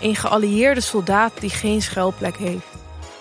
Een 0.00 0.16
geallieerde 0.16 0.80
soldaat 0.80 1.32
die 1.40 1.50
geen 1.50 1.82
schuilplek 1.82 2.36
heeft. 2.36 2.66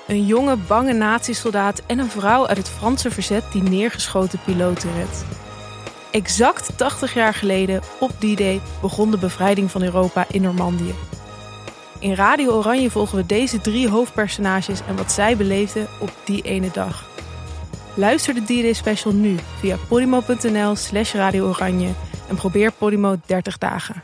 Een 0.08 0.26
jonge, 0.26 0.56
bange 0.56 0.94
nazi-soldaat 0.94 1.82
en 1.86 2.00
een 2.00 2.10
vrouw 2.10 2.48
uit 2.48 2.58
het 2.58 2.70
Franse 2.70 3.12
verzet 3.12 3.44
die 3.52 3.64
neergeschoten 3.64 4.40
piloten 4.46 4.94
redt. 4.94 5.26
Exact 6.12 6.78
80 6.78 7.14
jaar 7.14 7.34
geleden, 7.34 7.82
op 8.00 8.12
die 8.20 8.36
day, 8.36 8.62
begon 8.82 9.12
de 9.12 9.18
bevrijding 9.18 9.72
van 9.72 9.84
Europa 9.84 10.26
in 10.32 10.42
Normandië. 10.42 10.94
In 12.00 12.14
Radio 12.14 12.52
Oranje 12.52 12.92
volgen 12.92 13.18
we 13.18 13.26
deze 13.26 13.62
drie 13.62 13.90
hoofdpersonages 13.90 14.80
en 14.88 14.96
wat 14.96 15.12
zij 15.12 15.38
beleefden 15.38 15.88
op 16.00 16.12
die 16.24 16.42
ene 16.42 16.70
dag. 16.72 17.08
Luister 17.94 18.34
de 18.34 18.42
D-Day 18.42 18.74
special 18.74 19.14
nu 19.14 19.36
via 19.60 19.78
podimo.nl 19.88 20.76
slash 20.76 21.14
Radio 21.14 21.48
Oranje 21.48 21.90
en 22.30 22.36
probeer 22.36 22.72
Podimo 22.72 23.16
30 23.26 23.58
dagen. 23.58 24.04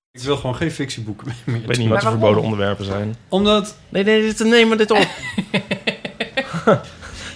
Ik 0.13 0.21
wil 0.21 0.35
gewoon 0.35 0.55
geen 0.55 0.71
fictieboeken 0.71 1.27
meer. 1.45 1.55
Ik 1.55 1.65
weet 1.65 1.77
niet 1.77 1.89
wat 1.89 2.01
de 2.01 2.07
verboden 2.09 2.43
onderwerpen 2.43 2.85
zijn. 2.85 3.15
Omdat 3.29 3.77
Nee, 3.89 4.03
nee, 4.03 4.21
dit, 4.21 4.39
neem 4.39 4.67
maar 4.67 4.77
dit 4.77 4.91
op. 4.91 5.07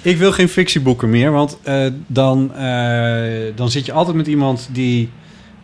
ik 0.01 0.17
wil 0.17 0.31
geen 0.31 0.49
fictieboeken 0.49 1.09
meer, 1.09 1.31
want 1.31 1.57
eh, 1.63 1.88
dan, 2.07 2.55
eh, 2.55 3.55
dan 3.55 3.70
zit 3.70 3.85
je 3.85 3.91
altijd 3.91 4.15
met 4.15 4.27
iemand 4.27 4.70
die... 4.71 5.09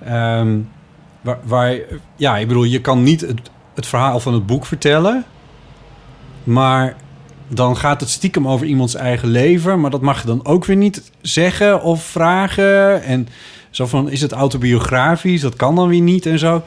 ehm, 0.03 0.59
waar, 1.21 1.39
waar, 1.43 1.77
ja, 2.15 2.37
ik 2.37 2.47
bedoel, 2.47 2.63
je 2.63 2.81
kan 2.81 3.03
niet 3.03 3.21
het, 3.21 3.39
het 3.75 3.85
verhaal 3.85 4.19
van 4.19 4.33
het 4.33 4.45
boek 4.45 4.65
vertellen, 4.65 5.25
maar 6.43 6.95
dan 7.47 7.77
gaat 7.77 7.99
het 7.99 8.09
stiekem 8.09 8.47
over 8.47 8.65
iemands 8.65 8.95
eigen 8.95 9.27
leven, 9.27 9.79
maar 9.79 9.91
dat 9.91 10.01
mag 10.01 10.21
je 10.21 10.27
dan 10.27 10.45
ook 10.45 10.65
weer 10.65 10.75
niet 10.75 11.11
zeggen 11.21 11.81
of 11.81 12.03
vragen. 12.03 13.03
En 13.03 13.27
zo 13.69 13.85
van, 13.85 14.09
is 14.09 14.21
het 14.21 14.31
autobiografisch? 14.31 15.41
Dat 15.41 15.55
kan 15.55 15.75
dan 15.75 15.87
weer 15.87 16.01
niet 16.01 16.25
en 16.25 16.39
zo. 16.39 16.63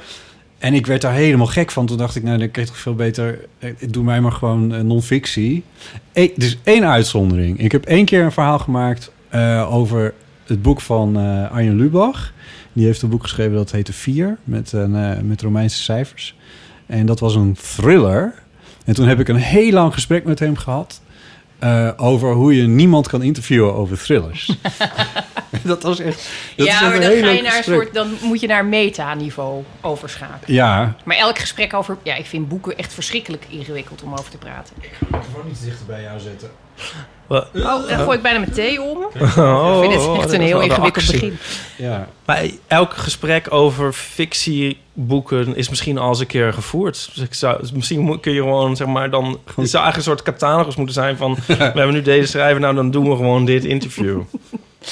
En 0.64 0.74
ik 0.74 0.86
werd 0.86 1.00
daar 1.00 1.12
helemaal 1.12 1.46
gek 1.46 1.70
van. 1.70 1.86
Toen 1.86 1.96
dacht 1.96 2.16
ik, 2.16 2.22
nou, 2.22 2.38
dan 2.38 2.50
kun 2.50 2.62
je 2.62 2.68
toch 2.68 2.78
veel 2.78 2.94
beter... 2.94 3.38
eh, 3.58 3.70
Doe 3.88 4.04
mij 4.04 4.20
maar 4.20 4.32
gewoon 4.32 4.74
eh, 4.74 4.80
non-fictie. 4.80 5.64
E 6.12 6.30
dus 6.36 6.58
één 6.62 6.84
uitzondering. 6.84 7.58
Ik 7.58 7.72
heb 7.72 7.84
één 7.84 8.04
keer 8.04 8.24
een 8.24 8.32
verhaal 8.32 8.58
gemaakt 8.58 9.12
eh, 9.28 9.74
over 9.74 10.14
het 10.46 10.62
boek 10.62 10.80
van 10.80 11.16
eh, 11.16 11.50
Arjen 11.50 11.76
Lubach. 11.76 12.32
Die 12.72 12.86
heeft 12.86 13.02
een 13.02 13.08
boek 13.08 13.22
geschreven 13.22 13.54
dat 13.54 13.70
heette 13.70 13.92
Vier, 13.92 14.36
met, 14.44 14.72
eh, 14.72 14.86
met 15.22 15.42
Romeinse 15.42 15.82
cijfers. 15.82 16.36
En 16.86 17.06
dat 17.06 17.20
was 17.20 17.34
een 17.34 17.56
thriller. 17.74 18.34
En 18.84 18.94
toen 18.94 19.06
heb 19.08 19.20
ik 19.20 19.28
een 19.28 19.36
heel 19.36 19.72
lang 19.72 19.92
gesprek 19.94 20.24
met 20.24 20.38
hem 20.38 20.56
gehad... 20.56 21.02
eh, 21.64 21.90
over 21.96 22.32
hoe 22.32 22.56
je 22.56 22.66
niemand 22.66 23.08
kan 23.08 23.22
interviewen 23.22 23.74
over 23.74 23.98
thrillers. 23.98 24.56
dat 25.62 25.82
was 25.82 25.98
echt... 25.98 26.28
Dat 26.56 26.66
ja, 26.66 26.80
maar 26.80 26.94
een 26.94 27.00
dan, 27.00 27.10
heel 27.10 27.20
ga 27.22 27.28
je 27.28 27.34
leuk 27.34 27.42
naar 27.42 27.56
een 27.56 27.64
soort, 27.64 27.94
dan 27.94 28.16
moet 28.22 28.40
je 28.40 28.46
naar 28.46 28.64
meta-niveau 28.64 29.62
overschakelen. 29.80 30.54
Ja, 30.54 30.96
Maar 31.04 31.16
elk 31.16 31.38
gesprek 31.38 31.74
over... 31.74 31.96
Ja, 32.02 32.14
ik 32.14 32.26
vind 32.26 32.48
boeken 32.48 32.78
echt 32.78 32.94
verschrikkelijk 32.94 33.46
ingewikkeld 33.48 34.02
om 34.02 34.12
over 34.12 34.30
te 34.30 34.38
praten. 34.38 34.76
gewoon 35.10 35.50
iets 35.50 35.60
dichter 35.60 35.86
bij 35.86 36.02
jou 36.02 36.20
zetten. 36.20 36.50
Wat? 37.26 37.46
Oh, 37.54 37.88
dan 37.88 37.98
gooi 37.98 38.16
ik 38.16 38.22
bijna 38.22 38.38
mijn 38.38 38.52
thee 38.52 38.82
om. 38.82 38.98
Oh, 39.38 39.80
ik 39.82 39.90
vind 39.90 40.02
het 40.02 40.10
oh, 40.10 40.18
echt 40.18 40.32
een 40.32 40.40
heel 40.40 40.60
ingewikkeld 40.60 41.04
actie. 41.04 41.12
begin. 41.12 41.38
Ja. 41.76 42.08
Maar 42.24 42.44
elk 42.66 42.94
gesprek 42.94 43.52
over 43.52 43.92
fictieboeken 43.92 45.56
is 45.56 45.68
misschien 45.68 45.98
al 45.98 46.08
eens 46.08 46.20
een 46.20 46.26
keer 46.26 46.52
gevoerd. 46.52 47.10
Dus 47.14 47.24
ik 47.24 47.34
zou, 47.34 47.60
dus 47.60 47.72
misschien 47.72 48.20
kun 48.20 48.32
je 48.32 48.40
gewoon, 48.40 48.76
zeg 48.76 48.86
maar, 48.86 49.10
dan... 49.10 49.24
Het 49.24 49.70
zou 49.70 49.84
eigenlijk 49.84 49.96
een 49.96 50.02
soort 50.02 50.22
catalogus 50.22 50.76
moeten 50.76 50.94
zijn 50.94 51.16
van... 51.16 51.36
we 51.46 51.54
hebben 51.54 51.92
nu 51.92 52.02
deze 52.02 52.28
schrijver, 52.28 52.60
nou 52.60 52.74
dan 52.74 52.90
doen 52.90 53.10
we 53.10 53.16
gewoon 53.16 53.44
dit 53.44 53.64
interview. 53.64 54.20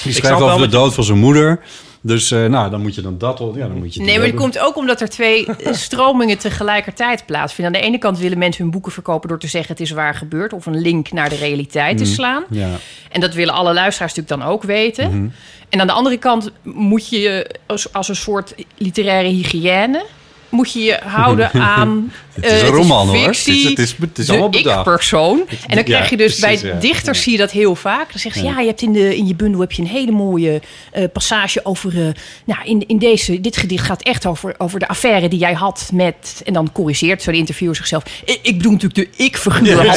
Die 0.03 0.13
schrijft 0.13 0.41
over 0.41 0.61
de 0.61 0.69
dood 0.69 0.95
van 0.95 1.05
zijn 1.05 1.19
moeder. 1.19 1.61
Dus 2.05 2.31
eh, 2.31 2.45
nou, 2.45 2.71
dan 2.71 2.83
moet 2.83 2.95
je 2.95 3.01
dan 3.01 3.19
dat... 3.19 3.39
Ja, 3.55 3.67
dan 3.67 3.79
moet 3.79 3.95
je 3.95 4.03
Nee, 4.03 4.19
maar 4.19 4.27
het 4.27 4.37
komt 4.37 4.59
ook 4.59 4.77
omdat 4.77 5.01
er 5.01 5.09
twee 5.09 5.47
eh, 5.47 5.73
stromingen 5.73 6.39
tegelijkertijd 6.39 7.27
plaatsvinden. 7.27 7.75
Aan 7.75 7.81
de 7.81 7.87
ene 7.87 7.99
kant 7.99 8.19
willen 8.19 8.39
mensen 8.39 8.63
hun 8.63 8.73
boeken 8.73 8.93
verkopen 8.93 9.29
door 9.29 9.39
te 9.39 9.47
zeggen 9.47 9.73
het 9.73 9.81
is 9.81 9.91
waar 9.91 10.15
gebeurd. 10.15 10.53
Of 10.53 10.67
een 10.67 10.81
link 10.81 11.13
naar 11.13 11.29
de 11.29 11.37
realiteit 11.37 11.99
te 11.99 12.05
slaan. 12.05 12.45
Ja. 12.51 12.69
En 13.11 13.21
dat 13.21 13.35
willen 13.35 13.55
alle 13.55 13.73
luisteraars 13.73 14.15
natuurlijk 14.15 14.43
dan 14.43 14.53
ook 14.53 14.63
weten. 14.63 15.11
Mhm. 15.11 15.29
En 15.69 15.81
aan 15.81 15.87
de 15.87 15.93
andere 15.93 16.17
kant 16.17 16.51
moet 16.63 17.09
je 17.09 17.21
je 17.21 17.55
als, 17.67 17.93
als 17.93 18.09
een 18.09 18.17
soort 18.17 18.55
literaire 18.77 19.29
hygiëne... 19.29 20.05
moet 20.49 20.73
je 20.73 20.81
je 20.81 20.99
houden 21.05 21.53
aan... 21.77 22.13
Het 22.33 22.45
is 22.45 22.51
eh, 22.51 22.67
een 22.67 22.67
roman, 22.75 23.07
hoor. 23.09 23.17
fictie, 23.35 23.69
Het 23.69 23.79
is- 23.79 23.95
het 24.01 24.19
is- 24.19 24.29
het 24.29 24.55
ik-persoon. 24.57 25.43
En 25.67 25.75
dan 25.75 25.85
krijg 25.85 26.11
je 26.11 26.17
dus 26.17 26.39
precies, 26.39 26.61
bij 26.63 26.71
ja. 26.73 26.79
dichters 26.81 27.23
zie 27.23 27.33
je 27.33 27.39
dat 27.39 27.51
heel 27.51 27.75
vaak. 27.75 28.09
Dan 28.11 28.19
zeggen 28.21 28.41
ze, 28.41 28.47
ja, 28.47 28.61
je 28.61 28.67
hebt 28.67 28.83
in, 28.83 28.93
de, 28.93 29.17
in 29.17 29.27
je 29.27 29.35
bundel 29.35 29.61
heb 29.61 29.73
je 29.73 29.83
een 29.83 29.89
hele 29.89 30.11
mooie 30.11 30.61
eh, 30.93 31.05
passage 31.13 31.61
over... 31.65 32.07
eh, 32.07 32.13
nou, 32.45 32.61
in, 32.65 32.85
in 32.87 32.99
deze, 32.99 33.41
dit 33.41 33.57
gedicht 33.57 33.85
gaat 33.87 34.03
echt 34.03 34.27
over, 34.27 34.55
over 34.59 34.79
de 34.79 34.89
affaire 34.89 35.29
die 35.29 35.39
jij 35.39 35.53
had 35.53 35.91
met... 35.93 36.43
En 36.45 36.53
dan 36.53 36.73
corrigeert 36.73 37.23
zo 37.23 37.31
de 37.31 37.37
interviewer 37.37 37.77
zichzelf. 37.77 38.03
Ik, 38.25 38.39
ik 38.43 38.57
bedoel 38.57 38.73
natuurlijk 38.73 39.17
de 39.17 39.25
ik-figuur. 39.25 39.81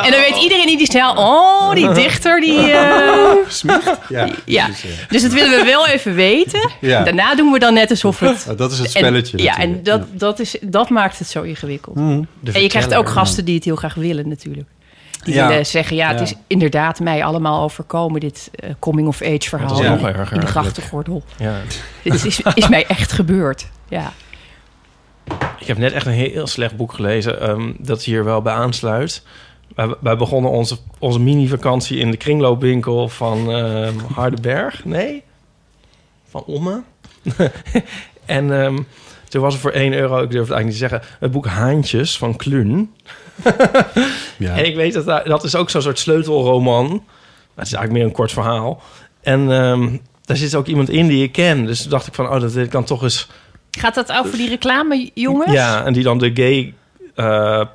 En 0.00 0.10
dan 0.10 0.20
weet 0.20 0.42
iedereen 0.42 0.68
in 0.68 0.76
die 0.78 0.86
snel... 0.90 1.14
Oh, 1.16 1.74
die 1.74 1.92
dichter, 2.04 2.40
die... 2.40 2.58
eh, 2.58 3.32
Ja, 4.08 4.28
ja, 4.44 4.64
precies, 4.64 4.82
ja. 4.90 5.06
dus 5.08 5.22
dat 5.22 5.32
willen 5.32 5.58
we 5.58 5.64
wel 5.64 5.86
even 5.86 6.14
weten. 6.14 6.70
Daarna 6.80 7.34
doen 7.34 7.52
we 7.52 7.58
dan 7.58 7.74
net 7.74 7.90
alsof 7.90 8.20
het... 8.20 8.46
Oh, 8.50 8.58
dat 8.58 8.72
is 8.72 8.78
het 8.78 8.90
spelletje. 8.90 9.36
En, 9.36 9.42
ja, 9.44 9.58
en 9.58 9.82
dat, 9.82 10.02
dat, 10.12 10.38
is, 10.38 10.56
dat 10.60 10.88
maakt 10.90 11.18
het 11.18 11.28
zo 11.28 11.39
ingewikkeld. 11.42 11.96
Mhm. 11.96 12.22
En 12.52 12.62
je 12.62 12.68
krijgt 12.68 12.94
ook 12.94 13.08
gasten 13.08 13.44
die 13.44 13.54
het 13.54 13.64
heel 13.64 13.76
graag 13.76 13.94
willen 13.94 14.28
natuurlijk. 14.28 14.68
Die 15.24 15.34
Ja. 15.34 15.48
willen 15.48 15.66
zeggen, 15.66 15.96
ja, 15.96 16.08
het 16.08 16.18
Ja. 16.18 16.24
is 16.24 16.34
inderdaad 16.46 17.00
mij 17.00 17.24
allemaal 17.24 17.62
overkomen... 17.62 18.20
dit 18.20 18.50
eh, 18.54 18.70
coming-of-age 18.78 19.48
verhaal 19.48 19.80
is 19.80 19.86
in, 19.86 19.98
in 19.98 20.06
erger 20.06 20.40
de 20.40 20.46
grachtengordel. 20.46 21.22
Ja. 21.38 21.60
Dit 22.02 22.24
is, 22.24 22.40
is 22.54 22.68
mij 22.68 22.86
echt 22.86 23.12
gebeurd, 23.12 23.68
ja. 23.88 24.12
Ik 25.58 25.66
heb 25.66 25.78
net 25.78 25.92
echt 25.92 26.06
een 26.06 26.12
heel 26.12 26.46
slecht 26.46 26.76
boek 26.76 26.92
gelezen 26.92 27.40
ehm, 27.40 27.72
dat 27.78 28.02
hier 28.02 28.24
wel 28.24 28.42
bij 28.42 28.52
aansluit. 28.54 29.22
Wij, 29.74 29.94
wij 30.00 30.16
begonnen 30.16 30.50
onze, 30.50 30.76
onze 30.98 31.20
mini-vakantie 31.20 31.98
in 31.98 32.10
de 32.10 32.16
kringloopwinkel 32.16 33.08
van 33.08 33.52
ehm 33.52 33.94
Hardenberg. 34.14 34.84
Nee? 34.84 35.22
Van 36.28 36.44
Omme. 36.46 36.82
en 38.24 38.62
ehm, 38.62 38.78
toen 39.30 39.42
was 39.42 39.54
er 39.54 39.60
voor 39.60 39.70
1 39.70 39.92
euro, 39.92 40.22
ik 40.22 40.30
durf 40.30 40.48
het 40.48 40.50
eigenlijk 40.56 40.64
niet 40.64 40.72
te 40.72 40.88
zeggen... 40.88 41.02
het 41.20 41.30
boek 41.30 41.46
Haantjes 41.46 42.18
van 42.18 42.36
Kluun. 42.36 42.90
Ja. 44.36 44.56
En 44.56 44.64
ik 44.66 44.74
weet 44.74 44.92
dat 44.92 45.04
daar- 45.04 45.24
dat 45.24 45.44
is 45.44 45.54
ook 45.54 45.70
zo'n 45.70 45.82
soort 45.82 45.98
sleutelroman. 45.98 46.86
Maar 46.88 47.64
het 47.64 47.66
is 47.66 47.72
eigenlijk 47.72 47.92
meer 47.92 48.04
een 48.04 48.12
kort 48.12 48.32
verhaal. 48.32 48.82
En 49.20 49.52
ehm, 49.52 49.96
daar 50.24 50.36
zit 50.36 50.54
ook 50.54 50.66
iemand 50.66 50.90
in 50.90 51.06
die 51.06 51.22
ik 51.22 51.32
ken. 51.32 51.66
Dus 51.66 51.80
toen 51.82 51.90
dacht 51.90 52.06
ik 52.06 52.14
van, 52.14 52.28
oh, 52.28 52.40
dat 52.40 52.70
dan 52.70 52.84
toch 52.84 53.02
eens... 53.02 53.28
Gaat 53.70 53.94
dat 53.94 54.12
over 54.12 54.36
die 54.36 54.48
reclame, 54.48 55.10
jongens? 55.14 55.52
Ja, 55.52 55.84
en 55.84 55.92
die 55.92 56.02
dan 56.02 56.18
de 56.18 56.30
gay 56.34 56.74
eh, 57.14 57.66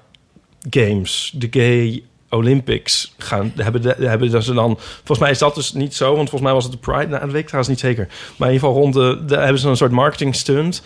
games, 0.69 1.33
de 1.35 1.47
gay 1.51 2.03
Olympics 2.29 3.13
gaan 3.17 3.51
hebben. 3.55 3.81
De, 3.81 3.95
hebben 3.97 4.31
dat 4.31 4.43
ze 4.43 4.53
dan. 4.53 4.77
Volgens 4.79 5.19
mij 5.19 5.29
is 5.31 5.37
dat 5.37 5.55
dus 5.55 5.73
niet 5.73 5.95
zo, 5.95 6.05
want 6.05 6.29
volgens 6.29 6.41
mij 6.41 6.53
was 6.53 6.63
het 6.63 6.71
de 6.73 6.79
Pride. 6.79 7.07
Nou, 7.07 7.21
dat 7.21 7.31
weet 7.31 7.41
ik 7.41 7.47
trouwens 7.47 7.69
niet 7.69 7.79
zeker. 7.83 8.07
Maar 8.37 8.47
in 8.47 8.53
ieder 8.53 8.67
geval 8.69 8.81
rond 8.83 8.93
de, 8.93 9.23
de 9.25 9.37
hebben 9.37 9.59
ze 9.59 9.67
een 9.69 9.77
soort 9.77 9.91
marketing 9.91 10.35
stunt. 10.35 10.81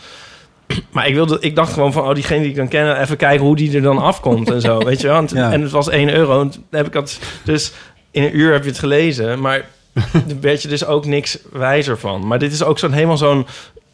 Maar 0.91 1.07
ik, 1.07 1.13
wilde, 1.13 1.37
ik 1.39 1.55
dacht 1.55 1.73
gewoon 1.73 1.91
van, 1.93 2.03
oh, 2.07 2.13
diegene 2.13 2.39
die 2.41 2.49
ik 2.49 2.55
dan 2.55 2.67
ken, 2.67 3.01
even 3.01 3.17
kijken 3.17 3.45
hoe 3.45 3.55
die 3.55 3.75
er 3.75 3.81
dan 3.81 3.97
afkomt 3.97 4.51
en 4.51 4.61
zo, 4.61 4.77
weet 4.85 5.01
je 5.01 5.07
wel. 5.07 5.17
En, 5.17 5.27
Ja. 5.33 5.51
en 5.51 5.61
het 5.61 5.71
was 5.71 5.89
1 5.89 6.13
euro. 6.13 6.41
En 6.41 6.51
heb 6.71 6.85
ik 6.85 6.93
dat, 6.93 7.19
dus 7.43 7.71
in 8.11 8.23
een 8.23 8.37
uur 8.37 8.51
heb 8.53 8.63
je 8.63 8.69
het 8.69 8.79
gelezen, 8.79 9.39
maar 9.39 9.65
daar 10.27 10.39
werd 10.41 10.61
je 10.61 10.67
dus 10.67 10.85
ook 10.85 11.05
niks 11.05 11.37
wijzer 11.51 11.97
van. 11.99 12.27
Maar 12.27 12.39
dit 12.39 12.51
is 12.51 12.63
ook 12.63 12.79
zo'n 12.79 12.91
helemaal 12.93 13.17
zo'n 13.17 13.47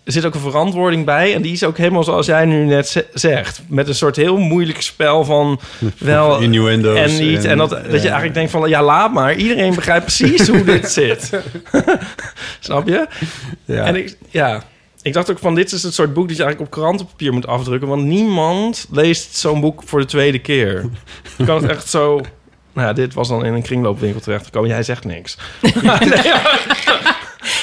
er 0.04 0.12
zit 0.12 0.26
ook 0.26 0.34
een 0.34 0.40
verantwoording 0.40 1.06
bij. 1.06 1.34
En 1.34 1.42
die 1.42 1.52
is 1.52 1.64
ook 1.64 1.78
helemaal 1.78 2.04
zoals 2.04 2.26
jij 2.26 2.46
nu 2.46 2.64
net 2.66 2.88
ze- 2.88 3.06
zegt. 3.14 3.62
Met 3.68 3.88
een 3.88 3.96
soort 3.96 4.16
heel 4.16 4.38
moeilijk 4.38 4.82
spel 4.82 5.24
van 5.24 5.60
wel 5.98 6.40
Innuendo's 6.40 6.98
en 7.00 7.26
niet. 7.28 7.46
En, 7.46 7.58
dat, 7.58 7.70
dat 7.70 7.82
je 7.84 7.98
eigenlijk 8.00 8.34
denkt 8.34 8.52
van 8.52 8.70
ja, 8.70 8.84
laat 8.84 9.14
maar. 9.14 9.36
Iedereen 9.36 9.76
begrijpt 9.76 10.06
precies 10.06 10.48
hoe 10.48 10.64
dit 10.64 10.92
zit. 10.92 11.30
Snap 12.60 12.88
je? 12.88 13.08
Ja. 13.66 13.84
En 13.86 13.96
ik, 13.96 14.18
ja, 14.30 14.64
ik 15.06 15.14
dacht 15.14 15.32
ook 15.32 15.40
van 15.40 15.56
dit 15.56 15.72
is 15.72 15.84
het 15.84 15.94
soort 15.94 16.14
boek 16.14 16.28
dat 16.28 16.38
je 16.38 16.44
eigenlijk 16.44 16.74
op 16.74 16.82
krantenpapier 16.82 17.34
moet 17.34 17.48
afdrukken. 17.48 17.88
Want 17.88 18.04
niemand 18.04 18.88
leest 18.92 19.36
zo'n 19.36 19.62
boek 19.62 19.82
voor 19.86 20.00
de 20.00 20.06
tweede 20.06 20.40
keer. 20.40 20.86
Je 21.38 21.46
kan 21.50 21.62
het 21.62 21.72
echt 21.72 21.90
zo... 21.90 22.22
Nou 22.74 22.88
ja, 22.88 22.94
dit 22.94 23.14
was 23.14 23.28
dan 23.28 23.46
in 23.46 23.54
een 23.54 23.62
kringloopwinkel 23.62 24.20
terechtgekomen. 24.22 24.70
Jij 24.70 24.84
zegt 24.84 25.06
niks. 25.06 25.38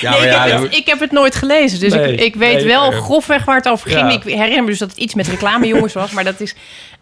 Ja, 0.01 0.11
Nee, 0.11 0.21
ik, 0.21 0.33
ja, 0.33 0.47
heb 0.47 0.63
het, 0.63 0.75
ik 0.77 0.87
heb 0.87 1.01
het 1.01 1.11
nooit 1.13 1.35
gelezen, 1.35 1.81
dus 1.81 1.93
Nee, 1.93 2.13
ik, 2.13 2.21
ik 2.21 2.35
weet 2.35 2.55
nee, 2.57 2.67
wel 2.67 2.91
grofweg 2.91 3.45
waar 3.45 3.57
het 3.57 3.69
over 3.69 3.91
ging. 3.91 4.11
ja. 4.11 4.17
Ik 4.17 4.23
herinner 4.23 4.63
me 4.63 4.71
dus 4.71 4.79
dat 4.79 4.89
het 4.91 4.99
iets 4.99 5.15
met 5.15 5.29
reclamejongens 5.29 5.93
was, 5.93 6.11
maar 6.11 6.25
dat 6.25 6.41
is 6.41 6.55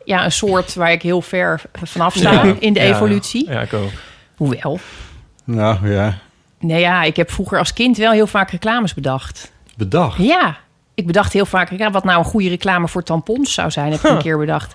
ja, 0.05 0.25
een 0.25 0.33
soort 0.33 0.75
waar 0.75 0.93
ik 0.93 1.03
heel 1.03 1.23
ver 1.23 1.63
vanaf 1.83 2.15
sta 2.15 2.33
Ja. 2.33 2.55
in 2.59 2.73
de 2.73 2.81
Ja, 2.81 2.87
evolutie. 2.95 3.51
Ja, 3.51 3.61
ik 3.61 3.73
ook. 3.73 3.91
Hoewel, 4.37 4.81
Nou 5.45 5.93
ja, 5.93 6.19
nee 6.61 6.81
ja, 6.81 7.03
ik 7.03 7.17
heb 7.17 7.31
vroeger 7.31 7.59
als 7.59 7.73
kind 7.73 7.97
wel 7.97 8.13
heel 8.13 8.27
vaak 8.27 8.51
reclames 8.51 8.95
bedacht. 8.95 9.51
Bedacht. 9.81 10.19
Ja, 10.19 10.59
ik 10.95 11.07
bedacht 11.07 11.33
heel 11.33 11.47
vaak 11.47 11.79
ja, 11.79 11.91
wat 11.91 12.05
nou 12.05 12.19
een 12.19 12.25
goede 12.25 12.49
reclame 12.49 12.89
voor 12.89 13.03
tampons 13.03 13.55
zou 13.55 13.71
zijn, 13.71 13.93
heb 13.93 14.01
ik 14.05 14.11
een 14.11 14.19
keer 14.19 14.39
bedacht. 14.39 14.75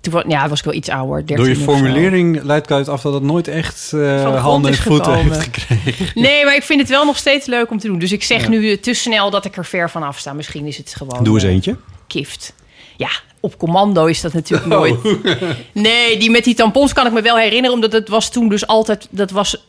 Toen 0.00 0.22
ja, 0.28 0.48
was 0.48 0.58
ik 0.58 0.64
wel 0.64 0.74
iets 0.74 0.88
ouder. 0.88 1.26
13 1.26 1.36
Door 1.36 1.48
je 1.48 1.56
formulering 1.56 2.42
leidt 2.42 2.64
ik 2.64 2.72
uit 2.72 2.88
af 2.88 3.02
dat 3.02 3.14
het 3.14 3.22
nooit 3.22 3.48
echt 3.48 3.88
grond 3.88 4.36
handen 4.38 4.70
en 4.70 4.76
voeten 4.76 5.04
gekomen. 5.04 5.32
heeft 5.32 5.44
gekregen. 5.58 6.06
Nee, 6.22 6.44
maar 6.44 6.54
ik 6.54 6.62
vind 6.62 6.80
het 6.80 6.88
wel 6.90 7.04
nog 7.04 7.16
steeds 7.16 7.46
leuk 7.46 7.70
om 7.70 7.78
te 7.78 7.86
doen. 7.86 7.98
Dus 7.98 8.12
ik 8.12 8.22
zeg 8.22 8.48
nu 8.48 8.70
eh, 8.70 8.76
te 8.78 8.94
snel 8.94 9.30
dat 9.30 9.44
ik 9.44 9.56
er 9.56 9.64
ver 9.64 9.90
van 9.90 10.02
af 10.02 10.18
sta. 10.18 10.32
Misschien 10.32 10.66
is 10.66 10.76
het 10.76 10.94
gewoon... 10.96 11.24
Doe 11.24 11.34
eens 11.34 11.44
eh, 11.44 11.50
eentje. 11.50 11.76
kift. 12.06 12.54
Ja, 12.96 13.08
op 13.40 13.58
commando 13.58 14.06
is 14.06 14.20
dat 14.20 14.30
Oh. 14.30 14.36
natuurlijk 14.36 14.68
nooit. 14.68 14.96
Nee, 15.72 16.18
die 16.18 16.30
met 16.30 16.44
die 16.44 16.54
tampons 16.54 16.92
kan 16.92 17.06
ik 17.06 17.12
me 17.12 17.22
wel 17.22 17.36
herinneren, 17.36 17.72
omdat 17.72 17.92
het 17.92 18.08
was 18.08 18.30
toen 18.30 18.48
dus 18.48 18.66
altijd. 18.66 19.08
Dat 19.10 19.30
was 19.30 19.66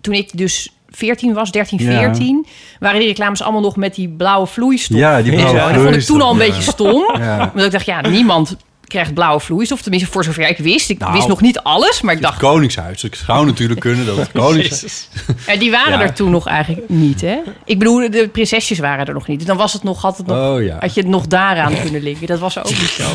toen 0.00 0.14
ik 0.14 0.30
dus 0.38 0.75
14 0.96 1.34
was, 1.34 1.50
13, 1.50 1.78
Ja. 1.82 1.98
14, 1.98 2.46
waren 2.80 2.98
die 2.98 3.08
reclames 3.08 3.42
allemaal 3.42 3.60
nog 3.60 3.76
met 3.76 3.94
die 3.94 4.08
blauwe 4.08 4.46
vloeistof. 4.46 4.98
Ja, 4.98 5.22
die 5.22 5.32
blauwe 5.32 5.72
dat 5.72 5.82
vond 5.82 5.94
ik 5.96 6.02
toen 6.02 6.20
al 6.22 6.30
een 6.30 6.36
vloeistof, 6.36 6.56
beetje 6.56 6.70
stom. 6.72 7.40
Omdat 7.50 7.64
ik 7.64 7.70
dacht, 7.72 7.86
ja, 7.86 8.00
niemand 8.00 8.56
krijgt 8.86 9.14
blauwe 9.14 9.40
vloeistof. 9.40 9.82
Tenminste, 9.82 10.10
voor 10.10 10.24
zover 10.24 10.48
ik 10.48 10.58
wist. 10.58 10.90
Ik 10.90 10.98
Nou, 10.98 11.12
wist 11.12 11.28
nog 11.28 11.40
niet 11.40 11.58
alles, 11.58 12.00
maar 12.00 12.14
ik 12.14 12.22
dacht, 12.22 12.38
Koningshuis. 12.38 13.04
Ik 13.04 13.14
zou 13.14 13.46
natuurlijk 13.46 13.80
kunnen 13.80 14.06
dat 14.06 14.16
het 14.16 14.32
Koningshuis... 14.42 15.08
ja, 15.46 15.56
die 15.56 15.70
waren 15.70 15.98
Ja. 15.98 16.00
er 16.04 16.12
toen 16.12 16.30
nog 16.30 16.46
eigenlijk 16.46 16.88
niet, 16.88 17.20
hè? 17.20 17.38
Ik 17.64 17.78
bedoel, 17.78 18.10
de 18.10 18.28
prinsesjes 18.32 18.78
waren 18.78 19.06
er 19.06 19.14
nog 19.14 19.26
niet. 19.26 19.38
Dus 19.38 19.46
dan 19.48 19.56
was 19.56 19.72
het 19.72 19.82
nog, 19.82 20.02
had 20.02 20.16
het 20.16 20.26
nog 20.26 20.54
Oh 20.56 20.62
ja. 20.62 20.76
had 20.80 20.94
je 20.94 21.00
het 21.00 21.10
nog 21.10 21.26
daaraan 21.26 21.80
kunnen 21.80 22.02
linken. 22.02 22.26
Dat 22.26 22.38
was 22.38 22.58
ook 22.58 22.64
niet 22.68 22.94
zo. 22.98 23.04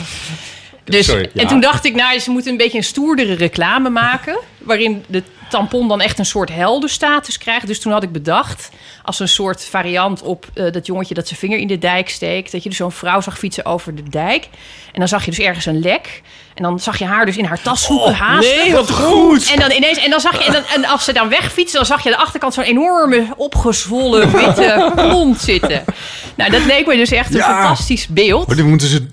Dus, 0.84 1.06
Sorry. 1.06 1.30
En 1.36 1.48
toen 1.48 1.60
dacht 1.60 1.86
ik, 1.86 1.96
nou, 1.96 2.20
ze 2.20 2.32
moeten 2.32 2.52
een 2.52 2.58
beetje 2.58 2.78
een 2.78 2.84
stoerdere 2.84 3.34
reclame 3.34 3.90
maken. 3.90 4.38
Waarin 4.58 5.04
de 5.08 5.24
tampon 5.52 5.88
dan 5.88 6.02
echt 6.02 6.20
een 6.20 6.26
soort 6.26 6.50
heldenstatus 6.50 7.38
krijgt. 7.38 7.68
Dus 7.68 7.80
toen 7.80 7.92
had 7.92 8.04
ik 8.04 8.12
bedacht, 8.12 8.70
als 9.04 9.20
een 9.20 9.28
soort 9.28 9.66
variant 9.66 10.22
op 10.22 10.46
eh, 10.54 10.72
dat 10.72 10.86
jongetje 10.86 11.14
dat 11.14 11.28
zijn 11.28 11.40
vinger 11.40 11.58
in 11.58 11.68
de 11.68 11.78
dijk 11.78 12.10
steekt. 12.10 12.52
Dat 12.52 12.64
je 12.64 12.70
dus 12.70 12.78
zo'n 12.78 12.92
vrouw 12.92 13.22
zag 13.22 13.38
fietsen 13.38 13.66
over 13.66 13.96
de 13.96 14.04
dijk. 14.10 14.50
En 14.94 15.00
dan 15.00 15.08
zag 15.08 15.26
je 15.26 15.32
dus 15.32 15.40
ergens 15.40 15.66
een 15.66 15.80
lek. 15.80 16.22
En 16.56 16.64
dan 16.64 16.80
zag 16.80 17.00
je 17.00 17.06
haar 17.06 17.26
dus 17.26 17.38
in 17.38 17.46
haar 17.46 17.62
tas 17.62 17.84
zoeken, 17.86 18.14
haasten. 18.14 18.58
Nee, 18.58 18.72
wat 18.74 18.92
goed! 18.92 19.52
En 19.54 19.60
dan 19.60 19.72
ineens, 19.72 19.98
en 19.98 20.10
dan 20.10 20.20
zag 20.20 20.38
je, 20.38 20.44
en, 20.46 20.54
dan, 20.54 20.64
en 20.76 20.86
als 20.86 21.04
ze 21.04 21.14
dan 21.14 21.30
wegfietsen, 21.30 21.78
dan 21.78 21.86
zag 21.86 22.04
je 22.04 22.10
aan 22.10 22.16
de 22.18 22.22
achterkant 22.24 22.54
zo'n 22.54 22.64
enorme 22.64 23.28
opgezwollen 23.38 24.32
witte 24.32 24.92
kont 25.12 25.40
zitten. 25.42 25.84
Nou, 26.36 26.52
dat 26.52 26.66
leek 26.66 26.88
me 26.88 26.96
dus 26.96 27.12
echt 27.12 27.30
een 27.30 27.38
Ja. 27.38 27.60
fantastisch 27.62 28.08
beeld. 28.08 28.48
Maar 28.48 28.56
dit 28.56 28.66
moeten 28.66 28.88
ze... 28.88 29.08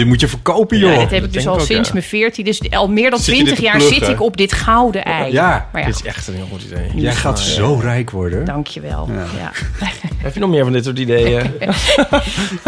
Dit 0.00 0.08
moet 0.08 0.20
je 0.20 0.28
verkopen, 0.28 0.78
joh. 0.78 0.92
Ja, 0.92 0.98
dat 0.98 1.10
heb 1.10 1.24
ik 1.24 1.32
dus 1.32 1.46
al 1.46 1.60
sinds 1.60 1.88
ja. 1.88 1.94
mijn 1.94 2.04
14. 2.04 2.44
Dus 2.44 2.70
al 2.70 2.88
meer 2.88 3.10
dan 3.10 3.18
Zit 3.18 3.36
je 3.36 3.44
dit 3.44 3.54
20 3.54 3.56
te 3.56 3.62
jaar 3.62 3.94
zit 3.94 4.08
ik 4.08 4.20
op 4.20 4.36
dit 4.36 4.52
gouden 4.52 5.04
ei. 5.04 5.32
Ja. 5.32 5.68
maar 5.72 5.80
ja, 5.80 5.86
Dit 5.86 5.96
is 5.96 6.02
echt 6.02 6.28
een 6.28 6.34
heel 6.34 6.48
goed 6.50 6.62
idee. 6.62 6.90
Jij 6.94 7.14
gaat 7.14 7.40
zo 7.40 7.78
rijk 7.82 8.10
worden. 8.10 8.44
dankjewel. 8.44 9.08
Ja. 9.38 9.52
Heb 10.22 10.34
je 10.34 10.40
nog 10.40 10.50
meer 10.50 10.64
van 10.64 10.72
dit 10.72 10.84
soort 10.84 10.98
ideeën? 10.98 11.42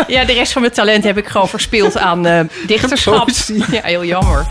ja, 0.06 0.24
de 0.24 0.32
rest 0.32 0.52
van 0.52 0.62
mijn 0.62 0.74
talent 0.74 1.04
heb 1.04 1.18
ik 1.18 1.26
gewoon 1.26 1.48
verspeeld 1.48 1.98
aan 1.98 2.26
eh, 2.26 2.40
dichterschap. 2.66 3.28
Ja, 3.70 3.80
heel 3.82 4.04
jammer. 4.04 4.46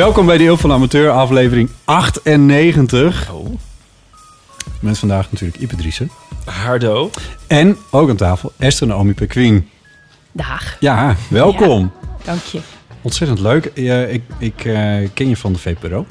Welkom 0.00 0.26
bij 0.26 0.38
de 0.38 0.44
Eeuw 0.44 0.56
van 0.56 0.70
de 0.70 0.76
Amateur, 0.76 1.10
aflevering 1.10 1.70
98. 1.84 3.32
Oh. 3.32 3.46
Met 4.80 4.98
vandaag 4.98 5.32
natuurlijk 5.32 5.60
Ipe 5.60 5.76
Driessen. 5.76 6.10
Hardo. 6.44 7.10
En 7.46 7.76
ook 7.90 8.08
aan 8.08 8.16
tafel 8.16 8.52
Esther 8.56 8.86
Naomi 8.86 9.14
Pequien. 9.14 9.68
Dag, 10.32 10.76
Ja, 10.78 11.16
welkom. 11.30 11.92
dank 12.24 12.40
je. 12.42 12.60
Ontzettend 13.02 13.40
leuk. 13.40 13.70
Ja, 13.74 14.02
ik 14.02 14.22
ik 14.38 14.64
eh, 14.64 15.08
ken 15.14 15.28
je 15.28 15.36
van 15.36 15.52
de 15.52 15.58
VPRO. 15.58 16.06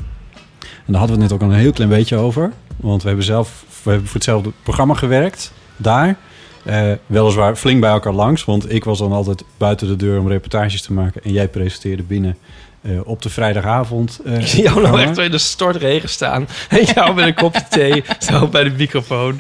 En 0.60 0.92
daar 0.92 1.00
hadden 1.00 1.16
we 1.18 1.22
het 1.22 1.32
net 1.32 1.32
ook 1.32 1.42
al 1.42 1.54
een 1.56 1.62
heel 1.62 1.74
klein 1.74 1.90
beetje 1.90 2.16
over. 2.16 2.52
Want 2.76 3.02
we 3.02 3.08
hebben 3.08 3.26
zelf 3.26 3.64
we 3.84 3.90
hebben 3.90 4.08
voor 4.08 4.16
hetzelfde 4.16 4.52
programma 4.64 4.94
gewerkt. 4.94 5.52
Daar. 5.78 6.18
Eh, 6.64 6.92
weliswaar 7.06 7.56
flink 7.56 7.82
bij 7.82 7.92
elkaar 7.92 8.14
langs. 8.14 8.46
Want 8.46 8.72
ik 8.72 8.84
was 8.84 9.00
dan 9.00 9.12
altijd 9.12 9.44
buiten 9.58 9.88
de 9.88 9.96
deur 9.96 10.20
om 10.20 10.28
reportages 10.28 10.82
te 10.82 10.94
maken. 10.94 11.24
En 11.24 11.32
jij 11.32 11.48
presenteerde 11.48 12.04
binnen 12.04 12.38
eh, 12.82 12.92
op 13.08 13.22
de 13.22 13.30
vrijdagavond. 13.30 14.20
eh, 14.26 14.40
Ik 14.40 14.48
zie 14.48 14.64
jou 14.64 14.82
nou 14.82 15.02
echt 15.02 15.18
in 15.18 15.32
de 15.32 15.38
stortregen 15.38 16.10
staan. 16.10 16.48
En 16.70 16.84
jou 16.84 17.14
met 17.14 17.26
een 17.26 17.34
kopje 17.34 17.64
thee, 17.70 18.04
zo 18.30 18.48
bij 18.48 18.64
de 18.64 18.70
microfoon. 18.70 19.40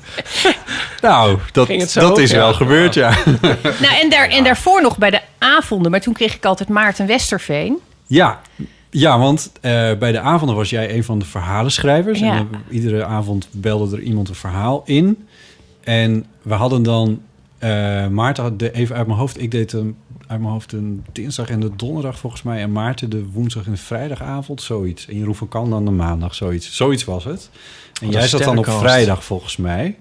Nou, 1.02 1.38
dat, 1.52 1.68
dat 1.94 2.18
is 2.18 2.32
Ja. 2.32 2.38
wel 2.38 2.54
gebeurd, 2.54 2.94
ja. 2.94 3.10
Nou, 3.82 4.02
en, 4.02 4.10
daar, 4.10 4.28
en 4.30 4.44
daarvoor 4.44 4.82
nog 4.82 4.98
bij 4.98 5.10
de 5.10 5.22
avonden. 5.38 5.92
Maar 5.92 6.02
toen 6.02 6.14
kreeg 6.14 6.36
ik 6.36 6.46
altijd 6.46 6.70
Maarten 6.70 7.08
Westerveen. 7.08 7.78
Ja, 8.08 8.40
ja 8.90 9.20
want 9.20 9.52
eh, 9.62 9.72
bij 10.00 10.12
de 10.12 10.20
avonden 10.20 10.56
was 10.56 10.70
jij 10.70 10.96
een 10.96 11.04
van 11.04 11.20
de 11.20 11.26
verhalenschrijvers. 11.26 12.20
Ja. 12.20 12.32
En 12.38 12.48
dan, 12.52 12.62
iedere 12.70 13.06
avond 13.06 13.48
belde 13.52 13.96
er 13.96 14.02
iemand 14.04 14.30
een 14.30 14.36
verhaal 14.36 14.82
in. 14.86 15.28
En 15.84 16.26
we 16.42 16.54
hadden 16.54 16.84
dan... 16.84 17.22
eh, 17.58 18.08
Maarten 18.08 18.44
had 18.44 18.60
de, 18.60 18.72
even 18.72 18.96
uit 18.96 19.08
mijn 19.08 19.20
hoofd... 19.20 19.42
Ik 19.42 19.52
deed 19.52 19.72
hem 19.72 19.96
uit 20.30 20.40
mijn 20.40 20.52
hoofd 20.52 20.72
een 20.72 21.06
dinsdag 21.12 21.50
en 21.50 21.60
de 21.60 21.76
donderdag 21.76 22.20
volgens 22.20 22.42
mij. 22.44 22.62
En 22.62 22.72
Maarten 22.72 23.10
de 23.10 23.26
woensdag 23.26 23.66
en 23.66 23.72
de 23.72 23.78
vrijdagavond, 23.78 24.62
zoiets. 24.62 25.08
En 25.08 25.18
Jeroen 25.18 25.36
van 25.36 25.48
Kan 25.48 25.70
dan 25.70 25.86
de 25.86 25.92
maandag, 25.92 26.36
zoiets. 26.36 26.76
Zoiets 26.76 27.04
was 27.04 27.24
het. 27.24 27.50
En 28.02 28.10
jij 28.10 28.28
zat 28.28 28.44
dan 28.44 28.58
op 28.58 28.70
vrijdag 28.70 29.24
volgens 29.24 29.58
mij. 29.58 29.98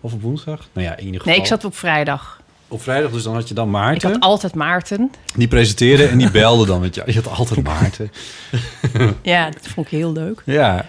Of 0.00 0.12
op 0.12 0.22
woensdag? 0.22 0.68
Nou 0.72 0.86
ja, 0.86 0.96
in 0.96 1.04
ieder 1.04 1.20
geval. 1.20 1.32
Nee, 1.32 1.42
ik 1.42 1.48
zat 1.48 1.64
op 1.64 1.76
vrijdag. 1.76 2.40
Op 2.68 2.82
vrijdag, 2.82 3.10
dus 3.10 3.22
dan 3.22 3.34
had 3.34 3.48
je 3.48 3.54
dan 3.54 3.66
Ik 3.66 3.72
Maarten. 3.72 4.10
had 4.12 4.20
altijd 4.20 4.54
Maarten. 4.54 5.10
Die 5.36 5.48
presenteerde 5.48 6.06
en 6.06 6.18
die 6.18 6.30
belde 6.30 6.66
dan 6.66 6.80
met 6.80 6.94
jou. 6.94 7.12
Je 7.12 7.20
had 7.22 7.38
altijd 7.38 7.62
Maarten. 7.62 8.10
Ja, 9.22 9.50
dat 9.50 9.66
vond 9.68 9.86
ik 9.86 9.92
heel 9.92 10.12
leuk. 10.12 10.42
Ja, 10.44 10.86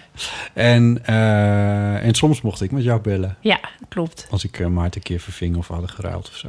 en, 0.53 1.00
eh, 1.06 2.06
en 2.06 2.13
soms 2.13 2.41
mocht 2.41 2.62
ik 2.62 2.71
met 2.71 2.83
jou 2.83 3.01
bellen. 3.01 3.38
Ja, 3.41 3.59
klopt. 3.89 4.27
Als 4.30 4.44
ik 4.44 4.59
eh, 4.59 4.68
Maarten 4.68 4.95
een 4.97 5.07
keer 5.07 5.19
verving 5.19 5.56
of 5.57 5.68
hadden 5.68 5.89
geruild 5.89 6.27
of 6.27 6.36
zo. 6.36 6.47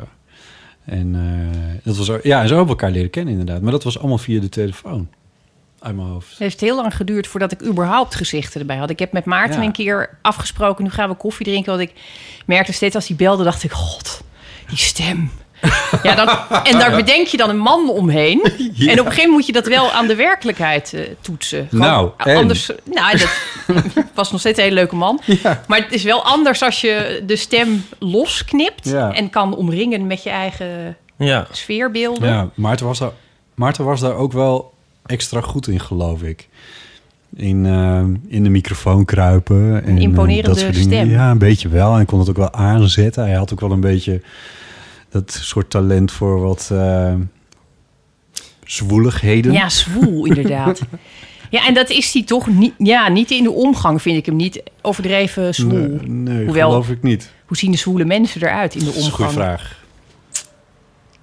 En 0.84 1.14
eh, 1.14 1.84
dat 1.84 1.96
was 1.96 2.06
ja, 2.06 2.40
en 2.42 2.48
zo 2.48 2.54
hebben 2.56 2.62
we 2.64 2.68
elkaar 2.68 2.90
leren 2.90 3.10
kennen 3.10 3.32
inderdaad. 3.32 3.62
Maar 3.62 3.72
dat 3.72 3.84
was 3.84 3.98
allemaal 3.98 4.18
via 4.18 4.40
de 4.40 4.48
telefoon. 4.48 5.08
Uit 5.78 5.96
mijn 5.96 6.08
hoofd. 6.08 6.30
Het 6.30 6.38
heeft 6.38 6.60
heel 6.60 6.76
lang 6.76 6.96
geduurd 6.96 7.26
voordat 7.26 7.52
ik 7.52 7.62
überhaupt 7.62 8.14
gezichten 8.14 8.60
erbij 8.60 8.76
had. 8.76 8.90
Ik 8.90 8.98
heb 8.98 9.12
met 9.12 9.24
Maarten 9.24 9.60
Ja. 9.60 9.66
een 9.66 9.72
keer 9.72 10.18
afgesproken, 10.22 10.84
nu 10.84 10.90
gaan 10.90 11.08
we 11.08 11.14
koffie 11.14 11.46
drinken. 11.46 11.76
Want 11.76 11.88
ik 11.88 11.94
merkte 12.46 12.72
steeds 12.72 12.94
als 12.94 13.08
hij 13.08 13.16
belde, 13.16 13.44
dacht 13.44 13.62
ik, 13.62 13.70
god, 13.72 14.22
die 14.68 14.78
stem. 14.78 15.30
Ja, 16.02 16.14
dan, 16.14 16.28
en 16.64 16.78
daar 16.78 16.96
bedenk 16.96 17.26
je 17.26 17.36
dan 17.36 17.48
een 17.50 17.58
man 17.58 17.90
omheen. 17.90 18.40
En 18.42 18.50
op 18.50 18.56
een 18.78 18.88
gegeven 18.88 19.06
moment 19.06 19.30
moet 19.30 19.46
je 19.46 19.52
dat 19.52 19.66
wel 19.66 19.90
aan 19.92 20.06
de 20.06 20.14
werkelijkheid 20.14 20.92
eh, 20.94 21.00
toetsen. 21.20 21.66
Gewoon 21.70 21.86
Nou, 21.86 22.10
en? 22.16 22.36
anders. 22.36 22.70
Nou, 22.84 23.18
dat 23.18 23.28
was 24.14 24.30
nog 24.30 24.40
steeds 24.40 24.58
een 24.58 24.64
hele 24.64 24.74
leuke 24.76 24.96
man. 24.96 25.20
Maar 25.66 25.78
het 25.78 25.92
is 25.92 26.02
wel 26.02 26.24
anders 26.24 26.62
als 26.62 26.80
je 26.80 27.22
de 27.26 27.36
stem 27.36 27.84
losknipt 27.98 28.88
Ja. 28.88 29.12
en 29.12 29.30
kan 29.30 29.56
omringen 29.56 30.06
met 30.06 30.22
je 30.22 30.30
eigen 30.30 30.96
Ja. 31.16 31.46
sfeerbeelden. 31.50 32.28
Ja, 32.28 32.48
Maarten 32.54 32.86
was, 32.86 32.98
daar, 32.98 33.10
Maarten 33.54 33.84
was 33.84 34.00
daar 34.00 34.14
ook 34.14 34.32
wel 34.32 34.72
extra 35.06 35.40
goed 35.40 35.66
in, 35.68 35.80
geloof 35.80 36.22
ik. 36.22 36.48
In, 37.36 37.66
eh, 37.66 38.02
in 38.36 38.42
de 38.44 38.50
microfoon 38.50 39.04
kruipen. 39.04 39.84
En, 39.84 39.96
eh, 39.96 40.02
imponerende 40.02 40.48
dat 40.48 40.58
soort 40.58 40.74
dingen. 40.74 40.88
stem. 40.88 41.10
Ja, 41.10 41.30
een 41.30 41.38
beetje 41.38 41.68
wel. 41.68 41.88
En 41.90 41.94
hij 41.96 42.04
kon 42.04 42.18
het 42.18 42.28
ook 42.28 42.36
wel 42.36 42.52
aanzetten. 42.52 43.24
Hij 43.24 43.34
had 43.36 43.52
ook 43.52 43.60
wel 43.60 43.70
een 43.72 43.80
beetje 43.80 44.22
dat 45.10 45.38
soort 45.42 45.70
talent 45.70 46.12
voor 46.12 46.40
wat 46.40 46.68
eh 46.72 47.14
zwoeligheden. 48.64 49.52
Ja, 49.52 49.68
zwoel, 49.68 50.24
inderdaad. 50.30 50.80
Ja, 51.50 51.66
en 51.66 51.74
dat 51.74 51.90
is 51.90 52.12
hij 52.12 52.22
toch 52.22 52.46
niet... 52.46 52.74
Ja, 52.78 53.08
niet 53.08 53.30
in 53.30 53.42
de 53.42 53.50
omgang 53.50 54.02
vind 54.02 54.16
ik 54.16 54.26
hem 54.26 54.36
niet 54.36 54.62
overdreven 54.82 55.54
zwoel. 55.54 55.72
Nee, 55.88 55.98
nee 56.08 56.44
Hoewel- 56.44 56.68
geloof 56.68 56.88
ik 56.88 57.02
niet. 57.02 57.30
Hoe 57.46 57.56
zien 57.56 57.70
de 57.70 57.76
zwoele 57.76 58.04
mensen 58.04 58.42
eruit 58.42 58.72
in 58.74 58.78
de 58.80 58.84
Dat 58.84 58.94
is 58.94 59.04
een 59.04 59.10
goede 59.10 59.30
omgang? 59.30 59.46
vraag. 59.46 59.78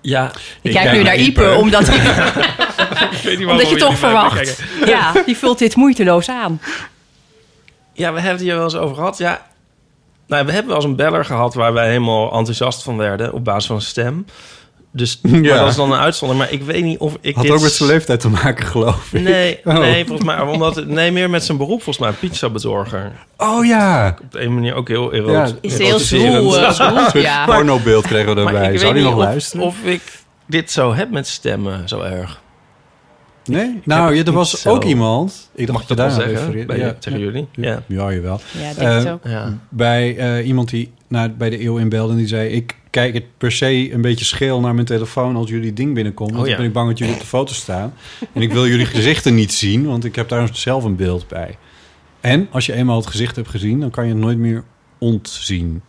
Ja. 0.01 0.31
Ik 0.61 0.71
kijk 0.71 0.91
nu 0.91 1.03
naar 1.03 1.15
Ipe, 1.15 1.55
omdat, 1.59 1.87
ik, 1.87 1.93
Ik 3.17 3.21
weet 3.23 3.37
niet 3.37 3.47
omdat 3.47 3.69
je 3.69 3.75
toch 3.75 3.97
verwacht. 3.97 4.63
Ja, 4.85 5.13
die 5.25 5.37
vult 5.37 5.59
dit 5.59 5.75
moeiteloos 5.75 6.29
aan. 6.29 6.61
Ja, 7.93 8.13
we 8.13 8.19
hebben 8.19 8.31
het 8.31 8.41
hier 8.41 8.55
wel 8.55 8.63
eens 8.63 8.75
over 8.75 8.95
gehad. 8.95 9.17
Ja, 9.17 9.47
nou, 10.27 10.45
we 10.45 10.51
hebben 10.51 10.67
wel 10.67 10.75
eens 10.75 10.85
een 10.85 10.95
beller 10.95 11.25
gehad 11.25 11.53
waar 11.53 11.73
wij 11.73 11.87
helemaal 11.87 12.31
enthousiast 12.33 12.83
van 12.83 12.97
werden 12.97 13.33
op 13.33 13.43
basis 13.43 13.65
van 13.65 13.81
zijn 13.81 13.91
stem. 13.91 14.25
Dus 14.91 15.19
maar 15.21 15.41
dat 15.41 15.67
is 15.67 15.75
dan 15.75 15.91
een 15.91 15.99
uitzondering. 15.99 16.45
Maar 16.45 16.59
ik 16.59 16.63
weet 16.65 16.83
niet 16.83 16.99
of 16.99 17.17
ik 17.21 17.35
Had 17.35 17.43
dit... 17.43 17.53
ook 17.53 17.61
met 17.61 17.71
zijn 17.71 17.89
leeftijd 17.89 18.19
te 18.19 18.29
maken, 18.29 18.65
geloof 18.65 19.13
ik. 19.13 19.21
Nee, 19.21 19.59
Oh. 19.63 19.77
nee, 19.77 20.05
volgens 20.05 20.27
mij, 20.27 20.39
omdat 20.41 20.75
het, 20.75 20.87
nee, 20.87 21.11
meer 21.11 21.29
met 21.29 21.43
zijn 21.43 21.57
beroep 21.57 21.83
volgens 21.83 21.97
mij, 22.05 22.11
pizza 22.11 22.49
bezorger. 22.49 23.11
Oh 23.37 23.65
ja. 23.65 24.17
Op 24.23 24.35
een 24.35 24.53
manier 24.53 24.73
ook 24.75 24.87
heel 24.87 25.13
erotisch. 25.13 25.49
Ja, 25.51 25.57
Is 25.61 25.77
heel 25.77 25.99
zwoel. 25.99 26.57
eh, 26.57 26.71
zwoel, 27.09 27.21
ja. 27.21 27.45
Pornobeeld 27.45 28.07
kregen 28.07 28.35
we 28.35 28.41
Maar 28.41 28.53
erbij. 28.53 28.71
ik 28.73 28.79
Zou 28.79 28.93
die 28.93 29.01
niet 29.01 29.11
nog 29.11 29.19
of, 29.19 29.25
luisteren? 29.27 29.65
of 29.65 29.75
ik 29.83 30.01
dit 30.45 30.71
zo 30.71 30.93
heb 30.93 31.11
met 31.11 31.27
stemmen 31.27 31.89
zo 31.89 32.01
erg. 32.01 32.41
Nee? 33.47 33.79
nou, 33.83 34.07
het 34.07 34.17
ja, 34.17 34.23
er 34.23 34.31
was 34.37 34.61
zo. 34.61 34.69
ook 34.69 34.83
iemand... 34.83 35.49
Ik 35.55 35.67
Mag 35.67 35.75
dacht 35.75 35.81
ik 35.91 35.97
dat 35.97 35.97
dat 35.97 36.17
wel 36.17 36.27
daar 36.27 36.37
zeggen? 36.37 36.67
Bij, 36.67 36.77
Ja, 36.77 36.93
tegen 36.99 37.19
ja. 37.19 37.25
jullie? 37.25 37.47
Ja. 37.51 37.83
Ja, 37.87 38.13
jawel. 38.13 38.39
Ja, 38.59 38.69
ik 38.69 38.75
denk 38.77 38.91
het 38.91 39.09
ook. 39.09 39.23
ja. 39.23 39.57
Bij 39.69 40.17
eh, 40.17 40.47
iemand 40.47 40.69
die 40.69 40.91
naar, 41.07 41.35
bij 41.35 41.49
de 41.49 41.63
eeuw 41.63 41.77
inbelde 41.77 42.11
en 42.11 42.17
die 42.17 42.27
zei... 42.27 42.49
ik 42.49 42.75
kijk 42.89 43.13
het 43.13 43.23
per 43.37 43.51
se 43.51 43.93
een 43.93 44.01
beetje 44.01 44.25
scheel 44.25 44.59
naar 44.59 44.73
mijn 44.73 44.85
telefoon 44.85 45.35
als 45.35 45.49
jullie 45.49 45.73
ding 45.73 45.93
binnenkomt. 45.93 46.31
Want 46.31 46.41
Oh, 46.43 46.47
ja. 46.49 46.53
dan 46.53 46.61
ben 46.61 46.67
ik 46.67 46.73
bang 46.73 46.89
dat 46.89 46.97
jullie 46.97 47.13
op 47.13 47.19
de 47.19 47.25
foto 47.27 47.53
staan. 47.53 47.93
En 48.33 48.41
ik 48.41 48.51
wil 48.53 48.67
jullie 48.67 48.85
gezichten 48.85 49.35
niet 49.35 49.53
zien, 49.53 49.85
want 49.85 50.05
ik 50.05 50.15
heb 50.15 50.29
daar 50.29 50.49
zelf 50.51 50.83
een 50.83 50.95
beeld 50.95 51.27
bij. 51.27 51.57
En 52.21 52.47
als 52.51 52.65
je 52.65 52.73
eenmaal 52.73 52.97
het 52.97 53.07
gezicht 53.07 53.35
hebt 53.35 53.49
gezien, 53.49 53.79
dan 53.79 53.89
kan 53.89 54.05
je 54.07 54.11
het 54.13 54.19
nooit 54.21 54.37
meer 54.37 54.63
ontzien. 54.97 55.81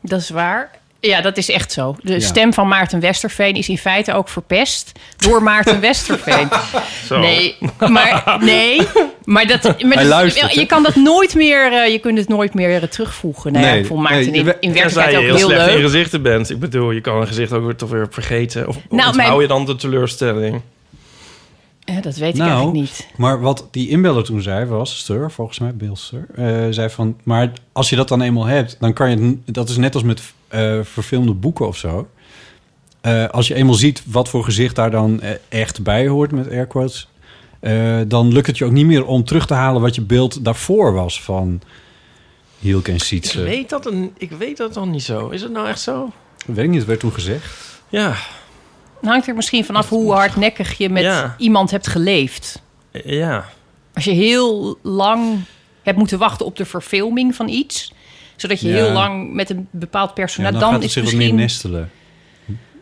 Dat 0.00 0.20
is 0.20 0.30
waar. 0.30 0.70
Ja, 1.06 1.20
dat 1.20 1.36
is 1.36 1.50
echt 1.50 1.72
zo. 1.72 1.96
De 2.02 2.12
Ja. 2.12 2.20
stem 2.20 2.52
van 2.52 2.68
Maarten 2.68 3.00
Westerveen 3.00 3.54
is 3.54 3.68
in 3.68 3.78
feite 3.78 4.12
ook 4.14 4.28
verpest 4.28 4.92
door 5.16 5.42
Maarten 5.42 5.80
Westerveen. 5.80 6.48
Zo. 7.08 7.18
Nee, 7.18 7.56
maar 7.88 8.36
nee, 8.40 8.80
maar 9.24 9.46
dat. 9.46 9.62
Maar 9.62 9.74
Hij 9.78 9.96
dat- 9.96 10.04
luistert, 10.04 10.54
je 10.54 10.66
kan 10.66 10.82
dat 10.82 10.94
nooit 10.94 11.34
meer. 11.34 11.72
eh, 11.72 11.92
je 11.92 11.98
kunt 11.98 12.18
het 12.18 12.28
nooit 12.28 12.54
meer 12.54 12.82
eh, 12.82 12.88
terugvoegen. 12.88 13.52
Nou, 13.52 13.64
Nee, 13.64 13.74
ja, 13.74 13.80
ik 13.80 13.86
vond 13.86 14.02
Maarten 14.02 14.30
nee, 14.30 14.40
in, 14.40 14.44
werkelijkheid 14.44 15.10
je 15.10 15.16
ook 15.16 15.22
heel 15.24 15.36
heel 15.36 15.46
slecht 15.48 15.60
in 15.66 15.72
je 15.72 15.78
leuk. 15.78 15.90
gezichten 15.90 16.22
bent. 16.22 16.50
Ik 16.50 16.60
bedoel, 16.60 16.90
je 16.90 17.00
kan 17.00 17.20
een 17.20 17.26
gezicht 17.26 17.52
ook 17.52 17.64
weer 17.64 17.76
toch 17.76 17.90
weer 17.90 18.06
vergeten. 18.10 18.68
Of 18.68 18.74
Nou, 18.76 18.84
onthoud 19.08 19.14
mijn- 19.16 19.40
je 19.40 19.46
dan 19.46 19.64
de 19.64 19.76
teleurstelling? 19.76 20.60
Eh, 21.84 21.94
dat 22.02 22.16
weet 22.16 22.28
ik 22.28 22.34
Nou, 22.38 22.50
eigenlijk 22.50 22.78
niet. 22.80 23.06
Maar 23.16 23.40
wat 23.40 23.68
die 23.70 23.88
inbeller 23.88 24.24
toen 24.24 24.42
zei 24.42 24.64
was, 24.64 24.98
Stur, 24.98 25.30
volgens 25.30 25.58
mij, 25.58 25.74
Bill 25.74 25.96
eh, 26.34 26.66
zei 26.70 26.90
van... 26.90 27.16
Maar 27.22 27.52
als 27.72 27.90
je 27.90 27.96
dat 27.96 28.08
dan 28.08 28.22
eenmaal 28.22 28.44
hebt, 28.46 28.76
dan 28.80 28.92
kan 28.92 29.10
je... 29.10 29.38
Dat 29.44 29.68
is 29.68 29.76
net 29.76 29.94
als 29.94 30.02
met 30.02 30.22
eh, 30.48 30.78
verfilmde 30.82 31.32
boeken 31.34 31.66
of 31.66 31.76
zo. 31.76 32.08
Eh, 33.00 33.28
als 33.28 33.48
je 33.48 33.54
eenmaal 33.54 33.74
ziet 33.74 34.02
wat 34.06 34.28
voor 34.28 34.44
gezicht 34.44 34.76
daar 34.76 34.90
dan 34.90 35.20
eh, 35.20 35.30
echt 35.48 35.82
bij 35.82 36.08
hoort, 36.08 36.32
met 36.32 36.50
air 36.50 36.66
quotes... 36.66 37.08
eh, 37.60 38.00
dan 38.06 38.32
lukt 38.32 38.46
het 38.46 38.58
je 38.58 38.64
ook 38.64 38.70
niet 38.72 38.86
meer 38.86 39.06
om 39.06 39.24
terug 39.24 39.46
te 39.46 39.54
halen 39.54 39.82
wat 39.82 39.94
je 39.94 40.00
beeld 40.02 40.44
daarvoor 40.44 40.92
was 40.92 41.22
van 41.22 41.60
Hielk 42.58 42.88
en 42.88 42.94
Ik 42.94 43.02
Sietse. 43.02 43.42
weet, 43.42 43.68
dat 43.68 43.86
een, 43.86 44.12
ik 44.18 44.30
weet 44.30 44.56
dat 44.56 44.74
dan 44.74 44.90
niet 44.90 45.02
zo. 45.02 45.28
Is 45.28 45.42
het 45.42 45.52
nou 45.52 45.68
echt 45.68 45.80
zo? 45.80 46.12
Weet 46.46 46.58
ik 46.64 46.68
niet, 46.68 46.78
het 46.78 46.86
werd 46.88 47.00
toen 47.00 47.12
gezegd. 47.12 47.80
Ja. 47.88 48.08
Het 49.00 49.08
hangt 49.10 49.26
er 49.28 49.34
misschien 49.34 49.64
vanaf 49.64 49.88
hoe 49.88 50.12
hardnekkig 50.12 50.78
je 50.78 50.88
met 50.90 51.02
Ja. 51.02 51.34
iemand 51.38 51.70
hebt 51.70 51.86
geleefd. 51.86 52.62
Ja. 53.04 53.44
Als 53.94 54.04
je 54.04 54.10
heel 54.10 54.78
lang 54.82 55.38
hebt 55.82 55.98
moeten 55.98 56.18
wachten 56.18 56.46
op 56.46 56.56
de 56.56 56.64
verfilming 56.64 57.34
van 57.34 57.48
iets, 57.48 57.92
zodat 58.36 58.60
je 58.60 58.68
Ja. 58.68 58.74
heel 58.74 58.90
lang 58.92 59.32
met 59.34 59.50
een 59.50 59.68
bepaald 59.70 60.08
Ja, 60.08 60.14
personage, 60.14 60.52
dan, 60.52 60.60
dan, 60.60 60.70
gaat 60.70 60.78
het 60.78 60.88
is 60.88 60.92
zich 60.92 61.02
het 61.02 61.12
wat 61.12 61.20
meer 61.22 61.34
misschien, 61.34 61.70
nestelen, 61.70 61.90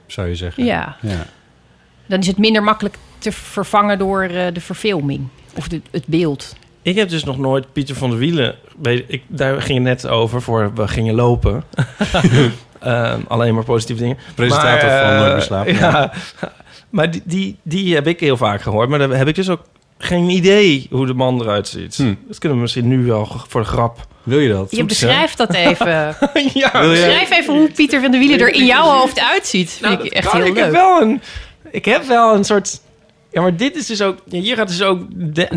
zou 0.07 0.29
je 0.29 0.35
zeggen. 0.35 0.65
ja, 0.65 0.97
ja. 1.01 1.27
dan 2.07 2.19
is 2.21 2.27
het 2.27 2.39
minder 2.39 2.63
makkelijk 2.63 2.97
te 3.19 3.33
vervangen 3.33 3.99
door 3.99 4.23
eh, 4.23 4.47
de 4.53 4.61
verfilming 4.61 5.29
of 5.57 5.69
de, 5.69 5.81
het 5.91 6.07
beeld. 6.07 6.57
Ik 6.83 6.95
heb 6.97 7.09
dus 7.09 7.25
nog 7.25 7.39
nooit 7.39 7.73
Pieter 7.73 7.95
van 7.97 8.11
der 8.11 8.19
Wielen... 8.19 8.55
weet- 8.83 9.05
Ik, 9.07 9.23
daar 9.27 9.63
ging 9.63 9.79
het 9.79 10.03
net 10.03 10.07
over 10.13 10.43
voor 10.43 10.75
we 10.75 10.89
gingen 10.89 11.15
lopen. 11.15 11.65
Ehm, 12.81 13.21
alleen 13.29 13.55
maar 13.55 13.65
positieve 13.65 14.03
dingen. 14.03 14.17
Presentator 14.35 14.89
Maar, 14.89 15.03
van 15.17 15.25
eh, 15.25 15.31
Nooit 15.31 15.43
slapen. 15.43 15.75
Ja. 15.85 16.13
Maar 16.91 17.11
die, 17.11 17.23
die, 17.25 17.57
die 17.63 17.95
heb 17.95 18.07
ik 18.07 18.21
heel 18.21 18.37
vaak 18.37 18.61
gehoord. 18.63 18.89
Maar 18.89 18.99
daar 18.99 19.11
heb 19.11 19.29
ik 19.29 19.35
dus 19.35 19.49
ook 19.49 19.63
geen 19.99 20.29
idee 20.29 20.87
hoe 20.91 21.07
de 21.07 21.15
man 21.15 21.41
eruit 21.41 21.69
ziet. 21.69 21.97
Hm. 21.97 22.15
Dat 22.29 22.39
kunnen 22.39 22.57
we 22.59 22.63
misschien 22.65 22.89
nu 22.89 23.05
wel 23.05 23.27
voor 23.49 23.61
de 23.61 23.67
grap. 23.67 24.07
Wil 24.25 24.39
je 24.39 24.49
dat? 24.49 24.71
Je 24.71 24.85
beschrijft 24.85 25.37
dat 25.37 25.55
even. 25.55 25.87
ja, 26.55 26.71
Beschrijf 26.71 27.31
even 27.31 27.55
hoe 27.55 27.71
Pieter 27.71 28.01
van 28.01 28.11
der 28.11 28.21
Wielen 28.21 28.39
er 28.41 28.55
in 28.55 28.65
jouw 28.65 28.89
hoofd 28.99 29.21
uitziet. 29.21 29.71
Vind 29.71 29.83
Nou, 29.83 29.95
ik 29.95 30.03
dat 30.03 30.13
echt 30.13 30.29
kan. 30.29 30.37
heel 30.37 30.47
ik 30.47 30.55
leuk. 30.55 30.65
Heb 30.65 30.73
wel 30.73 31.01
een, 31.03 31.21
ik 31.71 31.85
heb 31.85 32.05
wel 32.05 32.35
een 32.35 32.45
soort... 32.45 32.81
Ja, 33.33 33.41
maar 33.41 33.57
dit 33.57 33.77
is 33.77 33.87
dus 33.87 34.03
ook... 34.03 34.19
ja, 34.25 34.41
hier 34.41 34.57
gaat 34.57 34.69
dus 34.69 34.83
ook 34.83 35.01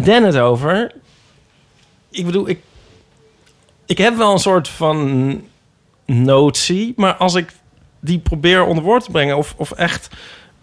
Den 0.04 0.24
het 0.24 0.38
over. 0.38 0.92
Ik 2.12 2.26
bedoel, 2.26 2.50
ik... 2.50 2.60
Ik 3.86 3.98
heb 3.98 4.16
wel 4.18 4.32
een 4.32 4.40
soort 4.40 4.68
van 4.68 5.42
notie. 6.06 6.94
Maar 6.96 7.16
als 7.16 7.36
ik 7.36 7.52
die 8.00 8.20
probeer 8.20 8.66
onder 8.66 8.84
woord 8.84 9.04
te 9.04 9.12
brengen... 9.12 9.38
of, 9.38 9.54
of 9.58 9.72
echt 9.72 10.10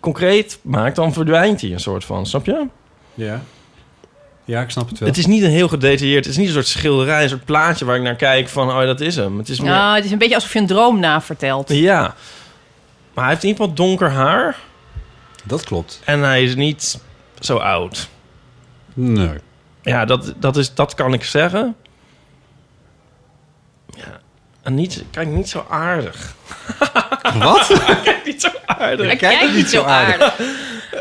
concreet 0.00 0.58
maak... 0.62 0.94
dan 0.94 1.12
verdwijnt 1.12 1.60
die 1.60 1.72
een 1.72 1.80
soort 1.80 2.04
van. 2.04 2.26
Snap 2.26 2.46
je? 2.46 2.66
Ja. 3.14 3.42
Ja, 4.44 4.62
ik 4.62 4.70
snap 4.70 4.88
het 4.88 4.98
wel. 4.98 5.08
Het 5.08 5.18
is 5.18 5.26
niet 5.26 5.42
een 5.42 5.50
heel 5.50 5.68
gedetailleerd... 5.68 6.24
het 6.24 6.32
is 6.32 6.38
niet 6.38 6.46
een 6.46 6.54
soort 6.54 6.66
schilderij... 6.66 7.22
een 7.22 7.28
soort 7.28 7.44
plaatje 7.44 7.84
waar 7.84 7.96
ik 7.96 8.02
naar 8.02 8.16
kijk 8.16 8.48
van... 8.48 8.68
oh, 8.68 8.80
dat 8.80 9.00
is 9.00 9.16
hem. 9.16 9.38
Het 9.38 9.48
is 9.48 9.60
meer... 9.60 9.70
Nou, 9.70 9.94
het 9.94 10.04
is 10.04 10.10
een 10.10 10.18
beetje 10.18 10.34
alsof 10.34 10.52
je 10.52 10.58
een 10.58 10.66
droom 10.66 11.00
navertelt. 11.00 11.68
Ja. 11.68 12.14
Maar 13.14 13.24
hij 13.24 13.32
heeft 13.32 13.42
in 13.42 13.48
ieder 13.48 13.64
geval 13.64 13.86
donker 13.86 14.10
haar... 14.10 14.56
Dat 15.44 15.64
klopt. 15.64 16.00
En 16.04 16.20
hij 16.20 16.42
is 16.44 16.54
niet 16.54 17.00
zo 17.40 17.56
oud. 17.56 18.08
Nee. 18.94 19.38
Ja, 19.82 20.04
dat, 20.04 20.34
dat, 20.36 20.56
is, 20.56 20.74
dat 20.74 20.94
kan 20.94 21.12
ik 21.12 21.24
zeggen. 21.24 21.76
Ja. 23.86 24.20
En 24.62 24.74
niet, 24.74 25.04
kijk, 25.10 25.28
niet 25.28 25.48
zo 25.48 25.66
aardig. 25.68 26.34
Wat? 27.38 27.80
niet 28.24 28.40
zo 28.40 28.48
aardig. 28.66 29.06
Hij 29.06 29.16
kijkt 29.16 29.38
kijkt 29.38 29.54
niet 29.54 29.70
zo 29.70 29.82
aardig. 29.82 30.40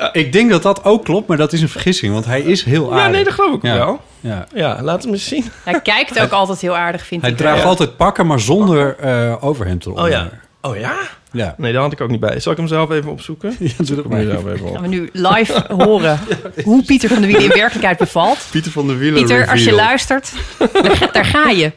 ik 0.24 0.32
denk 0.34 0.50
dat 0.52 0.64
dat 0.64 0.84
ook 0.84 1.04
klopt, 1.04 1.28
maar 1.28 1.38
dat 1.38 1.54
is 1.54 1.62
een 1.62 1.70
vergissing, 1.70 2.14
want 2.14 2.26
hij 2.26 2.42
is 2.42 2.64
heel 2.64 2.86
aardig. 2.92 3.06
Ja, 3.06 3.12
nee, 3.12 3.24
dat 3.24 3.34
geloof 3.34 3.54
ik 3.56 3.62
Ja. 3.64 3.76
wel. 3.76 4.02
Ja. 4.20 4.46
Ja, 4.54 4.82
laat 4.82 5.04
hem 5.04 5.12
eens 5.14 5.28
zien. 5.28 5.46
Hij 5.64 5.82
kijkt 5.82 6.20
ook 6.22 6.32
altijd 6.32 6.62
heel 6.62 6.78
aardig, 6.78 7.06
vind 7.06 7.22
Hij 7.22 7.32
ik. 7.32 7.38
draagt 7.38 7.62
Ja. 7.62 7.68
altijd 7.68 7.98
pakken, 7.98 8.28
maar 8.28 8.40
zonder 8.40 8.96
eh 9.00 9.44
overhemd 9.44 9.86
eronder. 9.86 10.04
Oh 10.06 10.10
ja. 10.12 10.30
Oh 10.62 10.78
ja? 10.78 10.94
Ja. 11.32 11.56
Nee, 11.58 11.74
daar 11.74 11.82
had 11.82 11.92
ik 11.92 12.02
ook 12.02 12.10
niet 12.10 12.20
bij. 12.20 12.40
Zal 12.40 12.52
ik 12.52 12.58
hem 12.58 12.68
zelf 12.68 12.92
even 12.92 13.12
opzoeken? 13.12 13.56
Ja, 13.60 13.72
doe 13.78 13.96
dat 13.96 14.06
maar. 14.08 14.22
zelf 14.24 14.46
even 14.48 14.66
op. 14.68 14.74
Gaan 14.74 14.82
we 14.82 14.88
nu 14.88 15.10
live 15.14 15.64
horen 15.84 16.20
hoe 16.64 16.84
Pieter 16.84 17.10
van 17.10 17.18
der 17.22 17.28
Wielen 17.28 17.44
in 17.44 17.58
werkelijkheid 17.58 17.98
bevalt. 17.98 18.48
Pieter 18.52 18.72
van 18.72 18.88
der 18.88 18.98
Wielen 18.98 19.20
Pieter, 19.20 19.48
als 19.50 19.64
je 19.64 19.72
luistert, 19.74 20.32
daar, 20.58 20.96
ga- 20.96 21.10
daar 21.12 21.26
ga 21.26 21.50
je. 21.50 21.72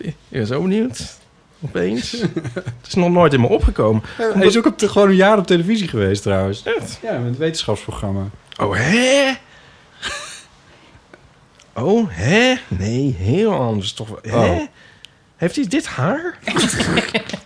Ik 0.00 0.14
ben 0.28 0.46
zo 0.46 0.60
benieuwd. 0.62 1.20
Opeens. 1.64 2.10
Het 2.54 2.86
is 2.86 2.94
nog 2.94 3.10
nooit 3.10 3.32
in 3.32 3.40
me 3.40 3.48
opgekomen. 3.48 4.02
Hij 4.16 4.46
is 4.46 4.58
ook 4.58 4.66
op 4.66 4.78
de, 4.78 4.88
gewoon 4.88 5.08
een 5.08 5.14
jaar 5.14 5.38
op 5.38 5.46
televisie 5.46 5.88
geweest 5.88 6.22
trouwens. 6.22 6.62
Echt? 6.62 6.98
Ja, 7.02 7.18
met 7.18 7.28
het 7.28 7.38
wetenschapsprogramma. 7.38 8.24
Oh, 8.60 8.76
hè? 8.76 9.32
Oh, 11.74 12.08
hè? 12.10 12.54
Nee, 12.68 13.14
heel 13.18 13.54
anders 13.54 13.92
toch 13.92 14.08
wel. 14.08 14.40
Hè? 14.40 14.50
Oh. 14.50 14.66
Heeft 15.36 15.56
hij 15.56 15.66
dit 15.66 15.86
haar? 15.86 16.38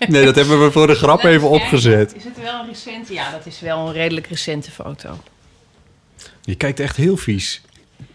Nee, 0.08 0.24
dat 0.24 0.34
hebben 0.34 0.64
we 0.64 0.70
voor 0.72 0.86
de 0.86 0.94
grap 0.94 1.24
even 1.24 1.48
opgezet. 1.48 2.14
Is 2.14 2.24
het 2.24 2.40
wel 2.40 2.60
een 2.60 2.66
recente? 2.66 3.12
Ja, 3.12 3.30
dat 3.30 3.46
is 3.46 3.60
wel 3.60 3.86
een 3.86 3.92
redelijk 3.92 4.26
recente 4.26 4.70
foto. 4.70 5.18
Je 6.40 6.54
kijkt 6.54 6.80
echt 6.80 6.96
heel 6.96 7.16
vies. 7.16 7.62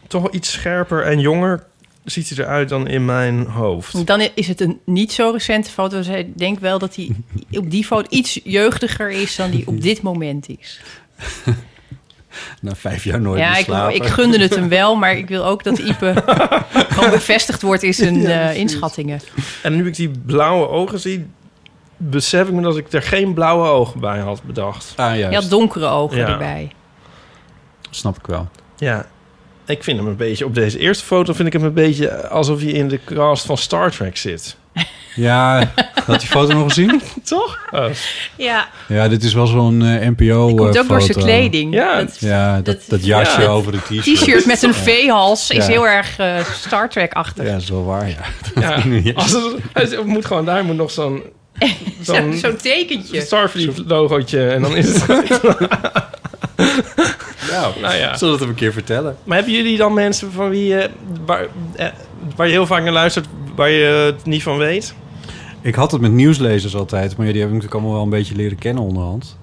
Toch 0.08 0.22
wel 0.22 0.34
iets 0.34 0.51
scherper 0.51 1.03
en 1.03 1.20
jonger 1.20 1.65
ziet 2.03 2.29
hij 2.29 2.46
eruit 2.46 2.70
dan 2.70 2.88
in 2.88 3.05
mijn 3.05 3.46
hoofd. 3.46 4.08
Dan 4.08 4.27
is 4.34 4.48
het 4.48 4.62
een 4.62 4.79
niet 4.86 5.12
zo 5.12 5.29
recente 5.31 5.70
foto. 5.70 5.98
Dus 5.98 6.08
ik 6.08 6.38
denk 6.38 6.60
wel 6.60 6.79
dat 6.79 6.96
hij 6.96 7.15
op 7.51 7.72
die 7.72 7.86
foto 7.86 8.08
iets 8.10 8.39
jeugdiger 8.43 9.10
is 9.10 9.36
dan 9.36 9.51
die 9.51 9.67
op 9.67 9.81
dit 9.81 10.01
moment 10.01 10.50
is. 10.50 10.81
Na 12.62 12.75
vijf 12.75 13.03
jaar 13.03 13.22
nooit 13.22 13.39
ja, 13.39 13.50
meer 13.51 13.89
ik, 13.96 14.03
ik 14.03 14.05
gunde 14.05 14.39
het 14.39 14.55
hem 14.55 14.70
wel, 14.70 14.96
maar 14.96 15.17
ik 15.17 15.27
wil 15.27 15.46
ook 15.46 15.63
dat 15.63 15.77
Ipe 15.77 16.13
gewoon 16.93 17.10
bevestigd 17.10 17.62
wordt 17.62 17.84
in 17.84 17.93
zijn 17.93 18.25
eh, 18.25 18.55
inschattingen. 18.55 19.20
En 19.63 19.75
nu 19.75 19.88
ik 19.88 19.96
die 19.96 20.12
blauwe 20.25 20.67
ogen 20.67 21.00
zie, 21.00 21.25
besef 21.98 22.48
ik 22.48 22.53
me 22.53 22.62
dat 22.62 22.77
ik 22.77 22.91
er 22.93 23.01
geen 23.01 23.34
blauwe 23.34 23.67
ogen 23.67 24.00
bij 24.00 24.20
had 24.20 24.43
bedacht. 24.43 24.93
Ah, 24.96 25.13
Je 25.13 25.20
juist. 25.20 25.36
had 25.41 25.50
donkere 25.50 25.88
ogen 25.88 26.17
Ja. 26.17 26.27
erbij. 26.27 26.72
Snap 27.89 28.17
ik 28.17 28.25
wel. 28.27 28.48
Ja, 28.77 29.05
ik 29.71 29.83
vind 29.83 29.97
hem 29.97 30.07
een 30.07 30.15
beetje... 30.15 30.45
Op 30.45 30.55
deze 30.55 30.79
eerste 30.79 31.03
foto 31.05 31.33
vind 31.33 31.47
ik 31.47 31.53
hem 31.53 31.63
een 31.63 31.73
beetje 31.73 32.27
alsof 32.27 32.61
je 32.61 32.71
in 32.71 32.87
de 32.87 32.99
cast 33.05 33.45
van 33.45 33.57
Star 33.57 33.91
Trek 33.91 34.17
zit. 34.17 34.55
Ja, 35.15 35.71
had 36.05 36.19
die 36.19 36.29
foto 36.29 36.53
nog 36.53 36.67
gezien? 36.67 37.01
Toch? 37.23 37.59
Oh. 37.71 37.85
Ja, 38.35 38.67
Ja, 38.87 39.07
dit 39.07 39.23
is 39.23 39.33
wel 39.33 39.47
zo'n 39.47 39.81
eh, 39.85 40.07
NPO 40.17 40.47
komt 40.47 40.59
ook 40.77 40.83
eh, 40.83 40.87
door 40.89 41.01
zijn 41.01 41.17
kleding. 41.17 41.73
Ja. 41.73 41.97
Dat 42.03 42.17
Ja, 42.19 42.55
dat, 42.55 42.65
Dat- 42.65 42.83
dat 42.87 43.05
jasje 43.05 43.41
ja. 43.41 43.47
over 43.47 43.71
de 43.71 43.77
t-shirt. 43.77 44.03
t-shirt 44.19 44.45
met 44.45 44.63
een 44.63 44.73
V-hals 44.73 45.49
is 45.49 45.67
heel 45.67 45.87
erg 45.87 46.17
eh, 46.17 46.45
Star 46.53 46.89
Trek-achtig. 46.89 47.45
Ja, 47.45 47.51
dat 47.51 47.61
is 47.61 47.69
wel 47.69 47.85
waar, 47.85 48.09
ja. 48.09 48.21
Als 49.15 49.31
het, 49.31 49.91
het 49.91 50.05
moet 50.05 50.25
gewoon, 50.25 50.45
daar 50.45 50.63
moet 50.65 50.75
nog 50.75 50.91
zo'n 50.91 51.23
zo'n 52.01 52.33
Zo- 52.33 52.37
Zo'n 52.39 52.55
tekentje. 52.55 53.21
Starfleet 53.21 53.83
logootje 53.87 54.47
en 54.49 54.61
dan 54.61 54.75
is 54.75 55.01
het... 55.01 55.05
Nou, 57.51 57.74
nou 57.81 57.96
ja. 57.96 58.17
zullen 58.17 58.34
we 58.34 58.39
het 58.39 58.50
een 58.50 58.55
keer 58.55 58.74
vertellen? 58.74 59.17
Maar 59.24 59.38
hebben 59.38 59.55
jullie 59.55 59.77
dan 59.77 59.93
mensen 59.93 60.31
van 60.31 60.50
wie 60.50 60.65
je, 60.65 60.89
waar, 61.25 61.48
eh, 61.75 61.88
waar 62.36 62.48
je 62.48 62.53
heel 62.53 62.65
vaak 62.65 62.84
naar 62.84 62.93
luistert, 62.93 63.27
waar 63.55 63.70
je 63.70 63.86
het 63.86 64.25
niet 64.25 64.43
van 64.43 64.58
weet? 64.58 64.93
Ik 65.62 65.75
had 65.75 65.91
het 65.91 66.01
met 66.01 66.12
nieuwslezers 66.12 66.75
altijd, 66.75 67.17
maar 67.17 67.25
ja, 67.25 67.31
die 67.31 67.41
heb 67.41 67.50
ik 67.50 67.55
natuurlijk 67.55 67.81
allemaal 67.81 67.98
wel 67.98 68.03
een 68.05 68.17
beetje 68.20 68.36
leren 68.36 68.58
kennen 68.58 68.84
onderhand. 68.84 69.38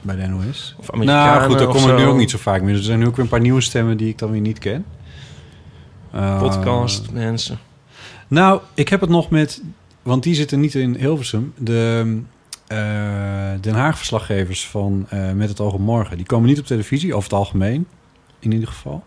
Bij 0.00 0.16
de 0.16 0.26
NOS. 0.26 0.74
Of 0.78 0.90
Amerikanen 0.90 1.32
Nou 1.32 1.50
goed, 1.50 1.58
daar 1.58 1.68
of 1.68 1.74
komen 1.74 1.94
nu 1.96 2.02
zo. 2.02 2.08
ook 2.08 2.16
niet 2.16 2.30
zo 2.30 2.38
vaak 2.38 2.62
meer. 2.62 2.74
Er 2.74 2.82
zijn 2.82 2.98
nu 2.98 3.06
ook 3.06 3.16
weer 3.16 3.24
een 3.24 3.30
paar 3.30 3.40
nieuwe 3.40 3.60
stemmen 3.60 3.96
die 3.96 4.08
ik 4.08 4.18
dan 4.18 4.30
weer 4.30 4.40
niet 4.40 4.58
ken. 4.58 4.84
Eh, 6.10 6.38
Podcast, 6.38 7.10
mensen. 7.12 7.58
Nou, 8.28 8.60
ik 8.74 8.88
heb 8.88 9.00
het 9.00 9.10
nog 9.10 9.30
met... 9.30 9.62
Want 10.02 10.22
die 10.22 10.34
zitten 10.34 10.60
niet 10.60 10.74
in 10.74 10.94
Hilversum. 10.94 11.52
De 11.56 12.02
eh, 12.04 12.12
Den 13.60 13.74
Haag-verslaggevers 13.74 14.66
van 14.66 15.06
eh, 15.08 15.32
Met 15.32 15.48
het 15.48 15.60
oog 15.60 15.72
op 15.72 15.80
morgen... 15.80 16.16
die 16.16 16.26
komen 16.26 16.48
niet 16.48 16.58
op 16.58 16.66
televisie, 16.66 17.14
over 17.14 17.30
het 17.30 17.38
algemeen, 17.38 17.86
in 18.38 18.52
ieder 18.52 18.68
geval. 18.68 19.02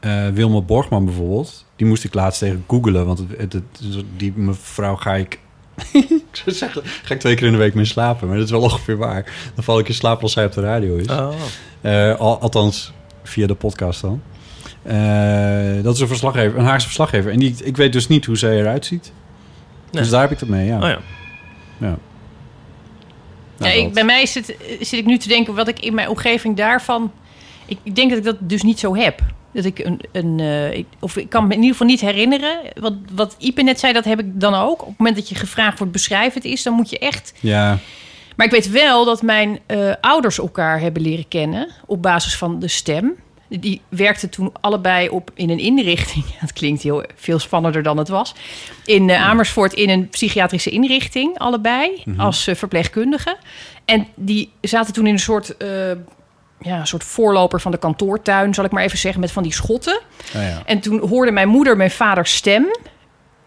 Eh 0.00 0.28
Wilma 0.28 0.60
Borgman 0.60 1.04
bijvoorbeeld, 1.04 1.66
die 1.76 1.86
moest 1.86 2.04
ik 2.04 2.14
laatst 2.14 2.38
tegen 2.40 2.64
googelen... 2.68 3.06
want 3.06 3.18
het, 3.18 3.28
het, 3.38 3.52
het- 3.52 4.04
die 4.16 4.32
mevrouw 4.36 4.96
ga 4.96 5.14
ik... 5.14 5.38
ik 5.92 6.22
zou 6.32 6.56
zeggen, 6.56 6.82
ga 6.84 7.14
ik 7.14 7.20
twee 7.20 7.34
keer 7.34 7.46
in 7.46 7.52
de 7.52 7.58
week 7.58 7.74
mee 7.74 7.84
slapen, 7.84 8.26
maar 8.28 8.36
dat 8.36 8.44
is 8.46 8.50
wel 8.50 8.60
ongeveer 8.60 8.96
waar. 8.96 9.50
Dan 9.54 9.64
val 9.64 9.78
ik 9.78 9.88
in 9.88 9.94
slaap 9.94 10.22
als 10.22 10.32
zij 10.32 10.44
op 10.44 10.52
de 10.52 10.60
radio 10.60 10.96
is. 10.96 11.06
Oh. 11.06 11.30
Eh, 11.80 12.14
al- 12.18 12.40
althans, 12.40 12.92
via 13.22 13.46
de 13.46 13.54
podcast 13.54 14.00
dan. 14.00 14.22
Eh, 14.82 15.82
dat 15.82 15.94
is 15.94 16.00
een 16.00 16.06
verslaggever, 16.08 16.58
een 16.58 16.64
Haagse 16.64 16.86
verslaggever. 16.86 17.32
En 17.32 17.38
die, 17.38 17.54
ik 17.64 17.76
weet 17.76 17.92
dus 17.92 18.08
niet 18.08 18.24
hoe 18.24 18.36
zij 18.36 18.58
eruit 18.58 18.86
ziet. 18.86 19.12
Nee. 19.90 20.02
Dus 20.02 20.10
daar 20.10 20.20
heb 20.20 20.30
ik 20.30 20.40
het 20.40 20.48
mee, 20.48 20.66
ja. 20.66 20.76
Oh 20.76 20.88
ja. 20.88 20.98
ja. 21.78 21.98
Ja, 23.58 23.70
ik, 23.70 23.92
bij 23.92 24.04
mij 24.04 24.26
zit, 24.26 24.56
zit 24.80 24.92
ik 24.98 25.06
nu 25.06 25.18
te 25.18 25.28
denken 25.28 25.54
wat 25.54 25.68
ik 25.68 25.80
in 25.80 25.94
mijn 25.94 26.08
omgeving 26.08 26.56
daarvan. 26.56 27.12
Ik, 27.66 27.78
ik 27.82 27.94
denk 27.94 28.08
dat 28.08 28.18
ik 28.18 28.24
dat 28.24 28.36
dus 28.40 28.62
niet 28.62 28.78
zo 28.78 28.96
heb. 28.96 29.20
Dat 29.52 29.64
ik 29.64 29.78
een. 29.78 30.00
een 30.12 30.40
eh, 30.40 30.72
ik, 30.72 30.86
of 30.98 31.16
ik 31.16 31.28
kan 31.28 31.46
me 31.46 31.50
in 31.54 31.56
ieder 31.56 31.72
geval 31.72 31.86
niet 31.86 32.00
herinneren. 32.00 32.58
Wat, 32.74 32.94
wat 33.12 33.36
Ipe 33.38 33.62
net 33.62 33.80
zei, 33.80 33.92
dat 33.92 34.04
heb 34.04 34.20
ik 34.20 34.40
dan 34.40 34.54
ook. 34.54 34.80
Op 34.80 34.88
het 34.88 34.98
moment 34.98 35.16
dat 35.16 35.28
je 35.28 35.34
gevraagd 35.34 35.78
wordt, 35.78 35.92
beschrijf 35.92 36.34
het 36.34 36.44
is, 36.44 36.62
dan 36.62 36.72
moet 36.72 36.90
je 36.90 36.98
echt. 36.98 37.32
Ja, 37.40 37.78
Maar 38.36 38.46
ik 38.46 38.52
weet 38.52 38.70
wel 38.70 39.04
dat 39.04 39.22
mijn 39.22 39.58
eh, 39.66 39.92
ouders 40.00 40.38
elkaar 40.38 40.80
hebben 40.80 41.02
leren 41.02 41.28
kennen 41.28 41.68
op 41.86 42.02
basis 42.02 42.36
van 42.36 42.58
de 42.58 42.68
stem. 42.68 43.16
Die 43.48 43.80
werkten 43.88 44.30
toen 44.30 44.52
allebei 44.60 45.08
op 45.08 45.30
in 45.34 45.50
een 45.50 45.58
inrichting. 45.58 46.24
Dat 46.40 46.52
klinkt 46.52 46.82
heel 46.82 47.04
veel 47.14 47.38
spannender 47.38 47.82
dan 47.82 47.96
het 47.96 48.08
was. 48.08 48.34
In 48.84 49.10
eh, 49.10 49.28
Amersfoort 49.28 49.72
in 49.72 49.88
een 49.88 50.08
psychiatrische 50.08 50.70
inrichting, 50.70 51.38
allebei, 51.38 52.04
als 52.16 52.46
eh, 52.46 52.54
verpleegkundige. 52.54 53.36
En 53.84 54.06
die 54.14 54.52
zaten 54.60 54.92
toen 54.92 55.06
in 55.06 55.12
een 55.12 55.18
soort, 55.18 55.56
eh, 55.56 55.68
ja, 56.60 56.80
een 56.80 56.86
soort 56.86 57.04
voorloper 57.04 57.60
van 57.60 57.70
de 57.70 57.78
kantoortuin, 57.78 58.54
zal 58.54 58.64
ik 58.64 58.70
maar 58.70 58.82
even 58.82 58.98
zeggen, 58.98 59.20
met 59.20 59.32
van 59.32 59.42
die 59.42 59.52
schotten. 59.52 60.00
nou 60.32 60.44
ja. 60.44 60.62
En 60.64 60.80
toen 60.80 61.08
hoorde 61.08 61.30
mijn 61.30 61.48
moeder 61.48 61.76
mijn 61.76 61.90
vaders 61.90 62.34
stem. 62.34 62.66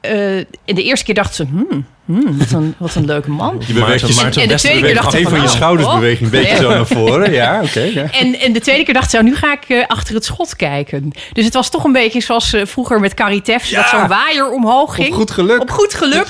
Eh, 0.01 0.37
en 0.37 0.45
de 0.65 0.83
eerste 0.83 1.05
keer 1.05 1.13
dacht 1.13 1.35
ze, 1.35 1.45
hmm, 1.45 1.85
hmm, 2.05 2.37
wat, 2.37 2.51
een, 2.51 2.75
wat 2.77 2.95
een 2.95 3.05
leuke 3.05 3.29
man. 3.29 3.61
Je 3.67 3.73
beweegt 3.73 4.33
je, 4.33 4.41
En 4.41 4.47
de 4.47 4.55
tweede 4.55 4.81
keer 4.81 4.95
dacht 4.95 5.11
ze 5.11 5.17
een 5.17 5.29
van 5.29 5.37
je 5.37 5.43
oh, 5.43 5.49
schouders 5.49 5.87
oh. 5.87 6.01
een 6.01 6.29
beetje 6.29 6.55
zo 6.55 6.69
naar 6.69 6.87
voren. 6.87 7.31
Ja, 7.31 7.61
oké. 7.63 7.79
ja. 7.81 8.11
En, 8.11 8.39
en 8.39 8.53
de 8.53 8.59
tweede 8.59 8.83
keer 8.83 8.93
dacht 8.93 9.09
ze, 9.09 9.17
oh, 9.17 9.23
nu 9.23 9.35
ga 9.35 9.53
ik 9.53 9.63
eh, 9.67 9.87
achter 9.87 10.15
het 10.15 10.25
schot 10.25 10.55
kijken. 10.55 11.11
Dus 11.33 11.45
het 11.45 11.53
was 11.53 11.69
toch 11.69 11.83
een 11.83 11.91
beetje 11.91 12.21
zoals 12.21 12.53
eh, 12.53 12.65
vroeger 12.65 12.99
met 12.99 13.13
Carrie 13.13 13.41
Teffs... 13.41 13.69
dat 13.69 13.89
zo'n 13.89 14.07
waaier 14.07 14.51
omhoog 14.51 14.95
ging. 14.95 15.07
Op 15.07 15.13
goed 15.13 15.31
geluk. 15.31 15.61
Op 15.61 15.69
goed 15.69 15.93
geluk. 15.93 16.27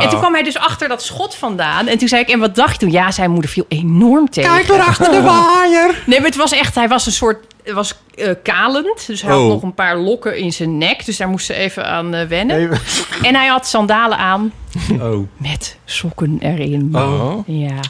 En 0.00 0.08
toen 0.08 0.18
kwam 0.18 0.32
hij 0.32 0.42
dus 0.42 0.58
achter 0.58 0.88
dat 0.88 1.02
schot 1.02 1.34
vandaan. 1.34 1.86
En 1.86 1.98
toen 1.98 2.08
zei 2.08 2.22
ik, 2.22 2.28
en 2.28 2.38
wat 2.38 2.54
dacht 2.54 2.72
je 2.72 2.78
toen? 2.78 2.90
Ja, 2.90 3.10
zijn 3.10 3.30
moeder 3.30 3.50
viel 3.50 3.64
enorm 3.68 4.30
tegen. 4.30 4.50
Kijk 4.50 4.66
door 4.66 4.80
achter 4.80 5.10
de 5.10 5.20
waaier. 5.22 6.02
Nee, 6.06 6.18
maar 6.18 6.28
het 6.28 6.36
was 6.36 6.52
echt, 6.52 6.74
hij 6.74 6.88
was 6.88 7.06
een 7.06 7.12
soort, 7.12 7.44
was 7.74 7.94
eh, 8.14 8.30
kalend. 8.42 9.06
Dus 9.06 9.22
hij 9.22 9.32
Oh. 9.34 9.38
had 9.40 9.48
nog 9.48 9.62
een 9.62 9.74
paar 9.74 9.96
lokken 9.98 10.36
in 10.38 10.52
zijn 10.52 10.78
nek. 10.78 11.04
Dus 11.04 11.16
daar 11.16 11.28
moest 11.28 11.46
ze 11.46 11.54
even 11.54 11.86
aan 11.86 12.14
eh, 12.14 12.26
wennen. 12.26 12.56
Even- 12.56 12.80
En 13.28 13.34
hij 13.34 13.46
had 13.46 13.66
sandalen 13.66 14.18
aan 14.18 14.52
Oh. 15.00 15.26
met 15.36 15.78
sokken 15.84 16.36
erin. 16.40 16.90
Oh. 16.96 17.38
Ja. 17.46 17.80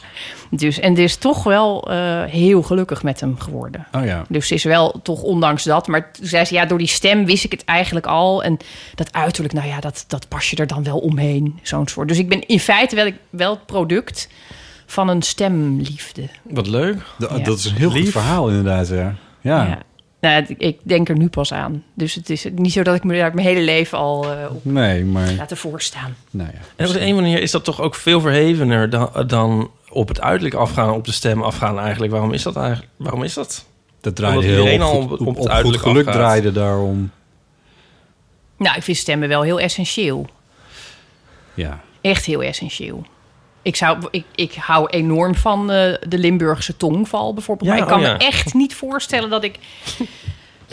Dus, 0.53 0.79
en 0.81 0.95
die 0.95 1.05
is 1.05 1.17
toch 1.17 1.43
wel 1.43 1.91
eh, 1.91 2.23
heel 2.25 2.63
gelukkig 2.63 3.03
met 3.03 3.21
hem 3.21 3.39
geworden. 3.39 3.87
oh 3.93 4.05
ja. 4.05 4.25
Dus 4.29 4.47
ze 4.49 4.55
is 4.55 4.65
wel 4.65 5.01
toch 5.03 5.23
ondanks 5.23 5.65
dat. 5.65 5.87
Maar 5.87 6.13
toen 6.13 6.27
zei 6.27 6.45
ze, 6.45 6.55
ja, 6.55 6.65
door 6.67 6.79
die 6.79 6.87
stem 6.87 7.25
wist 7.27 7.45
ik 7.45 7.51
het 7.53 7.65
eigenlijk 7.65 8.07
al. 8.07 8.43
En 8.45 8.57
dat 8.95 9.13
uiterlijk, 9.13 9.55
nou 9.55 9.67
ja, 9.69 9.81
dat, 9.81 10.05
dat 10.09 10.29
pas 10.29 10.51
je 10.51 10.57
er 10.57 10.67
dan 10.67 10.85
wel 10.85 10.99
omheen. 10.99 11.59
Zo'n 11.63 11.89
soort. 11.89 12.09
Dus 12.09 12.19
ik 12.19 12.29
ben 12.29 12.47
in 12.47 12.61
feite 12.61 12.97
wel, 12.97 13.11
wel 13.31 13.51
het 13.51 13.67
product 13.67 14.29
van 14.87 15.09
een 15.09 15.23
stemliefde. 15.23 16.29
Wat 16.43 16.67
leuk. 16.67 16.97
D- 17.19 17.31
Ja. 17.31 17.39
Dat 17.39 17.59
is 17.59 17.65
een 17.65 17.77
heel 17.77 17.91
goed 17.91 17.99
Lief. 18.01 18.13
verhaal 18.13 18.49
inderdaad, 18.49 18.89
ja. 18.89 19.15
Ja. 19.41 19.65
Ja. 19.67 19.79
Nou, 20.21 20.55
ik 20.59 20.79
denk 20.83 21.09
er 21.09 21.17
nu 21.19 21.29
pas 21.29 21.53
aan. 21.53 21.85
Dus 21.95 22.15
het 22.15 22.31
is 22.31 22.47
niet 22.55 22.73
zo 22.73 22.83
dat 22.83 22.95
ik 22.95 23.05
me 23.05 23.17
daar 23.17 23.35
mijn 23.35 23.47
hele 23.47 23.61
leven 23.61 23.99
al 23.99 24.33
eh, 24.33 24.55
op 24.55 24.65
Nee, 24.65 25.05
maar... 25.05 25.33
laten 25.33 25.57
voorstaan. 25.57 26.17
Nou 26.31 26.49
ja. 26.53 26.59
En 26.77 26.87
op 26.87 26.93
de 26.93 27.01
een 27.01 27.15
manier 27.15 27.41
is 27.43 27.51
dat 27.51 27.65
toch 27.65 27.81
ook 27.81 27.95
veel 27.95 28.21
verhevener 28.21 28.91
dan, 28.91 29.25
dan 29.27 29.71
op 29.89 30.09
het 30.09 30.21
uiterlijk 30.21 30.55
afgaan, 30.55 30.91
op 30.93 31.05
de 31.05 31.13
stem 31.13 31.43
afgaan 31.43 31.79
eigenlijk. 31.79 32.13
Waarom 32.13 32.33
is 32.33 32.43
dat 32.43 32.57
eigenlijk? 32.57 32.89
Waarom 32.97 33.23
is 33.23 33.35
dat? 33.35 33.65
Dat 34.01 34.17
draaide 34.17 34.43
heel 34.47 34.57
iedereen 34.59 34.83
op, 34.83 34.89
goed, 34.89 35.03
op- 35.05 35.21
op, 35.21 35.21
op 35.21 35.27
het 35.27 35.29
op 35.29 35.37
goed 35.43 35.49
uiterlijk 35.51 35.83
geluk 35.83 36.07
afgaat. 36.07 36.15
draaide 36.23 36.53
daarom. 36.53 37.11
Nou, 38.57 38.77
ik 38.77 38.83
vind 38.83 38.97
stemmen 38.97 39.29
wel 39.29 39.43
heel 39.43 39.61
essentieel. 39.61 40.27
Ja. 41.55 41.81
Echt 42.01 42.25
heel 42.25 42.43
essentieel. 42.43 43.05
Ik, 43.63 43.77
zou, 43.77 43.99
ik, 44.11 44.25
ik 44.35 44.55
hou 44.55 44.89
enorm 44.89 45.35
van 45.35 45.71
eh, 45.71 45.95
de 46.09 46.19
Limburgse 46.19 46.77
tongval 46.77 47.35
bijvoorbeeld. 47.35 47.69
Ja, 47.69 47.75
maar 47.75 47.83
ik 47.83 47.89
kan 47.91 48.01
oh 48.01 48.07
ja. 48.07 48.13
me 48.13 48.19
echt 48.19 48.55
niet 48.55 48.75
voorstellen 48.75 49.31
dat 49.31 49.45
ik... 49.45 49.59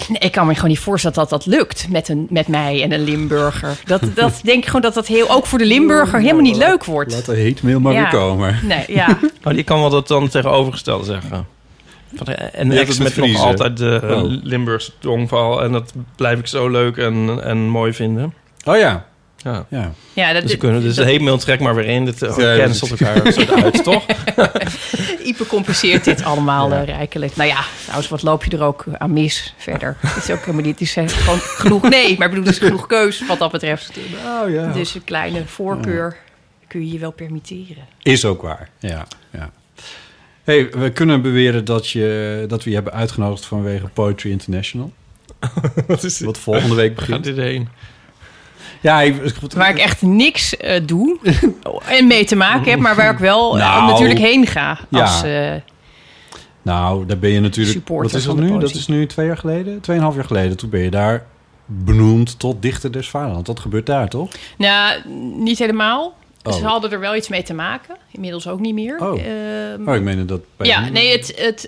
Nee, 0.08 0.20
ik 0.20 0.32
kan 0.32 0.48
me 0.48 0.54
gewoon 0.54 0.70
niet 0.70 0.80
voorstellen 0.80 1.18
dat 1.18 1.30
dat 1.30 1.46
lukt 1.46 1.88
met, 1.90 2.10
een, 2.10 2.28
met 2.30 2.48
mij 2.48 2.84
en 2.84 2.92
een 2.92 3.04
Limburger. 3.04 3.78
Dat, 3.86 4.02
dat 4.14 4.40
denk 4.44 4.58
ik 4.58 4.66
gewoon 4.66 4.82
dat 4.82 4.94
dat 4.94 5.08
heel, 5.08 5.30
ook 5.30 5.46
voor 5.46 5.60
de 5.60 5.66
Limburger 5.66 6.20
helemaal 6.20 6.42
niet 6.42 6.56
leuk 6.56 6.86
wordt. 6.86 7.12
Laat 7.12 7.26
de 7.26 7.36
heet 7.36 7.64
mail 7.64 7.80
maar 7.80 7.94
Ja. 7.94 8.02
weer 8.02 8.20
komen. 8.20 8.60
Nee, 8.64 8.84
ja. 8.88 9.18
Nou, 9.42 9.56
die 9.56 9.64
kan 9.64 9.80
wel 9.80 9.90
dat 9.90 10.08
dan 10.08 10.28
tegenovergestelde 10.28 11.06
zeggen. 11.06 11.48
En 12.54 12.70
hebt 12.70 12.82
ex 12.82 12.98
het 12.98 13.18
met 13.18 13.32
nog 13.32 13.44
altijd 13.44 13.78
de 13.78 14.02
Oh. 14.04 14.24
Limburgse 14.44 14.92
tongval. 15.00 15.64
En 15.64 15.72
dat 15.72 15.94
blijf 16.16 16.40
ik 16.40 16.48
zo 16.48 16.70
leuk 16.70 16.98
en, 16.98 17.40
en 17.44 17.58
mooi 17.58 17.94
vinden. 17.94 18.34
Oh 18.66 18.78
ja. 18.78 19.06
Ja. 19.44 19.66
Ja. 19.70 19.92
ja 20.14 20.34
dat, 20.34 20.42
Dus, 20.42 20.52
we 20.52 20.58
kunnen, 20.58 20.82
dus 20.82 20.96
de 20.96 21.02
dat- 21.02 21.10
heetmail 21.10 21.38
trek 21.38 21.60
maar 21.60 21.76
weer 21.76 21.86
in. 21.86 22.08
Uh, 22.24 22.38
Ja, 22.38 22.58
cancelt 22.58 22.92
elkaar 23.02 23.32
zo 23.34 23.42
uit, 23.54 23.84
toch? 23.84 24.06
Ipe 25.30 25.46
compenseert 25.48 26.04
dit 26.04 26.24
allemaal 26.24 26.70
Ja. 26.70 26.80
eh, 26.82 26.86
rijkelijk. 26.86 27.36
Nou 27.36 27.50
ja, 27.50 27.60
trouwens, 27.82 28.10
wat 28.10 28.22
loop 28.24 28.44
je 28.44 28.58
er 28.58 28.64
ook 28.64 28.86
aan 28.98 29.14
mis 29.14 29.54
verder? 29.58 29.98
Het 30.08 30.24
is 30.24 30.30
ook 30.30 30.40
helemaal 30.40 30.62
niet, 30.66 30.80
het 30.80 30.82
is 30.82 30.96
eh, 30.96 31.08
gewoon 31.08 31.40
genoeg... 31.40 31.82
Nee, 31.90 32.18
maar 32.18 32.28
ik 32.28 32.34
bedoel, 32.34 32.46
er 32.46 32.52
is 32.52 32.58
genoeg 32.68 32.88
keus 32.88 33.26
wat 33.28 33.40
dat 33.40 33.52
betreft. 33.52 33.92
Oh 34.26 34.50
ja. 34.52 34.72
Dus 34.72 34.96
een 34.96 35.04
kleine 35.04 35.46
voorkeur 35.46 36.18
kun 36.68 36.80
je 36.88 36.92
je 36.92 37.00
wel 37.00 37.12
permitteren. 37.12 37.84
Is 38.02 38.26
ook 38.26 38.42
waar. 38.42 38.70
Ja. 38.80 39.08
ja. 39.32 39.50
Hey, 40.44 40.70
we 40.70 40.92
kunnen 40.92 41.22
beweren 41.22 41.66
dat, 41.66 41.90
je, 41.90 42.46
dat 42.48 42.64
we 42.64 42.70
je 42.70 42.76
hebben 42.76 42.94
uitgenodigd 42.94 43.46
vanwege 43.46 43.88
Poetry 43.88 44.32
International. 44.32 44.92
Wat 45.88 46.04
is 46.04 46.20
Wat 46.20 46.38
volgende 46.38 46.76
week 46.76 46.96
begint. 46.96 47.16
gaat 47.16 47.24
dit 47.36 47.38
heen? 47.38 47.68
Ja, 48.88 49.02
ik, 49.02 49.36
Waar 49.56 49.70
ik 49.70 49.78
echt 49.78 50.02
niks 50.02 50.58
eh, 50.58 50.82
doe 50.86 51.18
en 51.98 52.08
mee 52.08 52.26
te 52.26 52.36
maken 52.36 52.72
heb, 52.72 52.80
maar 52.80 52.96
waar 52.96 53.12
ik 53.12 53.18
wel 53.18 53.58
eh, 53.58 53.66
Nou, 53.66 53.92
natuurlijk 53.92 54.20
heen 54.20 54.48
ga. 54.48 54.80
ja. 54.90 55.02
Als, 55.02 55.24
eh, 55.24 55.54
Nou, 56.62 57.06
daar 57.06 57.18
ben 57.18 57.30
je 57.30 57.40
natuurlijk... 57.40 57.88
Wat 57.88 58.14
is 58.14 58.24
dat 58.24 58.38
nu? 58.40 58.60
Dat 58.60 58.74
is 58.74 58.88
nu 58.88 59.06
twee 59.06 59.26
jaar 59.26 59.38
geleden? 59.38 59.82
Tweeënhalf 59.82 60.16
jaar 60.16 60.26
geleden. 60.26 60.58
Toen 60.58 60.70
ben 60.70 60.80
je 60.80 60.90
daar 60.90 61.26
benoemd 61.66 62.40
tot 62.40 62.62
dichter 62.62 62.92
des 62.92 63.10
vaderlands. 63.10 63.48
Dat 63.48 63.60
gebeurt 63.60 63.86
daar, 63.86 64.10
toch? 64.10 64.30
nou, 64.58 65.02
niet 65.36 65.60
helemaal. 65.60 66.16
Oh. 66.44 66.54
Ze 66.54 66.66
hadden 66.66 66.92
er 66.92 67.00
wel 67.00 67.16
iets 67.16 67.28
mee 67.28 67.44
te 67.44 67.54
maken. 67.54 67.96
Inmiddels 68.12 68.48
ook 68.48 68.60
niet 68.60 68.74
meer. 68.74 69.00
Oh. 69.00 69.20
Ehm, 69.20 69.90
Oh, 69.90 69.96
ik 69.96 70.02
meende 70.02 70.26
dat... 70.26 70.42
bij 70.58 70.68
ja, 70.68 70.90
nee, 70.90 71.12
het, 71.12 71.34
het, 71.36 71.68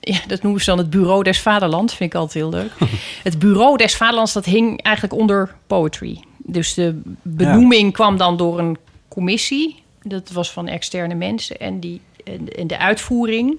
ja, 0.00 0.18
dat 0.26 0.42
noemen 0.42 0.60
ze 0.60 0.70
dan 0.70 0.78
het 0.78 0.90
Bureau 0.90 1.22
des 1.22 1.40
Vaderlands. 1.40 1.94
Vind 1.94 2.14
ik 2.14 2.18
altijd 2.18 2.44
heel 2.44 2.50
leuk. 2.50 2.90
het 3.22 3.38
Bureau 3.38 3.76
des 3.76 3.96
Vaderlands, 3.96 4.32
dat 4.32 4.44
hing 4.44 4.82
eigenlijk 4.82 5.14
onder 5.14 5.54
poetry. 5.66 6.20
Dus 6.46 6.74
de 6.74 7.00
benoeming 7.22 7.92
kwam 7.92 8.16
dan 8.16 8.36
door 8.36 8.58
een 8.58 8.78
commissie. 9.08 9.82
Dat 10.02 10.30
was 10.30 10.52
van 10.52 10.68
externe 10.68 11.14
mensen. 11.14 11.58
En, 11.58 11.80
die, 11.80 12.00
en, 12.24 12.48
en 12.56 12.66
de 12.66 12.78
uitvoering, 12.78 13.58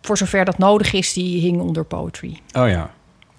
voor 0.00 0.18
zover 0.18 0.44
dat 0.44 0.58
nodig 0.58 0.92
is, 0.92 1.12
die 1.12 1.40
hing 1.40 1.60
onder 1.60 1.84
poetry. 1.84 2.40
Oh 2.52 2.68
ja. 2.68 2.94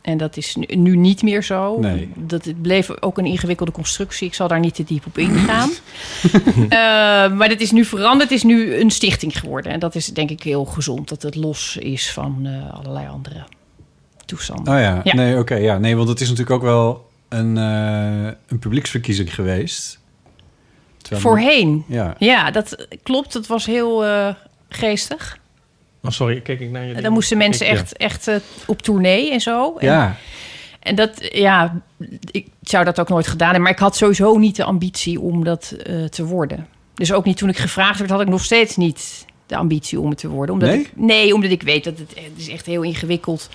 En 0.07 0.17
dat 0.17 0.37
is 0.37 0.55
nu, 0.55 0.75
nu 0.75 0.95
niet 0.95 1.23
meer 1.23 1.43
zo. 1.43 1.79
Nee. 1.79 2.09
Dat 2.15 2.45
het 2.45 2.61
bleef 2.61 3.01
ook 3.01 3.17
een 3.17 3.25
ingewikkelde 3.25 3.71
constructie. 3.71 4.27
Ik 4.27 4.33
zal 4.33 4.47
daar 4.47 4.59
niet 4.59 4.75
te 4.75 4.83
diep 4.83 5.05
op 5.05 5.17
ingaan. 5.17 5.69
Eh, 6.69 7.31
maar 7.31 7.49
dat 7.49 7.59
is 7.59 7.71
nu 7.71 7.85
veranderd. 7.85 8.29
Het 8.29 8.37
is 8.37 8.43
nu 8.43 8.75
een 8.75 8.91
stichting 8.91 9.39
geworden. 9.39 9.71
En 9.71 9.79
dat 9.79 9.95
is 9.95 10.05
denk 10.05 10.29
ik 10.29 10.43
heel 10.43 10.65
gezond. 10.65 11.09
Dat 11.09 11.21
het 11.21 11.35
los 11.35 11.77
is 11.77 12.11
van 12.11 12.39
eh, 12.43 12.73
allerlei 12.73 13.07
andere 13.07 13.43
toestanden. 14.25 14.73
Oh 14.73 14.79
ja. 14.79 15.01
Ja. 15.03 15.15
Nee, 15.15 15.37
oké. 15.37 15.55
ja. 15.55 15.77
Nee, 15.77 15.95
want 15.95 16.09
het 16.09 16.21
is 16.21 16.29
natuurlijk 16.29 16.55
ook 16.55 16.63
wel 16.63 17.06
een, 17.29 17.57
eh, 17.57 18.31
een 18.47 18.59
publieksverkiezing 18.59 19.33
geweest. 19.35 19.99
Terwijl- 20.97 21.21
Voorheen. 21.21 21.83
Ja. 21.87 22.15
Ja, 22.19 22.51
dat 22.51 22.87
klopt. 23.03 23.33
Dat 23.33 23.47
was 23.47 23.65
heel 23.65 24.05
eh, 24.05 24.33
geestig. 24.69 25.37
Oh, 26.03 26.11
sorry, 26.11 26.41
kijk 26.41 26.59
ik 26.59 26.69
naar 26.69 26.85
je. 26.85 26.93
En 26.93 27.03
dan 27.03 27.11
moesten 27.13 27.37
mensen 27.37 27.65
Ik- 27.65 27.71
ja. 27.73 27.79
echt, 27.79 27.97
echt 27.97 28.27
eh, 28.27 28.35
op 28.65 28.81
tournee 28.81 29.31
en 29.31 29.41
zo. 29.41 29.75
En, 29.77 29.87
Ja. 29.87 30.15
En 30.79 30.95
dat, 30.95 31.11
ja, 31.33 31.81
ik 32.31 32.47
zou 32.61 32.85
dat 32.85 32.99
ook 32.99 33.09
nooit 33.09 33.27
gedaan 33.27 33.45
hebben. 33.47 33.63
Maar 33.63 33.71
ik 33.73 33.79
had 33.79 33.95
sowieso 33.95 34.37
niet 34.37 34.55
de 34.55 34.63
ambitie 34.63 35.19
om 35.19 35.43
dat 35.43 35.71
eh, 35.83 36.03
te 36.05 36.25
worden. 36.25 36.67
Dus 36.93 37.13
ook 37.13 37.25
niet 37.25 37.37
toen 37.37 37.49
ik 37.49 37.57
gevraagd 37.57 37.99
werd, 37.99 38.11
had 38.11 38.21
ik 38.21 38.27
nog 38.27 38.43
steeds 38.43 38.75
niet 38.75 39.25
de 39.45 39.55
ambitie 39.55 39.99
om 39.99 40.09
het 40.09 40.17
te 40.17 40.27
worden. 40.27 40.53
Omdat 40.55 40.69
Nee? 40.69 40.79
Ik, 40.79 40.91
nee, 40.95 41.33
omdat 41.33 41.51
ik 41.51 41.61
weet 41.61 41.83
dat 41.83 41.97
het, 41.97 42.09
het 42.09 42.31
is 42.37 42.49
echt 42.49 42.65
heel 42.65 42.81
ingewikkeld. 42.83 43.49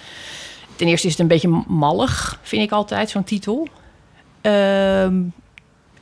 Ten 0.83 0.91
eerste 0.91 1.07
is 1.07 1.13
het 1.13 1.23
een 1.23 1.29
beetje 1.29 1.63
mallig, 1.69 2.39
vind 2.43 2.63
ik 2.63 2.71
altijd, 2.71 3.11
zo'n 3.11 3.25
titel. 3.25 3.69
Ehm, 4.41 5.15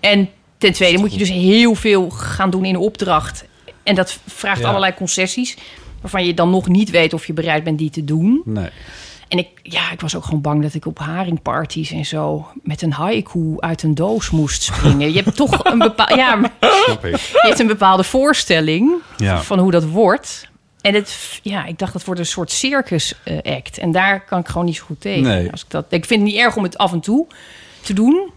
en 0.00 0.28
ten 0.58 0.72
tweede 0.72 0.98
moet 0.98 1.12
je 1.12 1.18
dus 1.18 1.28
heel 1.30 1.74
veel 1.74 2.10
gaan 2.10 2.50
doen 2.50 2.64
in 2.64 2.76
opdracht. 2.76 3.44
En 3.82 3.94
dat 3.94 4.18
vraagt 4.26 4.60
Ja. 4.60 4.68
allerlei 4.68 4.94
concessies... 4.94 5.56
waarvan 6.00 6.24
je 6.26 6.34
dan 6.34 6.50
nog 6.50 6.68
niet 6.68 6.90
weet 6.90 7.12
of 7.12 7.26
je 7.26 7.32
bereid 7.32 7.64
bent 7.64 7.78
die 7.78 7.90
te 7.90 8.04
doen. 8.04 8.42
Nee. 8.44 8.68
En 9.28 9.38
ik, 9.38 9.48
ja, 9.62 9.90
ik 9.92 10.00
was 10.00 10.16
ook 10.16 10.24
gewoon 10.24 10.40
bang 10.40 10.62
dat 10.62 10.74
ik 10.74 10.86
op 10.86 10.98
haringparties 10.98 11.90
en 11.90 12.04
zo... 12.06 12.46
met 12.62 12.82
een 12.82 12.92
haiku 12.92 13.54
uit 13.58 13.82
een 13.82 13.94
doos 13.94 14.30
moest 14.30 14.62
springen. 14.62 15.12
Je 15.12 15.22
hebt 15.22 15.36
toch 15.36 15.64
een 15.64 15.78
bepaalde... 15.78 16.14
Ja, 16.16 16.40
je 17.02 17.40
hebt 17.42 17.58
een 17.58 17.66
bepaalde 17.66 18.04
voorstelling 18.04 18.92
Ja. 19.16 19.42
van 19.42 19.58
hoe 19.58 19.70
dat 19.70 19.84
wordt. 19.84 20.48
En 20.82 20.94
het, 20.94 21.40
ja, 21.42 21.64
ik 21.64 21.78
dacht 21.78 21.92
dat 21.92 22.04
wordt 22.04 22.20
een 22.20 22.26
soort 22.26 22.50
circus 22.50 23.14
eh, 23.24 23.56
act. 23.56 23.78
En 23.78 23.92
daar 23.92 24.24
kan 24.24 24.38
ik 24.38 24.48
gewoon 24.48 24.64
niet 24.64 24.76
zo 24.76 24.84
goed 24.84 25.00
tegen. 25.00 25.22
Nee. 25.22 25.50
Als 25.50 25.62
ik, 25.62 25.70
dat, 25.70 25.84
ik 25.88 26.04
vind 26.04 26.20
het 26.20 26.30
niet 26.30 26.40
erg 26.40 26.56
om 26.56 26.62
het 26.62 26.78
af 26.78 26.92
en 26.92 27.00
toe 27.00 27.26
te 27.80 27.92
doen. 27.92 28.30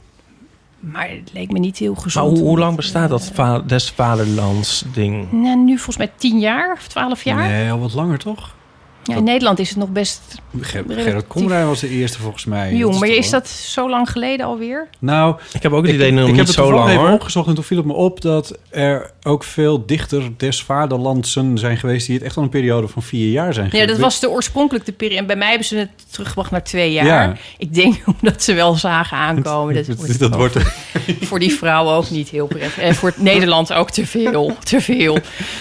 Maar 0.79 1.10
het 1.10 1.29
leek 1.34 1.51
me 1.51 1.60
niet 1.60 1.77
heel 1.77 1.93
Maar 1.93 2.01
gezond. 2.01 2.38
hoe, 2.38 2.47
hoe 2.47 2.60
lang 2.60 2.75
bestaat 2.75 3.10
dat 3.10 3.32
va 3.34 3.60
des 3.60 3.89
vaderlands 3.89 4.84
ding? 4.93 5.32
Nou, 5.32 5.58
nu 5.58 5.75
volgens 5.75 5.97
mij 5.97 6.12
tien 6.15 6.39
jaar 6.39 6.71
of 6.73 6.88
twaalf 6.88 7.23
jaar. 7.23 7.47
Nee, 7.47 7.71
al 7.71 7.79
wat 7.79 7.93
langer 7.93 8.17
toch? 8.17 8.56
Ja, 9.04 9.16
in 9.16 9.24
Nederland 9.24 9.60
is 9.60 9.70
het 9.70 9.78
nog 9.78 9.89
best 9.89 10.22
Ger. 10.62 10.84
Gerard 10.88 11.28
Komrij 11.28 11.66
was 11.66 11.80
de 11.80 11.89
eerste 11.89 12.20
volgens 12.20 12.46
mij. 12.46 12.74
jong. 12.76 13.00
Maar 13.00 13.10
is 13.10 13.30
dat 13.30 13.48
zo 13.48 13.89
lang 13.89 14.10
geleden 14.10 14.46
alweer? 14.46 14.88
Nou, 15.00 15.36
Ik 15.54 15.63
heb 15.63 15.72
ook 15.72 15.86
het 15.86 15.96
idee 15.96 16.12
nog 16.12 16.22
ik 16.22 16.28
niet 16.28 16.38
heb 16.38 16.46
het 16.46 16.56
zo 16.56 16.74
lang 16.74 16.89
even 16.89 17.02
hoor. 17.02 17.12
opgezocht 17.12 17.48
en 17.48 17.54
toen 17.56 17.63
viel 17.63 17.78
het 17.78 17.86
me 17.86 17.94
op 17.94 18.22
dat 18.22 18.58
er 18.70 19.12
ook 19.24 19.44
veel 19.44 19.86
dichter 19.86 20.24
des 20.38 20.63
vaderlandsen 20.63 21.58
zijn 21.58 21.78
geweest 21.78 22.06
die 22.08 22.16
het 22.16 22.24
echt 22.26 22.38
al 22.38 22.44
een 22.44 22.50
periode 22.50 22.88
van 22.88 23.02
vier 23.02 23.32
jaar 23.32 23.54
zijn 23.54 23.66
Ja, 23.66 23.72
geweest. 23.72 23.89
dat 23.89 24.00
was 24.00 24.20
de 24.20 24.30
oorspronkelijke 24.30 24.92
periode. 24.92 25.20
En 25.22 25.28
bij 25.28 25.36
mij 25.36 25.48
hebben 25.50 25.68
ze 25.68 25.76
het 25.78 25.89
teruggebracht 26.12 26.52
naar 26.52 26.63
twee 26.63 26.92
jaar. 26.92 27.06
Ja. 27.06 27.36
Ik 27.58 27.74
denk 27.74 27.96
omdat 28.22 28.44
ze 28.44 28.54
wel 28.54 28.76
zagen 28.76 29.18
aankomen. 29.18 29.74
Dat, 29.76 29.86
wordt, 29.98 30.20
dat 30.20 30.36
wordt 30.36 30.58
voor 31.28 31.39
die 31.39 31.54
vrouw 31.54 31.89
ook 31.89 32.10
niet 32.10 32.30
heel 32.30 32.48
prettig. 32.48 32.78
En 32.80 32.96
voor 32.96 33.10
het 33.10 33.22
Nederland 33.22 33.74
ook 33.74 33.89
te 33.92 34.06
veel. 34.06 34.56
Te 34.63 34.82
veel. 34.82 35.18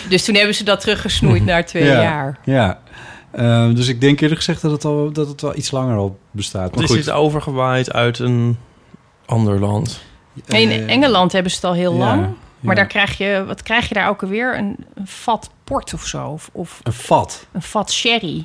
Dus 0.08 0.24
toen 0.24 0.34
hebben 0.34 0.54
ze 0.54 0.64
dat 0.64 0.80
teruggesnoeid 0.80 1.44
naar 1.44 1.66
twee 1.66 1.84
ja, 1.84 2.02
jaar. 2.02 2.38
Ja. 2.44 2.80
Ehm, 3.32 3.74
dus 3.74 3.88
ik 3.88 4.00
denk 4.00 4.20
eerlijk 4.20 4.38
gezegd 4.40 4.62
dat 4.62 4.70
het, 4.70 4.84
al, 4.84 5.12
dat 5.12 5.28
het 5.28 5.40
wel 5.40 5.56
iets 5.56 5.70
langer 5.70 5.96
al 5.96 6.18
bestaat. 6.30 6.74
Maar 6.74 6.84
is 6.84 6.90
goed. 6.90 6.98
dit 7.04 7.10
overgewaaid 7.10 7.92
uit 7.92 8.18
een 8.18 8.58
ander 9.26 9.60
land? 9.60 10.00
In 10.46 10.70
Eh, 10.70 10.88
Engeland 10.90 11.32
hebben 11.32 11.50
ze 11.50 11.56
het 11.56 11.66
al 11.66 11.74
heel 11.74 11.92
ja, 11.92 11.98
lang. 11.98 12.20
Maar 12.60 12.74
ja. 12.76 12.80
daar 12.80 12.90
krijg 12.90 13.18
je, 13.18 13.44
wat 13.46 13.62
krijg 13.62 13.88
je 13.88 13.94
daar 13.94 14.08
ook 14.08 14.22
alweer? 14.22 14.58
Een, 14.58 14.76
een 14.94 15.06
vat 15.06 15.50
port 15.64 15.94
of 15.94 16.06
zo. 16.06 16.26
Of, 16.26 16.50
of 16.52 16.80
Een 16.82 16.92
vat. 16.92 17.46
een 17.52 17.62
vat 17.62 17.92
sherry. 17.92 18.44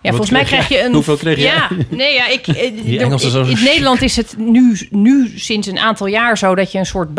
Ja, 0.00 0.10
volgens 0.10 0.30
mij 0.30 0.44
krijg 0.44 0.68
je 0.68 0.82
een. 0.84 0.92
Hoeveel 0.92 1.16
kreeg 1.16 1.36
jij? 1.36 1.44
Ja, 1.46 1.68
nee, 1.88 2.14
ja, 2.14 2.28
ik. 2.28 2.46
eh, 2.46 2.54
Die 2.84 2.98
in, 2.98 3.10
in 3.48 3.64
Nederland 3.64 4.02
is 4.02 4.16
het 4.16 4.34
nu, 4.38 4.86
nu 4.90 5.32
sinds 5.38 5.66
een 5.66 5.78
aantal 5.78 6.06
jaar 6.06 6.38
zo 6.38 6.54
dat 6.54 6.72
je 6.72 6.78
een 6.78 6.86
soort 6.86 7.14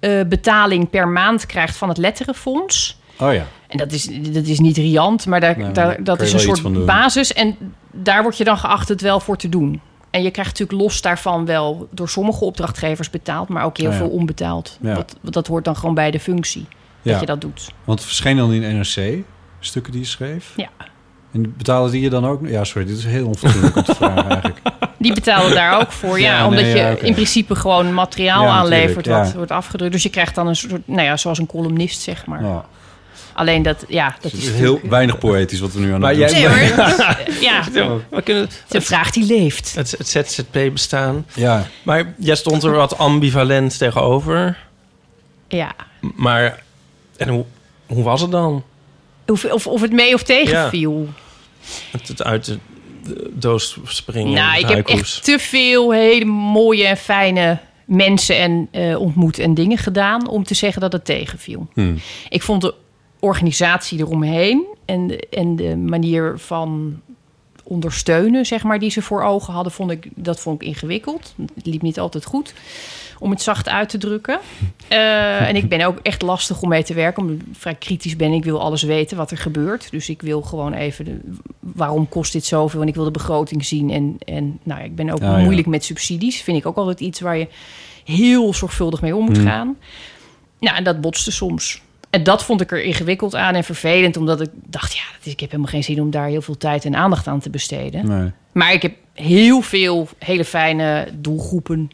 basisbetaling 0.00 0.90
per 0.90 1.08
maand 1.08 1.46
krijgt 1.46 1.76
van 1.76 1.88
het 1.88 1.98
Letterenfonds. 1.98 2.98
Oh 3.18 3.32
ja. 3.32 3.46
En 3.68 3.78
dat 3.78 3.92
is, 3.92 4.08
dat 4.32 4.46
is 4.46 4.58
niet 4.58 4.76
riant, 4.76 5.26
maar 5.26 5.40
daar, 5.40 5.58
Nee, 5.58 5.72
daar, 5.72 6.04
dat 6.04 6.20
is 6.20 6.32
een 6.32 6.40
soort 6.40 6.86
basis. 6.86 7.32
En 7.32 7.56
daar 7.92 8.22
word 8.22 8.36
je 8.36 8.44
dan 8.44 8.58
geacht 8.58 8.88
het 8.88 9.00
wel 9.00 9.20
voor 9.20 9.36
te 9.36 9.48
doen. 9.48 9.80
En 10.10 10.22
je 10.22 10.30
krijgt 10.30 10.50
natuurlijk 10.50 10.80
los 10.80 11.00
daarvan 11.00 11.44
wel 11.44 11.88
door 11.90 12.08
sommige 12.08 12.44
opdrachtgevers 12.44 13.10
betaald, 13.10 13.48
maar 13.48 13.64
ook 13.64 13.76
heel 13.78 13.90
ja. 13.90 13.96
veel 13.96 14.08
onbetaald. 14.08 14.78
Ja. 14.80 14.94
Dat, 14.94 15.16
dat 15.22 15.46
hoort 15.46 15.64
dan 15.64 15.76
gewoon 15.76 15.94
bij 15.94 16.10
de 16.10 16.20
functie 16.20 16.66
dat 17.02 17.20
je 17.20 17.26
dat 17.26 17.40
doet. 17.40 17.72
Want 17.84 17.98
het 17.98 18.08
verscheen 18.08 18.36
dan 18.36 18.52
in 18.52 18.76
NRC, 18.76 19.24
stukken 19.60 19.92
die 19.92 20.00
je 20.00 20.06
schreef. 20.06 20.52
Ja. 20.56 20.68
En 21.32 21.54
betalen 21.56 21.90
die 21.90 22.02
je 22.02 22.10
dan 22.10 22.26
ook? 22.26 22.48
Ja, 22.48 22.64
sorry, 22.64 22.86
dit 22.86 22.98
is 22.98 23.04
heel 23.04 23.26
onfatsoenlijk 23.26 23.76
om 23.76 23.82
te 23.82 23.94
vragen 23.94 24.28
eigenlijk. 24.30 24.60
Die 24.98 25.14
betalen 25.14 25.54
daar 25.54 25.80
ook 25.80 25.92
voor, 25.92 26.20
ja. 26.20 26.38
Ja, 26.38 26.46
omdat 26.46 26.62
nee, 26.62 26.70
je 26.70 26.76
ja, 26.76 26.88
in 26.88 27.14
principe 27.14 27.54
gewoon 27.54 27.94
materiaal 27.94 28.42
Ja, 28.42 28.48
aanlevert 28.48 29.06
wat 29.06 29.32
wordt 29.32 29.50
afgedrukt. 29.50 29.92
Dus 29.92 30.02
je 30.02 30.08
krijgt 30.10 30.34
dan 30.34 30.46
een 30.46 30.56
soort, 30.56 30.88
nou 30.88 31.02
ja, 31.02 31.16
zoals 31.16 31.38
een 31.38 31.46
columnist, 31.46 32.00
zeg 32.00 32.26
maar. 32.26 32.64
Ja. 33.36 33.42
Alleen 33.42 33.62
dat, 33.62 33.84
ja, 33.88 34.16
dat 34.20 34.32
Het 34.32 34.40
is 34.40 34.46
heel 34.48 34.52
natuurlijk- 34.60 34.90
weinig 34.90 35.18
poëtisch 35.18 35.60
wat 35.60 35.72
we 35.72 35.80
nu 35.80 35.92
aan 35.92 36.00
Maar 36.00 36.14
het 36.14 36.28
doen 36.30 36.38
jij- 36.40 36.54
Nee, 36.66 36.74
maar, 36.76 37.28
ja, 37.40 37.64
We 38.10 38.22
kunnen 38.22 38.42
het 38.42 38.52
is 38.68 38.74
een 38.74 38.82
vraag 38.82 39.10
die 39.10 39.24
leeft. 39.24 39.74
het, 39.74 39.94
het 39.98 40.08
ZZP 40.08 40.52
bestaan. 40.72 41.26
Ja, 41.34 41.66
Maar 41.82 42.14
jij 42.18 42.36
stond 42.36 42.62
er 42.62 42.70
wat 42.72 42.98
ambivalent 42.98 43.78
tegenover. 43.78 44.58
Ja. 45.48 45.74
Maar 46.14 46.62
en 47.16 47.28
hoe, 47.28 47.44
hoe 47.86 48.02
was 48.02 48.20
het 48.20 48.30
dan? 48.30 48.64
Of, 49.26 49.44
of, 49.44 49.66
of 49.66 49.80
het 49.80 49.92
mee 49.92 50.14
of 50.14 50.22
tegenviel. 50.22 51.08
Het, 51.90 52.08
het 52.08 52.22
uit 52.22 52.44
de, 52.44 52.58
de 53.04 53.30
doos 53.34 53.78
springen. 53.84 54.32
Nou, 54.32 54.58
ik 54.58 54.68
heb 54.68 54.88
echt 54.88 55.24
te 55.24 55.38
veel 55.38 55.92
hele 55.92 56.24
mooie 56.24 56.86
en 56.86 56.96
fijne 56.96 57.58
mensen 57.84 58.38
en 58.38 58.68
eh, 58.70 59.00
ontmoet 59.00 59.38
en 59.38 59.54
dingen 59.54 59.78
gedaan 59.78 60.28
om 60.28 60.44
te 60.44 60.54
zeggen 60.54 60.80
dat 60.80 60.92
het 60.92 61.04
tegenviel. 61.04 61.68
Hm. 61.74 61.94
Ik 62.28 62.42
vond 62.42 62.60
de 62.62 62.74
organisatie 63.26 63.98
eromheen 63.98 64.64
en 64.84 65.06
de, 65.06 65.26
en 65.30 65.56
de 65.56 65.76
manier 65.76 66.38
van 66.38 67.00
ondersteunen, 67.62 68.46
zeg 68.46 68.62
maar, 68.62 68.78
die 68.78 68.90
ze 68.90 69.02
voor 69.02 69.22
ogen 69.22 69.52
hadden, 69.52 69.72
vond 69.72 69.90
ik, 69.90 70.08
dat 70.14 70.40
vond 70.40 70.62
ik 70.62 70.68
ingewikkeld. 70.68 71.34
Het 71.54 71.66
liep 71.66 71.82
niet 71.82 71.98
altijd 71.98 72.24
goed, 72.24 72.54
om 73.18 73.30
het 73.30 73.42
zacht 73.42 73.68
uit 73.68 73.88
te 73.88 73.98
drukken. 73.98 74.38
Eh, 74.88 75.48
en 75.48 75.56
ik 75.56 75.68
ben 75.68 75.80
ook 75.86 75.98
echt 76.02 76.22
lastig 76.22 76.62
om 76.62 76.68
mee 76.68 76.82
te 76.84 76.94
werken, 76.94 77.22
omdat 77.22 77.36
ik 77.36 77.42
vrij 77.52 77.74
kritisch 77.74 78.16
ben. 78.16 78.32
Ik 78.32 78.44
wil 78.44 78.60
alles 78.60 78.82
weten 78.82 79.16
wat 79.16 79.30
er 79.30 79.38
gebeurt. 79.38 79.90
Dus 79.90 80.08
ik 80.08 80.22
wil 80.22 80.42
gewoon 80.42 80.72
even, 80.72 81.04
de, 81.04 81.18
waarom 81.60 82.08
kost 82.08 82.32
dit 82.32 82.44
zoveel? 82.44 82.80
En 82.80 82.88
ik 82.88 82.94
wil 82.94 83.04
de 83.04 83.10
begroting 83.10 83.64
zien. 83.64 83.90
En, 83.90 84.16
en 84.24 84.58
nou, 84.62 84.80
ja, 84.80 84.86
ik 84.86 84.94
ben 84.96 85.10
ook 85.10 85.20
Ah, 85.22 85.38
ja. 85.38 85.44
moeilijk 85.44 85.66
met 85.66 85.84
subsidies. 85.84 86.42
Vind 86.42 86.56
ik 86.58 86.66
ook 86.66 86.76
altijd 86.76 87.00
iets 87.00 87.20
waar 87.20 87.36
je 87.38 87.48
heel 88.04 88.54
zorgvuldig 88.54 89.00
mee 89.00 89.16
om 89.16 89.24
moet 89.24 89.36
Hmm. 89.36 89.46
gaan. 89.46 89.76
Nou, 90.60 90.76
en 90.76 90.84
dat 90.84 91.00
botste 91.00 91.32
soms. 91.32 91.82
En 92.16 92.22
dat 92.22 92.44
vond 92.44 92.60
ik 92.60 92.72
er 92.72 92.82
ingewikkeld 92.82 93.34
aan 93.34 93.54
en 93.54 93.64
vervelend, 93.64 94.16
omdat 94.16 94.40
ik 94.40 94.50
dacht, 94.52 94.94
ja, 94.94 95.02
ik 95.22 95.40
heb 95.40 95.50
helemaal 95.50 95.72
geen 95.72 95.84
zin 95.84 96.00
om 96.00 96.10
daar 96.10 96.28
heel 96.28 96.42
veel 96.42 96.56
tijd 96.56 96.84
en 96.84 96.94
aandacht 96.94 97.26
aan 97.26 97.40
te 97.40 97.50
besteden. 97.50 98.06
nee. 98.06 98.32
Maar 98.52 98.72
ik 98.72 98.82
heb 98.82 98.94
heel 99.12 99.60
veel 99.60 100.08
hele 100.18 100.44
fijne 100.44 101.08
doelgroepen 101.14 101.90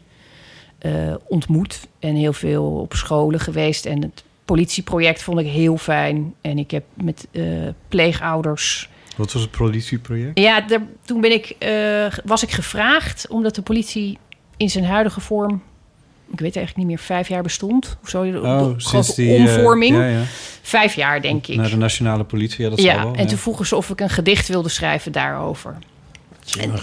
eh, 0.77 1.13
ontmoet 1.27 1.79
en 1.99 2.15
heel 2.15 2.33
veel 2.33 2.63
op 2.63 2.93
scholen 2.93 3.39
geweest. 3.39 3.85
En 3.85 4.01
het 4.01 4.23
politieproject 4.45 5.23
vond 5.23 5.39
ik 5.39 5.45
heel 5.45 5.77
fijn. 5.77 6.33
En 6.41 6.57
ik 6.57 6.71
heb 6.71 6.83
met 6.93 7.27
eh, 7.31 7.43
pleegouders. 7.87 8.89
Wat 9.15 9.33
was 9.33 9.41
het 9.41 9.51
politieproject? 9.51 10.39
Ja, 10.39 10.61
daar, 10.61 10.81
toen 11.05 11.21
ben 11.21 11.31
ik, 11.31 11.55
eh, 11.59 12.05
was 12.23 12.43
ik 12.43 12.51
gevraagd 12.51 13.27
omdat 13.27 13.55
de 13.55 13.61
politie 13.61 14.17
in 14.57 14.69
zijn 14.69 14.85
huidige 14.85 15.21
vorm. 15.21 15.61
Ik 16.33 16.39
weet 16.39 16.55
eigenlijk 16.55 16.77
niet 16.77 16.97
meer, 16.97 17.05
vijf 17.05 17.27
jaar 17.27 17.43
bestond. 17.43 17.97
Of 18.03 18.09
zo, 18.09 18.23
de, 18.23 18.31
de 18.31 18.73
grote 18.77 19.23
eh, 19.23 19.33
omvorming. 19.33 19.95
ja, 19.95 20.05
ja. 20.05 20.21
Vijf 20.61 20.95
jaar, 20.95 21.21
denk 21.21 21.47
ik. 21.47 21.55
Naar 21.55 21.69
de 21.69 21.77
nationale 21.77 22.23
politie, 22.23 22.63
ja, 22.63 22.69
dat 22.69 22.81
ja, 22.81 23.03
wel. 23.03 23.15
en 23.15 23.27
toen 23.27 23.37
vroegen 23.37 23.65
ze 23.65 23.75
of 23.75 23.89
ik 23.89 23.99
een 23.99 24.09
gedicht 24.09 24.47
wilde 24.47 24.69
schrijven 24.69 25.11
daarover. 25.11 25.77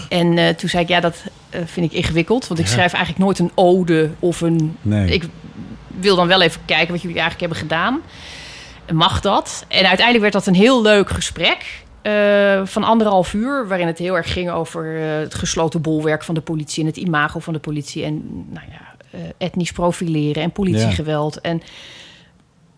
En, 0.09 0.37
eh, 0.37 0.49
toen 0.55 0.69
zei 0.69 0.83
ik, 0.83 0.89
ja, 0.89 0.99
dat 0.99 1.23
eh, 1.49 1.61
vind 1.65 1.91
ik 1.91 1.97
ingewikkeld. 1.97 2.47
Want 2.47 2.59
ik 2.59 2.67
schrijf 2.67 2.93
eigenlijk 2.93 3.23
nooit 3.23 3.39
een 3.39 3.51
ode 3.55 4.09
of 4.19 4.41
een... 4.41 4.77
Nee. 4.81 5.09
Ik 5.09 5.23
wil 5.87 6.15
dan 6.15 6.27
wel 6.27 6.41
even 6.41 6.61
kijken 6.65 6.91
wat 6.91 7.01
jullie 7.01 7.19
eigenlijk 7.19 7.51
hebben 7.51 7.69
gedaan. 7.69 8.01
Mag 8.93 9.21
dat? 9.21 9.65
En 9.67 9.85
uiteindelijk 9.85 10.19
werd 10.19 10.33
dat 10.33 10.47
een 10.47 10.61
heel 10.61 10.81
leuk 10.81 11.09
gesprek. 11.09 11.83
eh, 12.01 12.61
van 12.65 12.83
anderhalf 12.83 13.33
uur, 13.33 13.67
waarin 13.67 13.87
het 13.87 13.97
heel 13.97 14.15
erg 14.15 14.33
ging 14.33 14.51
over 14.51 14.85
het 14.95 15.35
gesloten 15.35 15.81
bolwerk 15.81 16.23
van 16.23 16.35
de 16.35 16.41
politie 16.41 16.81
en 16.81 16.89
het 16.89 16.97
imago 16.97 17.39
van 17.39 17.53
de 17.53 17.59
politie 17.59 18.03
en 18.03 18.45
nou 18.49 18.65
ja, 18.69 18.90
etnisch 19.37 19.71
profileren 19.71 20.43
en 20.43 20.51
politiegeweld. 20.51 21.41
En 21.41 21.61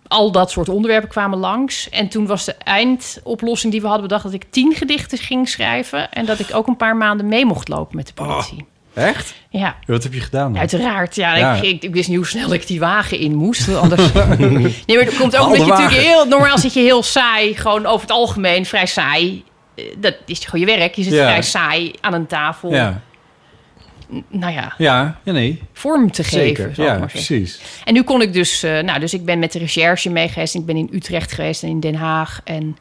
al 0.08 0.32
dat 0.32 0.52
soort 0.52 0.70
onderwerpen 0.70 1.10
kwamen 1.10 1.38
langs. 1.40 1.90
En 1.90 2.08
toen 2.08 2.26
was 2.28 2.46
de 2.46 2.54
eindoplossing 2.54 3.72
die 3.72 3.82
we 3.82 3.88
hadden 3.88 4.08
bedacht 4.08 4.24
dat 4.24 4.34
ik 4.34 4.46
tien 4.50 4.74
gedichten 4.76 5.18
ging 5.18 5.50
schrijven 5.50 6.12
en 6.12 6.26
dat 6.26 6.40
ik 6.40 6.48
ook 6.56 6.68
een 6.68 6.78
paar 6.78 6.96
maanden 6.96 7.28
mee 7.28 7.46
mocht 7.46 7.68
lopen 7.68 7.96
met 7.96 8.08
de 8.08 8.14
politie. 8.14 8.66
Echt? 8.94 9.34
Ja, 9.50 9.76
Wat 9.86 10.04
heb 10.04 10.14
je 10.14 10.20
gedaan 10.20 10.52
dan? 10.52 10.60
Uiteraard, 10.62 11.16
ja. 11.16 11.36
Ja. 11.36 11.54
Ik, 11.56 11.64
ik, 11.64 11.84
ik 11.84 11.94
wist 11.94 12.08
niet 12.08 12.18
hoe 12.18 12.28
snel 12.28 12.54
ik 12.54 12.68
die 12.68 12.80
wagen 12.80 13.20
in 13.20 13.36
moest. 13.36 13.76
Anders... 13.76 14.12
nee, 14.38 14.98
maar 14.98 14.98
er 15.06 15.16
komt 15.20 15.38
ook 15.38 15.46
omdat 15.46 15.60
je 15.66 15.66
natuurlijk 15.72 16.02
heel... 16.02 16.26
Normaal 16.26 16.58
zit 16.58 16.74
je 16.74 16.80
heel 16.80 17.04
saai, 17.04 17.56
gewoon 17.56 17.86
over 17.86 18.02
het 18.02 18.12
algemeen 18.12 18.66
vrij 18.66 18.86
saai. 18.86 19.44
Eh, 19.76 19.84
Dat 19.98 20.16
is 20.26 20.46
gewoon 20.46 20.68
je 20.68 20.78
werk. 20.78 20.96
Je 20.96 21.04
zit 21.04 21.14
Ja. 21.14 21.24
vrij 21.28 21.42
saai 21.42 21.92
aan 22.02 22.14
een 22.14 22.28
tafel. 22.28 22.72
Ja. 22.74 23.02
Nou 24.30 24.54
ja, 24.54 24.74
Ja, 24.78 25.20
ja, 25.24 25.32
nee. 25.32 25.62
vorm 25.74 26.12
te 26.12 26.24
geven, 26.24 26.74
Zeker. 26.74 26.84
Ja, 26.84 27.06
precies. 27.06 27.62
En 27.86 27.94
nu 27.94 28.04
kon 28.04 28.22
ik 28.22 28.34
dus... 28.34 28.64
eh, 28.64 28.80
nou, 28.80 29.00
dus 29.00 29.14
ik 29.14 29.26
ben 29.26 29.40
met 29.40 29.52
de 29.52 29.60
recherche 29.60 30.10
mee 30.10 30.28
geweest. 30.30 30.56
Ik 30.56 30.66
ben 30.66 30.78
in 30.78 30.90
Utrecht 30.92 31.32
geweest 31.32 31.64
en 31.64 31.70
in 31.70 31.80
Den 31.80 31.96
Haag 31.96 32.42
en 32.44 32.78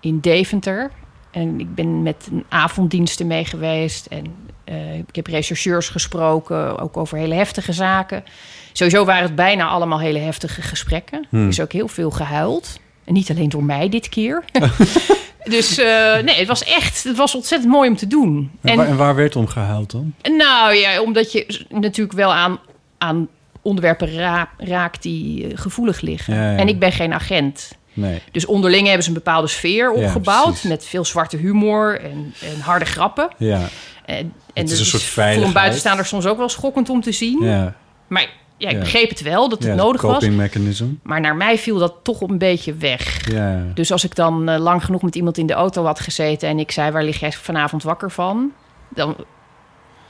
in 0.00 0.20
Deventer. 0.20 0.90
En 1.30 1.60
ik 1.60 1.74
ben 1.74 2.02
met 2.02 2.28
een 2.32 2.44
avonddiensten 2.48 3.26
mee 3.26 3.44
geweest. 3.44 4.06
En 4.06 4.24
eh, 4.64 4.94
ik 4.98 5.16
heb 5.16 5.26
rechercheurs 5.26 5.88
gesproken, 5.88 6.78
ook 6.78 6.96
over 6.96 7.18
hele 7.18 7.34
heftige 7.34 7.72
zaken. 7.72 8.24
Sowieso 8.72 9.04
waren 9.04 9.22
het 9.22 9.34
bijna 9.34 9.66
allemaal 9.66 10.00
hele 10.00 10.18
heftige 10.18 10.62
gesprekken. 10.62 11.26
Hmm. 11.30 11.42
Er 11.42 11.48
is 11.48 11.60
ook 11.60 11.72
heel 11.72 11.88
veel 11.88 12.10
gehuild. 12.10 12.80
En 13.06 13.12
niet 13.12 13.30
alleen 13.30 13.48
door 13.48 13.64
mij 13.64 13.88
dit 13.88 14.08
keer. 14.08 14.44
dus 15.44 15.78
eh, 15.78 16.18
nee, 16.18 16.34
het 16.38 16.46
was 16.48 16.64
echt... 16.64 17.04
Het 17.04 17.16
was 17.16 17.34
ontzettend 17.34 17.72
mooi 17.72 17.88
om 17.88 17.96
te 17.96 18.06
doen. 18.06 18.50
En, 18.62 18.70
En- 18.70 18.76
waar, 18.76 18.86
en 18.86 18.96
waar 18.96 19.14
werd 19.14 19.36
om 19.36 19.46
gehuild 19.46 19.90
dan? 19.90 20.14
nou 20.36 20.74
ja, 20.74 21.00
omdat 21.00 21.32
je 21.32 21.64
natuurlijk 21.68 22.16
wel 22.16 22.32
aan, 22.34 22.58
aan 22.98 23.28
onderwerpen 23.62 24.16
ra- 24.18 24.48
raakt 24.58 25.02
die 25.02 25.46
eh, 25.46 25.58
gevoelig 25.58 26.00
liggen. 26.00 26.34
Ja, 26.34 26.50
ja. 26.52 26.58
En 26.58 26.68
ik 26.68 26.78
ben 26.78 26.92
geen 26.92 27.12
agent. 27.14 27.70
Nee. 27.92 28.22
Dus 28.32 28.46
onderling 28.46 28.84
hebben 28.86 29.02
ze 29.02 29.08
een 29.08 29.14
bepaalde 29.14 29.46
sfeer 29.48 29.90
opgebouwd. 29.90 30.64
met 30.64 30.84
veel 30.84 31.04
zwarte 31.04 31.36
humor 31.36 32.00
en, 32.00 32.34
en 32.40 32.60
harde 32.60 32.84
grappen. 32.84 33.28
Ja. 33.38 33.60
En, 34.04 34.32
en 34.52 34.64
is 34.64 34.70
dat 34.70 34.78
een 34.78 34.84
soort 34.84 35.02
voor 35.02 35.12
veiligheid. 35.12 35.46
een 35.48 35.60
buitenstaander 35.60 36.06
soms 36.06 36.26
ook 36.26 36.38
wel 36.38 36.48
schokkend 36.48 36.88
om 36.90 37.00
te 37.00 37.12
zien. 37.12 37.42
Ja. 37.44 37.74
Maar 38.06 38.26
ja, 38.56 38.68
ik 38.68 38.74
Ja. 38.74 38.80
begreep 38.80 39.08
het 39.08 39.20
wel, 39.22 39.48
dat 39.48 39.58
het 39.58 39.68
ja, 39.68 39.74
nodig 39.74 40.02
was. 40.02 40.12
coping 40.12 40.36
mechanism. 40.36 40.86
Maar 41.02 41.20
naar 41.20 41.36
mij 41.36 41.58
viel 41.58 41.78
dat 41.78 41.94
toch 42.02 42.20
een 42.20 42.38
beetje 42.38 42.74
weg. 42.74 43.30
Ja. 43.32 43.62
Dus 43.74 43.92
als 43.92 44.04
ik 44.04 44.14
dan 44.14 44.48
eh, 44.48 44.58
lang 44.60 44.84
genoeg 44.84 45.02
met 45.02 45.14
iemand 45.16 45.38
in 45.38 45.46
de 45.46 45.52
auto 45.52 45.84
had 45.84 46.00
gezeten... 46.00 46.48
en 46.48 46.58
ik 46.58 46.70
zei, 46.70 46.90
waar 46.90 47.04
lig 47.04 47.20
jij 47.20 47.32
vanavond 47.32 47.82
wakker 47.82 48.10
van? 48.10 48.52
Dan, 48.88 49.16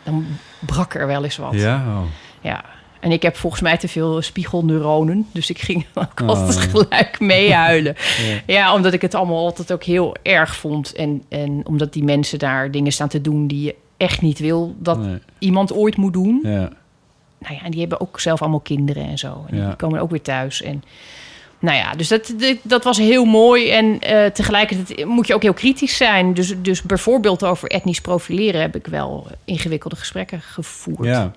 dan 0.03 0.27
brak 0.67 0.95
er 0.95 1.07
wel 1.07 1.25
eens 1.25 1.37
wat. 1.37 1.53
Ja. 1.55 1.85
Oh. 1.87 2.03
Ja. 2.41 2.65
En 3.01 3.13
ik 3.13 3.23
heb 3.23 3.37
volgens 3.37 3.63
mij 3.63 3.77
te 3.77 3.89
veel 3.89 4.23
spiegelneuronen. 4.23 5.27
Dus 5.33 5.51
ik 5.51 5.59
ging 5.59 5.87
ook 5.95 6.21
Oh. 6.23 6.29
altijd 6.29 6.57
gelijk 6.57 7.21
meehuilen. 7.21 7.95
Ja. 8.27 8.41
Ja, 8.55 8.75
omdat 8.75 8.93
ik 8.93 9.03
het 9.03 9.15
allemaal 9.15 9.45
altijd 9.45 9.73
ook 9.73 9.83
heel 9.85 10.17
erg 10.23 10.57
vond. 10.57 10.93
En, 10.93 11.23
en 11.29 11.61
omdat 11.67 11.93
die 11.93 12.05
mensen 12.05 12.39
daar 12.39 12.71
dingen 12.71 12.93
staan 12.93 13.09
te 13.09 13.21
doen... 13.21 13.47
die 13.47 13.63
je 13.65 13.75
echt 13.97 14.21
niet 14.21 14.39
wil 14.39 14.75
dat 14.79 14.99
Nee. 14.99 15.19
iemand 15.39 15.73
ooit 15.73 15.97
moet 15.97 16.13
doen. 16.13 16.41
Ja. 16.43 16.69
Nou 17.39 17.55
ja, 17.55 17.63
en 17.63 17.71
die 17.71 17.81
hebben 17.81 18.01
ook 18.01 18.21
zelf 18.21 18.41
allemaal 18.41 18.61
kinderen 18.61 19.05
en 19.05 19.19
zo. 19.19 19.45
En 19.49 19.57
Ja. 19.57 19.67
die 19.67 19.77
komen 19.77 20.01
ook 20.01 20.11
weer 20.11 20.23
thuis. 20.23 20.63
En 20.63 20.85
nou 21.59 21.77
ja, 21.77 21.93
dus 21.93 22.09
dat, 22.09 22.35
dat, 22.39 22.57
dat 22.63 22.85
was 22.85 22.99
heel 22.99 23.25
mooi. 23.25 23.71
En 23.71 24.01
eh, 24.01 24.31
tegelijkertijd 24.31 25.05
moet 25.05 25.27
je 25.27 25.35
ook 25.35 25.43
heel 25.43 25.53
kritisch 25.53 25.97
zijn. 25.97 26.35
Dus, 26.35 26.55
dus 26.59 26.83
bijvoorbeeld 26.83 27.45
over 27.45 27.69
etnisch 27.69 28.01
profileren... 28.01 28.61
heb 28.61 28.77
ik 28.77 28.87
wel 28.87 29.27
ingewikkelde 29.45 29.97
gesprekken 29.97 30.41
gevoerd. 30.41 31.09
Ja. 31.09 31.33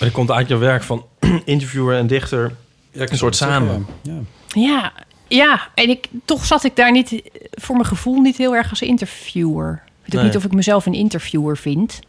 Maar 0.00 0.10
komt 0.10 0.30
uit 0.30 0.48
je 0.48 0.56
werk 0.56 0.82
van 0.82 1.04
interviewer 1.44 1.96
en 1.96 2.06
dichter 2.06 2.52
Ja, 2.90 3.10
een 3.10 3.16
soort 3.16 3.36
samen. 3.36 3.86
Ja. 4.02 4.18
Ja, 4.48 4.92
ja, 5.28 5.68
en 5.74 5.88
ik, 5.88 6.08
toch 6.24 6.44
zat 6.44 6.64
ik 6.64 6.76
daar 6.76 6.92
niet, 6.92 7.22
voor 7.50 7.74
mijn 7.74 7.86
gevoel 7.86 8.20
niet 8.20 8.36
heel 8.36 8.54
erg 8.54 8.70
als 8.70 8.82
interviewer. 8.82 9.82
Ik 10.04 10.12
weet 10.12 10.20
ook 10.20 10.26
niet 10.26 10.36
of 10.36 10.44
ik 10.44 10.52
mezelf 10.52 10.86
een 10.86 10.94
interviewer 10.94 11.56
vind. 11.56 12.00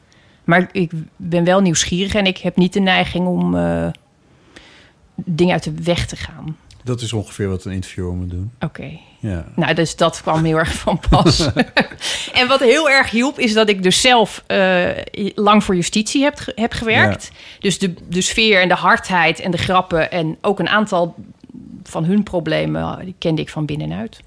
Maar 0.43 0.69
ik 0.71 0.91
ben 1.15 1.43
wel 1.43 1.62
nieuwsgierig 1.62 2.13
en 2.13 2.25
ik 2.25 2.38
heb 2.38 2.58
niet 2.58 2.73
de 2.73 2.79
neiging 2.79 3.27
om 3.27 3.56
eh, 3.56 3.88
dingen 5.15 5.53
uit 5.53 5.63
de 5.63 5.73
weg 5.84 6.06
te 6.06 6.15
gaan. 6.15 6.58
Dat 6.84 7.01
is 7.01 7.13
ongeveer 7.13 7.49
wat 7.49 7.65
een 7.65 7.71
interviewer 7.71 8.13
moet 8.13 8.29
doen. 8.29 8.51
Oké. 8.60 8.99
Ja. 9.19 9.45
Nou, 9.56 9.73
dus 9.73 9.95
dat 9.95 10.21
kwam 10.21 10.43
heel 10.43 10.58
erg 10.58 10.73
van 10.73 10.99
pas. 11.10 11.49
en 12.34 12.47
wat 12.47 12.60
heel 12.60 12.89
erg 12.89 13.10
hielp, 13.10 13.39
is 13.39 13.53
dat 13.53 13.69
ik 13.69 13.84
dus 13.84 14.01
zelf 14.01 14.43
eh, 14.47 14.89
lang 15.36 15.63
voor 15.63 15.75
justitie 15.75 16.23
heb, 16.23 16.51
heb 16.56 16.73
gewerkt. 16.73 17.32
Dus 17.60 17.79
de, 17.79 17.93
de 18.10 18.21
sfeer 18.21 18.62
en 18.62 18.67
de 18.67 18.73
hardheid 18.73 19.39
en 19.39 19.51
de 19.51 19.58
grappen... 19.58 20.12
en 20.12 20.38
ook 20.41 20.60
een 20.60 20.69
aantal 20.69 21.15
van 21.84 22.03
hun 22.06 22.23
problemen, 22.23 23.06
die 23.06 23.15
kende 23.17 23.41
ik 23.41 23.49
van 23.49 23.65
binnenuit. 23.65 24.19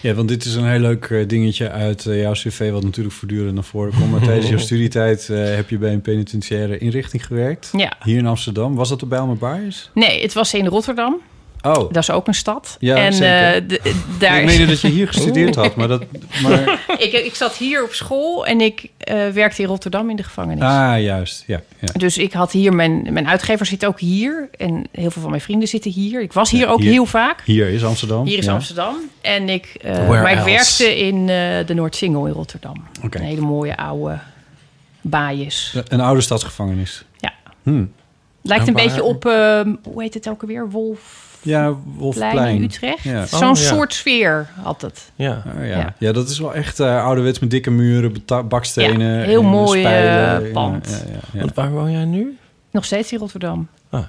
Ja, 0.00 0.14
want 0.14 0.28
dit 0.28 0.44
is 0.44 0.54
een 0.54 0.66
heel 0.66 0.80
leuk 0.80 1.04
eh, 1.04 1.28
dingetje 1.28 1.70
uit 1.70 2.06
eh, 2.06 2.20
jouw 2.20 2.32
cv... 2.32 2.70
wat 2.70 2.82
natuurlijk 2.82 3.14
voortdurend 3.14 3.54
naar 3.54 3.64
voren 3.64 3.92
komt. 3.98 4.10
Maar 4.10 4.22
tijdens 4.22 4.48
jouw 4.48 4.58
studietijd 4.68 5.28
eh, 5.28 5.54
heb 5.54 5.70
je 5.70 5.78
bij 5.78 5.92
een 5.92 6.00
penitentiaire 6.00 6.78
inrichting 6.78 7.26
gewerkt. 7.26 7.70
Ja. 7.76 7.92
Hier 8.04 8.18
in 8.18 8.26
Amsterdam. 8.26 8.74
Was 8.74 8.88
dat 8.88 9.00
de 9.00 9.06
Bijlmer 9.06 9.36
Baars? 9.36 9.90
Nee, 9.94 10.22
het 10.22 10.32
was 10.32 10.54
in 10.54 10.66
Rotterdam. 10.66 11.20
Oh, 11.62 11.74
Dat 11.74 11.96
is 11.96 12.10
ook 12.10 12.26
een 12.26 12.34
stad. 12.34 12.76
Ja, 12.80 12.96
en 12.96 13.12
zeker. 13.12 13.66
daar, 14.18 14.38
ik 14.38 14.44
meende 14.44 14.66
dat 14.66 14.80
je 14.80 14.88
hier 14.88 15.06
gestudeerd 15.06 15.54
had. 15.54 15.74
Maar 15.76 15.88
dat... 15.88 16.02
Maar... 16.42 16.84
ik, 16.98 17.12
ik 17.12 17.34
zat 17.34 17.56
hier 17.56 17.84
op 17.84 17.92
school 17.92 18.46
en 18.46 18.60
ik 18.60 18.88
eh, 18.98 19.28
werkte 19.28 19.62
in 19.62 19.68
Rotterdam 19.68 20.10
in 20.10 20.16
de 20.16 20.22
gevangenis. 20.22 20.62
Ah, 20.62 21.00
juist. 21.00 21.44
Ja, 21.46 21.60
ja. 21.80 21.92
Dus 21.92 22.18
ik 22.18 22.32
had 22.32 22.52
hier, 22.52 22.72
mijn, 22.74 23.12
mijn 23.12 23.28
uitgever 23.28 23.66
zit 23.66 23.86
ook 23.86 24.00
hier. 24.00 24.48
En 24.56 24.86
heel 24.92 25.10
veel 25.10 25.22
van 25.22 25.30
mijn 25.30 25.42
vrienden 25.42 25.68
zitten 25.68 25.90
hier. 25.90 26.22
Ik 26.22 26.32
was 26.32 26.50
hier 26.50 26.60
Ja, 26.60 26.66
ook 26.72 26.80
hier- 26.80 26.90
heel 26.90 27.06
vaak. 27.06 27.40
Hier 27.44 27.68
is 27.68 27.84
Amsterdam. 27.84 28.26
Hier 28.26 28.38
is 28.38 28.44
ja. 28.44 28.52
Amsterdam. 28.52 28.96
En 29.20 29.48
ik, 29.48 29.78
Where 29.82 30.06
maar 30.22 30.32
ik 30.32 30.44
werkte 30.44 30.98
in 30.98 31.26
de 31.66 31.72
Noordsingel 31.74 32.26
in 32.26 32.32
Rotterdam. 32.32 32.84
Een 33.10 33.20
hele 33.22 33.40
mooie 33.40 33.76
oude 33.76 34.18
baaiers. 35.00 35.76
Een 35.88 36.00
oude 36.00 36.20
stadsgevangenis. 36.20 37.04
Ja. 37.18 37.32
Hm. 37.62 37.84
Lijkt 38.42 38.68
een 38.68 38.74
waar- 38.74 38.84
beetje 38.84 39.02
op, 39.02 39.24
eh, 39.26 39.60
hoe 39.82 40.02
heet 40.02 40.14
het 40.14 40.28
ook 40.28 40.40
alweer? 40.42 40.70
Wolfplein 40.70 41.21
Ja, 41.42 41.74
Wolfplein. 41.96 42.54
in 42.56 42.62
Utrecht. 42.62 43.02
Ja. 43.02 43.26
Zo'n 43.26 43.42
Oh, 43.42 43.48
ja. 43.48 43.54
soort 43.54 43.94
sfeer 43.94 44.48
had 44.62 44.80
het. 44.82 45.10
Ja. 45.14 45.42
Oh, 45.46 45.60
ja. 45.60 45.64
Ja. 45.78 45.94
Ja. 45.98 46.12
dat 46.12 46.28
is 46.28 46.38
wel 46.38 46.54
echt 46.54 46.80
eh, 46.80 47.04
ouderwets 47.04 47.38
met 47.38 47.50
dikke 47.50 47.70
muren, 47.70 48.14
bakstenen. 48.48 49.18
Ja, 49.18 49.24
heel 49.24 49.40
en 49.42 49.46
mooi, 49.46 49.80
spijlen. 49.80 50.46
eh, 50.46 50.52
pand. 50.52 50.88
Ja, 51.06 51.12
ja, 51.12 51.18
ja. 51.32 51.38
Want 51.40 51.54
waar 51.54 51.70
woon 51.70 51.90
jij 51.92 52.04
nu? 52.04 52.38
Nog 52.70 52.84
steeds 52.84 53.12
in 53.12 53.18
Rotterdam. 53.18 53.68
Ah. 53.90 54.02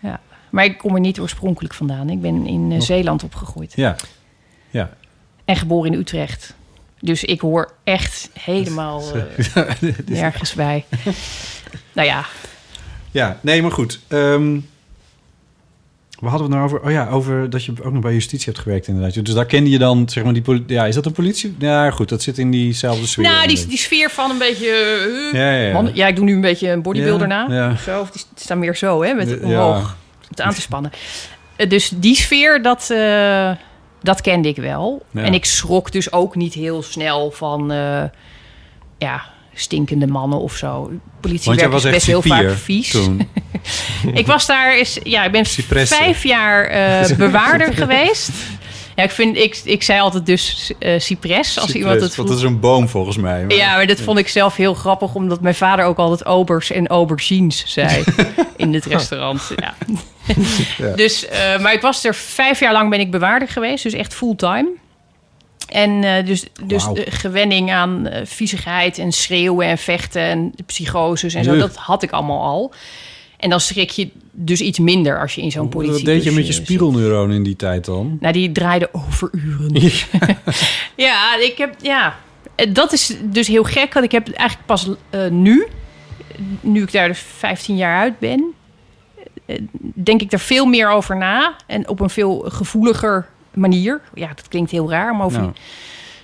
Ja. 0.00 0.20
Maar 0.50 0.64
ik 0.64 0.78
kom 0.78 0.94
er 0.94 1.00
niet 1.00 1.20
oorspronkelijk 1.20 1.74
vandaan. 1.74 2.10
Ik 2.10 2.20
ben 2.20 2.46
in 2.46 2.72
eh, 2.72 2.80
Zeeland 2.80 3.22
opgegroeid. 3.24 3.72
ja. 3.76 3.96
ja. 4.70 4.90
En 5.44 5.56
geboren 5.56 5.92
in 5.92 5.98
Utrecht. 5.98 6.54
Dus 7.00 7.24
ik 7.24 7.40
hoor 7.40 7.72
echt 7.84 8.30
helemaal 8.40 9.02
eh, 9.54 9.64
nergens 10.06 10.54
bij. 10.54 10.84
nou 11.94 12.08
ja, 12.08 12.24
Ja, 13.10 13.38
nee, 13.40 13.62
maar 13.62 13.72
goed. 13.72 14.00
Ehm 14.08 14.58
waar 16.20 16.30
hadden 16.30 16.48
we 16.50 16.54
het 16.56 16.64
nou 16.64 16.74
over? 16.74 16.86
Oh 16.88 16.94
ja, 16.94 17.08
over 17.08 17.50
dat 17.50 17.64
je 17.64 17.72
ook 17.82 17.92
nog 17.92 18.02
bij 18.02 18.12
justitie 18.12 18.46
hebt 18.46 18.58
gewerkt 18.58 18.86
inderdaad. 18.86 19.24
Dus 19.24 19.34
daar 19.34 19.46
kende 19.46 19.70
je 19.70 19.78
dan, 19.78 20.08
zeg 20.08 20.24
maar, 20.24 20.32
die 20.32 20.64
Ja, 20.66 20.86
is 20.86 20.94
dat 20.94 21.06
een 21.06 21.12
politie? 21.12 21.56
Ja, 21.58 21.90
goed, 21.90 22.08
dat 22.08 22.22
zit 22.22 22.38
in 22.38 22.50
diezelfde 22.50 23.06
sfeer. 23.06 23.24
nou, 23.24 23.46
die, 23.46 23.66
die 23.66 23.78
sfeer 23.78 24.10
van 24.10 24.30
een 24.30 24.38
beetje... 24.38 24.66
eh, 25.32 25.38
Ja, 25.40 25.50
ja, 25.52 25.66
ja. 25.66 25.72
man- 25.72 25.90
ja, 25.94 26.06
ik 26.06 26.16
doe 26.16 26.24
nu 26.24 26.34
een 26.34 26.40
beetje 26.40 26.70
een 26.70 26.82
bodybuilder 26.82 27.28
Ja, 27.28 27.46
na. 27.46 27.54
ja. 27.54 27.76
Zo. 27.76 28.00
Of 28.00 28.10
die 28.10 28.22
staan 28.34 28.58
meer 28.58 28.76
zo, 28.76 29.02
hè, 29.02 29.14
met 29.14 29.40
omhoog. 29.42 29.96
Het 30.28 30.40
aan 30.40 30.54
te 30.54 30.60
spannen. 30.60 30.90
Eh, 31.56 31.68
Dus 31.68 31.92
die 31.96 32.14
sfeer, 32.16 32.62
dat, 32.62 32.90
eh, 32.90 33.50
dat 34.02 34.20
kende 34.20 34.48
ik 34.48 34.56
wel. 34.56 35.02
En 35.14 35.34
ik 35.34 35.44
schrok 35.44 35.92
dus 35.92 36.12
ook 36.12 36.36
niet 36.36 36.54
heel 36.54 36.82
snel 36.82 37.30
van... 37.30 37.72
ja, 38.98 39.22
stinkende 39.60 40.06
mannen 40.06 40.38
of 40.40 40.56
zo. 40.56 40.90
Politiewerk 41.20 41.70
was 41.72 41.84
is 41.84 41.90
best 41.90 42.06
heel 42.06 42.22
vaak 42.22 42.50
vies. 42.50 42.90
toen. 42.90 43.28
Ik 44.14 44.26
was 44.26 44.46
daar, 44.46 44.78
is, 44.78 44.98
ja, 45.02 45.24
ik 45.24 45.32
ben 45.32 45.44
Cipressen. 45.44 45.96
vijf 45.96 46.22
jaar 46.24 46.64
eh, 46.64 47.16
bewaarder 47.26 47.72
geweest. 47.74 48.30
Ja, 48.96 49.04
ik, 49.04 49.10
vind, 49.10 49.36
ik, 49.36 49.60
ik 49.64 49.82
zei 49.82 50.00
altijd 50.00 50.26
dus 50.26 50.72
eh 50.78 51.00
cypres 51.00 51.58
als 51.58 51.74
iemand 51.74 52.00
het 52.00 52.14
vroeg. 52.14 52.26
dat 52.26 52.36
is 52.36 52.42
een 52.42 52.60
boom 52.60 52.88
volgens 52.88 53.16
mij. 53.16 53.44
maar- 53.44 53.56
Ja, 53.56 53.74
maar 53.74 53.86
dat 53.86 54.00
vond 54.00 54.18
ik 54.18 54.28
zelf 54.28 54.56
heel 54.56 54.74
grappig, 54.74 55.14
omdat 55.14 55.40
mijn 55.40 55.54
vader 55.54 55.84
ook 55.84 55.98
altijd 55.98 56.26
obers 56.26 56.70
en 56.70 56.86
aubergines 56.86 57.62
zei 57.66 58.04
in 58.56 58.74
het 58.74 58.84
restaurant. 58.84 59.52
Ja. 59.56 59.74
Ja. 60.78 60.94
Dus, 60.96 61.26
eh, 61.26 61.58
maar 61.58 61.72
ik 61.72 61.80
was 61.80 62.04
er 62.04 62.14
vijf 62.14 62.60
jaar 62.60 62.72
lang 62.72 62.90
ben 62.90 63.00
ik 63.00 63.10
bewaarder 63.10 63.48
geweest, 63.48 63.82
dus 63.82 63.92
echt 63.92 64.14
fulltime. 64.14 64.68
En 65.68 66.04
eh, 66.04 66.26
dus, 66.26 66.44
dus 66.64 66.84
de 66.92 67.06
gewenning 67.10 67.72
aan 67.72 68.06
eh, 68.06 68.26
viezigheid 68.26 68.98
en 68.98 69.12
schreeuwen 69.12 69.66
en 69.66 69.78
vechten 69.78 70.22
en 70.22 70.54
psychoses 70.66 71.34
en 71.34 71.44
zo, 71.44 71.50
Ugh. 71.50 71.60
dat 71.60 71.76
had 71.76 72.02
ik 72.02 72.10
allemaal 72.10 72.42
al. 72.42 72.72
En 73.36 73.50
dan 73.50 73.60
schrik 73.60 73.90
je 73.90 74.08
dus 74.32 74.60
iets 74.60 74.78
minder 74.78 75.20
als 75.20 75.34
je 75.34 75.42
in 75.42 75.50
zo'n 75.50 75.68
politie. 75.68 75.94
Wat 75.94 76.04
deed 76.04 76.24
je 76.24 76.30
met 76.30 76.46
je 76.46 76.52
spiegelneuronen 76.52 77.36
in 77.36 77.42
die 77.42 77.56
tijd 77.56 77.84
dan? 77.84 78.16
Nou, 78.20 78.32
die 78.32 78.52
draaide 78.52 78.88
over 78.92 79.30
uren. 79.32 79.70
ja, 81.06 81.36
ik 81.36 81.54
heb, 81.56 81.74
ja, 81.80 82.16
Eh, 82.54 82.74
dat 82.74 82.92
is 82.92 83.16
dus 83.22 83.46
heel 83.46 83.64
gek. 83.64 83.92
Want 83.92 84.04
ik 84.04 84.12
heb 84.12 84.28
eigenlijk 84.28 84.66
pas 84.66 84.88
nu, 85.30 85.66
nu 86.60 86.82
ik 86.82 86.92
daar 86.92 87.08
dus 87.08 87.18
15 87.18 87.76
jaar 87.76 87.98
uit 87.98 88.18
ben, 88.18 88.44
denk 89.94 90.22
ik 90.22 90.32
er 90.32 90.40
veel 90.40 90.66
meer 90.66 90.90
over 90.90 91.16
na. 91.16 91.56
En 91.66 91.88
op 91.88 92.00
een 92.00 92.10
veel 92.10 92.44
gevoeliger 92.48 93.28
manier. 93.58 94.00
Ja, 94.14 94.28
dat 94.28 94.48
klinkt 94.48 94.70
heel 94.70 94.90
raar 94.90 95.10
om 95.12 95.22
over 95.22 95.40
Nou, 95.40 95.52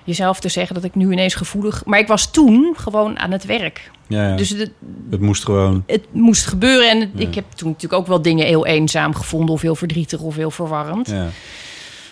jezelf 0.05 0.41
te 0.41 0.49
zeggen 0.49 0.75
dat 0.75 0.85
ik 0.85 0.95
nu 0.95 1.13
ineens 1.13 1.35
gevoelig... 1.35 1.85
Maar 1.85 1.99
ik 1.99 2.07
was 2.07 2.31
toen 2.31 2.75
gewoon 2.77 3.19
aan 3.19 3.31
het 3.31 3.45
werk. 3.45 3.91
ja, 4.07 4.29
ja. 4.29 4.37
Dus 4.37 4.49
het, 4.49 4.71
het 5.11 5.21
moest 5.21 5.45
gewoon. 5.45 5.83
het 5.87 6.05
moest 6.13 6.47
gebeuren. 6.47 6.91
En 6.91 7.01
het- 7.01 7.11
Ja. 7.15 7.27
ik 7.29 7.35
heb 7.35 7.45
toen 7.55 7.69
natuurlijk 7.69 8.01
ook 8.01 8.07
wel 8.09 8.23
dingen 8.23 8.47
heel 8.47 8.67
eenzaam 8.67 9.15
gevonden... 9.15 9.55
of 9.55 9.61
heel 9.61 9.75
verdrietig 9.77 10.21
of 10.21 10.37
heel 10.37 10.51
verwarrend. 10.51 11.09
Ja. 11.11 11.27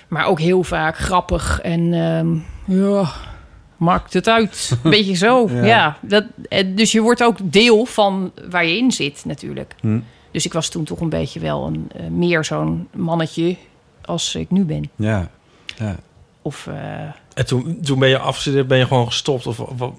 Maar 0.08 0.26
ook 0.26 0.40
heel 0.40 0.62
vaak 0.62 0.96
grappig 0.98 1.60
en 1.60 1.92
ehm, 1.94 2.36
ja, 2.78 3.10
maakt 3.76 4.12
het 4.12 4.28
uit. 4.28 4.72
Beetje 4.82 5.14
zo, 5.14 5.48
Ja. 5.52 5.64
ja. 5.64 5.96
dat, 6.00 6.24
eh, 6.48 6.64
dus 6.74 6.92
je 6.92 7.00
wordt 7.00 7.22
ook 7.22 7.36
deel 7.42 7.84
van 7.84 8.32
waar 8.50 8.66
je 8.66 8.76
in 8.76 8.92
zit 8.92 9.22
natuurlijk. 9.24 9.74
Hm. 9.80 9.98
Dus 10.30 10.44
ik 10.44 10.52
was 10.52 10.68
toen 10.68 10.84
toch 10.84 11.00
een 11.00 11.08
beetje 11.08 11.40
wel 11.40 11.66
een, 11.66 11.90
eh, 11.96 12.06
meer 12.06 12.44
zo'n 12.44 12.88
mannetje 12.96 13.56
als 14.04 14.34
ik 14.34 14.50
nu 14.50 14.64
ben. 14.64 14.90
Ja. 14.96 15.30
ja. 15.78 15.96
Of 16.42 16.66
eh, 16.66 16.74
En 17.34 17.46
toen, 17.46 17.80
toen 17.82 17.98
ben 17.98 18.08
je 18.08 18.18
afgestudeerd, 18.18 18.66
ben 18.66 18.78
je 18.78 18.86
gewoon 18.86 19.06
gestopt? 19.06 19.46
Of, 19.46 19.60
of, 19.60 19.92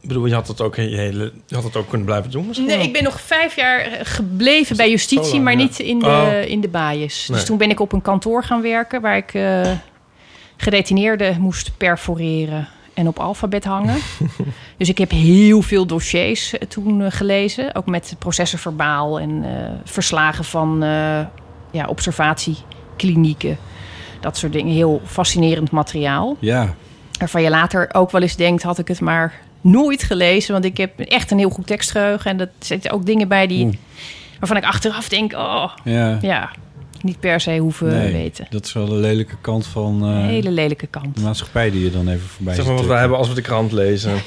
bedoel, 0.00 0.26
je 0.26 0.34
had 0.34 0.48
het 0.48 0.60
ook, 0.60 0.76
in 0.76 0.90
je 0.90 0.96
hele, 0.96 1.32
je 1.46 1.54
had 1.54 1.64
het 1.64 1.76
ook 1.76 1.88
kunnen 1.88 2.06
blijven 2.06 2.30
doen? 2.30 2.46
misschien 2.46 2.66
Nee, 2.66 2.82
ik 2.82 2.92
ben 2.92 3.02
nog 3.02 3.20
vijf 3.20 3.56
jaar 3.56 3.80
eh, 3.80 4.00
gebleven 4.02 4.76
bij 4.76 4.90
justitie, 4.90 5.32
lang, 5.32 5.44
maar 5.44 5.52
ja. 5.52 5.58
niet 5.58 5.78
in 5.78 5.98
de, 5.98 6.06
Oh. 6.06 6.50
in 6.50 6.60
de 6.60 6.68
baaiers. 6.68 7.28
Nee. 7.28 7.38
Dus 7.38 7.46
toen 7.46 7.58
ben 7.58 7.70
ik 7.70 7.80
op 7.80 7.92
een 7.92 8.02
kantoor 8.02 8.44
gaan 8.44 8.62
werken 8.62 9.00
waar 9.00 9.16
ik 9.16 9.34
eh 9.34 9.72
gedetineerden 10.62 11.40
moest 11.40 11.76
perforeren. 11.76 12.68
en 12.94 13.08
op 13.08 13.18
alfabet 13.18 13.64
hangen. 13.64 13.96
dus 14.78 14.88
ik 14.88 14.98
heb 14.98 15.10
heel 15.10 15.62
veel 15.62 15.86
dossiers 15.86 16.54
toen 16.68 17.12
gelezen. 17.12 17.74
Ook 17.74 17.86
met 17.86 18.16
processen 18.18 18.58
verbaal 18.58 19.20
en 19.20 19.44
eh, 19.44 19.70
verslagen 19.84 20.44
van 20.44 20.82
eh, 20.82 21.20
ja, 21.70 21.86
observatieklinieken. 23.02 23.56
Dat 24.20 24.36
soort 24.36 24.52
dingen. 24.52 24.74
Heel 24.74 25.00
fascinerend 25.04 25.70
materiaal. 25.70 26.36
Ja, 26.40 26.74
Waarvan 27.18 27.42
je 27.42 27.50
later 27.50 27.88
ook 27.92 28.10
wel 28.10 28.22
eens 28.22 28.36
denkt, 28.36 28.62
had 28.62 28.78
ik 28.78 28.88
het 28.88 29.00
maar 29.00 29.34
nooit 29.60 30.02
gelezen. 30.02 30.52
Want 30.52 30.64
ik 30.64 30.76
heb 30.76 31.00
echt 31.00 31.30
een 31.30 31.38
heel 31.38 31.50
goed 31.50 31.66
tekstgeheugen. 31.66 32.30
En 32.30 32.36
dat 32.36 32.48
zitten 32.58 32.90
ook 32.90 33.06
dingen 33.06 33.28
bij 33.28 33.46
die, 33.46 33.64
Oeh. 33.64 33.74
waarvan 34.38 34.56
ik 34.56 34.64
achteraf 34.64 35.08
denk, 35.08 35.32
oh, 35.32 35.70
ja. 35.84 36.18
ja, 36.22 36.50
niet 37.02 37.20
per 37.20 37.40
se 37.40 37.56
hoeven 37.58 37.86
Nee, 37.88 38.12
weten. 38.12 38.46
dat 38.50 38.64
is 38.66 38.72
wel 38.72 38.86
de 38.86 38.94
lelijke 38.94 39.36
kant 39.40 39.66
van 39.66 40.02
eh, 40.02 40.08
Een 40.08 40.24
hele 40.24 40.50
lelijke 40.50 40.86
kant. 40.86 41.16
de 41.16 41.22
maatschappij 41.22 41.70
die 41.70 41.84
je 41.84 41.90
dan 41.90 42.08
even 42.08 42.28
voorbij 42.28 42.54
Zeg 42.54 42.64
maar 42.66 42.74
wat 42.74 42.86
wij 42.86 42.96
tikken. 42.96 43.00
hebben 43.00 43.18
als 43.18 43.28
we 43.28 43.34
de 43.34 43.40
krant 43.40 43.72
lezen. 43.72 44.12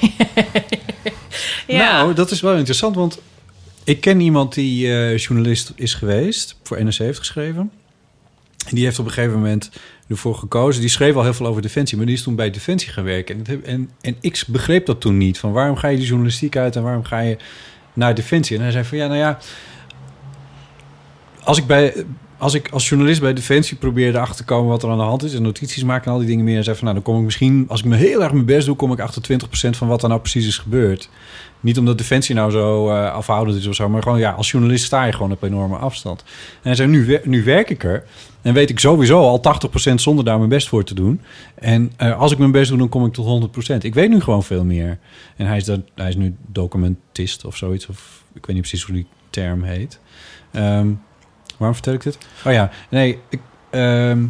Ja. 1.66 1.92
Nou, 2.02 2.14
dat 2.14 2.30
is 2.30 2.40
wel 2.40 2.54
interessant, 2.56 2.94
want 2.94 3.18
ik 3.84 4.00
ken 4.00 4.20
iemand 4.20 4.54
die 4.54 4.86
eh, 4.92 5.16
journalist 5.18 5.72
is 5.74 5.94
geweest, 5.94 6.56
voor 6.62 6.84
NRC 6.84 6.94
heeft 6.94 7.18
geschreven. 7.18 7.70
Die 8.70 8.84
heeft 8.84 8.98
op 8.98 9.06
een 9.06 9.12
gegeven 9.12 9.34
moment 9.34 9.70
ervoor 10.08 10.34
gekozen. 10.34 10.80
Die 10.80 10.90
schreef 10.90 11.14
al 11.14 11.22
heel 11.22 11.34
veel 11.34 11.46
over 11.46 11.62
Defensie, 11.62 11.96
maar 11.96 12.06
die 12.06 12.14
is 12.14 12.22
toen 12.22 12.34
bij 12.34 12.50
Defensie 12.50 12.90
gaan 12.90 13.04
werken. 13.04 13.44
En, 13.44 13.64
en, 13.64 13.90
en 14.00 14.16
ik 14.20 14.44
begreep 14.46 14.86
dat 14.86 15.00
toen 15.00 15.18
niet. 15.18 15.38
Van 15.38 15.52
waarom 15.52 15.76
ga 15.76 15.88
je 15.88 15.96
die 15.96 16.06
journalistiek 16.06 16.56
uit 16.56 16.76
en 16.76 16.82
waarom 16.82 17.04
ga 17.04 17.20
je 17.20 17.36
naar 17.92 18.14
Defensie? 18.14 18.56
En 18.56 18.62
hij 18.62 18.70
zei 18.70 18.84
van 18.84 18.98
ja, 18.98 19.06
nou 19.06 19.18
ja, 19.18 19.38
als 21.44 21.58
ik 21.58 21.66
bij... 21.66 22.04
Als 22.38 22.54
ik 22.54 22.68
als 22.70 22.88
journalist 22.88 23.20
bij 23.20 23.32
Defensie 23.32 23.76
probeerde 23.76 24.18
achter 24.18 24.36
te 24.36 24.44
komen 24.44 24.70
wat 24.70 24.82
er 24.82 24.90
aan 24.90 24.98
de 24.98 25.04
hand 25.04 25.22
is... 25.22 25.34
en 25.34 25.42
notities 25.42 25.84
maken 25.84 26.06
en 26.06 26.12
al 26.12 26.18
die 26.18 26.26
dingen 26.26 26.44
meer... 26.44 26.56
en 26.56 26.64
zei 26.64 26.76
van, 26.76 26.84
nou, 26.84 26.96
dan 26.96 27.06
kom 27.06 27.18
ik 27.18 27.24
misschien... 27.24 27.64
als 27.68 27.80
ik 27.80 27.86
me 27.86 27.96
heel 27.96 28.22
erg 28.22 28.32
mijn 28.32 28.44
best 28.44 28.66
doe... 28.66 28.76
kom 28.76 28.92
ik 28.92 29.00
achter 29.00 29.22
20% 29.66 29.70
van 29.70 29.88
wat 29.88 30.02
er 30.02 30.08
nou 30.08 30.20
precies 30.20 30.46
is 30.46 30.58
gebeurd. 30.58 31.08
Niet 31.60 31.78
omdat 31.78 31.98
Defensie 31.98 32.34
nou 32.34 32.50
zo 32.50 32.90
eh, 32.90 33.12
afhoudend 33.12 33.58
is 33.58 33.66
of 33.66 33.74
zo... 33.74 33.88
maar 33.88 34.02
gewoon, 34.02 34.18
ja, 34.18 34.30
als 34.30 34.50
journalist 34.50 34.84
sta 34.84 35.04
je 35.04 35.12
gewoon 35.12 35.32
op 35.32 35.42
enorme 35.42 35.76
afstand. 35.76 36.20
En 36.20 36.60
hij 36.62 36.74
zei, 36.74 36.88
nu, 36.88 37.20
nu 37.24 37.44
werk 37.44 37.70
ik 37.70 37.84
er... 37.84 38.04
en 38.46 38.54
weet 38.54 38.70
ik 38.70 38.78
sowieso 38.78 39.20
al 39.20 39.42
80% 39.90 39.94
zonder 39.94 40.24
daar 40.24 40.38
mijn 40.38 40.48
best 40.48 40.68
voor 40.68 40.84
te 40.84 40.94
doen. 40.94 41.20
En 41.54 41.92
eh, 41.96 42.18
als 42.18 42.32
ik 42.32 42.38
mijn 42.38 42.50
best 42.50 42.68
doe, 42.68 42.78
dan 42.78 42.88
kom 42.88 43.06
ik 43.06 43.12
tot 43.12 43.50
100%. 43.72 43.76
Ik 43.78 43.94
weet 43.94 44.08
nu 44.08 44.20
gewoon 44.20 44.44
veel 44.44 44.64
meer. 44.64 44.98
En 45.36 45.46
hij 45.46 45.56
is, 45.56 45.64
dat, 45.64 45.80
hij 45.94 46.08
is 46.08 46.16
nu 46.16 46.36
documentist 46.46 47.44
of 47.44 47.56
zoiets... 47.56 47.86
of 47.86 48.24
ik 48.34 48.46
weet 48.46 48.56
niet 48.56 48.66
precies 48.66 48.82
hoe 48.82 48.94
die 48.94 49.06
term 49.30 49.62
heet... 49.62 50.00
Ehm, 50.52 50.88
Waarom 51.56 51.74
vertel 51.74 51.92
ik 51.92 52.02
dit? 52.02 52.18
Oh 52.44 52.52
ja, 52.52 52.70
nee, 52.90 53.18
ik, 53.28 53.40
ehm, 53.70 54.24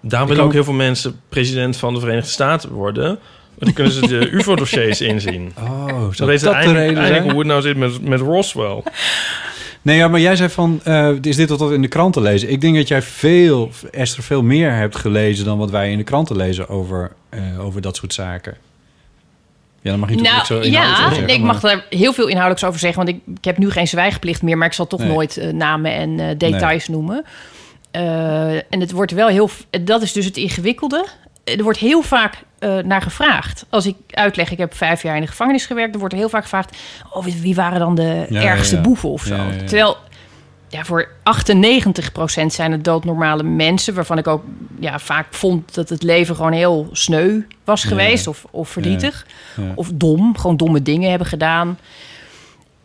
Daarom 0.00 0.28
willen 0.28 0.44
ook 0.44 0.52
heel 0.52 0.64
veel 0.64 0.72
mensen 0.72 1.20
president 1.28 1.76
van 1.76 1.94
de 1.94 2.00
Verenigde 2.00 2.30
Staten 2.30 2.70
worden. 2.70 3.06
Want 3.06 3.18
dan 3.58 3.72
kunnen 3.72 3.92
ze 3.92 4.06
de 4.06 4.30
UFO-dossiers 4.36 5.00
inzien. 5.00 5.52
oh, 5.58 6.08
weten 6.08 6.26
dat 6.26 6.62
ze 6.62 6.68
de 6.68 6.72
reden 6.72 7.02
eindelijk 7.02 7.30
hoe 7.30 7.38
het 7.38 7.46
nou 7.46 7.62
zit 7.62 7.76
met, 7.76 8.02
met 8.02 8.20
Roswell. 8.20 8.82
Nee, 9.88 9.96
ja, 9.96 10.08
maar 10.08 10.20
jij 10.20 10.36
zei 10.36 10.48
van, 10.48 10.80
eh, 10.84 11.10
is 11.22 11.36
dit 11.36 11.48
wat 11.48 11.72
in 11.72 11.82
de 11.82 11.88
kranten 11.88 12.22
lezen? 12.22 12.50
Ik 12.50 12.60
denk 12.60 12.76
dat 12.76 12.88
jij 12.88 13.02
veel, 13.02 13.70
Esther, 13.90 14.22
veel 14.22 14.42
meer 14.42 14.72
hebt 14.72 14.96
gelezen 14.96 15.44
dan 15.44 15.58
wat 15.58 15.70
wij 15.70 15.90
in 15.90 15.98
de 15.98 16.04
kranten 16.04 16.36
lezen 16.36 16.68
over, 16.68 17.12
eh, 17.28 17.64
over 17.64 17.80
dat 17.80 17.96
soort 17.96 18.14
zaken. 18.14 18.56
Ja, 19.80 19.90
dan 19.90 19.98
mag 20.00 20.08
je 20.08 20.14
natuurlijk 20.14 20.48
Nou 20.48 20.62
zo 20.62 20.68
inhoudelijk 20.68 21.10
ja, 21.10 21.14
zeggen, 21.14 21.34
ik 21.34 21.42
mag 21.42 21.60
daar 21.60 21.84
heel 21.90 22.12
veel 22.12 22.26
inhoudelijks 22.26 22.64
over 22.64 22.80
zeggen. 22.80 23.04
Want 23.04 23.16
ik, 23.16 23.36
ik 23.36 23.44
heb 23.44 23.58
nu 23.58 23.70
geen 23.70 23.88
zwijgplicht 23.88 24.42
meer, 24.42 24.58
maar 24.58 24.66
ik 24.66 24.72
zal 24.72 24.86
toch 24.86 25.00
Nee. 25.00 25.08
nooit 25.08 25.36
eh, 25.36 25.52
namen 25.52 25.92
en 25.92 26.38
details 26.38 26.88
noemen. 26.88 27.24
En 27.90 28.80
het 28.80 28.92
wordt 28.92 29.12
wel 29.12 29.28
heel. 29.28 29.50
Dat 29.80 30.02
is 30.02 30.12
dus 30.12 30.24
het 30.24 30.36
ingewikkelde. 30.36 31.06
Er 31.44 31.62
wordt 31.62 31.78
heel 31.78 32.02
vaak 32.02 32.34
eh, 32.58 32.76
naar 32.78 33.02
gevraagd. 33.02 33.66
Als 33.70 33.86
ik 33.86 33.96
uitleg, 34.10 34.50
ik 34.50 34.58
heb 34.58 34.74
vijf 34.74 35.02
jaar 35.02 35.14
in 35.14 35.20
de 35.20 35.26
gevangenis 35.28 35.66
gewerkt, 35.66 35.90
dan 35.90 35.98
wordt 36.00 36.14
er 36.14 36.20
heel 36.20 36.28
vaak 36.28 36.42
gevraagd: 36.42 36.76
oh, 37.12 37.24
wie- 37.24 37.54
waren 37.54 37.78
dan 37.78 37.94
de 37.94 38.26
Ja, 38.28 38.42
ergste 38.42 38.74
ja, 38.74 38.80
ja. 38.80 38.86
boeven 38.88 39.08
of 39.08 39.22
zo? 39.22 39.36
Terwijl 39.58 39.96
ja, 40.68 40.84
voor 40.84 41.08
98% 41.08 42.46
zijn 42.46 42.72
het 42.72 42.84
doodnormale 42.84 43.42
mensen, 43.42 43.94
waarvan 43.94 44.18
ik 44.18 44.26
ook 44.26 44.44
ja, 44.80 44.98
vaak 44.98 45.26
vond 45.30 45.74
dat 45.74 45.88
het 45.88 46.02
leven 46.02 46.36
gewoon 46.36 46.52
heel 46.52 46.88
sneu 46.92 47.40
was 47.64 47.84
geweest 47.84 48.26
of, 48.26 48.44
of 48.50 48.68
verdrietig. 48.68 49.26
Of 49.74 49.90
dom, 49.94 50.38
gewoon 50.38 50.56
domme 50.56 50.82
dingen 50.82 51.10
hebben 51.10 51.28
gedaan. 51.28 51.78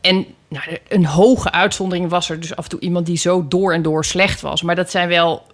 En 0.02 0.26
nou, 0.48 0.78
een 0.88 1.06
hoge 1.06 1.52
uitzondering 1.52 2.10
was 2.10 2.30
er 2.30 2.40
dus 2.40 2.56
af 2.56 2.64
en 2.64 2.70
toe 2.70 2.80
iemand 2.80 3.06
die 3.06 3.18
zo 3.18 3.48
door 3.48 3.74
en 3.74 3.82
door 3.82 4.06
slecht 4.06 4.42
was. 4.42 4.62
Maar 4.62 4.76
dat 4.76 4.92
zijn 4.92 5.08
wel... 5.08 5.52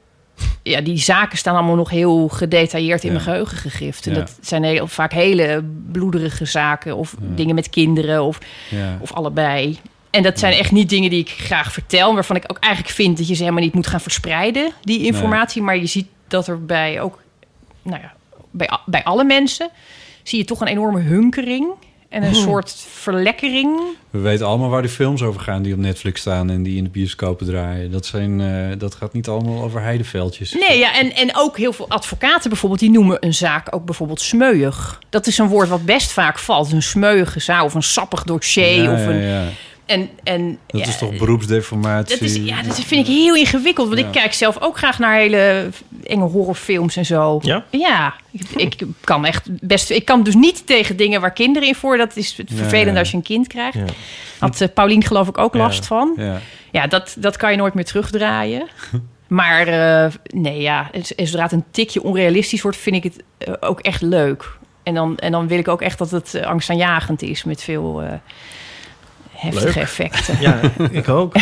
Ja, 0.63 0.81
die 0.81 0.97
zaken 0.97 1.37
staan 1.37 1.55
allemaal 1.55 1.75
nog 1.75 1.89
heel 1.89 2.27
gedetailleerd 2.27 3.01
in 3.03 3.07
Ja. 3.07 3.13
mijn 3.13 3.25
geheugen 3.25 3.57
gegrift. 3.57 4.07
En 4.07 4.13
Ja. 4.13 4.19
dat 4.19 4.37
zijn 4.41 4.63
heel, 4.63 4.87
vaak 4.87 5.11
hele 5.13 5.63
bloederige 5.91 6.45
zaken. 6.45 6.95
Of 6.97 7.15
dingen 7.19 7.55
met 7.55 7.69
kinderen 7.69 8.23
of, 8.23 8.37
of 8.99 9.13
allebei. 9.13 9.77
En 10.09 10.23
dat 10.23 10.39
zijn 10.39 10.53
echt 10.53 10.71
niet 10.71 10.89
dingen 10.89 11.09
die 11.09 11.19
ik 11.19 11.29
graag 11.29 11.71
vertel. 11.73 12.13
Waarvan 12.13 12.35
ik 12.35 12.43
ook 12.47 12.57
eigenlijk 12.59 12.93
vind 12.95 13.17
dat 13.17 13.27
je 13.27 13.33
ze 13.35 13.41
helemaal 13.43 13.63
niet 13.63 13.73
moet 13.73 13.87
gaan 13.87 14.01
verspreiden, 14.01 14.71
die 14.81 15.05
informatie. 15.05 15.61
Maar 15.61 15.77
je 15.77 15.85
ziet 15.85 16.07
dat 16.27 16.47
er 16.47 16.65
bij 16.65 17.01
ook, 17.01 17.21
nou 17.81 18.01
ja, 18.01 18.13
bij, 18.51 18.69
bij 18.85 19.03
alle 19.03 19.23
mensen 19.23 19.69
zie 20.23 20.39
je 20.39 20.45
toch 20.45 20.61
een 20.61 20.67
enorme 20.67 20.99
hunkering. 21.01 21.67
En 22.09 22.23
een 22.23 22.35
soort 22.35 22.85
verlekkering. 22.89 23.79
We 24.09 24.19
weten 24.19 24.45
allemaal 24.45 24.69
waar 24.69 24.81
die 24.81 24.91
films 24.91 25.21
over 25.21 25.41
gaan 25.41 25.61
die 25.61 25.73
op 25.73 25.79
Netflix 25.79 26.21
staan 26.21 26.49
en 26.49 26.63
die 26.63 26.77
in 26.77 26.83
de 26.83 26.89
bioscopen 26.89 27.45
draaien. 27.45 27.91
Dat, 27.91 28.05
zijn, 28.05 28.41
eh, 28.41 28.79
dat 28.79 28.95
gaat 28.95 29.13
niet 29.13 29.27
allemaal 29.27 29.63
over 29.63 29.81
heideveldjes. 29.81 30.53
Nee, 30.53 30.77
ja, 30.77 30.95
en, 30.95 31.15
en 31.15 31.35
ook 31.35 31.57
heel 31.57 31.73
veel 31.73 31.89
advocaten 31.89 32.49
bijvoorbeeld, 32.49 32.81
die 32.81 32.91
noemen 32.91 33.17
een 33.19 33.33
zaak 33.33 33.75
ook 33.75 33.85
bijvoorbeeld 33.85 34.21
smeuig. 34.21 34.99
Dat 35.09 35.27
is 35.27 35.37
een 35.37 35.47
woord 35.47 35.69
wat 35.69 35.85
best 35.85 36.11
vaak 36.11 36.39
valt. 36.39 36.71
Een 36.71 36.81
smeuige 36.83 37.39
zaak 37.39 37.63
of 37.63 37.73
een 37.73 37.83
sappig 37.83 38.23
dossier. 38.23 38.83
Ja, 38.83 38.93
of 38.93 38.99
ja, 38.99 39.09
een, 39.09 39.21
ja. 39.21 39.47
En, 39.89 40.09
en, 40.23 40.57
Dat 40.67 40.81
ja, 40.81 40.87
is 40.87 40.97
toch 40.97 41.17
beroepsdeformatie? 41.17 42.19
Dat, 42.19 42.29
is, 42.29 42.35
ja, 42.35 42.61
dat 42.61 42.79
vind 42.79 43.07
ik 43.07 43.13
heel 43.13 43.35
ingewikkeld. 43.35 43.87
Want 43.87 43.99
Ja. 43.99 44.05
ik 44.05 44.11
kijk 44.11 44.33
zelf 44.33 44.61
ook 44.61 44.77
graag 44.77 44.99
naar 44.99 45.15
hele 45.15 45.69
enge 46.03 46.23
horrorfilms 46.23 46.95
en 46.95 47.05
zo. 47.05 47.39
Ja? 47.41 47.65
Ja, 47.69 48.13
ik, 48.31 48.49
ik 48.55 48.81
kan 49.03 49.25
echt 49.25 49.47
best. 49.67 49.89
Ik 49.89 50.05
kan 50.05 50.23
dus 50.23 50.35
niet 50.35 50.67
tegen 50.67 50.97
dingen 50.97 51.21
waar 51.21 51.33
kinderen 51.33 51.67
in 51.67 51.75
voor. 51.75 51.97
Dat 51.97 52.15
is 52.15 52.39
vervelend 52.45 52.93
ja. 52.93 52.99
als 52.99 53.11
je 53.11 53.17
een 53.17 53.23
kind 53.23 53.47
krijgt. 53.47 53.77
Ja. 53.77 53.85
Had 54.39 54.61
uh, 54.61 54.67
Paulien 54.73 55.03
geloof 55.03 55.27
ik 55.27 55.37
ook 55.37 55.53
Ja. 55.53 55.59
last 55.59 55.85
van. 55.85 56.13
Ja. 56.17 56.41
Ja, 56.71 56.87
dat, 56.87 57.15
dat 57.19 57.37
kan 57.37 57.51
je 57.51 57.57
nooit 57.57 57.73
meer 57.73 57.85
terugdraaien. 57.85 58.67
Maar 59.27 59.67
eh, 59.67 60.11
nee, 60.23 60.61
ja, 60.61 60.89
het- 60.91 61.13
zodra 61.15 61.43
het 61.43 61.51
een 61.51 61.63
tikje 61.71 62.03
onrealistisch 62.03 62.61
wordt, 62.61 62.77
vind 62.77 62.95
ik 62.95 63.03
het 63.03 63.23
eh, 63.37 63.53
ook 63.59 63.79
echt 63.79 64.01
leuk. 64.01 64.57
En 64.83 64.93
dan, 64.93 65.17
en 65.17 65.31
dan 65.31 65.47
wil 65.47 65.57
ik 65.57 65.67
ook 65.67 65.81
echt 65.81 65.97
dat 65.97 66.11
het 66.11 66.33
eh, 66.33 66.45
angstaanjagend 66.45 67.21
is 67.21 67.43
met 67.43 67.63
veel 67.63 68.01
eh, 68.01 68.13
heftige 69.39 69.65
Leuk. 69.65 69.75
effecten. 69.75 70.37
Ja, 70.39 70.59
ik 70.91 71.09
ook. 71.09 71.33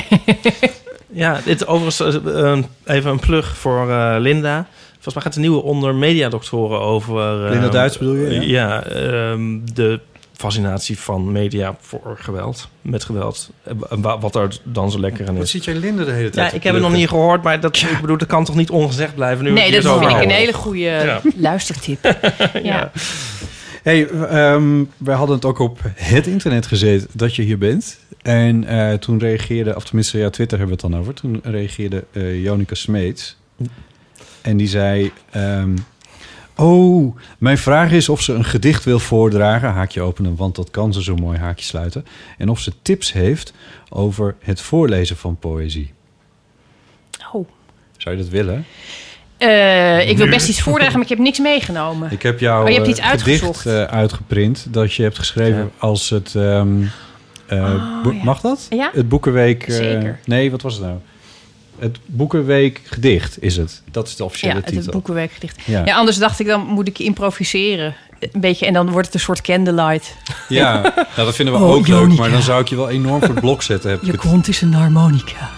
ja, 1.12 1.40
dit 1.46 1.68
overigens 1.68 2.26
eh, 2.26 2.58
even 2.86 3.12
een 3.12 3.20
plug 3.20 3.58
voor 3.58 3.90
eh, 3.92 4.16
Linda. 4.20 4.68
Volgens 4.94 5.14
mij 5.14 5.24
gaat 5.24 5.34
de 5.34 5.40
nieuwe 5.40 5.62
onder 5.64 5.96
mediadoktoren 5.96 6.80
over... 6.80 7.44
eh, 7.46 7.50
Linda 7.52 7.70
Duits 7.70 7.98
bedoel 7.98 8.16
je, 8.16 8.34
ja? 8.34 8.42
Ja, 8.42 8.84
ehm, 8.84 9.60
de 9.74 10.00
fascinatie 10.34 11.00
van 11.00 11.32
media 11.32 11.76
voor 11.82 12.18
geweld. 12.22 12.70
Met 12.82 13.04
geweld. 13.04 13.50
Wat 14.20 14.36
er 14.36 14.58
dan 14.64 14.92
zo 14.92 15.00
lekker 15.00 15.28
aan 15.28 15.34
Wat 15.36 15.44
is. 15.44 15.52
ziet 15.52 15.66
jij 15.66 15.76
Linda 15.76 16.04
de 16.04 16.12
hele 16.12 16.24
Ja, 16.26 16.30
tijd 16.32 16.54
ik 16.54 16.64
heb 16.64 16.74
het 16.74 16.84
nog 16.84 16.92
niet 16.92 17.08
gehoord, 17.10 17.44
maar 17.44 17.60
dat, 17.60 17.78
ik 17.78 17.98
bedoel, 18.02 18.18
dat 18.18 18.28
kan 18.28 18.46
toch 18.46 18.56
niet 18.56 18.70
ongezegd 18.70 19.16
blijven 19.16 19.44
nu 19.46 19.52
Nee, 19.52 19.72
dat 19.82 19.98
vind 20.00 20.12
ik 20.12 20.22
een 20.24 20.30
hele 20.30 20.54
goede 20.54 20.80
Ja. 20.80 21.22
luistertip. 21.36 22.18
ja. 22.64 22.92
Hey, 23.88 24.08
ehm, 24.10 24.84
wij 24.98 25.16
hadden 25.16 25.36
het 25.36 25.46
ook 25.46 25.60
op 25.60 25.80
het 25.96 26.28
internet 26.28 26.66
gezet 26.66 27.08
dat 27.14 27.36
je 27.36 27.42
hier 27.42 27.58
bent. 27.58 28.00
En 28.22 28.64
eh, 28.64 28.94
toen 28.94 29.20
reageerde, 29.20 29.76
of 29.76 29.84
tenminste, 29.84 30.18
ja, 30.18 30.30
Twitter 30.30 30.58
hebben 30.58 30.78
we 30.78 30.84
het 30.84 30.92
dan 30.92 31.02
over. 31.02 31.14
Toen 31.14 31.40
reageerde 31.44 32.04
eh 32.12 32.44
Jonica 32.44 32.76
Smeets. 32.76 33.38
En 34.42 34.58
die 34.58 34.68
zei... 34.68 35.12
ehm, 35.30 35.78
oh, 36.56 37.18
mijn 37.38 37.58
vraag 37.58 37.92
is 37.92 38.10
of 38.10 38.22
ze 38.22 38.34
een 38.34 38.46
gedicht 38.46 38.84
wil 38.84 39.00
voordragen. 39.00 39.70
Haakje 39.70 40.02
openen, 40.02 40.36
want 40.36 40.56
dat 40.56 40.72
kan 40.72 40.94
ze 40.94 41.04
zo 41.04 41.16
mooi 41.16 41.38
haakje 41.38 41.66
sluiten. 41.66 42.06
En 42.38 42.50
of 42.50 42.60
ze 42.60 42.72
tips 42.82 43.14
heeft 43.14 43.54
over 43.90 44.36
het 44.40 44.62
voorlezen 44.62 45.18
van 45.18 45.38
poëzie. 45.38 45.94
Oh. 47.34 47.48
Zou 47.98 48.16
je 48.16 48.22
dat 48.22 48.32
willen? 48.32 48.66
Eh, 49.38 50.10
ik 50.10 50.18
wil 50.18 50.28
best 50.30 50.50
iets 50.50 50.62
voordragen, 50.62 50.94
maar 50.94 51.04
ik 51.04 51.10
heb 51.10 51.18
niks 51.20 51.40
meegenomen. 51.40 52.12
Ik 52.12 52.22
heb 52.22 52.40
jou 52.40 52.64
Oh, 52.64 52.68
je 52.70 52.74
hebt 52.76 52.86
eh, 52.88 52.92
iets 53.12 53.24
gedicht 53.24 53.66
eh, 53.66 53.84
uitgeprint 53.84 54.66
dat 54.70 54.94
je 54.94 55.04
hebt 55.04 55.18
geschreven 55.18 55.58
Ja. 55.60 55.68
als 55.78 56.10
het... 56.10 56.36
ehm, 56.36 56.68
eh, 57.46 57.58
Oh, 57.60 58.04
bo- 58.04 58.12
ja. 58.12 58.24
Mag 58.24 58.42
dat? 58.42 58.66
Ja? 58.70 58.92
Het 58.94 59.10
Boekenweek... 59.10 59.64
eh, 59.68 59.76
Zeker. 59.76 60.20
nee, 60.26 60.52
wat 60.52 60.62
was 60.62 60.74
het 60.74 60.84
nou? 60.84 60.98
Het 61.80 61.98
Boekenweek 62.06 62.82
gedicht 62.84 63.42
is 63.44 63.58
het. 63.58 63.82
Dat 63.92 64.08
is 64.08 64.12
de 64.16 64.18
Ja, 64.24 64.26
officiële 64.26 64.54
het, 64.54 64.66
titel. 64.66 64.92
boekenwerkgedicht. 64.92 65.62
Ja. 65.66 65.82
Ja, 65.86 65.96
anders 65.96 66.18
dacht 66.18 66.40
ik, 66.40 66.48
dan 66.48 66.62
moet 66.66 66.88
ik 66.88 67.00
improviseren. 67.00 67.96
Een 68.20 68.42
beetje, 68.42 68.66
en 68.66 68.74
dan 68.74 68.90
wordt 68.90 69.06
het 69.06 69.16
een 69.16 69.22
soort 69.22 69.42
candlelight. 69.42 70.16
Ja, 70.50 70.82
nou, 70.82 70.94
dat 71.16 71.36
vinden 71.36 71.54
we 71.56 71.60
Oh, 71.64 71.72
ook 71.72 71.88
leuk. 71.88 72.18
Maar 72.18 72.30
dan 72.30 72.42
zou 72.42 72.62
ik 72.62 72.68
je 72.68 72.76
wel 72.76 72.90
enorm 72.90 73.20
voor 73.20 73.30
het 73.30 73.40
blok 73.40 73.62
zetten. 73.64 73.90
Heb 73.90 74.00
ik 74.00 74.06
Je 74.06 74.12
het- 74.12 74.22
kont 74.22 74.48
is 74.48 74.62
een 74.62 74.74
harmonica. 74.74 75.50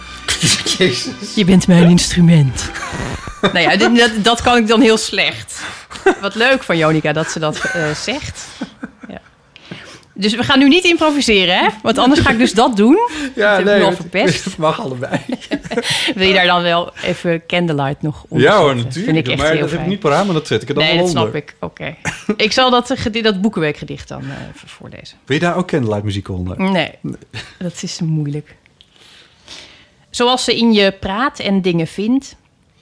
Je 1.36 1.44
bent 1.46 1.68
mijn 1.68 1.90
instrument. 1.90 2.72
Nou 3.42 3.60
ja, 3.60 3.76
dit- 3.76 3.98
dat, 3.98 4.12
dat 4.24 4.42
kan 4.42 4.58
ik 4.58 4.68
dan 4.68 4.82
heel 4.82 4.98
slecht. 4.98 5.62
Wat 6.22 6.36
leuk 6.36 6.64
van 6.64 6.78
Jonica 6.78 7.14
dat 7.14 7.32
ze 7.32 7.40
dat 7.40 7.60
eh, 7.64 7.92
zegt. 7.92 8.48
Ja. 9.08 9.22
Dus 10.14 10.36
we 10.36 10.44
gaan 10.44 10.60
nu 10.60 10.68
niet 10.68 10.84
improviseren, 10.84 11.58
hè? 11.58 11.68
Want 11.82 11.98
anders 11.98 12.20
ga 12.20 12.30
ik 12.30 12.38
dus 12.38 12.54
dat 12.54 12.76
doen. 12.78 13.00
Ja, 13.36 13.52
heb 13.56 13.68
ik 13.68 13.76
nu 13.76 13.84
al 13.84 13.92
verpest. 13.92 14.46
Het 14.46 14.58
mag 14.68 14.82
allebei. 14.82 15.20
Wil 16.16 16.28
je 16.28 16.34
daar 16.34 16.46
dan 16.46 16.62
wel 16.62 16.92
even 17.04 17.46
Candlelight 17.48 18.02
nog 18.02 18.26
onder 18.28 18.48
Ja 18.48 18.58
hoor, 18.58 18.76
natuurlijk. 18.76 19.06
Vind 19.06 19.18
ik 19.18 19.28
echt 19.28 19.38
maar 19.38 19.52
heel 19.52 19.60
dat 19.60 19.70
heb 19.70 19.70
fijn. 19.80 19.84
ik 19.84 19.90
niet 19.90 20.00
paraat, 20.00 20.26
maar 20.26 20.34
dat 20.34 20.48
zet 20.48 20.62
ik 20.62 20.70
er 20.70 20.76
dan 20.76 20.84
nee, 20.84 20.98
dat 20.98 21.10
snap 21.10 21.36
ik. 21.36 21.56
Oké. 21.60 21.96
ik 22.38 22.52
zal 22.52 22.70
dat, 22.70 22.90
eh, 22.92 23.24
dat 23.24 23.42
Boekenweekgedicht 23.42 24.08
dan 24.08 24.22
eh, 24.22 24.28
even 24.56 24.68
voorlezen. 24.68 25.18
Wil 25.26 25.36
je 25.36 25.42
daar 25.44 25.56
ook 25.56 25.68
candlelight 25.68 26.04
muziek 26.04 26.30
onder? 26.30 26.60
Nee, 26.62 26.92
dat 27.58 27.80
is 27.84 28.00
moeilijk. 28.00 28.56
Zoals 30.10 30.44
ze 30.44 30.58
in 30.58 30.74
je 30.74 30.92
praat 30.92 31.40
en 31.40 31.62
dingen 31.62 31.88
vindt, 31.88 32.36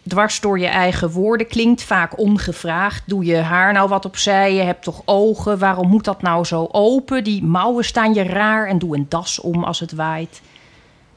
dwars 0.07 0.39
door 0.39 0.59
je 0.59 0.67
eigen 0.67 1.09
woorden, 1.09 1.47
klinkt 1.47 1.83
vaak 1.83 2.19
ongevraagd. 2.19 3.03
Doe 3.05 3.25
je 3.25 3.35
haar 3.35 3.73
nou 3.73 3.89
wat 3.89 4.05
opzij? 4.05 4.53
Je 4.53 4.61
hebt 4.61 4.83
toch 4.83 5.01
ogen? 5.05 5.59
Waarom 5.59 5.87
moet 5.87 6.03
dat 6.03 6.21
nou 6.21 6.45
zo 6.45 6.67
open? 6.71 7.23
Die 7.23 7.43
mouwen 7.43 7.85
staan 7.85 8.13
je 8.13 8.23
raar 8.23 8.67
en 8.67 8.79
doe 8.79 8.95
een 8.95 9.05
das 9.09 9.39
om 9.39 9.63
als 9.63 9.79
het 9.79 9.91
waait. 9.91 10.41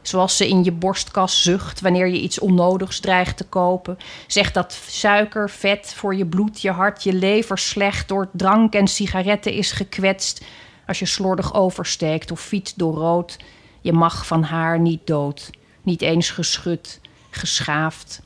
Zoals 0.03 0.36
ze 0.36 0.49
in 0.49 0.64
je 0.64 0.72
borstkas 0.72 1.43
zucht 1.43 1.80
wanneer 1.80 2.07
je 2.07 2.20
iets 2.20 2.38
onnodigs 2.38 3.01
dreigt 3.01 3.36
te 3.36 3.45
kopen. 3.45 3.99
Zeg 4.26 4.53
dat 4.53 4.78
suiker, 4.86 5.51
vet 5.51 5.95
voor 5.95 6.14
je 6.14 6.26
bloed, 6.26 6.61
je 6.61 6.70
hart, 6.70 7.03
je 7.03 7.12
lever 7.12 7.59
slecht 7.59 8.09
door 8.09 8.28
drank 8.32 8.74
en 8.74 8.88
sigaretten 8.88 9.53
is 9.53 9.72
gekwetst. 9.72 10.45
Als 10.86 10.99
je 10.99 11.07
slordig 11.07 11.55
oversteekt 11.55 12.30
of 12.30 12.41
fietst 12.41 12.78
door 12.78 12.95
rood. 12.95 13.36
Je 13.80 13.93
mag 13.93 14.26
van 14.26 14.43
haar 14.43 14.80
niet 14.80 15.07
dood. 15.07 15.51
Niet 15.82 16.03
eens 16.03 16.30
geschud, 16.30 17.01
geschaafd. 17.30 18.22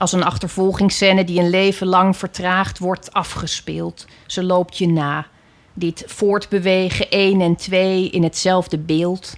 Als 0.00 0.12
een 0.12 0.24
achtervolgingsscène 0.24 1.24
die 1.24 1.40
een 1.40 1.50
leven 1.50 1.86
lang 1.86 2.16
vertraagd 2.16 2.78
wordt 2.78 3.12
afgespeeld. 3.12 4.06
Ze 4.26 4.42
loopt 4.42 4.78
je 4.78 4.86
na. 4.88 5.26
Dit 5.74 6.02
voortbewegen 6.06 7.10
één 7.10 7.40
en 7.40 7.56
twee 7.56 8.10
in 8.10 8.22
hetzelfde 8.22 8.78
beeld. 8.78 9.36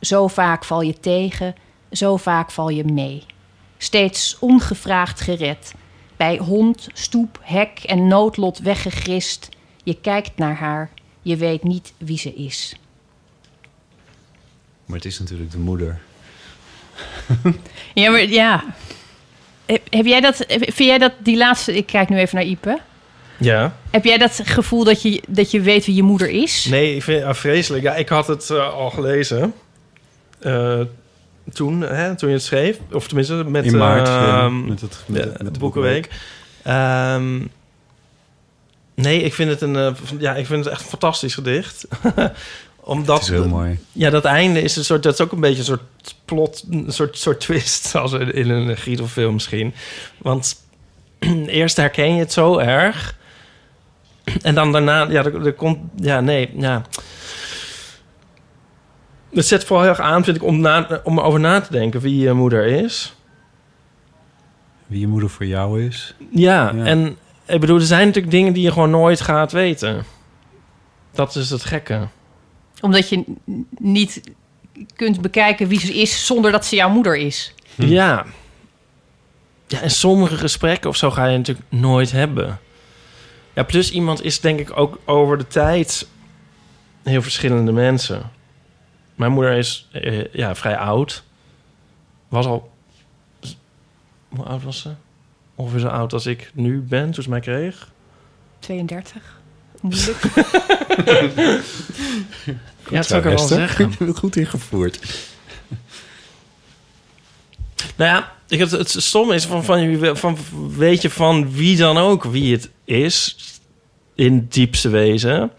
Zo 0.00 0.28
vaak 0.28 0.64
val 0.64 0.80
je 0.80 1.00
tegen, 1.00 1.54
zo 1.92 2.16
vaak 2.16 2.50
val 2.50 2.68
je 2.68 2.84
mee. 2.84 3.24
Steeds 3.78 4.36
ongevraagd 4.38 5.20
gered. 5.20 5.74
Bij 6.16 6.36
hond, 6.36 6.88
stoep, 6.92 7.38
hek 7.42 7.80
en 7.84 8.08
noodlot 8.08 8.58
weggegrist. 8.58 9.48
Je 9.82 10.00
kijkt 10.00 10.36
naar 10.36 10.56
haar, 10.56 10.90
je 11.22 11.36
weet 11.36 11.62
niet 11.62 11.92
wie 11.98 12.18
ze 12.18 12.34
is. 12.34 12.76
Maar 14.84 14.96
het 14.96 15.06
is 15.06 15.18
natuurlijk 15.18 15.50
de 15.50 15.58
moeder. 15.58 16.00
Ja, 17.94 18.10
maar 18.10 18.28
ja. 18.28 18.64
Heb, 19.66 20.06
jij 20.06 20.20
dat, 20.20 20.44
vind 20.48 20.76
jij 20.76 20.98
dat 20.98 21.12
die 21.18 21.36
laatste... 21.36 21.76
Ik 21.76 21.86
kijk 21.86 22.08
nu 22.08 22.18
even 22.18 22.36
naar 22.36 22.44
Ipe. 22.46 22.78
Ja. 23.38 23.76
Heb 23.90 24.04
jij 24.04 24.18
dat 24.18 24.40
gevoel 24.44 24.84
dat 24.84 25.02
je, 25.02 25.22
dat 25.28 25.50
je 25.50 25.60
weet 25.60 25.86
wie 25.86 25.94
je 25.94 26.02
moeder 26.02 26.28
is? 26.28 26.64
Nee, 26.70 26.94
ik 26.94 27.02
vind 27.02 27.24
het 27.24 27.36
vreselijk. 27.36 27.82
Ja, 27.82 27.94
ik 27.94 28.08
had 28.08 28.26
het 28.26 28.50
eh, 28.50 28.72
al 28.72 28.90
gelezen. 28.90 29.54
Eh, 30.40 30.80
toen, 31.52 31.80
hè, 31.80 32.14
toen 32.16 32.28
je 32.28 32.34
het 32.34 32.44
schreef. 32.44 32.78
Of 32.92 33.06
tenminste, 33.06 33.34
met, 33.34 33.64
In 33.64 33.76
maart, 33.76 34.08
eh, 34.08 34.14
ja, 34.14 34.48
met 34.48 34.80
het- 34.80 35.04
met 35.42 35.54
de 35.54 35.58
Boekenweek. 35.60 36.08
Ehm, 36.62 37.38
nee, 38.94 39.22
ik 39.22 39.34
vind 39.34 39.50
het 39.50 39.60
een, 39.60 39.76
eh, 39.76 39.92
ja, 40.18 40.34
ik 40.34 40.46
vind 40.46 40.64
het 40.64 40.72
echt 40.74 40.82
een 40.82 40.88
fantastisch 40.88 41.34
gedicht. 41.34 41.86
Omdat 42.86 43.14
Het 43.18 43.24
is 43.24 43.34
heel 43.34 43.48
mooi. 43.48 43.78
Ja, 43.92 44.10
dat 44.10 44.24
einde 44.24 44.60
is 44.62 44.76
een 44.76 44.84
soort, 44.84 45.02
dat 45.02 45.12
is 45.14 45.20
ook 45.20 45.32
een 45.32 45.40
beetje 45.40 45.58
een 45.58 45.64
soort 45.64 45.82
plot, 46.24 46.64
een 46.70 46.92
soort, 46.92 47.18
soort 47.18 47.40
twist 47.40 47.94
als 47.96 48.12
in 48.12 48.50
een 48.50 48.76
Guido-film 48.76 49.32
misschien. 49.32 49.74
Want 50.18 50.64
eerst 51.46 51.76
herken 51.76 52.14
je 52.14 52.18
het 52.18 52.32
zo 52.32 52.58
erg. 52.58 53.16
En 54.42 54.54
dan 54.54 54.72
daarna, 54.72 55.02
ja, 55.10 55.24
er, 55.24 55.46
er 55.46 55.52
komt, 55.52 55.78
ja, 55.96 56.20
nee, 56.20 56.50
ja. 56.56 56.82
Het 59.32 59.46
zet 59.46 59.64
vooral 59.64 59.84
heel 59.84 59.94
erg 59.94 60.00
aan, 60.04 60.24
vind 60.24 60.36
ik, 60.36 60.42
om, 60.42 60.60
na, 60.60 61.00
om 61.04 61.18
erover 61.18 61.40
na 61.40 61.60
te 61.60 61.72
denken 61.72 62.00
wie 62.00 62.16
je 62.18 62.32
moeder 62.32 62.64
is. 62.66 63.14
Wie 64.86 65.00
je 65.00 65.06
moeder 65.06 65.30
voor 65.30 65.46
jou 65.46 65.82
is. 65.82 66.14
Ja, 66.30 66.72
Ja. 66.74 66.84
en 66.84 67.16
ik 67.46 67.60
bedoel, 67.60 67.76
er 67.78 67.82
zijn 67.82 68.06
natuurlijk 68.06 68.34
dingen 68.34 68.52
die 68.52 68.62
je 68.62 68.72
gewoon 68.72 68.90
nooit 68.90 69.20
gaat 69.20 69.52
weten. 69.52 70.04
Dat 71.12 71.34
is 71.34 71.50
het 71.50 71.64
gekke. 71.64 72.08
Omdat 72.80 73.08
je 73.08 73.24
niet 73.78 74.20
kunt 74.96 75.20
bekijken 75.20 75.68
wie 75.68 75.80
ze 75.80 75.94
is 75.94 76.26
zonder 76.26 76.52
dat 76.52 76.66
ze 76.66 76.76
jouw 76.76 76.88
moeder 76.88 77.16
is. 77.16 77.54
Ja. 77.74 78.26
Ja, 79.66 79.80
en 79.80 79.90
sommige 79.90 80.36
gesprekken 80.36 80.90
of 80.90 80.96
zo 80.96 81.10
ga 81.10 81.26
je 81.26 81.36
natuurlijk 81.36 81.66
nooit 81.70 82.12
hebben. 82.12 82.58
Ja, 83.54 83.62
plus 83.62 83.90
iemand 83.90 84.22
is 84.22 84.40
denk 84.40 84.60
ik 84.60 84.76
ook 84.78 84.98
over 85.04 85.38
de 85.38 85.46
tijd 85.46 86.06
heel 87.02 87.22
verschillende 87.22 87.72
mensen. 87.72 88.30
Mijn 89.14 89.32
moeder 89.32 89.52
is 89.52 89.88
eh, 89.92 90.32
ja, 90.32 90.54
vrij 90.54 90.76
oud. 90.76 91.24
Was 92.28 92.46
al... 92.46 92.70
Hoe 94.28 94.44
oud 94.44 94.62
was 94.62 94.80
ze? 94.80 94.90
Ongeveer 95.54 95.80
zo 95.80 95.88
oud 95.88 96.12
als 96.12 96.26
ik 96.26 96.50
nu 96.54 96.80
ben, 96.80 97.10
toen 97.10 97.22
ze 97.22 97.30
mij 97.30 97.40
kreeg. 97.40 97.90
32. 98.58 99.35
Moeilijk. 99.88 100.22
ja, 102.90 102.96
dat 102.96 103.06
zou 103.06 103.22
ik 103.22 103.28
wel 103.28 103.38
zeggen. 103.38 103.94
Goed 104.14 104.36
ingevoerd. 104.36 105.00
Nou 107.96 108.10
ja, 108.10 108.32
ik, 108.48 108.58
het, 108.58 108.70
het 108.70 108.90
stomme 108.90 109.34
is 109.34 109.44
van, 109.44 109.64
van, 109.64 110.16
van, 110.16 110.38
weet 110.76 111.02
je 111.02 111.10
van 111.10 111.52
wie 111.52 111.76
dan 111.76 111.98
ook 111.98 112.24
wie 112.24 112.52
het 112.52 112.70
is, 112.84 113.36
in 114.14 114.34
het 114.34 114.52
diepste 114.52 114.88
wezen, 114.88 115.50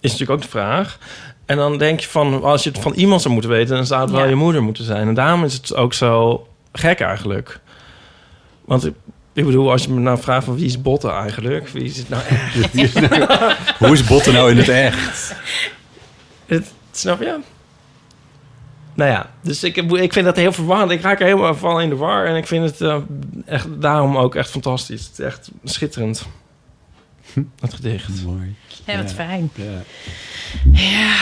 is 0.00 0.10
natuurlijk 0.10 0.30
ook 0.30 0.42
de 0.42 0.50
vraag. 0.50 0.98
En 1.46 1.56
dan 1.56 1.78
denk 1.78 2.00
je 2.00 2.08
van, 2.08 2.42
als 2.42 2.62
je 2.62 2.70
het 2.70 2.78
van 2.78 2.92
iemand 2.92 3.20
zou 3.20 3.32
moeten 3.32 3.50
weten, 3.50 3.76
dan 3.76 3.86
zou 3.86 4.00
het 4.00 4.10
wel 4.10 4.22
Ja. 4.22 4.28
je 4.28 4.34
moeder 4.34 4.62
moeten 4.62 4.84
zijn. 4.84 5.08
En 5.08 5.14
daarom 5.14 5.44
is 5.44 5.54
het 5.54 5.74
ook 5.74 5.94
zo 5.94 6.46
gek 6.72 7.00
eigenlijk. 7.00 7.60
Want 8.64 8.90
ik, 9.38 9.44
bedoel, 9.44 9.70
als 9.70 9.82
je 9.82 9.90
me 9.90 10.00
nou 10.00 10.18
vraagt 10.18 10.44
van 10.44 10.56
wie 10.56 10.64
is 10.64 10.82
Botten 10.82 11.12
eigenlijk, 11.12 11.68
wie 11.68 11.82
is 11.82 11.96
het 11.96 12.08
nou 12.08 12.22
echt? 12.28 12.74
Hoe 13.78 13.92
is 13.92 14.04
Botten 14.04 14.32
nou 14.32 14.50
in 14.50 14.56
het 14.56 14.68
echt? 14.68 15.34
Het, 16.46 16.72
snap 16.90 17.20
je? 17.20 17.38
Nou 18.94 19.10
ja, 19.10 19.30
dus 19.40 19.64
ik, 19.64 19.76
ik 19.76 20.12
vind 20.12 20.24
dat 20.24 20.36
heel 20.36 20.52
verwarrend. 20.52 20.90
Ik 20.90 21.00
raak 21.00 21.20
er 21.20 21.26
helemaal 21.26 21.54
van 21.54 21.80
in 21.80 21.88
de 21.88 21.96
war. 21.96 22.26
En 22.26 22.36
ik 22.36 22.46
vind 22.46 22.64
het 22.64 22.80
eh, 22.80 22.96
echt, 23.46 23.66
daarom 23.80 24.16
ook 24.16 24.34
echt 24.34 24.50
fantastisch. 24.50 25.06
Het 25.06 25.18
is 25.18 25.24
echt 25.24 25.50
schitterend. 25.64 26.26
Het 27.60 27.74
gedicht. 27.74 28.08
Mooi. 28.24 28.54
Ja, 28.84 28.96
wat 28.96 29.08
Ja. 29.10 29.14
fijn. 29.16 29.50
Ja. 29.54 29.82
Ja. 30.72 31.14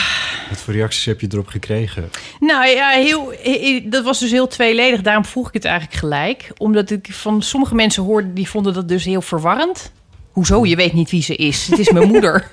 Wat 0.49 0.57
voor 0.59 0.73
reacties 0.73 1.05
heb 1.05 1.21
je 1.21 1.27
erop 1.31 1.47
gekregen? 1.47 2.09
Nou 2.39 2.67
ja, 2.67 2.89
heel, 2.89 3.33
he- 3.43 3.81
dat 3.85 4.03
was 4.03 4.19
dus 4.19 4.31
heel 4.31 4.47
tweeledig. 4.47 5.01
Daarom 5.01 5.25
vroeg 5.25 5.47
ik 5.47 5.53
het 5.53 5.65
eigenlijk 5.65 5.97
gelijk. 5.99 6.51
Omdat 6.57 6.89
ik 6.89 7.07
van 7.11 7.41
sommige 7.41 7.75
mensen 7.75 8.03
hoorde, 8.03 8.33
die 8.33 8.49
vonden 8.49 8.73
dat 8.73 8.87
dus 8.87 9.03
heel 9.05 9.21
verwarrend. 9.21 9.91
Hoezo? 10.31 10.65
Je 10.65 10.75
weet 10.75 10.93
niet 10.93 11.11
wie 11.11 11.21
ze 11.23 11.35
is. 11.35 11.67
Het 11.67 11.79
is 11.79 11.89
mijn 11.89 12.07
moeder. 12.13 12.47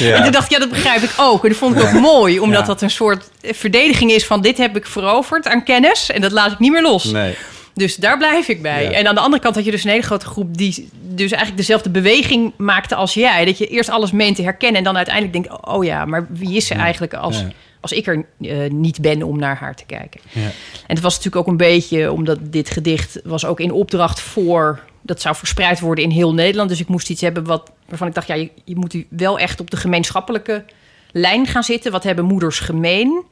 En 0.00 0.22
toen 0.22 0.32
dacht 0.32 0.44
ik, 0.44 0.50
ja, 0.50 0.58
dat 0.58 0.68
begrijp 0.70 1.02
ik 1.02 1.10
ook. 1.16 1.42
En 1.42 1.48
dat 1.48 1.58
vond 1.58 1.76
ik 1.76 1.82
ook 1.82 1.92
mooi. 2.00 2.38
Omdat 2.40 2.60
Ja. 2.60 2.66
dat 2.66 2.82
een 2.82 2.90
soort 2.90 3.30
verdediging 3.42 4.10
is 4.10 4.26
van... 4.26 4.40
dit 4.42 4.58
heb 4.58 4.76
ik 4.76 4.86
veroverd 4.86 5.46
aan 5.46 5.64
kennis. 5.64 6.10
En 6.10 6.20
dat 6.20 6.32
laat 6.32 6.52
ik 6.52 6.58
niet 6.58 6.72
meer 6.72 6.82
los. 6.82 7.04
Nee. 7.04 7.34
Dus 7.76 7.96
daar 7.96 8.18
blijf 8.18 8.48
ik 8.48 8.62
bij. 8.62 8.84
Ja. 8.84 8.90
En 8.90 9.06
aan 9.06 9.14
de 9.14 9.20
andere 9.20 9.42
kant 9.42 9.54
had 9.54 9.64
je 9.64 9.70
dus 9.70 9.84
een 9.84 9.90
hele 9.90 10.02
grote 10.02 10.26
groep... 10.26 10.56
die 10.56 10.88
dus 11.02 11.30
eigenlijk 11.30 11.56
dezelfde 11.56 11.90
beweging 11.90 12.52
maakte 12.56 12.94
als 12.94 13.14
jij. 13.14 13.44
Dat 13.44 13.58
je 13.58 13.66
eerst 13.66 13.88
alles 13.88 14.10
meent 14.10 14.36
te 14.36 14.42
herkennen... 14.42 14.78
en 14.78 14.84
dan 14.84 14.96
uiteindelijk 14.96 15.34
denkt... 15.34 15.66
oh 15.66 15.84
ja, 15.84 16.04
maar 16.04 16.26
wie 16.30 16.56
is 16.56 16.66
ze 16.66 16.74
eigenlijk 16.74 17.14
als, 17.14 17.40
Ja. 17.40 17.48
als 17.80 17.92
ik 17.92 18.06
er 18.06 18.26
eh, 18.40 18.70
niet 18.70 19.00
ben 19.00 19.22
om 19.22 19.38
naar 19.38 19.56
haar 19.56 19.74
te 19.76 19.84
kijken? 19.86 20.20
Ja. 20.32 20.40
En 20.86 20.94
het 20.94 21.00
was 21.00 21.16
natuurlijk 21.16 21.42
ook 21.42 21.50
een 21.52 21.56
beetje... 21.56 22.12
omdat 22.12 22.38
dit 22.42 22.70
gedicht 22.70 23.20
was 23.24 23.44
ook 23.44 23.60
in 23.60 23.72
opdracht 23.72 24.20
voor... 24.20 24.80
dat 25.02 25.20
zou 25.20 25.36
verspreid 25.36 25.80
worden 25.80 26.04
in 26.04 26.10
heel 26.10 26.34
Nederland. 26.34 26.68
Dus 26.68 26.80
ik 26.80 26.88
moest 26.88 27.10
iets 27.10 27.20
hebben 27.20 27.44
wat, 27.44 27.70
waarvan 27.88 28.08
ik 28.08 28.14
dacht... 28.14 28.26
ja, 28.26 28.34
je, 28.34 28.50
je 28.64 28.76
moet 28.76 28.96
wel 29.08 29.38
echt 29.38 29.60
op 29.60 29.70
de 29.70 29.76
gemeenschappelijke 29.76 30.64
lijn 31.12 31.46
gaan 31.46 31.64
zitten. 31.64 31.92
Wat 31.92 32.04
hebben 32.04 32.24
moeders 32.24 32.58
gemeen? 32.58 33.24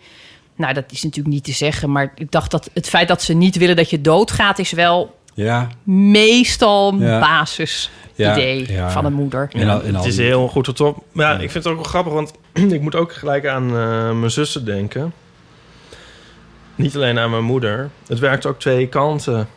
Nou, 0.57 0.75
dat 0.75 0.85
is 0.89 1.03
natuurlijk 1.03 1.35
niet 1.35 1.45
te 1.45 1.53
zeggen. 1.53 1.93
Maar 1.93 2.13
ik 2.15 2.31
dacht 2.31 2.51
dat 2.51 2.71
het 2.73 2.89
feit 2.89 3.09
dat 3.09 3.23
ze 3.23 3.33
niet 3.33 3.57
willen 3.57 3.77
dat 3.77 3.91
je 3.91 4.01
doodgaat... 4.01 4.59
is 4.59 4.73
wel 4.73 5.19
Ja. 5.35 5.69
meestal 5.83 6.95
Ja. 6.99 7.21
basisidee 7.21 8.67
Ja, 8.73 8.75
ja. 8.75 8.91
van 8.91 9.05
een 9.05 9.13
moeder. 9.13 9.49
En 9.53 9.69
al- 9.69 9.83
en 9.83 9.95
het 9.95 10.05
is 10.05 10.17
heel 10.17 10.49
goed 10.49 10.65
tot 10.65 10.81
op. 10.81 11.05
Maar 11.13 11.27
ja, 11.27 11.33
ik 11.33 11.51
vind 11.51 11.65
het 11.65 11.67
ook 11.67 11.75
wel 11.81 11.89
grappig, 11.89 12.13
want 12.13 12.33
ik 12.73 12.81
moet 12.81 12.95
ook 12.95 13.13
gelijk 13.13 13.47
aan 13.47 13.67
eh, 13.77 14.11
mijn 14.19 14.31
zussen 14.31 14.65
denken. 14.65 15.13
Niet 16.75 16.97
alleen 16.97 17.19
aan 17.19 17.31
mijn 17.31 17.45
moeder. 17.45 17.91
Het 18.07 18.19
werkt 18.19 18.47
ook 18.47 18.59
twee 18.61 18.89
kanten 18.89 19.49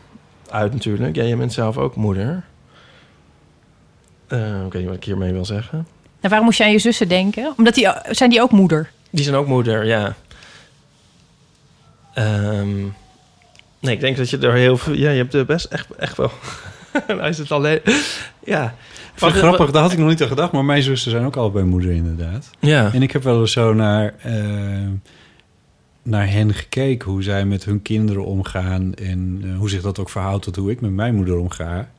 uit 0.50 0.74
natuurlijk. 0.74 1.16
Ja, 1.16 1.24
je 1.24 1.36
bent 1.36 1.54
zelf 1.54 1.78
ook 1.78 1.96
moeder. 1.96 2.44
Eh, 4.28 4.40
ik 4.66 4.72
weet 4.72 4.82
niet 4.82 4.86
wat 4.86 4.96
ik 4.96 5.04
hiermee 5.04 5.32
wil 5.34 5.46
zeggen. 5.46 5.88
En 6.20 6.30
waarom 6.30 6.46
moest 6.46 6.58
je 6.58 6.64
aan 6.64 6.72
je 6.72 6.80
zussen 6.80 7.08
denken? 7.08 7.54
Omdat 7.58 7.74
die, 7.76 7.88
zijn 8.10 8.30
die 8.30 8.42
ook 8.42 8.52
moeder? 8.52 8.90
Die 9.10 9.24
zijn 9.24 9.36
ook 9.36 9.48
moeder, 9.48 9.86
ja. 9.86 10.16
Ehm, 12.18 12.82
nee, 13.80 13.94
ik 13.94 14.00
denk 14.00 14.18
dat 14.18 14.30
je 14.30 14.38
er 14.38 14.54
heel 14.54 14.78
veel... 14.78 14.94
Ja, 14.94 15.10
je 15.10 15.18
hebt 15.18 15.34
er 15.34 15.46
best 15.46 15.66
echt, 15.66 15.96
echt 15.96 16.18
wel 16.18 16.32
hij 17.08 17.34
zit 17.34 17.52
alleen. 17.52 17.80
Ja. 18.44 18.66
Ik 18.66 19.24
vind 19.24 19.32
het 19.32 19.42
grappig, 19.42 19.72
daar 19.72 19.82
had 19.82 19.92
ik 19.92 19.98
nog 19.98 20.10
niet 20.10 20.22
aan 20.22 20.28
gedacht. 20.28 20.52
Maar 20.52 20.66
mijn 20.66 20.82
zussen 20.82 21.12
zijn 21.12 21.26
ook 21.26 21.36
allebei 21.36 21.66
moeder 21.66 21.92
inderdaad. 21.92 22.50
Ja. 22.60 22.94
En 22.94 23.02
ik 23.02 23.12
heb 23.12 23.24
wel 23.24 23.40
eens 23.40 23.52
zo 23.52 23.74
naar, 23.74 24.14
eh, 24.22 24.34
naar 26.04 26.30
hen 26.32 26.54
gekeken. 26.54 27.12
Hoe 27.12 27.24
zij 27.24 27.46
met 27.46 27.66
hun 27.66 27.82
kinderen 27.82 28.26
omgaan. 28.26 28.94
En 28.94 29.42
eh, 29.44 29.58
hoe 29.58 29.70
zich 29.70 29.82
dat 29.82 30.00
ook 30.00 30.10
verhoudt 30.10 30.44
tot 30.44 30.56
hoe 30.56 30.72
ik 30.72 30.82
met 30.82 30.92
mijn 30.92 31.16
moeder 31.16 31.38
omga. 31.38 31.90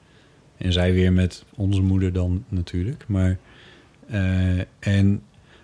En 0.56 0.72
zij 0.72 0.92
weer 0.92 1.12
met 1.12 1.44
onze 1.54 1.82
moeder 1.82 2.12
dan 2.12 2.44
natuurlijk. 2.48 3.04
Maar, 3.06 3.38
eh, 4.08 4.58
en 4.78 5.22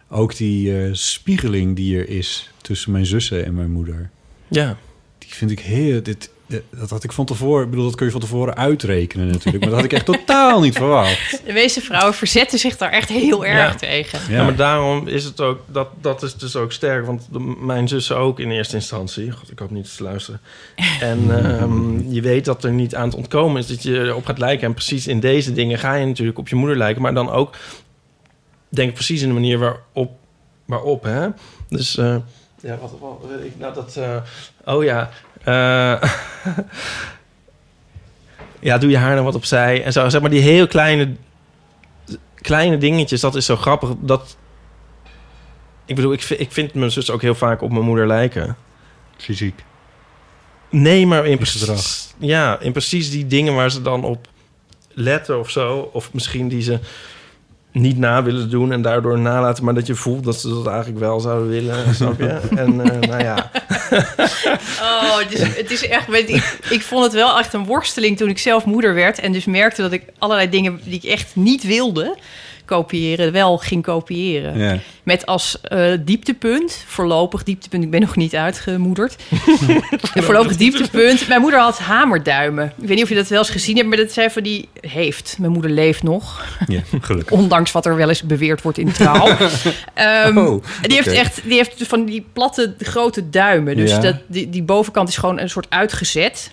ook 0.09 0.37
die 0.37 0.83
eh, 0.83 0.89
spiegeling 0.93 1.77
die 1.77 1.99
er 1.99 2.09
is 2.09 2.51
tussen 2.63 2.93
mijn 2.93 3.07
zussen 3.07 3.45
en 3.45 3.55
mijn 3.55 3.71
moeder. 3.71 4.11
Ja. 4.55 4.77
Die 5.19 5.35
vind 5.35 5.51
ik 5.51 5.61
heel... 5.61 6.03
Dit, 6.03 6.31
dat 6.71 6.91
had 6.91 7.05
ik 7.05 7.13
van 7.13 7.25
tevoren... 7.25 7.65
Ik 7.65 7.71
bedoel, 7.71 7.85
dat 7.85 7.95
kun 7.95 8.07
je 8.07 8.13
van 8.13 8.21
tevoren 8.21 8.57
uitrekenen 8.57 9.27
natuurlijk. 9.27 9.59
Maar 9.59 9.69
dat 9.69 9.75
had 9.81 9.85
ik 9.85 9.93
echt 9.93 10.05
totaal 10.19 10.61
niet 10.61 10.77
verwacht. 10.77 11.41
De 11.47 11.53
meeste 11.53 11.81
vrouwen 11.81 12.15
verzetten 12.15 12.59
zich 12.59 12.77
daar 12.77 12.91
echt 12.91 13.09
heel 13.09 13.47
erg 13.47 13.73
Ja. 13.73 13.79
tegen. 13.79 14.19
Ja. 14.29 14.43
maar 14.45 14.57
daarom 14.57 15.09
is 15.09 15.25
het 15.25 15.41
ook, 15.41 15.61
dat, 15.67 15.89
dat 16.01 16.23
is 16.23 16.35
dus 16.35 16.57
ook 16.57 16.73
sterk. 16.73 17.07
Want 17.07 17.29
de- 17.31 17.39
mijn 17.61 17.89
zussen 17.89 18.17
ook 18.17 18.41
in 18.41 18.51
eerste 18.51 18.75
instantie. 18.77 19.31
God, 19.31 19.51
ik 19.51 19.59
hoop 19.59 19.71
niet 19.71 19.97
te 19.97 20.03
luisteren. 20.03 20.41
En 21.01 21.45
ehm, 21.59 22.13
je 22.13 22.21
weet 22.21 22.45
dat 22.45 22.65
er 22.65 22.73
niet 22.73 22.95
aan 22.95 23.07
het 23.09 23.15
ontkomen 23.17 23.61
is 23.61 23.67
dat 23.67 23.83
je 23.83 23.99
erop 24.01 24.27
gaat 24.27 24.39
lijken. 24.39 24.67
En 24.67 24.75
precies 24.75 25.07
in 25.07 25.21
deze 25.21 25.53
dingen 25.53 25.79
ga 25.79 25.95
je 25.95 26.07
natuurlijk 26.07 26.39
op 26.39 26.49
je 26.49 26.57
moeder 26.57 26.77
lijken. 26.77 27.03
Maar 27.03 27.15
dan 27.15 27.31
ook, 27.31 27.57
denk 28.69 28.89
ik, 28.89 28.95
precies 28.95 29.23
in 29.23 29.29
de 29.29 29.35
manier 29.35 29.59
waarop. 29.59 30.13
waarop 30.65 31.03
hè? 31.03 31.29
Dus, 31.69 31.97
eh, 31.97 32.17
ja, 32.65 32.79
wat, 32.79 32.91
wat 33.01 33.19
weet 33.29 33.45
ik 33.45 33.59
nou 33.59 33.75
dat... 33.75 33.97
eh, 33.97 34.17
oh 34.65 34.85
ja, 34.85 35.11
eh, 35.45 36.11
ja, 38.61 38.79
doe 38.79 38.91
je 38.91 38.97
haar 38.99 39.13
nou 39.13 39.25
wat 39.25 39.35
opzij. 39.35 39.85
En 39.85 39.93
zo, 39.93 40.09
zeg 40.09 40.21
maar, 40.21 40.31
die 40.31 40.41
heel 40.41 40.67
kleine 40.67 41.15
kleine 42.35 42.79
dingetjes, 42.79 43.21
dat 43.21 43.35
is 43.35 43.47
zo 43.47 43.57
grappig. 43.57 43.91
Dat, 44.01 44.37
ik 45.85 45.95
bedoel, 45.95 46.13
ik, 46.13 46.23
vind- 46.23 46.41
ik 46.41 46.53
vind 46.53 46.75
mijn 46.75 46.91
zus 46.91 47.11
ook 47.11 47.23
heel 47.23 47.35
vaak 47.35 47.63
op 47.63 47.71
mijn 47.71 47.85
moeder 47.85 48.07
lijken. 48.07 48.57
Fysiek. 49.17 49.65
Nee, 50.71 51.07
maar 51.07 51.25
in 51.25 51.31
In 51.31 51.37
precies, 51.37 51.61
gedrag. 51.61 51.85
ja, 52.19 52.61
in 52.61 52.73
precies 52.73 53.11
die 53.11 53.27
dingen 53.27 53.55
waar 53.55 53.71
ze 53.71 53.83
dan 53.83 54.05
op 54.05 54.27
letten 54.89 55.39
of 55.39 55.51
zo. 55.51 55.91
Of 55.93 56.13
misschien 56.13 56.49
die 56.49 56.63
ze 56.63 56.79
niet 57.75 57.99
na 57.99 58.23
willen 58.23 58.51
doen 58.51 58.73
en 58.73 58.83
daardoor 58.83 59.19
nalaten, 59.19 59.65
maar 59.65 59.75
dat 59.75 59.87
je 59.87 59.95
voelt 59.95 60.25
dat 60.25 60.41
ze 60.41 60.49
dat 60.49 60.67
eigenlijk 60.67 60.99
wel 60.99 61.21
zouden 61.21 61.49
willen, 61.49 61.95
snap 61.95 62.19
je? 62.19 62.41
En 62.57 62.81
eh, 62.81 63.09
nou 63.09 63.23
ja, 63.23 63.51
Oh, 64.81 65.19
het 65.19 65.33
is, 65.33 65.41
het 65.57 65.71
is 65.71 65.89
echt. 65.89 66.13
Ik, 66.13 66.59
ik 66.71 66.83
vond 66.83 67.05
het 67.05 67.13
wel 67.13 67.39
echt 67.39 67.53
een 67.53 67.65
worsteling 67.65 68.17
toen 68.17 68.29
ik 68.29 68.39
zelf 68.39 68.65
moeder 68.65 68.95
werd. 68.95 69.19
En 69.19 69.33
dus 69.33 69.45
merkte 69.45 69.83
dat 69.83 69.93
ik 69.93 70.03
allerlei 70.19 70.49
dingen 70.49 70.81
die 70.85 70.95
ik 70.95 71.05
echt 71.05 71.37
niet 71.37 71.67
wilde 71.67 72.17
kopiëren, 72.65 73.33
wel 73.33 73.59
ging 73.59 73.83
kopiëren. 73.83 74.59
Ja. 74.59 74.79
Met 75.03 75.27
als 75.27 75.61
eh, 75.61 75.93
dieptepunt, 76.01 76.85
voorlopig 76.87 77.43
dieptepunt, 77.43 77.85
ik 77.85 77.91
ben 77.91 78.01
nog 78.01 78.17
niet 78.17 78.35
uitgemoederd. 78.35 79.17
Voorlopig 80.15 80.57
dieptepunt. 80.57 81.29
Mijn 81.29 81.41
moeder 81.41 81.61
had 81.61 81.79
hamerduimen. 81.79 82.65
Ik 82.81 82.87
weet 82.87 82.95
niet 82.95 83.03
of 83.03 83.09
je 83.09 83.15
dat 83.15 83.29
wel 83.29 83.39
eens 83.39 83.51
gezien 83.51 83.77
hebt, 83.77 83.89
maar 83.89 83.97
dat 83.97 84.13
zijn 84.13 84.31
van 84.31 84.43
die 84.43 84.69
heeft. 84.81 85.37
Mijn 85.39 85.53
moeder 85.53 85.71
leeft 85.71 86.03
nog. 86.03 86.45
ja, 86.67 86.81
gelukkig. 87.01 87.37
Ondanks 87.41 87.73
wat 87.73 87.87
er 87.87 87.97
wel 87.97 88.09
eens 88.09 88.23
beweerd 88.23 88.63
wordt 88.63 88.79
in 88.79 88.93
trouw. 88.93 89.37
Ehm, 89.95 90.39
Oh, 90.39 90.65
die 90.83 90.97
heeft 90.97 91.09
echt 91.13 91.41
die 91.45 91.55
heeft 91.55 91.75
van 91.87 92.05
die 92.05 92.27
platte 92.33 92.75
grote 92.79 93.31
duimen. 93.31 93.77
Dus 93.77 93.91
Ja. 93.91 93.99
dat, 93.99 94.17
die, 94.27 94.51
die 94.51 94.63
bovenkant 94.63 95.09
is 95.09 95.17
gewoon 95.17 95.39
een 95.41 95.51
soort 95.51 95.67
uitgezet. 95.69 96.51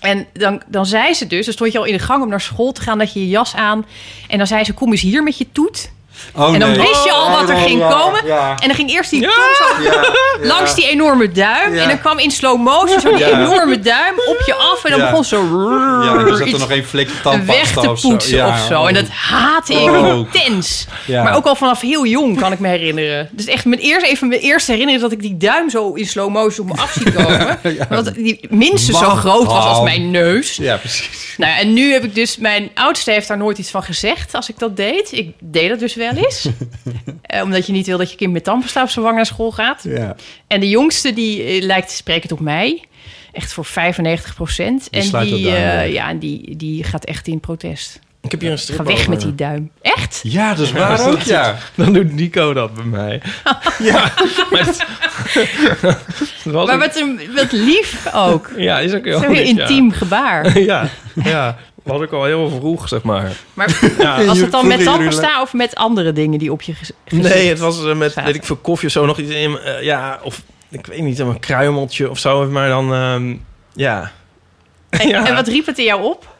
En 0.00 0.26
dan, 0.32 0.62
dan 0.66 0.86
zei 0.86 1.14
ze 1.14 1.26
dus, 1.26 1.44
dan 1.44 1.54
stond 1.54 1.72
je 1.72 1.78
al 1.78 1.84
in 1.84 1.92
de 1.92 1.98
gang 1.98 2.22
om 2.22 2.28
naar 2.28 2.40
school 2.40 2.72
te 2.72 2.80
gaan, 2.80 2.98
dat 2.98 3.12
je 3.12 3.20
je 3.20 3.28
jas 3.28 3.54
aan. 3.54 3.86
En 4.28 4.38
dan 4.38 4.46
zei 4.46 4.64
ze, 4.64 4.72
kom 4.72 4.90
eens 4.90 5.00
hier 5.00 5.22
met 5.22 5.38
je 5.38 5.52
toet. 5.52 5.90
Oh, 6.34 6.54
en 6.54 6.60
dan 6.60 6.70
nee. 6.70 6.78
wist 6.78 7.04
je 7.04 7.12
al 7.12 7.30
wat 7.30 7.48
er 7.48 7.54
Oh, 7.54 7.62
ging 7.62 7.78
ja, 7.80 7.88
komen. 7.88 8.26
ja. 8.26 8.50
En 8.58 8.66
dan 8.66 8.76
ging 8.76 8.90
eerst 8.90 9.10
die 9.10 9.20
tong 9.22 9.34
zo 9.34 9.90
langs 10.40 10.74
die 10.74 10.88
enorme 10.88 11.32
duim. 11.32 11.74
Ja. 11.74 11.82
En 11.82 11.88
dan 11.88 12.00
kwam 12.00 12.18
in 12.18 12.30
slow 12.30 12.60
motion 12.60 13.00
zo 13.00 13.08
die 13.10 13.18
Ja. 13.18 13.40
enorme 13.40 13.78
duim 13.80 14.14
op 14.14 14.42
je 14.46 14.54
af. 14.54 14.84
En 14.84 14.90
dan 14.90 15.00
Ja. 15.00 15.08
begon 15.08 15.24
zo 15.24 15.36
Ja, 16.04 16.14
er 16.14 16.36
zat 16.36 16.46
iets 16.46 16.52
er 16.52 16.58
nog 16.58 16.70
één 16.70 16.84
weg 16.92 17.06
tandpasta 17.22 17.80
te 17.80 17.90
of 17.90 17.98
zo. 18.00 18.08
poetsen 18.08 18.36
Ja, 18.36 18.48
of 18.48 18.58
zo. 18.68 18.86
En 18.86 18.94
dat 18.94 19.08
haatte 19.08 19.72
ik 19.74 19.90
Oh. 19.90 20.06
intens. 20.16 20.86
Ja. 21.06 21.22
Maar 21.22 21.36
ook 21.36 21.46
al 21.46 21.54
vanaf 21.56 21.80
heel 21.80 22.06
jong 22.06 22.38
kan 22.40 22.52
ik 22.52 22.58
me 22.58 22.68
herinneren. 22.68 23.28
Dus 23.32 23.46
echt 23.46 23.64
mijn 23.64 23.80
eerste, 23.80 24.08
even 24.08 24.28
mijn 24.28 24.40
eerste 24.40 24.70
herinnering 24.70 25.02
dat 25.04 25.12
ik 25.12 25.20
die 25.20 25.36
duim 25.36 25.70
zo 25.70 25.92
in 25.92 26.06
slow 26.06 26.30
motion 26.30 26.70
op 26.70 26.76
me 26.76 26.82
af 26.82 26.92
zie 26.92 27.12
komen. 27.12 27.58
Want 27.88 28.14
die 28.14 28.40
minstens 28.50 28.98
zo 28.98 29.08
groot 29.08 29.46
was 29.46 29.64
als 29.64 29.76
al. 29.76 29.84
mijn 29.84 30.10
neus. 30.10 30.56
Ja, 30.56 30.76
precies. 30.76 31.34
Nou, 31.36 31.52
ja, 31.52 31.58
en 31.58 31.72
nu 31.72 31.92
heb 31.92 32.04
ik 32.04 32.14
dus... 32.14 32.36
Mijn 32.36 32.70
oudste 32.74 33.10
heeft 33.10 33.28
daar 33.28 33.36
nooit 33.36 33.58
iets 33.58 33.70
van 33.70 33.82
gezegd 33.82 34.34
als 34.34 34.48
ik 34.48 34.58
dat 34.58 34.76
deed. 34.76 35.12
Ik 35.12 35.32
deed 35.40 35.68
dat 35.68 35.78
dus 35.78 35.94
wel 35.94 36.07
eens. 36.16 36.46
Eh, 37.22 37.42
omdat 37.42 37.66
je 37.66 37.72
niet 37.72 37.86
wil 37.86 37.98
dat 37.98 38.10
je 38.10 38.16
kind 38.16 38.32
met 38.32 38.44
op 38.82 38.88
zijn 38.88 39.04
naar 39.14 39.26
school 39.26 39.50
gaat. 39.50 39.82
Ja. 39.82 40.16
En 40.46 40.60
de 40.60 40.68
jongste 40.68 41.12
die 41.12 41.42
eh, 41.42 41.62
lijkt 41.62 41.90
sprekend 41.90 42.32
op 42.32 42.40
mij. 42.40 42.84
Echt 43.32 43.52
voor 43.52 43.64
95 43.64 44.34
procent. 44.34 44.90
En 44.90 45.24
die, 45.24 45.50
eh, 45.50 45.92
ja, 45.92 46.08
en 46.08 46.18
die, 46.18 46.56
die 46.56 46.84
gaat 46.84 47.04
echt 47.04 47.26
in 47.26 47.40
protest. 47.40 48.00
Ik 48.20 48.30
heb 48.30 48.40
hier 48.40 48.50
een 48.50 48.58
strip 48.58 48.78
Ga 48.78 48.84
weg 48.84 48.96
over. 48.98 49.10
met 49.10 49.20
die 49.20 49.34
duim. 49.34 49.70
Echt? 49.82 50.20
Ja, 50.22 50.54
dat 50.54 50.58
is 50.66 50.72
waar 50.72 51.06
ook, 51.08 51.20
ja. 51.20 51.56
Dan 51.74 51.92
doet 51.92 52.12
Nico 52.14 52.52
dat 52.52 52.74
bij 52.74 52.84
mij. 52.84 53.22
ja, 53.78 54.12
maar 54.50 54.60
het, 54.66 54.84
het 55.32 55.92
was 56.52 56.66
Maar 56.66 56.74
ook- 56.74 56.80
wat, 56.84 56.96
een, 56.96 57.20
wat 57.34 57.52
lief 57.52 58.06
ook. 58.14 58.50
ja, 58.56 58.78
is 58.78 58.94
ook 58.94 59.04
heel 59.04 59.18
Zo'n 59.20 59.30
lief, 59.30 59.38
ja. 59.38 59.44
intiem 59.44 59.90
gebaar. 59.92 60.58
ja, 60.58 60.88
ja. 61.14 61.56
Was 61.82 62.00
ik 62.02 62.12
al 62.12 62.24
heel 62.24 62.50
vroeg, 62.50 62.88
zeg 62.88 63.02
maar. 63.02 63.32
Maar 63.54 63.78
Ja. 63.98 64.24
was 64.24 64.38
het 64.38 64.50
dan 64.52 64.66
met 64.66 64.82
tandpasta 64.84 65.40
of 65.42 65.52
met 65.52 65.74
andere 65.74 66.12
dingen 66.12 66.38
die 66.38 66.52
op 66.52 66.62
je 66.62 66.74
Nee, 67.10 67.48
het 67.48 67.58
was 67.58 67.84
eh, 67.84 67.94
met, 67.96 68.08
zaten? 68.12 68.24
weet 68.24 68.34
ik 68.34 68.44
veel, 68.44 68.56
koffie 68.56 68.86
of 68.86 68.92
zo. 68.92 69.06
Nog 69.06 69.18
iets 69.18 69.30
in, 69.30 69.58
eh, 69.58 69.82
ja, 69.82 70.18
of 70.22 70.42
ik 70.68 70.86
weet 70.86 71.00
niet, 71.00 71.18
een 71.18 71.40
kruimeltje 71.40 72.10
of 72.10 72.18
zo. 72.18 72.46
Maar 72.50 72.68
dan, 72.68 72.92
ehm, 72.94 73.34
ja. 73.74 74.10
En, 74.90 75.08
ja. 75.08 75.26
en 75.26 75.34
wat 75.34 75.48
riep 75.48 75.66
het 75.66 75.78
in 75.78 75.84
jou 75.84 76.02
op? 76.02 76.36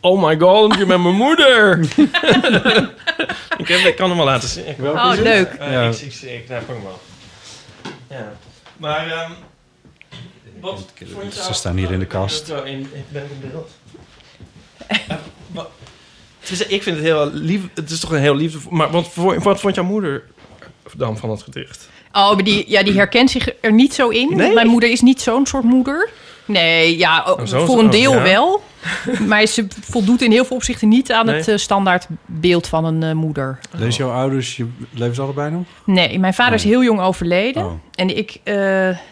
Oh 0.00 0.22
my 0.28 0.38
god, 0.38 0.74
je 0.74 0.86
bent 0.86 1.02
mijn 1.02 1.14
moeder. 1.14 1.78
ik, 3.58 3.68
heb, 3.68 3.78
ik 3.86 3.96
kan 3.96 4.08
hem 4.08 4.16
wel 4.16 4.26
laten 4.26 4.48
zien. 4.48 4.68
Ik, 4.68 4.76
Oh, 4.80 5.12
leuk. 5.16 5.48
Eh, 5.52 5.72
Ja. 5.72 5.82
ik, 5.88 5.94
ik, 5.96 6.14
ik, 6.14 6.22
ik 6.22 6.48
nou, 6.48 6.62
hem 6.66 6.82
wel. 6.82 7.00
Ja. 8.10 8.32
Maar, 8.76 9.10
ehm 9.10 9.30
wat 10.60 10.84
vond 11.12 11.34
je 11.34 11.42
Ze 11.42 11.52
staan 11.54 11.76
hier 11.76 11.92
in 11.92 11.98
de 11.98 12.06
kast. 12.06 12.48
In, 12.48 12.90
ben 13.08 13.22
ik 13.24 13.30
in 13.42 13.50
beeld? 13.50 13.70
Wat- 15.46 15.70
Het 16.40 16.50
is- 16.50 16.66
ik 16.66 16.82
vind 16.82 16.96
het 16.96 17.04
heel 17.04 17.30
lief. 17.32 17.60
Het 17.74 17.90
is 17.90 18.00
toch 18.00 18.10
een 18.12 18.20
heel 18.20 18.34
lief. 18.36 18.68
Maar 18.70 18.90
wat, 18.90 19.14
wat 19.14 19.60
vond 19.60 19.74
jouw 19.74 19.84
moeder 19.84 20.24
dan 20.96 21.18
van 21.18 21.30
het 21.30 21.42
gedicht? 21.42 21.88
Oh, 22.12 22.34
maar 22.34 22.44
die, 22.44 22.64
ja, 22.70 22.82
die 22.82 22.94
herkent 22.94 23.30
zich 23.30 23.48
er 23.60 23.72
niet 23.72 23.94
zo 23.94 24.08
in. 24.08 24.36
Nee? 24.36 24.52
Mijn 24.54 24.66
moeder 24.66 24.90
is 24.90 25.00
niet 25.00 25.20
zo'n 25.20 25.46
soort 25.46 25.64
moeder. 25.64 26.08
Nee, 26.48 26.98
ja, 26.98 27.24
oh, 27.26 27.40
Oh, 27.40 27.46
zo- 27.46 27.64
voor 27.66 27.78
een 27.78 27.84
oh, 27.84 27.90
deel 27.90 28.12
ja. 28.14 28.22
wel. 28.22 28.62
Maar 29.26 29.46
ze 29.46 29.66
voldoet 29.80 30.22
in 30.22 30.30
heel 30.30 30.44
veel 30.44 30.56
opzichten 30.56 30.88
niet 30.88 31.12
aan 31.12 31.26
Nee. 31.26 31.34
het 31.34 31.48
eh, 31.48 31.56
standaard 31.56 32.06
beeld 32.26 32.66
van 32.66 32.84
een 32.84 33.02
eh, 33.02 33.12
moeder. 33.12 33.58
Lees 33.70 33.96
jouw 33.96 34.10
ouders, 34.10 34.56
je, 34.56 34.66
leven 34.94 35.14
ze 35.14 35.22
allebei 35.22 35.50
nog? 35.50 35.62
Nee, 35.84 36.18
mijn 36.18 36.34
vader 36.34 36.54
is 36.54 36.64
heel 36.64 36.82
jong 36.82 37.00
overleden. 37.00 37.64
Oh. 37.64 37.72
En 37.94 38.16
ik, 38.16 38.40
eh, 38.44 38.54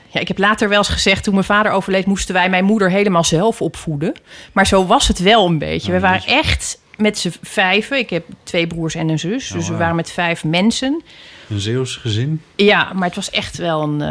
ja, 0.09 0.21
ik 0.21 0.29
heb 0.29 0.39
later 0.39 0.69
wel 0.69 0.79
eens 0.79 0.89
gezegd, 0.89 1.25
toen 1.25 1.33
mijn 1.35 1.47
vader 1.47 1.73
overleed, 1.73 2.07
moesten 2.07 2.35
wij 2.35 2.51
mijn 2.51 2.65
moeder 2.65 2.91
helemaal 2.91 3.25
zelf 3.25 3.63
opvoeden. 3.63 4.15
Maar 4.53 4.67
zo 4.67 4.87
was 4.87 5.09
het 5.09 5.19
wel 5.19 5.47
een 5.47 5.59
beetje. 5.59 5.89
Oh, 5.89 5.95
we 5.95 6.01
waren 6.01 6.27
echt 6.27 6.79
met 6.97 7.19
z'n 7.19 7.33
vijven. 7.43 7.99
Ik 7.99 8.11
heb 8.11 8.25
twee 8.43 8.67
broers 8.67 8.95
en 8.95 9.09
een 9.09 9.19
zus. 9.19 9.51
Oh, 9.51 9.57
dus 9.59 9.69
we 9.69 9.77
waren 9.77 9.97
met 9.97 10.11
vijf 10.11 10.45
mensen. 10.45 11.03
Een 11.49 11.61
Zeeuws 11.61 11.97
gezin? 11.97 12.43
Ja, 12.57 12.93
maar 12.95 13.07
het 13.07 13.17
was 13.17 13.31
echt 13.31 13.57
wel 13.57 13.83
een. 13.83 14.03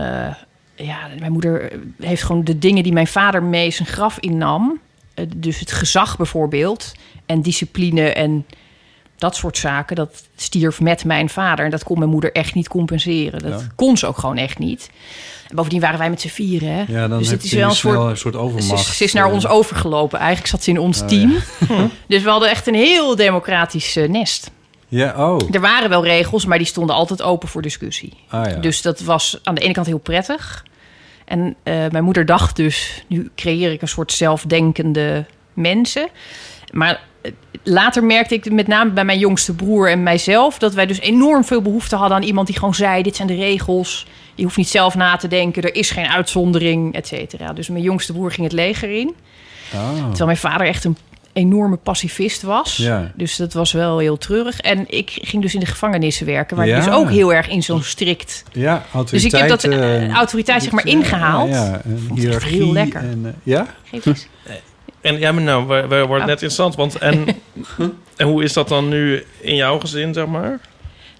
Eh, 0.75 0.85
ja, 0.85 0.97
mijn 1.19 1.31
moeder 1.31 1.71
heeft 2.01 2.23
gewoon 2.23 2.43
de 2.43 2.57
dingen 2.59 2.83
die 2.83 2.93
mijn 2.93 3.07
vader 3.07 3.43
mee 3.43 3.71
zijn 3.71 3.87
graf 3.87 4.17
innam. 4.19 4.79
eh, 5.13 5.25
dus 5.35 5.59
het 5.59 5.71
gezag 5.71 6.17
bijvoorbeeld. 6.17 6.91
En 7.25 7.41
discipline 7.41 8.09
en 8.09 8.45
dat 9.17 9.35
soort 9.35 9.57
zaken. 9.57 9.95
Dat 9.95 10.23
stierf 10.35 10.81
met 10.81 11.05
mijn 11.05 11.29
vader. 11.29 11.65
En 11.65 11.71
dat 11.71 11.83
kon 11.83 11.97
mijn 11.99 12.09
moeder 12.11 12.31
echt 12.31 12.53
niet 12.53 12.67
compenseren. 12.67 13.39
Dat 13.39 13.59
Ja. 13.61 13.67
kon 13.75 13.97
ze 13.97 14.07
ook 14.07 14.17
gewoon 14.17 14.37
echt 14.37 14.57
niet. 14.59 14.89
En 15.49 15.55
bovendien 15.55 15.81
waren 15.81 15.99
wij 15.99 16.09
met 16.09 16.21
z'n 16.21 16.27
vieren. 16.27 16.69
Hè? 16.69 16.83
Ja, 16.87 17.07
dan 17.07 17.17
dus 17.19 17.27
heb 17.27 17.35
het 17.37 17.45
is 17.45 17.51
je 17.51 17.57
wel 17.57 17.69
een 17.69 17.75
soort. 17.75 18.09
een 18.09 18.17
soort 18.17 18.35
overmacht. 18.35 18.87
is, 18.89 18.97
ze 18.97 19.03
is 19.03 19.13
naar 19.13 19.27
eh. 19.27 19.33
ons 19.33 19.47
overgelopen. 19.47 20.19
Eigenlijk 20.19 20.47
zat 20.49 20.63
ze 20.63 20.69
in 20.69 20.79
ons 20.79 21.01
Oh, 21.01 21.07
team. 21.07 21.33
Dus 22.07 22.23
we 22.23 22.29
hadden 22.29 22.49
echt 22.49 22.67
een 22.67 22.73
heel 22.75 23.15
democratisch 23.15 23.95
eh, 23.95 24.09
nest. 24.09 24.51
Ja, 24.87 25.31
oh. 25.31 25.37
Er 25.51 25.61
waren 25.61 25.89
wel 25.89 26.03
regels, 26.03 26.45
maar 26.45 26.57
die 26.57 26.67
stonden 26.67 26.95
altijd 26.95 27.21
open 27.21 27.47
voor 27.47 27.61
discussie. 27.61 28.13
Ah, 28.27 28.49
ja. 28.49 28.55
Dus 28.55 28.81
dat 28.81 28.99
was 28.99 29.39
aan 29.43 29.55
de 29.55 29.61
ene 29.61 29.73
kant 29.73 29.87
heel 29.87 29.97
prettig. 29.97 30.65
En 31.25 31.55
eh, 31.63 31.73
mijn 31.91 32.03
moeder 32.03 32.25
dacht 32.25 32.55
dus, 32.55 33.03
nu 33.07 33.29
creëer 33.35 33.71
ik 33.71 33.81
een 33.81 33.87
soort 33.87 34.11
zelfdenkende 34.11 35.25
mensen. 35.53 36.07
Maar 36.71 37.01
eh, 37.21 37.31
later 37.63 38.03
merkte 38.03 38.35
ik 38.35 38.51
met 38.51 38.67
name 38.67 38.91
bij 38.91 39.05
mijn 39.05 39.19
jongste 39.19 39.55
broer 39.55 39.89
en 39.89 40.03
mijzelf... 40.03 40.57
dat 40.57 40.73
wij 40.73 40.85
dus 40.85 40.99
enorm 40.99 41.43
veel 41.43 41.61
behoefte 41.61 41.95
hadden 41.95 42.17
aan 42.17 42.23
iemand 42.23 42.47
die 42.47 42.57
gewoon 42.57 42.75
zei... 42.75 43.03
dit 43.03 43.15
zijn 43.15 43.27
de 43.27 43.35
regels, 43.35 44.07
je 44.35 44.43
hoeft 44.43 44.57
niet 44.57 44.69
zelf 44.69 44.95
na 44.95 45.15
te 45.15 45.27
denken... 45.27 45.63
er 45.63 45.75
is 45.75 45.89
geen 45.89 46.07
uitzondering, 46.07 46.93
et 46.93 47.07
cetera. 47.07 47.53
Dus 47.53 47.69
mijn 47.69 47.83
jongste 47.83 48.13
broer 48.13 48.31
ging 48.31 48.43
het 48.43 48.55
leger 48.55 48.89
in. 48.89 49.15
Oh. 49.73 49.95
Terwijl 49.95 50.25
mijn 50.25 50.37
vader 50.37 50.67
echt 50.67 50.83
een 50.83 50.97
enorme 51.35 51.75
pacifist 51.75 52.41
was. 52.41 52.77
Ja. 52.77 53.11
Dus 53.15 53.35
dat 53.35 53.53
was 53.53 53.71
wel 53.71 53.97
heel 53.97 54.17
treurig. 54.17 54.59
En 54.59 54.85
ik 54.89 55.09
ging 55.21 55.41
dus 55.41 55.53
in 55.53 55.59
de 55.59 55.65
gevangenissen 55.65 56.25
werken, 56.25 56.57
waar 56.57 56.67
Ja. 56.67 56.77
ik 56.77 56.83
dus 56.83 56.93
ook 56.93 57.09
heel 57.09 57.33
erg 57.33 57.47
in 57.47 57.63
zo'n 57.63 57.83
strikt 57.83 58.43
Ja, 58.51 58.83
autoriteit. 58.93 59.09
Dus 59.11 59.23
ik 59.23 59.31
heb 59.31 59.49
dat, 59.49 59.63
eh, 59.63 60.03
eh, 60.05 60.11
autoriteit, 60.13 60.63
zeg 60.63 60.71
maar, 60.71 60.85
ingehaald. 60.85 61.49
Ja, 61.49 61.81
echt 62.27 62.43
heel 62.43 62.71
lekker. 62.73 62.99
En, 63.01 63.21
eh, 63.25 63.31
ja? 63.43 63.67
Geef 63.83 64.05
eens. 64.05 64.27
En 65.01 65.19
ja, 65.19 65.31
maar 65.31 65.43
nou, 65.43 65.67
we, 65.67 65.73
we 65.87 65.95
worden 65.95 66.09
Oh. 66.09 66.15
net 66.17 66.29
interessant. 66.29 66.75
Want 66.75 66.97
en, 66.97 67.25
en 68.17 68.27
hoe 68.27 68.43
is 68.43 68.53
dat 68.53 68.67
dan 68.67 68.89
nu 68.89 69.23
in 69.39 69.55
jouw 69.55 69.79
gezin, 69.79 70.13
zeg 70.13 70.25
maar? 70.27 70.59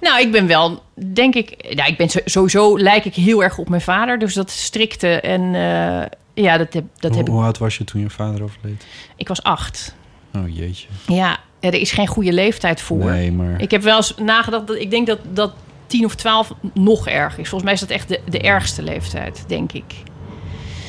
Nou, 0.02 0.20
ik 0.22 0.32
ben 0.32 0.48
wel, 0.48 0.84
denk 1.14 1.36
ik... 1.36 1.74
Nou, 1.76 1.90
ik 1.90 1.98
ben 1.98 2.10
sowieso, 2.26 2.78
lijk 2.78 3.06
ik 3.06 3.16
heel 3.16 3.44
erg 3.44 3.58
op 3.58 3.70
mijn 3.70 3.82
vader. 3.82 4.20
Dus 4.20 4.34
dat 4.34 4.50
strikte 4.52 5.08
en... 5.20 5.42
eh, 5.56 6.44
ja, 6.44 6.58
dat 6.58 6.74
heb, 6.74 6.84
dat 7.00 7.10
hoe, 7.10 7.18
heb 7.20 7.28
ik... 7.28 7.34
hoe 7.34 7.44
oud 7.44 7.58
was 7.58 7.78
je 7.78 7.84
toen 7.84 8.02
je 8.02 8.10
vader 8.10 8.44
overleed? 8.44 8.86
Ik 9.16 9.28
was 9.28 9.44
acht. 9.44 9.96
Oh 10.38 10.56
jeetje. 10.56 10.88
Ja, 11.08 11.38
er 11.60 11.74
is 11.74 11.92
geen 11.92 12.08
goede 12.08 12.34
leeftijd 12.34 12.82
voor. 12.82 13.06
Nee, 13.12 13.32
maar... 13.32 13.62
Ik 13.62 13.72
heb 13.72 13.82
wel 13.82 13.96
eens 13.96 14.14
nagedacht... 14.22 14.68
Dat, 14.68 14.76
ik 14.78 14.90
denk 14.90 15.08
dat, 15.08 15.20
dat 15.32 15.54
tien 15.88 16.06
of 16.06 16.16
twaalf 16.16 16.54
nog 16.74 17.08
erg 17.08 17.32
is. 17.38 17.50
Volgens 17.50 17.64
mij 17.64 17.74
is 17.74 17.80
dat 17.80 17.90
echt 17.90 18.08
de, 18.08 18.20
de 18.30 18.40
ergste 18.40 18.82
leeftijd, 18.84 19.44
denk 19.48 19.72
ik. 19.72 19.94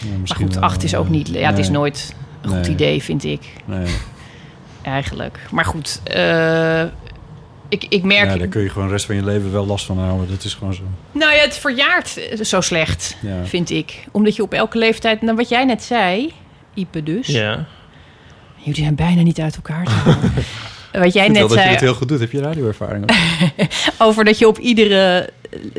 ja, 0.02 0.08
Maar 0.18 0.36
goed, 0.36 0.54
wel, 0.54 0.62
acht 0.62 0.82
is 0.82 0.94
ook 0.94 1.08
niet... 1.08 1.28
Ja, 1.28 1.48
het 1.50 1.58
is 1.58 1.68
nooit 1.68 2.14
een 2.42 2.48
goed 2.50 2.60
Nee. 2.60 2.70
idee, 2.70 3.02
vind 3.02 3.24
ik. 3.24 3.40
Nee. 3.64 3.86
Eigenlijk. 4.82 5.38
Maar 5.50 5.64
goed, 5.64 6.00
eh, 6.04 6.82
ik, 7.68 7.84
ik 7.88 8.02
merk... 8.02 8.30
Ja, 8.30 8.36
daar 8.36 8.46
kun 8.46 8.62
je 8.62 8.68
gewoon 8.68 8.86
de 8.86 8.92
rest 8.92 9.06
van 9.06 9.14
je 9.14 9.24
leven 9.24 9.52
wel 9.52 9.66
last 9.66 9.86
van 9.86 9.98
houden. 9.98 10.28
Dat 10.28 10.44
is 10.44 10.54
gewoon 10.54 10.74
zo. 10.74 10.82
Nou 11.12 11.34
ja, 11.34 11.40
het 11.40 11.56
verjaart 11.58 12.20
zo 12.42 12.60
slecht, 12.60 13.16
Ja. 13.22 13.44
vind 13.44 13.70
ik. 13.70 14.04
Omdat 14.12 14.36
je 14.36 14.42
op 14.42 14.52
elke 14.52 14.78
leeftijd... 14.78 15.22
Nou, 15.22 15.36
wat 15.36 15.48
jij 15.48 15.64
net 15.64 15.82
zei, 15.82 16.32
Ipe 16.74 17.02
dus... 17.02 17.26
Ja. 17.26 17.66
Jullie 18.66 18.82
zijn 18.82 18.94
bijna 18.94 19.22
niet 19.22 19.40
uit 19.40 19.54
elkaar. 19.56 19.86
Wat 20.92 21.12
jij 21.12 21.28
net 21.28 21.36
wel 21.36 21.48
dat 21.48 21.56
je 21.56 21.62
zei 21.62 21.70
het 21.70 21.80
heel 21.80 21.94
goed 21.94 22.08
doet. 22.08 22.20
Heb 22.20 22.32
je 22.32 22.40
radioervaring? 22.40 23.04
over 23.98 24.24
dat 24.24 24.38
je 24.38 24.48
op 24.48 24.58
iedere... 24.58 25.30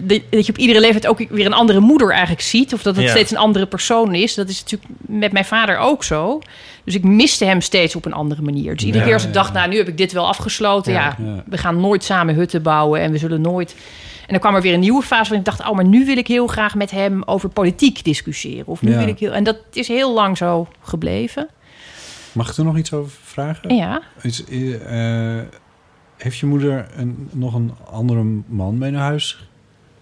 Dat 0.03 0.45
je 0.45 0.51
op 0.51 0.57
iedere 0.57 0.79
leeftijd 0.79 1.07
ook 1.07 1.29
weer 1.29 1.45
een 1.45 1.53
andere 1.53 1.79
moeder 1.79 2.09
eigenlijk 2.11 2.41
ziet. 2.41 2.73
Of 2.73 2.81
dat 2.81 2.95
het 2.95 3.05
Ja. 3.05 3.09
steeds 3.11 3.31
een 3.31 3.37
andere 3.37 3.65
persoon 3.65 4.13
is. 4.15 4.33
Dat 4.35 4.49
is 4.49 4.63
natuurlijk 4.63 4.91
met 5.07 5.31
mijn 5.31 5.45
vader 5.45 5.77
ook 5.77 6.03
zo. 6.03 6.41
Dus 6.83 6.95
ik 6.95 7.03
miste 7.03 7.45
hem 7.45 7.61
steeds 7.61 7.95
op 7.95 8.05
een 8.05 8.13
andere 8.13 8.41
manier. 8.41 8.73
Dus 8.75 8.83
iedere 8.83 8.97
Ja, 8.99 9.03
keer 9.05 9.13
als 9.13 9.23
ik 9.23 9.33
ja, 9.33 9.35
dacht, 9.35 9.53
nou, 9.53 9.69
nu 9.69 9.77
heb 9.77 9.87
ik 9.87 9.97
dit 9.97 10.11
wel 10.11 10.27
afgesloten. 10.27 10.93
Ja, 10.93 11.15
Ja. 11.23 11.43
we 11.45 11.57
gaan 11.57 11.79
nooit 11.79 12.03
samen 12.03 12.35
hutten 12.35 12.61
bouwen. 12.61 13.01
En 13.01 13.11
we 13.11 13.17
zullen 13.17 13.41
nooit... 13.41 13.75
En 14.19 14.33
dan 14.33 14.39
kwam 14.39 14.55
er 14.55 14.61
weer 14.61 14.73
een 14.73 14.79
nieuwe 14.79 15.01
fase 15.01 15.21
waarin 15.29 15.39
ik 15.39 15.45
dacht... 15.45 15.69
oh, 15.69 15.75
maar 15.75 15.85
nu 15.85 16.05
wil 16.05 16.17
ik 16.17 16.27
heel 16.27 16.47
graag 16.47 16.75
met 16.75 16.91
hem 16.91 17.23
over 17.25 17.49
politiek 17.49 18.03
discussiëren. 18.03 18.67
Of 18.67 18.81
nu 18.81 18.91
Ja. 18.91 18.97
wil 18.97 19.07
ik 19.07 19.19
heel... 19.19 19.31
En 19.33 19.43
dat 19.43 19.57
is 19.73 19.87
heel 19.87 20.13
lang 20.13 20.37
zo 20.37 20.67
gebleven. 20.81 21.47
Mag 22.37 22.49
ik 22.51 22.57
er 22.57 22.63
nog 22.63 22.77
iets 22.77 22.93
over 22.93 23.11
vragen? 23.23 23.75
Ja. 23.75 24.01
Is, 24.21 24.43
eh, 24.45 25.39
heeft 26.17 26.37
je 26.37 26.45
moeder 26.45 26.87
een, 26.95 27.29
nog 27.31 27.53
een 27.53 27.71
andere 27.91 28.23
man 28.47 28.77
mee 28.77 28.91
naar 28.91 29.01
huis 29.01 29.47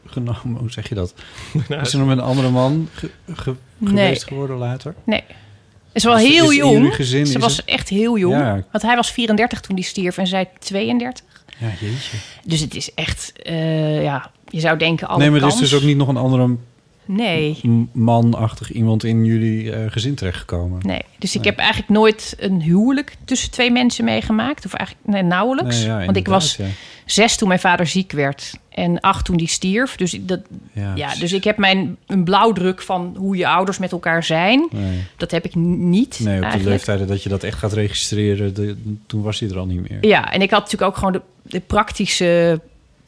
genomen? 0.06 0.60
Hoe 0.62 0.72
zeg 0.72 0.90
je 0.90 0.96
dat? 0.96 1.14
Is 1.82 1.90
ze 1.90 1.98
nog 1.98 2.08
met 2.08 2.18
een 2.18 2.24
andere 2.24 2.50
man 2.50 2.90
ge- 2.94 3.10
ge- 3.34 3.56
Nee. 3.78 3.90
geweest 4.04 4.24
geworden 4.24 4.58
later? 4.58 4.96
Nee. 5.06 5.24
Ze 5.28 5.92
was 5.94 6.04
wel 6.04 6.18
Is- 6.18 6.34
heel 6.34 6.50
is 6.52 6.56
jong. 6.58 6.96
gezin- 6.96 7.26
ze 7.28 7.34
is 7.36 7.42
was 7.42 7.58
het- 7.58 7.66
echt 7.66 7.90
heel 7.90 8.18
jong. 8.18 8.36
Ja. 8.36 8.54
Want 8.72 8.84
hij 8.84 8.96
was 8.96 9.12
34 9.12 9.60
toen 9.62 9.76
die 9.76 9.86
stierf 9.86 10.18
en 10.18 10.28
zij 10.28 10.50
32. 10.60 11.26
Ja, 11.60 11.68
jeetje. 11.80 12.18
Dus 12.46 12.60
het 12.60 12.76
is 12.76 12.94
echt, 12.94 13.32
eh, 13.44 14.04
ja, 14.04 14.32
je 14.48 14.60
zou 14.60 14.78
denken 14.78 15.08
alle 15.08 15.18
nee, 15.20 15.30
maar 15.30 15.40
er 15.40 15.46
is 15.48 15.56
kans. 15.56 15.70
dus 15.70 15.80
ook 15.80 15.86
niet 15.88 15.98
nog 15.98 16.08
een 16.08 16.18
andere 16.18 16.56
Nee, 17.06 17.60
manachtig 17.91 18.72
iemand 18.72 19.03
in 19.03 19.26
jullie 19.26 19.72
eh, 19.72 19.91
gezin 19.91 20.16
terechtgekomen. 20.16 20.80
nee. 20.82 21.01
Dus 21.20 21.36
ik 21.36 21.43
heb 21.43 21.58
eigenlijk 21.58 21.89
nooit 21.89 22.36
een 22.39 22.62
huwelijk 22.62 23.16
tussen 23.26 23.51
twee 23.51 23.72
mensen 23.72 24.06
meegemaakt. 24.06 24.66
Of 24.66 24.74
eigenlijk 24.74 25.08
nee, 25.08 25.22
nauwelijks. 25.24 25.78
Nee, 25.78 25.86
ja, 25.88 26.06
Want 26.06 26.18
ik 26.18 26.28
was 26.28 26.60
zes 27.06 27.38
toen 27.38 27.47
mijn 27.47 27.60
vader 27.60 27.88
ziek 27.88 28.12
werd. 28.12 28.53
En 28.70 28.99
acht 28.99 29.26
toen 29.26 29.38
die 29.38 29.47
stierf. 29.47 29.95
Dus, 29.95 30.18
dat, 30.22 30.39
Ja, 30.95 31.16
dus 31.20 31.34
ik 31.34 31.43
heb 31.43 31.58
mijn 31.58 31.97
een 32.08 32.24
blauwdruk 32.24 32.82
van 32.82 33.16
hoe 33.18 33.36
je 33.38 33.47
ouders 33.47 33.78
met 33.78 33.91
elkaar 33.91 34.24
zijn. 34.24 34.70
Dat 35.18 35.32
heb 35.32 35.45
ik 35.45 35.56
niet 35.56 36.20
nee 36.20 36.34
op 36.36 36.39
de 36.41 36.45
eigenlijk. 36.47 36.64
leeftijden 36.66 37.08
dat 37.08 37.24
je 37.24 37.30
dat 37.30 37.43
echt 37.43 37.58
gaat 37.58 37.74
registreren, 37.74 38.53
de- 38.53 38.78
toen 39.08 39.22
was 39.22 39.39
hij 39.39 39.49
er 39.49 39.58
al 39.58 39.66
niet 39.66 39.89
meer. 39.89 39.97
Ja, 40.06 40.32
en 40.32 40.41
ik 40.41 40.51
had 40.51 40.60
natuurlijk 40.64 40.91
ook 40.91 40.97
gewoon 40.97 41.14
de, 41.14 41.22
de 41.43 41.60
praktische 41.60 42.62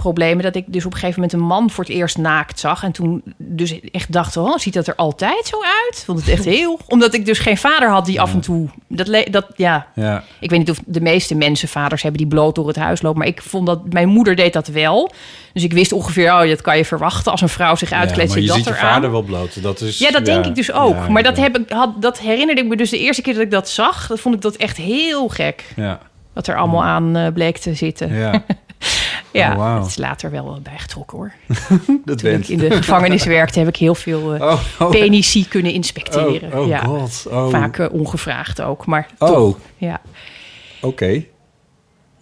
problemen... 0.07 0.43
dat 0.43 0.55
ik 0.55 0.63
dus 0.67 0.85
op 0.85 0.91
een 0.93 0.99
gegeven 0.99 1.21
moment 1.21 1.39
een 1.39 1.47
man 1.47 1.69
voor 1.69 1.83
het 1.83 1.93
eerst 1.93 2.17
naakt 2.17 2.59
zag. 2.59 2.83
En 2.83 2.91
toen 2.91 3.23
dus 3.37 3.79
echt 3.91 4.11
dacht, 4.11 4.37
oh, 4.37 4.57
ziet 4.57 4.73
dat 4.73 4.87
er 4.87 4.95
altijd 4.95 5.45
zo 5.45 5.57
uit? 5.61 6.03
Vond 6.05 6.19
het 6.19 6.29
echt 6.29 6.45
heel... 6.45 6.79
Omdat 6.87 7.13
ik 7.13 7.25
dus 7.25 7.39
geen 7.39 7.57
vader 7.57 7.89
had 7.89 8.05
die 8.05 8.21
af 8.21 8.33
en 8.33 8.39
toe... 8.39 8.69
Dat, 8.87 9.25
dat, 9.31 9.45
ja, 9.55 9.87
Ja, 9.95 10.23
ik 10.39 10.49
weet 10.49 10.59
niet 10.59 10.69
of 10.69 10.79
de 10.85 11.01
meeste 11.01 11.35
mensen 11.35 11.67
vaders 11.67 12.01
hebben 12.01 12.21
die 12.21 12.29
bloot 12.29 12.55
door 12.55 12.67
het 12.67 12.75
huis 12.75 13.01
lopen. 13.01 13.19
Maar 13.19 13.27
ik 13.27 13.41
vond 13.41 13.65
dat... 13.65 13.93
Mijn 13.93 14.07
moeder 14.07 14.35
deed 14.35 14.53
dat 14.53 14.67
wel. 14.67 15.11
Dus 15.53 15.63
ik 15.63 15.73
wist 15.73 15.91
ongeveer, 15.91 16.33
oh, 16.33 16.47
dat 16.47 16.61
kan 16.61 16.77
je 16.77 16.85
verwachten. 16.85 17.31
Als 17.31 17.41
een 17.41 17.49
vrouw 17.49 17.75
zich 17.75 17.89
ja, 17.89 17.97
uitkleedt, 17.97 18.29
maar 18.29 18.39
je 18.39 18.47
dat 18.47 18.55
ziet 18.55 18.65
je 18.65 18.73
vader 18.73 19.11
wel 19.11 19.21
bloot. 19.21 19.63
Dat 19.63 19.81
is, 19.81 19.97
Ja, 19.97 20.11
dat 20.11 20.25
denk 20.25 20.45
ik 20.45 20.55
dus 20.55 20.71
ook. 20.71 20.95
ja, 20.95 21.09
maar 21.09 21.23
dat, 21.23 21.37
ja. 21.37 21.43
heb 21.43 21.57
ik, 21.57 21.69
had, 21.69 22.01
dat 22.01 22.19
herinnerde 22.19 22.61
ik 22.61 22.67
me 22.67 22.75
dus 22.75 22.89
de 22.89 22.99
eerste 22.99 23.21
keer 23.21 23.33
dat 23.33 23.43
ik 23.43 23.51
dat 23.51 23.69
zag. 23.69 24.07
Dat 24.07 24.19
vond 24.19 24.35
ik 24.35 24.41
dat 24.41 24.55
echt 24.55 24.77
heel 24.77 25.27
gek. 25.27 25.63
Ja, 25.75 25.99
Wat 26.33 26.47
er 26.47 26.57
allemaal 26.57 26.83
aan 26.83 27.15
eh, 27.15 27.33
bleek 27.33 27.57
te 27.57 27.73
zitten. 27.73 28.13
ja. 28.13 28.43
Ja, 29.32 29.51
Oh, 29.51 29.57
wauw. 29.57 29.78
het 29.80 29.88
is 29.88 29.97
later 29.97 30.32
wel 30.32 30.43
wel 30.43 30.59
bijgetrokken 30.61 31.17
hoor. 31.17 31.32
dat 32.05 32.17
Toen 32.19 32.32
ik 32.32 32.47
in 32.47 32.57
de 32.57 32.71
gevangenis 32.71 33.23
werkte, 33.25 33.59
heb 33.59 33.67
ik 33.67 33.75
heel 33.75 33.95
veel 33.95 34.34
eh 34.36 34.41
Oh, 34.41 34.59
oh, 34.80 34.89
penici 34.89 35.47
kunnen 35.47 35.71
inspecteren. 35.71 36.53
oh, 36.53 36.59
oh 36.59 36.67
ja. 36.67 36.78
god. 36.80 37.25
Oh, 37.30 37.49
Vaak 37.49 37.78
eh, 37.78 37.93
ongevraagd 37.93 38.61
ook, 38.61 38.86
maar 38.86 39.07
oh 39.17 39.28
toch. 39.30 39.57
oké. 40.82 41.05
Ja. 41.05 41.21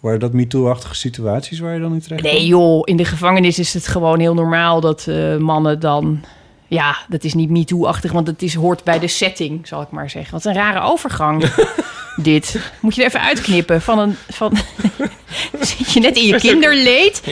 Waren 0.00 0.20
dat 0.20 0.32
MeToo-achtige 0.32 0.94
situaties 0.94 1.58
waar 1.58 1.74
je 1.74 1.80
dan 1.80 1.92
in 1.92 2.00
terecht 2.00 2.22
Nee 2.22 2.46
joh, 2.46 2.80
in 2.84 2.96
de 2.96 3.04
gevangenis 3.04 3.58
is 3.58 3.74
het 3.74 3.86
gewoon 3.86 4.20
heel 4.20 4.34
normaal 4.34 4.80
dat 4.80 5.06
eh, 5.06 5.36
mannen 5.36 5.80
dan... 5.80 6.24
Ja, 6.68 6.96
dat 7.08 7.24
is 7.24 7.34
niet 7.34 7.50
MeToo-achtig, 7.50 8.12
want 8.12 8.26
het 8.26 8.42
is, 8.42 8.54
hoort 8.54 8.84
bij 8.84 8.98
de 8.98 9.08
setting, 9.08 9.66
zal 9.66 9.82
ik 9.82 9.90
maar 9.90 10.10
zeggen. 10.10 10.32
Wat 10.32 10.44
een 10.44 10.54
rare 10.54 10.80
overgang, 10.80 11.42
dit. 12.16 12.56
Moet 12.80 12.94
je 12.94 13.00
er 13.00 13.06
even 13.06 13.20
uitknippen 13.20 13.82
van 13.82 13.98
een... 13.98 14.16
Van, 14.28 14.56
zit 15.60 15.92
je 15.92 16.00
net 16.00 16.16
in 16.16 16.26
je 16.26 16.36
kinderleed? 16.48 17.22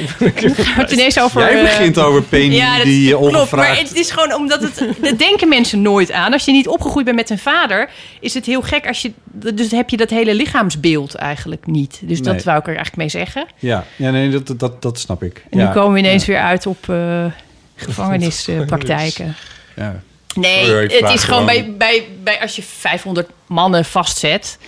Het 0.64 0.90
ineens 0.90 1.20
over... 1.20 1.40
Jij 1.40 1.56
eh, 1.56 1.62
begint 1.62 1.98
over 1.98 2.22
penis 2.22 2.56
Ja, 2.56 2.76
dat 2.76 2.86
die 2.86 3.08
je 3.08 3.16
klopt. 3.16 3.50
Maar 3.50 3.78
het 3.78 3.94
is 3.94 4.10
gewoon 4.10 4.34
omdat 4.34 4.62
het... 4.62 4.88
Dat 5.00 5.18
denken 5.18 5.48
mensen 5.48 5.82
nooit 5.82 6.12
aan. 6.12 6.32
Als 6.32 6.44
je 6.44 6.52
niet 6.52 6.68
opgegroeid 6.68 7.04
bent 7.04 7.16
met 7.16 7.30
een 7.30 7.38
vader... 7.38 7.90
is 8.20 8.34
het 8.34 8.46
heel 8.46 8.62
gek 8.62 8.86
als 8.86 9.02
je... 9.02 9.12
Dus 9.54 9.70
heb 9.70 9.90
je 9.90 9.96
dat 9.96 10.10
hele 10.10 10.34
lichaamsbeeld 10.34 11.14
eigenlijk 11.14 11.66
niet. 11.66 12.00
Dus 12.02 12.20
Nee. 12.20 12.34
dat 12.34 12.44
wou 12.44 12.58
ik 12.58 12.62
er 12.66 12.76
eigenlijk 12.76 12.96
mee 12.96 13.08
zeggen. 13.08 13.46
Ja, 13.58 13.84
ja 13.96 14.10
nee, 14.10 14.28
dat, 14.28 14.58
dat, 14.58 14.82
dat 14.82 14.98
snap 14.98 15.22
ik. 15.22 15.44
En 15.50 15.58
ja, 15.58 15.66
nu 15.66 15.72
komen 15.72 15.92
we 15.92 15.98
ineens 15.98 16.24
ja, 16.24 16.32
weer 16.32 16.42
uit 16.42 16.66
op 16.66 16.88
eh, 16.88 17.24
gevangenispraktijken. 17.86 19.34
Ja. 19.76 20.02
Nee, 20.36 20.70
het 20.70 21.10
is 21.10 21.24
gewoon 21.24 21.46
bij, 21.46 21.74
bij, 21.78 22.06
bij 22.22 22.40
als 22.40 22.56
je 22.56 22.62
500 22.62 23.28
mannen 23.46 23.84
vastzet 23.84 24.58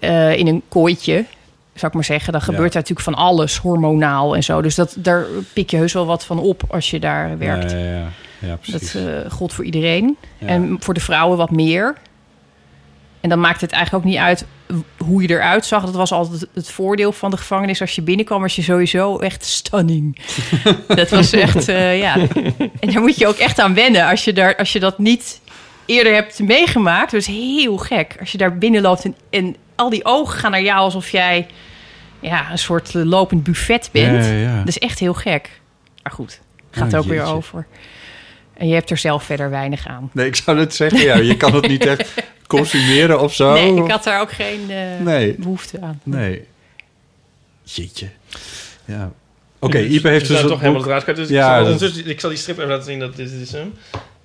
eh, 0.00 0.36
in 0.36 0.46
een 0.46 0.62
kooitje, 0.68 1.24
zou 1.74 1.86
ik 1.86 1.92
maar 1.92 2.04
zeggen, 2.04 2.32
dan 2.32 2.42
gebeurt 2.42 2.72
daar 2.72 2.82
natuurlijk 2.82 3.08
van 3.08 3.14
alles 3.14 3.58
hormonaal 3.58 4.36
en 4.36 4.42
zo. 4.42 4.62
Dus 4.62 4.74
dat, 4.74 4.94
daar 4.98 5.24
pik 5.52 5.70
je 5.70 5.76
heus 5.76 5.92
wel 5.92 6.06
wat 6.06 6.24
van 6.24 6.38
op 6.38 6.62
als 6.68 6.90
je 6.90 7.00
daar 7.00 7.38
werkt. 7.38 7.70
Ja, 7.70 7.78
ja, 7.78 7.84
ja. 7.84 8.08
ja 8.38 8.48
dat 8.48 8.60
precies. 8.60 8.94
eh 8.94 9.02
gold 9.30 9.52
voor 9.52 9.64
iedereen. 9.64 10.16
Ja. 10.38 10.46
En 10.46 10.76
voor 10.80 10.94
de 10.94 11.00
vrouwen 11.00 11.36
wat 11.36 11.50
meer. 11.50 11.94
En 13.24 13.30
dan 13.30 13.40
maakt 13.40 13.60
het 13.60 13.72
eigenlijk 13.72 14.04
ook 14.04 14.10
niet 14.10 14.20
uit 14.20 14.44
hoe 14.98 15.22
je 15.22 15.28
eruit 15.28 15.66
zag. 15.66 15.84
Dat 15.84 15.94
was 15.94 16.12
altijd 16.12 16.46
het 16.54 16.70
voordeel 16.70 17.12
van 17.12 17.30
de 17.30 17.36
gevangenis. 17.36 17.80
Als 17.80 17.94
je 17.94 18.02
binnenkwam, 18.02 18.40
was 18.40 18.56
je 18.56 18.62
sowieso 18.62 19.18
echt 19.18 19.44
stunning. 19.44 20.18
dat 20.86 21.10
was 21.10 21.32
echt, 21.32 21.68
eh, 21.68 21.98
ja. 21.98 22.16
En 22.80 22.92
daar 22.92 23.00
moet 23.00 23.18
je 23.18 23.26
ook 23.26 23.36
echt 23.36 23.58
aan 23.58 23.74
wennen. 23.74 24.06
Als 24.06 24.24
je, 24.24 24.32
daar, 24.32 24.56
als 24.56 24.72
je 24.72 24.80
dat 24.80 24.98
niet 24.98 25.40
eerder 25.86 26.14
hebt 26.14 26.38
meegemaakt. 26.38 27.10
Dat 27.10 27.20
is 27.20 27.26
heel 27.26 27.76
gek. 27.76 28.16
Als 28.20 28.32
je 28.32 28.38
daar 28.38 28.58
binnenloopt 28.58 29.04
en, 29.04 29.16
en 29.30 29.56
al 29.74 29.90
die 29.90 30.04
ogen 30.04 30.38
gaan 30.38 30.50
naar 30.50 30.62
jou... 30.62 30.78
alsof 30.78 31.10
jij 31.10 31.46
ja, 32.20 32.50
een 32.50 32.58
soort 32.58 32.94
lopend 32.94 33.42
buffet 33.44 33.88
bent. 33.92 34.24
Ja, 34.24 34.30
ja, 34.32 34.38
ja. 34.38 34.58
Dat 34.58 34.68
is 34.68 34.78
echt 34.78 34.98
heel 34.98 35.14
gek. 35.14 35.60
Maar 36.02 36.12
goed, 36.12 36.40
gaat 36.70 36.92
Oh, 36.92 36.98
ook 36.98 37.06
weer 37.06 37.24
over. 37.24 37.66
En 38.56 38.68
je 38.68 38.74
hebt 38.74 38.90
er 38.90 38.98
zelf 38.98 39.22
verder 39.24 39.50
weinig 39.50 39.86
aan. 39.86 40.10
Nee, 40.12 40.26
ik 40.26 40.36
zou 40.36 40.58
het 40.58 40.74
zeggen. 40.74 41.00
Ja, 41.00 41.16
je 41.16 41.36
kan 41.36 41.54
het 41.54 41.68
niet 41.68 41.86
echt 41.86 42.14
consumeren 42.56 43.20
of 43.20 43.34
zo. 43.34 43.52
Nee, 43.52 43.74
ik 43.84 43.90
had 43.90 44.04
daar 44.04 44.20
ook 44.20 44.32
geen 44.32 44.70
eh, 44.70 44.76
Nee. 45.00 45.34
behoefte 45.38 45.78
aan. 45.82 46.00
Nee. 46.02 46.44
Jeetje. 47.62 48.08
Ja. 48.84 49.12
Oké, 49.58 49.78
Ipe 49.78 50.08
heeft 50.08 50.28
dus 50.28 50.40
dat 50.40 50.48
toch 50.50 50.60
helemaal 50.60 50.80
het 50.82 50.90
raadskaart. 50.90 51.16
Dus 51.16 51.28
Ja, 51.28 51.46
ik, 51.48 51.54
zal, 51.54 51.64
dat- 51.64 51.72
ondertussen- 51.72 52.10
ik 52.10 52.20
zal 52.20 52.30
die 52.30 52.38
strip 52.38 52.56
even 52.58 52.70
laten 52.70 52.84
zien 52.84 52.98
dat 52.98 53.16
dit 53.16 53.30
is 53.32 53.52
hem. 53.52 53.74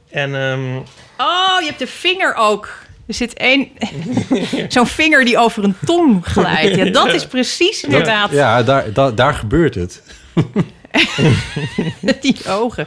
En 0.09 0.35
ehm, 0.35 0.75
Oh, 1.17 1.59
je 1.59 1.65
hebt 1.65 1.79
de 1.79 1.87
vinger 1.87 2.35
ook. 2.35 2.69
Er 3.07 3.13
zit 3.13 3.33
één... 3.33 3.67
Zo'n 4.69 4.87
vinger 4.87 5.25
die 5.25 5.37
over 5.37 5.63
een 5.63 5.75
tong 5.85 6.25
glijdt. 6.25 6.75
Ja, 6.75 6.85
dat 6.85 7.13
is 7.13 7.27
precies 7.27 7.83
inderdaad 7.83 8.31
Ja, 8.31 8.63
daar, 8.63 8.93
daar, 8.93 9.15
daar 9.15 9.33
gebeurt 9.33 9.75
het. 9.75 10.01
die 12.21 12.37
ogen. 12.47 12.85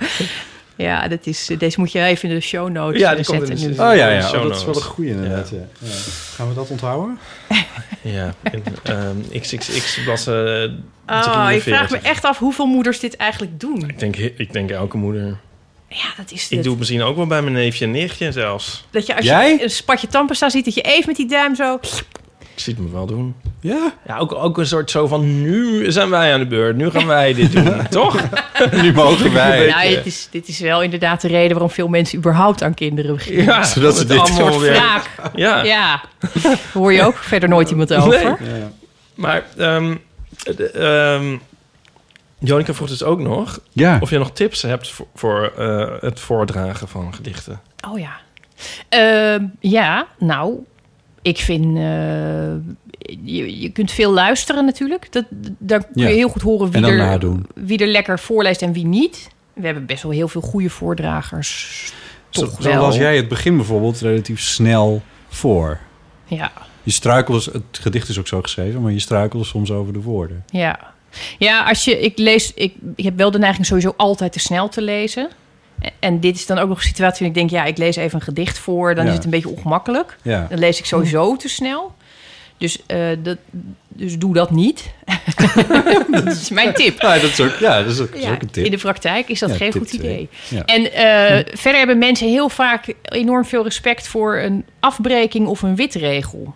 Ja, 0.77 1.09
dat 1.09 1.27
is, 1.27 1.51
deze 1.59 1.81
moet 1.81 1.93
je 1.93 2.01
even 2.03 2.29
in 2.29 2.35
de 2.35 2.41
show 2.41 2.69
notes 2.71 3.01
Ja, 3.01 3.11
eh, 3.11 3.17
die 3.17 3.25
komt 3.25 3.41
in 3.41 3.47
zetten. 3.47 3.77
de- 3.77 3.83
nu. 3.83 3.89
Oh 3.91 3.97
ja, 3.97 4.09
ja. 4.09 4.23
Show 4.29 4.43
Oh, 4.43 4.49
dat 4.49 4.57
is 4.57 4.65
wel 4.65 4.75
een 4.77 4.83
goede 4.83 5.11
inderdaad. 5.11 5.51
Ja. 5.51 5.57
Ja. 5.79 5.89
Gaan 6.35 6.49
we 6.49 6.55
dat 6.55 6.71
onthouden? 6.71 7.19
Ja, 8.03 8.35
in, 8.53 8.63
ehm, 8.83 9.17
XXX 9.41 10.05
was 10.05 10.27
eh 10.27 10.35
Oh, 10.35 11.49
ik 11.51 11.63
vraag 11.63 11.91
me 11.91 11.99
43. 11.99 12.03
echt 12.03 12.25
af 12.25 12.39
hoeveel 12.39 12.67
moeders 12.67 13.01
dit 13.01 13.17
eigenlijk 13.17 13.61
doen. 13.61 13.89
Ik 13.89 13.99
denk, 13.99 14.17
ik 14.17 14.53
denk 14.53 14.71
elke 14.71 14.97
moeder. 14.97 15.39
Ja, 15.89 16.07
dat 16.17 16.31
is 16.33 16.49
Ik 16.49 16.63
doe 16.63 16.71
het 16.71 16.79
misschien 16.79 17.03
ook 17.03 17.17
wel 17.17 17.27
bij 17.27 17.43
mijn 17.43 17.55
neefje 17.55 17.85
en 17.85 17.91
nichtje 17.91 18.33
zelfs. 18.33 18.87
Dat 18.91 19.07
je 19.07 19.17
als 19.17 19.25
Jij? 19.25 19.53
je 19.53 19.63
een 19.63 19.71
spatje 19.71 20.07
tandpasta 20.07 20.51
ziet, 20.51 20.65
dat 20.65 20.75
je 20.75 20.81
even 20.83 21.05
met 21.07 21.17
die 21.17 21.27
duim 21.27 21.55
zo... 21.55 21.79
Ik 22.55 22.61
zie 22.61 22.75
het 22.75 22.83
me 22.83 22.91
wel 22.91 23.07
doen. 23.07 23.35
Ja, 23.61 23.93
Ja, 24.07 24.19
ook, 24.19 24.33
ook 24.35 24.59
een 24.59 24.67
soort 24.67 24.91
zo 24.91 25.07
van, 25.07 25.43
nu 25.43 25.91
zijn 25.93 26.11
wij 26.11 26.33
aan 26.33 26.41
de 26.41 26.47
beurt. 26.47 26.77
Nu 26.77 26.91
gaan 26.91 27.07
wij 27.07 27.35
dit 27.35 27.53
doen, 27.53 27.87
toch? 27.91 28.21
nu 28.73 28.93
mogen 28.93 29.33
wij. 29.33 29.67
Nou, 29.69 29.89
dit 29.89 30.07
is, 30.07 30.29
dit 30.31 30.49
is 30.49 30.61
wel 30.61 30.83
inderdaad 30.83 31.21
de 31.21 31.29
reden 31.29 31.51
waarom 31.51 31.71
veel 31.71 31.89
mensen 31.89 32.19
überhaupt 32.19 32.63
aan 32.63 32.75
kinderen 32.75 33.15
beginnen. 33.15 33.45
Ja, 33.45 33.65
Zodat 33.65 33.97
ze 33.97 34.05
dit 34.05 34.19
allemaal 34.19 34.47
Een 34.47 34.53
soort 34.53 34.63
weer- 34.63 34.73
wraak. 34.73 35.11
Ja, 35.35 35.63
Ja, 35.65 36.03
daar 36.43 36.59
hoor 36.73 36.93
je 36.93 37.03
ook 37.03 37.17
verder 37.17 37.49
nooit 37.49 37.71
iemand 37.71 37.95
over. 37.95 38.21
Ja. 38.23 38.37
maar 39.15 39.43
ehm 39.57 39.95
de- 40.57 40.71
ehm, 40.71 41.37
Jonica 42.39 42.75
vroeg 42.75 42.89
dus 42.89 43.03
ook 43.03 43.21
nog 43.21 43.61
Ja. 43.73 43.99
of 44.01 44.11
je 44.11 44.19
nog 44.19 44.33
tips 44.33 44.63
hebt 44.63 44.91
voor, 44.91 45.07
voor 45.15 45.53
eh, 45.59 45.91
het 46.01 46.21
voordragen 46.21 46.89
van 46.89 47.15
gedichten. 47.15 47.61
Oh 47.89 47.99
ja. 47.99 48.13
Ehm, 48.89 49.45
ja, 49.61 50.07
nou, 50.19 50.55
ik 51.23 51.39
vind... 51.39 51.65
eh, 51.77 51.83
je, 53.23 53.61
je 53.61 53.71
kunt 53.73 53.91
veel 53.91 54.13
luisteren 54.13 54.65
natuurlijk. 54.65 55.13
Dat, 55.13 55.25
daar 55.59 55.85
kun 55.85 56.03
Ja. 56.03 56.09
je 56.09 56.15
heel 56.15 56.29
goed 56.29 56.43
horen 56.43 56.71
wie 56.71 56.87
er, 56.87 56.97
nadoen. 56.97 57.47
wie 57.55 57.79
er 57.79 57.87
lekker 57.87 58.19
voorleest 58.19 58.63
en 58.63 58.73
wie 58.73 58.87
niet. 58.87 59.29
We 59.53 59.65
hebben 59.67 59.87
best 59.87 60.03
wel 60.03 60.13
heel 60.13 60.29
veel 60.29 60.41
goede 60.41 60.71
voordragers. 60.71 61.93
Zo, 62.31 62.41
Toch 62.41 62.63
zo 62.63 62.69
wel. 62.69 62.81
las 62.83 62.97
jij 62.97 63.17
het 63.17 63.29
begin 63.29 63.57
bijvoorbeeld 63.57 64.01
relatief 64.01 64.41
snel 64.41 65.03
voor. 65.29 65.79
Ja, 66.25 66.53
Je 66.83 66.91
struikelde, 66.91 67.51
het 67.53 67.79
gedicht 67.81 68.09
is 68.09 68.19
ook 68.19 68.27
zo 68.29 68.41
geschreven, 68.43 68.83
maar 68.83 68.93
je 68.93 68.99
struikelde 68.99 69.45
soms 69.45 69.71
over 69.71 69.93
de 69.93 70.01
woorden. 70.03 70.45
ja. 70.51 70.91
Ja, 71.39 71.65
als 71.65 71.85
je, 71.85 72.01
ik 72.01 72.19
lees, 72.19 72.55
ik, 72.55 72.75
ik 72.97 73.05
heb 73.05 73.17
wel 73.17 73.31
de 73.31 73.39
neiging 73.39 73.67
sowieso 73.67 73.95
altijd 73.97 74.33
te 74.33 74.39
snel 74.39 74.69
te 74.69 74.83
lezen. 74.83 75.29
En 75.99 76.21
dit 76.21 76.35
is 76.37 76.47
dan 76.47 76.59
ook 76.59 76.69
nog 76.69 76.77
een 76.79 76.83
situatie 76.85 77.27
waarin 77.27 77.43
ik 77.43 77.51
denk, 77.51 77.63
ja, 77.63 77.69
ik 77.71 77.79
lees 77.79 77.97
even 77.97 78.15
een 78.19 78.25
gedicht 78.25 78.59
voor, 78.59 78.95
dan 78.95 79.05
Ja. 79.05 79.11
is 79.11 79.17
het 79.17 79.25
een 79.25 79.31
beetje 79.31 79.49
ongemakkelijk. 79.49 80.17
Ja. 80.23 80.47
Dan 80.51 80.59
lees 80.59 80.79
ik 80.79 80.85
sowieso 80.85 81.37
te 81.37 81.49
snel. 81.49 81.95
Dus, 82.57 82.79
eh, 82.87 83.07
dat, 83.23 83.37
dus 83.89 84.19
doe 84.19 84.35
dat 84.35 84.51
niet. 84.51 84.91
dat 86.11 86.27
is 86.27 86.51
mijn 86.51 86.75
tip. 86.75 87.01
Ja, 87.01 87.13
dat 87.15 87.23
is 87.31 87.41
ook, 87.41 87.55
ja, 87.55 87.83
dat 87.83 87.93
is 87.93 88.01
ook, 88.01 88.09
dat 88.09 88.19
is 88.19 88.25
Ja, 88.25 88.33
ook 88.33 88.43
een 88.43 88.51
tip. 88.51 88.65
in 88.65 88.71
de 88.71 88.77
praktijk 88.77 89.29
is 89.29 89.39
dat 89.39 89.51
Ja, 89.51 89.57
geen 89.57 89.73
goed 89.73 89.93
idee. 89.93 90.29
En 90.67 90.93
eh, 90.93 91.45
verder 91.57 91.79
hebben 91.79 91.99
mensen 91.99 92.29
heel 92.29 92.49
vaak 92.49 92.95
enorm 93.03 93.45
veel 93.45 93.63
respect 93.63 94.09
voor 94.09 94.37
een 94.37 94.65
afbreking 94.81 95.47
of 95.47 95.63
een 95.63 95.77
witregel. 95.77 96.55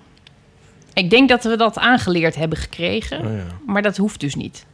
Ik 0.93 1.11
denk 1.11 1.29
dat 1.29 1.45
we 1.45 1.57
dat 1.57 1.79
aangeleerd 1.79 2.35
hebben 2.35 2.59
gekregen, 2.59 3.18
Oh 3.20 3.31
maar 3.66 3.83
dat 3.83 3.97
hoeft 3.97 4.20
dus 4.20 4.35
niet. 4.35 4.64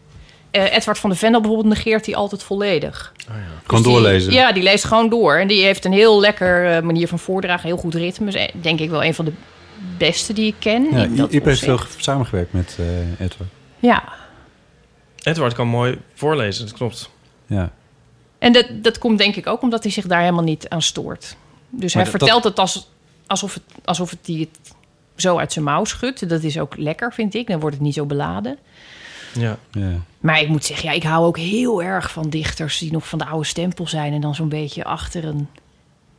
Eh, 0.52 0.76
Edward 0.76 0.98
van 0.98 1.10
de 1.10 1.16
Vendel 1.16 1.40
bijvoorbeeld 1.40 1.74
negeert 1.74 2.04
die 2.04 2.16
altijd 2.16 2.42
volledig. 2.42 3.12
Oh 3.30 3.34
ja. 3.36 3.42
Gewoon 3.66 3.82
Dus 3.82 3.92
die- 3.92 3.92
doorlezen. 4.02 4.32
ja, 4.32 4.52
die 4.52 4.62
leest 4.62 4.84
gewoon 4.84 5.08
door. 5.08 5.34
En 5.34 5.48
die 5.48 5.62
heeft 5.64 5.84
een 5.84 5.92
heel 5.92 6.20
lekker 6.20 6.76
eh, 6.76 6.82
manier 6.82 7.08
van 7.08 7.18
voordragen, 7.18 7.66
heel 7.66 7.76
goed 7.76 7.94
ritme. 7.94 8.32
Eh, 8.38 8.48
Denk 8.60 8.80
ik 8.80 8.90
wel 8.90 9.04
een 9.04 9.14
van 9.14 9.24
de 9.24 9.32
beste 9.98 10.32
die 10.32 10.46
ik 10.46 10.54
ken. 10.58 10.88
Ja, 11.14 11.26
Iep 11.30 11.44
heeft 11.44 11.60
veel 11.60 11.80
samengewerkt 11.96 12.52
met 12.52 12.76
eh 12.78 13.20
Edward. 13.26 13.50
Ja, 13.78 14.04
Edward 15.22 15.54
kan 15.54 15.66
mooi 15.68 15.98
voorlezen, 16.14 16.66
dat 16.66 16.74
klopt. 16.74 17.10
Ja. 17.46 17.70
En 18.38 18.52
dat, 18.52 18.66
dat 18.72 18.98
komt 18.98 19.18
denk 19.18 19.36
ik 19.36 19.46
ook 19.46 19.62
omdat 19.62 19.82
hij 19.82 19.92
zich 19.92 20.06
daar 20.06 20.20
helemaal 20.20 20.42
niet 20.44 20.68
aan 20.68 20.82
stoort. 20.82 21.36
Dus 21.70 21.94
Maar 21.94 22.02
hij 22.02 22.12
dat- 22.12 22.20
vertelt 22.20 22.44
het, 22.44 22.58
als, 22.58 22.88
alsof 23.26 23.54
het 23.54 23.62
alsof 23.84 24.10
het 24.10 24.18
die 24.22 24.40
het 24.40 24.72
zo 25.16 25.38
uit 25.38 25.52
zijn 25.52 25.64
mouw 25.64 25.84
schudt. 25.84 26.28
Dat 26.28 26.42
is 26.42 26.58
ook 26.58 26.76
lekker, 26.76 27.12
vind 27.12 27.34
ik. 27.34 27.46
Dan 27.46 27.60
wordt 27.60 27.76
het 27.76 27.84
niet 27.84 27.94
zo 27.94 28.04
beladen. 28.06 28.58
Ja. 29.32 29.58
ja. 29.70 29.90
Maar 30.20 30.40
ik 30.40 30.48
moet 30.48 30.64
zeggen, 30.64 30.88
ja, 30.88 30.94
ik 30.94 31.02
hou 31.02 31.26
ook 31.26 31.38
heel 31.38 31.82
erg 31.82 32.10
van 32.10 32.30
dichters 32.30 32.78
die 32.78 32.92
nog 32.92 33.08
van 33.08 33.18
de 33.18 33.26
oude 33.26 33.46
stempel 33.46 33.86
zijn... 33.86 34.12
en 34.12 34.20
dan 34.20 34.34
zo'n 34.34 34.48
beetje 34.48 34.84
achter 34.84 35.24
een 35.24 35.48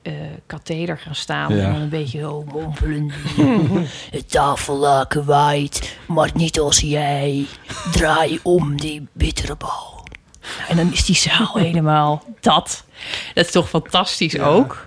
eh 0.04 0.14
katheder 0.46 0.98
gaan 0.98 1.16
staan. 1.16 1.56
Ja. 1.56 1.64
En 1.64 1.72
dan 1.72 1.82
een 1.82 1.90
beetje 1.90 2.20
zo 2.20 2.44
mompelen. 2.52 3.12
Het 4.12 4.32
tafellaken 4.32 5.26
waait, 5.26 5.98
maar 6.08 6.32
niet 6.34 6.60
als 6.60 6.80
jij. 6.80 7.46
Draai 7.92 8.40
om 8.44 8.80
die 8.80 9.08
bittere 9.14 9.56
bal. 9.56 10.06
Nou, 10.58 10.70
en 10.70 10.76
dan 10.76 10.92
is 10.92 11.06
die 11.06 11.16
zaal 11.16 11.58
helemaal 11.68 12.24
dat. 12.40 12.84
Dat 13.34 13.46
is 13.46 13.52
toch 13.52 13.70
fantastisch 13.70 14.40
ook? 14.40 14.86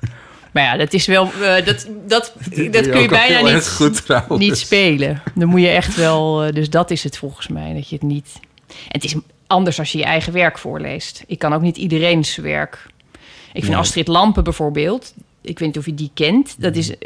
Maar 0.57 0.65
ja, 0.65 0.77
dat 0.77 0.93
is 0.93 1.07
wel... 1.07 1.31
eh, 1.43 1.65
dat, 1.65 1.87
dat, 2.07 2.33
dat 2.71 2.89
kun 2.89 3.01
je 3.01 3.09
bijna 3.09 3.53
niet, 3.53 3.69
goed 3.69 4.03
niet 4.29 4.59
spelen. 4.59 5.23
Dan 5.35 5.49
moet 5.49 5.61
je 5.61 5.69
echt 5.69 5.97
wel... 5.97 6.43
eh, 6.45 6.53
dus 6.53 6.71
dat 6.71 6.91
is 6.91 7.05
het 7.05 7.19
volgens 7.19 7.49
mij, 7.49 7.75
dat 7.75 7.89
je 7.89 7.95
het 7.95 8.05
niet... 8.05 8.29
En 8.69 8.75
het 8.89 9.05
is 9.05 9.15
anders 9.47 9.79
als 9.79 9.93
je 9.93 9.99
je 9.99 10.05
eigen 10.05 10.33
werk 10.33 10.59
voorleest. 10.59 11.25
Ik 11.27 11.39
kan 11.39 11.53
ook 11.53 11.61
niet 11.61 11.77
iedereen's 11.77 12.37
werk... 12.37 12.87
Ik 13.53 13.63
vind 13.63 13.67
Nee. 13.67 13.77
Astrid 13.77 14.09
Lampen 14.09 14.45
bijvoorbeeld... 14.45 15.15
Ik 15.43 15.59
weet 15.59 15.69
niet 15.69 15.79
of 15.79 15.87
je 15.87 15.95
die 15.95 16.11
kent. 16.15 16.55
Dat 16.59 16.77
is 16.77 16.91
eh, 16.91 16.97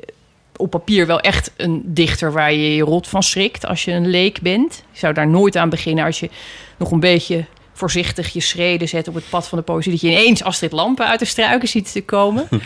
op 0.57 0.71
papier 0.71 1.07
wel 1.07 1.21
echt 1.21 1.53
een 1.57 1.83
dichter 1.85 2.33
waar 2.33 2.53
je 2.53 2.75
je 2.75 2.83
rot 2.83 3.09
van 3.09 3.23
schrikt... 3.23 3.67
als 3.67 3.85
je 3.85 3.93
een 3.93 4.09
leek 4.11 4.41
bent. 4.41 4.83
Je 4.93 4.99
zou 4.99 5.15
daar 5.15 5.29
nooit 5.29 5.57
aan 5.57 5.69
beginnen 5.69 6.05
als 6.05 6.21
je 6.21 6.31
nog 6.79 6.91
een 6.91 7.01
beetje 7.01 7.45
voorzichtig 7.73 8.33
je 8.33 8.41
schreden 8.41 8.89
zet 8.89 9.09
op 9.09 9.15
het 9.15 9.29
pad 9.29 9.49
van 9.49 9.59
de 9.59 9.65
poëzie. 9.65 9.93
Dat 9.93 10.01
je 10.01 10.11
ineens 10.11 10.43
Astrid 10.43 10.73
Lampen 10.73 11.07
uit 11.07 11.19
de 11.19 11.25
struiken 11.25 11.69
ziet 11.69 11.93
te 11.93 12.03
komen. 12.03 12.49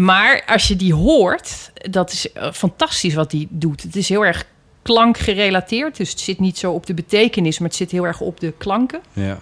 maar 0.00 0.42
als 0.46 0.68
je 0.68 0.76
die 0.76 0.94
hoort, 0.94 1.72
dat 1.74 2.12
is 2.12 2.32
eh, 2.32 2.52
fantastisch 2.52 3.14
wat 3.14 3.30
die 3.30 3.48
doet. 3.50 3.82
Het 3.82 3.96
is 3.96 4.08
heel 4.08 4.24
erg 4.24 4.44
klankgerelateerd. 4.82 5.96
Dus 5.96 6.10
het 6.10 6.20
zit 6.20 6.40
niet 6.40 6.58
zo 6.58 6.72
op 6.72 6.86
de 6.86 6.94
betekenis, 6.94 7.58
maar 7.58 7.68
het 7.68 7.76
zit 7.76 7.90
heel 7.90 8.06
erg 8.06 8.20
op 8.20 8.40
de 8.40 8.52
klanken. 8.58 9.00
Ja. 9.12 9.38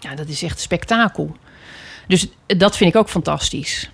Ja, 0.00 0.14
dat 0.14 0.28
is 0.28 0.42
echt 0.42 0.60
spektakel. 0.60 1.36
Dus 2.06 2.28
dat 2.46 2.76
vind 2.76 2.94
ik 2.94 3.00
ook 3.00 3.08
fantastisch. 3.08 3.90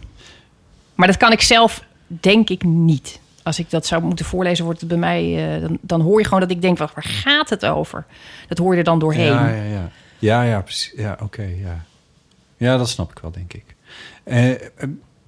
Maar 0.94 1.06
dat 1.06 1.16
kan 1.16 1.32
ik 1.32 1.40
zelf, 1.40 1.84
denk 2.06 2.50
ik, 2.50 2.62
niet. 2.62 3.20
Als 3.42 3.58
ik 3.58 3.70
dat 3.70 3.86
zou 3.86 4.02
moeten 4.02 4.24
voorlezen, 4.24 4.64
wordt 4.64 4.80
het 4.80 4.88
bij 4.88 4.98
mij... 4.98 5.54
eh, 5.54 5.60
dan, 5.60 5.78
dan 5.80 6.00
hoor 6.00 6.18
je 6.18 6.24
gewoon 6.24 6.40
dat 6.40 6.50
ik 6.50 6.62
denk, 6.62 6.78
waar 6.78 6.92
gaat 6.94 7.50
het 7.50 7.66
over? 7.66 8.04
Dat 8.48 8.58
hoor 8.58 8.72
je 8.72 8.78
er 8.78 8.84
dan 8.84 8.98
doorheen. 8.98 9.32
Ja, 9.32 9.48
ja, 9.48 9.62
ja. 9.62 9.90
Ja, 10.18 10.42
ja, 10.42 10.60
precies. 10.60 10.92
Ja, 10.96 11.18
oké, 11.22 11.42
ja. 11.42 11.84
Ja, 12.56 12.76
dat 12.76 12.88
snap 12.88 13.10
ik 13.10 13.18
wel, 13.18 13.30
denk 13.30 13.52
ik. 13.52 13.64
Eh, 14.24 14.50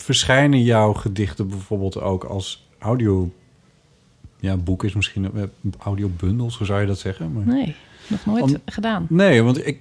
verschijnen 0.02 0.62
jouw 0.62 0.92
gedichten 0.92 1.48
bijvoorbeeld 1.48 2.00
ook 2.00 2.24
als 2.24 2.66
audio... 2.78 3.30
Ja, 4.40 4.56
boek 4.56 4.84
is 4.84 4.92
misschien 4.92 5.24
een 5.34 5.50
audiobundels, 5.78 6.56
hoe 6.56 6.66
zou 6.66 6.80
je 6.80 6.86
dat 6.86 6.98
zeggen? 6.98 7.32
Maar... 7.32 7.46
Nee, 7.46 7.74
nog 8.06 8.26
nooit 8.26 8.42
Om- 8.42 8.56
gedaan. 8.66 9.06
Nee, 9.08 9.42
want 9.42 9.66
ik, 9.66 9.80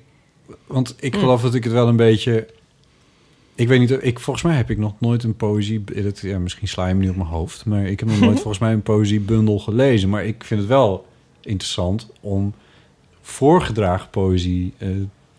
want 0.68 0.96
ik 1.00 1.16
geloof 1.16 1.42
dat 1.42 1.54
ik 1.54 1.64
het 1.64 1.74
wel 1.74 1.88
een 1.88 1.96
beetje... 1.96 2.48
Ik 3.56 3.68
weet 3.68 3.80
niet, 3.80 4.04
ik, 4.04 4.20
volgens 4.20 4.46
mij 4.46 4.56
heb 4.56 4.70
ik 4.70 4.78
nog 4.78 4.94
nooit 5.00 5.24
een 5.24 5.36
poëzie... 5.36 5.84
Het, 5.94 6.20
ja, 6.20 6.40
misschien 6.40 6.68
sla 6.68 6.88
je 6.88 6.94
me 6.94 7.04
nu 7.04 7.10
op 7.10 7.16
mijn 7.16 7.28
hoofd, 7.28 7.66
maar 7.66 7.86
ik 7.86 8.00
heb 8.00 8.10
nog 8.10 8.20
nooit 8.20 8.40
volgens 8.46 8.60
mij 8.60 8.74
een 8.74 8.82
poëziebundel 8.82 9.60
gelezen. 9.60 10.10
Maar 10.10 10.26
ik 10.26 10.44
vind 10.44 10.60
het 10.60 10.70
wel 10.70 11.06
interessant 11.42 12.10
om 12.20 12.54
voorgedragen 13.22 14.10
poëzie 14.10 14.74
eh, 14.78 14.90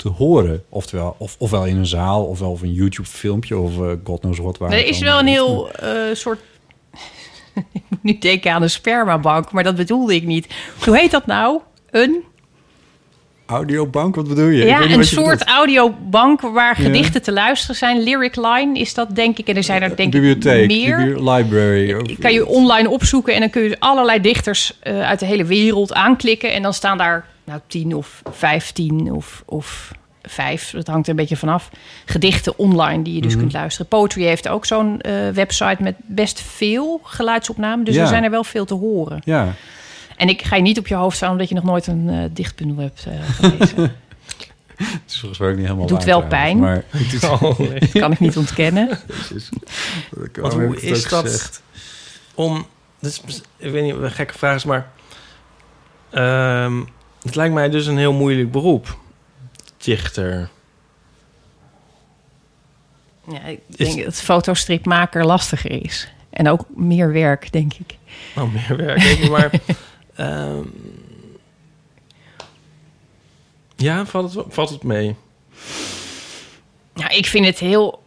te 0.02 0.08
horen. 0.08 0.62
Oftewel, 0.68 1.14
of, 1.18 1.36
ofwel 1.38 1.66
in 1.66 1.76
een 1.76 1.86
zaal, 1.86 2.24
ofwel 2.24 2.50
of 2.50 2.62
een 2.62 2.72
YouTube-filmpje, 2.72 3.58
of 3.58 3.78
eh, 3.80 3.90
god 4.04 4.20
knows 4.20 4.38
what 4.38 4.58
waar. 4.58 4.72
Er 4.72 4.86
is 4.86 4.98
wel 4.98 5.18
een 5.18 5.26
heel 5.26 5.72
eh, 5.72 5.90
soort... 6.12 6.40
ik 7.72 7.82
moet 7.88 8.02
nu 8.02 8.18
denken 8.18 8.52
aan 8.52 8.62
een 8.62 8.70
spermabank, 8.70 9.52
maar 9.52 9.62
dat 9.64 9.76
bedoelde 9.76 10.14
ik 10.14 10.24
niet. 10.24 10.46
Hoe 10.84 10.96
heet 10.98 11.10
dat 11.10 11.26
nou? 11.26 11.60
Een, 11.90 12.24
Audiobank, 13.46 14.14
wat 14.14 14.28
bedoel 14.28 14.48
je? 14.48 14.64
Ja, 14.64 14.80
een 14.82 14.96
wat 14.96 15.06
soort 15.06 15.44
audiobank 15.44 16.40
waar 16.40 16.80
Ja. 16.80 16.84
gedichten 16.84 17.22
te 17.22 17.32
luisteren 17.32 17.76
zijn. 17.76 18.02
Lyric 18.02 18.36
Line 18.36 18.78
is 18.78 18.94
dat, 18.94 19.14
denk 19.14 19.38
ik. 19.38 19.48
En 19.48 19.56
er 19.56 19.62
zijn 19.64 19.82
er 19.82 19.96
denk 19.96 20.12
bibliotheek, 20.12 20.70
ik 20.70 20.84
meer. 20.84 20.98
library. 21.30 21.92
of- 21.92 22.18
kan 22.18 22.32
je 22.32 22.46
online 22.46 22.88
opzoeken 22.90 23.34
en 23.34 23.40
dan 23.40 23.50
kun 23.50 23.62
je 23.62 23.76
allerlei 23.80 24.20
dichters 24.20 24.78
eh, 24.80 25.00
uit 25.00 25.18
de 25.18 25.26
hele 25.26 25.44
wereld 25.44 25.92
aanklikken. 25.92 26.52
En 26.52 26.62
dan 26.62 26.74
staan 26.74 26.98
daar 26.98 27.26
nou, 27.44 27.60
tien 27.66 27.94
of 27.94 28.22
vijftien 28.30 29.12
of, 29.12 29.42
of 29.46 29.92
vijf, 30.22 30.70
dat 30.70 30.86
hangt 30.86 31.04
er 31.06 31.10
een 31.10 31.16
beetje 31.18 31.36
vanaf, 31.36 31.70
gedichten 32.04 32.58
online 32.58 33.02
die 33.02 33.14
je 33.14 33.20
dus 33.20 33.30
Mhm. 33.32 33.40
kunt 33.40 33.52
luisteren. 33.52 33.86
Poetry 33.88 34.22
heeft 34.24 34.48
ook 34.48 34.66
zo'n 34.66 35.00
eh, 35.00 35.28
website 35.28 35.76
met 35.82 35.94
best 35.98 36.40
veel 36.40 37.00
geluidsopnamen. 37.04 37.84
Dus 37.84 37.94
Ja. 37.94 38.00
er 38.02 38.06
zijn 38.08 38.24
er 38.24 38.30
wel 38.30 38.44
veel 38.44 38.64
te 38.64 38.74
horen. 38.74 39.20
Ja, 39.24 39.52
En 40.16 40.28
ik 40.28 40.42
ga 40.42 40.56
je 40.56 40.62
niet 40.62 40.78
op 40.78 40.86
je 40.86 40.94
hoofd 40.94 41.16
staan 41.16 41.30
omdat 41.30 41.48
je 41.48 41.54
nog 41.54 41.64
nooit 41.64 41.86
een 41.86 42.08
eh 42.08 42.24
dichtbundel 42.30 42.76
hebt 42.84 43.06
eh, 43.06 43.12
gelezen. 43.28 43.82
het 44.76 45.00
is 45.06 45.18
volgens 45.18 45.40
mij 45.40 45.48
ook 45.50 45.56
niet 45.56 45.64
helemaal 45.64 45.86
Doet 45.86 45.96
waar 46.04 46.06
wel 46.06 46.26
pijn. 46.26 46.58
Maar 46.58 46.84
het 46.88 47.12
is, 47.12 47.24
Oh, 47.24 47.58
nee. 47.58 47.78
Dat 47.80 47.90
kan 47.92 48.12
ik 48.12 48.20
niet 48.20 48.36
ontkennen. 48.36 48.98
Want 50.40 50.52
hoe 50.54 50.80
is 50.80 51.08
dat 51.08 51.62
om... 52.34 52.66
Dit 53.00 53.22
is, 53.26 53.40
ik 53.56 53.72
weet 53.72 53.82
niet, 53.82 53.94
een 53.94 54.10
gekke 54.10 54.38
vraag 54.38 54.54
is, 54.54 54.64
maar... 54.64 54.90
ehm, 56.10 56.80
het 57.22 57.34
lijkt 57.34 57.54
mij 57.54 57.70
dus 57.70 57.86
een 57.86 57.98
heel 57.98 58.12
moeilijk 58.12 58.50
beroep. 58.50 58.98
Dichter. 59.76 60.48
Ja, 63.28 63.42
ik 63.42 63.60
Is- 63.68 63.76
denk 63.94 64.04
dat 64.04 64.22
fotostripmaker 64.22 65.24
lastiger 65.26 65.84
is. 65.84 66.08
En 66.30 66.48
ook 66.48 66.64
meer 66.68 67.12
werk, 67.12 67.52
denk 67.52 67.72
ik. 67.74 67.96
Oh, 68.36 68.52
meer 68.52 68.76
werk. 68.76 69.00
Denk 69.02 69.18
ik, 69.18 69.30
maar... 69.30 69.50
ehm, 70.14 70.62
ja, 73.76 74.06
valt 74.06 74.34
het, 74.34 74.44
valt 74.48 74.68
het 74.70 74.82
mee? 74.82 75.16
Ja, 76.94 77.08
ik 77.08 77.26
vind 77.26 77.46
het 77.46 77.58
heel 77.58 78.01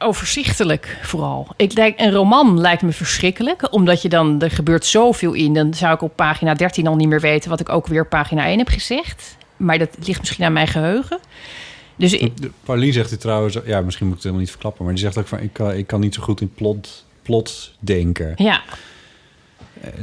overzichtelijk 0.00 0.98
vooral. 1.02 1.46
Ik 1.56 1.74
denk, 1.74 2.00
een 2.00 2.12
roman 2.12 2.60
lijkt 2.60 2.82
me 2.82 2.92
verschrikkelijk. 2.92 3.72
Omdat 3.72 4.02
je 4.02 4.08
dan, 4.08 4.42
er 4.42 4.50
gebeurt 4.50 4.84
zoveel 4.86 5.32
in. 5.32 5.54
Dan 5.54 5.74
zou 5.74 5.94
ik 5.94 6.02
op 6.02 6.16
pagina 6.16 6.54
13 6.54 6.86
al 6.86 6.96
niet 6.96 7.08
meer 7.08 7.20
weten... 7.20 7.50
wat 7.50 7.60
ik 7.60 7.68
ook 7.68 7.86
weer 7.86 8.02
op 8.02 8.08
pagina 8.08 8.44
1 8.46 8.58
heb 8.58 8.68
gezegd. 8.68 9.36
Maar 9.56 9.78
dat 9.78 9.88
ligt 10.06 10.20
misschien 10.20 10.44
aan 10.44 10.52
mijn 10.52 10.68
geheugen. 10.68 11.18
Dus 11.96 12.12
ik, 12.12 12.32
Paulien 12.64 12.92
zegt 12.92 13.10
dit 13.10 13.20
trouwens... 13.20 13.58
Ja, 13.64 13.80
misschien 13.80 14.06
moet 14.06 14.16
ik 14.16 14.22
het 14.22 14.32
helemaal 14.32 14.40
niet 14.40 14.50
verklappen... 14.50 14.84
maar 14.84 14.94
die 14.94 15.02
zegt 15.02 15.18
ook 15.18 15.26
van... 15.28 15.38
ik 15.40 15.52
kan, 15.52 15.72
ik 15.74 15.86
kan 15.86 16.00
niet 16.00 16.14
zo 16.14 16.22
goed 16.22 16.40
in 16.40 16.52
plot, 16.54 17.04
plot 17.22 17.72
denken. 17.80 18.32
ja. 18.36 18.60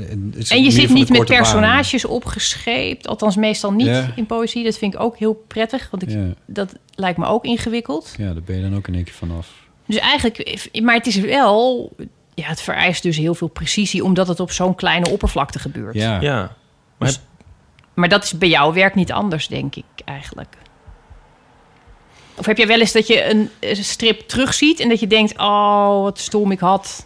En, 0.09 0.33
is 0.37 0.49
En 0.49 0.63
je 0.63 0.71
zit 0.71 0.89
niet 0.89 1.09
met 1.09 1.17
korte 1.17 1.33
baan. 1.33 1.41
personages 1.41 2.05
opgescheept. 2.05 3.07
Althans, 3.07 3.35
meestal 3.35 3.71
niet 3.71 3.87
Ja. 3.87 4.11
in 4.15 4.25
poëzie. 4.25 4.63
Dat 4.63 4.77
vind 4.77 4.93
ik 4.93 4.99
ook 4.99 5.17
heel 5.17 5.43
prettig. 5.47 5.87
Want 5.91 6.03
ik, 6.03 6.09
Ja, 6.09 6.33
dat 6.45 6.73
lijkt 6.95 7.17
me 7.17 7.25
ook 7.25 7.45
ingewikkeld. 7.45 8.13
ja, 8.17 8.33
daar 8.33 8.43
ben 8.45 8.55
je 8.55 8.61
dan 8.61 8.75
ook 8.75 8.87
in 8.87 8.95
één 8.95 9.03
keer 9.03 9.13
vanaf. 9.13 9.47
Dus 9.87 9.97
eigenlijk, 9.97 10.67
maar 10.81 10.95
het 10.95 11.05
is 11.07 11.15
wel, 11.15 11.91
ja, 12.33 12.47
het 12.47 12.61
vereist 12.61 13.03
dus 13.03 13.17
heel 13.17 13.35
veel 13.35 13.47
precisie, 13.47 14.03
omdat 14.03 14.27
het 14.27 14.39
op 14.39 14.51
zo'n 14.51 14.75
kleine 14.75 15.09
oppervlakte 15.09 15.59
gebeurt. 15.59 15.95
Ja. 15.95 16.21
Ja. 16.21 16.55
Maar 16.97 17.07
Dus- 17.07 17.21
Maar 17.93 18.09
dat 18.09 18.23
is 18.23 18.37
bij 18.37 18.49
jouw 18.49 18.73
werk 18.73 18.95
niet 18.95 19.11
anders, 19.11 19.47
denk 19.47 19.75
ik 19.75 19.83
eigenlijk. 20.05 20.57
Of 22.35 22.45
heb 22.45 22.57
jij 22.57 22.67
wel 22.67 22.79
eens 22.79 22.91
dat 22.91 23.07
je 23.07 23.29
een, 23.29 23.49
een 23.59 23.75
strip 23.83 24.19
terugziet 24.27 24.79
en 24.79 24.89
dat 24.89 24.99
je 24.99 25.07
denkt, 25.07 25.37
oh, 25.37 26.01
wat 26.01 26.19
stom 26.19 26.51
ik 26.51 26.59
had. 26.59 27.05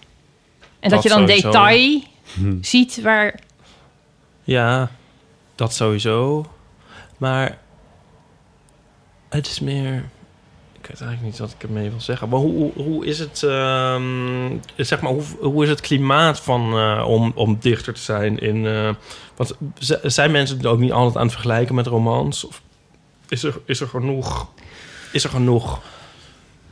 En 0.80 0.90
dat, 0.90 0.92
Dat 0.92 1.04
je 1.04 1.10
dan 1.10 1.28
sowieso. 1.28 1.48
detail 1.52 2.02
Hm. 2.34 2.58
ziet 2.62 3.02
waar. 3.02 3.40
Ja, 4.44 4.92
dat 5.56 5.74
sowieso. 5.74 6.46
Maar 7.18 7.58
het 9.30 9.48
is 9.48 9.60
meer... 9.60 10.10
Weet 10.92 11.02
eigenlijk 11.02 11.32
niet 11.32 11.40
wat 11.40 11.56
ik 11.60 11.70
ermee 11.70 11.90
wil 11.90 12.02
zeggen. 12.02 12.30
Maar 12.30 12.40
hoe, 12.40 12.72
hoe, 12.74 13.06
is 13.06 13.20
het... 13.20 13.44
ehm, 13.44 14.58
zeg 14.78 15.02
maar, 15.02 15.12
hoe, 15.12 15.24
hoe 15.40 15.64
is 15.64 15.70
het 15.70 15.82
klimaat 15.82 16.40
van, 16.40 16.78
eh, 16.78 17.04
om, 17.08 17.32
om 17.36 17.58
dichter 17.60 17.94
te 17.94 18.02
zijn 18.02 18.40
in... 18.40 18.66
eh, 18.66 18.90
want 19.36 19.58
zijn 20.02 20.32
mensen 20.32 20.58
het 20.58 20.66
ook 20.66 20.80
niet 20.80 20.92
altijd 20.92 21.16
aan 21.16 21.24
het 21.24 21.32
vergelijken 21.32 21.76
met 21.76 21.88
romans? 21.88 22.46
Of 22.46 22.62
is 23.30 23.44
er, 23.44 23.60
is 23.66 23.80
er 23.80 23.88
genoeg... 23.88 24.48
Is 25.12 25.24
er 25.24 25.30
genoeg 25.30 25.82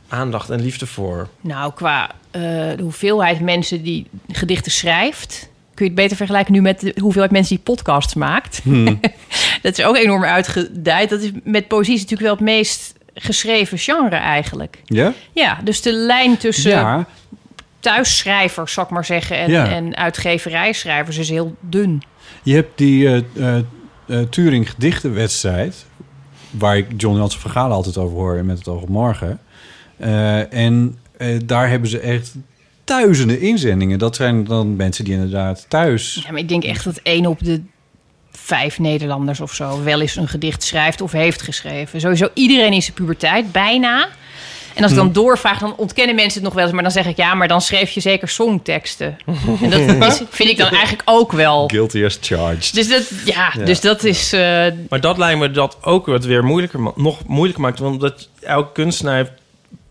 aandacht 0.08 0.50
en 0.50 0.60
liefde 0.60 0.86
voor? 0.86 1.28
Nou, 1.40 1.72
qua 1.72 2.10
eh, 2.30 2.40
de 2.76 2.82
hoeveelheid 2.82 3.40
mensen 3.40 3.82
die 3.82 4.06
gedichten 4.28 4.72
schrijft, 4.72 5.50
kun 5.74 5.84
je 5.84 5.90
het 5.90 6.00
beter 6.00 6.16
vergelijken 6.16 6.52
nu 6.52 6.60
met 6.60 6.80
de 6.80 6.94
hoeveelheid 7.00 7.32
mensen 7.32 7.54
die 7.54 7.64
podcasts 7.64 8.14
maakt. 8.14 8.60
dat 9.62 9.78
is 9.78 9.84
ook 9.84 9.96
enorm 9.96 10.24
uitgedijd. 10.24 11.10
Dat 11.10 11.20
is 11.20 11.30
met 11.44 11.68
poëzie 11.68 11.94
is 11.94 12.00
natuurlijk 12.00 12.28
wel 12.28 12.36
het 12.36 12.56
meest 12.56 12.94
geschreven 13.20 13.78
genre 13.78 14.16
eigenlijk. 14.16 14.82
Ja? 14.84 15.12
Ja, 15.32 15.58
dus 15.64 15.82
de 15.82 15.92
lijn 15.92 16.36
tussen 16.36 16.70
Ja. 16.70 17.06
thuisschrijvers, 17.80 18.72
zal 18.72 18.84
ik 18.84 18.90
maar 18.90 19.04
zeggen, 19.04 19.38
en, 19.38 19.50
Ja. 19.50 19.68
en 19.68 19.96
uitgeverijschrijvers 19.96 21.18
is 21.18 21.28
heel 21.28 21.56
dun. 21.60 22.02
Je 22.42 22.54
hebt 22.54 22.78
die 22.78 23.08
eh, 23.08 23.56
eh, 23.56 23.64
Turing 24.30 24.70
gedichtenwedstrijd... 24.70 25.86
waar 26.50 26.76
ik 26.76 26.86
John 26.96 27.16
Jansen 27.16 27.40
Vergalen 27.40 27.76
altijd 27.76 27.96
over 27.96 28.16
hoor... 28.16 28.44
met 28.44 28.58
het 28.58 28.68
oog 28.68 28.82
op 28.82 28.88
morgen. 28.88 29.40
En 30.50 30.98
daar 31.44 31.68
hebben 31.68 31.88
ze 31.88 31.98
echt 31.98 32.34
duizenden 32.84 33.40
inzendingen. 33.40 33.98
Dat 33.98 34.16
zijn 34.16 34.44
dan 34.44 34.76
mensen 34.76 35.04
die 35.04 35.14
inderdaad 35.14 35.66
thuis... 35.68 36.20
Ja, 36.24 36.30
maar 36.30 36.40
ik 36.40 36.48
denk 36.48 36.64
echt 36.64 36.84
dat 36.84 37.00
één 37.02 37.26
op 37.26 37.44
de 37.44 37.62
vijf 38.32 38.78
Nederlanders 38.78 39.40
of 39.40 39.52
zo 39.54 39.82
wel 39.82 40.00
eens 40.00 40.16
een 40.16 40.28
gedicht 40.28 40.62
schrijft 40.62 41.00
of 41.00 41.12
heeft 41.12 41.42
geschreven. 41.42 42.00
Sowieso 42.00 42.28
iedereen 42.34 42.72
in 42.72 42.82
zijn 42.82 42.94
puberteit, 42.94 43.52
bijna. 43.52 44.08
En 44.74 44.82
als 44.82 44.92
ik 44.92 44.98
dan 44.98 45.12
doorvraag, 45.12 45.58
dan 45.58 45.74
ontkennen 45.76 46.14
mensen 46.14 46.34
het 46.34 46.42
nog 46.44 46.52
wel 46.54 46.64
eens. 46.64 46.72
Maar 46.72 46.82
dan 46.82 46.92
zeg 46.92 47.06
ik, 47.06 47.16
ja, 47.16 47.34
maar 47.34 47.48
dan 47.48 47.60
schreef 47.60 47.90
je 47.90 48.00
zeker 48.00 48.28
songteksten. 48.28 49.16
En 49.62 49.98
dat 50.00 50.12
is, 50.12 50.22
vind 50.30 50.48
ik 50.50 50.56
dan 50.58 50.68
eigenlijk 50.68 51.02
ook 51.04 51.32
wel. 51.32 51.68
Guilty 51.68 52.04
as 52.04 52.18
charged. 52.20 52.74
Dus 52.74 52.88
dat, 52.88 53.10
ja, 53.24 53.52
Ja. 53.56 53.64
dus 53.64 53.80
dat 53.80 54.04
is... 54.04 54.32
eh, 54.32 54.66
Maar 54.88 55.00
dat 55.00 55.18
lijkt 55.18 55.38
me 55.38 55.50
dat 55.50 55.76
ook 55.82 56.06
het 56.06 56.24
weer 56.24 56.44
moeilijker, 56.44 56.80
nog 56.94 57.26
moeilijker 57.26 57.62
maakt. 57.62 57.78
Want 57.78 58.00
dat 58.00 58.28
elke 58.40 58.72
kunstenaar 58.72 59.16
heeft 59.16 59.32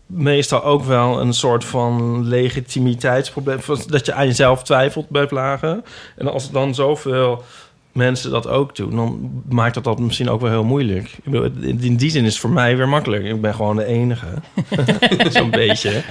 meestal 0.06 0.64
ook 0.64 0.84
wel 0.84 1.20
een 1.20 1.34
soort 1.34 1.64
van 1.64 2.24
legitimiteitsprobleem. 2.28 3.60
Van 3.60 3.82
Dat 3.86 4.06
je 4.06 4.12
aan 4.12 4.26
jezelf 4.26 4.62
twijfelt 4.62 5.08
bij 5.08 5.28
vlagen. 5.28 5.84
En 6.16 6.32
als 6.32 6.50
dan 6.50 6.74
zoveel 6.74 7.44
mensen 7.92 8.30
dat 8.30 8.48
ook 8.48 8.76
doen, 8.76 8.96
dan 8.96 9.30
maakt 9.48 9.74
dat 9.74 9.84
dat 9.84 9.98
misschien 9.98 10.28
ook 10.30 10.40
wel 10.40 10.50
heel 10.50 10.64
moeilijk. 10.64 11.04
Ik 11.06 11.24
bedoel, 11.24 11.50
in 11.60 11.96
die 11.96 12.10
zin 12.10 12.24
is 12.24 12.30
het 12.32 12.40
voor 12.40 12.50
mij 12.50 12.76
weer 12.76 12.88
makkelijk. 12.88 13.24
Ik 13.24 13.40
ben 13.40 13.54
gewoon 13.54 13.76
de 13.76 13.84
enige. 13.84 14.26
Zo'n 15.30 15.50
beetje. 15.50 16.02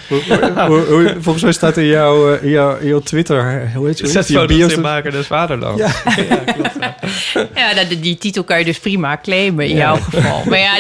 Volgens 1.20 1.44
mij 1.44 1.52
staat 1.52 1.78
in 1.78 1.86
jouw, 1.86 2.34
eh, 2.34 2.44
in 2.44 2.50
jouw, 2.50 3.00
Twitter... 3.00 3.72
Hoe 3.76 3.88
heet 3.88 4.00
je 4.00 4.08
Zet 4.08 4.28
Je 4.28 4.78
maken 4.82 5.12
des 5.12 5.28
vaderland. 5.28 5.80
Ja. 6.30 6.36
klopt. 6.46 6.76
ja. 6.80 7.48
ja, 7.56 7.74
dat- 7.74 7.90
die, 7.90 8.00
die 8.00 8.18
titel 8.18 8.44
kan 8.44 8.60
je 8.60 8.66
dus 8.66 8.80
prima 8.80 9.18
claimen 9.24 9.66
in 9.66 9.76
Ja. 9.76 9.78
jouw 9.78 9.96
geval. 9.96 10.42
Maar 10.46 10.60
ja, 10.60 10.80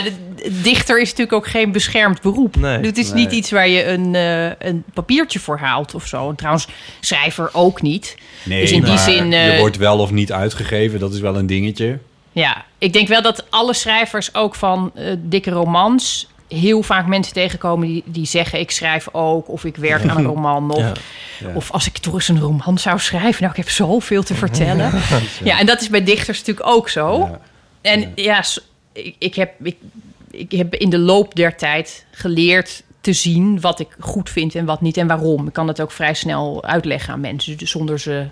dichter 0.52 1.00
is 1.02 1.10
natuurlijk 1.10 1.34
ook 1.34 1.48
geen 1.48 1.72
beschermd 1.72 2.22
beroep. 2.22 2.56
Nee. 2.56 2.80
Het 2.80 2.98
is 2.98 3.12
Nee. 3.12 3.24
niet 3.24 3.32
iets 3.34 3.52
waar 3.52 3.68
je 3.68 3.86
een, 3.86 4.16
eh, 4.16 4.68
een 4.68 4.84
papiertje 4.94 5.40
voor 5.40 5.58
haalt 5.58 5.96
of 5.96 6.08
zo. 6.08 6.30
En 6.30 6.36
trouwens, 6.36 6.68
schrijver 7.00 7.50
ook 7.54 7.82
niet. 7.82 8.16
Nee, 8.44 8.62
Dus 8.62 8.72
in 8.72 8.84
die 8.84 8.98
zin, 8.98 9.32
je 9.32 9.38
eh, 9.38 9.60
wordt 9.60 9.78
wel 9.78 10.00
of 10.00 10.12
niet 10.12 10.32
uitgegeven. 10.32 11.00
Dat 11.00 11.14
is 11.14 11.20
wel 11.20 11.36
een 11.38 11.48
dingetje. 11.48 12.00
Ja, 12.32 12.66
ik 12.78 12.94
denk 12.94 13.08
wel 13.08 13.22
dat 13.22 13.46
alle 13.50 13.74
schrijvers 13.74 14.36
ook 14.36 14.56
van 14.56 14.92
eh, 14.96 15.14
dikke 15.20 15.52
romans 15.52 16.28
heel 16.48 16.84
vaak 16.84 17.08
mensen 17.08 17.34
tegenkomen 17.34 17.88
die, 17.88 18.04
die 18.06 18.26
zeggen 18.26 18.60
ik 18.60 18.72
schrijf 18.72 19.08
ook 19.12 19.50
of 19.50 19.66
ik 19.66 19.76
werk 19.76 20.10
aan 20.10 20.18
een 20.18 20.26
roman 20.36 20.72
of, 20.72 20.80
Ja. 20.80 20.92
Ja. 21.40 21.54
of 21.54 21.72
als 21.72 21.88
ik 21.88 21.98
toch 21.98 22.14
eens 22.14 22.28
een 22.28 22.40
roman 22.40 22.78
zou 22.78 23.00
schrijven. 23.00 23.38
Nou, 23.44 23.52
ik 23.52 23.64
heb 23.64 23.70
zoveel 23.70 24.24
te 24.24 24.36
vertellen. 24.36 24.92
Ja, 25.44 25.60
en 25.60 25.66
dat 25.66 25.82
is 25.82 25.90
bij 25.90 26.04
dichters 26.04 26.38
natuurlijk 26.40 26.68
ook 26.68 26.90
zo. 26.90 27.18
Ja. 27.20 27.40
En 27.82 28.12
ja, 28.16 28.44
ik, 28.94 29.16
ik, 29.20 29.36
heb, 29.36 29.52
ik, 29.64 29.76
ik 30.40 30.52
heb 30.52 30.76
in 30.76 30.90
de 30.90 30.98
loop 31.00 31.36
der 31.36 31.56
tijd 31.58 32.06
geleerd 32.12 32.84
te 33.02 33.14
zien 33.14 33.62
wat 33.62 33.80
ik 33.80 33.88
goed 34.00 34.30
vind 34.30 34.56
en 34.56 34.66
wat 34.66 34.82
niet 34.82 34.98
en 34.98 35.08
waarom. 35.08 35.48
Ik 35.48 35.54
kan 35.54 35.68
dat 35.68 35.82
ook 35.82 35.92
vrij 35.92 36.14
snel 36.14 36.64
uitleggen 36.64 37.14
aan 37.14 37.20
mensen, 37.20 37.58
dus 37.58 37.72
zonder 37.72 38.00
ze 38.00 38.26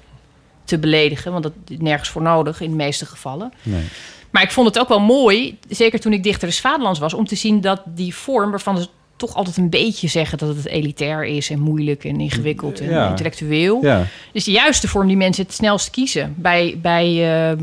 te 0.64 0.78
beledigen, 0.78 1.32
want 1.32 1.44
dat 1.44 1.54
is 1.68 1.78
nergens 1.80 2.10
voor 2.10 2.22
nodig 2.22 2.62
in 2.62 2.70
de 2.70 2.76
meeste 2.76 3.06
gevallen. 3.06 3.54
Nee. 3.64 3.84
Maar 4.30 4.44
ik 4.44 4.52
vond 4.52 4.68
het 4.68 4.80
ook 4.80 4.88
wel 4.88 5.00
mooi, 5.00 5.58
zeker 5.70 6.00
toen 6.00 6.14
ik 6.14 6.24
dichter 6.24 6.48
des 6.48 6.60
Vaderlands 6.60 7.00
was, 7.00 7.14
om 7.14 7.26
te 7.28 7.36
zien 7.36 7.62
dat 7.62 7.82
die 7.86 8.16
vorm 8.16 8.50
waarvan 8.50 8.78
ze 8.78 8.88
toch 9.16 9.36
altijd 9.36 9.58
een 9.58 9.70
beetje 9.70 10.08
zeggen 10.08 10.38
dat 10.38 10.56
het 10.56 10.66
elitair 10.66 11.26
is 11.26 11.50
en 11.50 11.60
moeilijk 11.60 12.04
en 12.04 12.20
ingewikkeld 12.20 12.80
en 12.80 12.90
Ja. 12.90 13.10
intellectueel. 13.10 13.80
Ja. 13.84 14.06
Dus 14.34 14.44
de 14.44 14.52
juiste 14.52 14.88
vorm 14.88 15.08
die 15.08 15.18
mensen 15.18 15.44
het 15.44 15.54
snelst 15.54 15.90
kiezen. 15.90 16.34
Bij, 16.38 16.80
bij, 16.82 17.06
eh, 17.52 17.58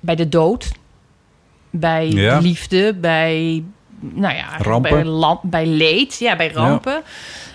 bij 0.00 0.14
de 0.14 0.28
dood, 0.28 0.68
bij 1.70 2.08
Ja. 2.08 2.38
liefde, 2.38 2.94
bij, 2.94 3.62
nou 4.00 4.34
ja, 4.34 4.44
Rampen. 4.58 5.20
Bij, 5.20 5.36
bij 5.42 5.66
leed, 5.66 6.18
ja, 6.18 6.36
bij 6.36 6.50
rampen. 6.52 7.02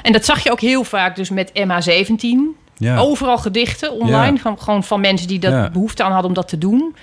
En 0.02 0.12
dat 0.12 0.26
zag 0.26 0.44
je 0.44 0.52
ook 0.52 0.60
heel 0.62 0.84
vaak 0.84 1.16
dus 1.16 1.30
met 1.30 1.52
MH17. 1.54 2.62
Ja. 2.78 2.98
Overal 2.98 3.38
gedichten 3.38 3.92
online, 3.92 4.40
Ja. 4.44 4.56
gewoon, 4.58 4.84
van 4.84 5.02
mensen 5.02 5.28
die 5.28 5.40
dat 5.40 5.72
behoefte 5.72 6.04
aan 6.04 6.12
hadden 6.12 6.30
om 6.30 6.36
dat 6.36 6.48
te 6.48 6.58
doen. 6.58 6.96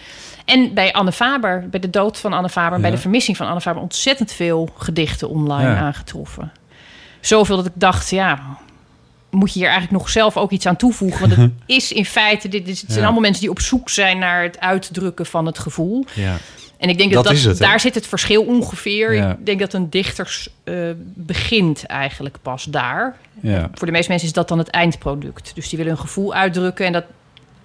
En 0.45 0.75
bij 0.75 0.93
Anne 0.93 1.13
Faber, 1.13 1.67
bij 1.71 1.81
de 1.81 1.91
dood 1.91 2.19
van 2.19 2.33
Anne 2.33 2.49
Faber, 2.49 2.81
bij 2.81 2.91
de 2.91 2.97
vermissing 2.99 3.37
van 3.37 3.47
Anne 3.47 3.61
Faber, 3.61 3.83
ontzettend 3.83 4.33
veel 4.33 4.69
gedichten 4.77 5.29
online 5.29 5.75
aangetroffen. 5.75 6.53
Zoveel 7.21 7.57
dat 7.57 7.67
ik 7.67 7.73
dacht, 7.75 8.11
ja, 8.11 8.41
moet 9.31 9.53
je 9.53 9.59
hier 9.59 9.69
eigenlijk 9.69 9.99
nog 9.99 10.09
zelf 10.11 10.37
ook 10.37 10.51
iets 10.51 10.67
aan 10.67 10.77
toevoegen? 10.77 11.21
Want 11.21 11.37
het 11.37 11.51
is 11.77 11.93
in 11.93 12.05
feite, 12.05 12.49
dit, 12.49 12.69
is, 12.69 12.79
het 12.81 12.87
zijn 12.89 12.99
Ja. 12.99 13.05
allemaal 13.05 13.23
mensen 13.23 13.41
die 13.43 13.51
op 13.51 13.61
zoek 13.61 13.89
zijn 13.89 14.19
naar 14.19 14.43
het 14.43 14.61
uitdrukken 14.61 15.27
van 15.27 15.47
het 15.47 15.59
gevoel. 15.59 16.05
Ja. 16.15 16.37
En 16.81 16.89
ik 16.89 16.99
denk 16.99 17.13
Dat 17.13 17.25
dat, 17.25 17.33
dat, 17.33 17.43
is 17.43 17.49
het, 17.49 17.59
daar 17.59 17.81
zit 17.81 17.95
het 17.95 18.07
verschil 18.07 18.43
ongeveer. 18.43 19.15
Ja. 19.15 19.31
Ik 19.31 19.47
denk 19.47 19.61
dat 19.61 19.73
een 19.73 19.91
dichter 19.91 20.47
eh, 20.65 20.75
begint 21.15 21.87
eigenlijk 21.87 22.37
pas 22.43 22.65
daar. 22.65 23.17
Ja. 23.41 23.71
Voor 23.75 23.87
de 23.87 23.93
meeste 23.93 24.11
mensen 24.11 24.29
is 24.29 24.35
dat 24.35 24.49
dan 24.49 24.59
het 24.59 24.69
eindproduct. 24.69 25.53
Dus 25.55 25.69
die 25.69 25.79
willen 25.79 25.93
hun 25.93 26.03
gevoel 26.03 26.35
uitdrukken. 26.35 26.87
En 26.87 26.93
dat, 26.93 27.05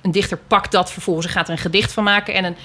een 0.02 0.12
dichter 0.12 0.38
pakt 0.48 0.72
dat 0.72 0.92
vervolgens 0.92 1.26
en 1.26 1.32
gaat 1.32 1.48
er 1.48 1.54
een 1.54 1.60
gedicht 1.60 1.94
van 1.94 2.04
maken. 2.04 2.34
En 2.34 2.44
een, 2.44 2.56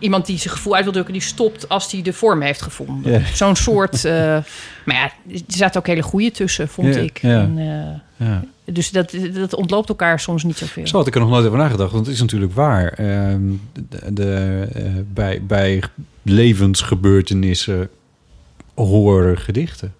iemand 0.00 0.26
die 0.26 0.38
zijn 0.38 0.54
gevoel 0.54 0.74
uit 0.74 0.84
wil 0.84 0.92
drukken, 0.92 1.12
die 1.12 1.22
stopt 1.22 1.68
als 1.68 1.92
hij 1.92 2.02
de 2.02 2.12
vorm 2.12 2.40
heeft 2.40 2.62
gevonden. 2.62 3.24
Zo'n 3.34 3.56
soort. 3.56 4.04
eh, 4.04 4.12
maar 4.84 4.96
ja, 4.96 5.12
er 5.28 5.40
zaten 5.46 5.80
ook 5.80 5.86
hele 5.86 6.02
goede 6.02 6.30
tussen, 6.30 6.68
vond 6.68 6.96
ik. 6.96 7.18
En, 7.22 7.58
eh, 8.18 8.26
ja. 8.26 8.44
dus 8.64 8.90
dat, 8.90 9.14
dat 9.34 9.54
ontloopt 9.54 9.88
elkaar 9.88 10.20
soms 10.20 10.42
niet 10.44 10.56
zoveel. 10.56 10.86
Zo 10.86 10.96
had 10.96 11.06
ik 11.06 11.14
er 11.14 11.20
nog 11.20 11.30
nooit 11.30 11.46
over 11.46 11.58
nagedacht, 11.58 11.92
want 11.92 12.06
het 12.06 12.14
is 12.14 12.20
natuurlijk 12.20 12.52
waar. 12.52 12.92
Ehm, 12.92 13.40
de, 13.72 14.12
de, 14.12 14.66
eh, 14.74 14.84
bij, 15.12 15.42
bij 15.46 15.82
levensgebeurtenissen 16.22 17.88
horen 18.74 19.38
gedichten. 19.38 19.94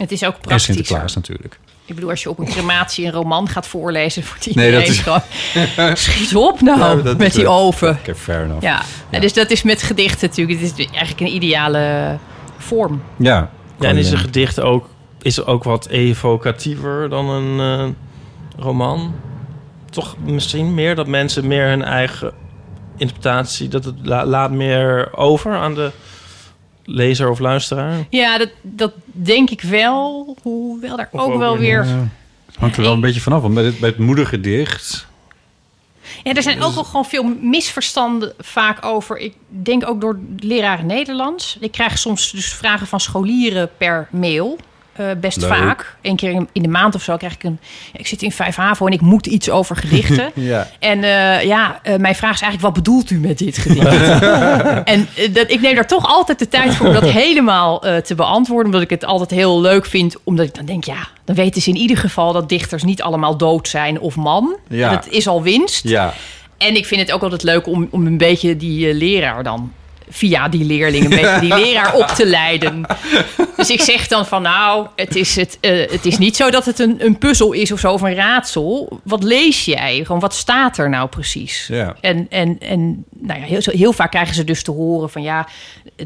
Het 0.00 0.12
is 0.12 0.24
ook 0.24 0.34
En 0.34 0.40
praktisch. 0.40 0.64
Sinterklaas 0.64 1.14
natuurlijk. 1.14 1.58
Ik 1.84 1.94
bedoel, 1.94 2.10
als 2.10 2.22
je 2.22 2.30
op 2.30 2.38
een 2.38 2.46
crematie 2.46 3.06
een 3.06 3.12
roman 3.12 3.48
gaat 3.48 3.66
voorlezen... 3.66 4.22
voor 4.22 4.36
die 4.40 4.54
Nee, 4.56 4.72
dat 4.72 4.82
is- 4.82 4.98
gewoon... 4.98 5.22
Schiet 5.96 6.34
op 6.36 6.60
nou, 6.60 7.04
Ja, 7.08 7.14
met 7.18 7.32
die 7.32 7.48
oven. 7.48 7.90
Oké, 7.90 8.14
fair 8.14 8.44
enough. 8.44 8.62
Ja. 8.62 8.82
dus 9.20 9.32
dat 9.32 9.50
is 9.50 9.62
met 9.62 9.82
gedichten 9.82 10.28
natuurlijk. 10.28 10.60
Het 10.60 10.78
is 10.78 10.86
eigenlijk 10.86 11.20
een 11.20 11.34
ideale 11.34 12.16
vorm. 12.58 13.02
Ja. 13.16 13.50
Ja, 13.80 13.88
en 13.88 13.96
is 13.96 14.10
een 14.10 14.18
gedicht 14.18 14.60
ook, 14.60 14.88
is 15.22 15.44
ook 15.44 15.64
wat 15.64 15.86
evocatiever 15.88 17.08
dan 17.08 17.28
een 17.28 17.80
eh, 17.80 17.88
roman? 18.64 19.14
Toch 19.90 20.16
misschien 20.24 20.74
meer 20.74 20.94
dat 20.94 21.06
mensen 21.06 21.46
meer 21.46 21.66
hun 21.68 21.82
eigen 21.84 22.32
interpretatie... 22.96 23.68
dat 23.68 23.84
het 23.84 23.94
la- 24.02 24.26
laat 24.26 24.50
meer 24.50 25.16
over 25.16 25.54
aan 25.56 25.74
de 25.74 25.90
lezer 26.92 27.30
of 27.30 27.38
luisteraar? 27.38 28.06
Ja, 28.10 28.38
dat, 28.38 28.50
dat 28.62 28.92
denk 29.04 29.50
ik 29.50 29.60
wel. 29.60 30.36
Hoewel 30.42 30.96
daar 30.96 31.08
ook 31.12 31.20
ook 31.20 31.38
wel 31.38 31.58
weer... 31.58 31.80
eh, 31.80 32.00
Het 32.46 32.56
hangt 32.56 32.76
er 32.76 32.82
wel 32.82 32.92
een 32.92 33.00
beetje 33.00 33.20
vanaf. 33.20 33.42
Want 33.42 33.54
bij 33.54 33.64
het, 33.64 33.78
bij 33.80 33.88
het 33.88 33.98
moedergedicht... 33.98 35.08
Ja, 36.22 36.32
er 36.34 36.42
zijn 36.42 36.62
ook 36.62 36.74
wel 36.74 36.84
gewoon 36.84 37.04
veel 37.04 37.24
misverstanden 37.40 38.32
vaak 38.38 38.84
over. 38.84 39.18
Ik 39.18 39.34
denk 39.48 39.88
ook 39.88 40.00
door 40.00 40.18
leraren 40.38 40.86
Nederlands. 40.86 41.56
Ik 41.60 41.72
krijg 41.72 41.98
soms 41.98 42.30
dus 42.30 42.52
vragen 42.52 42.86
van 42.86 43.00
scholieren 43.00 43.70
per 43.78 44.08
mail. 44.10 44.58
Eh, 45.00 45.16
best 45.20 45.40
Leuk. 45.40 45.50
vaak. 45.50 45.96
Eén 46.02 46.16
keer 46.16 46.46
in, 46.52 46.62
de 46.62 46.68
maand 46.68 46.94
of 46.94 47.02
zo 47.02 47.16
krijg 47.16 47.34
ik 47.34 47.42
een... 47.42 47.58
Ik 47.92 48.06
zit 48.06 48.22
in 48.22 48.32
5 48.32 48.56
HAVO 48.56 48.86
en 48.86 48.92
ik 48.92 49.00
moet 49.00 49.26
iets 49.26 49.50
over 49.50 49.76
gedichten. 49.76 50.30
Ja. 50.40 50.68
En 50.78 51.04
eh, 51.04 51.44
ja, 51.44 51.80
eh, 51.82 51.96
mijn 51.96 52.14
vraag 52.14 52.34
is 52.34 52.40
eigenlijk, 52.40 52.74
wat 52.74 52.84
bedoelt 52.84 53.10
u 53.10 53.18
met 53.18 53.38
dit 53.38 53.58
gedicht? 53.58 53.86
en 54.94 55.08
dat, 55.32 55.50
ik 55.50 55.60
neem 55.60 55.74
daar 55.74 55.86
toch 55.86 56.06
altijd 56.06 56.38
de 56.38 56.48
tijd 56.48 56.74
voor 56.74 56.86
om 56.86 56.92
dat 56.92 57.10
helemaal 57.10 57.78
te 57.78 58.14
beantwoorden. 58.14 58.66
Omdat 58.66 58.82
ik 58.82 58.90
het 58.90 59.04
altijd 59.04 59.30
heel 59.30 59.60
leuk 59.60 59.86
vind. 59.86 60.16
Omdat 60.24 60.46
ik 60.46 60.54
dan 60.54 60.64
denk, 60.64 60.84
ja, 60.84 61.08
dan 61.24 61.34
weten 61.34 61.62
ze 61.62 61.68
in 61.70 61.76
ieder 61.76 61.96
geval 61.96 62.32
dat 62.32 62.48
dichters 62.48 62.82
niet 62.82 63.02
allemaal 63.02 63.36
dood 63.36 63.68
zijn 63.68 64.00
of 64.00 64.16
man. 64.16 64.56
Ja. 64.68 64.90
Dat 64.90 65.06
is 65.08 65.28
al 65.28 65.42
winst. 65.42 65.88
Ja. 65.88 66.14
En 66.58 66.76
ik 66.76 66.86
vind 66.86 67.00
het 67.00 67.12
ook 67.12 67.22
altijd 67.22 67.42
leuk 67.42 67.66
om, 67.66 67.88
om 67.90 68.06
een 68.06 68.18
beetje 68.18 68.56
die 68.56 68.94
leraar 68.94 69.42
dan 69.42 69.72
via 70.10 70.48
die 70.48 70.64
leerling 70.64 71.04
een 71.04 71.10
beetje 71.10 71.40
die 71.40 71.54
leraar 71.54 71.94
op 71.94 72.06
te 72.06 72.26
leiden. 72.26 72.86
Dus 73.56 73.70
ik 73.70 73.80
zeg 73.80 74.06
dan 74.06 74.26
van 74.26 74.42
nou, 74.42 74.86
het 74.96 75.16
is, 75.16 75.36
het, 75.36 75.58
eh, 75.60 75.90
het 75.90 76.06
is 76.06 76.18
niet 76.18 76.36
zo 76.36 76.50
dat 76.50 76.64
het 76.64 76.78
een, 76.78 77.04
een 77.04 77.18
puzzel 77.18 77.52
is 77.52 77.72
of 77.72 77.80
zo 77.80 77.92
of 77.92 78.02
een 78.02 78.14
raadsel. 78.14 79.00
Wat 79.04 79.22
lees 79.22 79.64
jij? 79.64 80.04
Gewoon 80.04 80.20
wat 80.20 80.34
staat 80.34 80.78
er 80.78 80.88
nou 80.88 81.08
precies? 81.08 81.66
Ja. 81.68 81.96
En, 82.00 82.26
en, 82.30 82.58
en 82.58 83.04
nou 83.10 83.40
ja, 83.40 83.46
heel, 83.46 83.60
heel 83.64 83.92
vaak 83.92 84.10
krijgen 84.10 84.34
ze 84.34 84.44
dus 84.44 84.62
te 84.62 84.70
horen 84.70 85.10
van 85.10 85.22
ja, 85.22 85.48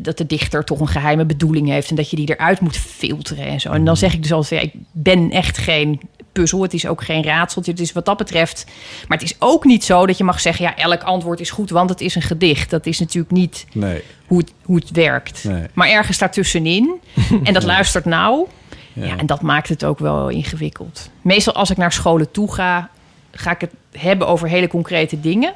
dat 0.00 0.18
de 0.18 0.26
dichter 0.26 0.64
toch 0.64 0.80
een 0.80 0.88
geheime 0.88 1.24
bedoeling 1.24 1.68
heeft 1.68 1.90
en 1.90 1.96
dat 1.96 2.10
je 2.10 2.16
die 2.16 2.30
eruit 2.30 2.60
moet 2.60 2.76
filteren 2.76 3.46
en 3.46 3.60
zo. 3.60 3.72
En 3.72 3.84
dan 3.84 3.96
zeg 3.96 4.12
ik 4.12 4.22
dus 4.22 4.32
altijd, 4.32 4.60
ja, 4.60 4.66
ik 4.66 4.74
ben 4.92 5.30
echt 5.30 5.58
geen 5.58 6.00
puzzel. 6.34 6.62
Het 6.62 6.74
is 6.74 6.86
ook 6.86 7.04
geen 7.04 7.24
raadseltje. 7.24 7.70
Het 7.70 7.80
is 7.80 7.92
wat 7.92 8.04
dat 8.04 8.16
betreft. 8.16 8.64
Maar 9.08 9.18
het 9.18 9.26
is 9.30 9.36
ook 9.38 9.64
niet 9.64 9.84
zo 9.84 10.06
dat 10.06 10.18
je 10.18 10.24
mag 10.24 10.40
zeggen, 10.40 10.64
ja, 10.64 10.76
elk 10.76 11.02
antwoord 11.02 11.40
is 11.40 11.50
goed, 11.50 11.70
want 11.70 11.90
het 11.90 12.00
is 12.00 12.14
een 12.14 12.22
gedicht. 12.22 12.70
Dat 12.70 12.86
is 12.86 12.98
natuurlijk 12.98 13.32
niet 13.32 13.66
Nee. 13.72 14.02
hoe 14.26 14.38
het, 14.38 14.52
hoe 14.64 14.76
het 14.76 14.90
werkt. 14.90 15.44
Nee. 15.44 15.66
Maar 15.72 15.88
ergens 15.88 16.18
daartussenin. 16.18 17.00
En 17.44 17.52
dat 17.52 17.62
luistert 17.64 18.04
nou. 18.04 18.46
Ja. 18.92 19.04
Ja. 19.04 19.16
en 19.16 19.26
dat 19.26 19.42
maakt 19.42 19.68
het 19.68 19.84
ook 19.84 19.98
wel 19.98 20.28
ingewikkeld. 20.28 21.10
Meestal 21.22 21.52
als 21.54 21.70
ik 21.70 21.76
naar 21.76 21.92
scholen 21.92 22.30
toe 22.30 22.54
ga, 22.54 22.90
ga 23.30 23.50
ik 23.50 23.60
het 23.60 23.70
hebben 23.92 24.26
over 24.28 24.48
hele 24.48 24.68
concrete 24.68 25.20
dingen. 25.20 25.52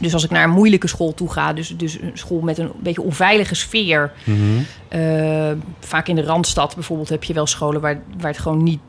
Dus 0.00 0.12
als 0.12 0.24
ik 0.24 0.30
naar 0.30 0.44
een 0.44 0.50
moeilijke 0.50 0.86
school 0.88 1.14
toe 1.14 1.32
ga, 1.32 1.52
dus, 1.52 1.68
dus 1.76 2.00
een 2.00 2.10
school 2.14 2.40
met 2.40 2.58
een 2.58 2.70
beetje 2.82 3.02
onveilige 3.02 3.54
sfeer. 3.54 4.12
Mhm. 4.24 4.40
eh, 4.88 5.50
vaak 5.80 6.08
in 6.08 6.14
de 6.14 6.22
Randstad 6.22 6.74
bijvoorbeeld 6.74 7.08
heb 7.08 7.24
je 7.24 7.32
wel 7.32 7.46
scholen 7.46 7.80
waar, 7.80 8.02
waar 8.18 8.30
het 8.30 8.40
gewoon 8.40 8.62
niet 8.62 8.80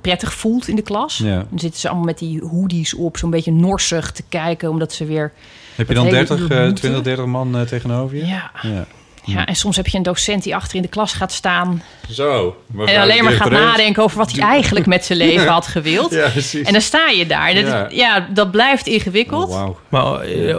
prettig 0.00 0.34
voelt 0.34 0.68
in 0.68 0.76
de 0.76 0.82
klas. 0.82 1.18
Ja. 1.18 1.36
Dan 1.50 1.58
zitten 1.58 1.80
ze 1.80 1.88
allemaal 1.88 2.06
met 2.06 2.18
die 2.18 2.44
hoodies 2.44 2.94
op, 2.94 3.16
zo'n 3.16 3.30
beetje 3.30 3.52
norsig 3.52 4.12
te 4.12 4.22
kijken, 4.28 4.70
omdat 4.70 4.92
ze 4.92 5.04
weer... 5.04 5.32
Heb 5.74 5.88
je 5.88 5.94
dan 5.94 6.04
hele 6.04 6.16
30, 6.16 6.38
uur 6.38 6.50
eh, 6.50 6.56
moeten. 6.58 6.74
20, 6.74 7.02
30 7.02 7.24
man 7.24 7.56
eh, 7.56 7.62
tegenover 7.62 8.16
je? 8.16 8.26
Ja, 8.26 8.50
Ja. 8.62 8.86
Ja, 9.24 9.46
en 9.46 9.56
soms 9.56 9.76
heb 9.76 9.86
je 9.86 9.96
een 9.96 10.02
docent 10.02 10.42
die 10.42 10.54
achter 10.54 10.76
in 10.76 10.82
de 10.82 10.88
klas 10.88 11.12
gaat 11.12 11.32
staan 11.32 11.82
Zo. 12.10 12.56
en 12.86 13.00
alleen 13.00 13.24
maar 13.24 13.32
gaat 13.32 13.50
nadenken 13.50 14.02
over 14.02 14.18
wat 14.18 14.32
hij 14.32 14.40
eigenlijk 14.48 14.86
met 14.86 15.04
zijn 15.04 15.18
leven 15.18 15.46
had 15.58 15.66
gewild. 15.66 16.10
Ja, 16.10 16.28
precies. 16.28 16.66
En 16.66 16.72
dan 16.72 16.80
sta 16.82 17.08
je 17.08 17.26
daar. 17.26 17.54
Dat, 17.54 17.64
Ja. 17.66 17.86
ja. 17.90 18.26
dat 18.30 18.50
blijft 18.50 18.86
ingewikkeld. 18.86 19.48
Oh, 19.48 19.54
wauw. 19.54 19.78
Maar 19.88 20.20
eh, 20.20 20.56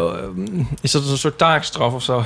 is 0.82 0.92
dat 0.92 1.08
een 1.08 1.18
soort 1.18 1.38
taakstraf 1.38 1.94
of 1.94 2.04
zo? 2.04 2.24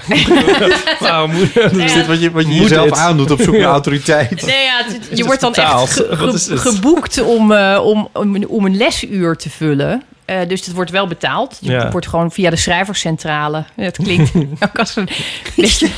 nou, 0.99 1.31
moet, 1.31 1.55
Is 1.55 1.93
dit 1.93 2.07
wat 2.07 2.21
je, 2.21 2.31
wat 2.31 2.45
je 2.47 2.53
jezelf 2.53 2.83
dit? 2.89 2.97
aandoet 2.97 3.31
op 3.31 3.41
zoek 3.41 3.55
naar 3.57 3.63
autoriteit? 3.63 4.45
Nee, 4.45 4.63
ja, 4.63 4.81
het- 4.85 5.17
je 5.17 5.23
wordt 5.25 5.41
dan 5.41 5.53
echt 5.53 5.91
ge- 5.93 6.07
ge- 6.11 6.57
geboekt 6.57 7.21
om, 7.21 7.51
eh, 7.51 7.79
om, 7.83 8.07
om, 8.13 8.43
om 8.45 8.65
een 8.65 8.77
lesuur 8.77 9.35
te 9.35 9.49
vullen. 9.49 10.03
Eh, 10.25 10.47
dus 10.47 10.65
het 10.65 10.75
wordt 10.75 10.91
wel 10.91 11.07
betaald. 11.07 11.57
Je 11.61 11.71
Ja. 11.71 11.91
wordt 11.91 12.07
gewoon 12.07 12.31
via 12.31 12.49
de 12.49 12.55
schrijverscentrale. 12.55 13.65
Het 13.75 13.97
klinkt 13.97 14.31
ook 14.67 14.79
als 14.79 14.95
een, 14.95 15.09
beetje 15.55 15.89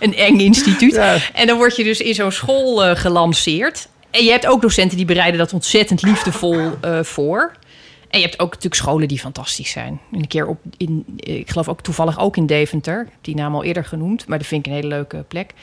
een 0.00 0.14
eng 0.14 0.38
instituut. 0.38 0.96
En 1.32 1.46
dan 1.46 1.56
word 1.56 1.76
je 1.76 1.84
dus 1.84 2.00
in 2.00 2.14
zo'n 2.14 2.32
school 2.32 2.84
eh, 2.84 2.96
gelanceerd. 2.96 3.88
En 4.10 4.24
je 4.24 4.30
hebt 4.30 4.46
ook 4.46 4.62
docenten 4.62 4.96
die 4.96 5.06
bereiden 5.06 5.38
dat 5.38 5.52
ontzettend 5.52 6.02
liefdevol 6.02 6.70
eh, 6.80 7.02
voor. 7.02 7.52
En 8.10 8.18
je 8.20 8.24
hebt 8.24 8.40
ook 8.40 8.48
natuurlijk 8.48 8.74
scholen 8.82 9.08
die 9.08 9.18
fantastisch 9.18 9.70
zijn. 9.70 10.00
En 10.12 10.18
een 10.18 10.26
keer 10.28 10.46
op, 10.46 10.58
in, 10.76 11.04
ik 11.16 11.50
geloof 11.50 11.68
ook 11.68 11.80
toevallig 11.80 12.18
ook 12.18 12.36
in 12.36 12.46
Deventer. 12.46 13.00
Ik 13.00 13.06
heb 13.06 13.18
Die 13.20 13.34
naam 13.34 13.54
al 13.54 13.64
eerder 13.64 13.84
genoemd, 13.84 14.26
maar 14.26 14.38
dat 14.38 14.46
vind 14.46 14.66
ik 14.66 14.72
een 14.72 14.78
hele 14.78 14.94
leuke 14.94 15.24
plek. 15.28 15.54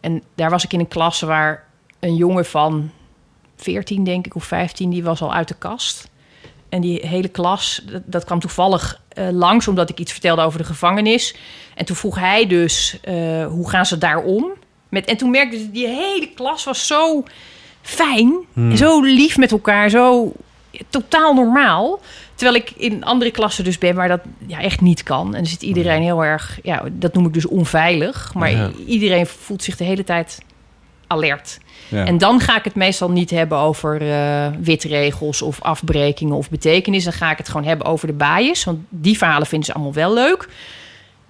En 0.00 0.22
daar 0.34 0.50
was 0.50 0.64
ik 0.64 0.72
in 0.72 0.80
een 0.80 0.88
klas 0.88 1.20
waar 1.20 1.64
een 2.00 2.14
jongen 2.16 2.44
van 2.44 2.90
14, 3.56 4.04
denk 4.04 4.26
ik, 4.26 4.34
of 4.34 4.44
15, 4.44 4.90
die 4.90 5.02
was 5.02 5.20
al 5.22 5.34
uit 5.34 5.48
de 5.48 5.54
kast. 5.58 6.08
En 6.68 6.80
die 6.80 7.06
hele 7.06 7.28
klas, 7.28 7.82
dat, 7.90 8.02
dat 8.04 8.24
kwam 8.24 8.40
toevallig 8.40 9.00
eh, 9.08 9.28
langs 9.30 9.68
omdat 9.68 9.90
ik 9.90 9.98
iets 9.98 10.12
vertelde 10.12 10.42
over 10.42 10.58
de 10.58 10.64
gevangenis. 10.64 11.34
En 11.74 11.84
toen 11.84 11.96
vroeg 11.96 12.18
hij 12.18 12.46
dus, 12.46 12.98
eh, 13.02 13.46
hoe 13.46 13.68
gaan 13.70 13.86
ze 13.86 13.98
daar 13.98 14.22
om? 14.22 14.46
Met, 14.88 15.04
en 15.04 15.16
toen 15.16 15.30
merkte 15.30 15.56
ik, 15.56 15.72
die 15.74 15.86
hele 15.86 16.28
klas 16.34 16.64
was 16.64 16.86
zo 16.86 17.24
fijn, 17.82 18.34
en 18.54 18.76
zo 18.76 19.00
lief 19.02 19.36
met 19.38 19.52
elkaar, 19.52 19.90
zo 19.90 20.32
totaal 20.88 21.34
normaal. 21.34 22.00
Terwijl 22.34 22.58
ik 22.58 22.70
in 22.76 23.04
andere 23.04 23.30
klassen 23.30 23.64
dus 23.64 23.78
ben 23.78 23.94
waar 23.94 24.08
dat 24.08 24.20
ja, 24.46 24.60
echt 24.60 24.80
niet 24.80 25.02
kan. 25.02 25.26
En 25.26 25.32
dan 25.32 25.46
zit 25.46 25.62
iedereen 25.62 26.02
heel 26.02 26.24
erg, 26.24 26.58
ja, 26.62 26.84
dat 26.92 27.14
noem 27.14 27.26
ik 27.26 27.32
dus 27.32 27.46
onveilig. 27.46 28.34
Maar 28.34 28.50
Ja. 28.50 28.70
iedereen 28.86 29.26
voelt 29.26 29.62
zich 29.62 29.76
de 29.76 29.84
hele 29.84 30.04
tijd 30.04 30.38
alert. 31.08 31.58
Ja. 31.88 32.04
En 32.04 32.18
dan 32.18 32.40
ga 32.40 32.56
ik 32.56 32.64
het 32.64 32.74
meestal 32.74 33.10
niet 33.10 33.30
hebben 33.30 33.58
over 33.58 34.10
eh, 34.10 34.46
witregels 34.60 35.42
of 35.42 35.62
afbrekingen 35.62 36.36
of 36.36 36.50
betekenis. 36.50 37.04
Dan 37.04 37.12
ga 37.12 37.30
ik 37.30 37.38
het 37.38 37.48
gewoon 37.48 37.66
hebben 37.66 37.86
over 37.86 38.06
de 38.06 38.12
bias. 38.12 38.64
Want 38.64 38.78
die 38.88 39.18
verhalen 39.18 39.46
vinden 39.46 39.66
ze 39.66 39.74
allemaal 39.74 39.92
wel 39.92 40.14
leuk. 40.14 40.48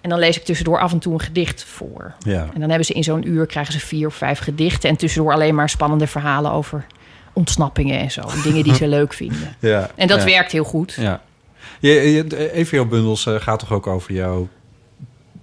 En 0.00 0.10
dan 0.10 0.18
lees 0.18 0.36
ik 0.36 0.44
tussendoor 0.44 0.80
af 0.80 0.92
en 0.92 0.98
toe 0.98 1.12
een 1.12 1.20
gedicht 1.20 1.64
voor. 1.64 2.14
ja. 2.18 2.48
En 2.54 2.60
dan 2.60 2.68
hebben 2.68 2.84
ze 2.86 2.92
in 2.92 3.04
zo'n 3.04 3.28
uur 3.28 3.46
krijgen 3.46 3.72
ze 3.72 3.80
vier 3.80 4.06
of 4.06 4.14
vijf 4.14 4.38
gedichten. 4.38 4.90
En 4.90 4.96
tussendoor 4.96 5.32
alleen 5.32 5.54
maar 5.54 5.68
spannende 5.68 6.06
verhalen 6.06 6.52
over 6.52 6.86
ontsnappingen 7.32 7.98
en 7.98 8.10
zo. 8.10 8.20
En 8.20 8.42
dingen 8.42 8.62
die 8.62 8.74
ze 8.74 8.88
leuk 8.98 9.12
vinden. 9.12 9.56
ja. 9.58 9.90
En 9.94 10.08
dat 10.08 10.18
ja. 10.18 10.24
werkt 10.24 10.52
heel 10.52 10.64
goed. 10.64 10.96
Ja. 11.00 11.20
Je, 11.80 11.90
je, 11.90 12.52
EVO-bundels 12.52 13.26
eh, 13.26 13.34
gaat 13.34 13.58
toch 13.58 13.72
ook 13.72 13.86
over 13.86 14.12
jouw 14.12 14.48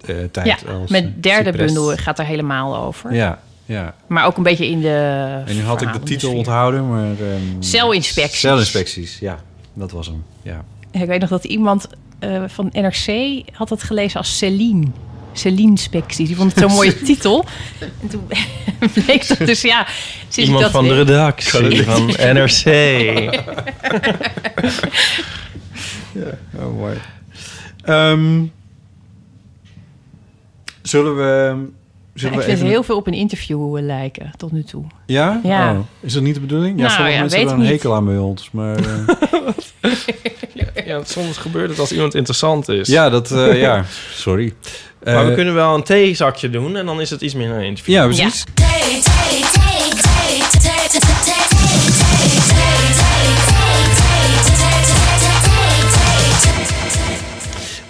eh, 0.06 0.16
tijd 0.30 0.46
Ja, 0.46 0.72
als 0.80 0.90
mijn 0.90 1.14
derde 1.20 1.50
cypress? 1.50 1.74
bundel 1.74 1.96
gaat 1.96 2.18
er 2.18 2.24
helemaal 2.24 2.76
over. 2.76 3.14
Ja, 3.14 3.40
ja. 3.66 3.94
Maar 4.06 4.26
ook 4.26 4.36
een 4.36 4.42
beetje 4.42 4.66
in 4.66 4.80
de. 4.80 5.42
En 5.46 5.56
nu 5.56 5.62
had 5.62 5.82
ik 5.82 5.92
de 5.92 5.98
titel 6.00 6.28
sfeer. 6.28 6.38
onthouden, 6.38 6.88
maar... 6.88 7.10
ehm, 7.10 7.40
Celinspecties. 7.62 8.40
Celinspecties, 8.40 9.18
ja. 9.18 9.38
Dat 9.74 9.90
was 9.90 10.06
hem, 10.06 10.24
ja. 10.42 10.64
Ik 10.90 11.06
weet 11.06 11.20
nog 11.20 11.30
dat 11.30 11.44
iemand 11.44 11.88
eh, 12.18 12.42
van 12.46 12.70
NRC 12.72 13.42
had 13.52 13.70
het 13.70 13.82
gelezen 13.82 14.18
als 14.18 14.38
Celine. 14.38 14.86
Celine 15.32 15.78
Specties. 15.78 16.26
Die 16.26 16.36
vond 16.36 16.54
het 16.54 16.62
zo'n 16.62 16.72
mooie 16.72 17.02
titel. 17.10 17.44
En 18.00 18.08
toen 18.08 18.26
bleek 19.04 19.28
dat 19.28 19.38
dus, 19.38 19.60
ja... 19.60 19.86
sinds 20.18 20.36
ik 20.36 20.44
Iemand 20.44 20.62
dat 20.62 20.70
van 20.70 20.84
de 20.84 20.94
redactie 20.94 21.82
van 21.84 22.06
NRC. 22.06 22.64
Oh, 26.58 26.76
mooi. 26.78 26.96
Ehm, 27.82 28.44
zullen 30.82 31.16
we... 31.16 31.64
Zullen 32.16 32.32
ik 32.34 32.38
we 32.40 32.44
vind 32.46 32.56
even... 32.58 32.70
heel 32.70 32.82
veel 32.82 32.96
op 32.96 33.06
een 33.06 33.12
interview 33.14 33.76
eh, 33.76 33.82
lijken, 33.84 34.30
tot 34.36 34.52
nu 34.52 34.62
toe. 34.64 34.84
Ja? 35.06 35.40
Ja. 35.42 35.72
Oh, 35.72 35.78
is 36.00 36.12
dat 36.12 36.22
niet 36.22 36.34
de 36.34 36.40
bedoeling? 36.40 36.76
Ja, 36.76 36.82
Nou, 36.82 36.90
sommige 36.90 37.14
ja, 37.14 37.20
mensen 37.20 37.38
hebben 37.38 37.56
een 37.56 37.62
niet. 37.62 37.70
hekel 37.72 37.94
aan 37.94 38.04
bij 38.04 38.16
ons. 38.18 38.48
Maar 38.52 38.76
eh, 38.76 39.90
Ja, 40.86 41.00
soms 41.04 41.36
gebeurt 41.36 41.70
het 41.70 41.78
als 41.78 41.92
iemand 41.92 42.14
interessant 42.14 42.68
is. 42.68 42.88
ja, 42.88 43.08
dat... 43.10 43.30
eh, 43.32 43.60
ja, 43.60 43.84
sorry. 44.12 44.54
maar 45.04 45.26
we 45.28 45.34
kunnen 45.34 45.54
wel 45.54 45.74
een 45.74 45.82
theezakje 45.82 46.50
doen 46.50 46.76
en 46.76 46.86
dan 46.86 47.00
is 47.00 47.10
het 47.10 47.20
iets 47.20 47.34
minder 47.34 47.56
een 47.56 47.64
interview. 47.64 47.94
Ja, 47.94 48.04
precies. 48.04 48.44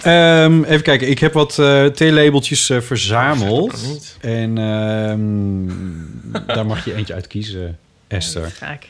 Ehm, 0.07 0.63
even 0.63 0.81
kijken, 0.81 1.09
ik 1.09 1.19
heb 1.19 1.33
wat 1.33 1.59
eh 1.59 1.85
theelabeltjes 1.85 2.69
eh, 2.69 2.81
verzameld. 2.81 3.87
niet. 3.87 4.17
En 4.21 4.57
ehm, 4.57 6.45
daar 6.55 6.65
mag 6.65 6.85
je 6.85 6.93
eentje 6.93 7.13
uit 7.13 7.27
kiezen. 7.27 7.77
Esther. 8.07 8.41
Dan 8.41 8.51
ga 8.51 8.71
ik, 8.71 8.87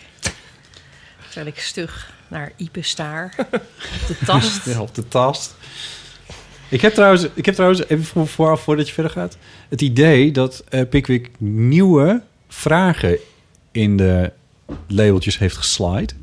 terwijl 1.25 1.47
ik 1.47 1.59
stug 1.59 2.13
naar 2.27 2.51
Ipe 2.55 2.81
staar. 2.81 3.33
op 3.37 4.07
de 4.07 4.17
tast. 4.25 4.65
Ja, 4.71 4.81
op 4.81 4.95
de 4.95 5.07
tast. 5.07 5.55
Ik 6.69 6.81
heb 6.81 6.93
trouwens, 6.93 7.27
ik 7.33 7.45
heb 7.45 7.53
trouwens 7.55 7.87
even 7.87 8.03
voor, 8.05 8.27
vooraf 8.27 8.61
voordat 8.61 8.87
je 8.87 8.93
verder 8.93 9.11
gaat, 9.11 9.37
het 9.69 9.81
idee 9.81 10.31
dat 10.31 10.63
eh, 10.69 10.81
Pickwick 10.89 11.29
nieuwe 11.37 12.21
vragen 12.47 13.17
in 13.71 13.97
de 13.97 14.31
labeltjes 14.87 15.37
heeft 15.37 15.57
geslide. 15.57 16.13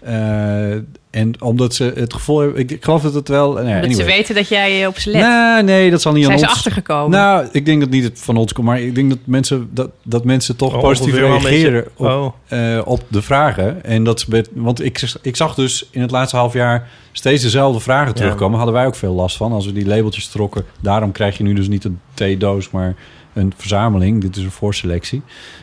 Eh, 0.00 0.76
en 1.12 1.42
omdat 1.42 1.74
ze 1.74 1.92
het 1.96 2.12
gevoel 2.12 2.38
hebben, 2.40 2.60
ik, 2.60 2.70
ik 2.70 2.84
geloof 2.84 3.02
dat 3.02 3.14
het 3.14 3.28
wel. 3.28 3.52
Nee, 3.52 3.80
Dat 3.80 3.94
ze 3.96 4.04
weten 4.04 4.34
dat 4.34 4.48
jij 4.48 4.82
eh, 4.82 4.88
op 4.88 4.98
ze 4.98 5.10
let. 5.10 5.22
Nee, 5.22 5.62
nee, 5.62 5.90
dat 5.90 6.02
zal 6.02 6.12
niet 6.12 6.22
Zijn 6.24 6.34
aan 6.34 6.40
ze 6.42 6.46
ons. 6.48 6.56
achtergekomen? 6.56 7.10
Nou, 7.18 7.46
ik 7.52 7.64
denk 7.64 7.80
dat 7.80 7.90
niet 7.90 8.04
het 8.04 8.20
van 8.20 8.36
ons 8.36 8.52
komt, 8.52 8.66
maar 8.66 8.80
ik 8.80 8.94
denk 8.94 9.08
dat 9.10 9.18
mensen 9.24 9.68
dat, 9.72 9.90
dat 10.02 10.24
mensen 10.24 10.56
toch 10.56 10.74
Oh, 10.74 10.80
positief 10.80 11.14
reageren 11.14 11.84
beetje- 11.96 12.24
op, 12.24 12.34
eh, 12.48 12.80
op 12.84 13.02
de 13.08 13.22
vragen. 13.22 13.84
En 13.84 14.04
dat 14.04 14.26
want 14.52 14.84
ik, 14.84 15.02
ik 15.22 15.36
zag 15.36 15.54
dus 15.54 15.88
in 15.90 16.00
het 16.00 16.10
laatste 16.10 16.36
half 16.36 16.52
jaar 16.52 16.88
steeds 17.12 17.42
dezelfde 17.42 17.80
vragen 17.80 18.14
terugkomen. 18.14 18.56
Hadden 18.56 18.74
wij 18.74 18.86
ook 18.86 18.94
veel 18.94 19.14
last 19.14 19.36
van 19.36 19.52
als 19.52 19.66
we 19.66 19.72
die 19.72 19.86
labeltjes 19.86 20.28
trokken. 20.28 20.64
Daarom 20.80 21.12
krijg 21.12 21.36
je 21.38 21.44
nu 21.44 21.54
dus 21.54 21.68
niet 21.68 21.84
een 21.84 22.00
theedoos, 22.14 22.70
maar 22.70 22.94
een 23.32 23.52
verzameling. 23.56 24.20
Dit 24.20 24.36
is 24.36 24.42
een 24.44 24.50
voorselectie. 24.50 25.22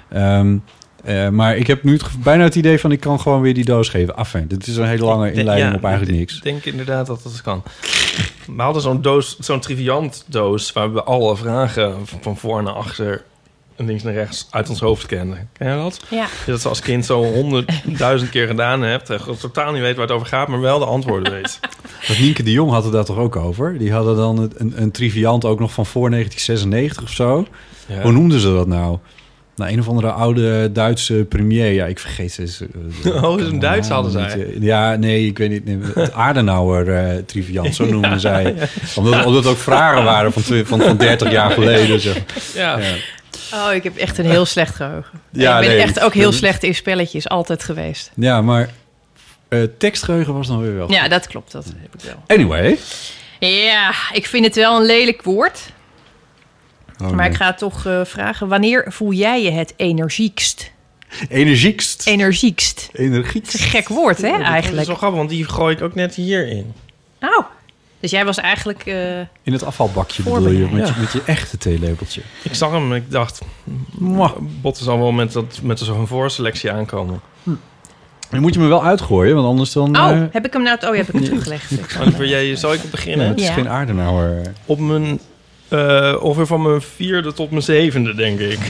Ehm, 0.09 0.57
eh, 1.03 1.29
maar 1.29 1.57
ik 1.57 1.67
heb 1.67 1.83
nu 1.83 1.93
het, 1.93 2.03
bijna 2.23 2.43
het 2.43 2.55
idee 2.55 2.79
van 2.79 2.91
ik 2.91 2.99
kan 2.99 3.19
gewoon 3.19 3.41
weer 3.41 3.53
die 3.53 3.65
doos 3.65 3.89
geven. 3.89 4.15
Enfin, 4.15 4.47
dit 4.47 4.67
is 4.67 4.77
een 4.77 4.87
hele 4.87 5.05
lange 5.05 5.31
inleiding 5.31 5.71
Ja, 5.71 5.77
op 5.77 5.83
eigenlijk 5.83 6.13
ik 6.13 6.19
niks. 6.19 6.35
Ik 6.35 6.43
denk 6.43 6.65
inderdaad 6.65 7.07
dat 7.07 7.23
dat 7.23 7.41
kan. 7.41 7.63
We 8.55 8.61
hadden 8.61 8.81
zo'n 8.81 9.01
doos, 9.01 9.37
zo'n 9.39 9.59
triviant 9.59 10.23
doos... 10.27 10.73
waar 10.73 10.93
we 10.93 11.03
alle 11.03 11.37
vragen 11.37 11.95
van 12.21 12.37
voor 12.37 12.63
naar 12.63 12.73
achter... 12.73 13.23
en 13.75 13.85
links 13.85 14.03
naar 14.03 14.13
rechts 14.13 14.47
uit 14.49 14.69
ons 14.69 14.79
hoofd 14.79 15.05
kenden. 15.05 15.49
Ken 15.53 15.69
je 15.71 15.75
dat? 15.75 15.99
Ja. 16.09 16.27
Dat 16.45 16.61
ze 16.61 16.69
als 16.69 16.79
kind 16.79 17.05
zo 17.05 17.23
honderdduizend 17.23 18.29
keer 18.29 18.47
gedaan 18.47 18.81
hebt... 18.81 19.09
en 19.09 19.19
totaal 19.39 19.71
niet 19.71 19.81
weet 19.81 19.95
waar 19.95 20.05
het 20.05 20.15
over 20.15 20.27
gaat... 20.27 20.47
maar 20.47 20.61
wel 20.61 20.79
de 20.79 20.85
antwoorden 20.85 21.31
weet. 21.33 21.59
Dat 22.07 22.17
Nienke 22.17 22.43
de 22.43 22.51
Jong 22.51 22.71
had 22.71 22.83
het 22.83 22.93
daar 22.93 23.05
toch 23.05 23.17
ook 23.17 23.35
over? 23.35 23.77
Die 23.77 23.91
hadden 23.91 24.15
dan 24.15 24.37
een, 24.37 24.51
een, 24.57 24.81
een 24.81 24.91
triviant 24.91 25.45
ook 25.45 25.59
nog 25.59 25.71
van 25.73 25.85
voor 25.85 26.09
1996 26.09 27.03
of 27.03 27.15
zo. 27.15 27.47
Ja. 27.87 28.01
Hoe 28.01 28.11
noemden 28.11 28.39
ze 28.39 28.53
dat 28.53 28.67
nou? 28.67 28.97
Nou, 29.59 29.71
een 29.71 29.79
of 29.79 29.87
andere 29.87 30.11
oude 30.11 30.71
Duitse 30.71 31.13
premier. 31.29 31.71
Ja, 31.71 31.85
ik 31.85 31.99
vergeet 31.99 32.31
ze. 32.31 32.67
eh, 33.03 33.23
Oh, 33.23 33.39
is 33.39 33.47
een 33.47 33.59
Duits 33.59 33.89
hadden 33.89 34.11
zij. 34.11 34.35
Niet, 34.35 34.45
eh, 34.55 34.61
Ja, 34.61 34.95
nee, 34.95 35.25
ik 35.27 35.37
weet 35.37 35.49
niet. 35.49 35.65
Nee, 35.65 35.77
het 35.95 36.13
Adenauer 36.13 36.93
eh 36.95 37.17
triviant, 37.25 37.75
zo 37.75 37.85
noemden 37.91 38.19
zij. 38.19 38.55
Omdat, 38.95 39.25
omdat 39.25 39.43
het 39.43 39.53
ook 39.53 39.57
vragen 39.59 40.03
waren 40.03 40.31
van, 40.33 40.43
van, 40.65 40.81
van 40.81 40.97
30 40.97 41.31
jaar 41.31 41.51
geleden. 41.51 41.99
Zeg. 41.99 42.17
Ja. 42.53 42.77
Ja. 42.79 42.93
Oh, 43.53 43.73
ik 43.73 43.83
heb 43.83 43.97
echt 43.97 44.17
een 44.17 44.25
heel 44.25 44.45
slecht 44.45 44.75
geheugen. 44.75 45.19
Ja, 45.31 45.55
ik 45.59 45.65
ben 45.67 45.75
nee, 45.75 45.83
echt 45.85 45.99
ook 45.99 46.13
heel 46.13 46.31
slecht 46.31 46.63
in 46.63 46.75
spelletjes, 46.75 47.29
altijd 47.29 47.63
geweest. 47.63 48.11
ja, 48.15 48.41
maar 48.41 48.69
eh 49.47 49.59
tekstgeheugen 49.77 50.33
was 50.33 50.47
dan 50.47 50.61
weer 50.61 50.75
wel. 50.75 50.91
Ja, 50.91 51.07
dat 51.07 51.27
klopt, 51.27 51.51
dat 51.51 51.65
heb 51.65 51.93
ik 51.95 52.01
wel. 52.05 52.37
Anyway. 52.37 52.77
Ja, 53.39 53.91
ik 54.13 54.25
vind 54.25 54.45
het 54.45 54.55
wel 54.55 54.79
een 54.79 54.85
lelijk 54.85 55.21
woord. 55.23 55.59
Oh, 57.01 57.07
maar 57.07 57.15
nee. 57.15 57.29
ik 57.29 57.35
ga 57.35 57.53
toch 57.53 57.85
eh, 57.85 58.01
vragen, 58.05 58.47
wanneer 58.47 58.85
voel 58.87 59.11
jij 59.13 59.43
je 59.43 59.51
het 59.51 59.73
energiekst? 59.77 60.71
Energiekst. 61.29 62.07
Energiekst. 62.07 62.89
Energiekst. 62.93 63.53
Een 63.53 63.59
gek 63.59 63.87
woord, 63.87 64.17
hè, 64.21 64.29
Dat 64.31 64.39
is 64.39 64.45
eigenlijk. 64.45 64.87
wel 64.87 64.95
grappig, 64.95 65.17
want 65.17 65.29
die 65.29 65.45
gooi 65.45 65.75
ik 65.75 65.81
ook 65.81 65.95
net 65.95 66.15
hierin. 66.15 66.73
Oh, 67.21 67.45
dus 67.99 68.11
jij 68.11 68.25
was 68.25 68.37
eigenlijk... 68.37 68.83
eh, 68.85 69.19
In 69.19 69.53
het 69.53 69.63
afvalbakje 69.63 70.23
bedoel 70.23 70.49
je, 70.49 70.67
met, 70.71 70.87
je, 70.87 70.93
Ja. 70.93 70.99
met 70.99 71.11
je 71.11 71.21
echte 71.25 71.57
theelepeltje. 71.57 72.21
Ik 72.43 72.55
zag 72.55 72.71
hem 72.71 72.91
en 72.91 72.95
ik 72.97 73.11
dacht... 73.11 73.41
Botten 74.61 74.83
zal 74.83 74.97
wel 74.99 75.11
met, 75.11 75.31
dat, 75.33 75.59
met 75.63 75.79
zo'n 75.79 76.07
voorselectie 76.07 76.71
aankomen. 76.71 77.21
Dan 78.29 78.41
moet 78.41 78.53
je 78.53 78.59
me 78.59 78.67
wel 78.67 78.83
uitgooien, 78.85 79.35
want 79.35 79.47
anders 79.47 79.71
dan... 79.71 79.97
Oh, 79.99 80.09
eh, 80.11 80.21
heb 80.31 80.45
ik 80.45 80.53
hem 80.53 80.63
nou... 80.63 80.77
Oh, 80.77 80.91
ja, 80.95 80.95
heb 80.95 81.07
ik 81.07 81.13
hem 81.13 81.23
teruggelegd. 81.23 81.95
Want 81.97 82.15
wil 82.17 82.27
jij, 82.27 82.55
zal 82.55 82.73
ik 82.73 82.81
ja, 82.83 82.89
beginnen? 82.89 83.27
het 83.27 83.39
is 83.39 83.47
Ja. 83.47 83.53
geen 83.53 83.69
aardenauer. 83.69 84.41
Op 84.65 84.79
mijn... 84.79 85.19
eh 85.69 86.15
ongeveer 86.19 86.47
van 86.47 86.61
mijn 86.61 86.81
vierde 86.81 87.33
tot 87.33 87.49
mijn 87.51 87.63
zevende, 87.63 88.15
denk 88.15 88.39
ik. 88.39 88.59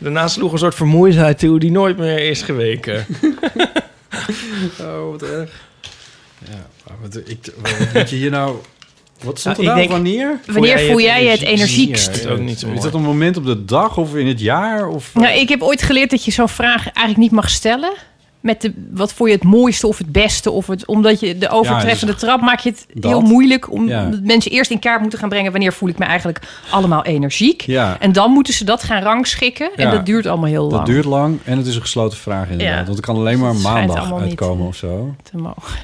Daarna 0.00 0.28
sloeg 0.28 0.52
een 0.52 0.58
soort 0.58 0.74
vermoeidheid 0.74 1.38
toe 1.38 1.58
die 1.58 1.70
nooit 1.70 1.96
meer 1.98 2.18
is 2.18 2.42
geweken. 2.42 3.06
Oh, 4.80 5.10
wat 5.10 5.22
erg. 5.22 5.50
Ja, 6.50 6.66
maar 6.86 6.96
wat, 7.02 7.16
ik, 7.16 7.38
wat 7.62 7.72
moet 7.94 8.10
je 8.10 8.16
hier 8.16 8.30
nou... 8.30 8.56
Wat 9.22 9.38
stond 9.38 9.56
Nou, 9.56 9.68
er 9.68 9.74
nou? 9.74 9.78
denk- 9.78 9.90
Wanneer? 9.90 10.38
Wanneer 10.46 10.78
voel 10.78 11.00
jij 11.00 11.22
je 11.24 11.28
het 11.30 11.42
energiekst? 11.42 12.06
Dat 12.06 12.16
is 12.16 12.26
ook 12.26 12.38
niet 12.38 12.58
zo 12.58 12.66
Is 12.66 12.72
mooi. 12.72 12.84
dat 12.84 12.94
een 12.94 13.02
moment 13.02 13.36
op 13.36 13.44
de 13.44 13.64
dag 13.64 13.96
of 13.96 14.14
in 14.16 14.26
het 14.26 14.40
jaar? 14.40 14.88
Of, 14.88 15.14
Nou, 15.14 15.34
ik 15.38 15.48
heb 15.48 15.62
ooit 15.62 15.82
geleerd 15.82 16.10
dat 16.10 16.24
je 16.24 16.30
zo'n 16.30 16.48
vraag 16.48 16.82
eigenlijk 16.84 17.16
niet 17.16 17.30
mag 17.30 17.50
stellen. 17.50 17.92
Met 18.44 18.60
de, 18.60 18.72
wat 18.90 19.12
voor 19.12 19.28
je 19.28 19.34
het 19.34 19.44
mooiste 19.44 19.86
of 19.86 19.98
het 19.98 20.12
beste. 20.12 20.50
Of 20.50 20.66
het, 20.66 20.86
omdat 20.86 21.20
je 21.20 21.38
de 21.38 21.48
overtreffende 21.48 22.12
dus 22.12 22.20
trap 22.22 22.40
maak 22.40 22.58
je 22.60 22.70
het 22.70 22.86
dat. 22.94 23.10
heel 23.10 23.20
moeilijk. 23.20 23.72
Om 23.72 23.88
Ja. 23.88 24.10
mensen 24.22 24.50
eerst 24.50 24.70
in 24.70 24.78
kaart 24.78 25.00
moeten 25.00 25.18
gaan 25.18 25.28
brengen. 25.28 25.50
Wanneer 25.52 25.72
voel 25.72 25.88
ik 25.88 25.98
me 25.98 26.04
eigenlijk 26.04 26.40
allemaal 26.70 27.04
energiek. 27.04 27.60
Ja, 27.62 27.96
En 28.00 28.12
dan 28.12 28.30
moeten 28.30 28.54
ze 28.54 28.64
dat 28.64 28.82
gaan 28.82 29.02
rangschikken. 29.02 29.70
En 29.76 29.90
dat 29.90 30.06
duurt 30.06 30.26
allemaal 30.26 30.48
heel 30.48 30.62
lang. 30.62 30.76
dat 30.76 30.86
duurt 30.86 31.04
lang 31.04 31.38
en 31.44 31.58
het 31.58 31.66
is 31.66 31.74
een 31.74 31.80
gesloten 31.80 32.18
vraag 32.18 32.48
inderdaad. 32.50 32.78
Ja. 32.78 32.84
Want 32.84 32.96
het 32.96 33.06
kan 33.06 33.16
alleen 33.16 33.38
maar 33.38 33.52
Het 33.52 33.62
maandag 33.62 34.12
uitkomen 34.20 34.62
eh, 34.62 34.68
of 34.68 34.76
zo. 34.76 35.14
te 35.22 35.36
mogen. 35.36 35.78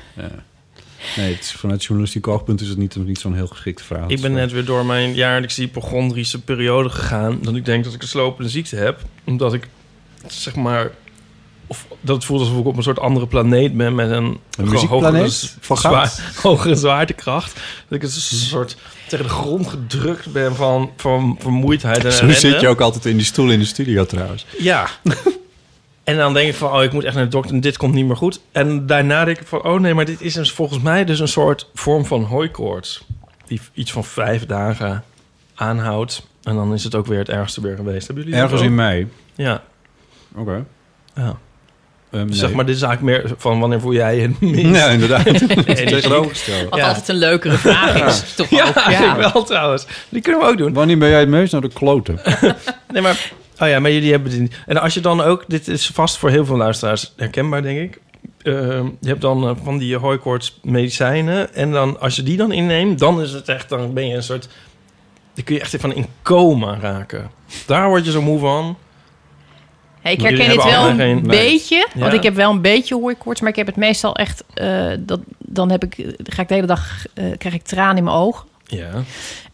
Nee, 1.16 1.32
het 1.34 1.40
is, 1.40 1.52
vanuit 1.52 1.82
journalistiek 1.84 2.28
oogpunt 2.28 2.60
is 2.60 2.68
het 2.68 2.78
niet, 2.78 2.96
niet 2.96 3.18
zo'n 3.20 3.34
heel 3.34 3.46
geschikte 3.46 3.84
vraag. 3.84 4.08
Ik 4.08 4.20
ben 4.20 4.32
net 4.32 4.52
weer 4.52 4.64
door 4.64 4.86
mijn 4.86 5.14
jaarlijkse 5.14 5.60
hypochondrische 5.60 6.40
periode 6.40 6.88
gegaan. 6.88 7.38
Dat 7.42 7.54
ik 7.56 7.64
denk 7.64 7.84
dat 7.84 7.94
ik 7.94 8.02
een 8.02 8.08
slopende 8.08 8.50
ziekte 8.50 8.76
heb. 8.76 9.00
Omdat 9.24 9.54
ik, 9.54 9.68
zeg 10.26 10.56
maar... 10.56 10.90
Of 11.70 11.86
dat 12.00 12.16
het 12.16 12.24
voelt 12.24 12.40
alsof 12.40 12.58
ik 12.58 12.66
op 12.66 12.76
een 12.76 12.82
soort 12.82 12.98
andere 12.98 13.26
planeet 13.26 13.76
ben 13.76 13.94
met 13.94 14.10
een, 14.10 14.38
muziekplaneet 14.58 15.56
hogere, 15.66 15.88
zwaar- 15.88 16.32
hogere 16.42 16.74
zwaartekracht. 16.74 17.54
Dat 17.88 17.98
ik 17.98 18.02
een 18.02 18.10
soort 18.10 18.76
tegen 19.08 19.24
de 19.24 19.30
grond 19.30 19.66
gedrukt 19.68 20.32
ben 20.32 20.54
van, 20.54 20.90
van 20.96 21.36
vermoeidheid 21.40 22.04
en 22.04 22.12
Zo 22.12 22.30
zit 22.30 22.60
je 22.60 22.68
ook 22.68 22.80
altijd 22.80 23.04
in 23.06 23.16
die 23.16 23.26
stoel 23.26 23.50
in 23.50 23.58
de 23.58 23.64
studio 23.64 24.06
trouwens. 24.06 24.46
Ja. 24.58 24.86
en 26.04 26.16
dan 26.16 26.32
denk 26.32 26.48
ik 26.48 26.54
van, 26.54 26.72
oh, 26.72 26.82
ik 26.82 26.92
moet 26.92 27.04
echt 27.04 27.14
naar 27.14 27.24
de 27.24 27.30
dokter 27.30 27.54
en 27.54 27.60
dit 27.60 27.76
komt 27.76 27.94
niet 27.94 28.06
meer 28.06 28.16
goed. 28.16 28.40
En 28.52 28.86
daarna 28.86 29.24
denk 29.24 29.40
ik 29.40 29.46
van, 29.46 29.64
oh 29.64 29.80
nee, 29.80 29.94
maar 29.94 30.04
dit 30.04 30.20
is 30.20 30.34
dus 30.34 30.52
volgens 30.52 30.80
mij 30.82 31.04
dus 31.04 31.18
een 31.20 31.28
soort 31.28 31.68
vorm 31.74 32.04
van 32.04 32.22
hooikoorts. 32.22 33.04
Die 33.46 33.60
iets 33.72 33.92
van 33.92 34.04
vijf 34.04 34.46
dagen 34.46 35.04
aanhoudt. 35.54 36.26
En 36.42 36.54
dan 36.54 36.74
is 36.74 36.84
het 36.84 36.94
ook 36.94 37.06
weer 37.06 37.18
het 37.18 37.28
ergste 37.28 37.60
weer 37.60 37.76
geweest. 37.76 38.06
Hebben 38.06 38.24
jullie 38.24 38.40
Ergens 38.40 38.62
in 38.62 38.74
mei. 38.74 39.08
Ja. 39.34 39.62
Oké. 40.34 40.64
ja. 41.14 41.38
Ehm, 42.10 42.26
Dus 42.26 42.30
nee. 42.30 42.38
zeg 42.46 42.52
maar, 42.56 42.66
dit 42.66 42.76
is 42.76 42.82
eigenlijk 42.82 43.22
meer 43.24 43.34
van 43.38 43.60
wanneer 43.60 43.80
voel 43.80 43.92
jij 43.92 44.16
je 44.16 44.22
het 44.22 44.40
minst? 44.56 44.80
Ja, 44.80 44.88
inderdaad. 44.88 45.24
Tegenovergestelde. 45.24 46.68
Wat 46.68 46.78
Ja. 46.78 46.86
altijd 46.88 47.08
een 47.08 47.14
leukere 47.14 47.56
vraag 47.56 48.06
is. 48.06 48.34
Toch 48.34 48.48
Ja, 48.48 48.68
ook, 48.68 48.74
eigenlijk 48.74 49.32
wel 49.32 49.42
trouwens. 49.44 49.86
Die 50.08 50.20
kunnen 50.22 50.40
we 50.40 50.46
ook 50.46 50.58
doen. 50.58 50.72
Wanneer 50.72 50.98
ben 50.98 51.08
jij 51.08 51.20
het 51.20 51.28
meest 51.28 51.52
naar 51.52 51.60
de 51.60 51.68
kloten? 51.72 52.20
Nee, 52.92 53.02
maar... 53.02 53.32
Oh 53.58 53.68
ja, 53.68 53.80
maar 53.80 53.90
jullie 53.90 54.10
hebben 54.10 54.30
dit... 54.30 54.54
En 54.66 54.80
als 54.80 54.94
je 54.94 55.00
dan 55.00 55.20
ook... 55.20 55.44
Dit 55.46 55.68
is 55.68 55.86
vast 55.94 56.16
voor 56.18 56.30
heel 56.30 56.44
veel 56.44 56.56
luisteraars 56.56 57.12
herkenbaar, 57.16 57.62
denk 57.62 57.78
ik. 57.78 58.00
Ehm, 58.42 58.84
je 59.00 59.08
hebt 59.08 59.20
dan 59.20 59.48
eh, 59.48 59.54
van 59.62 59.78
die 59.78 59.96
hooikoorts 59.96 60.58
medicijnen. 60.62 61.54
En 61.54 61.70
dan, 61.72 62.00
als 62.00 62.16
je 62.16 62.22
die 62.22 62.36
dan 62.36 62.52
inneemt, 62.52 62.98
dan 62.98 63.20
is 63.22 63.32
het 63.32 63.48
echt... 63.48 63.68
Dan 63.68 63.92
ben 63.94 64.08
je 64.08 64.14
een 64.14 64.22
soort... 64.22 64.48
Dan 65.34 65.44
kun 65.44 65.54
je 65.54 65.60
echt 65.60 65.76
van 65.78 65.94
in 65.94 66.06
coma 66.22 66.78
raken. 66.80 67.30
Daar 67.66 67.88
word 67.88 68.04
je 68.04 68.10
zo 68.10 68.22
moe 68.22 68.38
van. 68.38 68.76
Ja, 70.02 70.10
ik 70.10 70.20
herken 70.20 70.38
het 70.38 70.46
hebben 70.62 70.66
wel 70.80 70.88
een 70.88 70.96
geen- 70.96 71.22
beetje. 71.26 71.86
Want 71.94 72.12
Ja. 72.12 72.18
ik 72.18 72.22
heb 72.22 72.34
wel 72.34 72.50
een 72.50 72.60
beetje 72.60 72.94
hooikoorts. 72.94 73.40
Maar 73.40 73.50
ik 73.50 73.56
heb 73.56 73.66
het 73.66 73.76
meestal 73.76 74.16
echt... 74.16 74.44
eh, 74.54 74.86
dat, 74.98 75.20
dan 75.38 75.70
heb 75.70 75.84
ik, 75.84 76.14
ga 76.22 76.42
ik 76.42 76.48
de 76.48 76.54
hele 76.54 76.66
dag... 76.66 77.04
eh, 77.14 77.24
krijg 77.38 77.54
ik 77.54 77.62
tranen 77.62 77.96
in 77.96 78.04
mijn 78.04 78.16
ogen. 78.16 78.46
Ja. 78.66 78.90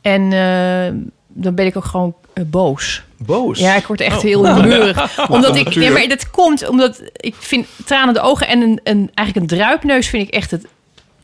En 0.00 0.32
eh, 0.32 0.94
dan 1.28 1.54
ben 1.54 1.66
ik 1.66 1.76
ook 1.76 1.84
gewoon 1.84 2.14
boos. 2.46 3.02
Boos. 3.18 3.58
Ja, 3.58 3.76
ik 3.76 3.86
word 3.86 4.00
echt 4.00 4.16
Oh. 4.16 4.22
heel 4.22 4.46
humeurig. 4.56 5.28
omdat 5.30 5.56
ik, 5.56 5.74
nee, 5.74 5.90
maar 5.90 6.08
dat 6.08 6.30
komt 6.30 6.68
omdat 6.68 7.02
ik 7.16 7.34
vind 7.38 7.66
tranen 7.84 8.14
de 8.14 8.20
ogen 8.20 8.48
en 8.48 8.60
een, 8.60 8.80
een, 8.84 9.10
eigenlijk 9.14 9.36
een 9.52 9.58
druipneus 9.58 10.08
vind 10.08 10.28
ik 10.28 10.34
echt 10.34 10.50
het. 10.50 10.66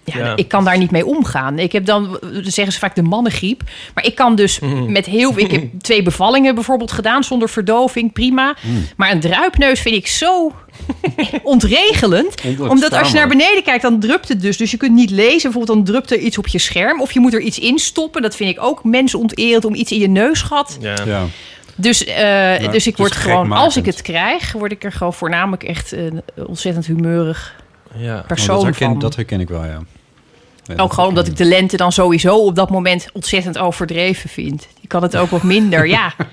Ja, 0.04 0.18
Ja. 0.18 0.36
ik 0.36 0.48
kan 0.48 0.64
daar 0.64 0.78
niet 0.78 0.90
mee 0.90 1.06
omgaan. 1.06 1.58
Ik 1.58 1.72
heb 1.72 1.84
dan, 1.86 2.18
zeggen 2.42 2.72
ze 2.72 2.78
vaak 2.78 2.94
de 2.94 3.02
mannengriep. 3.02 3.62
Maar 3.94 4.04
ik 4.04 4.14
kan 4.14 4.34
dus 4.34 4.58
Mhm. 4.60 4.92
met 4.92 5.06
heel... 5.06 5.32
Ik 5.38 5.50
heb 5.50 5.64
twee 5.80 6.02
bevallingen 6.02 6.54
bijvoorbeeld 6.54 6.92
gedaan 6.92 7.24
zonder 7.24 7.48
verdoving, 7.48 8.12
prima. 8.12 8.56
Mm. 8.62 8.86
Maar 8.96 9.10
een 9.10 9.20
druipneus 9.20 9.80
vind 9.80 9.94
ik 9.96 10.06
zo 10.06 10.52
ontregelend. 11.42 12.34
Omdat 12.68 12.92
als 12.92 13.08
je 13.08 13.14
naar 13.14 13.28
beneden 13.28 13.62
kijkt, 13.62 13.82
dan 13.82 14.00
drupt 14.00 14.28
het 14.28 14.40
dus. 14.40 14.56
Dus 14.56 14.70
je 14.70 14.76
kunt 14.76 14.92
niet 14.94 15.10
lezen. 15.10 15.50
Bijvoorbeeld 15.50 15.76
dan 15.76 15.84
drupt 15.84 16.10
er 16.10 16.18
iets 16.18 16.38
op 16.38 16.46
je 16.46 16.58
scherm. 16.58 17.00
Of 17.00 17.12
je 17.12 17.20
moet 17.20 17.34
er 17.34 17.40
iets 17.40 17.58
in 17.58 17.78
stoppen. 17.78 18.22
Dat 18.22 18.36
vind 18.36 18.50
ik 18.50 18.62
ook 18.62 18.84
mensonterend 18.84 19.64
om 19.64 19.74
iets 19.74 19.92
in 19.92 19.98
je 19.98 20.08
neusgat. 20.08 20.76
Ja. 20.80 20.94
Ja. 21.06 21.24
Dus, 21.76 22.04
eh, 22.04 22.60
Ja, 22.60 22.68
dus 22.70 22.86
ik 22.86 22.96
word 22.96 23.12
gewoon, 23.16 23.52
als 23.52 23.76
ik 23.76 23.84
het 23.86 24.02
krijg, 24.02 24.52
word 24.52 24.72
ik 24.72 24.84
er 24.84 24.92
gewoon 24.92 25.14
voornamelijk 25.14 25.62
echt 25.62 25.92
een 25.92 26.22
ontzettend 26.46 26.86
humeurig 26.86 27.60
ja. 27.96 28.24
Persoon 28.26 28.54
dat, 28.56 28.64
herken, 28.64 28.86
van. 28.90 28.98
dat 28.98 29.16
herken 29.16 29.40
ik 29.40 29.48
wel, 29.48 29.64
ja. 29.64 29.78
Nee, 30.66 30.78
ook 30.78 30.92
gewoon 30.92 31.08
omdat 31.08 31.26
ik 31.26 31.36
de 31.36 31.44
lente 31.44 31.76
dan 31.76 31.92
sowieso 31.92 32.36
op 32.36 32.54
dat 32.56 32.70
moment 32.70 33.06
ontzettend 33.12 33.58
overdreven 33.58 34.30
vind. 34.30 34.66
Je 34.80 34.88
kan 34.88 35.02
het 35.02 35.16
ook 35.16 35.30
wat 35.30 35.42
minder, 35.42 35.86
ja. 35.86 36.12
En 36.18 36.26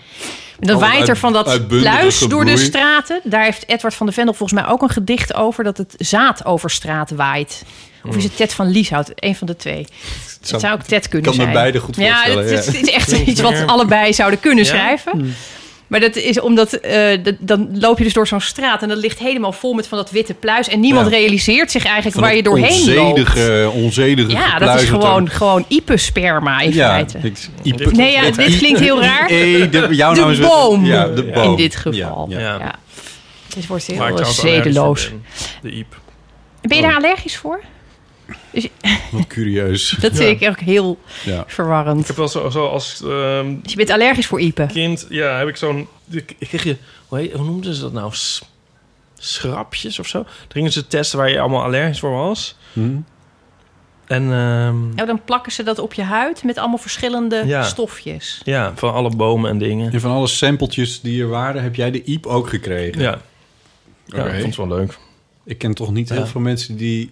dan 0.68 0.76
Oh, 0.76 0.82
waait 0.82 1.08
er 1.08 1.18
van 1.18 1.34
dat 1.34 1.68
pluis 1.68 2.20
door 2.20 2.46
de 2.46 2.58
straten. 2.58 3.22
Daar 3.24 3.44
heeft 3.44 3.68
Edward 3.70 3.94
van 3.96 4.06
de 4.06 4.12
Vendel 4.12 4.34
volgens 4.34 4.62
mij 4.62 4.70
ook 4.72 4.82
een 4.82 4.90
gedicht 4.90 5.34
over... 5.34 5.64
dat 5.64 5.78
het 5.78 5.94
zaad 5.98 6.46
over 6.46 6.70
straat 6.70 7.10
waait. 7.12 7.64
Of 8.08 8.16
is 8.16 8.24
het 8.24 8.36
Ted 8.36 8.54
van 8.54 8.68
Lieshout? 8.68 9.12
Een 9.16 9.36
van 9.36 9.48
de 9.48 9.56
twee. 9.56 9.88
Het 10.40 10.62
zou 10.62 10.74
ook 10.74 10.82
Ted 10.82 11.08
kunnen 11.10 11.28
kan 11.30 11.38
me 11.38 11.44
zijn. 11.44 11.56
beide 11.56 11.80
goed 11.80 11.96
Ja, 11.96 12.14
voorstellen, 12.14 12.44
het, 12.44 12.52
is- 12.60 12.66
ja. 12.66 12.72
het 12.72 12.82
is 12.88 12.94
echt 12.94 13.12
iets 13.12 13.42
wat 13.42 13.66
allebei 13.66 14.14
zouden 14.14 14.40
kunnen 14.40 14.64
Ja? 14.64 14.70
schrijven. 14.70 15.36
Maar 15.90 16.00
dat 16.00 16.16
is 16.16 16.40
omdat 16.40 16.74
eh, 16.74 17.24
dat- 17.24 17.36
dan 17.40 17.70
loop 17.80 17.98
je 17.98 18.04
dus 18.04 18.14
door 18.14 18.28
zo'n 18.28 18.42
straat 18.42 18.82
en 18.82 18.88
dat 18.88 18.98
ligt 18.98 19.20
helemaal 19.20 19.52
vol 19.52 19.74
met 19.74 19.88
van 19.88 19.98
dat 19.98 20.12
witte 20.12 20.34
pluis. 20.34 20.68
En 20.68 20.80
niemand 20.80 21.10
Ja. 21.10 21.18
realiseert 21.18 21.72
zich 21.72 21.84
eigenlijk 21.86 22.16
Van 22.16 22.24
waar 22.24 22.36
je 22.36 22.44
dat 22.44 22.54
doorheen 22.56 22.96
loopt. 22.96 23.10
onzedige, 23.20 23.70
onzedige 23.74 24.32
Ja, 24.32 24.60
dat 24.60 24.82
is 24.82 24.90
gewoon, 24.90 25.30
gewoon 25.30 25.66
Ipe-sperma 25.68 26.60
in 26.60 26.74
Ja, 26.74 26.90
feite. 26.90 27.18
ik- 27.22 27.38
Ipe- 27.64 27.90
Nee, 27.92 28.12
ja, 28.12 28.22
dit 28.32 28.58
klinkt 28.58 28.80
heel 28.80 29.02
raar. 29.10 29.30
E, 29.30 29.70
de, 29.70 29.88
jouw 29.92 30.14
De 30.14 30.20
naam 30.20 30.30
is 30.32 30.40
boom. 30.40 30.86
Ja, 30.86 31.08
de 31.08 31.24
boom. 31.24 31.44
In 31.50 31.56
dit 31.56 31.76
geval. 31.76 32.26
Ja, 32.30 32.40
Ja. 32.40 32.44
ja. 32.50 32.58
Ja. 32.60 32.76
Het 33.56 33.68
wordt 33.68 33.86
heel 33.88 34.26
zedeloos. 34.26 35.12
De 35.62 35.72
iep. 35.72 35.96
Ben 36.62 36.78
je 36.78 36.84
daar 36.84 36.96
allergisch 36.96 37.38
voor? 37.38 37.60
Wat 39.12 39.28
curieus. 39.28 39.90
Dat 40.02 40.16
vind 40.16 40.42
ik 40.42 40.50
ook 40.50 40.60
heel 40.60 41.00
Ja. 41.26 41.44
verwarrend. 41.48 42.00
Ik 42.02 42.08
heb 42.08 42.16
wel 42.16 42.28
zo, 42.28 42.50
zo 42.50 42.66
als 42.68 43.02
ehm, 43.04 43.56
Dus 43.62 43.72
je 43.72 43.78
bent 43.78 43.90
allergisch 43.90 44.28
voor 44.28 44.42
Ipe. 44.42 44.66
kind, 44.66 45.06
ja, 45.10 45.38
heb 45.38 45.48
ik 45.48 45.56
zo'n... 45.56 45.88
Ik, 46.10 46.36
ik 46.38 46.48
kreeg 46.48 46.64
je, 46.64 46.78
hoe, 47.08 47.18
heet, 47.20 47.32
hoe 47.34 47.46
noemden 47.46 47.74
ze 47.74 47.82
dat 47.82 47.94
nou? 47.94 48.14
S- 48.14 48.42
schrapjes 49.20 50.00
of 50.00 50.08
zo? 50.08 50.26
Gingen 50.48 50.72
ze 50.72 50.88
testen 50.88 51.18
waar 51.20 51.30
je 51.30 51.40
allemaal 51.40 51.64
allergisch 51.64 52.00
voor 52.00 52.12
was. 52.12 52.56
Hm? 52.74 52.90
En 54.08 54.24
ehm, 54.24 54.90
Nou, 54.96 55.06
dan 55.08 55.22
plakken 55.26 55.52
ze 55.52 55.64
dat 55.64 55.80
op 55.80 55.94
je 55.94 56.02
huid 56.04 56.44
met 56.44 56.58
allemaal 56.58 56.78
verschillende 56.78 57.44
Ja. 57.46 57.64
stofjes. 57.64 58.42
ja, 58.44 58.72
van 58.76 58.94
alle 58.94 59.16
bomen 59.16 59.50
en 59.50 59.58
dingen. 59.58 59.92
En 59.94 60.02
van 60.02 60.12
alle 60.12 60.28
sampletjes 60.28 61.02
die 61.02 61.22
er 61.22 61.28
waren, 61.28 61.64
heb 61.64 61.76
jij 61.76 61.92
de 61.92 62.04
IEP 62.04 62.26
ook 62.26 62.50
gekregen? 62.50 63.02
Ja, 63.02 63.22
ja 64.06 64.20
Oké. 64.20 64.28
ik 64.30 64.42
vond 64.42 64.56
het 64.56 64.68
wel 64.68 64.78
leuk. 64.78 64.98
Ik 65.46 65.58
ken 65.58 65.74
toch 65.74 65.92
niet 65.92 66.10
heel 66.10 66.20
Ja. 66.20 66.26
veel 66.28 66.42
mensen 66.42 66.78
die 66.78 67.12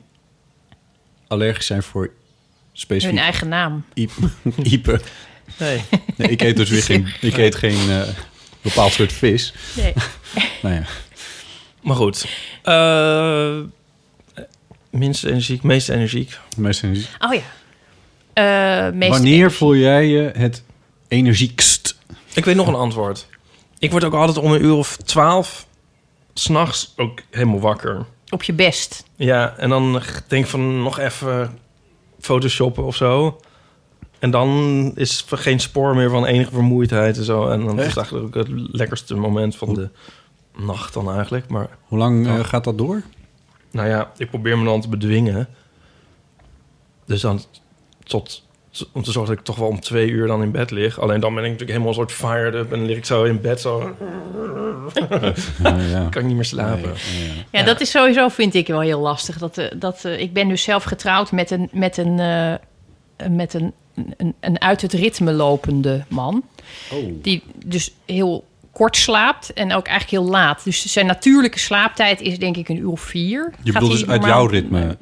allergisch 1.28 1.66
zijn 1.66 1.84
voor 1.84 2.12
specifiek 2.74 3.16
Hun 3.16 3.24
eigen 3.24 3.48
naam. 3.48 3.86
IEP. 3.94 4.12
Iepen. 4.72 5.02
Nee. 5.58 5.82
Nee, 6.16 6.30
ik 6.30 6.42
eet 6.42 6.56
dus 6.58 6.70
weer 6.70 6.84
geen, 6.84 7.08
ik 7.22 7.38
eet 7.38 7.56
geen 7.56 7.90
eh, 7.90 8.02
bepaald 8.62 8.94
soort 8.94 9.14
vis. 9.14 9.54
Nee. 9.76 9.94
Nou 10.62 10.76
ja. 10.76 10.84
Maar 11.82 11.96
goed. 11.96 12.28
Eh 12.64 13.60
minst 14.98 15.24
energiek, 15.24 15.64
meest 15.64 15.90
energiek. 15.90 16.40
Meestal 16.58 16.90
niet. 16.90 17.10
Oh 17.20 17.34
ja. 17.34 17.42
Eh, 18.34 18.94
meest 18.94 19.12
Wanneer 19.12 19.52
voel 19.52 19.76
jij 19.76 20.08
je 20.08 20.32
het 20.36 20.64
energiekst? 21.08 21.98
Ik 22.34 22.46
weet 22.46 22.56
nog 22.56 22.68
een 22.68 22.76
antwoord. 22.76 23.28
Ik 23.80 23.92
word 23.92 24.04
ook 24.04 24.14
altijd 24.14 24.38
om 24.38 24.52
een 24.52 24.64
uur 24.64 24.74
of 24.74 24.98
twaalf 24.98 25.68
s'nachts 26.34 26.94
ook 26.96 27.22
helemaal 27.32 27.60
wakker. 27.60 28.06
Op 28.30 28.44
je 28.44 28.54
best. 28.54 29.04
Ja, 29.16 29.54
en 29.58 29.70
dan 29.70 29.92
denk 30.28 30.44
ik 30.44 30.50
van 30.50 30.82
nog 30.84 31.00
even 31.00 31.60
photoshoppen 32.20 32.84
of 32.86 32.96
zo. 32.96 33.40
En 34.20 34.32
dan 34.32 34.92
is 34.96 35.26
er 35.30 35.38
geen 35.38 35.60
spoor 35.60 35.96
meer 35.96 36.10
van 36.10 36.26
enige 36.26 36.52
vermoeidheid 36.52 37.18
en 37.18 37.24
zo. 37.24 37.48
En 37.48 37.66
dan 37.66 37.80
is 37.80 37.86
het 37.86 37.98
eigenlijk 37.98 38.26
ook 38.26 38.34
het 38.34 38.48
lekkerste 38.72 39.16
moment 39.16 39.56
van 39.56 39.74
de 39.74 39.90
nacht 40.58 40.94
dan 40.94 41.12
eigenlijk. 41.14 41.48
Maar 41.48 41.70
Hoe 41.88 41.98
lang 42.00 42.28
eh, 42.28 42.36
Ja. 42.38 42.44
gaat 42.44 42.64
dat 42.64 42.78
door? 42.78 43.02
nou 43.72 43.88
ja, 43.90 44.12
ik 44.18 44.30
probeer 44.30 44.58
me 44.58 44.66
dan 44.66 44.82
te 44.82 44.90
bedwingen. 44.90 45.48
Dus 47.06 47.22
dan 47.22 47.42
tot... 48.04 48.46
Om 48.92 49.04
te 49.04 49.12
zorgen 49.12 49.32
dat 49.32 49.40
ik 49.40 49.46
toch 49.46 49.56
wel 49.56 49.68
om 49.68 49.80
twee 49.80 50.10
uur 50.10 50.28
dan 50.28 50.42
in 50.42 50.52
bed 50.52 50.72
lig. 50.72 51.00
Alleen 51.00 51.20
dan 51.20 51.34
ben 51.34 51.44
ik 51.44 51.52
natuurlijk 51.52 51.80
helemaal 51.80 51.90
een 51.90 52.08
soort 52.08 52.12
fired 52.12 52.54
up. 52.54 52.72
En 52.72 52.78
dan 52.78 52.88
lig 52.88 52.98
ik 52.98 53.06
zo 53.06 53.24
in 53.24 53.42
bed 53.42 53.62
zo... 53.62 53.80
Ja, 55.64 55.78
ja. 55.92 56.08
kan 56.10 56.22
ik 56.22 56.28
niet 56.28 56.36
meer 56.36 56.46
slapen. 56.46 56.82
Nee, 56.82 57.28
ja. 57.28 57.34
Ja, 57.52 57.60
Ja. 57.60 57.66
dat 57.66 57.82
is 57.82 57.92
sowieso, 57.92 58.28
vind 58.28 58.54
ik, 58.54 58.68
wel 58.68 58.80
heel 58.80 59.00
lastig. 59.00 59.38
Dat, 59.38 59.58
eh, 59.58 59.66
dat, 59.76 60.06
eh, 60.06 60.20
ik 60.20 60.34
ben 60.34 60.48
dus 60.48 60.64
zelf 60.64 60.84
getrouwd 60.84 61.32
met 61.32 61.52
een, 61.52 61.70
met 61.72 61.98
een, 61.98 62.20
eh, 62.20 63.28
met 63.30 63.54
een, 63.54 63.74
een, 64.18 64.36
een 64.40 64.62
uit 64.62 64.82
het 64.82 64.94
ritme 64.94 65.32
lopende 65.32 66.06
man. 66.08 66.44
Oh. 66.92 67.14
Die 67.22 67.44
dus 67.66 67.94
heel 68.06 68.46
kort 68.72 68.98
slaapt 68.98 69.54
en 69.54 69.74
ook 69.74 69.88
eigenlijk 69.88 70.24
heel 70.24 70.32
laat. 70.32 70.64
Dus 70.64 70.86
zijn 70.86 71.06
natuurlijke 71.06 71.60
slaaptijd 71.60 72.22
is 72.22 72.40
denk 72.40 72.58
ik 72.58 72.70
een 72.70 72.78
uur 72.78 72.90
of 72.90 73.02
vier. 73.02 73.54
Je 73.64 73.72
Gaat 73.72 73.82
bedoelt 73.82 73.92
hij 73.92 74.02
dus 74.02 74.10
uit 74.10 74.26
jouw 74.26 74.46
ritme? 74.46 74.98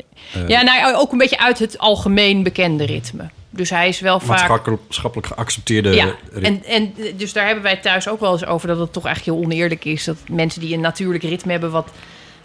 Ja, 0.47 0.61
nou, 0.61 0.95
ook 0.95 1.11
een 1.11 1.17
beetje 1.17 1.39
uit 1.39 1.59
het 1.59 1.77
algemeen 1.77 2.43
bekende 2.43 2.85
ritme. 2.85 3.29
Dus 3.55 3.69
hij 3.69 3.87
is 3.87 3.99
wel 3.99 4.19
vaak... 4.19 4.47
maatschappelijk, 4.67 5.27
geaccepteerde 5.27 5.89
Ja, 5.93 6.15
en, 6.41 6.63
en 6.63 6.93
dus 7.17 7.33
daar 7.33 7.45
hebben 7.45 7.63
wij 7.63 7.77
thuis 7.77 8.07
ook 8.09 8.19
wel 8.19 8.31
eens 8.31 8.45
over 8.45 8.67
dat 8.67 8.79
het 8.79 8.93
toch 8.93 9.05
eigenlijk 9.05 9.37
heel 9.37 9.45
oneerlijk 9.47 9.85
is 9.85 10.03
dat 10.03 10.17
mensen 10.29 10.61
die 10.61 10.73
een 10.73 10.79
natuurlijk 10.81 11.23
ritme 11.23 11.51
hebben 11.51 11.71
wat 11.71 11.89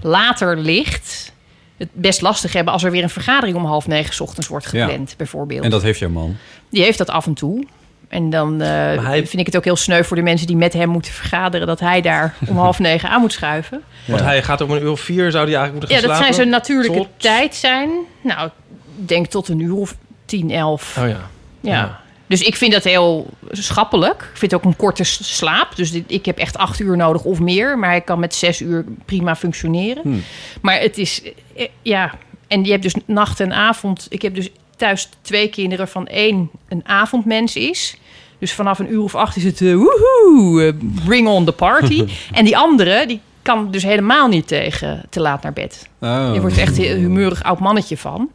later 0.00 0.56
ligt, 0.56 1.32
het 1.76 1.88
best 1.92 2.20
lastig 2.20 2.52
hebben 2.52 2.72
als 2.72 2.82
er 2.84 2.90
weer 2.90 3.02
een 3.02 3.10
vergadering 3.10 3.56
om 3.56 3.64
half 3.64 3.86
negen 3.86 4.14
's 4.14 4.20
ochtends 4.20 4.48
wordt 4.48 4.68
Ja. 4.72 4.84
gepland, 4.86 5.14
bijvoorbeeld. 5.16 5.64
En 5.64 5.70
dat 5.70 5.82
heeft 5.82 5.98
jouw 5.98 6.08
man. 6.10 6.36
Die 6.70 6.82
heeft 6.82 6.98
dat 6.98 7.10
af 7.10 7.26
en 7.26 7.34
toe. 7.34 7.66
En 8.08 8.30
dan 8.30 8.60
eh, 8.60 8.68
hij- 9.04 9.26
vind 9.26 9.40
ik 9.40 9.46
het 9.46 9.56
ook 9.56 9.64
heel 9.64 9.76
sneu 9.76 10.02
voor 10.04 10.16
de 10.16 10.22
mensen 10.22 10.46
die 10.46 10.56
met 10.56 10.72
hem 10.72 10.88
moeten 10.88 11.12
vergaderen 11.12 11.66
dat 11.66 11.80
hij 11.80 12.00
daar 12.00 12.34
om 12.48 12.56
half 12.56 12.78
negen 12.88 13.08
aan 13.08 13.20
moet 13.20 13.32
schuiven. 13.32 13.82
Want 14.06 14.20
Ja. 14.20 14.26
hij 14.26 14.42
gaat 14.42 14.60
om 14.60 14.70
een 14.70 14.82
uur 14.82 14.90
of 14.90 15.00
vier, 15.00 15.30
zou 15.30 15.44
hij 15.50 15.54
eigenlijk 15.56 15.72
moeten 15.72 15.88
Ja, 15.90 15.94
gaan 16.00 16.08
dat 16.08 16.16
slapen? 16.16 16.34
zijn 16.34 16.34
zijn 16.34 16.48
natuurlijke 16.48 16.96
Tot- 16.98 17.08
tijd 17.22 17.54
zijn. 17.54 17.90
Nou, 18.20 18.46
ik 18.46 19.08
denk 19.08 19.26
tot 19.26 19.48
een 19.48 19.60
uur 19.60 19.74
of 19.74 19.96
tien, 20.30 20.50
elf. 20.50 20.96
Oh 21.00 21.08
ja. 21.08 21.28
Ja. 21.60 21.70
Ja. 21.72 22.00
Dus 22.26 22.42
ik 22.42 22.56
vind 22.56 22.72
dat 22.72 22.84
heel 22.84 23.26
schappelijk. 23.50 24.20
Ik 24.32 24.38
vind 24.38 24.52
het 24.52 24.54
ook 24.60 24.64
een 24.66 24.76
korte 24.76 25.04
slaap. 25.04 25.76
Dus 25.76 25.90
dit- 25.92 26.04
ik 26.12 26.24
heb 26.26 26.38
echt 26.38 26.56
acht 26.58 26.80
uur 26.80 26.96
nodig 26.96 27.22
of 27.24 27.40
meer. 27.40 27.78
Maar 27.78 27.90
hij 27.90 28.00
kan 28.00 28.18
met 28.20 28.34
zes 28.34 28.60
uur 28.60 28.84
prima 29.04 29.36
functioneren. 29.36 30.02
Hmm. 30.02 30.22
Maar 30.62 30.80
het 30.80 30.98
is... 30.98 31.22
eh, 31.56 31.68
Ja, 31.82 32.14
en 32.48 32.64
je 32.64 32.70
hebt 32.70 32.82
dus 32.82 32.94
nacht 33.06 33.40
en 33.40 33.52
avond. 33.52 34.06
Ik 34.08 34.22
heb 34.22 34.34
dus 34.34 34.48
thuis 34.76 35.08
twee 35.22 35.48
kinderen 35.48 35.88
van 35.88 36.06
één 36.06 36.50
een 36.68 36.82
avondmens 36.86 37.56
is. 37.56 37.96
Dus 38.38 38.52
vanaf 38.52 38.78
een 38.78 38.92
uur 38.92 39.02
of 39.02 39.14
acht 39.14 39.36
is 39.36 39.44
het... 39.44 39.60
eh, 39.60 39.74
woehoe, 39.74 40.64
eh, 40.66 40.72
bring 41.04 41.28
on 41.28 41.44
the 41.44 41.52
party. 41.52 42.04
en 42.32 42.44
die 42.44 42.56
andere, 42.56 43.04
die 43.06 43.20
kan 43.54 43.70
dus 43.70 43.82
helemaal 43.82 44.28
niet 44.28 44.46
tegen 44.48 45.02
te 45.10 45.20
laat 45.20 45.42
naar 45.42 45.52
bed. 45.52 45.88
Oh. 46.00 46.30
Je 46.34 46.40
wordt 46.40 46.56
er 46.56 46.62
echt 46.62 46.78
een 46.78 46.98
humeurig 46.98 47.42
oud 47.42 47.58
mannetje 47.58 47.96
van. 47.96 48.30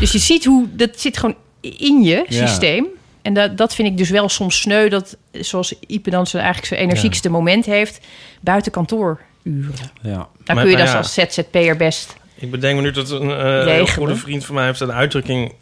Dus 0.00 0.12
je 0.12 0.18
ziet 0.18 0.44
hoe 0.44 0.66
dat 0.72 1.00
zit 1.00 1.16
gewoon 1.18 1.34
in 1.60 2.02
je 2.02 2.24
Ja. 2.28 2.46
systeem. 2.46 2.86
En 3.22 3.34
dat, 3.34 3.56
dat 3.56 3.74
vind 3.74 3.88
ik 3.88 3.96
dus 3.96 4.10
wel 4.10 4.28
soms 4.28 4.60
sneu. 4.60 4.88
Dat, 4.88 5.16
zoals 5.32 5.74
Ipe 5.86 6.10
dan 6.10 6.26
zijn, 6.26 6.42
eigenlijk 6.42 6.74
zijn 6.74 6.88
energiekste 6.88 7.28
moment 7.28 7.66
heeft... 7.66 8.00
buiten 8.40 8.72
kantooruren. 8.72 9.18
Ja. 9.42 9.78
Dan 10.02 10.28
Maar- 10.44 10.56
kun 10.56 10.70
je 10.70 10.76
dat 10.76 10.88
ja. 10.88 10.96
als 10.96 11.14
ZZP'er 11.14 11.76
best... 11.76 12.16
Ik 12.34 12.50
bedenk 12.50 12.76
me 12.76 12.82
nu 12.82 12.90
dat 12.90 13.10
een 13.10 13.30
eh, 13.30 13.36
heel 13.36 13.62
Regelen. 13.62 13.86
goede 13.88 14.16
vriend 14.16 14.44
van 14.44 14.54
mij 14.54 14.64
heeft 14.64 14.80
een 14.80 14.92
uitdrukking 14.92 15.52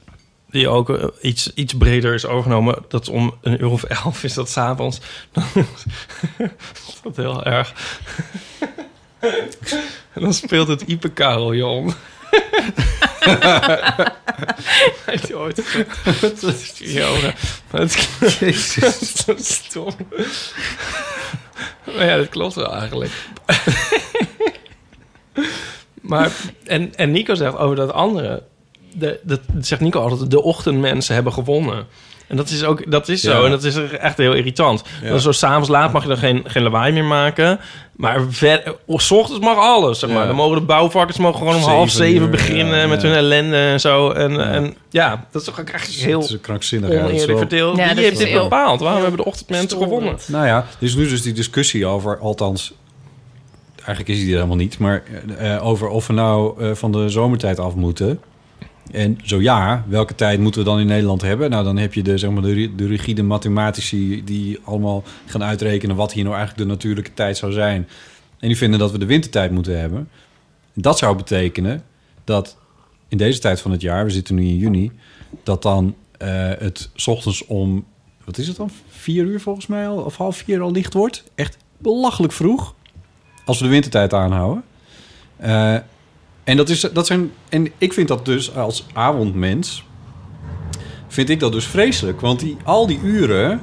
die 0.50 0.68
ook 0.68 0.90
eh, 0.90 1.04
iets, 1.20 1.52
iets 1.54 1.74
breder 1.76 2.14
is 2.14 2.26
overgenomen. 2.26 2.84
Dat 2.88 3.08
om 3.08 3.34
een 3.42 3.62
uur 3.62 3.70
of 3.70 3.82
elf 3.82 4.24
is 4.24 4.34
dat 4.34 4.48
s'avonds. 4.50 5.00
Dat 7.02 7.16
heel 7.16 7.44
erg. 7.44 7.98
En 10.12 10.20
dan 10.20 10.34
speelt 10.34 10.68
het 10.68 10.82
Ipe 10.82 11.12
Carillon. 11.12 11.94
Heeft 15.04 15.28
hij 15.28 15.34
ooit 15.34 15.60
gezegd? 15.64 16.20
Dat 16.20 16.42
is 16.42 16.68
het 16.68 16.78
Jezus. 18.38 19.14
dat 19.26 19.38
is 19.38 19.54
stom. 19.54 19.94
Maar 21.84 22.06
ja, 22.06 22.16
dat 22.16 22.28
klopt 22.28 22.54
wel 22.54 22.74
eigenlijk. 22.74 23.10
Maar, 26.00 26.32
en, 26.64 26.94
en 26.94 27.10
Nico 27.12 27.34
zegt 27.34 27.56
over 27.56 27.76
dat 27.76 27.92
andere... 27.92 28.42
De, 28.92 29.20
dat 29.22 29.40
zegt 29.60 29.80
Nico 29.80 30.00
altijd, 30.00 30.30
de 30.30 30.42
ochtendmensen 30.42 31.14
hebben 31.14 31.32
gewonnen. 31.32 31.86
En 32.26 32.36
dat 32.36 32.48
is 32.50 32.64
ook, 32.64 32.90
dat 32.90 33.08
is 33.08 33.20
zo. 33.20 33.38
Ja. 33.38 33.44
En 33.44 33.50
dat 33.50 33.64
is 33.64 33.76
echt 33.76 34.16
heel 34.16 34.32
irritant. 34.32 34.82
Ja. 35.02 35.08
Dan 35.08 35.20
zo 35.20 35.32
s'avonds 35.32 35.68
laat 35.68 35.92
mag 35.92 36.02
je 36.02 36.08
dan 36.08 36.16
geen, 36.16 36.44
geen 36.46 36.62
lawaai 36.62 36.92
meer 36.92 37.04
maken. 37.04 37.60
Maar 37.96 38.20
ver, 38.28 38.74
oh, 38.86 38.98
s 38.98 39.10
ochtends 39.10 39.44
mag 39.44 39.56
alles, 39.58 39.98
zeg 39.98 40.10
maar. 40.10 40.20
Ja. 40.20 40.26
Dan 40.26 40.36
mogen 40.36 40.58
de 40.58 40.64
bouwvakkers 40.64 41.18
mogen 41.18 41.38
gewoon 41.38 41.54
om 41.54 41.60
Zeven 41.60 41.76
half 41.76 41.90
zeven 41.90 42.22
uur, 42.22 42.30
beginnen 42.30 42.78
ja, 42.78 42.86
met 42.86 43.02
ja. 43.02 43.08
hun 43.08 43.16
ellende 43.16 43.56
en 43.56 43.80
zo. 43.80 44.10
En 44.10 44.40
en, 44.52 44.76
ja 44.90 45.26
dat 45.30 45.42
is 45.42 45.48
toch 45.48 45.60
echt 45.60 45.88
heel 45.88 46.18
Het 46.18 46.28
is 46.28 46.34
een 46.34 46.40
krankzinnig. 46.40 46.90
ja, 46.90 46.94
dat 46.94 47.04
is 47.04 47.10
oneerlijk 47.10 47.38
wel- 47.38 47.48
verdeeld. 47.48 47.76
Ja, 47.76 47.94
Wie 47.94 48.04
heeft 48.04 48.18
dit 48.18 48.32
bepaald? 48.32 48.80
Waarom 48.80 49.00
hebben 49.02 49.20
de 49.20 49.26
ochtendmensen 49.26 49.78
gewonnen? 49.78 50.16
Nou 50.26 50.46
ja, 50.46 50.56
er 50.56 50.66
is 50.86 50.94
nu 50.94 51.08
dus 51.08 51.22
die 51.22 51.32
discussie 51.32 51.86
over, 51.86 52.18
althans, 52.18 52.72
eigenlijk 53.76 54.08
is 54.08 54.16
die 54.18 54.28
er 54.28 54.34
helemaal 54.34 54.56
niet, 54.56 54.78
maar 54.78 55.02
eh, 55.38 55.66
over 55.66 55.88
of 55.88 56.06
we 56.06 56.12
nou 56.12 56.62
eh, 56.64 56.70
van 56.74 56.92
de 56.92 57.08
zomertijd 57.08 57.58
af 57.58 57.74
moeten. 57.74 58.20
En 58.90 59.18
zo 59.24 59.40
ja, 59.40 59.84
welke 59.88 60.14
tijd 60.14 60.40
moeten 60.40 60.60
we 60.60 60.68
dan 60.68 60.80
in 60.80 60.86
Nederland 60.86 61.22
hebben? 61.22 61.50
Nou, 61.50 61.64
dan 61.64 61.76
heb 61.76 61.94
je 61.94 62.02
de, 62.02 62.18
zeg 62.18 62.30
maar, 62.30 62.42
de, 62.42 62.52
ri- 62.52 62.74
de 62.76 62.86
rigide 62.86 63.22
mathematici 63.22 64.24
die 64.24 64.58
allemaal 64.64 65.02
gaan 65.26 65.42
uitrekenen 65.42 65.96
wat 65.96 66.12
hier 66.12 66.24
nou 66.24 66.36
eigenlijk 66.36 66.68
de 66.68 66.74
natuurlijke 66.74 67.14
tijd 67.14 67.36
zou 67.36 67.52
zijn. 67.52 67.88
En 68.38 68.48
die 68.48 68.56
vinden 68.56 68.78
dat 68.78 68.90
we 68.90 68.98
de 68.98 69.06
wintertijd 69.06 69.50
moeten 69.50 69.80
hebben. 69.80 70.08
En 70.74 70.82
dat 70.82 70.98
zou 70.98 71.16
betekenen 71.16 71.82
dat 72.24 72.56
in 73.08 73.16
deze 73.16 73.38
tijd 73.38 73.60
van 73.60 73.70
het 73.70 73.80
jaar, 73.80 74.04
we 74.04 74.10
zitten 74.10 74.34
nu 74.34 74.42
in 74.42 74.56
juni, 74.56 74.92
dat 75.42 75.62
dan 75.62 75.94
eh, 76.18 76.28
het 76.58 76.90
ochtends 77.06 77.46
om 77.46 77.84
wat 78.24 78.38
is 78.38 78.48
het 78.48 78.56
dan? 78.56 78.70
Vier 78.88 79.24
uur 79.24 79.40
volgens 79.40 79.66
mij 79.66 79.88
al, 79.88 79.96
of 79.96 80.16
half 80.16 80.36
vier 80.36 80.60
al 80.60 80.70
licht 80.72 80.94
wordt. 80.94 81.24
Echt 81.34 81.56
belachelijk 81.78 82.32
vroeg. 82.32 82.74
Als 83.44 83.58
we 83.58 83.64
de 83.64 83.70
wintertijd 83.70 84.12
aanhouden. 84.12 84.64
Eh, 85.36 85.76
en, 86.44 86.56
dat 86.56 86.68
is, 86.68 86.80
dat 86.80 87.06
zijn, 87.06 87.32
en 87.48 87.72
ik 87.78 87.92
vind 87.92 88.08
dat 88.08 88.24
dus 88.24 88.54
als 88.54 88.86
avondmens... 88.92 89.84
vind 91.08 91.28
ik 91.28 91.40
dat 91.40 91.52
dus 91.52 91.66
vreselijk. 91.66 92.20
Want 92.20 92.40
die, 92.40 92.56
al 92.64 92.86
die 92.86 93.00
uren... 93.02 93.60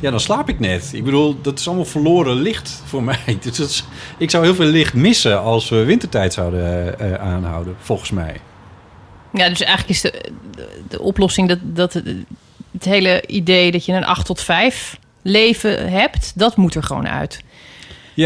Ja, 0.00 0.10
dan 0.10 0.20
slaap 0.20 0.48
ik 0.48 0.60
net. 0.60 0.90
Ik 0.92 1.04
bedoel, 1.04 1.40
dat 1.42 1.58
is 1.58 1.66
allemaal 1.66 1.84
verloren 1.84 2.36
licht 2.36 2.82
voor 2.84 3.02
mij. 3.12 3.38
Dus 3.40 3.56
dat 3.56 3.84
ik 4.18 4.30
zou 4.30 4.44
heel 4.44 4.54
veel 4.54 4.66
licht 4.66 4.94
missen 4.94 5.40
als 5.40 5.68
we 5.68 5.84
wintertijd 5.84 6.32
zouden 6.32 6.98
eh, 6.98 7.14
aanhouden, 7.14 7.76
volgens 7.78 8.10
mij. 8.10 8.40
Ja, 9.32 9.48
dus 9.48 9.60
eigenlijk 9.60 9.88
is 9.88 10.00
de, 10.00 10.30
de, 10.50 10.68
de 10.88 11.00
oplossing 11.00 11.48
dat, 11.48 11.58
dat 11.62 11.92
het 12.72 12.84
hele 12.84 13.26
idee 13.26 13.70
dat 13.70 13.84
je 13.84 13.92
een 13.92 14.04
8 14.04 14.26
tot 14.26 14.40
5 14.40 14.98
leven 15.22 15.90
hebt, 15.90 16.32
dat 16.34 16.56
moet 16.56 16.74
er 16.74 16.82
gewoon 16.82 17.08
uit. 17.08 17.40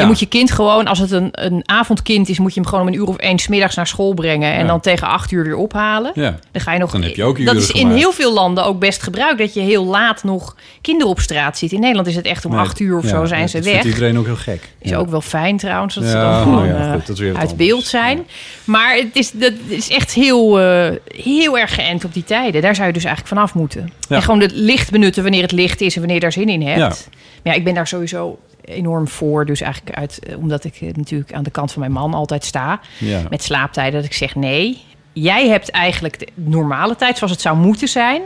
Je 0.01 0.07
moet 0.07 0.19
je 0.21 0.27
kind 0.27 0.51
gewoon, 0.51 0.87
als 0.87 0.99
het 0.99 1.11
een, 1.11 1.29
een 1.31 1.63
avondkind 1.65 2.29
is, 2.29 2.39
moet 2.39 2.55
je 2.55 2.61
hem 2.61 2.69
gewoon 2.69 2.85
om 2.87 2.93
een 2.93 2.99
uur 3.01 3.07
of 3.07 3.17
één 3.17 3.39
middags 3.49 3.75
naar 3.75 3.87
school 3.87 4.15
brengen 4.15 4.53
en 4.53 4.67
dan 4.67 4.81
tegen 4.81 5.09
acht 5.09 5.31
uur 5.31 5.45
weer 5.45 5.57
ophalen. 5.57 6.13
ja. 6.15 6.39
Dan 6.53 6.63
ga 6.63 6.73
je 6.73 6.79
nog. 6.79 6.91
Dan 6.91 7.03
heb 7.03 7.15
je 7.15 7.25
ook 7.25 7.45
dat 7.45 7.57
is 7.57 7.71
in 7.71 7.81
gemaakt. 7.81 7.99
heel 7.99 8.13
veel 8.13 8.33
landen 8.33 8.65
ook 8.65 8.79
best 8.79 9.03
gebruikt 9.03 9.39
dat 9.39 9.55
je 9.55 9.61
heel 9.61 9.85
laat 9.85 10.25
nog 10.25 10.57
kinderen 10.81 11.11
op 11.11 11.21
straat 11.21 11.59
ziet. 11.59 11.73
In 11.73 11.81
Nederland 11.81 12.07
is 12.07 12.17
het 12.17 12.25
echt 12.25 12.45
om 12.45 12.51
Nee, 12.53 12.61
acht 12.61 12.81
uur 12.81 12.99
of 12.99 13.07
zo 13.07 13.25
zijn 13.25 13.41
dat 13.41 13.51
ze 13.51 13.61
weg. 13.61 13.85
iedereen 13.85 14.19
ook 14.19 14.25
heel 14.25 14.37
gek. 14.37 14.69
Is 14.79 14.95
ook 14.95 15.09
wel 15.11 15.21
fijn 15.21 15.57
trouwens, 15.57 15.95
dat 15.95 16.05
ze 16.05 16.13
dan 16.13 16.43
gewoon 16.43 16.59
oh 16.63 16.67
ja, 16.67 16.87
eh, 16.87 16.93
goed, 16.93 17.07
dat 17.07 17.19
is 17.19 17.27
uit 17.27 17.35
anders. 17.35 17.55
beeld 17.55 17.85
zijn. 17.85 18.27
Maar 18.65 18.97
het 18.97 19.17
is, 19.17 19.31
dat 19.31 19.53
is 19.69 19.89
echt 19.91 20.13
heel, 20.13 20.61
eh, 20.61 20.91
heel 21.07 21.59
erg 21.59 21.75
geënt 21.75 22.05
op 22.05 22.13
die 22.15 22.25
tijden. 22.25 22.63
Daar 22.63 22.75
zou 22.75 22.87
je 22.87 22.93
dus 22.93 23.05
eigenlijk 23.05 23.35
vanaf 23.35 23.55
moeten. 23.55 23.93
En 24.09 24.23
gewoon 24.23 24.41
het 24.41 24.53
licht 24.55 24.91
benutten 24.91 25.23
wanneer 25.23 25.43
het 25.43 25.53
licht 25.53 25.81
is 25.81 25.93
en 25.95 25.99
wanneer 25.99 26.17
je 26.17 26.23
daar 26.23 26.33
zin 26.33 26.49
in 26.49 26.63
hebt. 26.63 27.09
Maar 27.43 27.53
ja, 27.53 27.53
ik 27.53 27.65
ben 27.65 27.75
daar 27.75 27.87
sowieso 27.87 28.39
enorm 28.65 29.09
voor. 29.09 29.47
Dus 29.47 29.61
eigenlijk 29.61 29.97
uit, 29.97 30.19
eh, 30.19 30.39
omdat 30.39 30.65
ik 30.65 30.81
eh, 30.81 30.95
natuurlijk 30.95 31.33
aan 31.33 31.43
de 31.43 31.51
kant 31.51 31.73
van 31.73 31.81
mijn 31.81 31.93
man 31.93 32.15
altijd 32.15 32.45
sta. 32.45 32.81
Ja. 32.99 33.23
Met 33.31 33.43
slaaptijden. 33.43 34.01
Dat 34.01 34.11
ik 34.11 34.17
zeg 34.17 34.35
nee. 34.35 34.85
Jij 35.13 35.49
hebt 35.49 35.71
eigenlijk 35.71 36.19
de 36.19 36.29
normale 36.35 36.97
tijd 36.97 37.17
zoals 37.17 37.33
het 37.33 37.41
zou 37.41 37.57
moeten 37.57 37.89
zijn. 37.89 38.23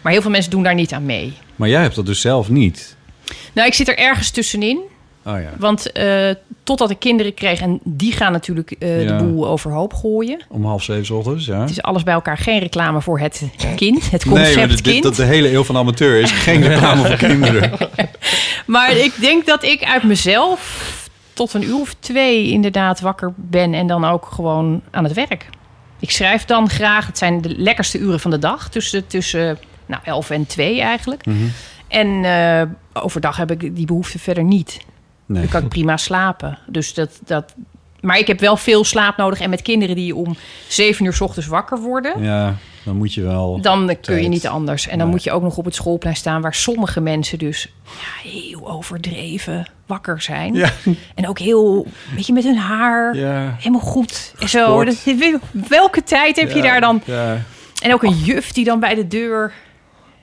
Maar 0.00 0.12
heel 0.12 0.22
veel 0.22 0.30
mensen 0.30 0.50
doen 0.50 0.62
daar 0.62 0.74
niet 0.74 0.92
aan 0.92 1.06
mee. 1.06 1.32
Maar 1.56 1.68
jij 1.68 1.82
hebt 1.82 1.94
dat 1.94 2.06
dus 2.06 2.20
zelf 2.20 2.48
niet. 2.48 2.96
Nou, 3.52 3.68
ik 3.68 3.74
zit 3.74 3.88
er 3.88 3.98
ergens 3.98 4.30
tussenin. 4.30 4.80
Oh 5.28 5.40
ja. 5.40 5.50
Want 5.58 5.92
eh, 5.92 6.30
totdat 6.62 6.90
ik 6.90 6.98
kinderen 6.98 7.34
kreeg, 7.34 7.60
en 7.60 7.80
die 7.84 8.12
gaan 8.12 8.32
natuurlijk 8.32 8.70
eh, 8.70 9.02
Ja. 9.04 9.18
de 9.18 9.24
boel 9.24 9.48
overhoop 9.48 9.94
gooien. 9.94 10.40
Om 10.48 10.64
half 10.64 10.82
zeven 10.82 11.16
ochtends, 11.16 11.46
ja. 11.46 11.60
Het 11.60 11.70
is 11.70 11.82
alles 11.82 12.02
bij 12.02 12.14
elkaar 12.14 12.38
geen 12.38 12.58
reclame 12.58 13.00
voor 13.00 13.18
het 13.20 13.42
kind, 13.76 14.10
het 14.10 14.24
Nee, 14.24 14.34
concept 14.34 14.56
maar 14.56 14.68
dit, 14.68 14.80
kind. 14.80 15.02
dat 15.02 15.14
de 15.14 15.24
hele 15.24 15.52
eeuw 15.52 15.64
van 15.64 15.76
amateur 15.76 16.20
is 16.20 16.30
geen 16.30 16.62
reclame 16.62 17.06
voor 17.06 17.16
kinderen. 17.16 17.70
Maar 18.66 18.96
ik 18.96 19.12
denk 19.20 19.46
dat 19.46 19.62
ik 19.62 19.84
uit 19.84 20.02
mezelf 20.02 20.92
tot 21.32 21.54
een 21.54 21.64
uur 21.64 21.80
of 21.80 21.94
twee 21.98 22.50
inderdaad 22.50 23.00
wakker 23.00 23.32
ben 23.36 23.74
en 23.74 23.86
dan 23.86 24.04
ook 24.04 24.26
gewoon 24.32 24.82
aan 24.90 25.04
het 25.04 25.12
werk. 25.12 25.48
Ik 26.00 26.10
schrijf 26.10 26.44
dan 26.44 26.68
graag, 26.68 27.06
het 27.06 27.18
zijn 27.18 27.40
de 27.40 27.54
lekkerste 27.56 27.98
uren 27.98 28.20
van 28.20 28.30
de 28.30 28.38
dag, 28.38 28.68
tussen, 28.70 29.06
tussen 29.06 29.58
nou, 29.86 30.02
11 30.04 30.30
en 30.30 30.46
2 30.46 30.80
eigenlijk. 30.80 31.26
Mhm. 31.26 31.36
En 31.88 32.24
eh, 32.24 33.02
overdag 33.02 33.36
heb 33.36 33.50
ik 33.50 33.76
die 33.76 33.86
behoefte 33.86 34.18
verder 34.18 34.44
niet. 34.44 34.78
Nee. 35.28 35.42
Dan 35.42 35.50
kan 35.50 35.62
ik 35.62 35.68
prima 35.68 35.96
slapen. 35.96 36.58
Dus 36.66 36.94
dat, 36.94 37.20
dat, 37.24 37.54
maar 38.00 38.18
ik 38.18 38.26
heb 38.26 38.40
wel 38.40 38.56
veel 38.56 38.84
slaap 38.84 39.16
nodig. 39.16 39.40
En 39.40 39.50
met 39.50 39.62
kinderen 39.62 39.96
die 39.96 40.14
om 40.14 40.36
7 40.68 41.04
uur 41.04 41.12
's 41.14 41.20
ochtends 41.20 41.48
wakker 41.48 41.78
worden, 41.78 42.22
Ja, 42.22 42.54
dan 42.84 42.96
moet 42.96 43.14
je 43.14 43.22
wel... 43.22 43.60
dan 43.60 43.86
kun 43.86 44.14
je 44.14 44.20
tijd. 44.20 44.28
niet 44.28 44.46
anders. 44.46 44.84
En 44.88 44.90
dan 44.98 45.06
Nee. 45.06 45.14
moet 45.16 45.24
je 45.24 45.32
ook 45.32 45.42
nog 45.42 45.56
op 45.56 45.64
het 45.64 45.74
schoolplein 45.74 46.16
staan 46.16 46.40
waar 46.42 46.54
sommige 46.54 47.00
mensen 47.00 47.38
dus 47.38 47.72
ja, 47.84 48.30
heel 48.30 48.70
overdreven 48.70 49.68
wakker 49.86 50.20
zijn. 50.22 50.54
Ja. 50.54 50.70
En 51.14 51.28
ook 51.28 51.38
heel, 51.38 51.86
weet 52.14 52.26
je, 52.26 52.32
met 52.32 52.44
hun 52.44 52.56
haar 52.58 53.16
Ja. 53.16 53.54
helemaal 53.58 53.80
goed. 53.80 54.34
En 54.38 54.48
zo. 54.48 54.84
Dat- 54.84 55.04
welke 55.68 56.02
tijd 56.02 56.36
heb 56.36 56.50
je 56.50 56.62
daar 56.62 56.80
dan? 56.80 57.02
Ja. 57.04 57.42
En 57.82 57.92
ook 57.94 58.02
een 58.02 58.16
juf 58.18 58.52
die 58.52 58.64
dan 58.64 58.80
bij 58.80 58.94
de 58.94 59.06
deur. 59.08 59.52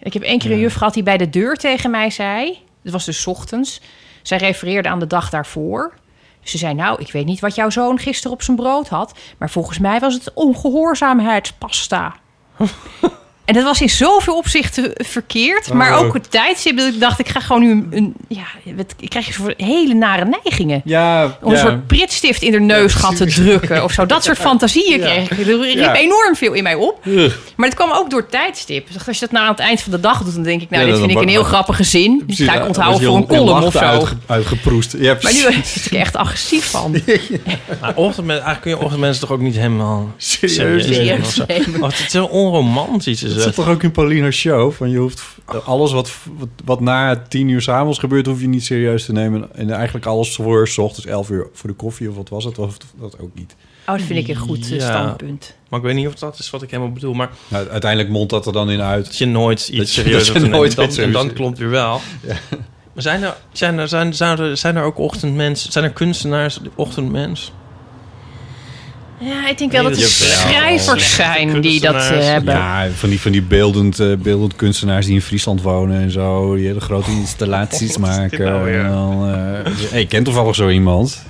Ik 0.02 0.14
heb 0.14 0.22
één 0.24 0.40
keer 0.40 0.52
een 0.52 0.60
juf 0.60 0.74
gehad 0.74 0.94
die 0.94 1.04
bij 1.04 1.18
de 1.18 1.30
deur 1.30 1.56
tegen 1.56 1.92
mij 1.92 2.10
zei. 2.10 2.58
Het 2.84 2.92
was 2.92 3.06
dus 3.06 3.22
's 3.22 3.28
ochtends. 3.28 3.82
Zij 4.28 4.38
refereerde 4.38 4.90
aan 4.90 5.00
de 5.00 5.08
dag 5.08 5.30
daarvoor. 5.30 5.94
Ze 6.42 6.58
zei: 6.58 6.74
Nou, 6.74 7.02
ik 7.02 7.12
weet 7.12 7.26
niet 7.26 7.40
wat 7.40 7.56
jouw 7.56 7.70
zoon 7.70 8.00
gisteren 8.00 8.32
op 8.32 8.42
zijn 8.42 8.58
brood 8.58 8.88
had. 8.88 9.14
Maar 9.38 9.50
volgens 9.50 9.80
mij 9.80 10.00
was 10.00 10.14
het 10.14 10.34
ongehoorzaamheidspasta. 10.34 12.16
En 13.46 13.54
dat 13.54 13.64
was 13.64 13.82
in 13.82 13.90
zoveel 13.90 14.38
opzichten 14.38 14.92
verkeerd. 14.94 15.74
Maar 15.74 16.00
Oh. 16.00 16.06
ook 16.06 16.14
het 16.14 16.32
tijdstip 16.32 16.78
dat 16.78 16.94
ik 16.94 17.00
dacht: 17.00 17.20
ik 17.20 17.30
ga 17.30 17.40
gewoon 17.40 17.62
nu 17.62 17.72
een. 17.72 17.88
een 17.92 18.14
ja, 18.28 18.44
ik 19.00 19.10
krijg 19.10 19.34
voor 19.36 19.54
hele 19.58 19.94
nare 19.94 20.26
neigingen. 20.26 20.82
Ja, 20.86 21.38
Om 21.42 21.52
een 21.52 21.58
ja. 21.58 21.62
soort 21.64 21.88
pritstift 21.88 22.42
in 22.42 22.52
de 22.52 22.60
neusgat 22.60 23.16
te 23.18 23.26
drukken 23.26 23.84
of 23.84 23.92
zo. 23.92 24.06
Dat 24.06 24.24
soort 24.24 24.38
fantasieën 24.50 25.00
Ja. 25.00 25.06
kreeg 25.06 25.30
ik. 25.32 25.48
Er 25.48 25.60
riep 25.62 25.76
Ja. 25.78 25.96
enorm 25.96 26.36
veel 26.36 26.54
in 26.54 26.64
mij 26.64 26.76
op. 26.76 27.00
Ugh. 27.06 27.36
Maar 27.56 27.68
het 27.68 27.78
kwam 27.78 27.92
ook 27.92 28.10
door 28.10 28.30
tijdstip. 28.30 28.88
Dus 28.94 29.08
als 29.08 29.20
je 29.20 29.26
dat 29.26 29.32
nou 29.32 29.46
aan 29.46 29.52
het 29.52 29.60
eind 29.60 29.82
van 29.82 29.92
de 29.92 30.00
dag 30.00 30.24
doet, 30.24 30.34
dan 30.34 30.44
denk 30.44 30.62
ik, 30.62 30.70
nou, 30.70 30.84
Ja, 30.86 30.90
dit 30.92 31.00
vind 31.00 31.12
ik 31.12 31.22
een 31.22 31.28
heel 31.30 31.44
grappige 31.44 31.84
zin. 31.84 32.24
Die 32.28 32.36
ga 32.46 32.54
ik 32.54 32.68
onthouden 32.68 33.04
voor 33.08 33.16
een 33.18 33.26
column 33.28 33.64
of 33.64 33.74
zo. 33.74 33.80
uitge- 33.80 34.16
uitgeproest. 34.26 34.96
Ja, 34.98 35.18
Maar 35.22 35.34
nu 35.34 35.42
word 35.42 35.56
ik 35.86 35.92
echt 35.92 36.16
agressief 36.16 36.66
van. 36.70 36.96
Maar 37.82 37.96
ochtendmen, 37.96 38.36
eigenlijk 38.36 38.62
kun 38.62 38.72
je 38.72 38.80
ochtendmensen 38.80 39.22
toch 39.22 39.32
ook 39.32 39.42
niet 39.42 39.56
helemaal 39.56 40.10
Serieus 40.18 40.88
nemen 40.88 41.06
nemen. 41.06 41.22
of 41.26 41.32
zo. 41.32 41.42
Oh, 41.82 41.90
het 41.90 42.04
is 42.08 42.14
heel 42.14 42.26
onromantisch. 42.28 43.22
Is 43.36 43.44
Dat 43.44 43.54
zit 43.54 43.56
het. 43.56 43.66
toch 43.66 43.76
ook 43.76 43.84
in 43.84 43.92
Paulina's 43.92 44.36
show? 44.36 44.72
Van 44.72 44.90
je 44.90 44.98
hoeft 44.98 45.24
alles 45.66 45.92
wat, 45.92 46.12
wat, 46.38 46.48
wat 46.66 46.80
na 46.80 47.16
tien 47.28 47.48
uur 47.50 47.62
s'avonds 47.62 48.00
gebeurt, 48.00 48.26
hoef 48.26 48.42
je 48.42 48.48
niet 48.48 48.64
serieus 48.66 49.06
te 49.06 49.12
nemen. 49.12 49.56
En 49.56 49.70
eigenlijk 49.72 50.06
alles 50.06 50.36
voor 50.36 50.68
's 50.68 50.78
ochtends 50.78 51.06
11 51.10 51.30
uur 51.30 51.48
voor 51.54 51.70
de 51.70 51.76
koffie 51.76 52.10
of 52.10 52.16
wat 52.16 52.30
was 52.30 52.44
het? 52.44 52.60
Of 52.60 52.78
dat 53.00 53.20
ook 53.20 53.32
niet. 53.34 53.56
Oh, 53.88 53.92
dat 53.98 54.02
vind 54.06 54.20
ik 54.20 54.28
een 54.28 54.42
goed 54.42 54.72
eh, 54.72 54.78
Ja. 54.80 54.80
standpunt. 54.80 55.56
Maar 55.70 55.80
ik 55.80 55.86
weet 55.86 55.96
niet 55.96 56.08
of 56.08 56.14
dat 56.16 56.40
is 56.40 56.50
wat 56.50 56.62
ik 56.62 56.72
helemaal 56.72 56.92
bedoel. 56.94 57.14
Maar 57.14 57.30
Nou, 57.48 57.68
uiteindelijk 57.70 58.12
mondt 58.12 58.30
dat 58.30 58.46
er 58.46 58.54
dan 58.54 58.70
in 58.72 58.82
uit. 58.82 59.06
dat 59.06 59.18
je 59.18 59.26
nooit 59.26 59.68
iets 59.68 59.94
serieus 59.94 60.16
hebt 60.28 60.34
te 60.34 60.34
nemen. 60.44 60.58
nooit 60.58 60.76
Dan- 60.76 60.86
iets 60.86 60.98
En 60.98 61.12
dan 61.12 61.34
klopt 61.34 61.58
weer 61.58 61.70
wel. 61.70 62.02
Maar 62.94 63.04
zijn 63.04 63.24
er, 63.24 63.36
zijn, 63.52 63.78
er, 63.78 63.88
zijn, 63.88 64.14
zijn, 64.14 64.40
er, 64.40 64.58
zijn 64.58 64.76
er 64.76 64.84
ook 64.84 64.98
ochtendmensen? 64.98 65.72
Zijn 65.72 65.86
er 65.86 65.92
kunstenaars 65.92 66.58
die 66.58 66.72
ochtendmens? 66.76 67.52
Ja, 69.26 69.48
ik 69.50 69.58
denk 69.58 69.72
wel 69.72 69.84
dat 69.84 69.94
Jawel. 69.96 70.10
schrijvers 70.10 71.16
zijn 71.16 71.62
die 71.62 71.80
dat 71.80 71.96
eh, 71.96 72.02
hebben. 72.10 72.54
Ja, 72.54 72.88
van 72.96 73.10
die, 73.10 73.22
van 73.22 73.32
die 73.32 73.42
beeldend, 73.42 74.00
eh, 74.00 74.14
beeldend 74.18 74.56
kunstenaars 74.56 75.06
die 75.06 75.16
in 75.16 75.22
Friesland 75.22 75.62
wonen 75.62 76.02
en 76.02 76.12
zo. 76.12 76.56
Die 76.56 76.66
hele 76.66 76.80
grote 76.80 77.12
installaties 77.12 77.98
maken. 78.10 78.46
nou 78.46 78.64
weer? 78.64 78.80
en 78.80 78.90
dan, 78.92 79.30
eh, 79.66 79.72
hey, 79.92 80.02
ik 80.02 80.10
ken 80.10 80.24
toevallig 80.24 80.56
zo 80.56 80.70
iemand. 80.70 81.24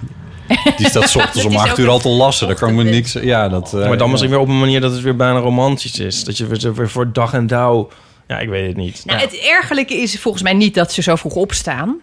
Die 0.77 0.87
staat 0.89 1.09
's 1.11 1.15
ochtends 1.15 1.45
om 1.45 1.51
is 1.51 1.57
8 1.57 1.71
ook 1.71 1.77
uur 1.77 1.89
al 1.89 1.99
te 1.99 2.07
lassen. 2.09 2.47
Daar 2.47 2.55
kan 2.55 2.69
ik 2.69 2.75
me 2.75 2.83
niks... 2.99 3.13
Ja, 3.21 3.49
dat... 3.49 3.73
eh, 3.73 3.79
maar 3.79 3.89
dan 3.89 3.97
ja. 4.05 4.07
misschien 4.07 4.31
weer 4.31 4.39
op 4.39 4.47
een 4.47 4.59
manier 4.59 4.81
dat 4.81 4.91
het 4.91 5.01
weer 5.01 5.15
bijna 5.15 5.39
romantisch 5.39 5.99
is. 5.99 6.23
Dat 6.23 6.37
je 6.37 6.45
weer, 6.47 6.73
weer 6.73 6.89
voor 6.89 7.13
dag 7.13 7.33
en 7.33 7.47
dauw... 7.47 7.89
Ja, 8.27 8.39
ik 8.39 8.49
weet 8.49 8.67
het 8.67 8.77
niet. 8.77 9.01
Nou, 9.05 9.19
Ja. 9.19 9.25
het 9.25 9.35
ergerlijke 9.37 9.93
is 9.95 10.19
volgens 10.19 10.43
mij 10.43 10.53
niet 10.53 10.73
dat 10.73 10.93
ze 10.93 11.01
zo 11.01 11.15
vroeg 11.15 11.33
opstaan. 11.35 11.95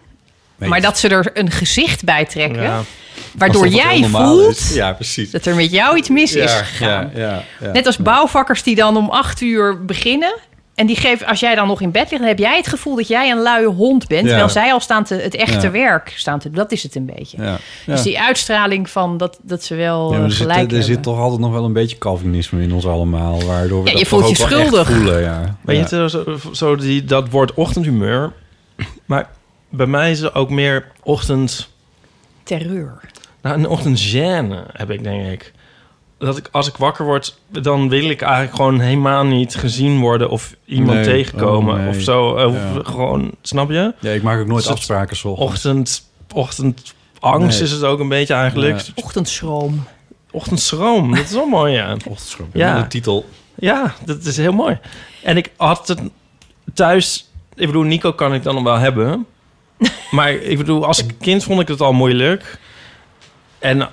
Nee, 0.63 0.69
Maar 0.69 0.81
dat 0.81 0.99
ze 0.99 1.07
er 1.07 1.29
een 1.33 1.51
gezicht 1.51 2.03
bij 2.03 2.25
trekken. 2.25 2.61
Ja. 2.61 2.81
Waardoor 3.37 3.67
jij 3.67 4.03
voelt. 4.03 4.73
Ja, 4.73 4.93
precies. 4.93 5.31
dat 5.31 5.45
er 5.45 5.55
met 5.55 5.71
jou 5.71 5.97
iets 5.97 6.09
mis 6.09 6.35
is 6.35 6.51
gegaan. 6.53 7.11
ja, 7.15 7.19
ja, 7.21 7.43
ja. 7.59 7.71
Net 7.71 7.85
als 7.85 7.97
bouwvakkers 7.97 8.63
die 8.63 8.75
dan 8.75 8.97
om 8.97 9.09
acht 9.09 9.41
uur 9.41 9.85
beginnen. 9.85 10.35
En 10.75 10.85
die 10.87 10.95
geven, 10.95 11.27
als 11.27 11.39
jij 11.39 11.55
dan 11.55 11.67
nog 11.67 11.81
in 11.81 11.91
bed 11.91 12.01
ligt, 12.09 12.17
dan 12.17 12.27
heb 12.27 12.39
jij 12.39 12.57
het 12.57 12.67
gevoel 12.67 12.95
dat 12.95 13.07
jij 13.07 13.31
een 13.31 13.41
luie 13.41 13.67
hond 13.67 14.07
bent. 14.07 14.21
Ja. 14.21 14.27
Terwijl 14.27 14.49
zij 14.49 14.73
al 14.73 14.79
staan 14.79 15.03
te, 15.03 15.15
het 15.15 15.35
echte 15.35 15.65
Ja. 15.65 15.71
werk 15.71 16.13
staan 16.15 16.39
te 16.39 16.49
Dat 16.49 16.71
is 16.71 16.83
het 16.83 16.95
een 16.95 17.05
beetje. 17.05 17.37
Ja, 17.41 17.43
ja. 17.45 17.57
Dus 17.85 18.01
die 18.01 18.19
uitstraling 18.19 18.89
van 18.89 19.17
dat, 19.17 19.39
dat 19.41 19.63
ze 19.63 19.75
wel 19.75 20.13
er, 20.13 20.29
zit, 20.31 20.37
gelijk 20.41 20.57
er 20.59 20.67
hebben. 20.67 20.83
zit 20.83 21.03
toch 21.03 21.19
altijd 21.19 21.41
nog 21.41 21.51
wel 21.51 21.63
een 21.65 21.73
beetje 21.73 21.97
Calvinisme 21.97 22.61
in 22.61 22.73
ons 22.73 22.85
allemaal. 22.85 23.43
Waardoor 23.45 23.79
we 23.83 23.85
Ja, 23.87 23.91
dat 23.91 24.01
je 24.01 24.07
voelt 24.07 24.29
je 24.29 24.35
schuldig. 24.35 24.89
voelen, 24.91 25.21
ja. 25.21 25.57
Weet 25.61 25.89
ja. 25.89 26.01
je, 26.01 26.37
zo 26.53 26.75
die, 26.75 27.03
dat 27.03 27.29
woord 27.29 27.53
ochtendhumeur. 27.53 28.31
Maar 29.05 29.29
bij 29.75 29.85
mij 29.85 30.11
is 30.11 30.19
het 30.19 30.35
ook 30.35 30.49
meer 30.49 30.87
ochtend... 31.03 31.69
Terreur. 32.43 32.99
Nou, 33.41 33.57
een 33.57 33.67
ochtendgêne 33.67 34.71
heb 34.73 34.89
ik, 34.89 35.03
denk 35.03 35.27
ik. 35.31 35.53
Dat 36.17 36.37
ik, 36.37 36.49
als 36.51 36.67
ik 36.67 36.75
wakker 36.77 37.05
word, 37.05 37.37
dan 37.47 37.89
wil 37.89 38.09
ik 38.09 38.21
eigenlijk 38.21 38.55
gewoon 38.55 38.79
helemaal 38.79 39.23
niet 39.25 39.55
gezien 39.55 39.99
worden... 39.99 40.29
of 40.29 40.55
iemand 40.65 40.93
Nee. 40.97 41.03
tegenkomen 41.03 41.73
Oh, 41.75 41.79
nee. 41.79 41.89
of 41.89 42.01
zo. 42.01 42.25
Of 42.29 42.53
Ja. 42.53 42.81
gewoon, 42.83 43.31
snap 43.41 43.69
je? 43.69 43.93
Ja, 43.99 44.11
ik 44.11 44.21
maak 44.23 44.39
ook 44.39 44.47
nooit 44.47 44.63
Dus 44.63 44.71
afspraken 44.71 45.15
zo. 45.17 45.27
Ochtend, 45.29 46.09
ochtendangst 46.33 47.59
Nee. 47.59 47.61
is 47.67 47.71
het 47.71 47.83
ook 47.83 47.99
een 47.99 48.09
beetje 48.09 48.33
eigenlijk. 48.33 48.79
Ja. 48.79 48.91
Ochtendschroom. 48.95 49.83
Ochtendschroom, 50.31 51.15
dat 51.15 51.23
is 51.25 51.31
wel 51.33 51.47
mooi, 51.47 51.73
ja. 51.73 51.91
Ochtendschroom. 52.09 52.49
Ja. 52.53 52.75
Ja. 52.75 52.81
De 52.81 52.87
titel. 52.87 53.25
Ja, 53.55 53.93
dat 54.05 54.23
is 54.25 54.37
heel 54.37 54.53
mooi. 54.53 54.79
En 55.23 55.37
ik 55.37 55.51
had 55.57 55.87
het 55.87 55.99
thuis... 56.73 57.29
Ik 57.55 57.65
bedoel, 57.67 57.83
Nico 57.83 58.13
kan 58.13 58.33
ik 58.33 58.43
dan 58.43 58.53
nog 58.55 58.63
wel 58.63 58.77
hebben. 58.77 59.25
Maar 60.11 60.31
ik 60.33 60.57
bedoel, 60.57 60.85
als 60.85 61.03
kind 61.19 61.43
vond 61.43 61.59
ik 61.61 61.67
het 61.67 61.81
al 61.81 61.93
moeilijk. 61.93 62.59
En 63.59 63.89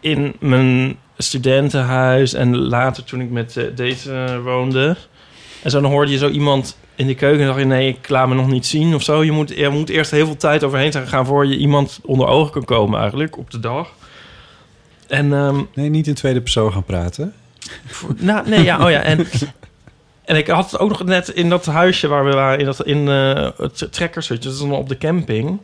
in 0.00 0.34
mijn 0.40 0.96
studentenhuis 1.18 2.32
en 2.34 2.56
later 2.56 3.04
toen 3.04 3.20
ik 3.20 3.30
met 3.30 3.56
eh, 3.56 3.64
deze 3.74 4.40
woonde... 4.44 4.96
En 5.62 5.70
zo 5.70 5.80
dan 5.80 5.90
hoorde 5.90 6.10
je 6.12 6.18
zo 6.18 6.28
iemand 6.28 6.76
in 6.94 7.06
de 7.06 7.14
keuken 7.14 7.40
en 7.40 7.46
dacht 7.46 7.58
je... 7.58 7.64
nee, 7.64 7.88
ik 7.88 8.08
laat 8.08 8.28
me 8.28 8.34
nog 8.34 8.46
niet 8.46 8.66
zien 8.66 8.94
of 8.94 9.02
zo. 9.02 9.24
Je 9.24 9.32
moet, 9.32 9.48
je 9.56 9.68
moet 9.68 9.88
eerst 9.88 10.10
heel 10.10 10.26
veel 10.26 10.36
tijd 10.36 10.64
overheen 10.64 10.92
zijn 10.92 11.04
gegaan... 11.04 11.26
voor 11.26 11.46
je 11.46 11.56
iemand 11.56 12.00
onder 12.02 12.26
ogen 12.26 12.52
kan 12.52 12.64
komen 12.64 12.98
eigenlijk 13.00 13.38
op 13.38 13.50
de 13.50 13.60
dag. 13.60 13.88
En 15.06 15.32
ehm, 15.32 15.60
Nee, 15.74 15.88
niet 15.88 16.06
in 16.06 16.14
tweede 16.14 16.40
persoon 16.40 16.72
gaan 16.72 16.84
praten. 16.84 17.34
voor- 17.86 18.14
nou, 18.18 18.48
nee, 18.48 18.62
ja, 18.62 18.84
oh 18.84 18.90
ja. 18.90 19.00
En, 19.00 19.18
en 20.26 20.36
ik 20.36 20.46
had 20.46 20.70
het 20.70 20.80
ook 20.80 20.88
nog 20.88 21.04
net 21.04 21.28
in 21.28 21.48
dat 21.48 21.66
huisje 21.66 22.08
waar 22.08 22.24
we 22.24 22.30
waren... 22.32 22.58
in, 22.58 22.64
dat, 22.64 22.84
in 22.84 23.08
eh, 23.08 23.48
het 23.56 23.92
trekkershutje, 23.92 24.48
dat 24.48 24.52
is 24.52 24.58
dan 24.58 24.72
op 24.72 24.88
de 24.88 24.98
camping... 24.98 25.58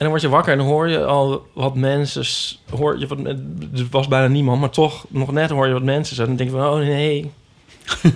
En 0.00 0.06
dan 0.06 0.14
word 0.14 0.20
je 0.30 0.36
wakker 0.36 0.52
en 0.52 0.58
dan 0.58 0.66
hoor 0.66 0.88
je 0.88 1.04
al 1.04 1.46
wat 1.54 1.74
mensen... 1.74 2.24
Hoor 2.70 2.98
je 2.98 3.06
wat, 3.06 3.18
er 3.18 3.86
was 3.90 4.08
bijna 4.08 4.26
niemand, 4.26 4.60
maar 4.60 4.70
toch 4.70 5.06
nog 5.08 5.32
net 5.32 5.50
hoor 5.50 5.66
je 5.66 5.72
wat 5.72 5.82
mensen. 5.82 6.16
zeggen. 6.16 6.38
En 6.38 6.46
dan 6.46 6.46
denk 6.46 6.56
je 6.58 6.64
van, 6.64 6.80
oh 6.80 6.86
nee, 6.86 7.30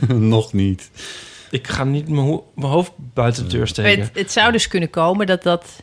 nog 0.28 0.52
niet. 0.52 0.90
ik 1.50 1.68
ga 1.68 1.84
niet 1.84 2.08
mijn, 2.08 2.26
ho- 2.26 2.46
mijn 2.54 2.72
hoofd 2.72 2.92
buiten 2.96 3.42
de 3.42 3.56
deur 3.56 3.66
steken. 3.66 4.02
Het, 4.02 4.10
het 4.14 4.32
zou 4.32 4.52
dus 4.52 4.68
kunnen 4.68 4.90
komen 4.90 5.26
dat 5.26 5.42
dat 5.42 5.82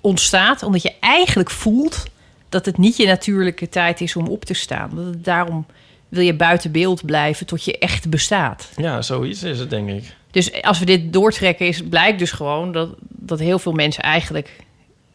ontstaat 0.00 0.62
omdat 0.62 0.82
je 0.82 0.92
eigenlijk 1.00 1.50
voelt 1.50 2.04
dat 2.48 2.66
het 2.66 2.78
niet 2.78 2.96
je 2.96 3.06
natuurlijke 3.06 3.68
tijd 3.68 4.00
is 4.00 4.16
om 4.16 4.26
op 4.26 4.44
te 4.44 4.54
staan. 4.54 4.90
Dat 4.94 5.04
het 5.04 5.24
daarom 5.24 5.66
wil 6.08 6.22
je 6.22 6.34
buiten 6.34 6.72
beeld 6.72 7.04
blijven 7.06 7.46
tot 7.46 7.64
je 7.64 7.78
echt 7.78 8.10
bestaat. 8.10 8.68
Ja, 8.76 9.02
zoiets 9.02 9.42
is 9.42 9.58
het, 9.58 9.70
denk 9.70 9.88
ik. 9.88 10.16
Dus 10.30 10.62
als 10.62 10.78
we 10.78 10.84
dit 10.84 11.12
doortrekken, 11.12 11.66
is, 11.66 11.82
blijkt 11.88 12.18
dus 12.18 12.30
gewoon 12.32 12.72
dat, 12.72 12.88
dat 13.00 13.38
heel 13.38 13.58
veel 13.58 13.72
mensen 13.72 14.02
eigenlijk. 14.02 14.50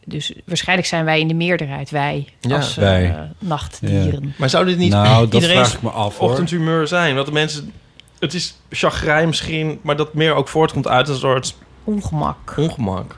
Dus 0.04 0.32
waarschijnlijk 0.44 0.88
zijn 0.88 1.04
wij 1.04 1.20
in 1.20 1.28
de 1.28 1.34
meerderheid, 1.34 1.90
wij 1.90 2.26
Ja, 2.40 2.56
als 2.56 2.74
wij. 2.74 3.04
eh, 3.10 3.20
nachtdieren. 3.38 4.34
Maar 4.38 4.50
zou 4.50 4.64
dit 4.64 4.78
niet 4.78 4.90
nou, 4.90 5.28
dat 5.28 5.44
vraag 5.44 5.74
ik 5.74 5.82
me 5.82 5.90
af 5.90 6.18
hoor. 6.18 6.28
ochtendhumeur 6.30 6.86
zijn? 6.86 7.14
Want 7.14 7.26
de 7.26 7.32
mensen... 7.32 7.72
Het 8.18 8.34
is 8.34 8.56
chagrijn 8.70 9.26
misschien, 9.26 9.78
maar 9.82 9.96
dat 9.96 10.14
meer 10.14 10.34
ook 10.34 10.48
voortkomt 10.48 10.88
uit 10.88 11.08
een 11.08 11.16
soort 11.16 11.54
Ongemak. 11.84 12.54
ongemak. 12.56 13.16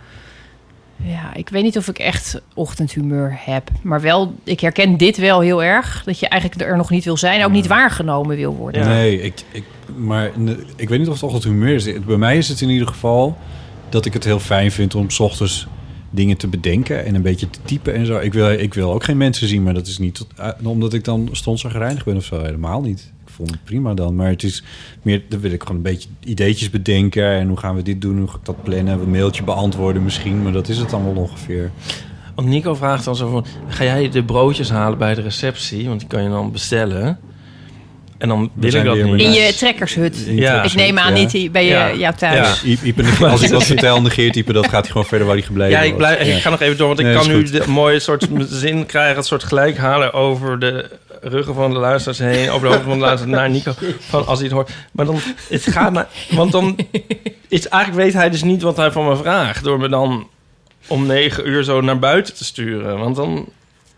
Ja, 1.05 1.35
ik 1.35 1.49
weet 1.49 1.63
niet 1.63 1.77
of 1.77 1.89
ik 1.89 1.99
echt 1.99 2.41
ochtendhumeur 2.55 3.39
heb. 3.45 3.71
Maar 3.83 4.01
wel, 4.01 4.35
ik 4.45 4.61
herken 4.61 4.97
dit 4.97 5.17
wel 5.17 5.41
heel 5.41 5.63
erg. 5.63 6.03
Dat 6.05 6.19
je 6.19 6.29
eigenlijk 6.29 6.61
er 6.63 6.77
nog 6.77 6.91
niet 6.91 7.05
wil 7.05 7.17
zijn. 7.17 7.41
en 7.41 7.47
Ook 7.47 7.53
niet 7.53 7.67
waargenomen 7.67 8.37
wil 8.37 8.55
worden. 8.57 8.83
Ja. 8.83 8.89
Nee, 8.89 9.23
ik, 9.23 9.43
ik, 9.53 9.65
maar 9.97 10.31
ik 10.77 10.89
weet 10.89 10.99
niet 10.99 11.09
of 11.09 11.15
het 11.15 11.23
ochtend 11.23 11.45
humeur 11.45 11.75
is. 11.75 11.89
Bij 12.07 12.17
mij 12.17 12.37
is 12.37 12.49
het 12.49 12.61
in 12.61 12.69
ieder 12.69 12.87
geval 12.89 13.37
dat 13.89 14.05
ik 14.07 14.13
het 14.13 14.25
heel 14.25 14.41
fijn 14.41 14.71
vind 14.73 14.95
om 14.95 15.11
's 15.11 15.19
ochtends 15.21 15.67
dingen 16.11 16.37
te 16.37 16.47
bedenken 16.49 17.05
en 17.05 17.15
een 17.15 17.23
beetje 17.23 17.51
te 17.51 17.59
typen 17.65 17.95
en 17.95 18.07
zo. 18.07 18.19
Ik 18.19 18.33
wil, 18.33 18.51
ik 18.51 18.75
wil 18.75 18.93
ook 18.93 19.05
geen 19.05 19.17
mensen 19.17 19.49
zien, 19.49 19.63
maar 19.63 19.75
dat 19.75 19.87
is 19.87 19.99
niet 19.99 20.15
tot- 20.15 20.29
eh, 20.37 20.49
omdat 20.63 20.93
ik 20.95 21.05
dan 21.05 21.29
stondzagrijnig 21.33 22.05
ben 22.05 22.17
of 22.17 22.25
zo. 22.25 22.43
Helemaal 22.43 22.81
niet. 22.81 23.13
Ik 23.37 23.43
vond 23.43 23.55
het 23.55 23.65
prima 23.65 23.95
dan. 23.95 24.17
Maar 24.17 24.29
het 24.29 24.43
is 24.43 24.63
meer, 25.03 25.23
dan 25.29 25.41
wil 25.41 25.51
ik 25.51 25.63
gewoon 25.63 25.77
een 25.77 25.83
beetje 25.83 26.09
ideetjes 26.25 26.71
bedenken. 26.71 27.31
En 27.31 27.49
hoe 27.49 27.57
gaan 27.57 27.75
we 27.75 27.83
dit 27.83 28.01
doen? 28.01 28.19
Hoe 28.19 28.29
ga 28.29 28.37
ik 28.37 28.45
dat 28.45 28.63
plannen? 28.63 29.01
Een 29.01 29.11
mailtje 29.11 29.45
beantwoorden 29.45 30.03
misschien. 30.03 30.43
Maar 30.43 30.53
dat 30.53 30.69
is 30.69 30.79
het 30.79 30.91
wel 30.91 31.13
ongeveer. 31.17 31.71
Want 32.35 32.49
Nico 32.49 32.75
vraagt 32.75 33.05
dan 33.05 33.17
zo 33.17 33.31
van... 33.31 33.47
Ga 33.69 33.85
jij 33.85 34.11
de 34.11 34.25
broodjes 34.25 34.71
halen 34.71 34.99
bij 34.99 35.15
de 35.15 35.21
receptie? 35.21 35.89
Want 35.89 36.01
die 36.01 36.09
kan 36.09 36.23
je 36.23 36.29
dan 36.29 36.53
bestellen. 36.53 37.19
En 38.19 38.29
dan 38.29 38.51
wil 38.55 38.75
ik 38.75 38.85
dat 38.85 38.97
niet. 39.03 39.21
In 39.23 39.33
je 39.33 39.55
trekkershut. 39.55 40.17
Ja. 40.27 40.63
Ik 40.63 40.75
neem 40.75 40.99
aan 40.99 41.15
ja. 41.15 41.19
niet 41.21 41.31
die- 41.31 41.51
bij 41.51 41.65
je, 41.65 41.71
Ja. 41.71 41.93
jou 41.95 42.15
thuis. 42.15 42.63
Ja. 42.63 42.69
I- 42.71 42.79
Ipe 42.83 43.03
negeert- 43.03 43.31
als 43.31 43.43
ik 43.43 43.51
wat 43.59 43.65
vertel, 43.65 44.03
negeert 44.03 44.37
Ipe, 44.37 44.53
dat 44.53 44.69
gaat 44.69 44.83
hij 44.83 44.91
gewoon 44.91 45.07
verder 45.07 45.27
waar 45.27 45.37
hij 45.37 45.45
gebleven 45.45 45.73
Ja, 45.73 45.81
ik, 45.83 45.89
was. 45.89 45.99
blijf, 45.99 46.27
Ja. 46.27 46.35
ik 46.37 46.43
ga 46.43 46.51
nog 46.51 46.61
even 46.61 46.77
door, 46.77 46.87
want 46.87 46.99
ik 46.99 47.07
Nee, 47.07 47.15
kan 47.15 47.29
nu 47.29 47.43
de 47.43 47.63
mooie 47.67 47.99
soort 48.01 48.27
zin 48.49 48.87
krijgen, 48.87 49.17
het 49.17 49.27
soort 49.27 49.45
gelijk 49.45 49.77
halen 49.77 50.13
over 50.13 50.59
de 50.59 50.91
ruggen 51.21 51.55
van 51.55 51.71
de 51.73 51.79
luisteraars 51.79 52.19
heen, 52.37 52.51
over 52.51 52.61
de 52.61 52.67
hoofden 52.75 52.89
van 52.91 52.99
de 52.99 53.05
luisteraars 53.05 53.37
naar 53.39 53.51
Nico, 53.51 53.73
van 54.09 54.27
als 54.27 54.39
hij 54.39 54.47
het 54.47 54.57
hoort. 54.57 54.71
Maar 54.93 55.07
dan, 55.07 55.19
het 55.49 55.67
gaat 55.67 55.93
maar, 55.93 56.07
want 56.31 56.53
dan 56.53 56.77
is 57.49 57.69
eigenlijk 57.69 58.03
weet 58.05 58.13
hij 58.15 58.31
dus 58.31 58.43
niet 58.43 58.63
wat 58.63 58.77
hij 58.77 58.91
van 58.91 59.07
me 59.09 59.17
vraagt, 59.17 59.65
door 59.65 59.79
me 59.79 59.89
dan 59.89 60.29
om 60.87 61.07
negen 61.07 61.49
uur 61.49 61.65
zo 61.65 61.81
naar 61.81 61.99
buiten 61.99 62.35
te 62.35 62.45
sturen, 62.45 62.99
want 62.99 63.17
dan 63.17 63.49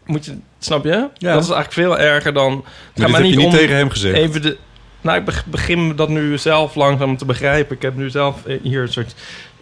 moet 0.08 0.24
je, 0.24 0.36
snap 0.58 0.84
je? 0.84 1.08
Ja. 1.14 1.32
Dat 1.32 1.42
is 1.42 1.50
eigenlijk 1.50 1.72
veel 1.72 1.98
erger 1.98 2.32
dan. 2.32 2.52
Het 2.52 2.62
Maar 2.62 2.64
gaat 2.64 2.94
dit 2.94 3.08
maar 3.10 3.20
heb 3.20 3.30
je 3.30 3.36
niet 3.36 3.46
om 3.46 3.52
tegen 3.52 3.76
hem 3.76 3.90
gezegd. 3.90 4.16
even 4.16 4.42
de. 4.42 4.56
Nou, 5.00 5.18
ik 5.18 5.24
beg- 5.24 5.46
begin 5.46 5.96
dat 5.96 6.08
nu 6.08 6.38
zelf 6.38 6.74
langzaam 6.74 7.16
te 7.16 7.24
begrijpen. 7.24 7.76
Ik 7.76 7.82
heb 7.82 7.96
nu 7.96 8.10
zelf 8.10 8.46
eh, 8.46 8.58
hier 8.62 8.82
een 8.82 8.92
soort 8.92 9.14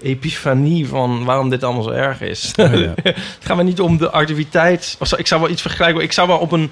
epifanie 0.03 0.89
van 0.89 1.25
waarom 1.25 1.51
dit 1.51 1.65
allemaal 1.65 1.83
zo 1.83 1.91
erg 1.91 2.21
is. 2.21 2.53
Oh, 2.57 2.75
ja. 2.81 2.93
Het 3.03 3.17
gaat 3.41 3.57
me 3.57 3.63
niet 3.63 3.81
om 3.81 3.99
de 3.99 4.11
activiteit. 4.11 4.97
Ik 5.17 5.27
zou 5.27 5.41
wel 5.41 5.51
iets 5.51 5.63
vergelijken. 5.63 6.03
Ik 6.03 6.13
zou 6.13 6.29
wel 6.29 6.39
op 6.39 6.53
een. 6.53 6.71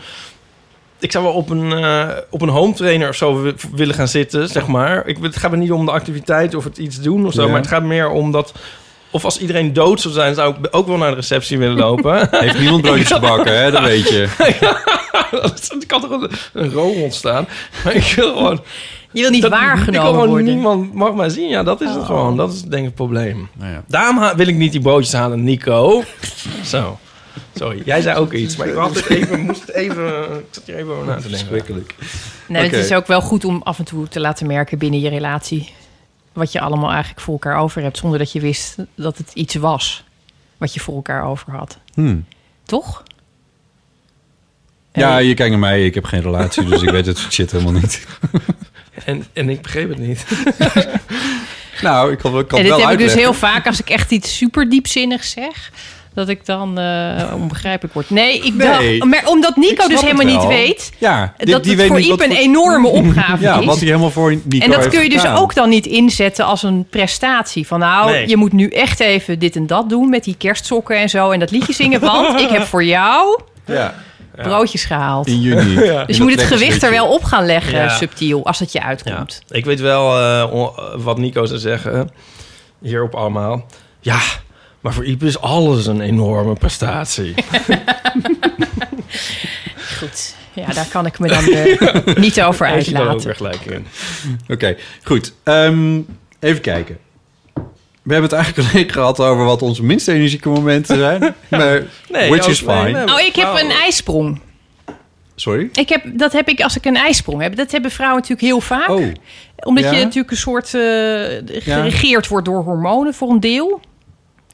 Ik 0.99 1.13
zou 1.13 1.25
wel 1.25 1.33
op 1.33 1.51
een, 1.51 1.73
eh, 1.73 2.09
op 2.31 2.43
een 2.43 2.49
home 2.49 2.73
trainer 2.75 3.09
of 3.09 3.15
zo 3.17 3.43
wi- 3.43 3.55
willen 3.75 3.95
gaan 3.95 4.09
zitten, 4.09 4.49
zeg 4.49 4.67
maar. 4.67 5.07
Ik, 5.07 5.17
het 5.21 5.37
gaat 5.37 5.51
me 5.51 5.57
niet 5.57 5.73
om 5.73 5.85
de 5.85 5.91
activiteit 5.93 6.55
of 6.55 6.65
het 6.65 6.79
iets 6.79 7.01
doen 7.01 7.27
of 7.27 7.33
zo. 7.33 7.43
Ja. 7.43 7.49
Maar 7.49 7.57
het 7.61 7.67
gaat 7.69 7.83
meer 7.83 8.09
om 8.09 8.31
dat... 8.33 8.55
Of 9.15 9.25
als 9.25 9.39
iedereen 9.39 9.73
dood 9.73 10.01
zou 10.01 10.15
zijn, 10.15 10.35
zou 10.35 10.55
ik 10.63 10.69
ook 10.71 10.87
wel 10.87 10.97
naar 10.97 11.11
de 11.11 11.17
receptie 11.17 11.59
willen 11.59 11.77
lopen. 11.77 12.29
Heeft 12.41 12.59
niemand 12.59 12.83
broodjes 12.83 13.11
gebakken, 13.13 13.59
hè? 13.63 13.71
Dat 13.71 13.83
weet 13.83 14.09
je. 14.09 14.29
Er 15.81 15.87
kan 15.87 16.01
toch 16.01 16.11
een, 16.11 16.31
een 16.53 16.73
room 16.73 17.03
ontstaan. 17.03 17.47
Maar 17.85 17.95
ik 17.95 18.13
wil 18.17 18.33
gewoon... 18.37 18.61
Je 19.13 19.21
wil 19.21 19.31
niet 19.31 19.43
dat- 19.43 19.53
ik 19.53 19.59
wil 19.59 19.67
waargenomen 19.67 20.11
gewoon 20.11 20.29
worden. 20.29 20.47
niemand 20.47 20.95
mag 20.95 21.15
mij 21.15 21.29
zien. 21.29 21.49
Ja, 21.49 21.63
dat 21.63 21.81
is 21.81 21.89
het 21.89 21.99
Oh. 21.99 22.07
gewoon. 22.07 22.37
Dat 22.37 22.53
is 22.53 22.61
denk 22.63 22.75
ik 22.81 22.85
het 22.85 22.95
probleem. 22.95 23.49
Nou 23.59 23.73
ja. 23.73 23.83
Daarom 23.87 24.37
wil 24.37 24.47
ik 24.47 24.55
niet 24.57 24.73
die 24.73 24.81
broodjes 24.81 25.13
halen, 25.13 25.45
Nico. 25.45 26.03
Zo. 26.65 26.99
Sorry, 27.55 27.83
jij 27.85 28.01
zei 28.01 28.19
ook 28.19 28.33
iets. 28.33 28.57
Maar 28.57 28.69
ik 28.69 28.75
had 28.75 28.95
het 28.95 29.07
even, 29.11 29.41
moest 29.41 29.61
het 29.61 29.71
even... 29.75 30.07
Ik 30.23 30.45
zat 30.51 30.63
hier 30.67 30.77
even 30.77 30.93
over 30.93 31.07
na 31.07 31.15
te 31.15 31.21
denken. 31.21 31.39
Verschrikkelijk. 31.39 31.95
Nee. 32.49 32.63
Het 32.63 32.73
is 32.73 32.93
ook 32.93 33.07
wel 33.07 33.21
goed 33.21 33.45
om 33.45 33.61
af 33.65 33.79
en 33.79 33.85
toe 33.85 34.09
te 34.09 34.21
laten 34.21 34.47
merken 34.47 34.79
binnen 34.79 35.01
je 35.01 35.09
relatie... 35.09 35.73
wat 36.35 36.53
je 36.53 36.61
allemaal 36.61 36.91
eigenlijk 36.91 37.21
voor 37.21 37.33
elkaar 37.35 37.57
over 37.59 37.83
hebt... 37.83 37.99
zonder 37.99 38.19
dat 38.19 38.33
je 38.33 38.41
wist 38.41 38.77
dat 38.95 39.19
het 39.19 39.31
iets 39.35 39.55
was 39.55 40.05
wat 40.59 40.75
je 40.75 40.81
voor 40.81 40.95
elkaar 40.95 41.25
over 41.25 41.53
had. 41.53 41.79
Hmm. 41.95 42.25
Toch? 42.65 43.03
Ja, 44.93 45.19
En- 45.19 45.27
je 45.27 45.35
kijkt 45.35 45.51
naar 45.51 45.61
mij. 45.61 45.85
Ik 45.87 45.95
heb 45.95 46.05
geen 46.05 46.23
relatie, 46.23 46.65
dus 46.65 46.83
ik 46.83 46.91
weet 46.91 47.07
het 47.07 47.19
soort 47.19 47.33
shit 47.33 47.51
helemaal 47.51 47.73
niet. 47.73 48.07
En, 49.05 49.25
en 49.33 49.49
ik 49.49 49.63
begreep 49.63 49.89
het 49.89 49.99
niet. 49.99 50.25
Nou, 51.83 52.13
ik 52.13 52.19
kan, 52.19 52.39
ik 52.39 52.49
kan 52.49 52.59
en 52.59 52.65
het 52.65 52.75
dit 52.75 52.81
wel 52.83 52.89
heb 52.89 52.99
ik 53.01 53.05
dus 53.05 53.09
uitleggen. 53.09 53.19
heel 53.19 53.33
vaak 53.35 53.67
als 53.67 53.81
ik 53.81 53.89
echt 53.91 54.11
iets 54.11 54.37
super 54.37 54.69
diepzinnigs 54.71 55.31
zeg... 55.31 55.73
dat 56.15 56.29
ik 56.29 56.47
dan 56.47 56.79
eh, 56.79 57.33
onbegrijpelijk 57.35 57.95
word. 57.95 58.11
Nee, 58.11 58.39
ik 58.41 58.55
Nee. 58.55 58.99
dacht... 58.99 59.11
Maar 59.11 59.23
omdat 59.27 59.57
Nico 59.57 59.89
dus 59.89 60.01
helemaal 60.01 60.27
niet 60.27 60.47
weet... 60.47 60.93
Ja, 60.99 61.35
die, 61.37 61.47
dat 61.53 61.63
die 61.63 61.73
het 61.73 61.81
weet 61.81 61.89
voor 61.89 62.01
Iep 62.01 62.21
een 62.21 62.27
voor- 62.31 62.37
enorme 62.37 62.89
opgave 63.01 63.43
Ja, 63.43 63.59
is. 63.59 63.65
wat 63.67 63.77
hij 63.77 63.87
helemaal 63.87 64.11
voor 64.11 64.31
Nico 64.45 64.65
En 64.65 64.71
dat 64.71 64.89
kun 64.89 65.03
je 65.03 65.09
dus 65.09 65.27
ook 65.27 65.55
dan 65.55 65.69
niet 65.69 65.87
inzetten 65.87 66.45
als 66.45 66.63
een 66.63 66.87
prestatie. 66.91 67.67
Van 67.67 67.79
nou, 67.79 68.11
Nee. 68.11 68.29
je 68.29 68.37
moet 68.37 68.53
nu 68.53 68.69
echt 68.69 69.01
even 69.01 69.39
dit 69.39 69.57
en 69.57 69.67
dat 69.67 69.89
doen 69.89 70.09
met 70.09 70.25
die 70.25 70.37
kerstsokken 70.37 70.97
en 70.97 71.09
zo. 71.11 71.31
En 71.31 71.39
dat 71.39 71.51
liedje 71.51 71.73
zingen, 71.73 72.01
want 72.01 72.41
ik 72.41 72.49
heb 72.49 72.63
voor 72.63 72.85
jou 72.85 73.41
Ja, 73.67 73.95
broodjes 74.37 74.85
gehaald. 74.85 75.27
in 75.27 75.41
juni. 75.41 75.75
Dus 76.07 76.17
je 76.17 76.23
moet 76.23 76.33
het 76.33 76.43
gewicht 76.43 76.83
er 76.83 76.91
wel 76.91 77.07
op 77.07 77.25
gaan 77.25 77.47
leggen, 77.47 77.79
Ja. 77.79 77.89
subtiel, 77.89 78.47
als 78.47 78.59
het 78.59 78.73
je 78.73 78.79
Ja, 78.79 78.85
uitkomt. 78.85 79.43
ik 79.49 79.65
weet 79.65 79.81
wel 79.81 80.19
eh, 80.21 80.69
wat 80.97 81.19
Nico 81.19 81.45
zou 81.45 81.59
zeggen. 81.59 82.11
Hierop 82.83 83.15
allemaal. 83.15 83.67
Ja, 84.01 84.19
maar 84.85 84.93
voor 84.93 85.05
Iep 85.05 85.23
is 85.23 85.41
alles 85.41 85.87
een 85.87 86.01
enorme 86.01 86.53
prestatie. 86.55 87.35
Goed, 89.99 90.35
ja, 90.53 90.67
daar 90.73 90.87
kan 90.91 91.07
ik 91.07 91.19
me 91.19 91.29
dan 91.29 91.45
eh, 91.45 92.15
niet 92.25 92.43
over 92.43 92.67
er 92.67 92.73
uitlaten. 92.73 93.25
weer 93.25 93.35
gelijk 93.37 93.65
in. 93.65 93.87
Oké, 94.49 94.77
goed. 95.03 95.33
Ehm, 95.43 96.01
even 96.41 96.61
kijken. 96.61 96.99
We 98.03 98.13
hebben 98.13 98.31
het 98.31 98.33
eigenlijk 98.39 98.69
alleen 98.73 98.91
gehad 98.91 99.21
over 99.21 99.45
wat 99.45 99.63
onze 99.63 99.85
minst 99.85 100.09
energieke 100.09 100.49
momenten 100.49 100.97
zijn. 100.99 101.21
Maar, 101.51 101.83
Nee, 102.09 102.29
which 102.31 102.49
is 102.49 102.59
fine. 102.59 102.91
nee. 102.91 103.07
Oh, 103.15 103.21
ik 103.21 103.37
heb 103.37 103.59
een 103.63 103.71
ijsprong. 103.71 104.41
Sorry? 105.35 105.69
Ik 105.73 105.89
heb, 105.89 106.03
dat 106.15 106.33
heb 106.33 106.49
ik 106.49 106.61
als 106.61 106.77
ik 106.77 106.85
een 106.85 106.97
ijsprong 106.97 107.43
heb. 107.43 107.57
Dat 107.57 107.71
hebben 107.73 107.91
vrouwen 107.91 108.21
natuurlijk 108.21 108.49
heel 108.49 108.61
vaak. 108.61 108.89
Oh, 108.89 109.07
Omdat 109.57 109.85
Ja? 109.85 109.91
je 109.93 109.97
natuurlijk 110.05 110.31
een 110.31 110.37
soort 110.37 110.65
eh, 110.75 110.81
geregeerd 111.63 112.29
wordt 112.29 112.47
door 112.47 112.63
hormonen 112.63 113.15
voor 113.15 113.31
een 113.31 113.41
deel. 113.41 113.81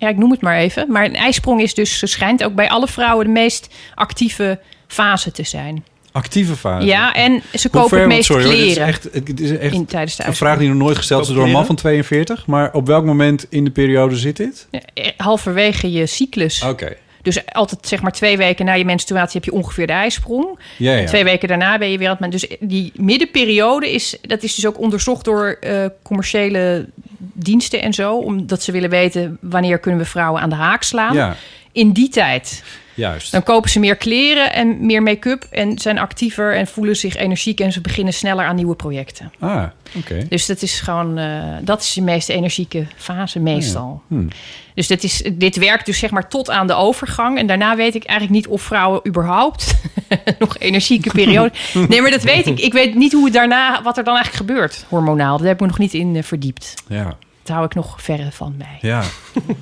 Ja, 0.01 0.09
ik 0.09 0.17
noem 0.17 0.31
het 0.31 0.41
maar 0.41 0.57
even. 0.57 0.93
Maar 0.93 1.05
een 1.05 1.17
ijsprong 1.17 1.61
is 1.61 1.75
dus, 1.75 2.11
schijnt 2.11 2.45
ook 2.45 2.55
bij 2.55 2.69
alle 2.69 2.87
vrouwen 2.89 3.25
de 3.27 3.31
meest 3.33 3.69
actieve 3.95 4.61
fase 4.87 5.33
te 5.33 5.43
zijn. 5.43 5.85
actieve 6.13 6.57
fase. 6.57 6.87
Ja, 6.87 7.15
en 7.15 7.43
ze 7.53 7.59
Hoe 7.63 7.71
kopen 7.71 7.89
ver- 7.89 7.99
het 7.99 8.09
meest 8.09 8.25
sorry, 8.25 8.43
hoor, 8.45 8.53
dit 8.53 8.61
is 8.61 8.67
kleren 8.73 8.89
echt, 8.89 9.09
het 9.13 9.41
is 9.41 9.51
echt 9.59 9.75
in, 9.75 9.87
tijdens 9.87 10.17
de 10.17 10.27
een 10.27 10.35
vraag 10.35 10.59
die 10.59 10.69
nog 10.69 10.77
nooit 10.77 10.97
gesteld 10.97 11.29
is 11.29 11.35
door 11.35 11.45
een 11.45 11.51
man 11.51 11.67
van 11.67 11.77
42. 11.77 12.47
Maar 12.47 12.73
op 12.73 12.87
welk 12.87 13.05
moment 13.05 13.47
in 13.49 13.65
de 13.65 13.71
periode 13.71 14.17
zit 14.17 14.37
dit? 14.37 14.69
Ja, 14.71 14.81
Halverwege 15.17 15.93
je 15.93 16.07
cyclus. 16.07 16.63
Oké. 16.63 16.97
Dus 17.23 17.53
altijd 17.53 17.87
zeg 17.87 18.03
maar 18.03 18.13
twee 18.13 18.37
weken 18.37 18.65
na 18.65 18.73
je 18.73 18.85
menstruatie 18.85 19.41
heb 19.41 19.45
je 19.45 19.59
ongeveer 19.59 19.87
de 19.87 19.93
ijsprong. 19.93 20.59
Ja, 20.77 20.93
ja. 20.93 21.07
Twee 21.07 21.25
weken 21.25 21.49
daarna 21.49 21.79
ben 21.79 21.91
je 21.91 21.99
weer 21.99 22.09
aan 22.09 22.17
het... 22.21 22.31
Dus 22.31 22.47
die 22.61 22.93
middenperiode 22.95 23.91
is... 23.93 24.17
Dat 24.23 24.43
is 24.43 24.55
dus 24.55 24.67
ook 24.67 24.79
onderzocht 24.79 25.25
door 25.25 25.57
eh, 25.61 25.85
commerciële 26.03 26.87
diensten 27.33 27.83
en 27.83 27.93
zo. 27.93 28.17
Omdat 28.17 28.63
ze 28.63 28.73
willen 28.73 28.91
weten 28.91 29.39
wanneer 29.41 29.79
kunnen 29.79 30.01
we 30.01 30.07
vrouwen 30.07 30.43
aan 30.43 30.51
de 30.51 30.55
haak 30.55 30.83
slaan. 30.83 31.15
Ja. 31.15 31.37
In 31.73 31.91
die 31.93 32.09
tijd. 32.09 32.63
Juist. 32.95 33.33
Dan 33.33 33.43
kopen 33.43 33.71
ze 33.71 33.79
meer 33.79 33.97
kleren 33.97 34.53
en 34.53 34.87
meer 34.87 35.03
make-up 35.03 35.47
en 35.51 35.79
zijn 35.79 35.99
actiever 35.99 36.55
en 36.57 36.67
voelen 36.67 36.97
zich 36.97 37.17
energiek 37.17 37.61
en 37.61 37.73
ze 37.73 37.81
beginnen 37.81 38.13
sneller 38.15 38.45
aan 38.45 38.57
nieuwe 38.57 38.75
projecten. 38.75 39.33
Ah, 39.39 39.65
oké. 39.97 40.27
Dus 40.29 40.47
dat 40.47 40.63
is 40.63 40.81
gewoon, 40.81 41.19
eh, 41.19 41.43
dat 41.63 41.81
is 41.83 41.93
de 41.93 42.01
meest 42.03 42.29
energieke 42.29 42.87
fase 42.97 43.39
meestal. 43.39 44.03
Hmm. 44.07 44.29
Dus 44.75 44.87
dit, 44.87 45.05
is, 45.05 45.23
dit 45.33 45.57
werkt 45.57 45.87
dus 45.87 45.99
zeg 45.99 46.11
maar 46.11 46.29
tot 46.29 46.51
aan 46.51 46.67
de 46.67 46.75
overgang. 46.75 47.39
En 47.39 47.47
daarna 47.47 47.77
weet 47.77 47.95
ik 47.95 48.05
eigenlijk 48.05 48.41
niet 48.41 48.49
of 48.53 48.63
vrouwen 48.63 49.01
überhaupt 49.09 49.75
nog 50.39 50.59
energieke 50.59 51.11
periode. 51.11 51.53
Nee, 51.89 52.01
maar 52.03 52.11
dat 52.11 52.23
weet 52.23 52.47
ik. 52.47 52.61
Ik 52.61 52.73
weet 52.73 52.95
niet 52.95 53.13
hoe 53.13 53.25
het 53.25 53.33
daarna, 53.33 53.83
wat 53.83 53.99
er 53.99 54.05
dan 54.05 54.15
eigenlijk 54.15 54.47
gebeurt, 54.47 54.85
hormonaal. 54.89 55.37
Daar 55.39 55.47
heb 55.47 55.55
ik 55.55 55.61
me 55.61 55.67
nog 55.67 55.79
niet 55.79 55.95
in 55.95 56.17
eh, 56.17 56.23
verdiept. 56.23 56.75
Ja, 56.89 57.17
Dat 57.43 57.53
hou 57.55 57.65
ik 57.65 57.75
nog 57.75 58.03
verre 58.03 58.33
van 58.33 58.55
mij. 58.59 58.79
ja, 58.81 59.03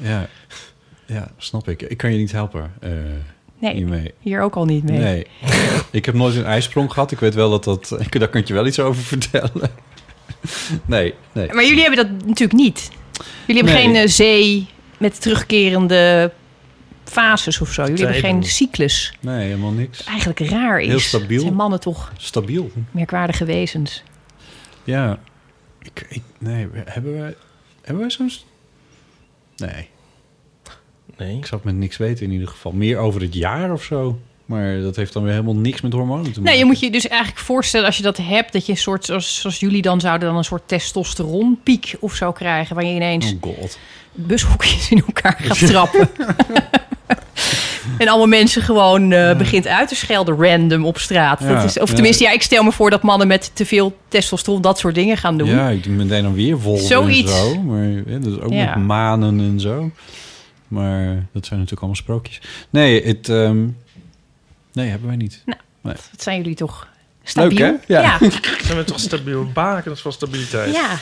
ja. 0.02 0.28
Ja, 1.08 1.28
snap 1.36 1.68
ik. 1.68 1.82
Ik 1.82 1.96
kan 1.96 2.12
je 2.12 2.18
niet 2.18 2.32
helpen 2.32 2.72
uh, 2.84 2.90
Nee, 3.58 3.74
hiermee. 3.74 4.14
hier 4.20 4.40
ook 4.40 4.54
al 4.54 4.64
niet 4.64 4.84
mee. 4.84 4.98
Nee. 4.98 5.26
ik 5.90 6.04
heb 6.04 6.14
nooit 6.14 6.34
een 6.34 6.44
ijsprong 6.44 6.92
gehad. 6.92 7.10
Ik 7.10 7.18
weet 7.20 7.34
wel 7.34 7.50
dat 7.50 7.64
dat... 7.64 7.88
Daar 8.10 8.28
kan 8.28 8.40
ik 8.40 8.48
je 8.48 8.54
wel 8.54 8.66
iets 8.66 8.78
over 8.80 9.02
vertellen. 9.02 9.70
nee, 10.86 11.14
nee. 11.32 11.52
Maar 11.52 11.64
jullie 11.64 11.82
hebben 11.82 12.06
dat 12.06 12.26
natuurlijk 12.26 12.58
niet. 12.58 12.90
Jullie 13.46 13.62
hebben 13.62 13.82
Nee. 13.82 13.94
geen 13.94 14.02
eh, 14.02 14.08
zee 14.08 14.66
met 14.98 15.20
terugkerende 15.20 16.32
fases 17.04 17.60
of 17.60 17.72
zo. 17.72 17.82
Jullie 17.82 18.04
hebben 18.04 18.20
geen 18.20 18.42
cyclus. 18.44 19.14
Nee, 19.20 19.44
helemaal 19.46 19.72
niks. 19.72 20.04
Eigenlijk 20.04 20.40
raar 20.40 20.80
is. 20.80 20.88
Heel 20.88 20.98
stabiel. 20.98 21.40
Zijn 21.40 21.54
mannen 21.54 21.80
toch 21.80 22.12
Stabiel. 22.16 22.70
merkwaardige 22.90 23.44
wezens. 23.44 24.02
Ja. 24.84 25.18
Ik, 25.82 26.06
ik, 26.08 26.22
nee, 26.38 26.68
hebben 26.84 27.18
wij... 27.18 27.34
Hebben 27.82 28.02
wij 28.02 28.10
zo'n... 28.10 28.30
Nee. 29.56 29.88
Nee. 31.18 31.36
Ik 31.36 31.46
zou 31.46 31.60
het 31.60 31.64
met 31.64 31.74
niks 31.80 31.96
weten 31.96 32.24
in 32.26 32.32
ieder 32.32 32.48
geval. 32.48 32.72
Meer 32.72 32.98
over 32.98 33.20
het 33.20 33.34
jaar 33.34 33.72
of 33.72 33.82
zo. 33.82 34.18
Maar 34.46 34.80
dat 34.80 34.96
heeft 34.96 35.12
dan 35.12 35.22
weer 35.22 35.32
helemaal 35.32 35.54
niks 35.56 35.80
met 35.80 35.92
hormonen 35.92 36.24
te 36.24 36.28
maken. 36.30 36.42
Nee, 36.42 36.58
je 36.58 36.64
moet 36.64 36.80
je 36.80 36.90
dus 36.90 37.08
eigenlijk 37.08 37.40
voorstellen 37.40 37.86
als 37.86 37.96
je 37.96 38.02
dat 38.02 38.16
hebt... 38.16 38.52
dat 38.52 38.66
je 38.66 38.72
een 38.72 38.78
soort, 38.78 39.04
zoals, 39.04 39.40
zoals 39.40 39.60
jullie 39.60 39.82
dan 39.82 40.00
zouden... 40.00 40.28
dan 40.28 40.36
een 40.36 40.44
soort 40.44 40.62
testosteronpiek 40.66 41.94
of 42.00 42.14
zo 42.14 42.32
krijgen... 42.32 42.74
waar 42.74 42.84
je 42.84 42.94
ineens 42.94 43.32
Oh 43.32 43.42
god. 43.58 43.78
bushokjes 44.12 44.90
in 44.90 45.02
elkaar 45.06 45.36
gaat 45.42 45.66
trappen. 45.66 46.08
en 47.98 48.08
allemaal 48.08 48.26
mensen 48.26 48.62
gewoon 48.62 49.12
eh, 49.12 49.36
begint 49.36 49.66
uit 49.66 49.88
te 49.88 49.94
schelden 49.96 50.36
random 50.50 50.84
op 50.84 50.98
straat. 50.98 51.40
Ja, 51.40 51.54
dat 51.54 51.64
is, 51.64 51.78
of 51.78 51.92
tenminste, 51.92 52.24
ja, 52.24 52.30
ik 52.32 52.42
stel 52.42 52.62
me 52.62 52.72
voor 52.72 52.90
dat 52.90 53.02
mannen 53.02 53.26
met 53.28 53.50
te 53.54 53.66
veel 53.66 53.96
testosteron 54.08 54.60
dat 54.62 54.78
soort 54.78 54.94
dingen 54.94 55.16
gaan 55.16 55.38
doen. 55.38 55.48
Ja, 55.48 55.68
ik 55.68 55.82
doe 55.84 55.92
meteen 55.92 56.22
dan 56.22 56.34
weer 56.34 56.58
wolven 56.58 56.86
Zoiets. 56.86 57.32
en 57.32 57.38
zo. 57.38 57.60
Maar 57.62 57.84
ja, 57.84 58.18
dat 58.18 58.32
is 58.32 58.40
ook 58.40 58.52
Ja. 58.52 58.74
met 58.76 58.86
manen 58.86 59.40
en 59.40 59.60
zo. 59.60 59.90
Maar 60.68 61.04
dat 61.32 61.46
zijn 61.46 61.60
natuurlijk 61.60 61.80
allemaal 61.80 61.94
sprookjes. 61.96 62.40
Nee, 62.70 63.06
het... 63.06 63.28
ehm, 63.28 63.66
nee, 64.72 64.88
hebben 64.88 65.08
wij 65.08 65.16
niet. 65.16 65.44
Dat 65.82 65.98
zijn 66.16 66.36
jullie 66.36 66.54
toch 66.54 66.88
stabiel? 67.22 67.58
Leuk, 67.58 67.84
hè? 67.86 67.94
Ja. 67.94 68.02
Ja. 68.02 68.30
Zijn 68.66 68.78
we 68.78 68.84
toch 68.84 69.00
stabiel? 69.00 69.50
Baken 69.52 69.96
van 69.96 70.12
stabiliteit. 70.12 70.74
ja. 70.74 70.96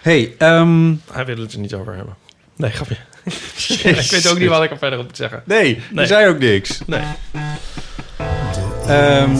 hey, 0.00 0.34
ehm, 0.38 0.94
Hij 1.12 1.24
wil 1.24 1.36
het 1.36 1.52
er 1.52 1.58
niet 1.58 1.74
over 1.74 1.94
hebben. 1.94 2.14
Nee, 2.56 2.70
grapje. 2.70 2.96
ik 4.02 4.10
weet 4.10 4.28
ook 4.28 4.38
niet 4.38 4.48
wat 4.48 4.62
ik 4.62 4.70
er 4.70 4.78
verder 4.78 4.98
op 4.98 5.04
moet 5.04 5.16
zeggen. 5.16 5.42
nee, 5.46 5.82
Nee. 5.90 6.06
zei 6.06 6.28
ook 6.28 6.38
niks. 6.38 6.80
Nee. 6.86 7.02
Ehm, 8.86 9.34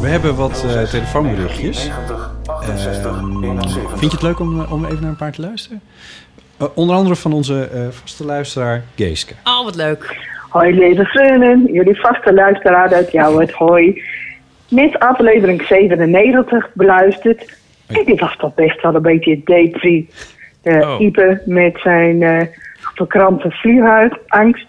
we 0.00 0.06
hebben 0.08 0.34
wat 0.34 0.64
eh, 0.64 0.82
telefoonberichtjes. 0.82 1.88
Ehm, 1.88 3.40
vind 3.88 4.00
je 4.00 4.08
het 4.10 4.22
leuk 4.22 4.38
om, 4.40 4.60
eh, 4.60 4.72
om 4.72 4.84
even 4.84 5.00
naar 5.00 5.10
een 5.10 5.16
paar 5.16 5.32
te 5.32 5.40
luisteren? 5.40 5.82
Eh, 6.58 6.66
onder 6.74 6.96
andere 6.96 7.16
van 7.16 7.32
onze 7.32 7.68
eh, 7.72 7.80
vaste 7.90 8.24
luisteraar 8.24 8.82
Geeske. 8.94 9.34
Oh, 9.44 9.64
wat 9.64 9.76
leuk. 9.76 10.26
Hoi 10.48 10.78
lieve 10.78 11.04
vrienden, 11.04 11.72
jullie 11.72 12.00
vaste 12.00 12.34
luisteraar 12.34 12.92
uit 12.92 13.12
jou 13.12 13.40
het 13.40 13.52
hoi. 13.52 14.02
Net 14.68 14.98
aflevering 14.98 15.62
97 15.62 16.68
beluisterd. 16.74 17.56
En 17.86 18.04
dit 18.04 18.20
was 18.20 18.36
toch 18.36 18.54
best 18.54 18.82
wel 18.82 18.94
een 18.94 19.02
beetje 19.02 19.40
depri. 19.44 20.08
De 20.62 20.80
Oh. 20.80 21.00
Ipe 21.00 21.42
met 21.44 21.78
zijn 21.82 22.22
eh 22.22 22.46
verkrampte 22.94 23.50
vliegangst. 23.50 24.66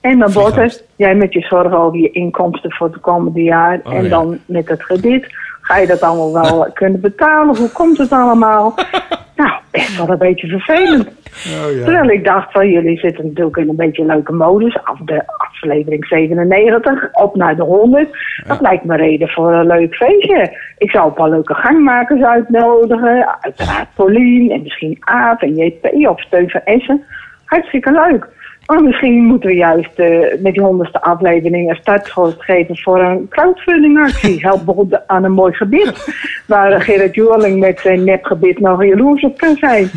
En 0.00 0.18
dan 0.18 0.32
Botte, 0.32 0.80
jij 0.96 1.14
met 1.14 1.32
je 1.32 1.40
zorgen 1.40 1.78
over 1.78 1.98
je 1.98 2.10
inkomsten 2.10 2.72
voor 2.72 2.86
het 2.86 3.00
komende 3.00 3.42
jaar. 3.42 3.80
Oh, 3.84 3.94
en 3.94 4.02
ja. 4.02 4.08
dan 4.08 4.38
met 4.46 4.68
het 4.68 4.82
krediet. 4.82 5.26
Ga 5.66 5.76
je 5.76 5.86
dat 5.86 6.00
allemaal 6.00 6.32
wel 6.32 6.70
kunnen 6.72 7.00
betalen? 7.00 7.56
Hoe 7.56 7.70
komt 7.70 7.98
het 7.98 8.12
allemaal? 8.12 8.74
nou, 9.36 9.50
best 9.70 9.96
wel 9.96 10.10
een 10.10 10.18
beetje 10.18 10.46
vervelend. 10.46 11.06
Oh, 11.06 11.84
Terwijl 11.84 12.08
ik 12.08 12.24
dacht 12.24 12.52
van 12.52 12.70
jullie 12.70 12.98
zitten 12.98 13.26
natuurlijk 13.26 13.56
in 13.56 13.68
een 13.68 13.76
beetje 13.76 14.02
een 14.02 14.08
leuke 14.08 14.32
modus. 14.32 14.78
Af 14.84 14.98
de 14.98 15.22
aflevering 15.26 16.06
97, 16.06 17.08
op 17.12 17.36
naar 17.36 17.56
de 17.56 17.62
100. 17.62 18.08
Dat 18.46 18.60
lijkt 18.60 18.84
me 18.84 18.96
reden 18.96 19.28
voor 19.28 19.52
een 19.52 19.66
leuk 19.66 19.94
feestje. 19.94 20.56
Ik 20.78 20.90
zou 20.90 21.06
een 21.06 21.12
paar 21.12 21.30
leuke 21.30 21.54
gangmakers 21.54 22.22
uitnodigen. 22.22 23.36
Uiteraard 23.40 23.88
Paulien 23.94 24.50
en 24.50 24.62
misschien 24.62 24.96
Aaf 25.00 25.42
en 25.42 25.56
JP 25.56 26.08
of 26.08 26.20
Steven 26.20 26.64
Essen. 26.64 27.04
Hartstikke 27.44 27.90
leuk. 27.90 28.28
Maar 28.66 28.82
misschien 28.82 29.24
moeten 29.24 29.48
we 29.48 29.56
juist 29.56 29.98
eh, 29.98 30.40
met 30.40 30.52
die 30.52 30.62
honderdste 30.62 31.02
aflevering 31.02 31.70
een 31.70 31.76
startschot 31.76 32.34
geven 32.38 32.78
voor 32.78 33.00
een 33.00 33.28
crowdfundingactie. 33.28 34.40
Help 34.46 34.64
bijvoorbeeld 34.64 35.06
aan 35.06 35.24
een 35.24 35.32
mooi 35.32 35.52
gebied. 35.52 36.14
Waar 36.46 36.80
Gerrit 36.80 37.14
Joerling 37.14 37.60
met 37.60 37.80
zijn 37.80 38.04
nepgebied 38.04 38.58
nog 38.58 38.84
jaloers 38.84 39.22
op 39.22 39.38
kan 39.38 39.56
zijn. 39.56 39.90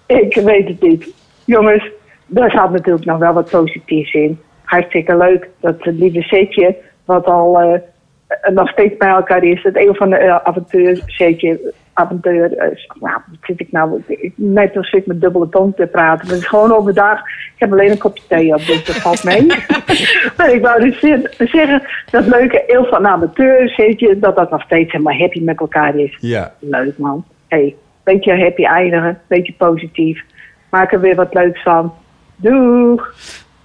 Ik 0.06 0.34
weet 0.34 0.68
het 0.68 0.82
niet. 0.82 1.14
Jongens, 1.44 1.90
daar 2.26 2.50
zat 2.50 2.70
natuurlijk 2.70 3.04
nog 3.04 3.18
wel 3.18 3.32
wat 3.32 3.50
positiefs 3.50 4.12
in. 4.12 4.40
Hartstikke 4.64 5.16
leuk 5.16 5.48
dat 5.60 5.84
het 5.84 5.94
lieve 5.96 6.22
setje, 6.22 6.76
wat 7.04 7.26
al 7.26 7.60
eh, 7.60 7.80
eh, 8.28 8.52
nog 8.54 8.68
steeds 8.68 8.96
bij 8.96 9.08
elkaar 9.08 9.44
is, 9.44 9.62
het 9.62 9.76
een 9.76 9.94
van 9.94 10.10
de 10.10 10.18
uh, 10.18 10.36
avontuursetje, 10.36 11.74
avontuur, 11.97 12.56
eh, 12.56 12.68
nou, 13.01 13.14
wat 13.27 13.39
zit 13.43 13.60
ik 13.60 13.73
nou, 13.73 14.02
ik- 14.06 14.32
net 14.35 14.77
als 14.77 14.93
ik 14.93 15.06
met 15.06 15.20
dubbele 15.20 15.48
tong 15.48 15.77
te 15.77 15.86
praten. 15.86 16.28
Het 16.28 16.36
is 16.39 16.47
gewoon 16.48 16.73
overdag, 16.74 17.18
ik 17.28 17.52
heb 17.56 17.73
alleen 17.73 17.90
een 17.90 17.98
kopje 17.98 18.23
thee 18.28 18.55
op, 18.55 18.66
dus 18.66 18.85
dat 18.85 18.97
valt 18.97 19.24
mee. 19.24 19.47
maar 20.36 20.52
ik 20.52 20.60
wou 20.62 20.81
dus 20.81 20.98
ze- 21.01 21.31
zeggen, 21.39 21.82
dat 22.10 22.27
leuke 22.27 22.62
eeuw 22.66 22.85
van 22.85 23.06
amateursetje, 23.06 24.18
dat 24.18 24.36
dat 24.36 24.51
nog 24.51 24.62
steeds 24.62 24.93
helemaal 24.93 25.18
happy 25.18 25.40
met 25.43 25.59
elkaar 25.60 25.97
is. 25.98 26.16
Ja, 26.20 26.52
Leuk 26.59 26.98
man. 26.98 27.24
Hey, 27.48 27.74
beetje 28.05 28.39
happy 28.39 28.64
eindigen, 28.64 29.20
beetje 29.27 29.52
positief. 29.59 30.23
Maak 30.70 30.93
er 30.93 31.01
weer 31.01 31.14
wat 31.14 31.35
leuks 31.35 31.62
van. 31.62 31.93
Doeg! 32.36 33.14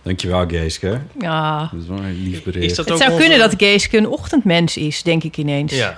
dankjewel 0.04 0.46
Geeske. 0.48 0.98
Ja. 1.20 1.60
Dat 1.72 1.82
is 1.82 1.88
wel 1.88 1.98
een 1.98 2.24
lief 2.24 2.44
bericht. 2.44 2.78
Het 2.78 2.88
zou 2.88 3.12
onze- 3.12 3.22
kunnen 3.22 3.40
dat 3.40 3.54
Geeske 3.58 3.98
een 3.98 4.08
ochtendmens 4.08 4.78
is, 4.78 5.04
denk 5.04 5.24
ik 5.24 5.38
ineens. 5.38 5.78
Ja. 5.78 5.96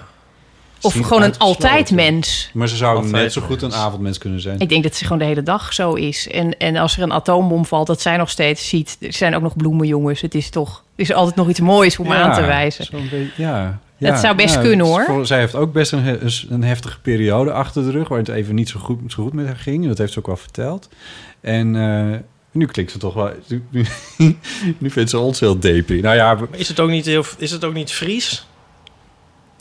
Of 0.84 0.94
gewoon 0.94 1.18
een 1.18 1.24
uitgesloten. 1.24 1.70
altijd-mens. 1.70 2.50
Maar 2.54 2.68
ze 2.68 2.76
zou 2.76 2.96
Altijd 2.96 3.14
net 3.14 3.34
zo 3.34 3.42
goed 3.42 3.62
een 3.62 3.70
mens. 3.70 3.82
avondmens 3.82 4.18
kunnen 4.18 4.40
zijn. 4.42 4.60
Ik 4.60 4.70
denk 4.70 4.84
dat 4.84 4.96
ze 4.96 5.04
gewoon 5.04 5.18
de 5.18 5.26
hele 5.26 5.44
dag 5.44 5.74
zo 5.74 5.94
is. 5.94 6.28
En, 6.28 6.58
en 6.58 6.76
als 6.76 6.98
er 6.98 7.04
een 7.04 7.12
atoombom 7.12 7.66
valt, 7.66 7.88
dat 7.88 8.02
zij 8.02 8.18
nog 8.18 8.30
steeds 8.30 8.68
ziet. 8.70 8.98
Er 9.00 9.14
zijn 9.14 9.36
ook 9.36 9.42
nog 9.42 9.56
bloemenjongens. 9.56 10.22
Het 10.22 10.36
is 10.36 10.50
toch 10.50 10.84
er 10.96 11.02
is 11.04 11.14
altijd 11.14 11.36
nog 11.36 11.50
iets 11.50 11.60
moois 11.60 12.00
om 12.00 12.12
aan 12.12 12.34
te 12.34 12.42
wijzen. 12.46 12.86
beetje- 12.92 13.30
ja, 13.36 13.80
Dat 14.00 14.20
zou 14.20 14.36
best 14.36 14.60
kunnen, 14.62 14.86
het 14.86 14.88
hoor. 14.96 15.04
voor- 15.06 15.26
zij 15.26 15.40
heeft 15.40 15.56
ook 15.56 15.74
best 15.74 15.92
een, 15.92 16.20
een 16.50 16.64
heftige 16.64 17.00
periode 17.00 17.52
achter 17.52 17.84
de 17.84 17.92
rug... 17.92 18.08
waar 18.08 18.18
het 18.18 18.28
even 18.28 18.56
niet 18.56 18.70
zo 18.70 18.80
goed, 18.80 19.00
zo 19.12 19.24
goed 19.24 19.34
met 19.34 19.46
haar 19.46 19.56
ging. 19.56 19.88
Dat 19.88 19.98
heeft 19.98 20.14
ze 20.14 20.20
ook 20.20 20.26
wel 20.28 20.38
verteld. 20.38 20.90
En 21.42 21.76
eh, 21.76 22.20
nu 22.52 22.66
klinkt 22.66 22.92
ze 22.92 22.98
toch 22.98 23.14
wel... 23.14 23.32
Nu, 23.70 23.86
nu 24.78 24.90
vindt 24.90 25.10
ze 25.10 25.20
ons 25.20 25.40
heel 25.40 25.60
depri. 25.60 26.02
Nou 26.02 26.16
ja, 26.16 26.34
Maar 26.34 26.48
is 26.52 26.68
het 26.68 26.80
ook 26.80 26.90
niet, 26.90 27.06
heel, 27.06 27.24
is 27.38 27.52
het 27.52 27.64
ook 27.66 27.74
niet 27.74 27.92
Fries? 27.92 28.48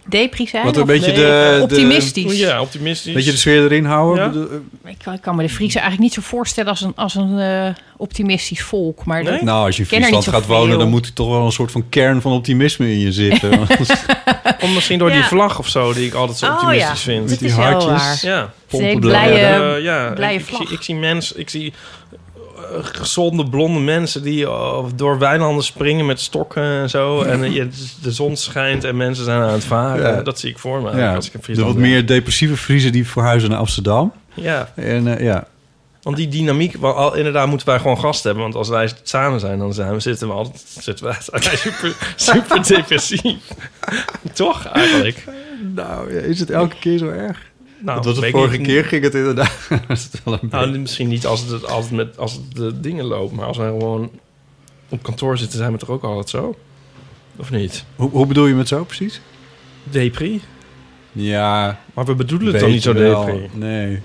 Depri 0.07 0.47
zijn? 0.47 0.65
wat 0.65 0.77
een 0.77 0.83
of 0.83 0.89
beetje 0.89 1.13
nee, 1.13 1.17
de, 1.17 1.55
de... 1.57 1.63
optimistisch. 1.63 2.39
Ja, 2.39 2.61
optimistisch. 2.61 3.15
Beetje 3.15 3.31
de 3.31 3.37
sfeer 3.37 3.63
erin 3.63 3.85
houden. 3.85 4.49
Ja. 4.85 4.91
Ik 4.91 4.99
kan, 5.05 5.15
ik 5.15 5.21
kan 5.21 5.37
me 5.37 5.43
de 5.43 5.49
Friese 5.49 5.79
eigenlijk 5.79 6.03
niet 6.03 6.25
zo 6.25 6.29
voorstellen 6.29 6.71
als 6.71 6.81
een, 6.81 6.93
als 6.97 7.15
een 7.15 7.39
eh, 7.39 7.75
optimistisch 7.97 8.63
volk. 8.63 9.05
Maar 9.05 9.23
Nee? 9.23 9.43
Nou, 9.43 9.67
als 9.67 9.77
je 9.77 9.83
in 9.83 9.89
Friesland 9.89 10.29
gaat 10.29 10.47
wonen... 10.47 10.79
dan 10.79 10.89
moet 10.89 11.07
er 11.07 11.13
toch 11.13 11.29
wel 11.29 11.45
een 11.45 11.53
soort 11.53 11.71
van 11.71 11.89
kern 11.89 12.21
van 12.21 12.33
optimisme 12.33 12.91
in 12.91 12.99
je 12.99 13.13
zitten. 13.13 13.51
Komt 14.61 14.75
misschien 14.75 14.99
door 14.99 15.11
die 15.11 15.23
vlag 15.23 15.59
of 15.59 15.69
zo, 15.69 15.93
die 15.93 16.07
ik 16.07 16.15
altijd 16.15 16.39
zo 16.39 16.47
Oh, 16.47 16.53
optimistisch 16.53 17.05
ja. 17.05 17.13
vind. 17.13 17.29
Dat 17.29 17.39
die 17.39 17.49
is 17.49 17.55
heel 17.55 17.65
hartjes. 17.65 17.93
waar. 17.93 18.19
Ja. 18.23 18.53
Pompenblauw. 18.67 19.25
blije, 19.25 19.47
Eh, 19.47 19.83
ja, 19.83 20.11
blije 20.11 20.39
ik, 20.39 20.47
zie, 20.57 20.69
ik 20.71 20.83
zie 20.83 20.95
mensen, 20.95 21.39
ik 21.39 21.51
zie 21.51 21.67
eh, 21.67 22.02
gezonde 22.81 23.49
blonde 23.49 23.81
mensen 23.81 24.23
die 24.23 24.45
eh, 24.47 24.85
door 24.95 25.19
weilanden 25.19 25.65
springen 25.65 26.07
met 26.07 26.21
stokken 26.21 26.63
en 26.63 26.91
zo. 26.91 27.21
En 27.33 27.45
eh, 27.45 27.65
de 28.03 28.13
zon 28.13 28.37
schijnt 28.37 28.85
en 28.85 28.97
mensen 28.97 29.25
zijn 29.25 29.43
aan 29.43 29.53
het 29.53 29.65
varen. 29.65 30.15
Ja. 30.15 30.23
Dat 30.23 30.39
zie 30.39 30.51
ik 30.51 30.59
voor 30.59 30.83
me. 30.83 30.97
ja, 30.97 31.15
als 31.15 31.31
ik 31.31 31.55
de 31.55 31.65
wat 31.65 31.73
ben. 31.73 31.83
meer 31.83 32.07
depressieve 32.07 32.57
Friesen 32.57 32.93
die 32.93 33.07
verhuizen 33.07 33.51
naar 33.51 33.59
Amsterdam. 33.59 34.13
Ja, 34.35 34.73
En 34.75 35.19
eh, 35.19 35.25
ja, 35.25 35.47
want 36.03 36.17
die 36.17 36.29
dynamiek, 36.29 36.77
al, 36.83 37.15
inderdaad 37.15 37.49
moeten 37.49 37.67
wij 37.67 37.79
gewoon 37.79 37.99
gast 37.99 38.25
hebben. 38.25 38.43
Want 38.43 38.55
als 38.55 38.69
wij 38.69 38.91
samen 39.03 39.41
zijn, 39.41 39.59
dan 39.59 39.75
zijn 39.75 39.93
we, 39.93 40.01
zitten 40.01 40.29
we 40.29 40.35
altijd 40.35 40.65
zitten 40.79 41.07
we 41.07 41.15
altijd 41.33 41.59
super, 41.69 42.15
super 42.17 42.67
depressief. 42.67 43.37
Toch, 44.33 44.67
eigenlijk? 44.67 45.25
nou, 45.75 46.13
is 46.13 46.41
het 46.41 46.51
elke 46.51 46.77
keer 46.79 46.99
zo 46.99 47.09
erg? 47.09 47.51
Nou, 47.83 47.97
dat 47.97 48.05
was 48.05 48.25
de 48.25 48.31
vorige 48.31 48.57
niet. 48.57 48.67
keer 48.67 48.85
ging 48.85 49.05
het 49.05 49.15
inderdaad. 49.15 49.69
Nou, 50.51 50.79
misschien 50.79 51.09
niet 51.09 51.27
als 51.27 51.41
het, 51.41 51.69
altijd 51.69 51.93
met, 51.93 52.19
als 52.19 52.33
het 52.33 52.55
de 52.55 52.81
dingen 52.81 53.05
loopt, 53.05 53.33
maar 53.33 53.47
als 53.47 53.57
wij 53.57 53.69
gewoon 53.69 54.11
op 54.89 55.03
kantoor 55.03 55.39
zitten, 55.39 55.59
zijn 55.59 55.73
we 55.73 55.79
toch 55.79 55.89
ook 55.89 56.03
altijd 56.05 56.29
zo? 56.29 56.57
Of 57.37 57.51
niet? 57.51 57.85
Hoe, 57.97 58.11
hoe 58.11 58.27
bedoel 58.27 58.47
je 58.47 58.55
met 58.55 58.69
zo 58.69 58.85
precies? 58.85 59.21
Depri? 59.85 60.41
Ja, 61.13 61.81
Maar 61.95 62.05
we 62.05 62.15
bedoelen 62.15 62.53
het 62.53 62.61
dan 62.61 62.71
niet 62.71 62.83
zo 62.83 62.93
depri. 62.93 63.49
Nee. 63.53 64.01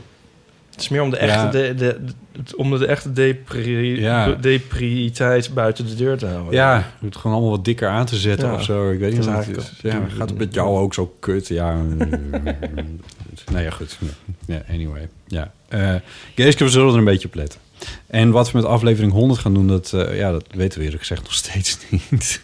Het 0.77 0.85
is 0.85 0.91
meer 0.91 1.01
om 1.01 1.09
de 1.09 1.17
echte, 1.17 1.57
Ja. 1.57 1.67
de, 1.67 1.73
de, 1.75 1.97
de- 2.43 2.57
om 2.57 2.77
de 2.77 2.85
echte 2.85 3.13
depri, 3.13 4.01
Ja. 4.01 4.31
depriteit 4.31 5.53
buiten 5.53 5.85
de 5.87 5.95
deur 5.95 6.17
te 6.17 6.25
houden. 6.25 6.53
Ja, 6.53 6.77
je 6.77 6.83
moet 6.99 7.13
het 7.13 7.21
gewoon 7.21 7.35
allemaal 7.37 7.55
wat 7.55 7.65
dikker 7.65 7.87
aan 7.89 8.05
te 8.05 8.15
zetten 8.15 8.47
Ja. 8.47 8.53
of 8.53 8.63
zo. 8.63 8.91
Ik 8.91 8.99
weet 8.99 9.13
niet 9.13 9.23
Dat 9.23 9.39
is 9.39 9.47
wat 9.47 9.55
het 9.55 9.57
is. 9.83 9.91
Ja, 9.91 10.01
gaat 10.17 10.29
het 10.29 10.37
met 10.37 10.53
jou 10.53 10.77
ook 10.77 10.93
zo 10.93 11.15
kut? 11.19 11.47
Ja. 11.47 11.75
nou 13.51 13.63
ja, 13.63 13.69
goed. 13.69 13.97
Ja, 14.45 14.61
anyway. 14.69 15.07
Ja. 15.27 15.51
Eh 15.69 15.95
Geeske, 16.35 16.63
we 16.63 16.69
zullen 16.69 16.91
er 16.91 16.97
een 16.97 17.03
beetje 17.05 17.27
op 17.27 17.35
letten. 17.35 17.59
En 18.07 18.31
wat 18.31 18.51
we 18.51 18.57
met 18.57 18.67
aflevering 18.67 19.11
100 19.13 19.39
gaan 19.39 19.53
doen, 19.53 19.67
dat, 19.67 19.93
eh, 19.93 20.17
ja, 20.17 20.31
dat 20.31 20.45
weten 20.55 20.77
we 20.79 20.83
eerlijk 20.85 21.01
gezegd 21.03 21.23
nog 21.23 21.33
steeds 21.33 21.77
niet. 22.09 22.41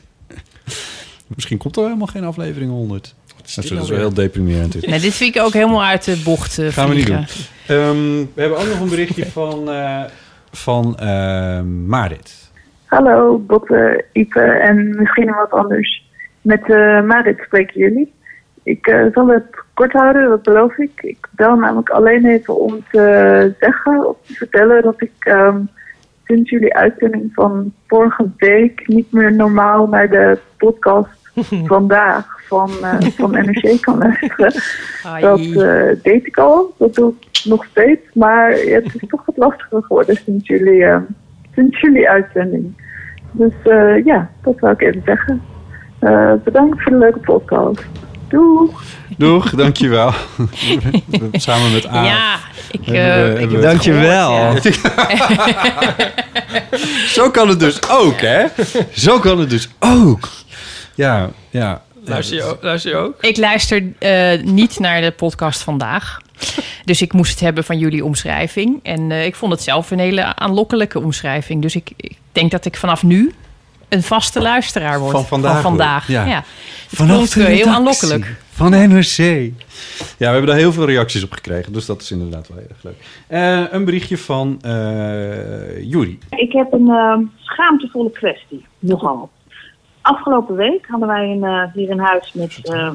Misschien 1.27 1.57
komt 1.57 1.77
er 1.77 1.83
helemaal 1.83 2.07
geen 2.07 2.23
aflevering 2.23 2.71
100. 2.71 3.05
is 3.45 3.53
Dat 3.53 3.63
dit 3.63 3.63
is 3.63 3.69
nou 3.79 3.87
wel 3.89 3.97
heel 3.97 4.13
deprimerend. 4.13 4.85
Nee, 4.85 4.99
dit 4.99 5.13
vind 5.13 5.35
ik 5.35 5.41
ook 5.41 5.53
helemaal 5.53 5.83
uit 5.83 6.03
de 6.03 6.21
bocht 6.23 6.57
eh, 6.59 6.67
Gaan 6.67 6.89
we 6.89 6.95
niet 6.95 7.05
doen. 7.05 7.25
Ehm, 7.67 8.25
we 8.33 8.41
hebben 8.41 8.57
ook 8.57 8.67
nog 8.67 8.79
een 8.79 8.89
berichtje 8.89 9.25
van, 9.39 9.69
eh, 9.69 10.03
van 10.51 10.97
eh, 10.97 11.61
Marit. 11.61 12.51
Hallo, 12.85 13.37
Botte, 13.37 14.05
Ipe 14.11 14.41
en 14.41 14.95
misschien 14.97 15.33
wat 15.33 15.51
anders. 15.51 16.11
Met 16.41 16.69
eh 16.69 17.01
Marit 17.01 17.39
spreken 17.45 17.79
jullie. 17.79 18.13
Ik 18.63 18.87
eh, 18.87 19.05
zal 19.13 19.27
het 19.27 19.63
kort 19.73 19.91
houden, 19.91 20.29
dat 20.29 20.43
beloof 20.43 20.77
ik. 20.77 21.01
Ik 21.01 21.27
bel 21.31 21.55
namelijk 21.55 21.89
alleen 21.89 22.25
even 22.25 22.59
om 22.59 22.83
te 22.91 23.53
zeggen 23.59 24.07
of 24.07 24.17
te 24.25 24.33
vertellen 24.33 24.83
dat 24.83 25.01
ik 25.01 25.13
ehm, 25.19 25.59
sinds 26.25 26.49
jullie 26.49 26.75
uitzending 26.75 27.31
van 27.33 27.73
vorige 27.87 28.29
week 28.37 28.87
niet 28.87 29.11
meer 29.11 29.33
normaal 29.33 29.87
naar 29.87 30.09
de 30.09 30.39
podcast 30.57 31.22
vandaag 31.75 32.25
van, 32.47 32.71
eh, 32.81 32.97
van 33.17 33.31
NRC 33.31 33.81
kan 33.81 33.97
luisteren. 33.97 34.53
Dat 35.21 35.39
eh, 35.39 36.01
deed 36.03 36.25
ik 36.27 36.37
al, 36.37 36.73
dat 36.79 36.93
doe 36.93 37.13
ik 37.19 37.41
nog 37.43 37.65
steeds. 37.71 38.01
Maar 38.13 38.51
het 38.51 38.85
is 38.85 39.07
toch 39.07 39.25
wat 39.25 39.37
lastiger 39.37 39.83
geworden 39.83 40.19
sinds 40.25 40.47
jullie, 40.47 40.83
eh, 40.83 40.97
sinds 41.55 41.79
jullie 41.81 42.09
uitzending. 42.09 42.81
Dus 43.31 43.53
eh, 43.63 44.05
ja, 44.05 44.29
dat 44.43 44.53
zou 44.59 44.71
ik 44.73 44.81
even 44.81 45.01
zeggen. 45.05 45.41
Eh, 45.99 46.33
bedankt 46.43 46.81
voor 46.81 46.91
de 46.91 46.97
leuke 46.97 47.19
podcast. 47.19 47.81
Doeg! 48.27 48.81
Doeg, 49.17 49.49
dankjewel. 49.49 50.11
We- 50.37 51.29
Samen 51.31 51.71
met 51.73 51.87
A. 51.87 52.03
Ja, 52.05 52.35
ik, 52.71 52.87
eh 52.87 52.93
hebben 53.03 53.29
ik 53.29 53.35
we- 53.35 53.41
heb 53.41 53.51
het 53.51 53.61
Dankjewel. 53.61 54.29
gehoord, 54.31 54.63
ja. 54.63 55.91
Zo 57.07 57.29
kan 57.29 57.47
het 57.47 57.59
dus 57.59 57.89
ook, 57.89 58.19
hè? 58.21 58.45
Zo 58.91 59.19
kan 59.19 59.39
het 59.39 59.49
dus 59.49 59.69
ook. 59.79 60.29
Ja, 60.95 61.29
ja. 61.49 61.81
Luister 62.05 62.35
je, 62.37 62.43
ook- 62.43 62.63
luister 62.63 62.91
je 62.91 62.97
ook? 62.97 63.21
Ik 63.23 63.37
luister 63.37 63.83
eh, 63.99 64.41
niet 64.43 64.79
naar 64.79 65.01
de 65.01 65.11
podcast 65.11 65.61
vandaag. 65.61 66.21
Dus 66.85 67.01
ik 67.01 67.13
moest 67.13 67.31
het 67.31 67.39
hebben 67.39 67.63
van 67.63 67.77
jullie 67.77 68.05
omschrijving. 68.05 68.79
En 68.83 69.11
eh, 69.11 69.25
ik 69.25 69.35
vond 69.35 69.51
het 69.51 69.61
zelf 69.61 69.91
een 69.91 69.99
hele 69.99 70.35
aanlokkelijke 70.35 70.99
omschrijving. 70.99 71.61
Dus 71.61 71.75
ik, 71.75 71.91
ik 71.95 72.17
denk 72.31 72.51
dat 72.51 72.65
ik 72.65 72.75
vanaf 72.77 73.03
nu 73.03 73.33
een 73.89 74.03
vaste 74.03 74.41
luisteraar 74.41 74.99
word. 74.99 75.11
Van 75.11 75.25
vandaag 75.25 75.61
vandaag. 75.61 76.07
wordt, 76.07 76.27
ja. 76.27 76.43
Klonk, 76.95 77.27
eh, 77.29 77.45
heel 77.45 77.67
aanlokkelijk. 77.67 78.35
Van 78.53 78.69
NRC. 78.71 79.17
Ja, 79.17 79.51
we 80.17 80.25
hebben 80.25 80.45
daar 80.45 80.55
heel 80.55 80.73
veel 80.73 80.85
reacties 80.85 81.23
op 81.23 81.31
gekregen. 81.31 81.73
Dus 81.73 81.85
dat 81.85 82.01
is 82.01 82.11
inderdaad 82.11 82.47
wel 82.47 82.57
heel 82.57 82.67
erg 82.69 82.83
leuk. 82.83 82.95
Eh, 83.27 83.73
een 83.73 83.85
berichtje 83.85 84.17
van 84.17 84.57
eh 84.61 85.83
Juri. 85.91 86.19
Ik 86.29 86.51
heb 86.51 86.73
een 86.73 86.89
eh, 86.89 87.17
schaamtevolle 87.41 88.11
kwestie, 88.11 88.65
nogal. 88.79 89.29
Afgelopen 90.03 90.55
week 90.55 90.87
hadden 90.87 91.07
wij 91.07 91.31
een, 91.31 91.43
eh, 91.43 91.73
hier 91.73 91.89
in 91.89 91.99
huis 91.99 92.33
met 92.33 92.69
eh, 92.71 92.91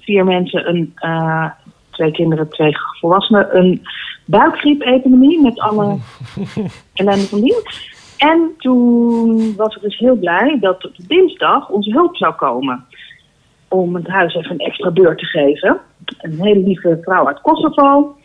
vier 0.00 0.24
mensen, 0.24 0.68
een, 0.68 0.92
eh, 0.94 1.50
twee 1.90 2.10
kinderen, 2.10 2.48
twee 2.48 2.76
volwassenen, 3.00 3.56
een 3.56 3.82
buikgriepepidemie 4.24 5.42
met 5.42 5.60
alle 5.60 5.98
ellende 6.94 7.26
van 7.26 7.40
dien. 7.40 7.62
En 8.16 8.50
toen 8.58 9.56
was 9.56 9.76
ik 9.76 9.82
dus 9.82 9.98
heel 9.98 10.16
blij 10.16 10.58
dat 10.60 10.84
op 10.84 10.92
dinsdag 10.96 11.68
onze 11.68 11.90
hulp 11.90 12.16
zou 12.16 12.34
komen. 12.34 12.84
Om 13.68 13.94
het 13.94 14.08
huis 14.08 14.34
even 14.34 14.50
een 14.50 14.58
extra 14.58 14.90
beurt 14.90 15.18
te 15.18 15.24
geven. 15.24 15.80
Een 16.18 16.40
hele 16.40 16.60
lieve 16.60 16.98
vrouw 17.02 17.26
uit 17.26 17.40
Kosovo. 17.40 18.16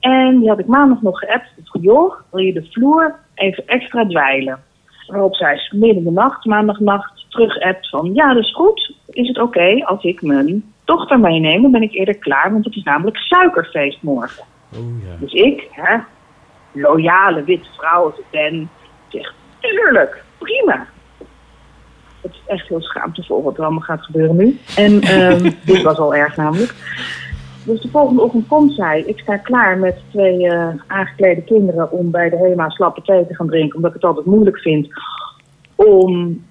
En 0.00 0.38
die 0.38 0.48
had 0.48 0.58
ik 0.58 0.66
maandag 0.66 1.02
nog 1.02 1.18
geappt. 1.18 1.52
Ik 1.56 1.66
vroeg, 1.66 1.82
joh, 1.82 2.14
wil 2.30 2.44
je 2.44 2.52
de 2.52 2.66
vloer 2.70 3.14
even 3.34 3.66
extra 3.66 4.06
dweilen? 4.06 4.58
Waarop 5.06 5.34
zij 5.34 5.60
midden 5.70 5.96
in 5.96 6.04
de 6.04 6.10
nacht, 6.10 6.44
maandagnacht, 6.44 7.17
terug 7.28 7.60
appt 7.60 7.88
van... 7.88 8.14
Ja, 8.14 8.34
dat 8.34 8.42
is 8.42 8.54
goed. 8.54 8.94
Is 9.06 9.28
het 9.28 9.40
oké 9.40 9.84
als 9.84 10.02
ik 10.02 10.22
mijn 10.22 10.72
dochter 10.84 11.20
meeneem? 11.20 11.62
Dan 11.62 11.70
ben 11.70 11.82
ik 11.82 11.92
eerder 11.92 12.18
klaar, 12.18 12.52
want 12.52 12.64
het 12.64 12.76
is 12.76 12.82
namelijk 12.82 13.16
suikerfeest 13.16 14.02
morgen. 14.02 14.44
Dus 15.20 15.32
ik, 15.32 15.68
hè, 15.70 15.96
loyale 16.72 17.44
witte 17.44 17.68
vrouw 17.76 18.04
als 18.04 18.18
ik 18.18 18.24
ben, 18.30 18.70
zeg... 19.08 19.34
Tuurlijk, 19.60 20.22
prima. 20.38 20.86
Het 22.20 22.32
is 22.32 22.42
echt 22.46 22.68
heel 22.68 22.80
schaamtevol 22.80 23.42
wat 23.42 23.56
er 23.56 23.62
allemaal 23.62 23.80
gaat 23.80 24.02
gebeuren 24.02 24.36
nu. 24.36 24.58
En 24.76 25.00
ehm, 25.00 25.50
dit 25.64 25.82
was 25.82 25.98
al 25.98 26.14
erg 26.14 26.36
namelijk. 26.36 26.74
Dus 27.64 27.80
de 27.80 27.88
volgende 27.88 28.22
ochtend 28.22 28.46
komt 28.46 28.72
zij. 28.72 29.02
Ik 29.06 29.18
sta 29.18 29.36
klaar 29.36 29.78
met 29.78 30.02
twee 30.10 30.48
eh, 30.48 30.68
aangeklede 30.86 31.42
kinderen 31.42 31.90
om 31.90 32.10
bij 32.10 32.30
de 32.30 32.36
HEMA 32.36 32.68
slappe 32.68 33.02
thee 33.02 33.26
te 33.26 33.34
gaan 33.34 33.46
drinken. 33.46 33.76
Omdat 33.76 33.90
ik 33.90 33.96
het 33.96 34.04
altijd 34.04 34.26
moeilijk 34.26 34.58
vind 34.58 34.88
om 35.74 36.42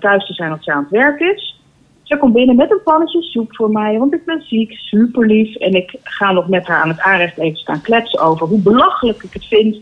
thuis 0.00 0.26
te 0.26 0.32
zijn 0.32 0.50
als 0.50 0.64
zij 0.64 0.74
aan 0.74 0.82
het 0.82 0.90
werk 0.90 1.20
is. 1.20 1.58
Ze 2.02 2.16
komt 2.16 2.32
binnen 2.32 2.56
met 2.56 2.70
een 2.70 2.82
pannetje 2.84 3.22
soep 3.22 3.54
voor 3.54 3.70
mij, 3.70 3.98
want 3.98 4.14
ik 4.14 4.24
ben 4.24 4.42
ziek, 4.42 4.72
super 4.72 5.26
lief. 5.26 5.56
En 5.56 5.74
ik 5.74 5.96
ga 6.02 6.32
nog 6.32 6.48
met 6.48 6.66
haar 6.66 6.82
aan 6.82 6.88
het 6.88 7.00
aanrecht 7.00 7.38
even 7.38 7.58
staan 7.58 7.80
kletsen 7.80 8.20
over 8.20 8.46
hoe 8.46 8.60
belachelijk 8.60 9.22
ik 9.22 9.32
het 9.32 9.46
vind 9.46 9.76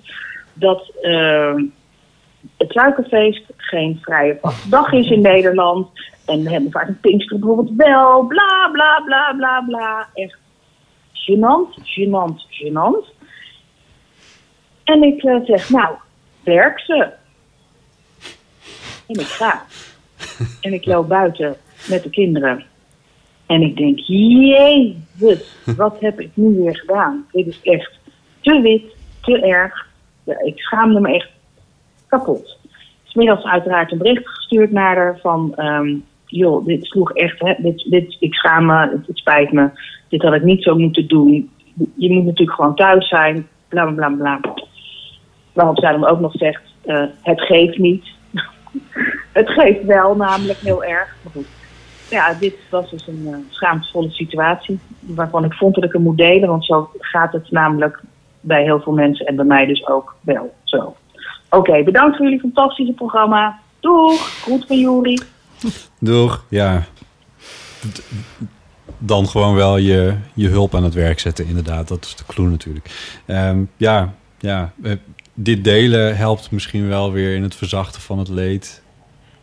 dat 0.53 0.93
eh, 1.01 1.55
het 2.57 2.73
suikerfeest 2.73 3.44
geen 3.57 3.99
vrije 4.03 4.40
dag 4.69 4.93
is 4.93 5.11
in 5.11 5.20
Nederland. 5.20 5.89
En 6.27 6.43
we 6.43 6.51
hebben 6.51 6.70
vaak 6.70 6.89
een 6.89 7.01
Pinkster 7.01 7.39
bijvoorbeeld 7.39 7.77
wel, 7.77 8.27
bla 8.27 8.70
bla 8.73 9.03
bla 9.05 9.35
bla 9.36 9.65
bla. 9.66 10.09
Echt 10.15 10.39
gênant, 11.12 11.74
gênant, 11.85 12.47
gênant. 12.51 13.05
En 14.85 15.03
ik 15.03 15.23
eh, 15.23 15.36
zeg, 15.44 15.70
nou, 15.70 15.94
werk 16.44 16.81
ze. 16.81 17.20
En 19.13 19.21
ik 19.21 19.27
ga. 19.27 19.63
En 20.61 20.73
ik 20.73 20.87
loop 20.87 21.09
buiten 21.09 21.57
met 21.89 22.03
de 22.03 22.11
kinderen. 22.11 22.65
En 23.47 23.63
ik 23.63 23.77
denk, 23.77 23.99
jezus, 23.99 25.57
wat 25.77 26.01
heb 26.01 26.21
ik 26.21 26.31
nu 26.35 26.63
weer 26.63 26.77
gedaan? 26.77 27.27
Dit 27.33 27.47
is 27.47 27.61
echt 27.63 27.99
te 28.41 28.61
wit, 28.61 28.97
te 29.21 29.41
erg. 29.41 29.87
Ja, 30.25 30.41
ik 30.41 30.59
schaamde 30.59 31.01
me 31.01 31.15
echt 31.15 31.29
kapot. 32.07 32.59
Smiddags 33.05 33.45
uiteraard 33.45 33.93
een 33.93 33.99
bericht 33.99 34.29
gestuurd 34.29 34.71
naar 34.71 34.97
haar 34.97 35.19
van... 35.21 35.53
ehm, 35.57 35.95
joh, 36.27 36.67
dit 36.67 36.85
sloeg 36.85 37.13
echt, 37.13 37.41
hè, 37.41 37.55
dit, 37.59 37.87
dit, 37.91 38.17
ik 38.21 38.35
schaam 38.35 38.67
me, 38.67 39.03
het, 39.07 39.19
spijt 39.19 39.53
me. 39.53 39.71
Dit 40.09 40.23
had 40.23 40.35
ik 40.35 40.43
niet 40.43 40.63
zo 40.63 40.77
moeten 40.77 41.09
doen. 41.09 41.51
Je 41.95 42.11
moet 42.11 42.25
natuurlijk 42.25 42.57
gewoon 42.57 42.75
thuis 42.75 43.09
zijn, 43.09 43.49
bla 43.69 43.91
bla 43.91 44.09
bla. 44.09 44.41
Waarop 45.53 45.79
zij 45.79 45.93
dan 45.93 46.07
ook 46.07 46.21
nog 46.21 46.33
zegt, 46.33 46.63
eh, 46.83 47.05
het 47.23 47.41
geeft 47.41 47.79
niet. 47.79 48.05
Het 49.32 49.48
geeft 49.51 49.85
wel 49.85 50.16
namelijk 50.16 50.59
heel 50.59 50.85
erg. 50.85 51.16
Maar 51.23 51.32
goed. 51.32 51.47
Ja, 52.10 52.35
dit 52.35 52.55
was 52.70 52.90
dus 52.90 53.06
een 53.06 53.27
uh, 53.27 53.36
schaamtevolle 53.48 54.10
situatie. 54.10 54.78
Waarvan 55.01 55.44
ik 55.44 55.52
vond 55.52 55.74
dat 55.74 55.85
ik 55.85 55.93
hem 55.93 56.02
moet 56.02 56.16
delen. 56.16 56.48
Want 56.48 56.64
zo 56.64 56.90
gaat 56.98 57.32
het 57.32 57.51
namelijk 57.51 58.01
bij 58.40 58.62
heel 58.62 58.81
veel 58.81 58.93
mensen. 58.93 59.27
En 59.27 59.36
bij 59.36 59.44
mij 59.44 59.66
dus 59.66 59.86
ook 59.86 60.14
wel 60.20 60.55
zo. 60.64 60.97
Oké, 61.51 61.82
bedankt 61.82 62.16
voor 62.16 62.24
jullie 62.24 62.40
fantastische 62.40 62.93
programma. 62.93 63.59
Doeg! 63.81 64.43
Groet 64.43 64.66
van 64.66 64.78
Juri. 64.78 65.19
Doeg, 66.01 66.44
ja. 66.48 66.82
Dan 68.98 69.28
gewoon 69.28 69.55
wel 69.55 69.77
je, 69.77 70.16
je 70.35 70.48
hulp 70.48 70.74
aan 70.74 70.85
het 70.85 70.94
werk 70.94 71.19
zetten, 71.19 71.47
inderdaad. 71.47 71.89
Dat 71.89 72.05
is 72.05 72.16
de 72.16 72.24
clue 72.27 72.48
natuurlijk. 72.48 73.20
Ehm, 73.27 73.62
ja, 73.77 74.14
ja. 74.39 74.73
eh, 74.82 74.93
dit 75.35 75.64
delen 75.64 76.16
helpt 76.16 76.51
misschien 76.51 76.89
wel 76.89 77.12
weer 77.12 77.35
in 77.35 77.43
het 77.43 77.55
verzachten 77.55 78.01
van 78.01 78.19
het 78.19 78.28
leed. 78.28 78.82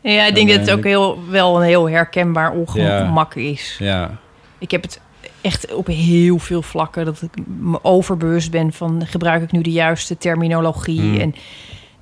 Ja, 0.02 0.26
ik 0.26 0.36
denk 0.36 0.50
dat 0.50 0.60
het 0.60 0.72
ook 0.72 0.84
heel, 0.84 1.20
wel 1.30 1.56
een 1.56 1.68
heel 1.68 1.90
herkenbaar 1.90 2.52
ongemak 2.52 3.36
is. 3.36 3.76
Ja, 3.80 4.18
Ik 4.58 4.72
heb 4.72 4.82
het 4.82 5.00
echt 5.42 5.74
op 5.74 5.88
heel 5.88 6.40
veel 6.40 6.62
vlakken 6.62 7.06
dat 7.06 7.22
ik 7.22 7.46
me 7.46 7.84
overbewust 7.84 8.52
ben 8.52 8.74
van 8.74 9.06
gebruik 9.06 9.44
ik 9.44 9.52
nu 9.52 9.62
de 9.62 9.72
juiste 9.72 10.18
terminologie. 10.18 11.02
Hmm. 11.02 11.20
En 11.20 11.36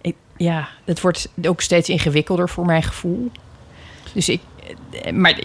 ik, 0.02 0.16
ja, 0.38 0.68
het 0.86 1.02
wordt 1.02 1.30
ook 1.42 1.62
steeds 1.62 1.90
ingewikkelder 1.90 2.50
voor 2.50 2.66
mijn 2.66 2.84
gevoel. 2.84 3.32
Dus 4.14 4.30
ik, 4.30 4.42
eh, 5.04 5.14
maar 5.14 5.40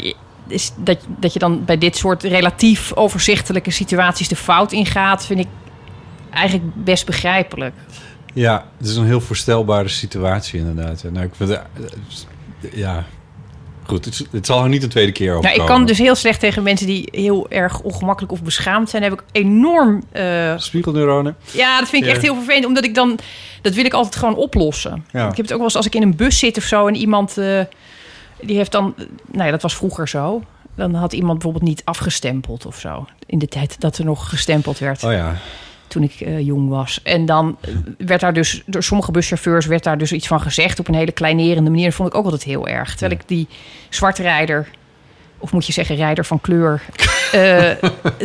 is 0.47 0.73
dat, 0.77 0.99
dat 1.19 1.33
je 1.33 1.39
dan 1.39 1.65
bij 1.65 1.79
dit 1.79 1.97
soort 1.97 2.23
relatief 2.23 2.93
overzichtelijke 2.93 3.71
situaties 3.71 4.29
de 4.29 4.37
fout 4.37 4.73
ingaat, 4.73 5.27
vind 5.27 5.41
ik 5.41 5.49
eigenlijk 6.31 6.85
best 6.85 7.07
begrijpelijk. 7.07 7.75
ja, 8.35 8.67
het 8.79 8.87
is 8.87 8.97
een 8.97 9.07
heel 9.07 9.21
voorstelbare 9.21 9.89
situatie 9.89 10.59
inderdaad. 10.61 11.05
Nou, 11.11 11.27
ik 11.27 11.35
vind 11.35 11.51
het, 11.51 11.61
ja, 12.75 13.05
goed. 13.87 14.05
Het, 14.05 14.27
het 14.31 14.47
zal 14.47 14.63
er 14.63 14.69
niet 14.69 14.81
de 14.81 14.89
tweede 14.89 15.13
keer 15.13 15.31
over 15.37 15.45
Nou, 15.51 15.61
ik 15.61 15.67
kan 15.67 15.87
dus 15.87 15.99
heel 15.99 16.15
slecht 16.15 16.41
tegen 16.41 16.63
mensen 16.63 16.87
die 16.87 17.09
heel 17.13 17.51
erg 17.51 17.81
ongemakkelijk 17.81 18.33
of 18.33 18.43
beschaamd 18.43 18.91
zijn. 18.91 19.03
Heb 19.03 19.13
ik 19.13 19.23
enorm... 19.33 20.03
eh, 20.13 20.53
Spiegelneuronen. 20.59 21.37
ja, 21.53 21.79
dat 21.79 21.89
vind 21.89 22.03
ik 22.03 22.09
Ja. 22.09 22.15
echt 22.15 22.23
heel 22.25 22.35
vervelend. 22.35 22.67
Omdat 22.67 22.85
ik 22.85 22.95
dan... 22.95 23.19
Dat 23.63 23.75
wil 23.75 23.85
ik 23.85 23.93
altijd 23.93 24.17
gewoon 24.17 24.35
oplossen. 24.37 25.05
Ja. 25.13 25.29
Ik 25.31 25.37
heb 25.37 25.45
het 25.45 25.51
ook 25.53 25.57
wel 25.57 25.67
eens 25.67 25.77
als 25.77 25.87
ik 25.87 25.95
in 25.95 26.03
een 26.03 26.17
bus 26.17 26.39
zit 26.39 26.57
of 26.57 26.65
zo... 26.65 26.87
en 26.87 26.97
iemand... 26.97 27.39
eh, 27.39 27.61
die 28.41 28.57
heeft 28.57 28.73
dan... 28.73 28.95
Nou 29.33 29.45
ja, 29.45 29.51
dat 29.51 29.63
was 29.63 29.77
vroeger 29.77 30.09
zo. 30.09 30.43
Dan 30.77 30.95
had 30.95 31.13
iemand 31.13 31.33
bijvoorbeeld 31.39 31.65
niet 31.71 31.83
afgestempeld 31.85 32.67
of 32.67 32.79
zo. 32.79 33.07
In 33.27 33.39
de 33.39 33.49
tijd 33.49 33.81
dat 33.81 33.99
er 33.99 34.05
nog 34.05 34.29
gestempeld 34.29 34.79
werd. 34.79 35.05
Oh 35.05 35.13
ja. 35.13 35.37
Toen 35.93 36.03
ik 36.03 36.21
eh, 36.21 36.41
jong 36.41 36.69
was. 36.69 37.01
En 37.03 37.27
dan 37.27 37.57
eh, 37.61 37.71
werd 38.07 38.21
daar 38.21 38.33
dus 38.33 38.63
door 38.67 38.83
sommige 38.83 39.11
buschauffeurs 39.11 39.67
werd 39.67 39.85
daar 39.85 39.99
dus 39.99 40.13
iets 40.13 40.27
van 40.27 40.41
gezegd 40.41 40.79
op 40.79 40.89
een 40.89 40.95
hele 40.95 41.13
kleinerende 41.13 41.71
manier. 41.71 41.85
Dat 41.87 41.95
vond 41.95 42.09
ik 42.09 42.15
ook 42.15 42.25
altijd 42.25 42.43
heel 42.43 42.69
erg. 42.69 42.91
Terwijl 42.91 43.13
ik 43.21 43.29
die 43.29 43.49
zwarte 43.89 44.23
rijder, 44.23 44.69
of 45.39 45.53
moet 45.53 45.67
je 45.67 45.73
zeggen 45.73 45.97
rijder 45.97 46.25
van 46.25 46.41
kleur, 46.41 46.83
eh, 47.33 47.71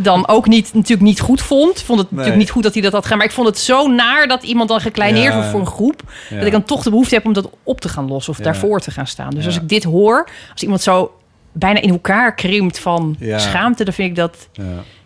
dan 0.01 0.27
ook 0.27 0.47
niet 0.47 0.73
natuurlijk 0.73 1.01
niet 1.07 1.19
goed 1.19 1.41
vond. 1.41 1.81
Vond 1.81 1.99
het 1.99 2.11
natuurlijk 2.11 2.37
niet 2.37 2.49
goed 2.49 2.63
dat 2.63 2.73
hij 2.73 2.81
dat 2.81 2.91
had 2.91 3.03
gedaan. 3.03 3.17
Maar 3.17 3.27
ik 3.27 3.33
vond 3.33 3.47
het 3.47 3.57
zo 3.59 3.87
naar 3.87 4.27
dat 4.27 4.43
iemand 4.43 4.69
dan 4.69 4.81
gekleineerd 4.81 5.27
Ja. 5.27 5.33
wordt 5.33 5.49
voor 5.49 5.59
een 5.59 5.65
groep. 5.65 6.01
Ja. 6.29 6.35
Dat 6.37 6.45
ik 6.45 6.51
dan 6.51 6.63
toch 6.63 6.83
de 6.83 6.89
behoefte 6.89 7.15
heb 7.15 7.25
om 7.25 7.33
dat 7.33 7.49
op 7.63 7.81
te 7.81 7.89
gaan 7.89 8.07
lossen 8.07 8.31
of 8.33 8.37
Ja. 8.37 8.43
daarvoor 8.43 8.79
te 8.79 8.91
gaan 8.91 9.07
staan. 9.07 9.29
Dus 9.29 9.45
als 9.45 9.55
ik 9.55 9.69
dit 9.69 9.83
hoor, 9.83 10.29
als 10.51 10.61
iemand 10.63 10.81
zo 10.81 11.11
bijna 11.51 11.81
in 11.81 11.89
elkaar 11.89 12.35
krimpt 12.35 12.79
van 12.79 13.17
schaamte, 13.35 13.83
dan 13.83 13.93
vind 13.93 14.09
ik 14.09 14.15
dat 14.15 14.47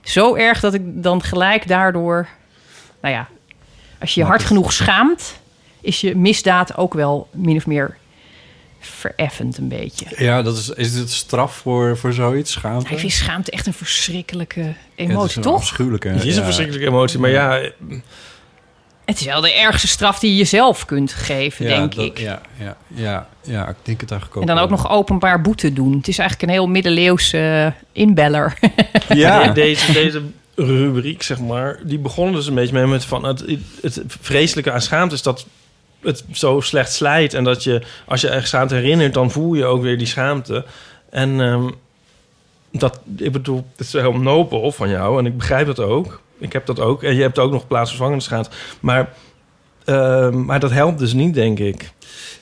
zo 0.02 0.36
erg 0.36 0.60
dat 0.60 0.74
ik 0.74 0.82
dan 1.04 1.24
gelijk 1.24 1.68
daardoor... 1.68 2.28
Nou 3.02 3.14
ja, 3.16 3.28
als 4.00 4.14
je 4.14 4.20
je 4.22 4.26
hard 4.28 4.44
genoeg 4.44 4.74
schaamt... 4.74 5.40
is 5.82 6.02
je 6.02 6.16
misdaad 6.16 6.78
ook 6.78 6.94
wel 6.94 7.28
min 7.32 7.56
of 7.58 7.66
meer 7.68 7.98
vereffend 8.80 9.58
een 9.58 9.68
beetje. 9.68 10.06
Ja, 10.18 10.42
dat 10.42 10.58
is, 10.58 10.70
is 10.70 10.94
dit 10.94 11.12
straf 11.12 11.56
voor, 11.56 11.98
voor 11.98 12.14
zoiets? 12.14 12.52
Schaamte? 12.52 12.92
Ik 12.94 13.00
vind 13.00 13.12
schaamte 13.12 13.52
echt 13.52 13.68
een 13.68 13.74
verschrikkelijke 13.74 14.60
Ja, 14.60 14.68
het 14.68 14.76
is 14.96 15.06
emotie, 15.10 15.38
een 15.38 15.44
toch? 15.44 15.56
afschuwelijke. 15.56 16.08
Het 16.08 16.24
is 16.24 16.34
ja. 16.34 16.38
een 16.40 16.46
verschrikkelijke 16.46 16.88
emotie, 16.88 17.20
maar 17.20 17.30
ja... 17.30 17.62
Het 19.06 19.20
is 19.20 19.26
wel 19.26 19.42
de 19.42 19.54
ergste 19.54 19.88
straf 19.88 20.20
die 20.20 20.32
je 20.32 20.38
jezelf 20.38 20.86
kunt 20.86 21.14
geven, 21.14 21.66
Ja, 21.66 21.78
denk 21.78 21.96
dat- 21.96 22.06
ik. 22.06 22.18
Ja, 22.20 22.42
ja, 22.60 22.78
ja, 22.88 23.28
ja, 23.44 23.68
ik 23.70 23.76
denk 23.82 24.02
het 24.02 24.12
eigenlijk 24.12 24.42
ook. 24.42 24.50
En 24.50 24.56
dan 24.56 24.64
ook 24.64 24.70
wel. 24.70 24.78
nog 24.78 24.90
openbaar 24.92 25.42
boete 25.42 25.74
doen. 25.74 25.98
Het 25.98 26.08
is 26.08 26.18
eigenlijk 26.18 26.50
een 26.50 26.56
heel 26.58 26.68
middeleeuwse 26.68 27.74
eh, 27.76 28.02
inbeller. 28.02 28.58
Ja, 29.10 29.44
De- 29.48 29.52
Deze, 29.54 29.92
deze 29.92 30.22
rubriek, 30.56 31.24
zeg 31.24 31.40
maar, 31.40 31.80
die 31.84 32.00
begonnen 32.00 32.36
dus 32.36 32.48
een 32.48 32.56
beetje 32.56 32.74
mee 32.74 32.88
met 32.88 33.06
van 33.06 33.24
het, 33.24 33.46
het 33.82 34.02
vreselijke 34.08 34.72
aan 34.72 34.82
schaamte 34.82 35.16
is 35.16 35.22
dat 35.22 35.46
het 36.02 36.24
zo 36.32 36.60
slecht 36.60 36.94
slijt. 36.94 37.34
En 37.34 37.44
dat 37.44 37.64
je, 37.64 37.82
als 38.06 38.22
je 38.22 38.28
ergens 38.28 38.50
schaamte 38.50 38.76
herinnert, 38.76 39.14
dan 39.14 39.32
voel 39.32 39.54
je 39.54 39.66
ook 39.66 39.82
weer 39.82 39.98
die 39.98 40.08
schaamte. 40.08 40.66
En 41.10 41.42
ehm, 41.42 41.70
dat, 42.72 43.00
ik 43.18 43.32
bedoel, 43.32 43.66
het 43.76 43.86
is 43.86 43.94
heel 43.94 44.14
nobel 44.14 44.72
van 44.72 44.90
jou 44.90 45.20
en 45.20 45.26
ik 45.26 45.38
begrijp 45.38 45.66
dat 45.66 45.80
ook. 45.80 46.22
Ik 46.40 46.54
heb 46.54 46.66
dat 46.66 46.80
ook. 46.80 47.04
En 47.04 47.16
je 47.16 47.22
hebt 47.22 47.40
ook 47.40 47.52
nog 47.52 47.68
plaatsvervangende 47.68 48.24
schaamte. 48.24 48.50
Maar, 48.80 49.14
ehm, 49.86 50.46
maar 50.46 50.60
dat 50.60 50.72
helpt 50.72 51.00
dus 51.00 51.14
niet, 51.14 51.34
denk 51.34 51.60
ik. 51.60 51.92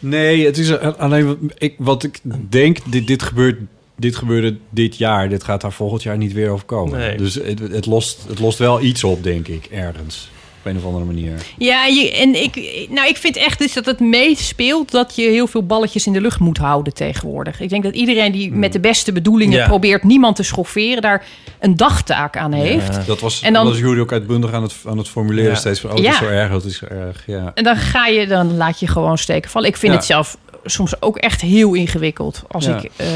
Nee, 0.01 0.45
het 0.45 0.57
is 0.57 0.77
alleen 0.79 1.25
wat 1.27 1.53
ik, 1.57 1.75
wat 1.77 2.03
ik 2.03 2.19
denk, 2.49 2.77
dit, 2.91 3.07
dit, 3.07 3.23
gebeurt, 3.23 3.59
dit 3.99 4.15
gebeurde 4.15 4.57
dit 4.69 4.97
jaar. 4.97 5.29
Dit 5.29 5.43
gaat 5.43 5.61
daar 5.61 5.71
volgend 5.73 6.03
jaar 6.03 6.17
niet 6.17 6.33
weer 6.33 6.49
overkomen. 6.49 6.99
Nee. 6.99 7.17
Dus 7.17 7.33
het, 7.35 7.59
het, 7.59 7.85
lost, 7.85 8.25
het 8.27 8.39
lost 8.39 8.57
wel 8.57 8.81
iets 8.81 9.03
op, 9.03 9.23
denk 9.23 9.47
ik, 9.47 9.65
ergens. 9.71 10.29
Op 10.59 10.65
een 10.65 10.77
of 10.77 10.85
andere 10.85 11.05
manier. 11.05 11.33
Ja, 11.57 11.85
je, 11.85 12.11
en 12.11 12.43
ik, 12.43 12.55
nou, 12.89 13.07
ik 13.07 13.17
vind 13.17 13.37
echt 13.37 13.59
dus 13.59 13.73
dat 13.73 13.85
het 13.85 13.99
meespeelt 13.99 14.91
dat 14.91 15.15
je 15.15 15.21
heel 15.29 15.47
veel 15.47 15.63
balletjes 15.65 16.05
in 16.07 16.13
de 16.13 16.21
lucht 16.21 16.39
moet 16.39 16.57
houden 16.57 16.93
tegenwoordig. 16.93 17.59
Ik 17.59 17.69
denk 17.69 17.83
dat 17.83 17.93
iedereen 17.93 18.31
die 18.31 18.51
met 18.51 18.73
de 18.73 18.79
beste 18.79 19.11
bedoelingen 19.11 19.57
Ja. 19.57 19.67
probeert 19.67 20.03
niemand 20.03 20.35
te 20.35 20.43
schofferen, 20.43 21.01
daar 21.01 21.25
een 21.59 21.75
dagtaak 21.77 22.37
aan 22.37 22.51
heeft. 22.51 22.95
Ja. 22.95 23.03
Dat 23.05 23.19
was, 23.19 23.41
En 23.41 23.53
dan- 23.53 23.65
was 23.65 23.77
Jury 23.77 23.99
ook 23.99 24.11
uitbundig 24.11 24.53
aan 24.53 24.63
het, 24.63 24.75
aan 24.87 24.97
het 24.97 25.07
formuleren 25.09 25.51
Ja. 25.51 25.57
steeds 25.57 25.79
van... 25.79 25.89
oh, 25.89 25.95
het 25.95 26.05
is 26.05 26.11
Ja. 26.11 26.19
zo 26.19 26.25
erg, 26.31 26.51
het 26.51 26.63
is 26.65 26.77
zo 26.77 26.85
erg, 26.85 27.23
ja. 27.27 27.51
En 27.53 27.63
dan 27.63 27.75
ga 27.75 28.07
je, 28.07 28.27
dan 28.27 28.57
laat 28.57 28.79
je 28.79 28.87
gewoon 28.87 29.17
steken 29.17 29.49
vallen. 29.49 29.67
Ik 29.69 29.77
vind 29.77 29.91
Ja. 29.91 29.97
het 29.97 30.07
zelf 30.07 30.37
soms 30.65 31.01
ook 31.01 31.17
echt 31.17 31.41
heel 31.41 31.73
ingewikkeld. 31.73 32.43
Als 32.51 32.65
Ja. 32.65 32.77
ik, 32.77 32.89
eh, 32.95 33.07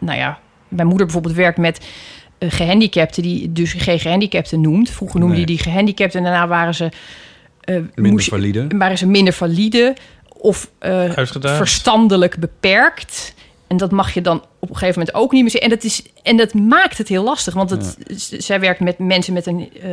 nou 0.00 0.18
ja, 0.18 0.38
mijn 0.68 0.86
moeder 0.88 1.06
bijvoorbeeld 1.06 1.34
werkt 1.34 1.58
met 1.58 1.86
eh, 2.38 2.50
gehandicapten, 2.50 3.22
die 3.22 3.52
dus 3.52 3.72
geen 3.72 3.98
gehandicapten 4.00 4.60
noemt. 4.60 4.90
Vroeger 4.90 5.18
noemde 5.20 5.34
Nee. 5.34 5.44
je 5.46 5.50
die 5.50 5.58
gehandicapten 5.62 6.18
en 6.18 6.24
daarna 6.24 6.48
waren 6.48 6.74
ze, 6.74 6.88
eh, 7.60 7.74
Minder 7.74 8.12
moest 8.12 8.28
valide. 8.28 8.66
waren 8.78 8.98
ze 8.98 9.06
minder 9.06 9.32
valide 9.32 9.96
of 10.28 10.70
eh, 10.78 11.10
verstandelijk 11.40 12.38
beperkt. 12.38 13.34
En 13.66 13.76
dat 13.76 13.90
mag 13.90 14.14
je 14.14 14.20
dan 14.20 14.36
op 14.58 14.68
een 14.70 14.76
gegeven 14.76 14.98
moment 14.98 15.16
ook 15.16 15.32
niet 15.32 15.42
meer 15.42 15.50
zeggen. 15.50 15.70
En 15.70 15.76
dat, 15.76 15.84
is, 15.84 16.02
en 16.22 16.36
dat 16.36 16.54
maakt 16.54 16.98
het 16.98 17.08
heel 17.08 17.24
lastig. 17.24 17.54
Want 17.54 17.70
het, 17.70 17.96
zij 18.38 18.60
werkt 18.60 18.80
met 18.80 18.98
mensen 18.98 19.32
met 19.32 19.46
een 19.46 19.70
eh, 19.82 19.90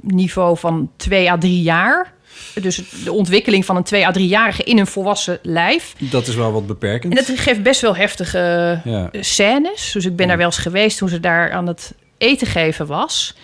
niveau 0.00 0.56
van 0.58 0.90
2 0.96 1.30
à 1.30 1.38
3 1.38 1.62
jaar. 1.62 2.12
Dus 2.60 2.82
de 3.04 3.12
ontwikkeling 3.12 3.64
van 3.64 3.76
een 3.76 3.82
2 3.82 4.06
à 4.06 4.12
3-jarige 4.18 4.62
in 4.62 4.78
een 4.78 4.86
volwassen 4.86 5.38
lijf. 5.42 5.94
Dat 5.98 6.26
is 6.26 6.34
wel 6.34 6.52
wat 6.52 6.66
beperkend. 6.66 7.18
En 7.18 7.24
dat 7.24 7.38
geeft 7.38 7.62
best 7.62 7.80
wel 7.80 7.96
heftige 7.96 8.80
Ja. 8.84 9.08
eh, 9.12 9.22
scènes. 9.22 9.90
Dus 9.92 10.04
ik 10.04 10.16
ben 10.16 10.28
daar 10.28 10.36
wel 10.36 10.46
eens 10.46 10.58
geweest 10.58 10.98
toen 10.98 11.08
ze 11.08 11.20
daar 11.20 11.52
aan 11.52 11.66
het 11.66 11.94
eten 12.18 12.46
geven 12.46 12.86
was. 12.86 13.34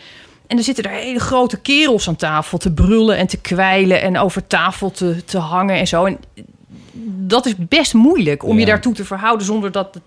En 0.46 0.56
er 0.58 0.64
zitten 0.64 0.84
daar 0.84 0.92
hele 0.92 1.20
grote 1.20 1.58
kerels 1.60 2.08
aan 2.08 2.16
tafel 2.16 2.58
te 2.58 2.72
brullen 2.72 3.16
en 3.16 3.26
te 3.26 3.36
kwijlen 3.40 4.02
en 4.02 4.18
over 4.18 4.46
tafel 4.46 4.90
te, 4.90 5.24
te 5.24 5.38
hangen 5.38 5.76
en 5.76 5.86
zo. 5.88 6.04
En 6.04 6.18
dat 7.26 7.46
is 7.46 7.54
best 7.58 7.94
moeilijk 7.94 8.44
om 8.44 8.58
je 8.58 8.64
daartoe 8.66 8.94
te 8.94 9.04
verhouden 9.04 9.46
zonder 9.46 9.72
dat 9.72 9.94
het. 9.94 10.02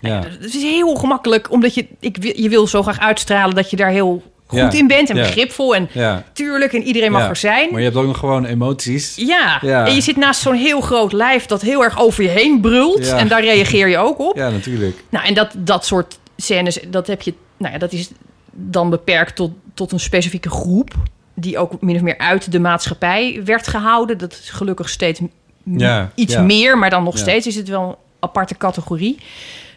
Ja. 0.00 0.22
Het 0.40 0.54
is 0.54 0.62
heel 0.62 0.88
ongemakkelijk, 0.88 1.50
omdat 1.50 1.74
je, 1.74 1.86
ik, 2.00 2.36
je 2.36 2.48
wil 2.48 2.66
zo 2.66 2.82
graag 2.82 2.98
uitstralen 2.98 3.54
dat 3.54 3.70
je 3.70 3.76
daar 3.76 3.90
heel 3.90 4.22
goed 4.46 4.74
in 4.74 4.86
bent 4.86 5.10
en 5.10 5.16
begripvol 5.16 5.74
en 5.74 5.88
Ja. 5.92 6.24
tuurlijk 6.32 6.72
en 6.72 6.82
iedereen 6.82 7.12
mag 7.12 7.28
er 7.28 7.36
zijn. 7.36 7.68
Maar 7.70 7.78
je 7.80 7.84
hebt 7.86 7.96
ook 7.98 8.06
nog 8.06 8.18
gewoon 8.18 8.44
emoties. 8.44 9.14
Ja. 9.16 9.58
Ja. 9.62 9.86
en 9.86 9.94
je 9.94 10.00
zit 10.00 10.16
naast 10.16 10.40
zo'n 10.40 10.54
heel 10.54 10.80
groot 10.80 11.12
lijf 11.12 11.46
dat 11.46 11.62
heel 11.62 11.84
erg 11.84 11.98
over 12.00 12.22
je 12.22 12.28
heen 12.28 12.60
brult. 12.60 13.08
En 13.12 13.28
daar 13.28 13.40
reageer 13.44 13.88
je 13.88 13.98
ook 13.98 14.18
op. 14.18 14.36
Ja, 14.36 14.50
natuurlijk. 14.50 15.04
Nou, 15.08 15.26
en 15.26 15.34
dat, 15.34 15.50
dat 15.56 15.86
soort 15.86 16.18
scènes, 16.36 16.78
dat 16.88 17.06
heb 17.06 17.22
je, 17.22 17.34
nou 17.56 17.72
ja, 17.72 17.78
dat 17.78 17.92
is 17.92 18.10
dan 18.52 18.90
beperkt 18.90 19.36
tot, 19.36 19.50
tot 19.74 19.92
een 19.92 20.00
specifieke 20.00 20.50
groep. 20.50 20.90
Die 21.34 21.58
ook 21.58 21.80
min 21.80 21.96
of 21.96 22.02
meer 22.02 22.18
uit 22.18 22.52
de 22.52 22.60
maatschappij 22.60 23.40
werd 23.44 23.68
gehouden. 23.68 24.18
Dat 24.18 24.32
is 24.32 24.50
gelukkig 24.50 24.88
steeds 24.88 25.20
Ja, 25.64 26.10
iets 26.14 26.32
ja. 26.32 26.42
meer, 26.42 26.78
maar 26.78 26.90
dan 26.90 27.02
nog 27.04 27.14
Ja. 27.14 27.20
steeds 27.20 27.46
is 27.46 27.54
het 27.54 27.68
wel 27.68 27.82
een 27.88 27.94
aparte 28.20 28.56
categorie. 28.56 29.18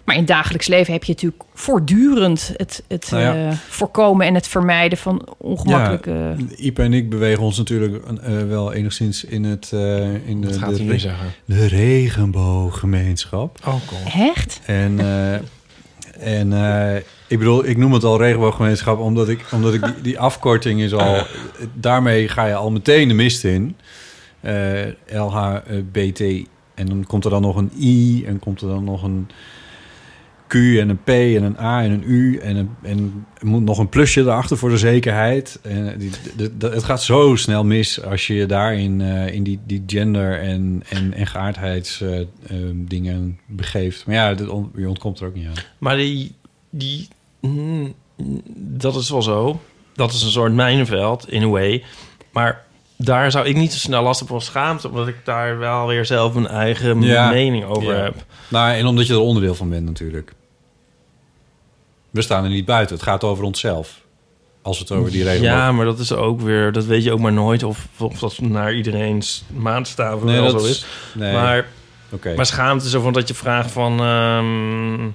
Maar 0.10 0.18
in 0.18 0.23
het 0.23 0.34
dagelijks 0.34 0.68
leven 0.68 0.94
heb 0.94 1.03
je 1.03 1.14
natuurlijk 1.14 1.44
voortdurend 1.53 2.53
het, 2.56 2.84
het 2.88 3.07
Nou 3.11 3.23
ja. 3.23 3.49
eh, 3.49 3.56
voorkomen 3.68 4.26
en 4.26 4.34
het 4.34 4.48
vermijden 4.48 4.98
van 4.98 5.27
ongemakkelijke. 5.38 6.36
Ipe 6.56 6.81
en 6.81 6.94
ik 6.94 7.10
bewegen 7.10 7.44
ons 7.44 7.57
natuurlijk 7.57 8.06
eh, 8.06 8.44
wel 8.48 8.73
enigszins 8.73 9.23
in 9.23 9.44
het... 9.44 9.72
eh, 9.73 10.27
in 10.27 10.41
de, 10.41 10.53
gaat 10.53 10.76
de, 10.76 10.99
zeggen. 10.99 11.27
de 11.45 11.65
regenbooggemeenschap. 11.65 13.60
Oh, 13.68 13.73
kom. 13.86 13.98
Hecht? 14.03 14.60
En, 14.65 14.99
eh, 14.99 15.34
en 16.40 16.53
eh, 16.53 16.95
ik 17.27 17.38
bedoel, 17.38 17.65
ik 17.65 17.77
noem 17.77 17.94
het 17.94 18.03
al 18.03 18.18
regenbooggemeenschap... 18.18 18.99
omdat 18.99 19.30
ik, 19.30 19.45
omdat 19.52 19.73
ik 19.73 19.84
die, 19.84 20.02
die 20.02 20.19
afkorting 20.19 20.81
is 20.81 20.94
al... 20.94 21.23
daarmee 21.73 22.27
ga 22.27 22.45
je 22.45 22.56
al 22.56 22.72
meteen 22.72 23.07
de 23.07 23.14
mist 23.14 23.44
in. 23.44 23.76
Eh, 24.41 24.81
LHBT. 25.07 26.19
En 26.76 26.86
dan 26.86 27.06
komt 27.07 27.26
er 27.26 27.31
dan 27.31 27.41
nog 27.41 27.56
een 27.56 27.72
I... 27.80 28.23
en 28.26 28.40
komt 28.40 28.61
er 28.61 28.68
dan 28.68 28.84
nog 28.84 29.03
een 29.03 29.30
Q 30.49 30.53
en 30.80 30.89
een 30.89 31.03
P 31.03 31.09
en 31.09 31.43
een 31.43 31.57
A 31.59 31.84
en 31.84 31.91
een 31.91 32.03
U... 32.05 32.38
en, 32.38 32.55
een, 32.55 32.69
en 32.81 33.26
moet 33.41 33.63
nog 33.63 33.77
een 33.77 33.89
plusje 33.89 34.21
erachter 34.21 34.57
voor 34.57 34.69
de 34.69 34.77
zekerheid. 34.77 35.59
En 35.61 35.97
die, 35.97 36.11
de- 36.35 36.57
de- 36.57 36.69
het 36.69 36.84
gaat 36.84 37.03
zo 37.03 37.35
snel 37.35 37.63
mis 37.63 38.03
als 38.03 38.27
je 38.27 38.34
je 38.34 38.45
daarin 38.45 39.01
eh, 39.01 39.34
in 39.34 39.43
die, 39.43 39.59
die 39.65 39.84
gender- 39.88 40.39
en, 40.39 40.84
en, 40.89 41.13
en 41.13 41.27
geaardheidsdingen 41.27 43.39
begeeft. 43.47 44.05
Maar 44.05 44.15
ja, 44.15 44.34
dit 44.34 44.47
on- 44.49 44.71
je 44.76 44.88
ontkomt 44.88 45.19
er 45.19 45.27
ook 45.27 45.35
niet 45.35 45.47
aan. 45.47 45.53
Maar 45.77 45.95
die, 45.97 46.35
die, 46.69 47.07
mm, 47.41 47.93
dat 48.55 48.95
is 48.95 49.09
wel 49.09 49.21
zo. 49.21 49.59
Dat 49.95 50.11
is 50.13 50.23
een 50.23 50.31
soort 50.31 50.53
mijnenveld, 50.53 51.31
in 51.31 51.43
a 51.43 51.47
way. 51.47 51.84
Maar 52.31 52.65
daar 52.97 53.31
zou 53.31 53.47
ik 53.47 53.55
niet 53.55 53.71
zo 53.73 53.77
snel 53.77 54.03
last 54.03 54.23
van 54.26 54.41
schaamte... 54.41 54.89
omdat 54.89 55.07
ik 55.07 55.15
daar 55.23 55.57
wel 55.57 55.88
weer 55.88 56.05
zelf 56.05 56.35
een 56.35 56.47
eigen 56.47 57.01
Ja. 57.01 57.30
mening 57.30 57.63
over 57.65 57.93
Ja. 57.95 58.01
heb. 58.03 58.26
Nou, 58.47 58.73
en 58.73 58.85
omdat 58.85 59.07
je 59.07 59.13
er 59.13 59.19
onderdeel 59.19 59.55
van 59.55 59.69
bent 59.69 59.85
natuurlijk. 59.85 60.34
We 62.10 62.22
staan 62.22 62.44
er 62.44 62.49
niet 62.49 62.65
buiten. 62.65 62.95
Het 62.95 63.03
gaat 63.06 63.23
over 63.23 63.44
onszelf. 63.44 64.02
Als 64.61 64.80
het 64.80 64.91
over 64.91 65.11
die 65.11 65.23
regenboog... 65.23 65.49
Ja, 65.49 65.72
maar 65.72 65.86
dat 65.86 65.99
is 65.99 66.11
ook 66.14 66.41
weer... 66.41 66.72
Dat 66.72 66.86
weet 66.86 67.03
je 67.03 67.11
ook 67.11 67.19
maar 67.19 67.34
nooit 67.34 67.64
of, 67.64 67.88
of 67.99 68.19
dat 68.19 68.40
naar 68.40 68.73
iedereen's 68.73 69.44
maatstaven 69.53 70.26
Nee, 70.27 70.41
wel 70.41 70.52
dat 70.52 70.61
zo 70.61 70.68
is- 70.68 70.72
is. 70.77 70.86
nee. 71.14 71.34
Maar, 71.34 71.68
maar 72.36 72.45
schaamte 72.45 72.90
zo 72.90 73.02
van 73.02 73.14
dat 73.14 73.27
je 73.27 73.34
vraagt 73.34 73.72
van... 73.72 73.99
ehm, 73.99 75.07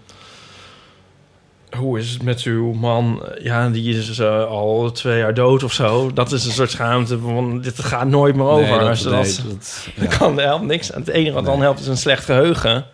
hoe 1.81 1.99
is 1.99 2.11
het 2.11 2.23
met 2.23 2.43
uw 2.43 2.73
man? 2.73 3.23
Ja, 3.43 3.69
die 3.69 3.97
is 3.99 4.19
eh, 4.19 4.45
al 4.45 4.91
twee 4.93 5.19
jaar 5.19 5.35
dood 5.35 5.63
of 5.63 5.73
zo. 5.73 6.13
Dat 6.13 6.33
is 6.33 6.45
een 6.45 6.53
soort 6.53 6.71
schaamte 6.71 7.19
van... 7.19 7.61
Dit 7.61 7.79
gaat 7.81 8.07
nooit 8.09 8.35
meer 8.37 8.45
over. 8.47 8.69
Nee, 8.69 8.79
dat- 8.79 8.89
Als 8.89 9.01
je 9.03 9.09
nee, 9.11 9.23
dat, 9.23 9.43
dat- 9.49 9.89
dat 10.11 10.19
kan 10.19 10.39
helpt 10.39 10.65
niks. 10.65 10.89
Het 10.89 11.09
enige 11.09 11.35
wat 11.35 11.45
dan 11.45 11.61
helpt 11.61 11.81
is 11.81 11.87
een 11.87 11.97
slecht 11.97 12.25
geheugen. 12.25 12.87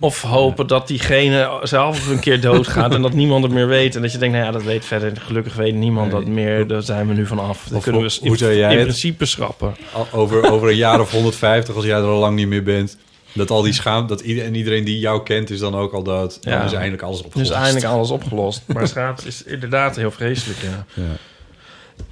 Of 0.00 0.22
hopen 0.22 0.66
dat 0.66 0.88
diegene 0.88 1.58
zelf 1.62 2.08
een 2.08 2.20
keer 2.20 2.40
doodgaat 2.40 2.94
en 2.94 3.02
dat 3.02 3.12
niemand 3.22 3.42
het 3.44 3.52
meer 3.52 3.66
weet. 3.68 3.96
En 3.96 4.02
dat 4.02 4.12
je 4.12 4.18
denkt, 4.18 4.34
nou 4.34 4.46
ja, 4.46 4.52
dat 4.52 4.62
weet 4.62 4.84
verder. 4.84 5.12
Gelukkig 5.20 5.54
weet 5.54 5.74
niemand 5.74 6.10
dat 6.10 6.26
meer. 6.26 6.66
Daar 6.66 6.82
zijn 6.82 7.06
we 7.08 7.14
nu 7.14 7.26
van 7.26 7.38
af. 7.38 7.64
Dat 7.68 7.76
Of 7.78 7.82
kunnen 7.82 8.02
we 8.02 8.08
hoe- 8.08 8.20
in, 8.20 8.28
hoe 8.28 8.36
zou 8.36 8.54
jij 8.54 8.70
in 8.72 8.76
het? 8.78 8.86
principe 8.86 9.24
schrappen. 9.24 9.76
Over, 10.12 10.50
over 10.50 10.68
een 10.68 10.76
jaar 10.76 11.00
of 11.00 11.10
150, 11.10 11.74
als 11.74 11.84
jij 11.84 11.96
er 11.98 12.04
al 12.04 12.18
lang 12.18 12.36
niet 12.36 12.48
meer 12.48 12.62
bent. 12.62 12.96
Dat 13.32 13.50
al 13.50 13.62
die 13.62 13.72
schaam, 13.72 14.06
dat 14.06 14.20
iedereen, 14.20 14.48
en 14.48 14.54
iedereen 14.54 14.84
die 14.84 14.98
jou 14.98 15.22
kent, 15.22 15.50
is 15.50 15.58
dan 15.58 15.74
ook 15.74 15.92
al 15.92 16.02
dood. 16.02 16.42
Dan 16.42 16.52
Ja. 16.52 16.64
is 16.64 16.72
eindelijk 16.72 17.02
alles 17.02 17.16
Dus 17.16 17.26
opgelost. 17.26 17.50
eindelijk 17.50 17.84
alles 17.84 18.10
opgelost. 18.10 18.62
Maar 18.66 18.88
schaamte 18.88 19.26
is 19.26 19.42
inderdaad 19.42 19.96
heel 19.96 20.10
vreselijk, 20.10 20.58
ja. 20.62 20.84
Ja. 21.02 21.02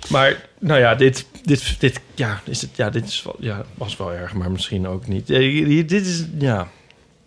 Maar, 0.08 0.40
nou 0.60 0.80
ja, 0.80 0.94
dit, 0.94 1.26
dit, 1.42 1.76
dit, 1.80 2.00
ja, 2.14 2.40
is 2.44 2.60
het, 2.60 2.70
ja, 2.76 2.90
dit 2.90 3.04
is 3.06 3.24
ja, 3.38 3.64
was 3.74 3.96
wel 3.96 4.12
erg, 4.12 4.34
maar 4.34 4.50
misschien 4.50 4.88
ook 4.88 5.06
niet. 5.06 5.26
Dit 5.88 5.92
is, 5.92 6.24
ja, 6.38 6.68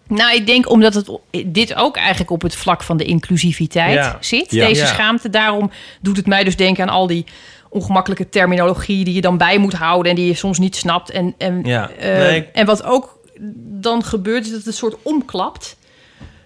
Nou, 0.07 0.35
ik 0.35 0.45
denk 0.45 0.69
omdat 0.69 0.93
het 0.93 1.09
dit 1.45 1.75
ook 1.75 1.95
eigenlijk 1.97 2.31
op 2.31 2.41
het 2.41 2.55
vlak 2.55 2.83
van 2.83 2.97
de 2.97 3.03
inclusiviteit 3.05 3.93
Ja. 3.93 4.17
zit, 4.19 4.51
Ja. 4.51 4.65
deze 4.67 4.81
Ja. 4.81 4.87
schaamte. 4.87 5.29
Daarom 5.29 5.71
doet 6.01 6.17
het 6.17 6.27
mij 6.27 6.43
dus 6.43 6.55
denken 6.55 6.83
aan 6.83 6.95
al 6.95 7.07
die 7.07 7.25
ongemakkelijke 7.69 8.29
terminologie 8.29 9.03
die 9.05 9.13
je 9.13 9.21
dan 9.21 9.37
bij 9.37 9.57
moet 9.57 9.73
houden 9.73 10.09
en 10.11 10.17
die 10.17 10.27
je 10.27 10.33
soms 10.33 10.59
niet 10.59 10.75
snapt. 10.75 11.09
En, 11.09 11.33
en, 11.37 11.61
Ja. 11.63 11.89
eh, 11.89 12.17
Nee. 12.17 12.45
en 12.53 12.65
wat 12.65 12.83
ook 12.83 13.17
dan 13.63 14.03
gebeurt, 14.03 14.43
is 14.43 14.49
dat 14.49 14.57
het 14.57 14.67
een 14.67 14.73
soort 14.73 14.95
omklapt 15.01 15.77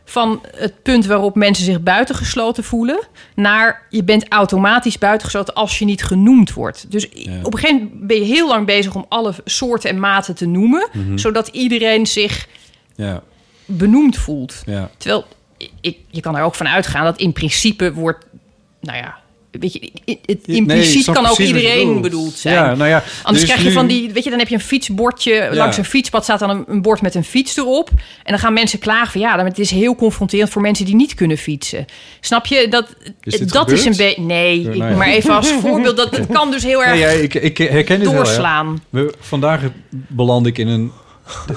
van 0.05 0.41
het 0.55 0.81
punt 0.83 1.05
waarop 1.05 1.35
mensen 1.35 1.65
zich 1.65 1.81
buitengesloten 1.81 2.63
voelen, 2.63 2.99
naar 3.35 3.85
je 3.89 4.03
bent 4.03 4.25
automatisch 4.29 4.97
buitengesloten 4.97 5.53
als 5.53 5.79
je 5.79 5.85
niet 5.85 6.03
genoemd 6.03 6.53
wordt. 6.53 6.85
Dus 6.91 7.07
op 7.43 7.53
een 7.53 7.59
gegeven 7.59 7.83
moment 7.83 8.07
ben 8.07 8.17
je 8.17 8.23
heel 8.23 8.47
lang 8.47 8.65
bezig 8.65 8.95
om 8.95 9.05
alle 9.09 9.33
soorten 9.45 9.89
en 9.89 9.99
maten 9.99 10.35
te 10.35 10.45
noemen, 10.45 10.87
zodat 11.15 11.47
iedereen 11.47 12.05
zich 12.07 12.47
Ja, 12.95 13.23
benoemd 13.77 14.17
voelt. 14.17 14.61
ja. 14.65 14.89
Terwijl 14.97 15.25
ik, 15.81 15.97
je 16.09 16.21
kan 16.21 16.37
er 16.37 16.43
ook 16.43 16.55
van 16.55 16.67
uitgaan 16.67 17.03
dat 17.03 17.19
in 17.19 17.31
principe 17.33 17.93
wordt, 17.93 18.25
nou 18.81 18.97
ja, 18.97 19.19
weet 19.51 19.73
je, 19.73 19.91
in 20.45 20.65
Nee, 20.65 21.03
kan 21.03 21.25
ook 21.25 21.37
iedereen 21.37 22.01
bedoeld 22.01 22.33
zijn. 22.33 22.55
Ja, 22.55 22.75
nou 22.75 22.89
ja, 22.89 23.03
Anders 23.23 23.43
er 23.43 23.49
krijg 23.49 23.61
je 23.61 23.67
nu- 23.67 23.73
van 23.73 23.87
die, 23.87 24.11
weet 24.11 24.23
je, 24.23 24.29
dan 24.29 24.39
heb 24.39 24.47
je 24.47 24.55
een 24.55 24.61
fietsbordje 24.61 25.49
langs 25.53 25.77
een 25.77 25.85
fietspad 25.85 26.23
staat 26.23 26.39
dan 26.39 26.49
een, 26.49 26.63
een 26.67 26.81
bord 26.81 27.01
met 27.01 27.15
een 27.15 27.23
fiets 27.23 27.57
erop, 27.57 27.89
en 27.89 27.99
dan 28.31 28.39
gaan 28.39 28.53
mensen 28.53 28.79
klagen 28.79 29.11
van 29.11 29.21
ja, 29.21 29.35
dan 29.35 29.45
het 29.45 29.59
is 29.59 29.71
heel 29.71 29.95
confronterend 29.95 30.49
voor 30.49 30.61
mensen 30.61 30.85
die 30.85 30.95
niet 30.95 31.13
kunnen 31.13 31.37
fietsen. 31.37 31.85
Snap 32.19 32.45
je 32.45 32.67
dat? 32.69 32.95
Is 33.23 33.39
dat 33.39 33.71
is 33.71 33.85
een 33.85 33.95
beetje 33.95 34.21
nee, 34.21 34.59
ik- 34.59 34.75
nou 34.75 34.95
maar 34.95 35.07
even 35.07 35.33
als 35.35 35.51
voorbeeld 35.51 35.97
dat 35.97 36.15
het 36.15 36.27
kan 36.37 36.51
dus 36.51 36.63
heel 36.63 36.83
erg 36.83 36.99
Nee, 36.99 37.21
ik, 37.23 37.33
ik 37.33 37.57
herken 37.57 38.03
doorslaan. 38.03 38.83
We, 38.89 39.13
vandaag 39.19 39.61
beland 39.89 40.45
ik 40.45 40.57
in 40.57 40.67
een 40.67 40.91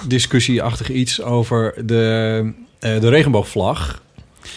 discussieachtig 0.08 0.90
iets 0.90 1.22
over 1.22 1.74
de, 1.86 2.52
eh, 2.78 3.00
de 3.00 3.08
regenboogvlag. 3.08 4.02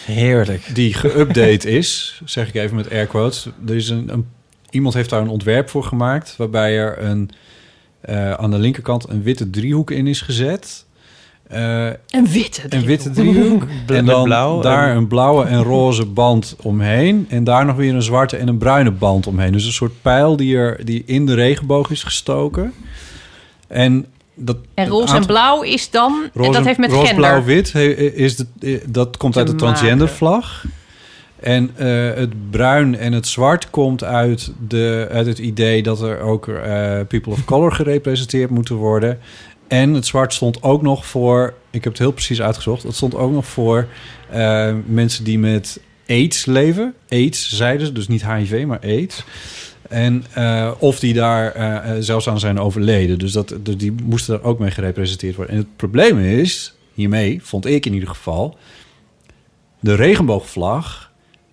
heerlijk. 0.04 0.74
Die 0.74 0.94
geüpdate 0.96 1.66
is, 1.68 2.20
zeg 2.24 2.48
ik 2.48 2.54
even 2.54 2.76
met 2.76 2.90
air 2.90 3.06
quotes. 3.06 3.48
Er 3.68 3.74
is 3.74 3.88
een, 3.88 4.08
een, 4.12 4.26
iemand 4.70 4.94
heeft 4.94 5.10
daar 5.10 5.20
een 5.20 5.28
ontwerp 5.28 5.68
voor 5.70 5.84
gemaakt... 5.84 6.34
waarbij 6.36 6.76
er 6.78 7.02
een, 7.02 7.30
eh, 8.00 8.32
aan 8.32 8.50
de 8.50 8.58
linkerkant 8.58 9.08
een 9.08 9.22
witte 9.22 9.50
driehoek 9.50 9.90
in 9.90 10.06
is 10.06 10.20
gezet... 10.20 10.86
Eh, 11.48 11.86
Een 12.10 12.26
witte. 12.30 12.62
een 12.68 12.84
witte 12.84 13.10
driehoek. 13.10 13.66
En 13.86 14.04
dan 14.04 14.24
blauw 14.24 14.60
daar 14.60 14.90
en- 14.90 14.96
een 14.96 15.06
blauwe 15.06 15.44
en 15.44 15.62
roze 15.62 16.04
band 16.04 16.56
omheen. 16.62 17.26
En 17.28 17.44
daar 17.44 17.64
nog 17.66 17.76
weer 17.76 17.94
een 17.94 18.02
zwarte 18.02 18.36
en 18.36 18.48
een 18.48 18.58
bruine 18.58 18.90
band 18.90 19.26
omheen. 19.26 19.52
Dus 19.52 19.64
een 19.64 19.72
soort 19.72 20.02
pijl 20.02 20.36
die, 20.36 20.56
er, 20.56 20.84
die 20.84 21.02
in 21.06 21.26
de 21.26 21.34
regenboog 21.34 21.90
is 21.90 22.02
gestoken. 22.02 22.72
En, 23.66 24.06
dat, 24.38 24.56
En 24.74 24.88
roze 24.88 25.16
en 25.16 25.26
blauw 25.26 25.62
is 25.62 25.90
dan, 25.90 26.22
en 26.24 26.30
roze- 26.34 26.50
dat 26.52 26.64
heeft 26.64 26.78
met 26.78 26.90
roze, 26.90 27.06
gender. 27.06 27.24
blauw, 27.30 27.44
wit. 27.44 27.72
he- 27.72 27.92
Is 28.14 28.36
de, 28.36 28.82
dat 28.88 29.16
komt 29.16 29.36
uit 29.36 29.46
de 29.46 29.54
transgendervlag. 29.54 30.64
En 31.40 31.70
eh, 31.76 32.14
het 32.14 32.50
bruin 32.50 32.96
en 32.96 33.12
het 33.12 33.26
zwart 33.26 33.70
komt 33.70 34.04
uit, 34.04 34.52
de, 34.68 35.08
uit 35.10 35.26
het 35.26 35.38
idee 35.38 35.82
dat 35.82 36.02
er 36.02 36.20
ook 36.20 36.48
eh, 36.48 36.54
people 37.08 37.32
of 37.32 37.44
color 37.44 37.72
gerepresenteerd 37.72 38.50
moeten 38.50 38.74
worden. 38.74 39.18
En 39.68 39.94
het 39.94 40.06
zwart 40.06 40.32
stond 40.34 40.62
ook 40.62 40.82
nog 40.82 41.06
voor, 41.06 41.54
ik 41.70 41.84
heb 41.84 41.92
het 41.92 42.02
heel 42.02 42.12
precies 42.12 42.42
uitgezocht, 42.42 42.82
het 42.82 42.94
stond 42.94 43.14
ook 43.14 43.32
nog 43.32 43.46
voor 43.46 43.86
eh, 44.30 44.72
mensen 44.86 45.24
die 45.24 45.38
met 45.38 45.80
AIDS 46.08 46.44
leven. 46.46 46.94
AIDS 47.08 47.48
zeiden 47.56 47.86
ze, 47.86 47.92
dus 47.92 48.08
niet 48.08 48.26
HIV, 48.26 48.64
maar 48.66 48.80
AIDS. 48.82 49.24
En 49.88 50.24
eh, 50.34 50.70
of 50.78 51.00
die 51.00 51.14
daar 51.14 51.52
eh, 51.52 51.76
eh, 51.76 51.96
zelfs 52.02 52.28
aan 52.28 52.38
zijn 52.38 52.58
overleden. 52.58 53.18
Dus, 53.18 53.32
dat, 53.32 53.54
die 53.62 53.94
moesten 54.02 54.34
er 54.34 54.42
ook 54.42 54.58
mee 54.58 54.70
gerepresenteerd 54.70 55.36
worden. 55.36 55.54
En 55.54 55.60
het 55.60 55.76
probleem 55.76 56.18
is, 56.18 56.74
hiermee, 56.94 57.42
vond 57.42 57.66
ik 57.66 57.86
in 57.86 57.94
ieder 57.94 58.08
geval... 58.08 58.56
de 59.80 59.94
regenboogvlag, 59.94 61.12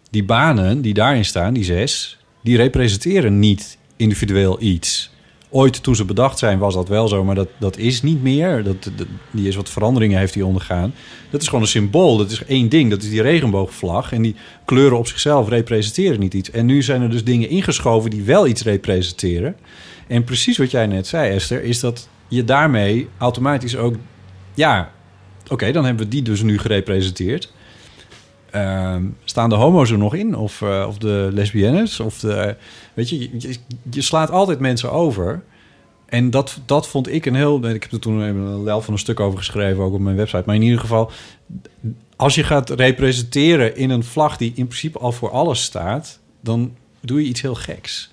die 0.10 0.24
banen 0.24 0.82
die 0.82 0.94
daarin 0.94 1.26
staan, 1.26 1.54
die 1.54 1.64
zes... 1.64 2.18
die 2.44 2.58
representeren 2.58 3.40
niet 3.40 3.78
individueel 3.96 4.62
iets. 4.62 5.14
Ooit 5.56 5.84
toen 5.84 5.96
ze 5.96 6.06
bedacht 6.06 6.40
zijn 6.40 6.60
was 6.60 6.74
dat 6.74 6.88
wel 6.88 7.08
zo, 7.08 7.24
maar 7.24 7.36
dat, 7.36 7.48
dat 7.58 7.78
is 7.78 8.02
niet 8.02 8.24
meer. 8.24 8.64
Dat, 8.64 8.92
die 9.32 9.48
is 9.48 9.56
wat 9.56 9.70
veranderingen 9.70 10.20
heeft 10.20 10.34
die 10.34 10.46
ondergaan. 10.46 10.94
Dat 11.30 11.42
is 11.42 11.48
gewoon 11.48 11.62
een 11.64 11.68
symbool. 11.70 12.18
Dat 12.18 12.32
is 12.32 12.46
één 12.46 12.70
ding. 12.70 12.90
Dat 12.90 13.02
is 13.02 13.10
die 13.10 13.22
regenboogvlag. 13.22 14.12
En 14.12 14.22
die 14.22 14.36
kleuren 14.66 14.98
op 14.98 15.08
zichzelf 15.08 15.50
representeren 15.50 16.20
niet 16.20 16.34
iets. 16.34 16.52
En 16.52 16.66
nu 16.66 16.82
zijn 16.82 17.02
er 17.02 17.10
dus 17.10 17.24
dingen 17.24 17.50
ingeschoven 17.50 18.10
die 18.10 18.24
wel 18.24 18.48
iets 18.48 18.64
representeren. 18.64 19.56
En 20.08 20.24
precies 20.24 20.58
wat 20.58 20.72
jij 20.72 20.88
net 20.88 21.08
zei, 21.08 21.34
Esther, 21.34 21.64
is 21.64 21.80
dat 21.80 22.10
je 22.28 22.44
daarmee 22.44 23.08
automatisch 23.18 23.76
ook... 23.76 23.96
Ja, 24.54 24.92
oké, 25.48 25.72
dan 25.72 25.86
hebben 25.86 26.04
we 26.04 26.12
die 26.12 26.22
dus 26.22 26.42
nu 26.42 26.60
gerepresenteerd. 26.60 27.54
Ehm, 28.56 29.04
staan 29.24 29.50
de 29.50 29.56
homo's 29.56 29.92
er 29.92 29.98
nog 29.98 30.16
in? 30.16 30.36
Of, 30.36 30.62
eh, 30.62 30.86
of 30.88 30.98
de 30.98 31.30
lesbiennes? 31.32 32.00
Of 32.00 32.20
de, 32.20 32.56
weet 32.94 33.10
je, 33.10 33.30
je, 33.92 34.02
slaat 34.02 34.32
altijd 34.32 34.60
mensen 34.60 34.92
over. 34.92 35.44
En 36.06 36.30
dat, 36.30 36.60
dat 36.66 36.88
vond 36.88 37.12
ik 37.14 37.26
een 37.26 37.36
heel... 37.36 37.70
Ik 37.70 37.84
heb 37.84 37.92
er 37.92 38.00
toen 38.00 38.24
even 38.24 38.42
een 38.42 38.64
lel 38.64 38.82
van 38.82 38.94
een 38.94 39.00
stuk 39.00 39.20
over 39.20 39.38
geschreven, 39.38 39.84
ook 39.84 39.94
op 39.94 40.00
mijn 40.00 40.16
website. 40.16 40.44
Maar 40.46 40.56
in 40.56 40.62
ieder 40.62 40.80
geval, 40.80 41.12
als 42.16 42.36
je 42.36 42.44
gaat 42.44 42.70
representeren 42.70 43.76
in 43.76 43.90
een 43.90 44.04
vlag 44.04 44.38
die 44.38 44.52
in 44.56 44.68
principe 44.68 45.00
al 45.00 45.12
voor 45.12 45.32
alles 45.32 45.64
staat... 45.64 46.20
dan 46.42 46.76
doe 47.02 47.22
je 47.22 47.28
iets 47.28 47.42
heel 47.42 47.56
geks. 47.56 48.12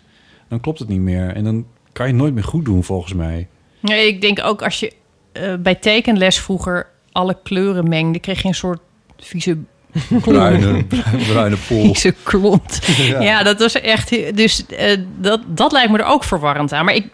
Dan 0.48 0.60
klopt 0.60 0.78
het 0.78 0.88
niet 0.88 1.00
meer. 1.00 1.34
En 1.34 1.44
dan 1.44 1.66
kan 1.92 2.06
je 2.06 2.12
nooit 2.12 2.34
meer 2.34 2.44
goed 2.44 2.64
doen, 2.64 2.84
volgens 2.84 3.14
mij. 3.14 3.48
Nee, 3.80 4.06
ik 4.06 4.20
denk 4.20 4.44
ook 4.44 4.62
als 4.62 4.80
je 4.80 4.92
eh, 5.32 5.54
bij 5.54 5.74
tekenles 5.74 6.38
vroeger 6.38 6.86
alle 7.12 7.36
kleuren 7.42 7.88
mengde, 7.88 8.18
kreeg 8.18 8.42
je 8.42 8.48
een 8.48 8.54
soort 8.54 8.80
vieze 9.18 9.58
Bruine, 10.22 10.84
bruine 11.28 11.56
pool. 11.68 11.94
klont. 12.22 12.80
Ja. 13.20 13.42
dat 13.42 13.58
was 13.58 13.80
echt. 13.80 14.36
Dus 14.36 14.66
eh, 14.66 14.96
dat, 15.18 15.40
dat 15.46 15.72
lijkt 15.72 15.90
me 15.90 15.98
er 15.98 16.04
ook 16.04 16.24
verwarrend 16.24 16.72
aan. 16.72 16.84
Maar 16.84 16.94
ik, 16.94 17.06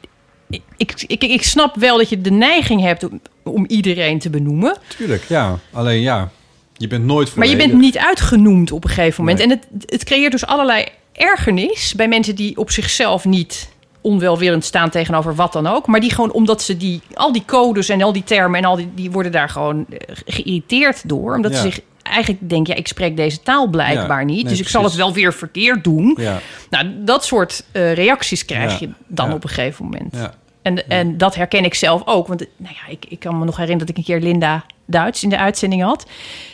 ik, 0.77 1.05
ik, 1.07 1.23
ik, 1.25 1.43
snap 1.43 1.77
wel 1.77 1.97
dat 1.97 2.09
je 2.09 2.21
de 2.21 2.31
neiging 2.31 2.81
hebt 2.81 3.05
om, 3.11 3.21
om 3.43 3.65
iedereen 3.69 4.19
te 4.19 4.31
benoemen. 4.31 4.77
Tuurlijk, 4.97 5.25
ja. 5.29 5.59
Alleen 5.73 6.01
ja, 6.01 6.31
je 6.77 6.87
bent 6.87 7.05
nooit 7.05 7.35
Maar 7.35 7.47
je 7.47 7.51
volledig. 7.53 7.71
bent 7.73 7.83
niet 7.85 7.99
uitgenoemd 7.99 8.73
op 8.73 8.85
een 8.85 8.91
gegeven 8.91 9.25
moment. 9.25 9.47
Nee. 9.47 9.57
En 9.57 9.61
het, 9.79 9.91
het 9.91 10.05
creëert 10.05 10.33
dus 10.33 10.47
allerlei 10.47 10.85
ergernis 11.13 11.95
bij 11.97 12.09
mensen 12.09 12.35
die 12.35 12.57
op 12.57 12.71
zichzelf 12.71 13.25
niet 13.25 13.69
onwelwillend 14.01 14.65
staan 14.65 14.91
tegenover 14.91 15.35
wat 15.35 15.53
dan 15.53 15.67
ook. 15.67 15.87
Maar 15.87 16.01
die 16.01 16.11
gewoon 16.15 16.33
omdat 16.33 16.63
ze 16.63 16.77
die, 16.77 17.01
al 17.15 17.33
die 17.33 17.43
codes 17.47 17.89
en 17.89 18.03
al 18.03 18.13
die 18.13 18.25
termen 18.25 18.59
en 18.61 18.65
al 18.67 18.77
die, 18.77 18.89
die 18.95 19.11
worden 19.11 19.33
daar 19.33 19.49
gewoon 19.49 19.87
eh, 19.91 19.99
geïrriteerd 20.27 21.09
door. 21.09 21.35
Omdat 21.35 21.53
Ja. 21.53 21.57
ze 21.57 21.63
zich 21.63 21.81
eigenlijk 22.09 22.49
denken, 22.49 22.73
ja, 22.75 22.79
ik 22.81 22.87
spreek 22.89 23.17
deze 23.17 23.43
taal 23.43 23.67
blijkbaar 23.67 24.19
Ja, 24.21 24.25
niet. 24.27 24.35
nee, 24.43 24.45
dus 24.53 24.61
ik 24.61 24.69
zal 24.69 24.85
het 24.85 24.95
wel 24.95 25.13
weer 25.13 25.33
verkeerd 25.35 25.85
doen. 25.85 26.17
Ja, 26.21 26.39
Nou, 26.71 26.87
dat 27.05 27.25
soort 27.25 27.65
eh, 27.73 27.93
reacties 27.93 28.45
krijg 28.45 28.79
je 28.79 28.89
dan 29.07 29.33
op 29.33 29.43
een 29.43 29.49
gegeven 29.49 29.85
moment. 29.85 30.15
ja. 30.17 30.35
En, 30.63 30.89
en 30.89 31.19
dat 31.19 31.35
herken 31.35 31.65
ik 31.65 31.75
zelf 31.75 32.03
ook. 32.05 32.27
Want 32.27 32.45
nou 32.57 32.75
ja, 32.75 32.93
ik, 32.93 33.05
ik 33.09 33.19
kan 33.19 33.39
me 33.39 33.45
nog 33.45 33.57
herinneren 33.57 33.87
dat 33.87 33.89
ik 33.89 33.97
een 33.97 34.15
keer 34.15 34.21
Linda 34.29 34.65
Duits 34.91 35.23
in 35.23 35.29
de 35.29 35.39
uitzending 35.39 35.83
had. 35.83 36.07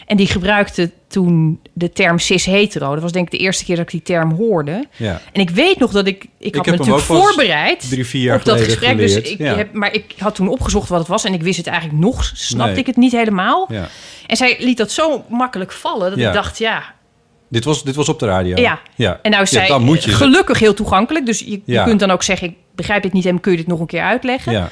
En 0.07 0.17
die 0.17 0.27
gebruikte 0.27 0.91
toen 1.09 1.61
de 1.73 1.93
term 1.93 2.19
cis-hetero. 2.19 2.93
Dat 2.93 3.03
was 3.03 3.13
denk 3.13 3.25
ik 3.25 3.31
de 3.39 3.45
eerste 3.45 3.65
keer 3.65 3.77
dat 3.77 3.85
ik 3.85 3.91
die 3.91 4.03
term 4.03 4.31
hoorde. 4.33 4.85
ja. 4.97 5.21
En 5.33 5.41
ik 5.41 5.51
weet 5.51 5.79
nog 5.79 5.93
dat 5.93 6.07
ik... 6.07 6.27
Ik 6.39 6.55
had 6.55 6.67
me 6.67 6.71
natuurlijk 6.77 7.05
voorbereid 7.05 7.89
drie, 7.91 8.07
vier 8.07 8.23
jaar 8.23 8.37
op 8.37 8.45
dat 8.45 8.61
gesprek. 8.61 8.97
Dus 8.97 9.15
ik 9.17 9.39
Ja. 9.39 9.55
heb, 9.57 9.73
maar 9.73 9.93
ik 9.95 10.15
had 10.19 10.35
toen 10.35 10.49
opgezocht 10.49 10.89
wat 10.89 10.99
het 10.99 11.09
was. 11.09 11.25
En 11.25 11.33
ik 11.35 11.43
wist 11.43 11.57
het 11.57 11.67
eigenlijk 11.67 11.99
nog, 12.01 12.31
snapte 12.35 12.71
Nee. 12.71 12.81
ik 12.81 12.87
het 12.87 12.97
niet 12.97 13.13
helemaal. 13.13 13.67
ja. 13.71 13.89
En 14.27 14.37
zij 14.37 14.57
liet 14.59 14.77
dat 14.77 14.91
zo 14.91 15.25
makkelijk 15.29 15.73
vallen. 15.73 16.11
Dat 16.11 16.19
ik 16.19 16.33
dacht, 16.33 16.59
ja... 16.59 16.83
Dit, 17.49 17.65
was, 17.65 17.85
dit 17.85 17.95
was 17.95 18.09
op 18.09 18.19
de 18.19 18.27
radio. 18.27 18.57
Ja. 18.57 18.81
ja. 18.95 19.19
En 19.23 19.31
nou 19.31 19.43
is 19.43 19.51
zij 19.51 19.67
dan 19.69 19.83
moet 19.83 20.05
je. 20.05 20.11
gelukkig 20.11 20.59
heel 20.59 20.75
toegankelijk. 20.75 21.27
Dus 21.27 21.39
je, 21.39 21.61
je 21.65 21.83
kunt 21.83 22.01
dan 22.01 22.11
ook 22.11 22.23
zeggen... 22.23 22.49
ik 22.49 22.55
begrijp 22.75 23.03
dit 23.03 23.13
niet 23.13 23.27
en 23.27 23.41
kun 23.41 23.51
je 23.53 23.59
dit 23.59 23.67
nog 23.67 23.81
een 23.81 23.87
keer 23.87 24.03
uitleggen? 24.03 24.53
Ja, 24.53 24.69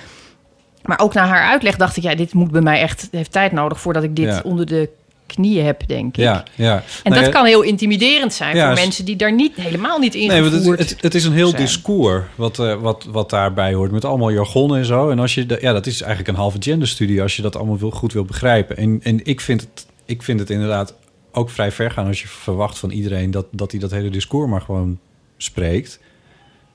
Maar 0.83 0.99
ook 1.01 1.15
na 1.15 1.27
haar 1.27 1.43
uitleg 1.51 1.77
dacht 1.77 1.97
ik, 1.97 2.03
ja, 2.03 2.15
dit 2.15 2.35
moet 2.35 2.51
bij 2.51 2.61
mij 2.61 2.81
echt, 2.81 3.09
heeft 3.11 3.33
tijd 3.33 3.53
nodig 3.53 3.81
voordat 3.81 4.03
ik 4.03 4.17
dit 4.17 4.25
Ja. 4.27 4.41
onder 4.45 4.67
de 4.67 4.89
knieën 5.27 5.65
heb, 5.65 5.87
denk 5.87 6.17
ik. 6.17 6.23
Ja, 6.23 6.45
ja. 6.55 6.75
En 6.75 6.83
Nou 7.11 7.15
dat 7.15 7.25
ja, 7.25 7.31
kan 7.39 7.47
heel 7.47 7.63
intimiderend 7.63 8.33
zijn 8.35 8.57
Ja, 8.57 8.67
voor 8.67 8.75
mensen 8.85 9.05
die 9.05 9.17
daar 9.17 9.33
niet, 9.33 9.57
helemaal 9.57 9.99
niet 9.99 10.15
in 10.15 10.29
Nee, 10.29 10.43
het, 10.43 10.65
het, 10.79 10.97
het 11.01 11.15
is 11.15 11.25
een 11.25 11.33
heel 11.33 11.49
zijn. 11.49 11.63
discours 11.63 12.25
wat, 12.35 12.59
eh, 12.59 12.75
wat, 12.75 13.07
wat 13.11 13.31
daarbij 13.31 13.75
hoort. 13.75 13.91
Met 13.91 14.05
allemaal 14.05 14.31
jargon 14.33 14.77
en 14.77 14.85
zo. 14.85 15.11
En 15.11 15.19
als 15.19 15.35
je, 15.35 15.59
ja, 15.61 15.73
dat 15.73 15.87
is 15.87 16.01
eigenlijk 16.01 16.29
een 16.31 16.43
halve 16.43 16.57
genderstudie 16.61 17.23
als 17.23 17.37
je 17.37 17.43
dat 17.43 17.57
allemaal 17.57 17.79
wil, 17.79 17.91
goed 17.91 18.13
wil 18.13 18.25
begrijpen. 18.25 18.77
En, 18.77 19.01
en 19.03 19.25
ik, 19.25 19.41
vind 19.41 19.61
het, 19.61 19.87
ik 20.05 20.23
vind 20.23 20.41
het 20.41 20.51
inderdaad 20.51 20.95
ook 21.33 21.51
vrij 21.51 21.73
ver 21.73 21.91
gaan 21.91 22.07
als 22.07 22.21
je 22.23 22.29
verwacht 22.29 22.79
van 22.79 22.91
iedereen 22.91 23.31
dat, 23.31 23.47
dat 23.51 23.71
hij 23.71 23.81
dat 23.81 23.91
hele 23.91 24.11
discours 24.11 24.51
maar 24.51 24.61
gewoon 24.61 24.99
spreekt. 25.37 26.01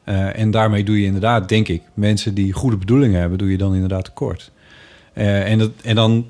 Eh, 0.08 0.40
en 0.40 0.52
daarmee 0.52 0.84
doe 0.84 1.00
je 1.00 1.06
inderdaad, 1.06 1.50
denk 1.50 1.68
ik, 1.68 1.82
mensen 1.94 2.34
die 2.34 2.54
goede 2.54 2.78
bedoelingen 2.78 3.20
hebben, 3.20 3.38
doe 3.38 3.52
je 3.52 3.58
dan 3.58 3.74
inderdaad 3.74 4.04
tekort. 4.06 4.52
Eh, 5.14 5.52
en, 5.52 5.58
dat, 5.58 5.72
en 5.84 5.96
dan, 5.96 6.30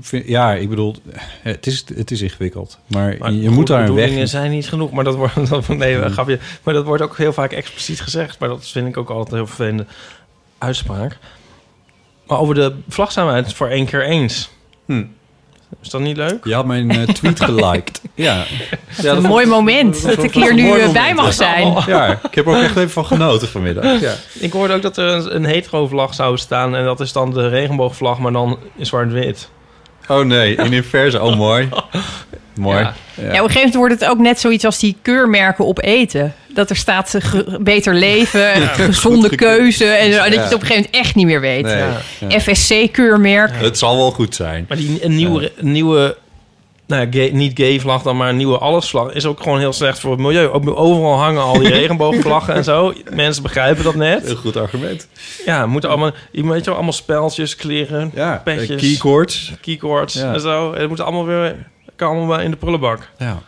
vind- 0.00 0.26
ja, 0.28 0.54
ik 0.54 0.68
bedoel, 0.68 0.94
het 1.42 1.66
is, 1.66 1.84
het 1.94 2.10
is 2.10 2.20
ingewikkeld. 2.22 2.78
Maar, 2.86 3.16
Maar 3.18 3.32
je 3.32 3.50
moet 3.50 3.66
daar 3.66 3.78
een 3.80 3.84
weg 3.86 3.94
bedoelingen 3.94 4.28
zijn 4.28 4.50
niet 4.50 4.68
genoeg. 4.68 4.90
Maar 4.90 5.04
dat 5.04 5.14
wordt, 5.14 5.48
dat, 5.50 5.68
nee, 5.68 5.96
Hmm. 5.96 6.08
grapje. 6.10 6.38
Maar 6.62 6.74
dat 6.74 6.84
wordt 6.84 7.02
ook 7.02 7.16
heel 7.16 7.32
vaak 7.32 7.52
expliciet 7.52 8.00
gezegd. 8.00 8.38
Maar 8.38 8.48
dat 8.48 8.68
vind 8.68 8.88
ik 8.88 8.96
ook 8.96 9.08
altijd 9.10 9.30
een 9.30 9.36
heel 9.36 9.46
vervelende 9.46 9.86
uitspraak. 10.58 11.18
Maar 12.26 12.38
over 12.38 12.54
de 12.54 12.74
vlag 12.88 13.12
zijn 13.12 13.26
we 13.26 13.32
het 13.32 13.52
voor 13.52 13.68
één 13.68 13.86
keer 13.86 14.04
eens. 14.04 14.50
Hm. 14.86 15.04
Is 15.82 15.90
dat 15.90 16.00
niet 16.00 16.16
leuk? 16.16 16.44
Je 16.44 16.54
had 16.54 16.66
mijn 16.66 16.90
eh, 16.90 17.02
tweet 17.02 17.40
geliked. 17.44 18.00
Ja. 18.14 18.44
ja 19.02 19.12
een 19.12 19.22
mooi 19.22 19.46
moment 19.46 20.02
dat 20.02 20.22
ik 20.22 20.34
hier 20.34 20.54
nu 20.54 20.70
eh, 20.70 20.92
bij 20.92 21.14
mag 21.14 21.32
zijn. 21.32 21.74
Ja, 21.86 22.20
ik 22.22 22.34
heb 22.34 22.46
er 22.46 22.56
ook 22.56 22.62
echt 22.62 22.76
even 22.76 22.90
van 22.90 23.06
genoten 23.06 23.48
vanmiddag. 23.48 24.00
Ja. 24.00 24.14
Ik 24.32 24.52
hoorde 24.52 24.74
ook 24.74 24.82
dat 24.82 24.96
er 24.96 25.08
een, 25.08 25.34
een 25.34 25.44
hetero-vlag 25.44 26.14
zou 26.14 26.36
staan. 26.36 26.76
En 26.76 26.84
dat 26.84 27.00
is 27.00 27.12
dan 27.12 27.30
de 27.30 27.48
regenboogvlag, 27.48 28.18
maar 28.18 28.32
dan 28.32 28.58
in 28.76 28.86
zwart-wit. 28.86 29.48
Oh 30.08 30.24
nee, 30.24 30.54
in 30.54 30.72
inverse. 30.72 31.22
Oh, 31.22 31.36
mooi. 31.36 31.68
Mooi. 32.54 32.78
Ja. 32.78 32.94
Ja. 33.14 33.22
Ja, 33.22 33.28
op 33.28 33.32
een 33.32 33.36
gegeven 33.36 33.54
moment 33.54 33.74
wordt 33.74 34.00
het 34.00 34.04
ook 34.04 34.18
net 34.18 34.40
zoiets 34.40 34.64
als 34.64 34.78
die 34.78 34.96
keurmerken 35.02 35.64
op 35.64 35.82
eten. 35.82 36.34
Dat 36.48 36.70
er 36.70 36.76
staat 36.76 37.14
eh, 37.14 37.40
beter 37.60 37.94
leven, 37.94 38.68
gezonde 38.68 39.28
Goed 39.28 39.36
keuze. 39.36 39.84
En 39.84 40.12
zo, 40.12 40.18
dat 40.18 40.32
je 40.32 40.38
het 40.38 40.54
op 40.54 40.60
een 40.60 40.66
gegeven 40.66 40.88
moment 40.92 41.06
echt 41.06 41.14
niet 41.14 41.26
meer 41.26 41.40
weet. 41.40 41.64
Nee. 41.64 41.76
Ja. 41.76 42.00
Ja. 42.28 42.40
FSC-keurmerk. 42.40 43.50
Het 43.54 43.78
zal 43.78 43.96
wel 43.96 44.10
goed 44.10 44.34
zijn. 44.34 44.64
Maar 44.68 44.76
die 44.76 45.04
een 45.04 45.14
nieuwe, 45.14 45.52
nieuwe 45.60 46.16
nou 46.86 47.02
ja, 47.02 47.08
gay- 47.10 47.30
niet 47.30 47.58
gay 47.58 47.80
vlag 47.80 48.02
dan, 48.02 48.16
maar 48.16 48.28
een 48.28 48.36
nieuwe 48.36 48.58
allesvlag... 48.58 49.12
is 49.12 49.26
ook 49.26 49.42
gewoon 49.42 49.58
heel 49.58 49.72
slecht 49.72 49.98
voor 49.98 50.10
het 50.10 50.20
milieu. 50.20 50.48
Ook 50.48 50.70
overal 50.78 51.18
hangen 51.18 51.42
al 51.42 51.58
die 51.58 51.68
regenboogvlaggen 51.78 52.54
en 52.54 52.64
zo. 52.64 52.92
Mensen 53.10 53.42
begrijpen 53.42 53.84
dat 53.84 53.94
net. 53.94 54.28
Een 54.30 54.36
goed 54.36 54.56
argument. 54.56 55.08
Ja, 55.44 55.66
moeten 55.66 55.90
allemaal, 55.90 56.10
je 56.32 56.46
weet 56.46 56.58
je 56.58 56.64
wel, 56.64 56.74
allemaal 56.74 56.92
speltjes, 56.92 57.56
kleren, 57.56 58.10
Ja, 58.14 58.40
petjes, 58.44 58.68
eh, 58.68 58.76
keycords. 58.76 59.52
keycords 59.60 60.14
Ja. 60.14 60.32
en 60.34 60.40
zo. 60.40 60.72
En 60.72 60.80
het 60.80 60.88
moet 60.88 61.00
allemaal 61.00 61.26
weer 61.26 61.66
kan 61.96 62.16
allemaal 62.16 62.40
in 62.40 62.50
de 62.50 62.56
prullenbak. 62.56 63.08
Ja. 63.18 63.38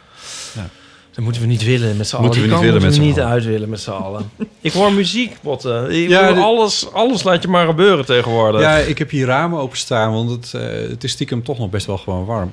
Dat 1.15 1.25
moeten 1.25 1.43
we 1.43 1.49
niet 1.49 1.65
willen 1.65 1.97
met 1.97 2.09
z'n 2.09 2.15
allen. 2.17 2.27
Moeten 2.27 2.43
we 2.45 2.49
niet 2.49 2.61
willen 2.61 2.73
moeten 2.75 2.89
met 2.91 2.99
we 2.99 3.05
z'n 3.05 3.09
niet 3.21 3.21
uit 3.27 3.45
willen 3.45 3.69
met 3.69 3.81
z'n 3.81 3.91
allen. 3.91 4.31
Ik 4.61 4.73
hoor 4.73 4.93
muziek, 4.93 5.37
botten. 5.41 5.91
Ik 5.91 6.09
Ja, 6.09 6.33
dit- 6.33 6.43
alles, 6.43 6.93
alles 6.93 7.23
laat 7.23 7.43
je 7.43 7.49
maar 7.49 7.67
gebeuren 7.67 8.05
tegenwoordig. 8.07 8.61
ja, 8.61 8.77
ik 8.77 8.99
heb 8.99 9.11
hier 9.11 9.27
ramen 9.27 9.61
openstaan, 9.61 10.13
want 10.13 10.31
het, 10.31 10.55
eh, 10.55 10.89
het 10.89 11.05
is 11.05 11.11
stiekem 11.13 11.43
toch 11.45 11.59
nog 11.59 11.71
best 11.71 11.87
wel 11.87 11.99
gewoon 11.99 12.25
warm. 12.25 12.53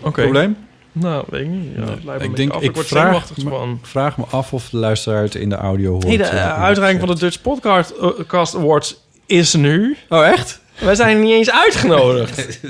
Oké. 0.00 0.22
Probleem? 0.22 0.56
Nou, 0.92 1.24
weet 1.28 1.40
ik 1.42 1.48
niet. 1.48 1.68
Ja, 1.76 1.84
Nee. 1.84 1.98
lijkt 2.04 2.22
Ik 2.24 2.36
denk, 2.36 2.50
af. 2.52 2.62
ik 2.62 2.68
ik 2.68 2.74
word 2.74 2.86
vraag 2.86 3.30
me- 3.36 3.48
van. 3.50 3.78
Vraag 3.82 4.16
me 4.16 4.24
af 4.30 4.52
of 4.52 4.68
de 4.70 4.76
luisteraar 4.76 5.22
het 5.22 5.34
in 5.34 5.48
de 5.48 5.54
audio 5.56 5.90
hoort. 5.92 6.04
Hey, 6.04 6.16
de 6.16 6.22
eh, 6.24 6.62
uitreiking 6.62 7.00
van 7.06 7.14
de 7.14 7.20
Dutch 7.20 7.40
Podcast 7.40 7.92
uh, 8.02 8.08
Cast 8.26 8.54
Awards 8.54 8.96
is 9.26 9.54
nu. 9.54 9.96
Oh, 10.08 10.26
echt? 10.26 10.60
Wij 10.78 10.94
zijn 10.94 11.20
niet 11.20 11.32
eens 11.32 11.50
uitgenodigd. 11.50 12.60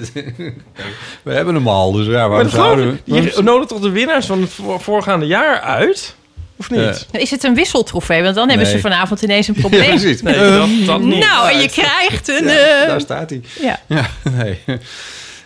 We 1.22 1.32
hebben 1.32 1.55
hem 1.55 1.68
al, 1.68 1.92
dus 1.92 2.06
ja, 2.06 2.28
waarom 2.28 2.48
zouden 2.48 3.00
we... 3.05 3.14
Je 3.22 3.40
nodigt 3.42 3.68
toch 3.68 3.80
de 3.80 3.90
winnaars 3.90 4.26
van 4.26 4.40
het 4.40 4.50
voor- 4.50 4.80
voorgaande 4.80 5.26
jaar 5.26 5.60
uit? 5.60 6.14
Of 6.56 6.70
niet? 6.70 7.06
Ja. 7.12 7.18
Is 7.18 7.30
het 7.30 7.42
een 7.44 7.55
wisseltrofee? 7.55 8.22
Want 8.22 8.34
dan 8.34 8.48
hebben 8.48 8.66
ze 8.66 8.78
vanavond 8.80 9.22
ineens 9.22 9.48
een 9.48 9.55
Ja, 9.56 9.60
probleem. 9.60 9.88
precies. 9.88 10.22
Nee, 10.22 10.34
dat, 10.34 10.68
dat 10.86 11.00
niet. 11.12 11.18
nou, 11.24 11.50
en 11.52 11.60
je 11.60 11.68
krijgt 11.68 12.28
een... 12.28 12.44
Ja, 12.44 12.80
eh, 12.82 12.86
daar 12.88 13.00
staat 13.00 13.30
hij. 13.30 13.40
ja. 13.60 13.80
Ja, 13.86 14.06
nee. 14.32 14.59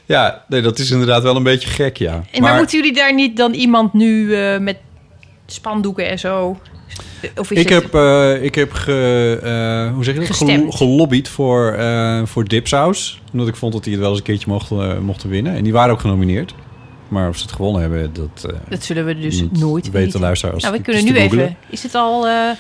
Ja, 0.07 0.45
nee, 0.49 0.61
dat 0.61 0.79
is 0.79 0.91
inderdaad 0.91 1.23
wel 1.23 1.37
een 1.37 1.43
beetje 1.43 1.69
gek, 1.69 1.97
ja. 1.97 2.23
En 2.31 2.43
maar, 2.43 2.57
moeten 2.57 2.79
jullie 2.79 2.95
daar 2.95 3.15
niet 3.15 3.37
dan 3.37 3.53
iemand 3.55 3.93
nu 3.93 4.35
eh, 4.35 4.59
met 4.59 4.77
spandoeken 5.47 6.09
en 6.09 6.19
zo? 6.19 6.59
Of 7.37 7.51
is 7.51 7.59
ik, 7.61 7.69
het- 7.69 7.83
heb, 7.83 7.95
eh, 7.95 8.43
ik 8.45 8.55
heb 8.55 8.73
ge, 8.73 9.39
eh, 9.43 9.95
hoe 9.95 10.05
zeg 10.05 10.15
je 10.15 10.21
dat? 10.21 10.37
Gelo- 10.37 10.71
gelobbyd 10.71 11.29
voor, 11.29 11.73
eh 11.73 12.21
voor 12.25 12.45
Dipsaus. 12.49 13.21
Omdat 13.33 13.49
ik 13.49 13.57
vond 13.57 13.73
dat 13.73 13.85
die 13.85 13.93
het 13.93 14.01
wel 14.01 14.11
eens 14.11 14.19
een 14.19 14.25
keertje 14.25 14.49
mochten, 14.51 14.91
eh, 14.91 14.99
mochten 14.99 15.29
winnen. 15.29 15.55
En 15.57 15.63
die 15.65 15.73
waren 15.73 15.93
ook 15.93 16.01
genomineerd. 16.01 16.55
Maar 17.09 17.29
of 17.29 17.37
ze 17.37 17.43
het 17.43 17.53
gewonnen 17.53 17.81
hebben, 17.81 18.13
dat, 18.13 18.45
eh 18.53 18.57
Dat 18.69 18.85
zullen 18.85 19.05
we 19.05 19.19
dus 19.19 19.45
nooit 19.59 19.91
weten 19.91 20.21
Nou, 20.21 20.37
we 20.73 20.81
kunnen 20.81 21.05
nu 21.05 21.15
googlen. 21.15 21.39
even... 21.45 21.57
Is 21.71 21.83
het 21.83 21.95
al... 21.95 22.27
eh, 22.27 22.51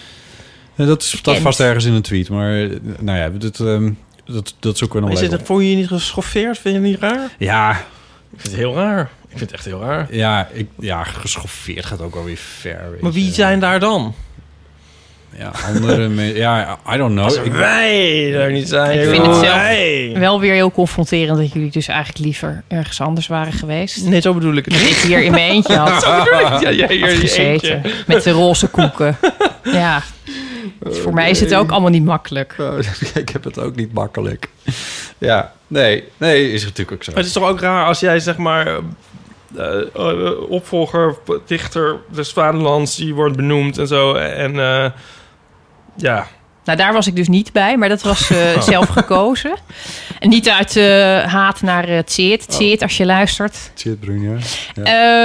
Eh, 0.76 0.86
dat 0.86 1.02
staat 1.02 1.38
vast 1.38 1.60
ergens 1.60 1.84
in 1.84 1.92
een 1.92 2.02
tweet. 2.02 2.28
Maar 2.28 2.62
eh, 2.62 2.70
nou 3.00 3.18
ja, 3.18 3.28
dat, 3.28 3.60
ehm, 3.60 3.90
dat, 4.32 4.54
dat 4.58 4.78
zoeken 4.78 4.96
we 4.96 5.00
nog 5.06 5.10
Maar 5.10 5.18
wel 5.18 5.18
is 5.18 5.22
even 5.22 5.38
het, 5.38 5.46
voel 5.46 5.58
je 5.60 5.70
je 5.70 5.76
niet 5.76 5.86
geschoffeerd? 5.88 6.58
Vind 6.58 6.74
je 6.74 6.80
het 6.80 6.90
niet 6.90 7.00
raar? 7.00 7.28
Ja, 7.38 7.70
Ik 7.70 7.76
vind 8.40 8.42
het 8.42 8.54
heel 8.56 8.74
raar. 8.74 9.00
Ik 9.28 9.38
vind 9.38 9.40
het 9.40 9.52
echt 9.52 9.64
heel 9.64 9.80
raar. 9.80 10.06
ja, 10.10 10.48
ik, 10.52 10.68
ja, 10.78 11.04
geschoffeerd 11.04 11.84
gaat 11.84 12.00
ook 12.00 12.14
alweer 12.14 12.36
ver. 12.36 12.90
weet 12.90 13.00
Maar 13.00 13.12
wie 13.12 13.24
je. 13.24 13.32
zijn 13.32 13.60
daar 13.60 13.80
dan? 13.80 14.14
Ja, 15.38 15.50
andere 15.74 16.08
mensen. 16.08 16.36
Ja, 16.36 16.78
I 16.92 16.96
don't 16.96 17.10
know. 17.12 17.24
Als 17.24 17.36
Ik- 17.36 17.52
wij 17.52 18.34
er 18.34 18.52
niet 18.52 18.68
zijn. 18.68 18.98
Ik 19.00 19.08
vind 19.08 19.26
het 19.26 19.34
zelf- 19.34 19.54
wij. 19.54 20.12
wel 20.18 20.40
weer 20.40 20.52
heel 20.54 20.70
confronterend 20.72 21.38
dat 21.38 21.52
jullie 21.52 21.70
dus 21.70 21.88
eigenlijk 21.88 22.18
liever 22.24 22.62
ergens 22.68 23.00
anders 23.00 23.26
waren 23.26 23.52
geweest. 23.52 24.04
Nee, 24.04 24.20
zo 24.20 24.34
bedoel 24.34 24.54
ik 24.56 24.64
het 24.64 24.74
Dat 24.74 24.82
niet. 24.82 24.90
ik 24.90 24.96
hier 24.96 25.22
in 25.22 25.30
mijn 25.30 25.50
eentje 25.50 25.76
had, 25.76 26.02
Zo 26.04 26.18
bedoel 26.24 26.40
ik 26.40 26.46
het. 26.52 26.60
Ja, 26.60 26.70
jij 26.72 26.86
hier 26.96 27.00
had 27.00 27.08
in 27.10 27.14
je 27.14 27.20
gezeten. 27.20 27.44
eentje. 27.74 27.80
Met 28.06 28.22
de 28.22 28.30
roze 28.30 28.66
koeken. 28.68 29.16
Ja. 29.62 30.02
Dus 30.84 30.98
voor 30.98 31.14
mij 31.14 31.30
is 31.30 31.40
het 31.40 31.54
ook 31.54 31.70
allemaal 31.70 31.90
niet 31.90 32.04
makkelijk. 32.04 32.56
Oh, 32.60 32.78
ik 33.14 33.28
heb 33.28 33.44
het 33.44 33.58
ook 33.58 33.74
niet 33.74 33.92
makkelijk. 33.92 34.48
Ja, 35.18 35.52
nee, 35.66 36.04
nee, 36.16 36.52
is 36.52 36.62
natuurlijk 36.62 36.92
ook 36.92 37.02
zo. 37.02 37.10
Maar 37.10 37.20
het 37.20 37.28
is 37.28 37.32
toch 37.36 37.48
ook 37.48 37.60
raar 37.60 37.86
als 37.86 38.00
jij 38.00 38.20
zeg 38.20 38.36
maar... 38.36 38.66
eh, 39.56 39.80
eh, 39.94 40.50
opvolger, 40.50 41.16
dichter 41.46 41.96
des 42.08 42.32
vaderlands, 42.32 42.96
die 42.96 43.14
wordt 43.14 43.36
benoemd 43.36 43.78
en 43.78 43.86
zo. 43.86 44.14
En 44.14 44.60
eh, 44.60 44.90
ja, 45.96 46.26
Nou, 46.64 46.78
daar 46.78 46.92
was 46.92 47.06
ik 47.06 47.16
dus 47.16 47.28
niet 47.28 47.52
bij, 47.52 47.76
maar 47.76 47.88
dat 47.88 48.02
was 48.02 48.30
eh, 48.30 48.60
zelf 48.62 48.88
gekozen. 48.88 49.54
En 50.18 50.28
niet 50.28 50.48
uit 50.48 50.76
eh, 50.76 50.84
haat 51.24 51.62
naar 51.62 51.88
het 51.88 52.12
Zeert. 52.12 52.40
Het 52.46 52.54
Zeert, 52.54 52.82
als 52.82 52.96
je 52.96 53.04
luistert. 53.06 53.70
Zit 53.74 54.00
Brunja. 54.00 54.36
Ja. 54.74 54.82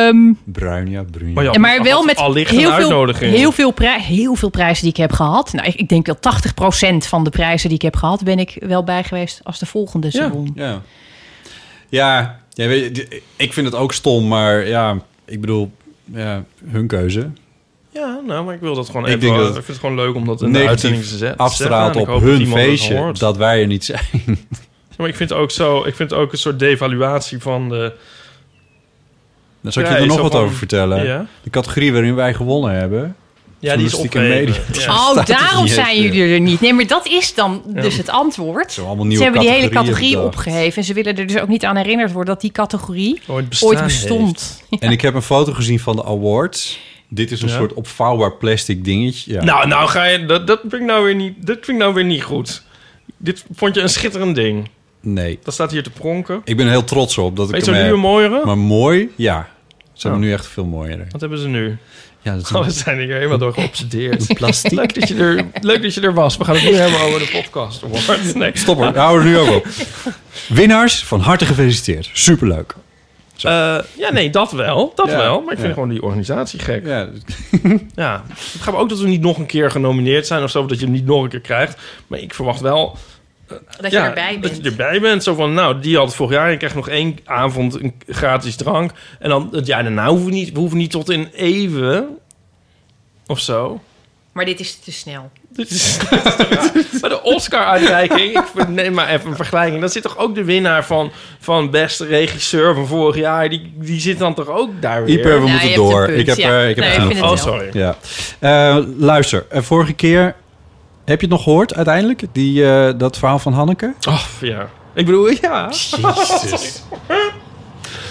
Ehm, 0.07 0.33
Bruin, 0.43 0.89
ja, 0.89 1.03
Brunja. 1.11 1.33
Maar 1.33 1.43
ja, 1.43 1.59
maar 1.59 1.83
wel 1.83 2.03
met 2.03 2.19
heel 2.49 2.69
veel, 2.75 2.89
heel, 3.29 3.51
veel 3.51 3.71
prij- 3.71 4.01
heel 4.01 4.35
veel 4.35 4.49
prijzen 4.49 4.81
die 4.83 4.91
ik 4.91 4.97
heb 4.97 5.11
gehad. 5.11 5.53
Nou, 5.53 5.67
ik, 5.67 5.75
ik 5.75 5.89
denk 5.89 6.05
wel 6.05 6.17
80% 6.19 6.97
van 6.97 7.23
de 7.23 7.29
prijzen 7.29 7.67
die 7.69 7.77
ik 7.77 7.83
heb 7.83 7.95
gehad... 7.95 8.23
ben 8.23 8.39
ik 8.39 8.57
wel 8.59 8.83
bij 8.83 9.03
geweest 9.03 9.39
als 9.43 9.59
de 9.59 9.65
volgende 9.65 10.11
ze 10.11 10.17
Ja. 10.17 10.31
Ja. 10.55 10.81
Ja, 11.89 12.39
ja 12.53 12.67
weet 12.67 12.97
je, 12.97 13.21
ik 13.35 13.53
vind 13.53 13.65
het 13.65 13.75
ook 13.75 13.93
stom, 13.93 14.27
maar 14.27 14.67
ja, 14.67 14.97
ik 15.25 15.41
bedoel, 15.41 15.71
ja, 16.13 16.43
hun 16.65 16.87
keuze. 16.87 17.29
Ja, 17.97 18.19
nou, 18.25 18.45
maar 18.45 18.53
ik 18.55 18.59
wil 18.61 18.75
dat 18.75 18.85
gewoon 18.85 19.01
Ik 19.07 19.07
even... 19.07 19.19
denk 19.19 19.37
Ik, 19.47 19.53
vind 19.53 19.67
het 19.67 19.77
gewoon 19.77 19.95
leuk 19.95 20.15
om 20.15 20.25
dat 20.25 20.41
in 20.41 20.45
de 20.45 20.51
Negatief 20.51 20.69
uitzending 20.69 21.03
te 21.03 21.17
zetten. 21.17 21.37
Afstraalt 21.37 21.95
op 21.95 22.05
dat 22.07 22.21
hun 22.21 22.47
feestje 22.47 23.11
dat 23.13 23.37
wij 23.37 23.61
er 23.61 23.67
niet 23.67 23.85
zijn. 23.85 23.99
Ja, 24.89 25.03
maar 25.03 25.11
ik 25.11 25.15
vind 25.17 25.29
het 25.29 25.39
ook 25.39 25.51
zo... 25.51 25.77
Ik 25.85 25.95
vind 25.95 26.09
het 26.09 26.19
ook 26.19 26.31
een 26.31 26.37
soort 26.37 26.59
devaluatie 26.59 27.39
van 27.39 27.69
de... 27.69 27.93
Dan 29.61 29.71
zal 29.71 29.81
ik 29.83 29.87
Ja, 29.89 29.95
je 29.95 30.01
er 30.01 30.07
nog 30.07 30.21
wat 30.21 30.31
van- 30.31 30.41
over 30.41 30.55
vertellen. 30.55 31.05
Ja, 31.05 31.25
De 31.43 31.49
categorie 31.49 31.91
waarin 31.93 32.15
wij 32.15 32.33
gewonnen 32.33 32.71
hebben. 32.71 33.15
ja 33.59 33.75
die 33.75 33.85
is 33.85 33.93
opgeheven. 33.93 34.55
media. 34.67 34.83
Ja. 34.85 35.09
Oh, 35.11 35.25
daarom 35.25 35.67
zijn 35.67 36.01
jullie 36.01 36.33
er 36.33 36.39
niet. 36.39 36.61
Nee, 36.61 36.73
maar 36.73 36.87
dat 36.87 37.07
is 37.07 37.33
dan 37.33 37.61
Ja. 37.73 37.81
dus 37.81 37.97
het 37.97 38.09
antwoord. 38.09 38.71
Zo 38.71 38.85
allemaal 38.85 39.11
Ze 39.11 39.23
hebben 39.23 39.41
die 39.41 39.49
hele 39.49 39.69
categorie 39.69 40.09
bedacht. 40.15 40.27
opgeheven. 40.27 40.77
En 40.77 40.83
ze 40.83 40.93
willen 40.93 41.17
er 41.17 41.27
dus 41.27 41.39
ook 41.39 41.47
niet 41.47 41.65
aan 41.65 41.75
herinnerd 41.75 42.11
worden 42.11 42.33
dat 42.33 42.41
die 42.41 42.51
categorie 42.51 43.21
Ooit, 43.27 43.61
ooit 43.63 43.83
bestond. 43.83 44.63
En 44.79 44.91
ik 44.91 45.01
heb 45.01 45.13
een 45.13 45.21
foto 45.21 45.53
gezien 45.53 45.79
van 45.79 45.95
de 45.95 46.05
awards. 46.05 46.79
Dit 47.09 47.31
is 47.31 47.41
een 47.41 47.47
Ja. 47.47 47.55
soort 47.55 47.73
opvouwbaar 47.73 48.31
plastic 48.33 48.83
dingetje. 48.85 49.33
Ja. 49.33 49.43
Nou, 49.43 49.67
nou 49.67 49.89
ga 49.89 50.03
je... 50.05 50.25
Dat, 50.25 50.47
dat, 50.47 50.59
vind 50.61 50.73
ik 50.73 50.81
nou 50.81 51.03
weer 51.05 51.15
niet, 51.15 51.33
dat 51.45 51.55
vind 51.55 51.67
ik 51.67 51.77
nou 51.77 51.93
weer 51.93 52.05
niet 52.05 52.23
goed. 52.23 52.63
Dit 53.17 53.45
vond 53.55 53.75
je 53.75 53.81
een 53.81 53.89
schitterend 53.89 54.35
ding. 54.35 54.69
Nee. 55.01 55.39
Dat 55.43 55.53
staat 55.53 55.71
hier 55.71 55.83
te 55.83 55.89
pronken. 55.89 56.41
Ik 56.43 56.57
ben 56.57 56.65
er 56.65 56.71
heel 56.71 56.83
trots 56.83 57.17
op 57.17 57.35
dat 57.35 57.49
Weet 57.49 57.59
ik 57.61 57.65
hem 57.65 57.75
nu 57.75 57.81
heb. 57.81 57.93
een 57.93 57.99
mooiere? 57.99 58.41
Maar 58.45 58.57
mooi, 58.57 59.09
ja. 59.15 59.49
Ze 59.93 60.07
hebben 60.07 60.21
Oh. 60.21 60.27
nu 60.27 60.33
echt 60.33 60.47
veel 60.47 60.65
mooier. 60.65 61.07
Wat 61.09 61.21
hebben 61.21 61.39
ze 61.39 61.47
nu? 61.47 61.77
Ja, 62.21 62.35
dat 62.35 62.51
Oh, 62.55 62.63
we 62.65 62.71
zijn 62.71 62.97
er 62.97 63.03
hier 63.03 63.15
helemaal 63.15 63.37
door 63.37 63.53
geobsedeerd. 63.53 64.27
plastic. 64.37 64.71
leuk, 64.71 64.99
dat 64.99 65.07
je 65.07 65.15
er, 65.15 65.45
leuk 65.61 65.81
dat 65.81 65.93
je 65.93 66.01
er 66.01 66.13
was. 66.13 66.37
We 66.37 66.43
gaan 66.43 66.55
het 66.55 66.63
nu 66.63 66.75
hebben 66.75 66.99
over 66.99 67.19
de 67.19 67.29
podcast. 67.31 67.83
Nee. 68.35 68.51
Stop 68.53 68.81
er, 68.81 68.97
hou 68.97 69.19
er 69.19 69.25
nu 69.25 69.37
ook 69.37 69.49
op. 69.55 69.67
Winnaars, 70.47 71.03
van 71.05 71.19
harte 71.19 71.45
gefeliciteerd. 71.45 72.09
Superleuk. 72.13 72.75
Eh, 73.43 73.77
ja, 73.97 74.11
nee, 74.11 74.29
dat 74.29 74.51
wel. 74.51 74.91
Dat 74.95 75.09
Ja, 75.09 75.17
wel. 75.17 75.41
Maar 75.41 75.51
ik 75.53 75.57
vind 75.59 75.67
ja. 75.67 75.73
gewoon 75.73 75.89
die 75.89 76.03
organisatie 76.03 76.59
gek. 76.59 76.85
Ja, 76.85 77.09
Ja. 77.95 78.23
Het 78.27 78.61
gaat 78.61 78.75
ook 78.75 78.89
dat 78.89 78.99
we 78.99 79.07
niet 79.07 79.21
nog 79.21 79.37
een 79.37 79.45
keer 79.45 79.71
genomineerd 79.71 80.27
zijn 80.27 80.43
of 80.43 80.49
zo. 80.51 80.65
Dat 80.65 80.79
je 80.79 80.85
hem 80.85 80.93
niet 80.93 81.05
nog 81.05 81.23
een 81.23 81.29
keer 81.29 81.39
krijgt. 81.39 81.81
Maar 82.07 82.19
ik 82.19 82.33
verwacht 82.33 82.61
wel 82.61 82.97
Dat 83.47 83.91
je 83.91 83.97
ja, 83.97 84.07
erbij 84.07 84.31
Dat 84.31 84.41
bent. 84.41 84.63
je 84.63 84.69
erbij 84.69 84.99
bent. 85.01 85.23
Zo 85.23 85.33
van, 85.33 85.53
nou, 85.53 85.79
die 85.79 85.95
had 85.97 86.05
het 86.05 86.15
vorig 86.15 86.33
jaar. 86.33 86.45
En 86.45 86.51
je 86.51 86.57
krijgt 86.57 86.75
nog 86.75 86.89
één 86.89 87.17
avond 87.25 87.81
een 87.81 87.93
gratis 88.07 88.55
drank. 88.55 88.91
En 89.19 89.29
dan 89.29 89.49
het 89.51 89.65
jaar 89.67 89.83
daarna 89.83 90.07
hoeven 90.07 90.25
we 90.25 90.31
niet, 90.33 90.51
we 90.51 90.59
hoeven 90.59 90.77
niet 90.77 90.91
tot 90.91 91.09
in 91.09 91.27
even 91.33 92.17
of 93.27 93.39
zo. 93.39 93.81
Maar 94.31 94.45
dit 94.45 94.59
is 94.59 94.75
te 94.79 94.91
snel. 94.91 95.31
Dit 95.57 95.69
is, 95.71 95.97
Bij 97.01 97.09
de 97.09 97.19
Oscar-uitreiking, 97.23 98.39
ik 98.55 98.67
neem 98.67 98.93
maar 98.93 99.07
even 99.09 99.29
een 99.29 99.35
vergelijking. 99.35 99.79
Dan 99.79 99.89
zit 99.89 100.03
toch 100.03 100.17
ook 100.17 100.35
de 100.35 100.43
winnaar 100.43 100.85
van, 100.85 101.11
van 101.39 101.69
beste 101.69 102.05
regisseur 102.05 102.75
van 102.75 102.87
vorig 102.87 103.15
jaar. 103.15 103.49
Die, 103.49 103.73
die 103.75 103.99
zit 103.99 104.19
dan 104.19 104.33
toch 104.33 104.47
ook 104.49 104.69
daar 104.79 105.03
weer. 105.05 105.15
Ieper, 105.15 105.33
we 105.41 105.47
Nou, 105.47 105.51
moeten 105.51 105.73
door. 105.75 106.05
punt, 106.05 106.19
ik 106.19 106.25
heb, 106.25 106.37
ja. 106.37 106.49
eh, 106.61 106.69
ik 106.69 106.75
heb 106.75 106.97
Nee, 106.97 107.17
ik 107.17 107.23
Oh, 107.23 107.35
sorry. 107.37 107.69
Ja. 107.73 107.95
Eh, 108.39 108.77
luister, 108.97 109.45
eh, 109.49 109.61
vorige 109.61 109.93
keer... 109.93 110.35
Heb 111.05 111.21
je 111.21 111.25
het 111.27 111.35
nog 111.35 111.43
gehoord 111.43 111.75
uiteindelijk? 111.75 112.23
Die, 112.31 112.71
eh, 112.71 112.93
dat 112.97 113.17
verhaal 113.17 113.39
van 113.39 113.53
Hanneke? 113.53 113.93
Oh, 114.07 114.21
ja. 114.41 114.69
Ik 114.93 115.05
bedoel, 115.05 115.29
ja. 115.41 115.69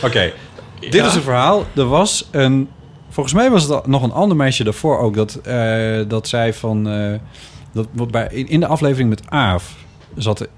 Oké, 0.02 0.32
dit 0.81 1.05
is 1.05 1.14
een 1.14 1.23
verhaal. 1.23 1.64
Er 1.77 1.89
was 1.89 2.28
een... 2.31 2.68
Volgens 3.16 3.34
mij 3.34 3.51
was 3.51 3.62
het 3.68 3.86
nog 3.86 4.02
een 4.02 4.12
ander 4.12 4.36
meisje 4.36 4.64
daarvoor 4.64 4.98
ook... 4.98 5.14
dat, 5.14 5.34
eh, 5.34 6.01
dat 6.09 6.28
zei 6.28 6.52
van... 6.52 6.88
eh, 6.88 7.18
dat, 7.72 7.86
wat 7.93 8.10
bij, 8.10 8.28
in, 8.30 8.48
in 8.48 8.60
de 8.60 8.66
aflevering 8.66 9.09
met 9.09 9.22
Aaf 9.30 9.74
zat... 10.16 10.40
er- 10.40 10.48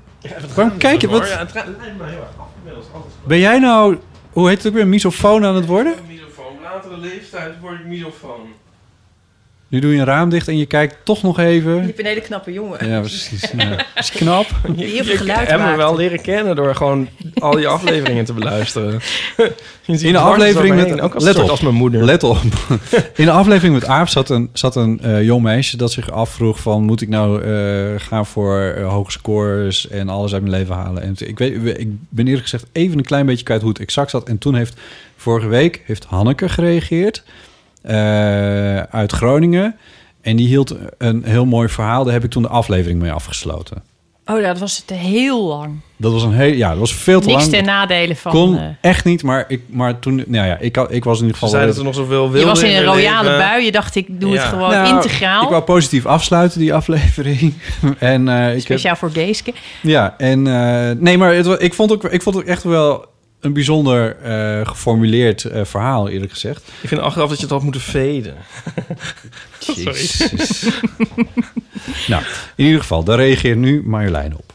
Waarom 0.55 0.77
kijk 0.79 1.01
je? 1.01 1.09
Wat, 1.09 1.29
Ja, 1.29 1.39
het 1.39 1.55
lijkt 1.55 1.69
me 1.79 2.05
heel 2.05 2.19
erg 2.19 2.29
af 2.39 2.47
inmiddels. 2.59 2.87
Ben 3.27 3.39
jij 3.39 3.59
nou... 3.59 3.99
Hoe 4.33 4.49
heet 4.49 4.57
het 4.59 4.67
ook 4.67 4.73
weer? 4.73 4.87
Misofoon 4.87 5.45
aan 5.45 5.55
het 5.55 5.67
worden? 5.67 5.95
misofoon. 6.09 6.53
Latere 6.63 6.97
leeftijd 6.99 7.53
word 7.61 7.79
ik 7.81 7.87
misofoon. 7.87 8.41
Nu 9.71 9.79
doe 9.81 9.93
je 9.93 9.99
een 9.99 10.05
raam 10.05 10.29
dicht 10.31 10.49
en 10.49 10.59
je 10.59 10.67
kijkt 10.67 10.97
toch 11.05 11.23
nog 11.23 11.37
Je 11.37 11.47
even. 11.47 11.83
hebt 11.83 11.99
een 11.99 12.05
hele 12.07 12.21
knappe 12.21 12.53
jongen. 12.53 12.89
Ja, 12.89 13.01
precies. 13.01 13.53
Ja. 13.57 13.85
Is 13.95 14.11
knap. 14.11 14.47
Die 14.69 14.87
heel 14.87 15.05
veel 15.05 15.17
geluid 15.17 15.41
Ik 15.41 15.49
heb 15.49 15.61
me 15.61 15.77
wel 15.77 15.97
leren 15.97 16.21
kennen 16.21 16.57
door 16.57 16.75
gewoon 16.75 17.09
al 17.39 17.51
die 17.57 17.69
afleveringen 17.69 18.25
te 18.25 18.33
beluisteren. 18.33 19.01
Je 19.85 19.99
In 19.99 20.13
de 20.13 20.19
aflevering 20.19 20.75
met- 20.75 21.01
ook 21.01 21.15
als 21.15 21.25
let 21.25 21.39
op. 21.39 21.49
als 21.49 21.61
mijn 21.61 21.75
moeder. 21.75 22.05
Let 22.05 22.23
op. 22.23 22.39
In 23.15 23.25
de 23.25 23.31
aflevering 23.31 23.75
met 23.75 23.85
Aap 23.85 24.09
zat 24.09 24.31
een, 24.31 24.51
zat 24.53 24.77
een 24.77 25.01
eh, 25.01 25.23
jong 25.23 25.43
meisje 25.43 25.77
dat 25.77 25.93
zich 25.93 26.11
afvroeg 26.11 26.61
van... 26.61 26.83
moet 26.83 27.01
ik 27.01 27.09
nou 27.09 27.43
eh, 27.43 27.95
gaan 27.97 28.27
voor 28.27 28.61
eh, 28.61 28.89
hoge 28.89 29.11
scores 29.11 29.89
en 29.89 30.09
alles 30.09 30.33
uit 30.33 30.43
mijn 30.43 30.55
leven 30.55 30.75
halen? 30.75 31.03
En 31.03 31.15
ik, 31.19 31.39
weet, 31.39 31.79
ik 31.79 31.89
ben 32.09 32.27
eerlijk 32.27 32.43
gezegd 32.43 32.67
even 32.73 32.99
een 32.99 33.05
klein 33.05 33.27
beetje 33.27 33.45
kwijt 33.45 33.61
hoe 33.61 33.71
het 33.71 33.79
exact 33.81 34.11
zat. 34.11 34.29
En 34.29 34.39
toen 34.39 34.55
heeft 34.55 34.75
vorige 35.17 35.49
week 35.49 35.83
heeft 35.85 36.05
Hanneke 36.05 36.49
gereageerd 36.49 37.23
uit 38.91 39.13
Groningen. 39.13 39.77
En 40.21 40.37
die 40.37 40.47
hield 40.47 40.75
een 40.99 41.23
heel 41.25 41.47
mooi 41.47 41.69
verhaal. 41.69 42.05
Daar 42.05 42.13
heb 42.13 42.25
ik 42.25 42.31
toen 42.31 42.43
de 42.43 42.49
aflevering 42.49 43.01
mee 43.01 43.13
afgesloten. 43.13 43.83
Oh, 44.31 44.41
ja, 44.41 44.47
dat 44.47 44.59
was 44.59 44.77
het 44.87 44.99
heel 44.99 45.47
lang. 45.47 45.81
Dat 45.97 46.13
was 46.13 46.23
een 46.23 46.33
heel, 46.33 46.53
ja, 46.53 46.69
dat 46.71 46.79
was 46.79 46.95
veel 46.95 47.21
te 47.21 47.27
Niks 47.27 47.41
lang. 47.41 47.55
ten 47.55 47.65
nadele 47.65 48.17
van... 48.17 48.33
Kon 48.33 48.59
eh, 48.59 48.65
echt 48.81 49.05
niet, 49.05 49.23
maar, 49.23 49.45
ik, 49.49 49.63
maar 49.69 49.99
toen, 49.99 50.25
nou 50.27 50.47
ja, 50.47 50.57
ik, 50.59 50.77
ik 50.77 51.05
was 51.05 51.21
in 51.21 51.27
ieder 51.27 51.39
Ze 51.39 51.45
geval. 51.45 51.49
zei 51.49 51.67
dat 51.67 51.77
er 51.77 51.85
nog 51.85 51.95
zoveel 51.95 52.31
wilde 52.31 52.39
je 52.39 52.45
was 52.45 52.63
in 52.63 52.77
een 52.77 52.85
royale 52.85 53.25
leven. 53.25 53.39
bui. 53.39 53.65
Je 53.65 53.73
dacht, 53.73 53.95
ik 53.97 54.21
doe 54.21 54.33
het 54.33 54.43
gewoon 54.43 54.71
Nou, 54.71 54.95
integraal. 54.95 55.43
Ik 55.43 55.49
wou 55.49 55.63
positief 55.63 56.07
afsluiten, 56.07 56.59
die 56.59 56.75
aflevering. 56.75 57.55
en 57.99 58.29
eh, 58.29 58.47
ik 58.47 58.53
heb, 58.53 58.61
Speciaal 58.61 58.97
voor 58.97 59.11
Geeske. 59.11 59.53
ja, 59.83 60.15
en 60.19 60.47
eh, 60.47 60.97
nee, 60.99 61.19
maar 61.19 61.35
het, 61.35 61.63
ik, 61.63 61.75
vond 61.75 61.93
ook, 61.93 62.05
ik 62.05 62.23
vond 62.23 62.37
ook 62.37 62.43
echt 62.45 62.63
wel 62.63 63.07
een 63.41 63.53
bijzonder 63.53 64.17
eh, 64.23 64.67
geformuleerd 64.67 65.45
eh, 65.45 65.65
verhaal, 65.65 66.09
eerlijk 66.09 66.33
gezegd. 66.33 66.73
Ik 66.83 66.89
vind 66.89 67.01
achteraf 67.01 67.29
dat 67.29 67.37
je 67.37 67.43
het 67.43 67.53
had 67.53 67.63
moeten 67.63 67.81
veden. 67.81 68.37
Jezus. 69.75 70.81
nou, 72.09 72.23
in 72.57 72.65
ieder 72.65 72.81
geval, 72.81 73.05
daar 73.05 73.17
reageert 73.19 73.57
nu 73.57 73.83
Marjolein 73.85 74.35
op. 74.35 74.53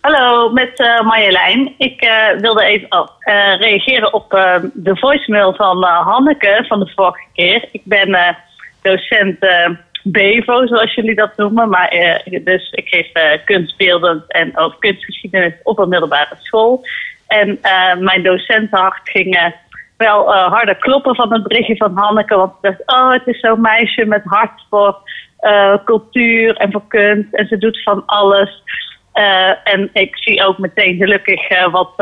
Hallo, 0.00 0.50
met 0.52 0.78
eh 0.78 1.00
Marjolein. 1.00 1.74
Ik 1.78 2.00
eh, 2.00 2.40
wilde 2.40 2.64
even 2.64 2.92
oh, 2.92 3.08
eh, 3.18 3.58
reageren 3.58 4.12
op 4.12 4.32
eh, 4.32 4.56
de 4.74 4.96
voicemail 4.96 5.54
van 5.54 5.84
eh, 5.84 6.06
Hanneke 6.06 6.64
van 6.68 6.80
de 6.80 6.92
vorige 6.94 7.24
keer. 7.32 7.68
Ik 7.72 7.80
ben 7.84 8.14
eh, 8.14 8.34
docent 8.82 9.38
eh, 9.38 9.70
BEVO, 10.02 10.66
zoals 10.66 10.94
jullie 10.94 11.14
dat 11.14 11.36
noemen. 11.36 11.68
Maar, 11.68 11.88
eh, 11.88 12.44
dus 12.44 12.70
ik 12.70 12.88
geef 12.88 13.12
eh, 13.12 13.44
kunstbeeldend 13.44 14.32
en 14.32 14.58
ook 14.58 14.76
kunstgeschiedenis 14.78 15.52
op 15.62 15.78
een 15.78 15.88
middelbare 15.88 16.36
school. 16.40 16.84
En 17.26 17.58
eh, 17.62 17.96
mijn 17.96 18.22
docentenhart 18.22 19.00
ging 19.10 19.34
eh, 19.34 19.44
wel 19.96 20.34
eh, 20.34 20.52
harder 20.52 20.76
kloppen 20.76 21.14
van 21.14 21.32
het 21.32 21.42
berichtje 21.42 21.76
van 21.76 21.96
Hanneke. 21.96 22.36
Want 22.36 22.52
ik 22.52 22.58
dacht, 22.60 22.82
oh, 22.86 23.12
het 23.12 23.26
is 23.26 23.40
zo'n 23.40 23.60
meisje 23.60 24.04
met 24.04 24.22
hart 24.24 24.66
voor 24.70 24.98
cultuur 25.84 26.56
en 26.56 26.72
voor 26.72 26.86
kunst. 26.88 27.34
En 27.34 27.46
ze 27.46 27.58
doet 27.58 27.82
van 27.82 28.02
alles. 28.06 28.62
En 29.64 29.90
ik 29.92 30.16
zie 30.16 30.44
ook 30.46 30.58
meteen 30.58 30.96
gelukkig 30.96 31.68
wat 31.70 31.92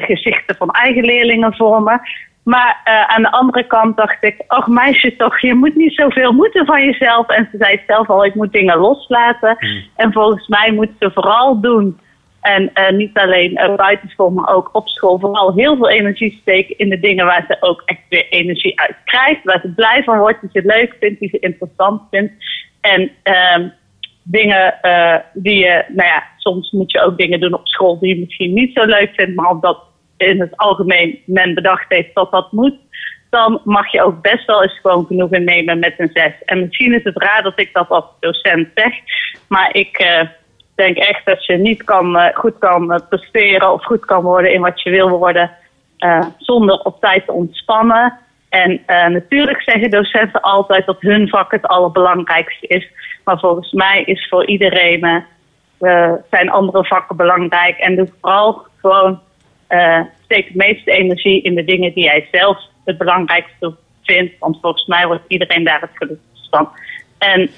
gezichten 0.00 0.56
van 0.56 0.70
eigen 0.70 1.04
leerlingen 1.04 1.54
voor 1.56 1.82
me. 1.82 1.98
Maar 2.42 2.80
aan 3.06 3.22
de 3.22 3.30
andere 3.30 3.66
kant 3.66 3.96
dacht 3.96 4.24
ik, 4.24 4.44
ach 4.46 4.66
meisje 4.66 5.16
toch, 5.16 5.40
je 5.40 5.54
moet 5.54 5.74
niet 5.74 5.94
zoveel 5.94 6.32
moeten 6.32 6.66
van 6.66 6.84
jezelf. 6.84 7.28
En 7.28 7.48
ze 7.50 7.56
zei 7.58 7.80
zelf 7.86 8.10
al, 8.10 8.24
ik 8.24 8.34
moet 8.34 8.52
dingen 8.52 8.78
loslaten. 8.78 9.56
En 9.96 10.12
volgens 10.12 10.48
mij 10.48 10.72
moet 10.72 10.90
ze 10.98 11.10
vooral 11.14 11.60
doen. 11.60 11.98
En 12.40 12.70
eh, 12.74 12.90
niet 12.90 13.18
alleen 13.18 13.52
uh, 13.52 13.74
buitenschool, 13.74 14.30
maar 14.30 14.54
ook 14.54 14.68
op 14.72 14.88
school. 14.88 15.18
Vooral 15.18 15.54
heel 15.54 15.76
veel 15.76 15.88
energie 15.88 16.38
steken 16.40 16.78
in 16.78 16.88
de 16.88 17.00
dingen 17.00 17.24
waar 17.24 17.44
ze 17.48 17.56
ook 17.60 17.82
echt 17.84 18.00
weer 18.08 18.26
energie 18.28 18.80
uit 18.80 18.96
krijgt. 19.04 19.44
Waar 19.44 19.60
ze 19.60 19.68
blij 19.68 20.02
van 20.04 20.18
wordt, 20.18 20.40
die 20.40 20.50
ze 20.52 20.66
leuk 20.66 20.96
vindt, 21.00 21.20
die 21.20 21.28
ze 21.28 21.38
interessant 21.38 22.02
vindt. 22.10 22.32
En 22.80 23.10
ehm 23.22 23.68
dingen 24.30 24.78
uh, 24.82 25.16
die 25.32 25.58
je, 25.58 25.84
nou 25.88 26.08
ja, 26.08 26.24
soms 26.36 26.70
moet 26.70 26.92
je 26.92 27.00
ook 27.00 27.18
dingen 27.18 27.40
doen 27.40 27.54
op 27.54 27.68
school 27.68 27.98
die 27.98 28.14
je 28.14 28.20
misschien 28.20 28.52
niet 28.52 28.74
zo 28.74 28.84
leuk 28.84 29.10
vindt, 29.14 29.34
maar 29.34 29.50
omdat 29.50 29.82
in 30.16 30.40
het 30.40 30.56
algemeen 30.56 31.18
men 31.26 31.54
bedacht 31.54 31.84
heeft 31.88 32.14
dat 32.14 32.30
dat 32.30 32.52
moet, 32.52 32.74
dan 33.30 33.60
mag 33.64 33.92
je 33.92 34.02
ook 34.02 34.22
best 34.22 34.46
wel 34.46 34.62
eens 34.62 34.78
gewoon 34.80 35.06
genoegen 35.06 35.44
nemen 35.44 35.78
met 35.78 35.94
een 35.96 36.10
zes. 36.12 36.32
En 36.44 36.60
misschien 36.60 36.94
is 36.94 37.04
het 37.04 37.22
raar 37.22 37.42
dat 37.42 37.60
ik 37.60 37.72
dat 37.72 37.88
als 37.88 38.04
docent 38.20 38.68
zeg, 38.74 38.94
maar 39.48 39.74
ik 39.74 40.02
uh, 40.02 40.28
denk 40.78 40.96
echt 40.96 41.24
dat 41.24 41.44
je 41.44 41.56
niet 41.56 41.84
kan, 41.84 42.16
uh, 42.16 42.26
goed 42.34 42.58
kan 42.58 43.02
presteren 43.08 43.72
of 43.72 43.84
goed 43.84 44.04
kan 44.04 44.22
worden 44.22 44.52
in 44.52 44.60
wat 44.60 44.82
je 44.82 44.90
wil 44.90 45.08
worden 45.08 45.50
zonder 46.38 46.78
op 46.78 47.00
tijd 47.00 47.26
te 47.26 47.32
ontspannen. 47.32 48.18
En 48.48 48.82
natuurlijk 48.86 49.62
zeggen 49.62 49.90
docenten 49.90 50.40
altijd 50.40 50.86
dat 50.86 51.00
hun 51.00 51.28
vak 51.28 51.50
het 51.50 51.66
allerbelangrijkste 51.66 52.66
is. 52.66 52.88
Maar 53.24 53.38
volgens 53.38 53.72
mij 53.72 54.02
is 54.02 54.28
voor 54.28 54.46
iedereen 54.46 55.24
zijn 56.30 56.50
andere 56.50 56.84
vakken 56.84 57.16
belangrijk. 57.16 57.78
En 57.78 57.96
doe 57.96 58.08
vooral 58.20 58.66
gewoon 58.80 59.20
steek 60.24 60.44
het 60.44 60.54
meeste 60.54 60.90
energie 60.90 61.42
in 61.42 61.54
de 61.54 61.64
dingen 61.64 61.92
die 61.92 62.04
jij 62.04 62.28
zelf 62.32 62.58
het 62.84 62.98
belangrijkste 62.98 63.74
vindt. 64.02 64.38
Want 64.38 64.58
volgens 64.60 64.86
mij 64.86 65.06
wordt 65.06 65.24
iedereen 65.28 65.64
daar 65.64 65.80
het 65.80 65.90
gelukkigst 65.94 66.48
van. 66.50 66.68
En 67.18 67.50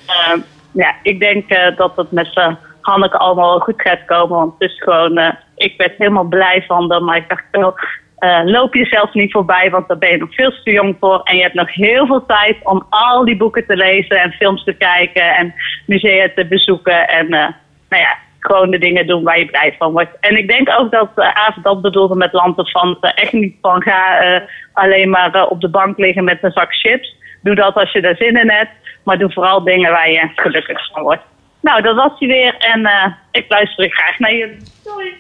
ja, 0.72 0.94
ik 1.02 1.20
denk 1.20 1.48
dat 1.76 1.96
het 1.96 2.10
met 2.10 2.40
Hanneke 2.80 3.18
allemaal 3.18 3.58
goed 3.58 3.82
gaat 3.82 4.04
komen. 4.04 4.36
Want 4.36 4.54
gewoon, 4.58 5.34
ik 5.56 5.74
werd 5.76 5.98
helemaal 5.98 6.24
blij 6.24 6.64
van 6.66 6.88
dat. 6.88 7.02
Maar 7.02 7.16
ik 7.16 7.28
dacht 7.28 7.44
wel, 7.50 7.74
uh, 8.20 8.40
loop 8.44 8.74
jezelf 8.74 9.14
niet 9.14 9.32
voorbij, 9.32 9.70
want 9.70 9.88
daar 9.88 9.98
ben 9.98 10.10
je 10.10 10.16
nog 10.16 10.34
veel 10.34 10.52
te 10.64 10.70
jong 10.70 10.96
voor. 11.00 11.20
En 11.24 11.36
je 11.36 11.42
hebt 11.42 11.54
nog 11.54 11.74
heel 11.74 12.06
veel 12.06 12.26
tijd 12.26 12.56
om 12.62 12.86
al 12.90 13.24
die 13.24 13.36
boeken 13.36 13.66
te 13.66 13.76
lezen 13.76 14.20
en 14.20 14.32
films 14.32 14.64
te 14.64 14.72
kijken 14.72 15.36
en 15.36 15.54
musea 15.86 16.28
te 16.34 16.46
bezoeken. 16.46 17.08
En 17.08 17.24
uh, 17.24 17.48
nou 17.88 18.02
ja, 18.02 18.16
gewoon 18.38 18.70
de 18.70 18.78
dingen 18.78 19.06
doen 19.06 19.22
waar 19.22 19.38
je 19.38 19.46
blij 19.46 19.74
van 19.78 19.92
wordt. 19.92 20.16
En 20.20 20.36
ik 20.36 20.48
denk 20.48 20.68
ook 20.78 20.90
dat 20.90 21.10
uh, 21.16 21.48
dat 21.62 21.82
bedoelde 21.82 22.14
met 22.14 22.32
Lanterfanten. 22.32 23.14
Echt 23.14 23.32
niet 23.32 23.56
van 23.60 23.82
ga 23.82 24.42
alleen 24.72 25.10
maar 25.10 25.46
op 25.46 25.60
de 25.60 25.70
bank 25.70 25.98
liggen 25.98 26.24
met 26.24 26.38
een 26.42 26.52
zak 26.52 26.74
chips. 26.74 27.16
Doe 27.42 27.54
dat 27.54 27.74
als 27.74 27.92
je 27.92 28.00
daar 28.00 28.16
zin 28.16 28.36
in 28.36 28.50
hebt. 28.50 28.70
Maar 29.04 29.18
doe 29.18 29.32
vooral 29.32 29.64
dingen 29.64 29.90
waar 29.90 30.10
je 30.10 30.30
gelukkig 30.34 30.90
van 30.92 31.02
wordt. 31.02 31.22
Nou, 31.60 31.82
dat 31.82 31.96
was 31.96 32.18
hij 32.18 32.28
weer. 32.28 32.56
En 32.56 33.14
ik 33.30 33.44
luister 33.48 33.90
graag 33.90 34.18
naar 34.18 34.34
jullie. 34.34 34.58
Doei. 34.84 35.14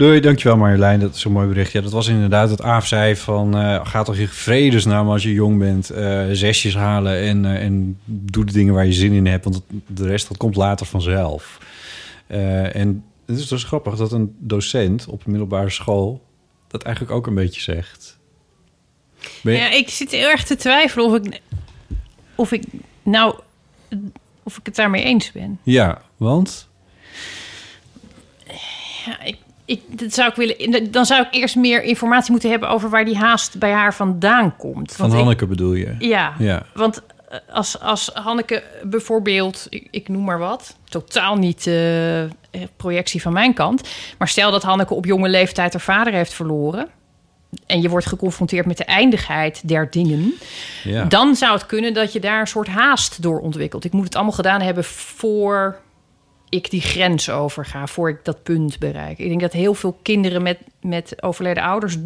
Doei, 0.00 0.20
dankjewel 0.20 0.56
Marjolein. 0.56 1.00
Dat 1.00 1.14
is 1.14 1.24
een 1.24 1.32
mooi 1.32 1.48
bericht. 1.48 1.72
Ja, 1.72 1.80
dat 1.80 1.92
was 1.92 2.08
inderdaad 2.08 2.48
dat 2.48 2.62
Aaf 2.62 2.86
zei 2.86 3.16
van... 3.16 3.56
Uh, 3.56 3.86
ga 3.86 4.02
toch 4.02 4.16
in 4.16 4.28
vredesnaam 4.28 5.08
als 5.08 5.22
je 5.22 5.32
jong 5.32 5.58
bent 5.58 5.92
uh, 5.92 6.24
zesjes 6.32 6.74
halen... 6.74 7.20
En, 7.20 7.44
uh, 7.44 7.62
en 7.62 7.98
doe 8.04 8.44
de 8.44 8.52
dingen 8.52 8.74
waar 8.74 8.86
je 8.86 8.92
zin 8.92 9.12
in 9.12 9.26
hebt. 9.26 9.44
Want 9.44 9.62
de 9.86 10.06
rest 10.06 10.28
dat 10.28 10.36
komt 10.36 10.56
later 10.56 10.86
vanzelf. 10.86 11.58
en 12.72 13.04
het 13.26 13.38
is 13.38 13.48
dus 13.48 13.64
grappig 13.64 13.96
dat 13.96 14.12
een 14.12 14.36
docent 14.38 15.06
op 15.06 15.24
een 15.24 15.30
middelbare 15.30 15.70
school... 15.70 16.24
dat 16.68 16.82
eigenlijk 16.82 17.14
ook 17.14 17.26
een 17.26 17.34
beetje 17.34 17.60
zegt. 17.60 18.18
Je... 19.42 19.50
Ja, 19.50 19.70
ik 19.70 19.88
zit 19.88 20.10
heel 20.10 20.28
erg 20.28 20.44
te 20.44 20.56
twijfelen 20.56 21.06
of 21.06 21.14
ik... 21.14 21.40
of 22.34 22.52
ik 22.52 22.62
nou... 23.02 23.34
of 24.50 24.58
ik 24.58 24.66
het 24.66 24.76
daarmee 24.76 25.02
eens 25.02 25.32
ben. 25.32 25.58
Ja, 25.62 26.02
want... 26.16 26.68
Ja, 29.06 29.22
ik, 29.24 29.36
ik, 29.64 29.98
dat 29.98 30.14
zou 30.14 30.28
ik 30.28 30.34
willen, 30.34 30.90
dan 30.90 31.06
zou 31.06 31.22
ik 31.22 31.28
eerst 31.30 31.56
meer 31.56 31.82
informatie 31.82 32.30
moeten 32.30 32.50
hebben 32.50 32.68
over 32.68 32.90
waar 32.90 33.04
die 33.04 33.16
haast 33.16 33.58
bij 33.58 33.72
haar 33.72 33.94
vandaan 33.94 34.56
komt. 34.56 34.92
Van 34.92 35.08
want 35.08 35.20
Hanneke 35.20 35.44
ik, 35.44 35.50
bedoel 35.50 35.74
je? 35.74 35.94
Ja, 35.98 36.34
ja. 36.38 36.62
want 36.74 37.02
als, 37.50 37.80
als 37.80 38.10
Hanneke 38.14 38.62
bijvoorbeeld, 38.82 39.66
ik, 39.68 39.88
ik 39.90 40.08
noem 40.08 40.24
maar 40.24 40.38
wat, 40.38 40.76
totaal 40.84 41.36
niet 41.36 41.66
eh, 41.66 42.22
projectie 42.76 43.22
van 43.22 43.32
mijn 43.32 43.54
kant. 43.54 43.88
Maar 44.18 44.28
stel 44.28 44.50
dat 44.50 44.62
Hanneke 44.62 44.94
op 44.94 45.04
jonge 45.04 45.28
leeftijd 45.28 45.72
haar 45.72 45.82
vader 45.82 46.12
heeft 46.12 46.32
verloren. 46.32 46.88
En 47.66 47.82
je 47.82 47.88
wordt 47.88 48.06
geconfronteerd 48.06 48.66
met 48.66 48.76
de 48.76 48.84
eindigheid 48.84 49.68
der 49.68 49.90
dingen. 49.90 50.34
Ja. 50.84 51.04
Dan 51.04 51.36
zou 51.36 51.52
het 51.52 51.66
kunnen 51.66 51.94
dat 51.94 52.12
je 52.12 52.20
daar 52.20 52.40
een 52.40 52.46
soort 52.46 52.68
haast 52.68 53.22
door 53.22 53.40
ontwikkelt. 53.40 53.84
Ik 53.84 53.92
moet 53.92 54.04
het 54.04 54.14
allemaal 54.14 54.32
gedaan 54.32 54.60
hebben 54.60 54.84
voor 54.84 55.78
ik 56.48 56.70
die 56.70 56.80
grens 56.80 57.30
overga, 57.30 57.86
voor 57.86 58.08
ik 58.08 58.18
dat 58.22 58.42
punt 58.42 58.78
bereik. 58.78 59.18
Ik 59.18 59.28
denk 59.28 59.40
dat 59.40 59.52
heel 59.52 59.74
veel 59.74 59.98
kinderen 60.02 60.42
met, 60.42 60.58
met 60.80 61.22
overleden 61.22 61.62
ouders 61.62 61.96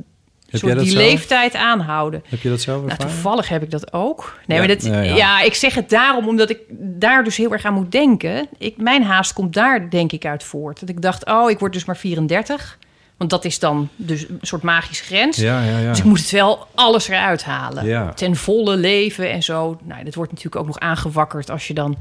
soort 0.59 0.79
die 0.79 0.91
zelf? 0.91 1.05
leeftijd 1.05 1.55
aanhouden. 1.55 2.23
Heb 2.29 2.41
je 2.41 2.49
dat 2.49 2.61
zelf 2.61 2.79
Nou, 2.79 2.91
ervaren? 2.91 3.13
toevallig 3.13 3.49
heb 3.49 3.63
ik 3.63 3.71
dat 3.71 3.93
ook. 3.93 4.39
Nee, 4.47 4.59
Ja, 4.59 4.67
maar 4.67 4.77
dat, 4.77 5.07
ja. 5.17 5.41
ik 5.41 5.55
zeg 5.55 5.75
het 5.75 5.91
daarom 5.91 6.29
omdat 6.29 6.51
ik 6.51 6.59
daar 6.79 7.25
dus 7.25 7.37
heel 7.37 7.53
erg 7.53 7.65
aan 7.65 7.75
moet 7.75 7.93
denken. 7.93 8.49
Ik, 8.59 8.77
mijn 8.77 9.03
haast 9.03 9.33
komt 9.33 9.53
daar 9.53 9.91
denk 9.91 10.13
ik 10.13 10.25
uit 10.25 10.43
voort. 10.43 10.81
Dat 10.81 10.89
ik 10.89 11.03
dacht, 11.03 11.27
oh, 11.27 11.51
ik 11.51 11.59
word 11.59 11.73
dus 11.73 11.85
maar 11.85 11.97
34. 11.97 12.79
Want 13.17 13.31
dat 13.31 13.45
is 13.45 13.59
dan 13.59 13.89
dus 13.97 14.29
een 14.29 14.39
soort 14.41 14.63
magische 14.63 15.05
grens. 15.05 15.37
Ja, 15.37 15.65
ja, 15.65 15.79
ja. 15.79 15.89
Dus 15.89 15.99
ik 15.99 16.05
moet 16.05 16.21
het 16.21 16.31
wel 16.31 16.67
alles 16.75 17.09
eruit 17.09 17.45
halen. 17.45 17.87
Ja. 17.87 18.13
Ten 18.13 18.37
volle 18.37 18.77
leven 18.77 19.31
en 19.31 19.43
zo. 19.43 19.79
Nou, 19.83 20.05
dat 20.05 20.15
wordt 20.15 20.31
natuurlijk 20.31 20.57
ook 20.61 20.67
nog 20.67 20.79
aangewakkerd 20.79 21.51
als 21.51 21.67
je 21.67 21.75
dan 21.75 21.97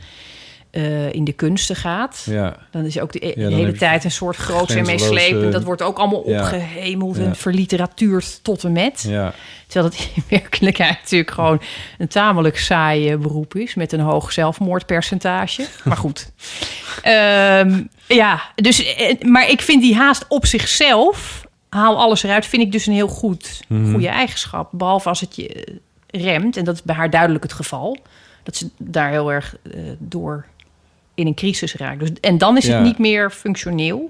eh, 0.73 1.13
in 1.13 1.23
de 1.23 1.31
kunsten 1.31 1.75
gaat. 1.75 2.23
Ja. 2.29 2.55
Dan 2.71 2.85
is 2.85 2.99
ook 2.99 3.11
de, 3.11 3.19
de 3.19 3.41
dan 3.41 3.53
hele 3.53 3.71
tijd 3.71 4.03
een 4.03 4.11
soort 4.11 4.35
groots 4.35 4.75
en 4.75 4.85
meeslepend. 4.85 5.51
Dat 5.51 5.63
wordt 5.63 5.81
ook 5.81 5.97
allemaal 5.97 6.19
opgehemeld 6.19 7.17
en 7.17 7.35
verliteratuurd 7.35 8.43
tot 8.43 8.63
en 8.63 8.71
met. 8.71 9.05
Ja. 9.07 9.33
Terwijl 9.67 9.91
het 9.91 10.09
in 10.15 10.23
werkelijkheid 10.39 10.97
natuurlijk 11.01 11.31
gewoon 11.31 11.61
een 11.97 12.07
tamelijk 12.07 12.57
saai 12.57 13.09
eh, 13.09 13.17
beroep 13.17 13.55
is. 13.55 13.73
Met 13.73 13.91
een 13.91 13.99
hoog 13.99 14.31
zelfmoordpercentage. 14.31 15.65
Maar 15.83 15.97
goed. 15.97 16.31
Ehm, 17.01 17.81
ja, 18.15 18.41
dus, 18.55 18.95
eh, 18.95 19.21
maar 19.21 19.49
ik 19.49 19.61
vind 19.61 19.81
die 19.81 19.95
haast 19.95 20.25
op 20.27 20.45
zichzelf, 20.45 21.45
haal 21.69 21.97
alles 21.97 22.23
eruit, 22.23 22.45
vind 22.45 22.61
ik 22.63 22.71
dus 22.71 22.85
een 22.85 22.93
heel 22.93 23.07
goed, 23.07 23.61
Mhm. 23.67 23.91
goede 23.91 24.07
eigenschap. 24.07 24.69
Behalve 24.71 25.09
als 25.09 25.19
het 25.19 25.35
je 25.35 25.47
eh, 25.53 26.23
remt, 26.23 26.57
en 26.57 26.63
dat 26.65 26.75
is 26.75 26.83
bij 26.83 26.95
haar 26.95 27.09
duidelijk 27.09 27.43
het 27.43 27.53
geval. 27.53 27.97
Dat 28.43 28.55
ze 28.55 28.69
daar 28.77 29.09
heel 29.09 29.31
erg 29.31 29.55
eh, 29.71 29.79
door 29.99 30.45
in 31.15 31.27
een 31.27 31.35
crisis 31.35 31.75
raakt. 31.75 31.99
Dus, 31.99 32.09
en 32.21 32.37
dan 32.37 32.57
is 32.57 32.65
Ja. 32.65 32.73
het 32.75 32.83
niet 32.83 32.97
meer 32.97 33.31
functioneel. 33.31 34.09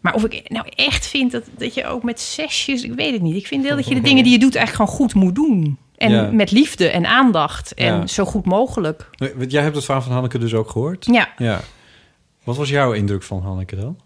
Maar 0.00 0.14
of 0.14 0.24
ik 0.24 0.50
nou 0.50 0.66
echt 0.74 1.06
vind 1.06 1.32
dat, 1.32 1.42
dat 1.58 1.74
je 1.74 1.86
ook 1.86 2.02
met 2.02 2.20
zesjes... 2.20 2.82
Ik 2.82 2.92
weet 2.92 3.12
het 3.12 3.22
niet. 3.22 3.36
Ik 3.36 3.46
vind 3.46 3.64
wel 3.64 3.76
dat 3.76 3.88
je 3.88 3.94
de 3.94 4.00
dingen 4.00 4.22
die 4.22 4.32
je 4.32 4.38
doet 4.38 4.54
eigenlijk 4.54 4.86
gewoon 4.90 5.00
goed 5.08 5.14
moet 5.22 5.34
doen. 5.34 5.78
En 5.96 6.10
Ja. 6.12 6.22
met 6.32 6.50
liefde 6.50 6.88
en 6.88 7.06
aandacht. 7.06 7.74
En 7.74 7.94
Ja. 7.94 8.06
zo 8.06 8.24
goed 8.24 8.44
mogelijk. 8.44 9.08
Jij 9.48 9.62
hebt 9.62 9.74
het 9.74 9.84
verhaal 9.84 10.02
van 10.02 10.12
Hanneke 10.12 10.38
dus 10.38 10.54
ook 10.54 10.70
gehoord? 10.70 11.06
Ja. 11.10 11.28
ja. 11.38 11.60
Wat 12.48 12.56
was 12.56 12.68
jouw 12.68 12.92
indruk 12.92 13.22
van 13.22 13.42
Hanneke 13.42 13.76
dan? 13.76 13.98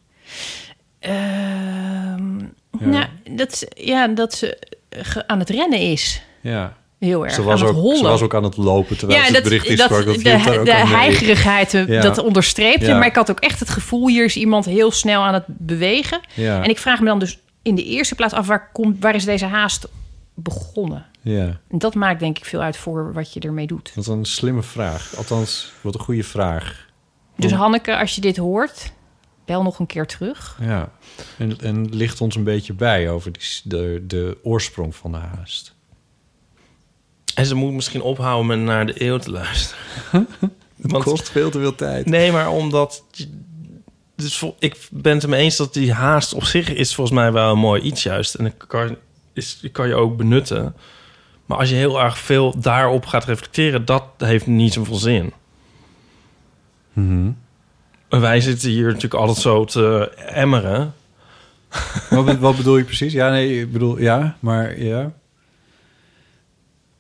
Ehm, 0.98 2.39
Ja. 2.78 2.86
Nou, 2.86 3.05
dat, 3.31 3.55
ze- 3.56 3.70
ja, 3.74 4.06
dat 4.09 4.35
ze 4.35 4.59
ge- 4.90 5.28
aan 5.28 5.39
het 5.39 5.51
rennen 5.51 5.78
is. 5.78 6.23
Ja. 6.40 6.77
Heel 6.98 7.24
erg. 7.24 7.32
Ze 7.35 7.43
was, 7.43 7.60
aan 7.60 7.66
het 7.66 7.77
ook, 7.77 7.82
hollen. 7.82 7.97
ze 7.98 8.02
was 8.05 8.23
ook 8.23 8.35
aan 8.35 8.43
het 8.44 8.56
lopen 8.56 8.97
terwijl 8.98 9.20
ja, 9.20 9.27
ze 9.27 9.35
het 9.35 9.43
bericht 9.43 9.62
dat, 9.69 9.70
insprak. 9.78 10.05
Dat 10.05 10.14
de, 10.14 10.59
ook 10.59 10.64
de 10.64 10.73
heigerigheid, 10.86 11.74
eh, 11.74 11.89
Ja. 11.89 12.01
dat 12.01 12.19
onderstreepte. 12.19 12.86
Ja. 12.86 12.98
Maar 12.98 13.06
ik 13.06 13.14
had 13.14 13.31
ook 13.31 13.40
echt 13.40 13.60
het 13.60 13.69
gevoel, 13.70 14.09
hier 14.09 14.24
is 14.24 14.36
iemand 14.36 14.64
heel 14.64 14.90
snel 14.90 15.23
aan 15.23 15.35
het 15.35 15.44
bewegen. 15.47 16.20
Ja. 16.35 16.62
En 16.62 16.70
ik 16.70 16.78
vraag 16.78 16.98
me 17.01 17.06
dan 17.06 17.19
dus 17.19 17.39
in 17.62 17.74
de 17.74 17.85
eerste 17.85 18.14
plaats 18.14 18.35
af, 18.35 18.47
waar, 18.47 18.70
komt, 18.73 18.97
waar 19.01 19.14
is 19.14 19.24
deze 19.24 19.47
haast 19.47 19.89
begonnen? 20.35 21.06
Ja, 21.20 21.44
En 21.70 21.78
dat 21.78 21.94
maakt 21.94 22.20
denk 22.20 22.39
ik 22.39 22.44
veel 22.44 22.60
uit 22.60 22.77
voor 22.77 23.12
wat 23.12 23.32
je 23.32 23.40
ermee 23.40 23.66
doet. 23.66 23.93
wat 23.94 24.06
een 24.06 24.24
slimme 24.24 24.62
vraag. 24.62 25.12
Althans, 25.16 25.73
wat 25.81 25.94
een 25.94 26.01
goede 26.01 26.24
vraag. 26.24 26.90
Dus 27.43 27.52
Hanneke, 27.52 27.97
als 27.98 28.14
je 28.14 28.20
dit 28.20 28.36
hoort, 28.36 28.93
bel 29.44 29.62
nog 29.62 29.78
een 29.78 29.86
keer 29.86 30.06
terug. 30.06 30.59
Ja, 30.60 30.90
en, 31.39 31.60
en 31.60 31.94
licht 31.94 32.20
ons 32.20 32.35
een 32.36 32.44
beetje 32.44 32.73
bij 32.73 33.10
over 33.10 33.32
die, 33.32 33.43
de, 33.64 34.05
de 34.06 34.39
oorsprong 34.43 34.97
van 34.97 35.12
de 35.12 35.19
haast. 35.19 35.74
En 37.35 37.47
ze 37.47 37.55
moet 37.55 37.73
misschien 37.73 38.02
ophouden 38.02 38.47
met 38.47 38.59
naar 38.59 38.86
de 38.86 39.05
eeuw 39.05 39.19
te 39.19 39.31
luisteren. 39.31 39.82
Want- 40.77 41.05
kost 41.05 41.31
veel 41.31 41.51
te 41.51 41.59
veel 41.59 41.74
tijd. 41.74 42.06
Nee, 42.06 42.32
maar 42.32 42.51
omdat... 42.51 43.05
Dus 44.16 44.39
vol- 44.39 44.56
ik 44.59 44.89
ben 44.90 45.14
het 45.14 45.23
ermee 45.23 45.43
eens 45.43 45.56
dat 45.56 45.74
die 45.74 45.93
haast 45.93 46.35
op 46.35 46.44
zich 46.44 46.69
is 46.69 46.94
volgens 46.94 47.16
mij 47.16 47.32
wel 47.32 47.52
een 47.52 47.59
mooi 47.59 47.82
iets 47.82 48.02
juist. 48.02 48.35
En 48.35 48.44
dat 48.44 48.66
kan, 48.66 48.97
is, 49.32 49.59
die 49.60 49.70
kan 49.70 49.89
je 49.89 49.94
ook 49.94 50.16
benutten. 50.16 50.77
Maar 51.47 51.59
als 51.59 51.69
je 51.69 51.74
heel 51.74 52.01
erg 52.01 52.19
veel 52.19 52.60
daarop 52.60 53.06
gaat 53.06 53.24
reflecteren... 53.24 53.85
dat 53.85 54.05
heeft 54.19 54.47
niet 54.47 54.73
zoveel 54.73 54.94
zin. 54.94 55.32
Mhm. 56.93 57.31
Wij 58.09 58.40
zitten 58.40 58.70
hier 58.70 58.86
natuurlijk 58.86 59.14
altijd 59.14 59.39
zo 59.39 59.64
te 59.64 60.12
emmeren. 60.16 60.94
wat, 62.10 62.39
wat 62.39 62.56
bedoel 62.56 62.77
je 62.77 62.85
precies? 62.85 63.12
Ja, 63.12 63.31
nee, 63.31 63.60
ik 63.60 63.73
bedoel, 63.73 63.98
ja, 63.98 64.36
maar 64.40 64.81
ja. 64.81 65.12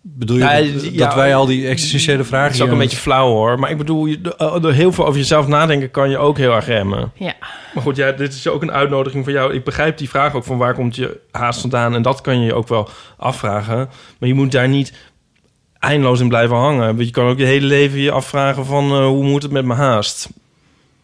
Bedoel 0.04 0.36
je 0.36 0.42
Ja, 0.44 0.82
dat, 0.82 0.94
dat 0.94 1.14
wij 1.14 1.34
al 1.34 1.46
die 1.46 1.68
existentiële 1.68 2.24
vragen... 2.24 2.46
Het 2.46 2.54
is 2.54 2.62
ook 2.62 2.70
een 2.70 2.78
beetje 2.78 2.96
flauw 2.96 3.28
hoor. 3.28 3.58
Maar 3.58 3.70
ik 3.70 3.78
bedoel, 3.78 4.14
door 4.20 4.60
door 4.60 4.72
heel 4.72 4.92
veel 4.92 5.06
over 5.06 5.18
jezelf 5.18 5.46
nadenken... 5.46 5.90
kan 5.90 6.10
je 6.10 6.18
ook 6.18 6.38
heel 6.38 6.54
erg 6.54 6.66
remmen. 6.66 7.12
Ja. 7.14 7.34
Maar 7.74 7.82
goed, 7.82 7.96
ja, 7.96 8.12
dit 8.12 8.32
is 8.32 8.48
ook 8.48 8.62
een 8.62 8.72
uitnodiging 8.72 9.24
voor 9.24 9.32
jou. 9.32 9.54
Ik 9.54 9.64
begrijp 9.64 9.98
die 9.98 10.08
vraag 10.08 10.34
ook 10.34 10.44
van 10.44 10.58
waar 10.58 10.74
komt 10.74 10.96
je 10.96 11.20
haast 11.30 11.60
vandaan. 11.60 11.94
En 11.94 12.02
dat 12.02 12.20
kan 12.20 12.40
je 12.40 12.44
je 12.44 12.54
ook 12.54 12.68
wel 12.68 12.88
afvragen. 13.16 13.88
Maar 14.18 14.28
je 14.28 14.34
moet 14.34 14.52
daar 14.52 14.68
niet 14.68 14.92
eindeloos 15.82 16.20
in 16.20 16.28
blijven 16.28 16.56
hangen. 16.56 16.86
Want 16.96 17.06
je 17.06 17.10
kan 17.10 17.26
ook 17.28 17.38
je 17.38 17.44
hele 17.44 17.66
leven 17.66 17.98
je 17.98 18.10
afvragen 18.10 18.66
van... 18.66 18.90
eh, 18.90 19.06
hoe 19.06 19.24
moet 19.24 19.42
het 19.42 19.52
met 19.52 19.64
mijn 19.64 19.78
haast? 19.78 20.28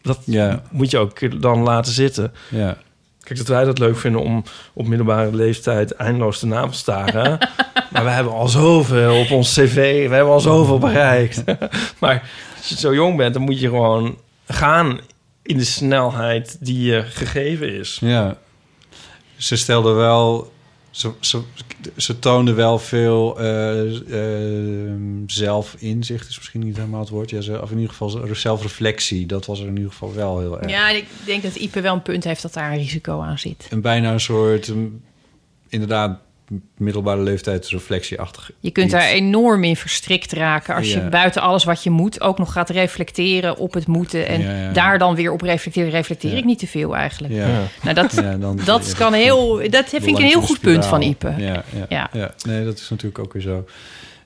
Dat 0.01 0.19
Ja. 0.25 0.61
moet 0.71 0.91
je 0.91 0.97
ook 0.97 1.41
dan 1.41 1.59
laten 1.63 1.93
zitten. 1.93 2.33
Ja. 2.49 2.77
Kijk, 3.23 3.37
dat 3.37 3.47
wij 3.47 3.63
dat 3.63 3.79
leuk 3.79 3.97
vinden 3.97 4.21
om 4.21 4.43
op 4.73 4.87
middelbare 4.87 5.35
leeftijd 5.35 5.91
eindeloos 5.95 6.39
te 6.39 6.45
navelstaren. 6.47 7.37
maar 7.91 8.03
we 8.03 8.09
hebben 8.09 8.33
al 8.33 8.47
zoveel 8.47 9.19
op 9.19 9.31
ons 9.31 9.53
cv. 9.53 10.07
We 10.09 10.15
hebben 10.15 10.33
al 10.33 10.39
zoveel 10.39 10.77
bereikt. 10.79 11.43
maar 11.99 12.29
als 12.57 12.69
je 12.69 12.77
zo 12.77 12.93
jong 12.93 13.17
bent, 13.17 13.33
dan 13.33 13.43
moet 13.43 13.59
je 13.59 13.67
gewoon 13.67 14.17
gaan 14.47 14.99
in 15.41 15.57
de 15.57 15.63
snelheid 15.63 16.57
die 16.59 16.81
je 16.81 17.01
gegeven 17.01 17.73
is. 17.73 17.97
Ja. 18.01 18.37
Ze 19.37 19.55
stelde 19.55 19.91
wel... 19.91 20.51
Ze, 20.89 21.11
ze, 21.19 21.41
ze 21.95 22.19
toonde 22.19 22.53
wel 22.53 22.79
veel 22.79 23.39
eh, 23.39 23.95
eh, 23.95 24.93
zelfinzicht, 25.25 26.29
is 26.29 26.37
misschien 26.37 26.61
niet 26.61 26.75
helemaal 26.75 26.99
het 26.99 27.09
woord. 27.09 27.29
Ja, 27.29 27.41
ze, 27.41 27.61
of 27.61 27.71
in 27.71 27.77
ieder 27.77 27.95
geval 27.95 28.27
zelfreflectie. 28.33 29.25
Dat 29.25 29.45
was 29.45 29.59
er 29.59 29.67
in 29.67 29.75
ieder 29.75 29.91
geval 29.91 30.13
wel 30.13 30.39
heel 30.39 30.59
erg. 30.59 30.69
Ja, 30.69 30.89
ik 30.89 31.05
denk 31.25 31.43
dat 31.43 31.55
Ipe 31.55 31.81
wel 31.81 31.93
een 31.93 32.01
punt 32.01 32.23
heeft 32.23 32.41
dat 32.41 32.53
daar 32.53 32.71
een 32.71 32.77
risico 32.77 33.21
aan 33.21 33.39
zit. 33.39 33.67
En 33.69 33.81
bijna 33.81 34.11
een 34.11 34.19
soort, 34.19 34.73
mm, 34.73 35.01
inderdaad, 35.67 36.19
middelbare 36.77 37.21
leeftijd 37.21 37.67
reflectieachtig. 37.67 38.51
Je 38.59 38.71
kunt 38.71 38.85
iets. 38.85 38.95
daar 38.95 39.07
enorm 39.07 39.63
in 39.63 39.75
verstrikt 39.75 40.31
raken 40.31 40.75
als 40.75 40.93
je 40.93 41.01
buiten 41.09 41.41
alles 41.41 41.63
wat 41.63 41.83
je 41.83 41.89
moet 41.89 42.21
ook 42.21 42.37
nog 42.37 42.51
gaat 42.51 42.69
reflecteren 42.69 43.57
op 43.57 43.73
het 43.73 43.87
moeten. 43.87 44.27
En 44.27 44.41
Ja, 44.41 44.51
ja. 44.63 44.71
daar 44.71 44.97
dan 44.97 45.15
weer 45.15 45.31
op 45.31 45.41
reflecteren. 45.41 45.89
Reflecteer 45.89 46.31
Ja. 46.31 46.37
ik 46.37 46.45
niet 46.45 46.59
te 46.59 46.67
veel 46.67 46.95
eigenlijk. 46.95 47.33
Ja. 47.33 47.47
Nou, 47.83 47.95
dat, 47.95 48.13
Ja, 48.13 48.37
dan- 48.37 48.59
dat 48.65 48.87
ja, 48.87 48.95
kan 48.97 49.13
heel. 49.13 49.69
Dat 49.69 49.85
vind 49.89 50.05
ik 50.05 50.17
een 50.17 50.23
heel 50.23 50.41
goed 50.41 50.59
punt 50.61 50.85
van 50.85 51.01
Ipe. 51.01 51.33
Ja, 51.37 51.63
ja, 51.75 51.85
ja. 51.89 52.09
Ja. 52.13 52.33
nee, 52.45 52.63
dat 52.65 52.77
is 52.77 52.89
natuurlijk 52.89 53.19
ook 53.19 53.33
weer 53.33 53.41
zo. 53.41 53.65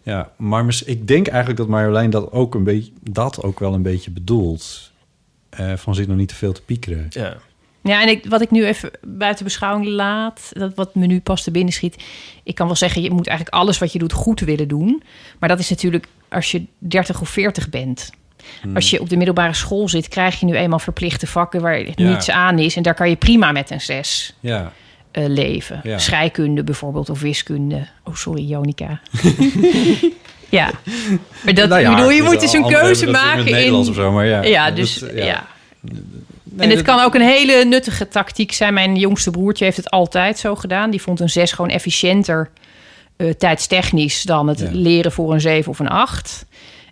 Ja, 0.03 0.31
maar 0.37 0.65
ik 0.85 1.07
denk 1.07 1.27
eigenlijk 1.27 1.57
dat 1.59 1.67
Marjolein 1.67 2.09
dat 2.09 2.31
ook 2.31 2.55
een 2.55 2.63
beetje, 2.63 2.91
dat 3.01 3.43
ook 3.43 3.59
wel 3.59 3.73
een 3.73 3.81
beetje 3.81 4.11
bedoelt. 4.11 4.91
Eh, 5.49 5.73
van 5.75 5.95
zit 5.95 6.07
nog 6.07 6.17
niet 6.17 6.27
te 6.27 6.35
veel 6.35 6.51
te 6.53 6.61
piekeren. 6.61 7.05
Ja. 7.09 7.37
Ja, 7.83 8.01
en 8.01 8.07
ik, 8.07 8.25
wat 8.25 8.41
ik 8.41 8.51
nu 8.51 8.65
even 8.65 8.91
buiten 9.01 9.43
beschouwing 9.43 9.87
laat, 9.87 10.49
dat 10.53 10.71
wat 10.75 10.95
me 10.95 11.05
nu 11.05 11.19
pas 11.19 11.43
te 11.43 11.51
binnen 11.51 11.73
schiet. 11.73 12.03
Ik 12.43 12.55
kan 12.55 12.65
wel 12.67 12.75
zeggen, 12.75 13.01
je 13.01 13.11
moet 13.11 13.27
eigenlijk 13.27 13.57
alles 13.57 13.77
wat 13.77 13.93
je 13.93 13.99
doet 13.99 14.13
goed 14.13 14.39
willen 14.39 14.67
doen. 14.67 15.03
Maar 15.39 15.49
dat 15.49 15.59
is 15.59 15.69
natuurlijk 15.69 16.07
als 16.29 16.51
je 16.51 16.65
30 16.77 17.21
of 17.21 17.29
40 17.29 17.69
bent. 17.69 18.09
Hmm. 18.61 18.75
Als 18.75 18.89
je 18.89 18.99
op 19.01 19.09
de 19.09 19.15
middelbare 19.15 19.53
school 19.53 19.89
zit, 19.89 20.07
krijg 20.07 20.39
je 20.39 20.45
nu 20.45 20.55
eenmaal 20.55 20.79
verplichte 20.79 21.27
vakken 21.27 21.61
waar 21.61 21.79
Ja. 21.79 21.91
niets 21.95 22.29
aan 22.29 22.59
is. 22.59 22.75
En 22.75 22.83
daar 22.83 22.93
kan 22.93 23.09
je 23.09 23.15
prima 23.15 23.51
met 23.51 23.71
een 23.71 23.81
6 23.81 24.33
Ja, 24.39 24.71
eh, 25.11 25.25
leven. 25.27 25.79
Ja. 25.83 25.97
Scheikunde 25.97 26.63
bijvoorbeeld, 26.63 27.09
of 27.09 27.21
wiskunde. 27.21 27.87
Oh, 28.03 28.15
sorry, 28.15 28.43
Jonica. 28.43 28.99
ja, 30.49 30.71
maar 31.43 31.53
dat, 31.53 31.69
Nou 31.69 31.95
bedoel, 31.95 32.11
je 32.11 32.23
moet 32.23 32.39
dus 32.39 32.53
een 32.53 32.67
keuze 32.67 33.05
in 33.05 33.11
maken 33.11 33.37
het 33.37 33.49
Nederlands 33.49 33.89
of 33.89 33.95
zo, 33.95 34.11
maar 34.11 34.25
ja. 34.25 34.43
Ja, 34.43 34.71
dus 34.71 35.03
ja. 35.15 35.47
Nee, 36.55 36.67
en 36.67 36.75
het 36.75 36.85
dat- 36.85 36.95
kan 36.95 37.05
ook 37.05 37.15
een 37.15 37.21
hele 37.21 37.65
nuttige 37.65 38.07
tactiek 38.07 38.51
zijn. 38.51 38.73
Mijn 38.73 38.95
jongste 38.95 39.31
broertje 39.31 39.63
heeft 39.65 39.77
het 39.77 39.89
altijd 39.89 40.39
zo 40.39 40.55
gedaan. 40.55 40.89
Die 40.89 41.01
vond 41.01 41.19
een 41.19 41.29
6 41.29 41.51
gewoon 41.51 41.71
efficiënter 41.71 42.49
eh, 43.17 43.29
tijdstechnisch 43.29 44.21
dan 44.23 44.47
het 44.47 44.59
Ja. 44.59 44.67
leren 44.71 45.11
voor 45.11 45.33
een 45.33 45.41
7 45.41 45.71
of 45.71 45.79
een 45.79 45.87
8. 45.89 46.45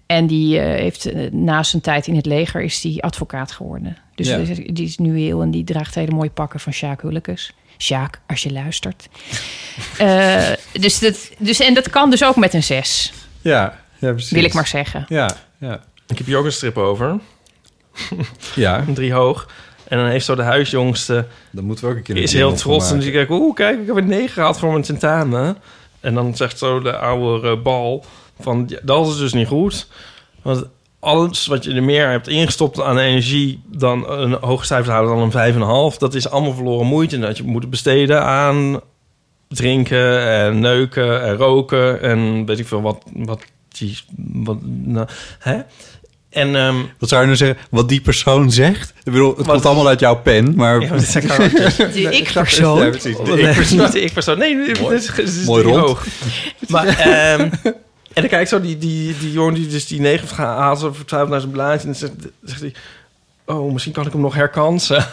En 0.05 0.27
die 0.27 0.59
eh, 0.59 0.65
heeft 0.65 1.05
eh, 1.05 1.31
na 1.31 1.63
zijn 1.63 1.81
tijd 1.81 2.07
in 2.07 2.15
het 2.15 2.25
leger 2.25 2.61
is 2.61 2.81
die 2.81 3.03
advocaat 3.03 3.51
geworden. 3.51 3.97
Dus 4.15 4.27
Ja. 4.27 4.37
die 4.73 4.85
is 4.85 4.97
nu 4.97 5.19
heel 5.19 5.41
en 5.41 5.51
die 5.51 5.63
draagt 5.63 5.95
hele 5.95 6.11
mooie 6.11 6.29
pakken 6.29 6.59
van 6.59 6.73
Sjaak 6.73 7.01
Hullekes. 7.01 7.53
Sjaak, 7.77 8.19
als 8.27 8.43
je 8.43 8.51
luistert. 8.51 9.07
Eh, 9.97 10.49
dus 10.71 10.99
dat, 10.99 11.29
dus, 11.37 11.59
en 11.59 11.73
dat 11.73 11.89
kan 11.89 12.09
dus 12.09 12.23
ook 12.23 12.35
met 12.35 12.53
een 12.53 12.63
6. 12.63 13.13
Ja, 13.41 13.79
Ja, 13.99 14.11
precies. 14.11 14.31
Wil 14.31 14.43
ik 14.43 14.53
maar 14.53 14.67
zeggen. 14.67 15.05
Ja, 15.09 15.35
ja. 15.57 15.79
Ik 16.07 16.17
heb 16.17 16.27
hier 16.27 16.37
ook 16.37 16.45
een 16.45 16.51
strip 16.51 16.77
over. 16.77 17.19
Ja, 18.55 18.85
Drie 18.93 19.13
hoog. 19.13 19.47
En 19.91 19.97
dan 19.97 20.07
heeft 20.07 20.25
zo 20.25 20.35
de 20.35 20.41
huisjongste... 20.41 21.25
dan 21.51 21.63
moeten 21.63 21.85
we 21.85 21.91
ook 21.91 21.97
een 21.97 22.03
keer 22.03 22.17
is 22.17 22.33
heel 22.33 22.53
trots. 22.53 22.91
En 22.91 22.99
die 22.99 23.11
kijkt, 23.11 23.31
oeh, 23.31 23.55
kijk, 23.55 23.81
ik 23.81 23.87
heb 23.87 23.95
een 23.95 24.07
9 24.07 24.29
gehad 24.29 24.59
voor 24.59 24.71
mijn 24.71 24.83
tentamen. 24.83 25.57
En 25.99 26.13
dan 26.13 26.35
zegt 26.35 26.57
zo 26.57 26.79
de 26.79 26.97
oude 26.97 27.47
eh, 27.47 27.61
bal 27.61 28.05
van, 28.39 28.65
ja, 28.67 28.79
dat 28.83 29.07
is 29.07 29.17
dus 29.17 29.33
niet 29.33 29.47
goed. 29.47 29.87
Want 30.41 30.65
alles 30.99 31.47
wat 31.47 31.63
je 31.63 31.73
er 31.73 31.83
meer 31.83 32.09
hebt 32.09 32.27
ingestopt 32.27 32.81
aan 32.81 32.97
energie... 32.97 33.61
dan 33.65 34.09
een 34.09 34.33
hoger 34.33 34.65
cijfer 34.65 34.91
halen 34.91 35.31
dan 35.31 35.41
een 35.43 35.91
5,5... 35.93 35.97
dat 35.97 36.13
is 36.13 36.29
allemaal 36.29 36.53
verloren 36.53 36.87
moeite. 36.87 37.15
En 37.15 37.21
dat 37.21 37.37
je 37.37 37.43
moet 37.43 37.69
besteden 37.69 38.23
aan 38.23 38.79
drinken 39.47 40.27
en 40.27 40.59
neuken 40.59 41.23
en 41.23 41.35
roken... 41.35 42.01
en 42.01 42.45
weet 42.45 42.59
ik 42.59 42.67
veel 42.67 42.81
wat... 42.81 43.03
wat 43.13 43.43
die, 43.67 43.97
wat, 44.17 44.57
nou, 44.63 45.07
hè? 45.39 45.61
En 46.31 46.55
ehm, 46.55 46.75
Wat 46.99 47.09
zou 47.09 47.21
je 47.21 47.27
nou 47.27 47.37
zeggen? 47.37 47.57
Wat 47.69 47.89
die 47.89 48.01
persoon 48.01 48.51
zegt? 48.51 48.89
Ik 49.03 49.11
bedoel, 49.11 49.27
het 49.27 49.37
Wat- 49.37 49.47
komt 49.47 49.65
allemaal 49.65 49.87
uit 49.87 49.99
jouw 49.99 50.15
pen, 50.15 50.55
maar... 50.55 50.81
ja, 50.81 50.89
maar 50.89 50.99
zijn. 50.99 51.27
De 51.93 52.09
ik-persoon. 52.11 52.83
Ja, 52.83 52.89
precies. 52.89 53.17
De 53.17 53.23
Nee, 53.23 53.47
ik-persoon. 53.49 53.77
niet 53.79 53.91
de 53.91 54.01
ik-persoon. 54.01 54.37
Nee, 54.37 54.55
nee, 54.55 54.73
dit 54.73 54.89
is, 54.91 55.05
dit 55.15 55.27
is 55.27 55.45
Mooi 55.45 55.63
rond. 55.63 55.79
hoog. 55.79 56.05
Maar, 56.67 56.87
ehm, 56.87 57.39
en 58.13 58.21
dan 58.21 58.27
kijk 58.27 58.41
ik 58.41 58.47
zo, 58.47 58.61
die, 58.61 58.77
die, 58.77 59.17
die 59.17 59.31
jongen 59.31 59.53
die 59.53 59.67
dus 59.67 59.87
die 59.87 59.99
negen 59.99 60.27
gaat 60.27 60.57
haalt, 60.57 60.79
zo 60.79 60.93
vertwijfeld 60.93 61.31
naar 61.31 61.39
zijn 61.39 61.51
blaadje. 61.51 61.79
En 61.79 61.85
dan 61.85 61.95
zegt, 61.95 62.13
zegt 62.43 62.59
hij, 62.61 62.73
oh, 63.45 63.71
misschien 63.71 63.93
kan 63.93 64.05
ik 64.05 64.11
hem 64.11 64.21
nog 64.21 64.33
herkansen. 64.35 65.05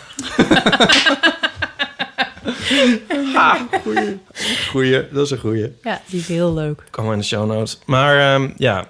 Goeie, 4.71 5.09
dat 5.13 5.25
is 5.25 5.31
een 5.31 5.39
goeie. 5.39 5.73
Ja, 5.83 6.01
die 6.07 6.21
is 6.21 6.29
heel 6.29 6.55
leuk. 6.55 6.83
Kan 6.91 7.05
maar 7.05 7.13
in 7.13 7.19
de 7.19 7.25
show 7.25 7.47
notes. 7.47 7.79
Maar 7.87 8.35
ehm, 8.35 8.51
ja. 8.57 8.87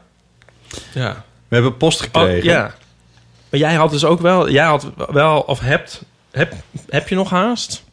Ja. 0.95 1.25
We 1.49 1.55
hebben 1.55 1.77
post 1.77 2.01
Oh, 2.01 2.05
gekregen. 2.07 2.51
ja. 2.51 2.75
Maar 3.51 3.61
jij 3.61 3.75
had 3.75 3.91
dus 3.91 4.05
ook 4.05 4.21
wel, 4.21 4.51
jij 4.51 4.65
had 4.65 4.91
wel, 5.11 5.41
of 5.41 5.61
hebt, 5.61 6.03
heb, 6.31 6.53
heb 6.89 7.09
je 7.09 7.15
nog 7.15 7.31
haast? 7.31 7.87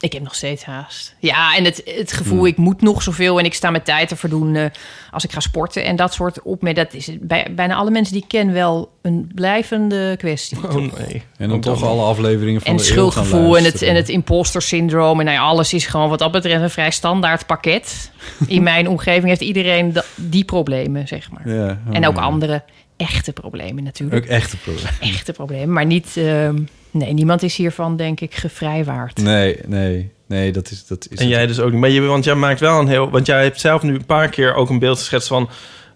Ik 0.00 0.12
heb 0.12 0.22
nog 0.22 0.34
steeds 0.34 0.64
haast. 0.64 1.14
Ja, 1.18 1.56
en 1.56 1.64
het, 1.64 1.82
het 1.84 2.12
gevoel, 2.12 2.46
ik 2.46 2.56
moet 2.56 2.80
nog 2.82 3.02
zoveel 3.02 3.38
en 3.38 3.44
ik 3.44 3.54
sta 3.54 3.70
mijn 3.70 3.82
tijd 3.82 4.08
te 4.08 4.16
verdoen 4.16 4.54
eh, 4.54 4.64
als 5.10 5.24
ik 5.24 5.32
ga 5.32 5.40
sporten. 5.40 5.84
En 5.84 5.96
dat 5.96 6.14
soort 6.14 6.42
opmerkingen, 6.42 6.88
dat 6.90 7.00
is 7.00 7.10
bij 7.20 7.46
bijna 7.50 7.74
alle 7.74 7.90
mensen 7.90 8.12
die 8.14 8.22
ik 8.22 8.28
ken 8.28 8.52
wel 8.52 8.90
een 9.02 9.30
blijvende 9.34 10.14
kwestie. 10.18 10.58
Oh 10.68 10.74
nee. 10.74 11.22
En 11.36 11.48
dan 11.48 11.60
toch 11.60 11.82
alle 11.82 12.02
afleveringen 12.02 12.60
van 12.60 12.70
En 12.70 12.76
de 12.76 12.82
schuldgevoel 12.82 13.56
en 13.56 13.64
het, 13.64 13.82
en 13.82 13.94
het 13.94 14.08
imposter 14.08 14.62
syndroom. 14.62 15.18
En 15.18 15.24
nou 15.24 15.36
ja, 15.36 15.42
alles 15.42 15.72
is 15.72 15.86
gewoon 15.86 16.08
wat 16.08 16.18
dat 16.18 16.32
betreft 16.32 16.62
een 16.62 16.70
vrij 16.70 16.90
standaard 16.90 17.46
pakket. 17.46 18.10
In 18.46 18.62
mijn 18.62 18.88
omgeving 18.88 19.26
heeft 19.26 19.40
iedereen 19.40 19.96
die 20.14 20.44
problemen, 20.44 21.08
zeg 21.08 21.30
maar. 21.30 21.48
Ja, 21.54 21.78
oh, 21.88 21.96
en 21.96 22.06
ook 22.06 22.16
ja. 22.16 22.22
andere 22.22 22.62
echte 23.00 23.32
problemen 23.32 23.84
natuurlijk. 23.84 24.24
Ook 24.24 24.30
echte 24.30 24.56
probleem. 24.56 24.92
Echte 25.00 25.32
problemen, 25.32 25.72
maar 25.72 25.86
niet... 25.86 26.16
ehm, 26.16 26.58
nee, 26.90 27.12
niemand 27.12 27.42
is 27.42 27.56
hiervan, 27.56 27.96
denk 27.96 28.20
ik, 28.20 28.34
gevrijwaard. 28.34 29.22
Nee, 29.22 29.58
nee, 29.66 30.10
nee, 30.26 30.52
dat 30.52 30.70
is... 30.70 30.86
Dat 30.86 31.06
is 31.10 31.18
En 31.18 31.28
jij 31.28 31.46
dus 31.46 31.60
ook 31.60 31.70
niet. 31.70 31.80
Maar 31.80 31.90
je, 31.90 32.00
want 32.00 32.24
jij 32.24 32.34
maakt 32.34 32.60
wel 32.60 32.80
een 32.80 32.88
heel. 32.88 33.10
Want 33.10 33.26
jij 33.26 33.42
hebt 33.42 33.60
zelf 33.60 33.82
nu 33.82 33.94
een 33.94 34.04
paar 34.04 34.28
keer 34.28 34.54
ook 34.54 34.70
een 34.70 34.78
beeld 34.78 34.98
geschetst 34.98 35.28
van 35.28 35.48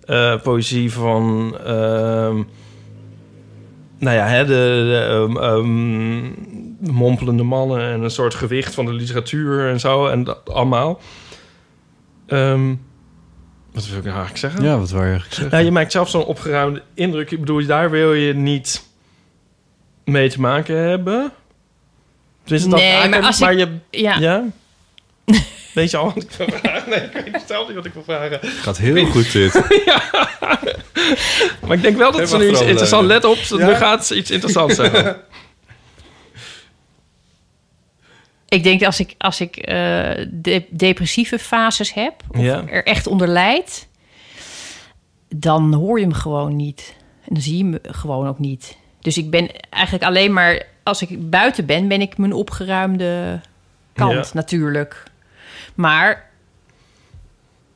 eh, 0.04 0.40
poëzie 0.42 0.92
van. 0.92 1.56
ehm, 1.64 2.42
nou 3.98 4.16
ja, 4.16 4.26
hè, 4.26 4.44
de, 4.44 4.52
de 4.52 5.40
ehm, 5.40 6.92
mompelende 6.92 7.42
mannen 7.42 7.80
en 7.80 8.02
een 8.02 8.10
soort 8.10 8.34
gewicht 8.34 8.74
van 8.74 8.84
de 8.84 8.92
literatuur 8.92 9.68
en 9.68 9.80
zo 9.80 10.06
en 10.06 10.24
dat 10.24 10.50
allemaal. 10.50 11.00
Ehm, 12.26 12.74
wat 13.74 13.86
wil 13.88 13.98
ik 13.98 14.04
nou 14.04 14.16
eigenlijk 14.16 14.36
zeggen? 14.38 14.62
Ja, 14.62 14.78
wat 14.78 14.90
wou 14.90 15.02
je 15.02 15.08
eigenlijk 15.10 15.34
zeggen? 15.34 15.52
Nou, 15.54 15.64
je 15.64 15.70
maakt 15.70 15.92
zelf 15.92 16.10
zo'n 16.10 16.24
opgeruimde 16.24 16.82
indruk. 16.94 17.30
Ik 17.30 17.40
bedoel, 17.40 17.66
daar 17.66 17.90
wil 17.90 18.14
je 18.14 18.34
niet 18.34 18.84
mee 20.04 20.28
te 20.30 20.40
maken 20.40 20.76
hebben. 20.76 21.32
Tenminste, 22.42 22.70
dat 22.70 22.78
Nee, 22.78 22.88
eigenlijk, 22.88 23.20
maar 23.20 23.30
als 23.30 23.40
maar 23.40 23.52
ik- 23.52 23.68
je 23.90 24.00
Ja, 24.02 24.16
ja? 24.18 24.44
Weet 25.74 25.90
je 25.90 25.96
al 25.96 26.04
wat 26.14 26.22
ik 26.22 26.30
wil 26.36 26.46
vragen? 26.58 26.90
Nee, 26.90 27.00
ik 27.00 27.12
weet 27.12 27.24
niet 27.32 27.42
zelf 27.46 27.66
niet 27.66 27.76
wat 27.76 27.84
ik 27.84 27.92
wil 27.92 28.02
vragen. 28.04 28.38
gaat 28.42 28.78
heel 28.78 29.06
goed 29.06 29.32
dit. 29.32 29.52
Maar 31.66 31.76
ik 31.76 31.82
denk 31.82 31.96
wel 31.96 32.10
dat 32.12 32.20
Geef 32.20 32.28
ze 32.30 32.36
nu 32.36 32.50
iets 32.50 32.60
interessants... 32.60 33.06
eh, 33.08 33.12
Let 33.14 33.24
op, 33.24 33.36
ze- 33.36 33.56
Ja? 33.56 33.66
nu 33.66 33.74
gaat 33.74 34.06
ze 34.06 34.16
iets 34.16 34.30
interessants 34.30 34.74
zeggen. 34.74 35.16
ik 38.54 38.62
denk 38.62 38.82
als 38.82 39.00
ik, 39.00 39.14
als 39.18 39.40
ik 39.40 39.56
eh, 39.56 39.74
de, 40.30 40.64
depressieve 40.70 41.38
fases 41.38 41.92
heb... 41.92 42.14
of 42.28 42.40
Ja. 42.40 42.66
er 42.66 42.84
echt 42.84 43.06
onder 43.06 43.28
lijd... 43.28 43.88
dan 45.28 45.74
hoor 45.74 46.00
je 46.00 46.06
me 46.06 46.14
gewoon 46.14 46.56
niet. 46.56 46.94
En 47.20 47.34
dan 47.34 47.42
zie 47.42 47.56
je 47.56 47.64
me 47.64 47.80
gewoon 47.82 48.28
ook 48.28 48.38
niet. 48.38 48.76
Dus 49.00 49.18
ik 49.18 49.30
ben 49.30 49.48
eigenlijk 49.70 50.04
alleen 50.04 50.32
maar... 50.32 50.66
als 50.82 51.02
ik 51.02 51.30
buiten 51.30 51.66
ben, 51.66 51.88
ben 51.88 52.00
ik 52.00 52.16
mijn 52.18 52.32
opgeruimde 52.32 53.40
kant 53.92 54.12
Ja. 54.12 54.30
natuurlijk. 54.32 55.02
Maar... 55.74 56.32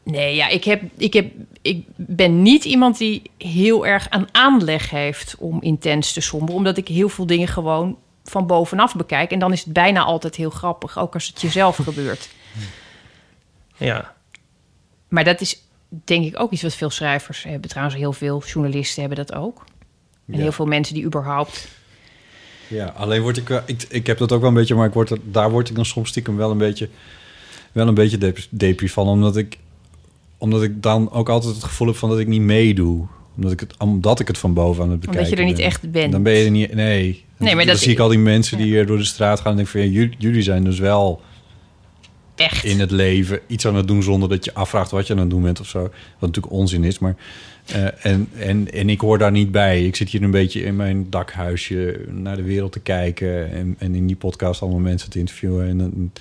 Nee, 0.03 0.35
ja, 0.35 0.49
ik, 0.49 0.65
heb, 0.65 0.83
ik, 0.97 1.13
heb, 1.13 1.33
ik 1.63 1.85
ben 1.97 2.43
niet 2.43 2.65
iemand 2.65 2.99
die 2.99 3.23
heel 3.39 3.87
erg 3.87 4.11
aan 4.11 4.27
aanleg 4.33 4.91
heeft 4.91 5.35
om 5.39 5.63
intens 5.63 6.13
te 6.13 6.21
somberen. 6.21 6.55
Omdat 6.55 6.77
ik 6.77 6.89
heel 6.89 7.09
veel 7.09 7.27
dingen 7.27 7.49
gewoon 7.49 7.97
van 8.31 8.47
bovenaf 8.47 8.95
bekijk. 8.97 9.31
En 9.31 9.39
dan 9.39 9.53
is 9.53 9.65
het 9.65 9.73
bijna 9.73 10.03
altijd 10.03 10.35
heel 10.35 10.51
grappig, 10.51 10.99
ook 10.99 11.15
als 11.15 11.27
het 11.27 11.41
jezelf 11.41 11.77
gebeurt. 11.85 12.29
Ja. 13.77 14.15
Maar 15.09 15.25
dat 15.25 15.41
is 15.41 15.63
denk 15.89 16.25
ik 16.25 16.41
ook 16.41 16.51
iets 16.53 16.63
wat 16.63 16.75
veel 16.75 16.91
schrijvers 16.91 17.43
hebben. 17.43 17.71
Trouwens, 17.71 17.97
heel 17.97 18.13
veel 18.13 18.43
journalisten 18.47 19.01
hebben 19.01 19.27
dat 19.27 19.35
ook. 19.37 19.65
En 20.27 20.35
Ja. 20.37 20.41
heel 20.43 20.53
veel 20.53 20.67
mensen 20.67 20.95
die 20.95 21.05
überhaupt... 21.05 21.69
Ja, 22.67 22.87
alleen 22.97 23.23
word 23.23 23.37
ik 23.37 23.49
wel... 23.49 23.63
Ik, 23.67 23.83
ik 23.89 24.07
heb 24.07 24.19
dat 24.19 24.33
ook 24.33 24.41
wel 24.41 24.49
een 24.49 24.55
beetje, 24.55 24.75
maar 24.75 24.87
ik 24.87 24.93
word 24.93 25.11
er, 25.11 25.19
daar 25.25 25.51
word 25.51 25.69
ik 25.69 25.75
dan 25.77 25.85
soms 25.85 26.09
stiekem 26.09 26.37
wel 26.37 26.51
een 26.51 26.59
beetje... 26.59 26.89
wel 27.73 27.89
een 27.89 27.95
beetje 27.95 28.19
dep- 28.19 28.47
depri 28.51 28.89
van, 28.89 29.07
omdat 29.07 29.37
ik... 29.37 29.59
omdat 30.39 30.63
ik 30.63 30.83
dan 30.83 31.11
ook 31.13 31.29
altijd 31.29 31.55
het 31.55 31.65
gevoel 31.65 31.87
heb 31.87 31.97
van 31.97 32.09
dat 32.09 32.19
ik 32.19 32.27
niet 32.27 32.41
meedoe. 32.41 33.07
Omdat 33.37 33.53
ik 33.53 33.61
het, 33.61 33.77
omdat 33.79 34.21
ik 34.21 34.27
het 34.29 34.39
van 34.39 34.55
boven 34.55 34.83
aan 34.85 34.91
het 34.91 35.01
bekijken 35.01 35.23
Omdat 35.25 35.39
je 35.39 35.45
er 35.45 35.49
niet 35.51 35.57
ben. 35.61 35.67
echt 35.67 35.91
bent. 35.91 36.13
Dan 36.13 36.23
ben 36.23 36.33
je 36.33 36.45
er 36.45 36.51
niet... 36.51 36.75
Nee. 36.75 37.25
Nee, 37.39 37.55
maar 37.55 37.65
dan 37.65 37.75
dat- 37.75 37.83
zie 37.83 37.93
ik 37.93 37.99
al 37.99 38.09
die 38.09 38.19
mensen 38.19 38.57
die 38.57 38.67
hier 38.67 38.87
door 38.87 38.97
de 38.99 39.05
straat 39.05 39.41
gaan... 39.41 39.51
en 39.51 39.57
denk 39.57 39.69
van, 39.69 39.81
ja, 39.81 39.87
jullie, 39.87 40.15
jullie 40.19 40.43
zijn 40.43 40.65
dus 40.65 40.79
wel 40.79 41.21
Echt. 42.37 42.65
in 42.65 42.81
het 42.81 42.91
leven 42.91 43.41
iets 43.47 43.67
aan 43.67 43.75
het 43.75 43.89
doen... 43.89 44.03
zonder 44.03 44.29
dat 44.29 44.45
je 44.45 44.55
afvraagt 44.55 44.91
wat 44.91 45.07
je 45.07 45.13
aan 45.13 45.19
het 45.19 45.31
doen 45.31 45.43
bent 45.43 45.61
of 45.61 45.69
zo. 45.69 45.81
Wat 45.83 45.91
natuurlijk 46.21 46.53
onzin 46.55 46.85
is, 46.85 46.99
maar... 46.99 47.17
eh, 47.67 47.85
en, 48.07 48.29
en, 48.39 48.73
en 48.73 48.89
ik 48.89 49.01
hoor 49.01 49.19
daar 49.19 49.31
niet 49.31 49.51
bij. 49.51 49.85
Ik 49.87 49.97
zit 49.97 50.09
hier 50.09 50.23
een 50.23 50.31
beetje 50.31 50.63
in 50.63 50.77
mijn 50.77 51.07
dakhuisje 51.11 52.01
naar 52.11 52.37
de 52.37 52.43
wereld 52.43 52.73
te 52.73 52.81
kijken... 52.81 53.51
en, 53.53 53.75
en 53.79 53.95
in 53.95 54.07
die 54.07 54.17
podcast 54.17 54.63
allemaal 54.63 54.81
mensen 54.81 55.11
te 55.11 55.19
interviewen. 55.19 55.69
En, 55.69 56.13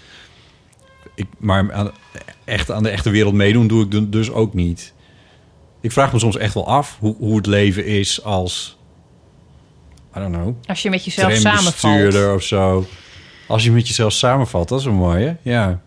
ik, 1.16 1.26
maar 1.38 1.74
aan, 1.74 1.92
echt 2.46 2.72
aan 2.72 2.84
de 2.84 2.90
echte 2.90 3.10
wereld 3.10 3.34
meedoen 3.34 3.68
doe 3.68 3.84
ik 3.84 3.92
du- 3.92 4.10
dus 4.10 4.32
ook 4.32 4.54
niet. 4.54 4.94
Ik 5.82 5.92
vraag 5.92 6.14
me 6.14 6.20
soms 6.20 6.38
echt 6.38 6.54
wel 6.54 6.68
af 6.68 6.98
hoe, 7.00 7.16
hoe 7.18 7.36
het 7.38 7.46
leven 7.46 7.86
is 7.86 8.24
als... 8.24 8.77
I 10.18 10.20
don't 10.20 10.34
know 10.34 10.56
Als 10.66 10.82
je 10.82 10.90
met 10.90 11.06
jezelf 11.06 11.34
samenvalt. 11.34 11.78
trambestuurder 11.80 12.34
of 12.34 12.44
zo. 12.44 12.86
Als 13.48 13.64
je 13.64 13.72
met 13.72 13.88
jezelf 13.88 14.14
samenvalt, 14.14 14.70
dat 14.70 14.80
is 14.80 14.86
een 14.86 14.94
mooie. 14.94 15.36
Ja. 15.42 15.80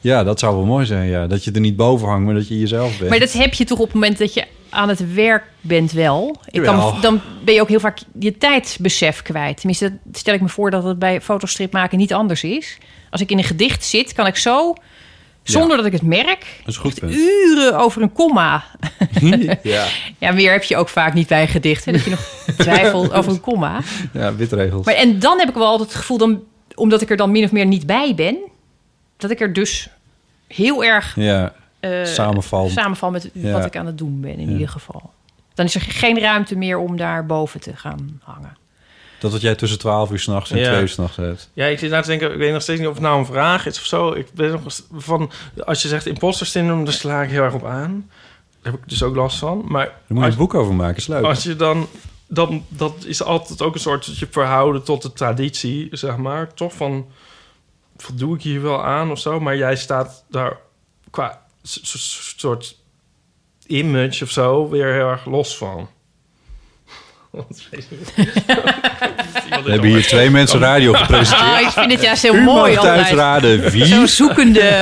ja, 0.00 0.24
dat 0.24 0.38
zou 0.38 0.56
wel 0.56 0.64
mooi 0.64 0.86
zijn. 0.86 1.08
Ja. 1.08 1.26
Dat 1.26 1.44
je 1.44 1.52
er 1.52 1.60
niet 1.60 1.76
boven 1.76 2.08
hangt, 2.08 2.24
maar 2.24 2.34
dat 2.34 2.48
je 2.48 2.58
jezelf 2.58 2.98
bent. 2.98 3.10
Maar 3.10 3.18
dat 3.18 3.32
heb 3.32 3.54
je 3.54 3.64
toch 3.64 3.78
op 3.78 3.84
het 3.84 3.94
moment 3.94 4.18
dat 4.18 4.34
je 4.34 4.44
aan 4.70 4.88
het 4.88 5.14
werk 5.14 5.44
bent 5.60 5.92
wel. 5.92 6.36
Ik 6.50 6.62
kan, 6.62 7.00
dan 7.00 7.20
ben 7.44 7.54
je 7.54 7.60
ook 7.60 7.68
heel 7.68 7.80
vaak 7.80 7.98
je 8.18 8.38
tijdsbesef 8.38 9.22
kwijt. 9.22 9.56
Tenminste, 9.56 9.98
dat 10.04 10.16
stel 10.18 10.34
ik 10.34 10.40
me 10.40 10.48
voor 10.48 10.70
dat 10.70 10.84
het 10.84 10.98
bij 10.98 11.20
fotostrip 11.20 11.72
maken 11.72 11.98
niet 11.98 12.12
anders 12.12 12.44
is. 12.44 12.78
Als 13.10 13.20
ik 13.20 13.30
in 13.30 13.38
een 13.38 13.44
gedicht 13.44 13.84
zit, 13.84 14.12
kan 14.12 14.26
ik 14.26 14.36
zo, 14.36 14.74
zonder 15.52 15.76
dat 15.76 15.86
ik 15.86 15.92
het 15.92 16.02
merk... 16.02 16.46
Dat 16.58 16.68
is 16.74 16.76
goed 16.76 17.00
punt. 17.00 17.14
uren 17.14 17.78
over 17.78 18.02
een 18.02 18.12
komma. 18.12 18.64
ja. 19.62 19.84
Ja, 20.18 20.32
meer 20.32 20.52
heb 20.52 20.62
je 20.62 20.76
ook 20.76 20.88
vaak 20.88 21.14
niet 21.14 21.28
bij 21.28 21.42
een 21.42 21.48
gedicht. 21.48 21.84
Hè, 21.84 21.92
dat 21.92 22.04
je 22.04 22.10
nog 22.10 22.20
twijfelt 22.58 23.12
over 23.12 23.32
een 23.32 23.40
komma. 23.40 23.80
ja, 24.12 24.34
witregels. 24.34 24.86
Maar 24.86 24.94
en 24.94 25.18
dan 25.18 25.38
heb 25.38 25.48
ik 25.48 25.54
wel 25.54 25.66
altijd 25.66 25.88
het 25.88 25.98
gevoel, 25.98 26.18
dan, 26.18 26.42
omdat 26.74 27.00
ik 27.02 27.10
er 27.10 27.16
dan 27.16 27.30
min 27.30 27.44
of 27.44 27.52
meer 27.52 27.66
niet 27.66 27.86
bij 27.86 28.14
ben... 28.14 28.36
dat 29.16 29.30
ik 29.30 29.40
er 29.40 29.52
dus 29.52 29.88
heel 30.46 30.84
erg 30.84 31.14
Ja, 31.16 31.52
eh, 31.80 32.04
Samenval. 32.04 32.68
samenval 32.68 33.10
met 33.10 33.30
Ja. 33.32 33.52
wat 33.52 33.64
ik 33.64 33.76
aan 33.76 33.86
het 33.86 33.98
doen 33.98 34.20
ben 34.20 34.38
in 34.38 34.50
ieder 34.50 34.68
geval. 34.68 35.10
Dan 35.54 35.66
is 35.66 35.74
er 35.74 35.80
geen 35.80 36.18
ruimte 36.20 36.56
meer 36.56 36.78
om 36.78 36.96
daar 36.96 37.26
boven 37.26 37.60
te 37.60 37.76
gaan 37.76 38.20
hangen. 38.24 38.56
Dat 39.20 39.32
wat 39.32 39.40
jij 39.40 39.54
tussen 39.54 39.78
12 39.78 40.10
uur 40.10 40.18
s'nachts 40.18 40.50
en 40.50 40.58
Ja. 40.58 40.68
2 40.68 40.80
uur 40.80 40.88
s'nachts 40.88 41.16
hebt. 41.16 41.50
Ja, 41.52 41.66
ik 41.66 41.78
zit 41.78 41.90
nou 41.90 42.02
te 42.02 42.08
denken, 42.08 42.32
ik 42.32 42.38
weet 42.38 42.52
nog 42.52 42.62
steeds 42.62 42.78
niet 42.78 42.88
of 42.88 42.94
het 42.94 43.02
nou 43.02 43.18
een 43.18 43.26
vraag 43.26 43.66
is 43.66 43.78
of 43.78 43.84
zo. 43.84 44.12
Ik 44.12 44.32
ben 44.32 44.50
nog 44.50 44.60
van, 44.92 45.30
als 45.64 45.82
je 45.82 45.88
zegt 45.88 46.06
imposter 46.06 46.46
syndroom, 46.46 46.84
daar 46.84 46.94
sla 46.94 47.22
ik 47.22 47.30
heel 47.30 47.42
erg 47.42 47.54
op 47.54 47.64
aan. 47.64 48.10
Daar 48.62 48.72
heb 48.72 48.82
ik 48.82 48.88
dus 48.88 49.02
ook 49.02 49.16
last 49.16 49.38
van. 49.38 49.64
Maar 49.66 49.84
Daar 49.86 49.94
moet 50.08 50.18
je 50.18 50.24
als, 50.24 50.32
een 50.32 50.40
boek 50.40 50.54
over 50.54 50.74
maken, 50.74 51.02
leuk. 51.06 51.24
als 51.24 51.42
je 51.42 51.56
dan, 51.56 51.88
dan, 52.28 52.64
dat 52.68 53.04
is 53.06 53.22
altijd 53.22 53.62
ook 53.62 53.74
een 53.74 53.80
soort 53.80 54.18
je 54.18 54.26
verhouden 54.30 54.82
tot 54.82 55.02
de 55.02 55.12
traditie, 55.12 55.88
zeg 55.90 56.16
maar. 56.16 56.54
Toch 56.54 56.72
van, 56.72 57.06
voldoe 57.96 58.34
ik 58.36 58.42
hier 58.42 58.62
wel 58.62 58.84
aan 58.84 59.10
of 59.10 59.18
zo? 59.18 59.40
Maar 59.40 59.56
jij 59.56 59.76
staat 59.76 60.24
daar 60.30 60.56
qua 61.10 61.42
soort 61.62 62.76
image 63.66 64.24
of 64.24 64.30
zo 64.30 64.68
weer 64.68 64.92
heel 64.92 65.08
erg 65.08 65.24
los 65.24 65.56
van. 65.56 65.76
Wat 65.76 65.78
weet 65.78 65.86
ik 65.86 65.86
niet. 66.88 67.17
We 69.64 69.70
hebben 69.70 69.88
hier 69.90 70.06
twee 70.06 70.30
mensen 70.30 70.60
radio 70.60 70.92
gepresenteerd. 70.92 71.50
Ah, 71.50 71.60
ik 71.60 71.68
vind 71.68 71.92
het 71.92 72.02
juist 72.02 72.22
heel 72.22 72.34
U 72.34 72.42
mooi 72.42 72.74
mag 72.74 72.84
uitraden 72.84 73.70
wie. 73.70 73.86
Zo 73.86 74.06
zoekende. 74.06 74.70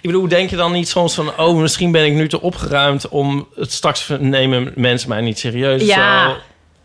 bedoel, 0.02 0.28
denk 0.28 0.50
je 0.50 0.56
dan 0.56 0.72
niet 0.72 0.88
soms 0.88 1.14
van... 1.14 1.38
oh, 1.38 1.56
misschien 1.60 1.92
ben 1.92 2.04
ik 2.06 2.12
nu 2.12 2.28
te 2.28 2.40
opgeruimd... 2.40 3.08
om 3.08 3.48
het 3.56 3.72
straks 3.72 4.08
nemen 4.20 4.72
mensen 4.74 5.08
mij 5.08 5.20
niet 5.20 5.38
serieus. 5.38 5.82
Ja, 5.82 6.28
Zo, 6.28 6.36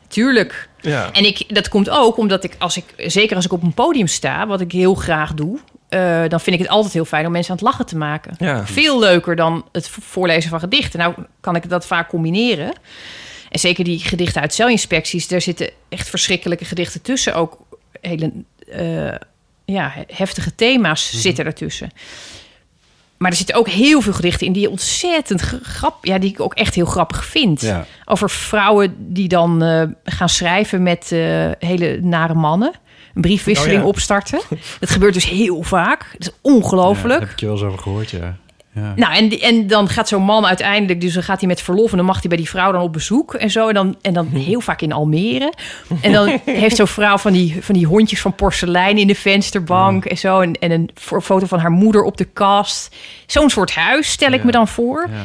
tuurlijk. 0.07 0.69
ja. 0.81 1.09
En 1.11 1.25
ik, 1.25 1.55
dat 1.55 1.69
komt 1.69 1.89
ook 1.89 2.17
omdat 2.17 2.43
ik, 2.43 2.55
als 2.59 2.77
ik, 2.77 2.83
zeker 2.97 3.35
als 3.35 3.45
ik 3.45 3.51
op 3.53 3.63
een 3.63 3.73
podium 3.73 4.07
sta, 4.07 4.47
wat 4.47 4.61
ik 4.61 4.71
heel 4.71 4.93
graag 4.95 5.33
doe, 5.33 5.59
eh, 5.89 6.21
dan 6.27 6.39
vind 6.39 6.55
ik 6.55 6.61
het 6.61 6.71
altijd 6.71 6.93
heel 6.93 7.05
fijn 7.05 7.25
om 7.25 7.31
mensen 7.31 7.51
aan 7.51 7.57
het 7.57 7.65
lachen 7.65 7.85
te 7.85 7.97
maken. 7.97 8.35
Ja. 8.37 8.65
Veel 8.65 8.99
leuker 8.99 9.35
dan 9.35 9.65
het 9.71 9.89
vo- 9.89 10.01
voorlezen 10.03 10.49
van 10.49 10.59
gedichten. 10.59 10.99
Nou 10.99 11.13
kan 11.41 11.55
ik 11.55 11.69
dat 11.69 11.85
vaak 11.85 12.09
combineren. 12.09 12.73
En 13.55 13.61
zeker 13.61 13.83
die 13.83 13.99
gedichten 13.99 14.41
uit 14.41 14.53
celinspecties, 14.53 15.27
daar 15.27 15.41
zitten 15.41 15.69
echt 15.89 16.09
verschrikkelijke 16.09 16.65
gedichten 16.65 17.01
tussen. 17.01 17.35
Ook 17.35 17.57
hele 18.01 18.31
eh, 18.71 19.15
ja, 19.65 19.93
heftige 20.07 20.55
thema's 20.55 21.11
Mhm. 21.11 21.21
zitten 21.21 21.45
ertussen. 21.45 21.89
Maar 23.17 23.31
er 23.31 23.37
zitten 23.37 23.55
ook 23.55 23.67
heel 23.69 24.01
veel 24.01 24.13
gedichten 24.13 24.47
in 24.47 24.53
die 24.53 24.69
ontzettend 24.69 25.41
gra- 25.41 25.59
grap, 25.63 26.05
ja, 26.05 26.17
die 26.17 26.29
ik 26.29 26.39
ook 26.39 26.53
echt 26.53 26.75
heel 26.75 26.85
grappig 26.85 27.25
vind. 27.25 27.61
Ja. 27.61 27.85
Over 28.05 28.29
vrouwen 28.29 28.95
die 29.13 29.27
dan 29.27 29.63
eh, 29.63 29.83
gaan 30.03 30.29
schrijven 30.29 30.83
met 30.83 31.11
eh, 31.11 31.51
hele 31.59 31.99
nare 32.01 32.33
mannen. 32.33 32.73
Een 33.13 33.21
briefwisseling 33.21 33.75
Oh 33.77 33.81
ja. 33.81 33.87
opstarten. 33.87 34.39
Dat 34.79 34.89
gebeurt 34.89 35.13
dus 35.13 35.29
heel 35.29 35.63
vaak. 35.63 36.05
Dat 36.17 36.27
is 36.27 36.33
ongelooflijk. 36.41 37.19
Ja, 37.19 37.25
heb 37.25 37.29
ik 37.33 37.39
je 37.39 37.45
wel 37.45 37.55
eens 37.55 37.63
over 37.65 37.79
gehoord, 37.79 38.09
ja. 38.09 38.37
Ja. 38.75 38.93
Nou, 38.95 39.13
en, 39.15 39.29
die- 39.29 39.41
en 39.41 39.67
dan 39.67 39.87
gaat 39.89 40.07
zo'n 40.07 40.23
man 40.23 40.45
uiteindelijk, 40.45 41.01
dus 41.01 41.13
dan 41.13 41.23
gaat 41.23 41.39
hij 41.39 41.47
met 41.47 41.61
verlof 41.61 41.91
en 41.91 41.97
dan 41.97 42.05
mag 42.05 42.19
hij 42.19 42.27
bij 42.29 42.37
die 42.37 42.49
vrouw 42.49 42.71
dan 42.71 42.81
op 42.81 42.93
bezoek 42.93 43.33
en 43.33 43.51
zo. 43.51 43.67
En 43.67 43.73
dan, 43.73 43.95
en 44.01 44.13
dan 44.13 44.27
heel 44.27 44.59
vaak 44.61 44.81
in 44.81 44.91
Almere. 44.91 45.53
En 46.01 46.11
dan 46.11 46.39
heeft 46.45 46.75
zo'n 46.75 46.87
vrouw 46.87 47.17
van 47.17 47.33
die, 47.33 47.63
van 47.63 47.75
die 47.75 47.85
hondjes 47.85 48.21
van 48.21 48.35
porselein 48.35 48.97
in 48.97 49.07
de 49.07 49.15
vensterbank 49.15 50.05
en 50.05 50.17
zo. 50.17 50.39
En, 50.39 50.53
en 50.53 50.71
een 50.71 50.89
fo- 50.93 51.21
foto 51.21 51.45
van 51.45 51.59
haar 51.59 51.71
moeder 51.71 52.03
op 52.03 52.17
de 52.17 52.25
kast. 52.25 52.95
Zo'n 53.25 53.49
soort 53.49 53.75
huis 53.75 54.09
stel 54.11 54.31
ik 54.31 54.43
me 54.43 54.51
dan 54.51 54.67
voor. 54.67 55.05
Ja. 55.09 55.15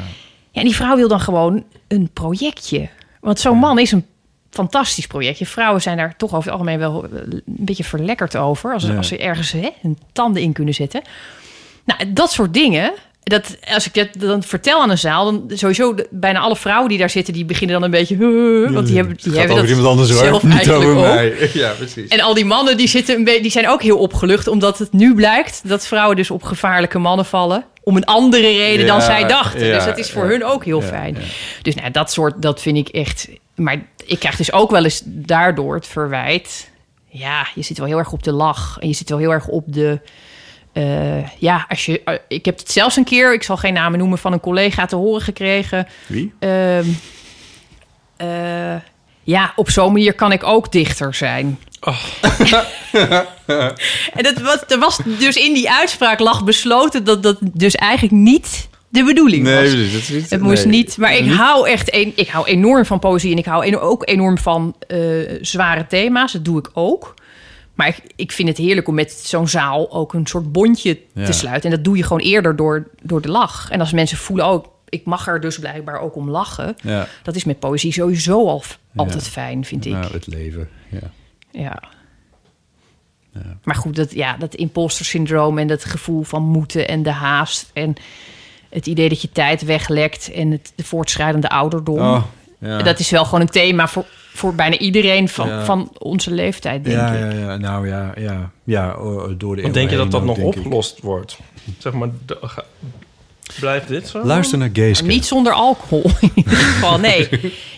Ja, 0.53 0.61
en 0.61 0.67
die 0.67 0.77
vrouw 0.77 0.97
wil 0.97 1.09
dan 1.09 1.21
gewoon 1.21 1.65
een 1.89 2.11
projectje. 2.13 2.89
Want 3.21 3.41
zo'n 3.41 3.59
man 3.59 3.79
is 3.79 3.93
een 3.93 4.07
fantastisch 4.51 5.07
projectje. 5.07 5.47
Vrouwen 5.47 5.83
zijn 5.83 5.97
daar 5.97 6.17
toch 6.17 6.29
over 6.35 6.43
het 6.45 6.53
algemeen 6.53 6.79
wel 6.79 7.05
eh, 7.05 7.11
een 7.13 7.43
beetje 7.45 7.85
verlekkerd 7.85 8.37
over. 8.37 8.73
Als, 8.73 8.91
als 8.97 9.09
ze 9.09 9.19
ergens 9.19 9.53
hè, 9.53 9.69
hun 9.81 9.99
tanden 10.13 10.43
in 10.43 10.53
kunnen 10.53 10.75
zetten. 10.75 11.03
Nou, 11.85 12.13
dat 12.13 12.33
soort 12.33 12.55
dingen. 12.55 12.93
Dat, 13.31 13.57
als 13.75 13.87
ik 13.87 13.95
dat 13.95 14.09
dan 14.29 14.43
vertel 14.43 14.81
aan 14.83 14.91
een 14.91 14.99
zaal, 14.99 15.25
dan 15.25 15.59
sowieso 15.59 15.95
de- 15.95 16.07
bijna 16.11 16.39
alle 16.39 16.57
vrouwen 16.57 16.89
die 16.89 16.99
daar 16.99 17.11
zitten, 17.11 17.35
die 17.35 17.45
beginnen 17.45 17.75
dan 17.81 17.85
een 17.85 17.91
beetje. 17.91 18.17
Want 18.73 18.87
die 18.87 18.97
hebben, 18.97 19.17
die 19.23 19.39
hebben 19.39 19.57
dat 19.57 19.69
iemand 19.69 19.87
anders 19.87 20.11
hoor, 20.11 20.19
zelf 20.25 20.43
niet 20.53 20.53
eigenlijk 20.53 20.85
over 20.91 21.01
mij. 21.01 21.35
Ja, 21.55 21.73
precies. 21.73 22.09
En 22.09 22.21
al 22.21 22.35
die 22.35 22.45
mannen 22.45 22.77
die 22.77 22.89
zitten 22.89 23.17
een 23.17 23.25
beetje, 23.25 23.43
die 23.43 23.51
zijn 23.51 23.69
ook 23.69 23.83
heel 23.83 23.99
opgelucht, 23.99 24.47
omdat 24.47 24.79
het 24.79 24.93
nu 24.93 25.15
blijkt 25.15 25.61
dat 25.65 25.87
vrouwen 25.87 26.17
dus 26.17 26.31
op 26.31 26.43
gevaarlijke 26.43 26.99
mannen 26.99 27.25
vallen. 27.27 27.65
Om 27.83 27.97
een 27.97 28.05
andere 28.05 28.41
reden 28.57 28.87
dan 28.87 29.03
zij 29.03 29.27
dachten. 29.27 29.67
ja, 29.67 29.75
dus 29.75 29.85
dat 29.85 29.99
is 29.99 30.11
voor 30.11 30.25
ja, 30.25 30.31
hun 30.31 30.45
ook 30.45 30.65
heel 30.65 30.83
fijn. 30.83 31.17
Dus 31.63 31.75
nou, 31.75 31.91
dat 31.91 32.13
soort, 32.13 32.43
dat 32.43 32.61
vind 32.63 32.77
ik 32.77 32.89
echt. 32.89 33.29
Maar 33.55 33.83
ik 34.07 34.19
krijg 34.19 34.37
dus 34.37 34.53
ook 34.53 34.71
wel 34.71 34.85
eens 34.85 35.03
daardoor 35.05 35.75
het 35.75 35.87
verwijt. 35.87 36.71
Ja, 37.09 37.47
je 37.55 37.63
zit 37.63 37.79
wel 37.79 37.87
heel 37.87 37.99
erg 37.99 38.13
op 38.13 38.23
de 38.23 38.33
lach. 38.33 38.77
En 38.81 38.89
je 38.89 38.95
zit 38.95 39.09
wel 39.09 39.19
heel 39.19 39.31
erg 39.33 39.47
op 39.49 39.65
de. 39.67 40.01
Eh, 40.73 41.29
ja, 41.39 41.67
als 41.69 41.87
je. 41.87 42.03
eh, 42.05 42.15
ik 42.29 42.45
heb 42.45 42.59
het 42.59 42.71
zelfs 42.71 42.97
een 42.97 43.05
keer, 43.05 43.35
ik 43.35 43.43
zal 43.43 43.57
geen 43.57 43.73
namen 43.73 43.99
noemen, 43.99 44.19
van 44.19 44.33
een 44.33 44.41
collega 44.41 44.87
te 44.87 44.97
horen 44.97 45.21
gekregen. 45.23 45.87
Wie? 46.07 46.33
Ehm, 46.39 46.87
eh, 48.17 48.75
ja, 49.23 49.53
op 49.57 49.71
zo'n 49.71 49.93
manier 49.93 50.15
kan 50.15 50.33
ik 50.33 50.45
ook 50.45 50.73
dichter 50.73 51.15
zijn. 51.15 51.59
en 54.13 54.23
dat 54.23 54.39
was, 54.39 54.59
er 54.69 54.79
was 54.79 54.99
dus 55.19 55.37
in 55.37 55.55
die 55.55 55.71
uitspraak 55.71 56.19
lag 56.19 56.45
besloten 56.45 57.05
dat 57.05 57.23
dat 57.23 57.39
dus 57.41 57.75
eigenlijk 57.75 58.13
niet 58.13 58.69
de 58.89 59.05
bedoeling 59.05 59.43
Nee, 59.43 59.55
was. 59.63 59.73
precies, 59.75 59.93
dat 59.93 60.03
is 60.03 60.09
niet... 60.09 60.31
Het 60.31 60.41
moest 60.41 60.65
nee. 60.65 60.75
niet, 60.75 60.97
maar 60.97 61.17
ik 61.17 61.33
hou 61.33 61.69
echt 61.69 61.95
een, 61.95 62.13
ik 62.17 62.29
hou 62.29 62.47
enorm 62.47 62.85
van 62.87 62.99
poëzie 62.99 63.33
en 63.33 63.39
ik 63.39 63.45
hou 63.45 63.77
ook 63.77 64.09
enorm 64.09 64.39
van 64.39 64.75
zware 65.41 65.87
thema's. 65.87 66.33
Dat 66.33 66.45
doe 66.45 66.59
ik 66.59 66.71
ook. 66.73 67.15
Maar 67.81 67.89
ik, 67.89 68.03
ik 68.17 68.33
vind 68.33 68.49
het 68.49 68.57
heerlijk 68.57 68.89
om 68.89 68.95
met 68.95 69.13
zo'n 69.13 69.49
zaal 69.49 69.91
ook 69.93 70.15
een 70.15 70.27
soort 70.27 70.53
bondje 70.53 71.01
Ja. 71.13 71.25
te 71.25 71.33
sluiten. 71.33 71.71
En 71.71 71.77
dat 71.77 71.85
doe 71.85 71.97
je 71.97 72.03
gewoon 72.03 72.23
eerder 72.23 72.57
door, 72.57 72.89
door 73.03 73.21
de 73.21 73.29
lach. 73.29 73.71
En 73.71 73.81
als 73.81 73.93
mensen 73.93 74.17
voelen, 74.19 74.47
oh, 74.49 74.65
ik 74.89 75.05
mag 75.05 75.27
er 75.29 75.41
dus 75.41 75.59
blijkbaar 75.59 76.01
ook 76.01 76.17
om 76.17 76.31
lachen. 76.31 76.77
Ja, 76.83 77.07
Dat 77.23 77.35
is 77.37 77.45
met 77.45 77.59
poëzie 77.59 77.93
sowieso 77.93 78.47
al 78.49 78.63
Ja. 78.67 78.77
altijd 79.03 79.29
fijn, 79.29 79.65
vind 79.65 79.87
ik. 79.87 79.93
nou, 79.93 80.13
het 80.13 80.27
leven. 80.27 80.69
Ja. 80.89 81.11
Ja. 81.51 81.79
Maar 83.65 83.75
goed, 83.75 83.97
dat, 83.97 84.13
ja, 84.15 84.37
dat 84.37 84.55
imposter 84.55 85.05
syndroom 85.05 85.59
en 85.59 85.67
dat 85.67 85.85
gevoel 85.85 86.23
van 86.23 86.43
moeten 86.43 86.89
en 86.89 87.03
de 87.03 87.11
haast 87.11 87.71
en 87.73 87.95
het 88.69 88.87
idee 88.87 89.09
dat 89.09 89.23
je 89.23 89.33
tijd 89.33 89.65
weglekt 89.65 90.31
en 90.33 90.51
het, 90.51 90.73
de 90.75 90.85
voortschrijdende 90.85 91.49
ouderdom. 91.49 91.99
Oh, 91.99 92.23
ja. 92.61 92.79
Dat 92.83 92.99
is 92.99 93.11
wel 93.11 93.25
gewoon 93.25 93.41
een 93.41 93.47
thema 93.49 93.89
voor, 93.89 94.05
voor 94.33 94.55
bijna 94.55 94.79
iedereen 94.79 95.29
van, 95.29 95.49
Ja. 95.49 95.65
van 95.65 95.93
onze 95.99 96.31
leeftijd, 96.31 96.85
denk 96.85 96.97
ja, 96.97 97.13
ik. 97.13 97.33
ja, 97.33 97.39
ja, 97.39 97.57
nou 97.57 97.89
ja, 97.89 98.13
ja, 98.17 98.51
ja, 98.65 98.95
oh, 98.95 99.31
door 99.39 99.57
de 99.57 99.63
Want 99.63 99.75
denk 99.75 99.91
je 99.91 99.97
dat 99.97 100.11
dat 100.11 100.25
nog 100.25 100.39
ik. 100.39 100.45
opgelost 100.45 101.01
wordt? 101.03 101.39
Zeg 101.79 101.93
maar, 101.93 102.09
de- 102.27 102.39
ga- 102.43 102.65
blijft 103.61 103.89
dit 103.89 104.09
zo? 104.09 104.25
Luister 104.25 104.59
naar 104.59 104.71
Geeske. 104.73 105.07
Niet 105.07 105.25
zonder 105.27 105.53
alcohol 105.53 106.11
in 106.21 106.31
ieder 106.35 106.53
geval. 106.53 106.99
Nee, 106.99 107.29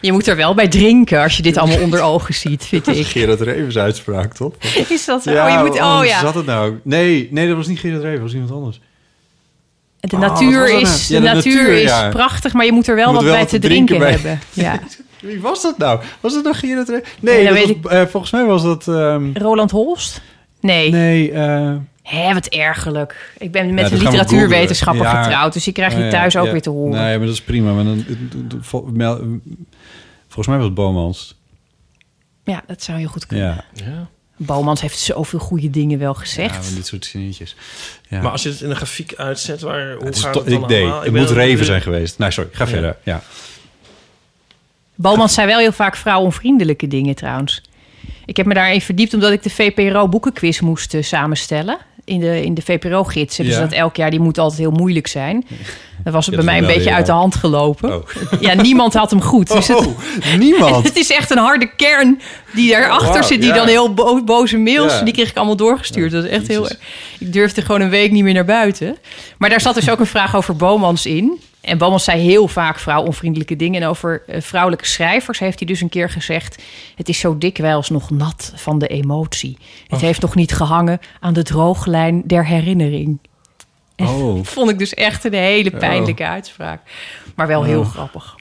je 0.00 0.12
moet 0.12 0.26
er 0.26 0.36
wel 0.36 0.54
bij 0.54 0.68
drinken 0.68 1.22
als 1.22 1.36
je 1.36 1.42
dit 1.42 1.56
allemaal 1.56 1.80
onder 1.80 2.00
ogen 2.02 2.34
ziet, 2.34 2.64
vind 2.64 2.86
ik. 2.86 3.06
Gerard 3.06 3.40
Revens 3.40 3.76
uitspraak, 3.78 4.34
toch? 4.34 4.54
Is 4.88 5.04
dat 5.04 5.22
zo? 5.22 5.30
oh, 5.30 5.50
je 5.50 5.59
moet, 5.66 5.76
oh 5.80 5.96
hoe 5.96 6.06
ja. 6.06 6.20
zat 6.20 6.34
het 6.34 6.46
nou? 6.46 6.78
Nee, 6.82 7.28
nee, 7.30 7.46
dat 7.48 7.56
was 7.56 7.66
niet 7.66 7.78
Gerard 7.78 8.02
Revens, 8.02 8.20
dat 8.20 8.30
was 8.32 8.40
iemand 8.40 8.52
anders. 8.52 8.80
De 10.09 10.16
Oh, 10.16 10.20
wat 10.23 10.31
natuur, 10.31 10.59
dat 10.73 10.81
is, 10.81 11.09
nou? 11.09 11.23
de 11.23 11.29
de 11.29 11.35
natuur, 11.35 11.55
natuur, 11.57 11.74
is 11.74 11.83
ja. 11.91 12.09
prachtig, 12.09 12.53
maar 12.53 12.65
je 12.65 12.73
moet 12.73 12.87
er 12.87 12.95
wel 12.95 13.09
Je 13.09 13.15
wat 13.15 13.23
wel 13.23 13.33
bij 13.33 13.47
te 13.47 13.59
drinken 13.59 13.97
drinken, 13.97 13.99
bij. 13.99 14.11
hebben. 14.33 14.41
Ja. 14.53 14.81
Wie 15.29 15.41
was 15.41 15.62
dat 15.62 15.79
nou? 15.79 16.01
Was 16.20 16.35
het 16.35 16.45
nog 16.45 16.59
Gerard 16.59 16.89
Revens? 16.89 17.09
Nee, 17.20 17.35
Nee, 17.35 17.45
dat 17.47 17.57
dat 17.57 17.66
weet 17.66 17.83
was, 17.83 17.93
eh, 17.93 18.07
volgens 18.07 18.33
mij 18.33 18.45
was 18.45 18.62
dat... 18.62 18.89
ehm, 18.89 19.31
Roland 19.35 19.70
Holst? 19.70 20.20
Nee. 20.61 20.91
nee, 20.91 21.31
eh, 21.33 21.74
Hè, 22.03 22.35
wat 22.35 22.47
ergelijk. 22.47 23.35
Ik 23.39 23.53
ben 23.53 23.74
met 23.74 23.85
Ja, 23.85 23.91
dat 23.91 23.99
een 23.99 24.05
literatuurwetenschapper 24.05 25.07
getrouwd, 25.07 25.53
dus 25.53 25.66
ik 25.66 25.74
krijg 25.74 25.93
oh 25.93 25.99
je 25.99 26.05
ja, 26.05 26.11
thuis 26.11 26.37
ook 26.37 26.45
ja. 26.47 26.53
weer 26.53 26.62
te 26.62 26.70
horen. 26.70 26.91
Nee, 27.01 27.16
maar 27.19 27.27
dat 27.27 27.35
is 27.35 27.43
prima. 27.43 27.73
Maar 27.73 27.85
dan, 27.85 28.05
volgens 30.29 30.47
mij 30.47 30.57
was 30.57 30.65
het 30.66 30.74
Bomans. 30.74 31.41
Ja, 32.45 32.62
dat 32.66 32.83
zou 32.83 32.99
heel 32.99 33.09
goed 33.09 33.27
kunnen. 33.27 33.65
Ja, 33.74 34.09
Ja. 34.47 34.55
Bomans 34.55 34.81
heeft 34.81 34.98
zoveel 34.98 35.39
goede 35.39 35.70
dingen 35.70 35.98
wel 35.98 36.12
ja 36.12 36.19
gezegd. 36.20 36.52
maar 36.62 36.74
dit 36.74 36.86
soort 36.86 37.05
zinnetjes. 37.05 37.56
Ja. 38.09 38.23
Maar 38.23 38.31
als 38.31 38.43
je 38.43 38.48
het 38.48 38.60
in 38.60 38.70
een 38.70 38.77
grafiek 38.77 39.14
uitzet, 39.16 39.60
waar, 39.60 39.93
hoe 39.94 40.05
het, 40.05 40.16
is 40.16 40.23
gaat 40.23 40.32
to- 40.32 40.39
het 40.40 40.48
dan 40.51 40.62
ik, 40.62 40.69
nee, 40.69 40.81
allemaal? 40.82 41.02
het 41.02 41.12
moet 41.12 41.31
Reven 41.31 41.64
zijn 41.64 41.82
geweest. 41.82 42.19
Nee, 42.19 42.31
sorry, 42.31 42.51
ga 42.52 42.66
verder. 42.66 42.97
Ja. 43.02 43.23
Bomans 44.94 45.35
zei 45.35 45.47
wel 45.47 45.59
heel 45.59 45.73
vaak 45.73 45.97
vrouwonvriendelijke 45.97 46.89
dingen 46.89 47.14
trouwens. 47.14 47.62
Ik 48.24 48.36
heb 48.36 48.47
me 48.47 48.55
daarin 48.55 48.81
verdiept 48.81 49.14
omdat 49.14 49.32
ik 49.32 49.43
de 49.43 49.51
VPRO 49.51 50.09
boekenquiz 50.09 50.60
moest 50.60 50.94
eh, 50.94 51.02
samenstellen. 51.02 51.78
In 52.05 52.20
de, 52.20 52.43
in 52.45 52.55
de 52.55 52.62
VPRO-gids 52.62 53.37
hebben 53.37 53.55
ze 53.55 53.61
Ja. 53.61 53.66
dat 53.66 53.77
elk 53.77 53.97
jaar. 53.97 54.11
Die 54.11 54.20
moet 54.20 54.39
altijd 54.39 54.61
heel 54.61 54.70
moeilijk 54.70 55.07
zijn. 55.07 55.47
Dat 56.05 56.12
was 56.12 56.27
het 56.27 56.35
Ja, 56.35 56.41
bij 56.43 56.51
mij 56.51 56.59
een 56.69 56.74
beetje 56.77 56.93
uit 56.95 57.07
de 57.07 57.12
ja. 57.12 57.19
hand 57.19 57.35
gelopen. 57.35 57.95
Oh. 57.97 58.07
Ja, 58.41 58.55
niemand 58.55 58.95
had 58.95 59.11
hem 59.11 59.20
goed. 59.23 59.53
Dus 59.53 59.69
het, 59.69 59.77
Oh, 59.87 59.97
niemand. 60.39 60.85
Het 60.89 60.97
is 60.97 61.11
echt 61.11 61.31
een 61.31 61.39
harde 61.39 61.74
kern 61.77 62.20
die 62.55 62.70
daarachter 62.70 63.24
zit. 63.24 63.41
Die 63.41 63.53
dan 63.53 63.66
heel 63.66 63.95
bo- 63.95 64.23
boze 64.24 64.59
mails, 64.59 65.03
die 65.05 65.12
kreeg 65.12 65.31
ik 65.31 65.37
allemaal 65.37 65.57
doorgestuurd. 65.57 66.11
dat 66.12 66.24
is 66.24 66.31
echt 66.31 66.47
heel... 66.49 66.69
Ik 67.19 67.33
durfde 67.33 67.62
gewoon 67.62 67.81
een 67.81 67.91
week 67.91 68.11
niet 68.11 68.23
meer 68.23 68.35
naar 68.35 68.45
buiten. 68.45 68.97
Maar 69.39 69.51
daar 69.51 69.61
zat 69.61 69.74
dus 69.74 69.91
ook 69.91 70.01
een 70.01 70.07
vraag 70.07 70.37
over 70.37 70.57
Bomans 70.57 71.07
in. 71.07 71.41
En 71.62 71.78
Bomans 71.78 72.05
zei 72.05 72.20
heel 72.20 72.48
vaak 72.48 72.78
vrouwonvriendelijke 72.78 73.56
dingen. 73.56 73.82
En 73.82 73.89
over 73.89 74.22
eh, 74.26 74.40
vrouwelijke 74.40 74.86
schrijvers 74.86 75.39
heeft 75.39 75.59
hij 75.59 75.68
dus 75.68 75.80
een 75.80 75.89
keer 75.89 76.10
gezegd... 76.10 76.62
het 76.94 77.09
is 77.09 77.18
zo 77.18 77.39
dikwijls 77.39 77.89
nog 77.89 78.10
nat 78.10 78.52
van 78.55 78.78
de 78.78 78.86
emotie. 78.86 79.59
Het 79.86 80.01
heeft 80.01 80.20
nog 80.20 80.34
niet 80.34 80.52
gehangen 80.52 81.01
aan 81.20 81.32
de 81.32 81.43
drooglijn 81.43 82.22
der 82.26 82.47
herinnering. 82.47 83.18
Oh. 83.97 84.36
Dat 84.36 84.48
vond 84.48 84.70
ik 84.70 84.78
dus 84.78 84.94
echt 84.94 85.24
een 85.24 85.32
hele 85.32 85.70
pijnlijke 85.70 86.26
uitspraak. 86.26 86.80
Maar 87.34 87.47
wel 87.47 87.62
heel 87.62 87.84
grappig. 87.84 88.36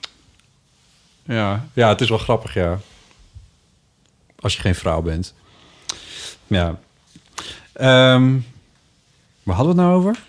Ja. 1.23 1.65
ja, 1.73 1.89
het 1.89 2.01
is 2.01 2.09
wel 2.09 2.17
grappig, 2.17 2.53
ja. 2.53 2.79
Als 4.39 4.53
je 4.55 4.61
geen 4.61 4.75
vrouw 4.75 5.01
bent. 5.01 5.33
Ja. 6.47 6.79
Ehm 7.73 8.37
waar 9.43 9.55
hadden 9.55 9.75
we 9.75 9.81
het 9.81 9.89
nou 9.89 9.99
over? 9.99 10.19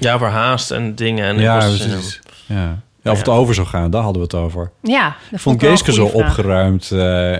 Ja, 0.00 0.14
over 0.14 0.28
haast 0.28 0.70
en 0.70 0.94
dingen. 0.94 1.24
En 1.24 1.38
ja, 1.40 1.58
precies. 1.58 1.80
syndroom. 1.80 2.02
Ja. 2.46 2.82
ja, 3.02 3.10
of 3.10 3.18
het 3.18 3.28
over 3.28 3.54
zou 3.54 3.66
gaan, 3.66 3.90
daar 3.90 4.02
hadden 4.02 4.22
we 4.22 4.36
het 4.36 4.44
over. 4.44 4.70
Ja, 4.82 5.16
dat 5.30 5.40
vond 5.40 5.60
Geeske 5.62 5.92
zo 5.92 6.08
vraag. 6.08 6.22
opgeruimd 6.26 6.90
eh, 6.90 7.36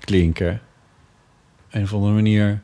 klinken. 0.00 0.60
Een 1.70 1.82
of 1.82 1.92
andere 1.94 2.12
manier. 2.12 2.62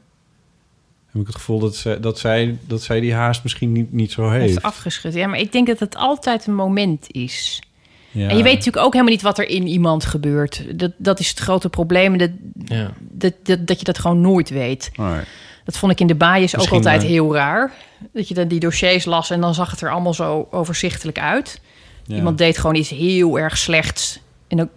heb 1.12 1.20
ik 1.20 1.26
het 1.26 1.36
gevoel 1.36 1.58
dat, 1.58 1.76
ze, 1.76 1.98
dat, 2.00 2.18
zij, 2.18 2.58
dat 2.66 2.82
zij 2.82 3.00
die 3.00 3.14
haast 3.14 3.42
misschien 3.42 3.72
niet, 3.72 3.92
niet 3.92 4.12
zo 4.12 4.30
Heeft 4.30 4.46
heeft. 4.46 4.62
afgeschud. 4.62 5.14
Ja, 5.14 5.26
maar 5.26 5.38
ik 5.38 5.52
denk 5.52 5.66
dat 5.66 5.78
het 5.80 5.96
altijd 5.96 6.46
een 6.46 6.54
moment 6.54 7.06
is. 7.10 7.62
Ja. 8.10 8.28
En 8.28 8.36
je 8.36 8.42
weet 8.42 8.54
natuurlijk 8.54 8.84
ook 8.86 8.92
helemaal 8.92 9.12
niet 9.14 9.22
wat 9.22 9.38
er 9.38 9.48
in 9.48 9.66
iemand 9.66 10.04
gebeurt. 10.04 10.78
Dat, 10.78 10.92
dat 10.96 11.20
is 11.20 11.28
het 11.28 11.38
grote 11.38 11.68
probleem. 11.68 12.18
Dat, 12.18 12.30
Ja. 12.64 12.90
dat, 13.00 13.32
dat, 13.42 13.66
dat 13.66 13.78
je 13.78 13.84
dat 13.84 13.98
gewoon 13.98 14.20
nooit 14.20 14.48
weet. 14.50 14.90
Alright. 14.96 15.28
Dat 15.64 15.76
vond 15.78 15.92
ik 15.92 16.00
in 16.00 16.06
de 16.06 16.14
baaiers 16.14 16.56
ook 16.56 16.68
altijd 16.68 17.02
eh, 17.02 17.08
heel 17.08 17.34
raar. 17.34 17.72
Dat 18.12 18.28
je 18.28 18.34
dan 18.34 18.48
die 18.48 18.60
dossiers 18.60 19.04
las 19.04 19.30
en 19.30 19.40
dan 19.40 19.54
zag 19.54 19.70
het 19.70 19.80
er 19.80 19.90
allemaal 19.90 20.14
zo 20.14 20.48
overzichtelijk 20.50 21.18
uit. 21.18 21.60
Ja. 22.06 22.16
Iemand 22.16 22.38
deed 22.38 22.58
gewoon 22.58 22.74
iets 22.76 22.88
heel 22.88 23.38
erg 23.38 23.58
slechts. 23.58 24.18
En 24.48 24.56
dan, 24.56 24.68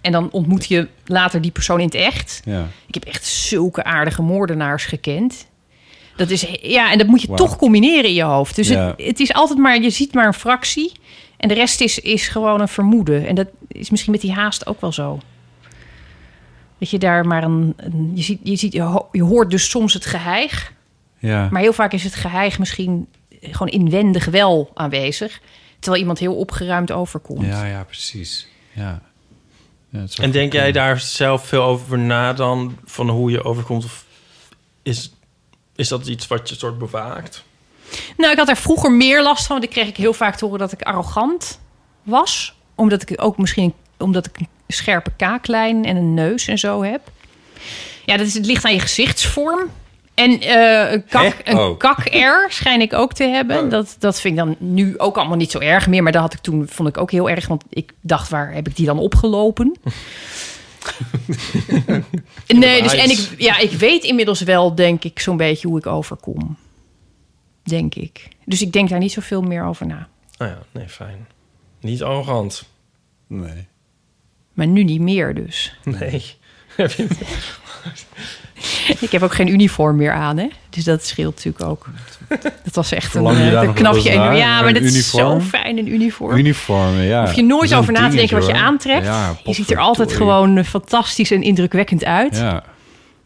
en 0.00 0.12
dan 0.12 0.30
ontmoet 0.30 0.66
je 0.66 0.88
later 1.04 1.40
die 1.40 1.50
persoon 1.50 1.78
in 1.78 1.84
het 1.84 1.94
echt. 1.94 2.40
Ja. 2.44 2.66
Ik 2.86 2.94
heb 2.94 3.04
echt 3.04 3.26
zulke 3.26 3.84
aardige 3.84 4.22
moordenaars 4.22 4.84
gekend. 4.84 5.46
Dat 6.16 6.30
is, 6.30 6.46
ja, 6.62 6.92
en 6.92 6.98
dat 6.98 7.06
moet 7.06 7.22
je 7.22 7.34
toch 7.34 7.56
combineren 7.56 8.04
in 8.04 8.14
je 8.14 8.22
hoofd. 8.22 8.56
Dus 8.56 8.68
Ja. 8.68 8.86
het, 8.86 9.06
het 9.06 9.20
is 9.20 9.32
altijd 9.32 9.58
maar, 9.58 9.80
je 9.80 9.90
ziet 9.90 10.14
maar 10.14 10.26
een 10.26 10.34
fractie. 10.34 10.92
En 11.36 11.48
de 11.48 11.54
rest 11.54 11.80
is, 11.80 11.98
is 11.98 12.28
gewoon 12.28 12.60
een 12.60 12.68
vermoeden. 12.68 13.26
En 13.26 13.34
dat 13.34 13.46
is 13.68 13.90
misschien 13.90 14.12
met 14.12 14.20
die 14.20 14.32
haast 14.32 14.66
ook 14.66 14.80
wel 14.80 14.92
zo. 14.92 15.20
Dat 16.82 16.90
je 16.90 16.98
daar 16.98 17.26
maar 17.26 17.42
een. 17.42 17.72
een- 17.76 18.12
je, 18.14 18.22
ziet, 18.22 18.40
je, 18.42 18.56
ziet, 18.56 18.72
je, 18.72 18.80
ho- 18.80 19.08
je 19.12 19.22
hoort 19.22 19.50
dus 19.50 19.70
soms 19.70 19.94
het 19.94 20.06
geheig. 20.06 20.72
Ja. 21.18 21.48
Maar 21.50 21.60
heel 21.60 21.72
vaak 21.72 21.92
is 21.92 22.04
het 22.04 22.14
geheig 22.14 22.58
misschien 22.58 23.08
gewoon 23.40 23.68
inwendig 23.68 24.24
wel 24.24 24.70
aanwezig. 24.74 25.40
Terwijl 25.78 26.00
iemand 26.02 26.18
heel 26.18 26.34
opgeruimd 26.36 26.90
overkomt. 26.92 27.46
ja, 27.46 27.64
ja, 27.64 27.84
precies. 27.84 28.48
Ja. 28.72 29.00
En 30.20 30.30
denk 30.30 30.52
jij 30.52 30.72
daar 30.72 31.00
zelf 31.00 31.46
veel 31.46 31.62
over 31.62 31.98
na 31.98 32.32
dan? 32.32 32.76
Van 32.84 33.08
hoe 33.08 33.30
je 33.30 33.44
overkomt? 33.44 33.84
Of 33.84 34.04
is, 34.82 35.12
is 35.76 35.88
dat 35.88 36.06
iets 36.06 36.26
wat 36.26 36.48
je 36.48 36.54
soort 36.54 36.78
bewaakt? 36.78 37.44
Nou, 38.16 38.32
ik 38.32 38.38
had 38.38 38.48
er 38.48 38.56
vroeger 38.56 38.92
meer 38.92 39.22
last 39.22 39.46
van. 39.46 39.56
Want 39.58 39.68
ik 39.68 39.74
kreeg 39.74 39.88
ik 39.88 39.96
heel 39.96 40.12
vaak 40.14 40.36
te 40.36 40.44
horen 40.44 40.60
dat 40.60 40.72
ik 40.72 40.82
arrogant 40.82 41.60
was. 42.02 42.54
Omdat 42.74 43.10
ik 43.10 43.22
ook 43.22 43.38
misschien 43.38 43.74
omdat 43.98 44.26
ik 44.26 44.38
een 44.38 44.48
scherpe 44.72 45.10
kaaklijn 45.16 45.84
en 45.84 45.96
een 45.96 46.14
neus 46.14 46.48
en 46.48 46.58
zo 46.58 46.82
heb. 46.82 47.00
Ja, 48.04 48.16
dat 48.16 48.26
is, 48.26 48.34
het 48.34 48.46
ligt 48.46 48.64
aan 48.64 48.72
je 48.72 48.80
gezichtsvorm. 48.80 49.70
En 50.14 50.40
eh, 50.40 50.92
een 50.92 51.04
kak, 51.06 51.40
Hè? 51.44 51.50
een 51.52 51.58
Oh. 51.58 51.78
kak-air 51.78 52.46
schijn 52.52 52.80
ik 52.80 52.92
ook 52.92 53.12
te 53.12 53.24
hebben. 53.24 53.68
Dat, 53.68 53.96
dat 53.98 54.20
vind 54.20 54.38
ik 54.38 54.44
dan 54.44 54.56
nu 54.58 54.98
ook 54.98 55.16
allemaal 55.16 55.36
niet 55.36 55.50
zo 55.50 55.58
erg 55.58 55.88
meer. 55.88 56.02
Maar 56.02 56.12
dat 56.12 56.20
had 56.22 56.32
ik 56.32 56.40
toen, 56.40 56.68
vond 56.68 56.88
ik 56.88 56.98
ook 56.98 57.10
heel 57.10 57.30
erg. 57.30 57.46
Want 57.46 57.64
ik 57.68 57.92
dacht, 58.00 58.28
waar 58.28 58.52
heb 58.52 58.68
ik 58.68 58.76
die 58.76 58.86
dan 58.86 58.98
opgelopen? 58.98 59.76
nee, 62.46 62.82
dus 62.82 62.92
en 62.94 63.10
ik, 63.10 63.28
ja, 63.38 63.58
ik 63.58 63.70
weet 63.70 64.04
inmiddels 64.04 64.40
wel, 64.40 64.74
denk 64.74 65.04
ik, 65.04 65.18
zo'n 65.20 65.36
beetje 65.36 65.68
hoe 65.68 65.78
ik 65.78 65.86
overkom. 65.86 66.56
Denk 67.62 67.94
ik. 67.94 68.28
Dus 68.44 68.62
ik 68.62 68.72
denk 68.72 68.88
daar 68.88 68.98
niet 68.98 69.12
zoveel 69.12 69.42
meer 69.42 69.64
over 69.64 69.86
na. 69.86 70.08
Nou 70.38 70.50
ja, 70.50 70.58
nee, 70.72 70.88
fijn. 70.88 71.26
Niet 71.80 72.02
arrogant. 72.02 72.64
Nee. 73.26 73.66
Maar 74.52 74.66
nu 74.66 74.84
niet 74.84 75.00
meer 75.00 75.34
dus. 75.34 75.74
Nee. 75.84 76.24
Ik 79.00 79.12
heb 79.12 79.22
ook 79.22 79.34
geen 79.34 79.48
uniform 79.48 79.96
meer 79.96 80.12
aan, 80.12 80.36
hè? 80.36 80.48
Dus 80.70 80.84
dat 80.84 81.04
scheelt 81.04 81.34
natuurlijk 81.34 81.64
ook. 81.64 81.86
Dat 82.64 82.74
was 82.74 82.92
echt 82.92 83.04
een, 83.04 83.10
Verlang 83.10 83.36
eh, 83.36 83.62
een 83.62 83.72
knapje. 83.72 84.10
En, 84.10 84.36
ja, 84.36 84.62
maar 84.62 84.74
dat 84.74 84.82
is 84.82 85.10
zo 85.10 85.18
uniform? 85.18 85.40
fijn, 85.40 85.78
een 85.78 85.92
uniform. 85.92 86.36
Uniformen, 86.36 87.02
ja. 87.02 87.20
Hoef 87.20 87.32
je 87.32 87.42
nooit 87.42 87.74
over 87.74 87.92
na 87.92 88.08
te 88.08 88.16
denken 88.16 88.38
wat 88.38 88.46
je 88.46 88.54
aantrekt. 88.54 89.04
Ja, 89.04 89.36
je 89.44 89.52
ziet 89.52 89.70
er 89.70 89.78
altijd 89.78 90.12
gewoon 90.12 90.56
eh, 90.56 90.64
fantastisch 90.64 91.30
en 91.30 91.42
indrukwekkend 91.42 92.04
uit. 92.04 92.36
Ja, 92.36 92.64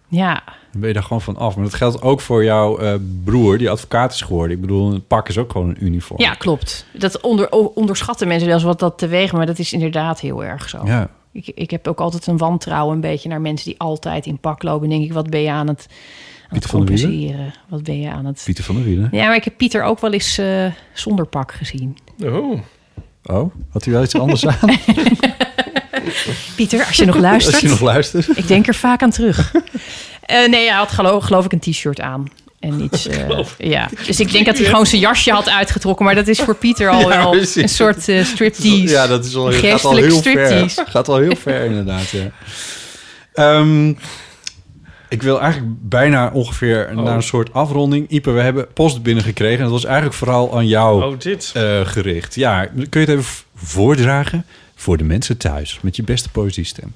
Ja, 0.09 0.43
ben 0.78 0.89
je 0.89 0.94
daar 0.94 1.03
gewoon 1.03 1.23
van 1.23 1.36
af. 1.36 1.55
Maar 1.55 1.65
dat 1.65 1.74
geldt 1.74 2.03
ook 2.03 2.20
voor 2.20 2.44
jouw 2.44 2.78
eh, 2.78 2.94
broer, 3.24 3.59
die 3.59 3.70
advocaat 3.70 4.12
is 4.12 4.20
geworden. 4.20 4.57
Ik 4.57 4.61
bedoel, 4.61 4.93
een 4.93 5.07
pak 5.07 5.28
is 5.28 5.39
ook 5.39 5.53
gewoon 5.53 5.69
een 5.69 5.85
uniform. 5.85 6.36
klopt. 6.39 6.86
Dat 6.93 7.20
onder, 7.20 7.51
onderschatten 7.51 8.28
mensen 8.28 8.47
wel 8.47 8.57
eens 8.57 8.65
wat 8.65 8.78
dat 8.78 8.98
teweeg, 8.98 9.32
maar 9.32 9.47
dat 9.47 9.59
is 9.59 9.73
inderdaad 9.73 10.20
heel 10.20 10.44
erg 10.44 10.69
zo. 10.69 10.81
Ja. 10.85 11.11
Ik, 11.32 11.53
ik 11.55 11.70
heb 11.70 11.89
ook 11.89 12.01
altijd 12.01 12.27
een 12.27 12.36
wantrouwen 12.36 12.94
een 12.94 13.01
beetje 13.01 13.28
naar 13.28 13.40
mensen 13.40 13.66
die 13.66 13.78
altijd 13.78 14.27
in 14.27 14.39
pak 14.39 14.62
lopen. 14.62 14.89
denk 14.89 15.05
ik, 15.05 15.12
wat 15.12 15.31
ben 15.31 15.43
je 15.43 15.51
aan 15.51 15.69
het, 15.69 15.86
aan 16.43 16.48
Pieter 16.51 16.70
van 16.70 16.86
der 16.86 16.94
Wielen? 16.94 17.11
compenseren? 17.11 17.55
Wat 17.69 17.82
ben 17.82 18.01
je 18.01 18.11
aan 18.11 18.24
het... 18.24 18.43
Pieter 18.44 18.65
van 18.65 18.74
der 18.74 18.85
Wielen. 18.85 19.09
Ja, 19.12 19.27
maar 19.27 19.36
ik 19.36 19.44
heb 19.44 19.57
Pieter 19.57 19.82
ook 19.82 20.01
wel 20.01 20.12
eens 20.12 20.39
eh, 20.39 20.66
zonder 20.93 21.27
pak 21.27 21.53
gezien. 21.53 21.97
Oh. 22.24 22.61
Oh, 23.24 23.55
had 23.70 23.85
hij 23.85 23.94
wel 23.94 24.03
iets 24.03 24.19
anders 24.19 24.47
aan? 24.47 24.70
Pieter, 26.57 26.85
als 26.86 26.97
je 26.97 27.05
nog 27.05 27.16
luistert. 27.16 27.55
Als 27.55 27.62
je 27.62 27.69
nog 27.69 27.81
luistert. 27.81 28.39
Ik 28.39 28.48
denk 28.48 28.66
er 28.66 28.74
vaak 28.74 29.03
aan 29.03 29.11
terug. 29.11 29.53
Eh, 30.27 30.48
nee, 30.48 30.66
hij 30.69 30.77
had 30.77 30.90
geloof, 30.93 31.24
geloof 31.24 31.44
ik 31.44 31.53
een 31.53 31.59
t-shirt 31.61 32.01
aan. 32.01 32.24
En 32.61 32.81
iets, 32.81 33.07
eh, 33.09 33.39
ja. 33.59 33.89
Dus 34.07 34.20
ik 34.20 34.32
denk 34.32 34.47
dat 34.47 34.57
hij 34.59 34.66
gewoon 34.66 34.86
zijn 34.86 35.01
jasje 35.01 35.31
had 35.31 35.48
uitgetrokken. 35.48 36.05
Maar 36.05 36.15
dat 36.15 36.28
is 36.28 36.40
voor 36.40 36.55
Pieter 36.57 36.89
al 36.89 37.01
Ja, 37.09 37.09
wel 37.09 37.35
een 37.55 37.69
soort 37.69 38.09
eh, 38.09 38.24
striptease. 38.24 38.89
Ja, 38.89 39.07
dat 39.07 39.24
is 39.24 39.36
al, 39.36 39.53
gaat 39.53 39.85
al 39.85 39.97
heel 39.97 40.23
ver. 40.23 40.70
Gaat 40.86 41.09
al 41.09 41.16
heel 41.16 41.36
ver, 41.36 41.65
inderdaad. 41.65 42.11
Ja. 42.11 42.31
Ehm, 43.35 43.89
ik 45.09 45.23
wil 45.23 45.40
eigenlijk 45.40 45.73
bijna 45.81 46.31
ongeveer 46.32 46.89
Oh. 46.97 47.05
naar 47.05 47.15
een 47.16 47.23
soort 47.23 47.53
afronding. 47.53 48.09
Ipe, 48.11 48.31
we 48.31 48.40
hebben 48.40 48.66
post 48.73 49.03
binnengekregen. 49.03 49.57
En 49.57 49.62
dat 49.62 49.73
was 49.73 49.85
eigenlijk 49.85 50.15
vooral 50.16 50.57
aan 50.57 50.66
jou 50.66 51.05
Oh, 51.05 51.19
dit. 51.19 51.51
eh, 51.55 51.81
gericht. 51.86 52.35
Ja, 52.35 52.65
kun 52.66 53.01
je 53.01 53.07
het 53.07 53.09
even 53.09 53.24
voordragen 53.55 54.44
voor 54.74 54.97
de 54.97 55.05
mensen 55.05 55.36
thuis? 55.36 55.78
Met 55.82 55.97
je 55.97 56.03
beste 56.03 56.28
poëziestem. 56.28 56.94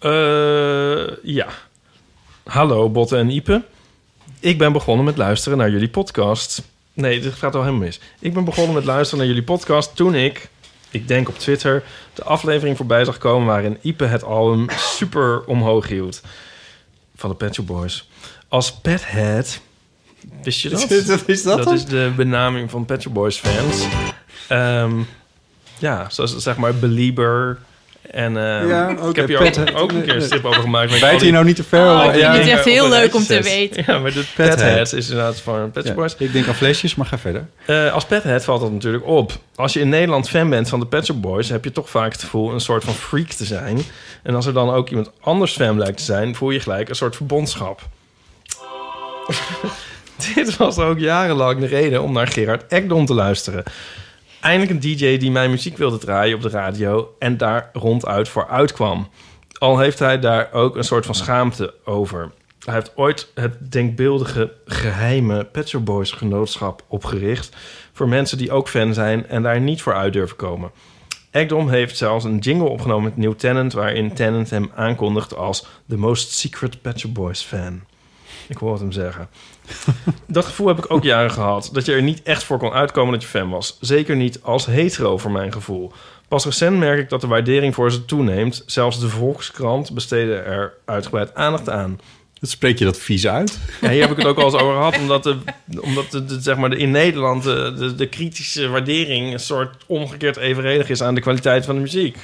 Eh, 0.00 1.06
ja. 1.22 1.46
Hallo 2.44 2.90
Botte 2.90 3.16
en 3.16 3.30
Ipe. 3.30 3.62
Ik 4.38 4.58
ben 4.58 4.72
begonnen 4.72 5.04
met 5.04 5.16
luisteren 5.16 5.58
naar 5.58 5.70
jullie 5.70 5.88
podcast. 5.88 6.62
Nee, 6.92 7.20
dit 7.20 7.34
gaat 7.34 7.54
al 7.54 7.60
helemaal 7.62 7.84
mis. 7.84 8.00
Ik 8.18 8.34
ben 8.34 8.44
begonnen 8.44 8.74
met 8.74 8.84
luisteren 8.84 9.18
naar 9.18 9.26
jullie 9.26 9.42
podcast 9.42 9.96
toen 9.96 10.14
ik, 10.14 10.48
ik 10.90 11.08
denk 11.08 11.28
op 11.28 11.38
Twitter, 11.38 11.82
de 12.14 12.24
aflevering 12.24 12.76
voorbij 12.76 13.04
zag 13.04 13.18
komen 13.18 13.46
waarin 13.46 13.78
Ipe 13.80 14.04
het 14.04 14.24
album 14.24 14.66
super 14.76 15.44
omhoog 15.44 15.88
hield. 15.88 16.20
Van 17.16 17.30
de 17.30 17.36
Pet 17.36 17.54
Shop 17.54 17.66
Boys. 17.66 18.08
Als 18.48 18.72
Pethead, 18.72 19.60
wist 20.42 20.60
je 20.60 20.68
dat? 20.68 20.90
is 21.26 21.42
dat, 21.42 21.64
Dat 21.64 21.72
is 21.72 21.84
de 21.84 22.12
benaming 22.16 22.70
van 22.70 22.84
Pet 22.84 23.02
Shop 23.02 23.14
Boys 23.14 23.38
fans. 23.38 23.86
Ehm, 24.48 25.00
ja, 25.78 26.10
zoals 26.10 26.36
zeg 26.36 26.56
maar 26.56 26.74
Belieber. 26.74 27.58
En 28.02 28.36
ehm, 28.36 28.68
Ja, 28.68 28.88
ik 29.08 29.16
heb 29.16 29.28
hier 29.28 29.38
Pet- 29.38 29.58
ook, 29.58 29.78
ook 29.78 29.92
een 29.92 30.02
keer 30.02 30.14
een 30.14 30.22
strip 30.22 30.44
over 30.44 30.60
gemaakt. 30.60 31.00
Bijt 31.00 31.20
hier 31.20 31.32
nou 31.32 31.44
niet 31.44 31.56
te 31.56 31.62
ver? 31.64 31.94
Oh, 31.94 32.04
ik 32.04 32.10
vind 32.10 32.22
ja, 32.22 32.32
het 32.32 32.48
echt 32.48 32.64
heel 32.64 32.88
leuk 32.88 33.14
om 33.14 33.24
te 33.24 33.42
weten. 33.42 33.84
Ja, 33.86 33.98
maar 33.98 34.12
de 34.12 34.24
Pethead. 34.36 34.92
Is 34.92 35.08
inderdaad 35.10 35.40
van 35.40 35.70
Pet 35.70 35.86
Ja, 35.86 35.94
Boys. 35.94 36.14
ik 36.18 36.32
denk 36.32 36.48
aan 36.48 36.54
flesjes, 36.54 36.94
maar 36.94 37.06
ga 37.06 37.18
verder. 37.18 37.46
Eh, 37.66 37.92
als 37.92 38.04
Pethead 38.04 38.44
valt 38.44 38.60
dat 38.60 38.72
natuurlijk 38.72 39.06
op. 39.06 39.32
Als 39.54 39.72
je 39.72 39.80
in 39.80 39.88
Nederland 39.88 40.28
fan 40.28 40.50
bent 40.50 40.68
van 40.68 40.80
de 40.80 40.86
Pet 40.86 41.06
Shop 41.06 41.22
Boys... 41.22 41.48
heb 41.48 41.64
je 41.64 41.72
toch 41.72 41.90
vaak 41.90 42.12
het 42.12 42.22
gevoel 42.22 42.52
een 42.52 42.60
soort 42.60 42.84
van 42.84 42.94
freak 42.94 43.28
te 43.28 43.44
zijn. 43.44 43.78
En 44.22 44.34
als 44.34 44.46
er 44.46 44.52
dan 44.52 44.70
ook 44.70 44.88
iemand 44.88 45.10
anders 45.20 45.52
fan 45.52 45.74
blijkt 45.74 45.96
te 45.96 46.04
zijn... 46.04 46.34
voel 46.34 46.50
je 46.50 46.60
gelijk 46.60 46.88
een 46.88 46.94
soort 46.94 47.16
verbondschap. 47.16 47.80
Dit 50.34 50.56
was 50.56 50.78
ook 50.78 50.98
jarenlang 50.98 51.60
de 51.60 51.66
reden 51.66 52.02
om 52.02 52.12
naar 52.12 52.26
Gerard 52.28 52.64
Ekdom 52.68 53.06
te 53.06 53.14
luisteren. 53.14 53.62
Eindelijk 54.40 54.70
een 54.70 54.80
DJ 54.80 55.16
die 55.18 55.30
mijn 55.30 55.50
muziek 55.50 55.76
wilde 55.76 55.98
draaien 55.98 56.36
op 56.36 56.42
de 56.42 56.48
radio... 56.48 57.14
en 57.18 57.36
daar 57.36 57.70
ronduit 57.72 58.28
voor 58.28 58.48
uitkwam. 58.48 59.08
Al 59.58 59.78
heeft 59.78 59.98
hij 59.98 60.18
daar 60.18 60.52
ook 60.52 60.76
een 60.76 60.84
soort 60.84 61.06
van 61.06 61.14
schaamte 61.14 61.74
over. 61.84 62.32
Hij 62.64 62.74
heeft 62.74 62.92
ooit 62.96 63.30
het 63.34 63.72
denkbeeldige 63.72 64.52
geheime 64.64 65.44
Pet 65.44 65.84
Boys 65.84 66.12
genootschap 66.12 66.84
opgericht... 66.88 67.56
voor 67.92 68.08
mensen 68.08 68.38
die 68.38 68.52
ook 68.52 68.68
fan 68.68 68.94
zijn 68.94 69.26
en 69.26 69.42
daar 69.42 69.60
niet 69.60 69.82
voor 69.82 69.94
uit 69.94 70.12
durven 70.12 70.36
komen. 70.36 70.70
Ekdom 71.30 71.68
heeft 71.68 71.96
zelfs 71.96 72.24
een 72.24 72.38
jingle 72.38 72.68
opgenomen 72.68 73.04
met 73.04 73.16
New 73.16 73.34
Tennant... 73.34 73.72
waarin 73.72 74.14
Tennant 74.14 74.50
hem 74.50 74.70
aankondigt 74.74 75.36
als 75.36 75.66
the 75.88 75.96
most 75.96 76.30
secret 76.32 76.82
Pet 76.82 77.12
Boys 77.12 77.42
fan. 77.42 77.80
Ik 78.48 78.56
hoor 78.56 78.72
het 78.72 78.80
hem 78.80 78.92
zeggen. 78.92 79.28
Dat 80.26 80.44
gevoel 80.44 80.66
heb 80.66 80.78
ik 80.78 80.90
ook 80.90 81.02
jaren 81.02 81.30
gehad. 81.30 81.70
Dat 81.72 81.86
je 81.86 81.92
er 81.92 82.02
niet 82.02 82.22
echt 82.22 82.44
voor 82.44 82.58
kon 82.58 82.72
uitkomen 82.72 83.12
dat 83.12 83.22
je 83.22 83.28
fan 83.28 83.50
was. 83.50 83.76
Zeker 83.80 84.16
niet 84.16 84.42
als 84.42 84.66
hetero 84.66 85.18
voor 85.18 85.30
mijn 85.30 85.52
gevoel. 85.52 85.92
Pas 86.28 86.44
recent 86.44 86.78
merk 86.78 86.98
ik 86.98 87.08
dat 87.08 87.20
de 87.20 87.26
waardering 87.26 87.74
voor 87.74 87.92
ze 87.92 88.04
toeneemt. 88.04 88.62
Zelfs 88.66 89.00
de 89.00 89.08
Volkskrant 89.08 89.92
besteedde 89.94 90.34
er 90.34 90.72
uitgebreid 90.84 91.34
aandacht 91.34 91.68
aan. 91.68 92.00
Dat 92.40 92.50
spreek 92.50 92.78
je 92.78 92.84
dat 92.84 92.98
vies 92.98 93.26
uit? 93.26 93.58
Ja, 93.80 93.90
hier 93.90 94.00
heb 94.00 94.10
ik 94.10 94.16
het 94.16 94.26
ook 94.26 94.38
al 94.38 94.44
eens 94.44 94.54
over 94.54 94.74
gehad. 94.74 94.98
Omdat, 94.98 95.22
de, 95.22 95.36
omdat 95.80 96.10
de, 96.10 96.24
de- 96.24 96.40
zeg 96.40 96.56
maar 96.56 96.70
de, 96.70 96.76
in 96.76 96.90
Nederland 96.90 97.42
de, 97.42 97.74
de, 97.78 97.94
de 97.94 98.06
kritische 98.06 98.68
waardering... 98.68 99.32
een 99.32 99.40
soort 99.40 99.76
omgekeerd 99.86 100.36
evenredig 100.36 100.88
is 100.88 101.02
aan 101.02 101.14
de 101.14 101.20
kwaliteit 101.20 101.64
van 101.64 101.74
de 101.74 101.80
muziek. 101.80 102.18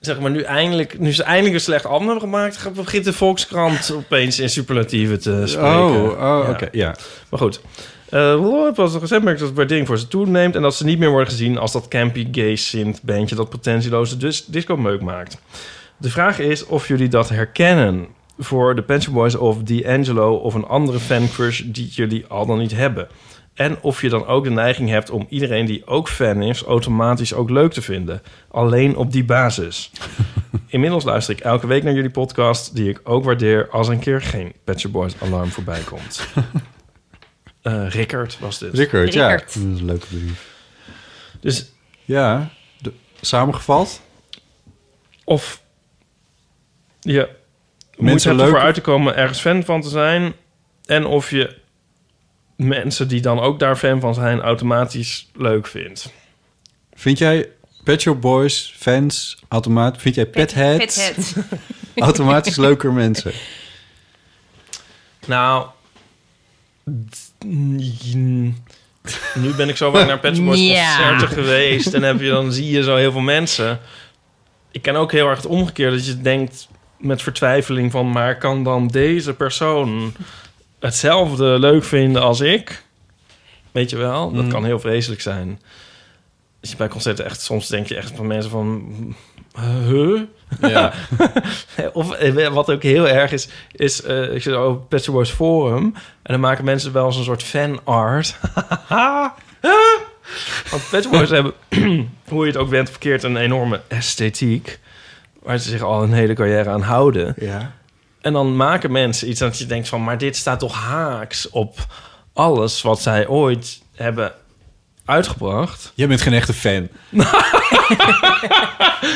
Zeg 0.00 0.20
maar, 0.20 0.30
nu, 0.30 0.40
eindelijk, 0.40 0.98
nu 0.98 1.12
ze 1.12 1.22
eindelijk 1.22 1.54
een 1.54 1.60
slecht 1.60 1.86
album 1.86 2.06
hebben 2.08 2.24
gemaakt... 2.24 2.72
begint 2.74 3.04
de 3.04 3.12
Volkskrant 3.12 3.92
opeens 3.96 4.38
in 4.38 4.50
superlatieven 4.50 5.20
te 5.20 5.42
spreken. 5.46 5.70
Oh, 5.70 6.04
oh 6.04 6.44
Ja. 6.44 6.50
oké, 6.50 6.68
ja. 6.72 6.96
Maar 7.30 7.40
goed. 7.40 7.60
Uh, 8.10 8.72
pas 8.72 8.94
recent 8.94 9.24
merk 9.24 9.36
ik 9.36 9.40
dat 9.40 9.48
de 9.48 9.54
waardering 9.54 9.86
voor 9.86 9.98
ze 9.98 10.08
toeneemt... 10.08 10.54
en 10.54 10.62
dat 10.62 10.74
ze 10.74 10.84
niet 10.84 10.98
meer 10.98 11.10
worden 11.10 11.28
gezien 11.28 11.58
als 11.58 11.72
dat 11.72 11.88
campy 11.88 12.28
gay 12.32 12.56
synth 12.56 13.02
bandje... 13.02 13.34
dat 13.34 13.48
pretentieloze 13.48 14.16
dis 14.16 14.44
disco 14.44 14.76
meuk 14.76 15.00
maakt. 15.00 15.38
De 15.96 16.10
vraag 16.10 16.38
is 16.38 16.66
of 16.66 16.88
jullie 16.88 17.08
dat 17.08 17.28
herkennen. 17.28 18.06
voor 18.38 18.74
de 18.74 18.82
Pet 18.82 19.02
Shop 19.02 19.14
Boys 19.14 19.34
of 19.34 19.62
D'Angelo 19.62 20.34
of 20.34 20.54
een 20.54 20.66
andere 20.66 20.98
fancrush 20.98 21.62
die 21.64 21.88
jullie 21.88 22.26
al 22.26 22.46
dan 22.46 22.58
niet 22.58 22.74
hebben. 22.74 23.08
En 23.58 23.80
of 23.80 24.00
je 24.02 24.08
dan 24.08 24.26
ook 24.26 24.44
de 24.44 24.50
neiging 24.50 24.88
hebt 24.88 25.10
om 25.10 25.26
iedereen 25.28 25.66
die 25.66 25.86
ook 25.86 26.08
fan 26.08 26.42
is 26.42 26.62
automatisch 26.62 27.34
ook 27.34 27.50
leuk 27.50 27.72
te 27.72 27.82
vinden. 27.82 28.22
Alleen 28.50 28.96
op 28.96 29.12
die 29.12 29.24
basis. 29.24 29.90
Inmiddels 30.66 31.04
luister 31.04 31.34
ik 31.34 31.40
elke 31.40 31.66
week 31.66 31.82
naar 31.82 31.92
jullie 31.94 32.10
podcast, 32.10 32.74
die 32.74 32.88
ik 32.88 33.00
ook 33.04 33.24
waardeer 33.24 33.68
als 33.70 33.88
een 33.88 33.98
keer 33.98 34.22
geen 34.22 34.52
Pet 34.64 34.80
Shop 34.80 34.92
Boys 34.92 35.12
alarm 35.22 35.48
voorbij 35.50 35.80
komt. 35.80 36.20
Eh 37.62 37.88
Rickert 37.90 38.38
was 38.38 38.58
dit. 38.58 38.74
Rickert, 38.74 39.12
ja. 39.12 39.28
Dat 39.36 39.48
is 39.48 39.54
een 39.54 39.84
leuke 39.84 40.06
brief. 40.06 40.54
Dus 41.40 41.72
Ja, 42.04 42.48
de, 42.80 42.92
samengevat. 43.20 44.00
of 45.24 45.62
je 47.00 47.12
Mensen 47.12 48.04
mensen 48.04 48.28
hebt 48.30 48.40
leuk- 48.42 48.48
ervoor 48.50 48.66
uit 48.66 48.74
te 48.74 48.80
komen 48.80 49.16
ergens 49.16 49.40
fan 49.40 49.64
van 49.64 49.80
te 49.80 49.88
zijn. 49.88 50.32
En 50.86 51.06
of 51.06 51.30
je 51.30 51.56
mensen 52.58 53.08
die 53.08 53.20
dan 53.20 53.40
ook 53.40 53.58
daar 53.58 53.76
fan 53.76 54.00
van 54.00 54.14
zijn 54.14 54.40
automatisch 54.40 55.28
leuk 55.34 55.66
vindt. 55.66 56.12
Vind 56.94 57.18
jij 57.18 57.48
Pet 57.84 58.00
Shop 58.00 58.20
Boys 58.20 58.74
fans 58.76 59.38
automatisch... 59.48 60.02
Vind 60.02 60.14
jij 60.14 60.26
petheads 60.26 61.08
Pethead. 61.08 61.34
automatisch 62.08 62.56
leuker 62.56 62.92
mensen? 62.92 63.32
Nou, 65.26 65.66
nu 69.34 69.54
ben 69.56 69.68
ik 69.68 69.76
zo 69.76 69.90
vaak 69.90 70.06
naar 70.06 70.18
Pet 70.18 70.36
Shop 70.36 70.44
Boys 70.44 70.60
Ja. 70.60 70.96
concerten 70.96 71.36
geweest... 71.36 71.94
en 71.94 72.02
heb 72.02 72.20
je, 72.20 72.28
dan 72.28 72.52
zie 72.52 72.70
je 72.70 72.82
zo 72.82 72.96
heel 72.96 73.12
veel 73.12 73.20
mensen. 73.20 73.80
Ik 74.70 74.82
ken 74.82 74.96
ook 74.96 75.12
heel 75.12 75.28
erg 75.28 75.36
het 75.36 75.46
omgekeerde 75.46 75.96
dat 75.96 76.06
je 76.06 76.20
denkt 76.20 76.68
met 76.96 77.22
vertwijfeling 77.22 77.90
van... 77.90 78.10
maar 78.10 78.38
kan 78.38 78.64
dan 78.64 78.86
deze 78.86 79.34
persoon 79.34 80.14
hetzelfde 80.80 81.58
leuk 81.58 81.84
vinden 81.84 82.22
als 82.22 82.40
ik? 82.40 82.82
Weet 83.72 83.90
je 83.90 83.96
wel? 83.96 84.32
Dat 84.32 84.44
Mm. 84.44 84.50
kan 84.50 84.64
heel 84.64 84.78
vreselijk 84.78 85.20
zijn. 85.20 85.60
Als 86.60 86.70
je 86.70 86.76
bij 86.76 86.88
concerten 86.88 87.24
echt... 87.24 87.40
Soms 87.40 87.68
denk 87.68 87.86
je 87.86 87.96
echt 87.96 88.12
van 88.16 88.26
mensen 88.26 88.50
van... 88.50 88.84
Huh? 89.86 90.20
Ja. 90.60 90.92
Of 91.92 92.12
eh, 92.12 92.46
wat 92.48 92.70
ook 92.70 92.82
heel 92.82 93.08
erg 93.08 93.32
is, 93.32 93.48
is 93.72 94.02
eh, 94.02 94.34
ik 94.34 94.42
zit 94.42 94.56
op 94.56 94.88
Pet 94.88 95.06
Boys 95.10 95.30
Forum 95.30 95.82
en 95.94 95.94
dan 96.22 96.40
maken 96.40 96.64
mensen 96.64 96.92
wel 96.92 97.06
eens 97.06 97.16
een 97.16 97.24
soort 97.24 97.42
fan 97.42 97.80
art. 97.84 98.36
Want 100.70 100.88
Pet 100.90 101.10
Boys 101.10 101.30
hebben, 101.30 101.52
hoe 102.28 102.40
je 102.46 102.46
het 102.52 102.56
ook 102.56 102.68
bent 102.70 102.90
verkeerd, 102.90 103.22
een 103.22 103.36
enorme 103.36 103.80
esthetiek 103.88 104.78
waar 105.42 105.58
ze 105.58 105.68
zich 105.70 105.82
al 105.82 106.02
een 106.02 106.12
hele 106.12 106.34
carrière 106.34 106.70
aan 106.70 106.82
houden. 106.82 107.34
ja. 107.36 107.76
En 108.28 108.34
dan 108.34 108.56
maken 108.56 108.92
mensen 108.92 109.28
iets 109.28 109.40
dat 109.40 109.58
je 109.58 109.66
denkt 109.66 109.88
van, 109.88 110.04
maar 110.04 110.18
dit 110.18 110.36
staat 110.36 110.58
toch 110.58 110.74
haaks 110.74 111.50
op 111.50 111.86
alles 112.32 112.82
wat 112.82 113.00
zij 113.00 113.26
ooit 113.26 113.82
hebben 113.94 114.32
uitgebracht. 115.04 115.92
Jij 115.94 116.08
bent 116.08 116.20
geen 116.20 116.32
echte 116.32 116.52
fan. 116.52 116.88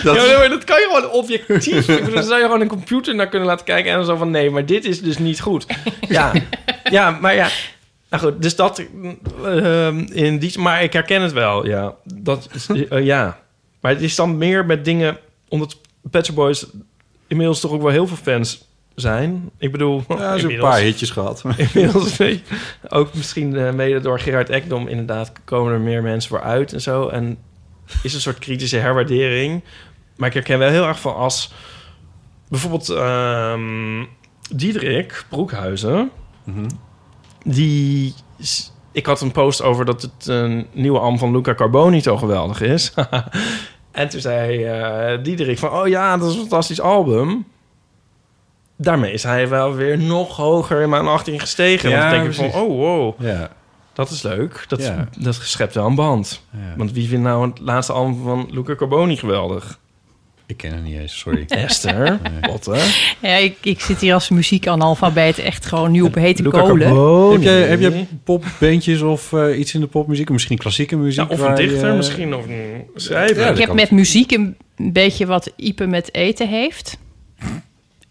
dat 0.03 0.17
Ja, 0.17 0.39
maar 0.39 0.49
dat 0.49 0.65
kan 0.65 0.81
je 0.81 0.87
gewoon 0.93 1.11
objectief. 1.11 1.89
ik 1.89 1.99
bedoel, 1.99 2.15
dan 2.15 2.23
zou 2.23 2.39
je 2.39 2.45
gewoon 2.45 2.61
een 2.61 2.69
computer 2.69 3.15
naar 3.15 3.29
kunnen 3.29 3.49
laten 3.49 3.65
kijken 3.65 3.91
en 3.91 3.97
dan 3.97 4.07
zo 4.07 4.17
van 4.17 4.31
nee, 4.31 4.51
maar 4.51 4.67
dit 4.67 4.85
is 4.85 5.03
dus 5.03 5.19
niet 5.19 5.41
goed. 5.41 5.67
Ja, 6.09 6.33
ja 6.91 7.11
maar 7.11 7.35
ja. 7.35 7.49
Nou 8.11 8.23
goed, 8.23 8.43
dus 8.43 8.57
dat 8.57 8.83
ehm, 9.45 9.99
in 9.99 10.39
die, 10.39 10.59
maar 10.59 10.83
ik 10.83 10.93
herken 10.93 11.23
het 11.23 11.33
wel. 11.33 11.67
Ja, 11.67 11.95
dat 12.05 12.49
is, 12.55 12.67
eh, 12.89 13.05
ja. 13.05 13.41
Maar 13.81 13.93
het 13.93 14.03
is 14.03 14.15
dan 14.15 14.39
meer 14.39 14.67
met 14.67 14.85
dingen, 14.85 15.19
omdat 15.49 15.77
Pet 16.11 16.35
Boys 16.35 16.67
inmiddels 17.27 17.61
toch 17.61 17.71
ook 17.71 17.83
wel 17.83 17.91
heel 17.91 18.07
veel 18.07 18.17
fans 18.23 18.71
zijn. 19.03 19.51
Ik 19.59 19.73
bedoel, 19.73 20.05
Ja, 20.09 20.39
een 20.39 20.59
paar 20.59 20.81
hitjes 20.81 21.11
gehad. 21.11 21.43
Inmiddels, 21.57 22.19
ook 22.89 23.15
misschien 23.15 23.57
eh, 23.57 23.73
mede 23.73 24.01
door 24.01 24.21
Gerard 24.21 24.51
Ekdom... 24.51 24.89
inderdaad 24.89 25.33
komen 25.45 25.73
er 25.73 25.81
meer 25.81 26.03
mensen 26.03 26.31
voor 26.31 26.41
uit 26.41 26.73
en 26.73 26.81
zo. 26.81 27.09
En 27.09 27.39
is 28.03 28.15
een 28.15 28.21
soort 28.21 28.39
kritische 28.39 28.77
herwaardering. 28.77 29.65
Maar 30.17 30.29
ik 30.29 30.35
herken 30.35 30.59
wel 30.59 30.71
heel 30.71 30.87
erg 30.87 31.01
van 31.01 31.15
als... 31.15 31.53
bijvoorbeeld 32.49 32.89
ehm 32.89 34.05
Diederik 34.51 35.25
Broekhuizen... 35.29 36.11
Mhm. 36.45 36.69
die... 37.45 38.15
Ik 38.93 39.07
had 39.07 39.21
een 39.21 39.33
post 39.33 39.63
over 39.63 39.85
dat 39.85 40.03
het 40.03 40.27
een 40.27 40.67
nieuwe 40.73 40.99
album 40.99 41.19
van 41.19 41.33
Luca 41.33 41.55
Carboni 41.55 42.01
zo 42.01 42.17
geweldig 42.17 42.61
is. 42.61 42.95
en 43.93 44.09
toen 44.09 44.21
zei 44.21 44.65
eh 44.65 45.23
Diederik 45.23 45.59
van... 45.59 45.71
oh 45.71 45.87
ja, 45.87 46.17
dat 46.17 46.29
is 46.29 46.35
een 46.35 46.41
fantastisch 46.41 46.81
album 46.81 47.45
daarmee 48.83 49.13
is 49.13 49.23
hij 49.23 49.49
wel 49.49 49.75
weer 49.75 49.99
nog 49.99 50.37
hoger 50.37 50.81
in 50.81 50.89
mijn 50.89 51.07
achting 51.07 51.41
gestegen. 51.41 51.91
Ja, 51.91 51.99
want 51.99 52.11
dan 52.11 52.21
denk 52.21 52.31
ik 52.33 52.53
van, 52.53 52.63
oh 52.63 52.69
wow, 52.79 53.15
Ja. 53.27 53.51
dat 53.93 54.11
is 54.11 54.23
leuk. 54.23 54.65
Dat, 54.69 54.83
Ja. 54.83 55.09
dat 55.19 55.35
schept 55.35 55.75
wel 55.75 55.87
een 55.87 55.95
band. 55.95 56.45
ja. 56.53 56.59
Want 56.77 56.93
wie 56.93 57.09
vindt 57.09 57.25
nou 57.25 57.49
het 57.49 57.59
laatste 57.61 57.93
album 57.93 58.23
van 58.23 58.49
Luca 58.51 58.75
Carboni 58.75 59.17
geweldig? 59.17 59.81
Ik 60.47 60.57
ken 60.59 60.73
het 60.75 60.85
niet 60.85 60.99
eens, 60.99 61.19
sorry. 61.19 61.45
Esther, 61.67 62.19
Botte. 62.41 62.77
Ja, 63.21 63.35
ik, 63.37 63.57
ik 63.63 63.81
zit 63.81 64.01
hier 64.01 64.15
als 64.15 64.29
muziekanalfabeet 64.29 65.39
echt 65.39 65.67
gewoon 65.67 65.91
nu 65.91 66.01
op 66.01 66.15
hete 66.15 66.43
Luca 66.43 66.61
kolen. 66.61 66.87
Carboni. 66.87 67.33
heb, 67.33 67.43
jij, 67.43 67.63
heb 67.69 67.81
jij 67.81 68.07
popbandjes 68.25 69.01
of 69.03 69.33
eh, 69.33 69.59
iets 69.59 69.75
in 69.75 69.81
de 69.81 69.87
popmuziek? 69.87 70.31
Misschien 70.31 70.59
klassieke 70.59 70.97
muziek? 70.97 71.29
Ja, 71.29 71.35
of 71.35 71.41
een 71.41 71.57
je- 71.57 71.69
dichter 71.69 71.95
misschien, 71.95 72.35
of 72.35 72.45
een 72.47 72.85
schrijver. 72.95 73.41
Ja, 73.43 73.49
ik 73.51 73.59
heb 73.59 73.73
met 73.73 73.91
muziek 73.91 74.33
een 74.33 74.57
beetje 74.77 75.27
wat 75.27 75.53
Ipe 75.57 75.87
met 75.87 76.15
eten 76.15 76.49
heeft. 76.49 76.99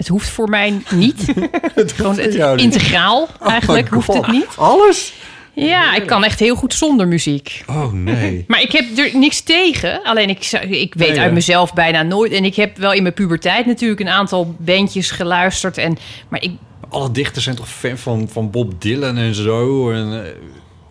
Het 0.01 0.09
hoeft 0.09 0.29
voor 0.29 0.49
mij 0.49 0.81
niet. 0.89 1.25
Gewoon 1.75 2.19
het 2.19 2.55
niet. 2.55 2.61
integraal 2.61 3.29
eigenlijk 3.39 3.87
Oh, 3.87 3.93
hoeft 3.93 4.13
het 4.13 4.27
niet. 4.27 4.47
Alles? 4.55 5.13
Ja, 5.53 5.95
ik 5.95 6.05
kan 6.07 6.23
echt 6.23 6.39
heel 6.39 6.55
goed 6.55 6.73
zonder 6.73 7.07
muziek. 7.07 7.63
Oh, 7.67 7.93
nee. 7.93 8.45
Maar 8.47 8.61
ik 8.61 8.71
heb 8.71 8.97
er 8.97 9.17
niks 9.17 9.41
tegen. 9.41 10.03
Alleen 10.03 10.29
ik, 10.29 10.51
ik 10.69 10.93
weet 10.93 11.09
Nee, 11.09 11.19
uit 11.19 11.33
mezelf 11.33 11.73
bijna 11.73 12.01
nooit. 12.01 12.31
En 12.31 12.45
ik 12.45 12.55
heb 12.55 12.77
wel 12.77 12.93
in 12.93 13.01
mijn 13.01 13.13
puberteit 13.13 13.65
natuurlijk 13.65 13.99
een 13.99 14.09
aantal 14.09 14.55
bandjes 14.57 15.11
geluisterd. 15.11 15.77
En, 15.77 15.97
maar 16.29 16.43
ik... 16.43 16.51
Alle 16.89 17.11
dichters 17.11 17.43
zijn 17.43 17.55
toch 17.55 17.69
fan 17.69 17.97
van, 17.97 18.29
van 18.31 18.51
Bob 18.51 18.81
Dylan 18.81 19.17
en 19.17 19.35
zo? 19.35 19.91
En, 19.91 20.25
eh, 20.25 20.31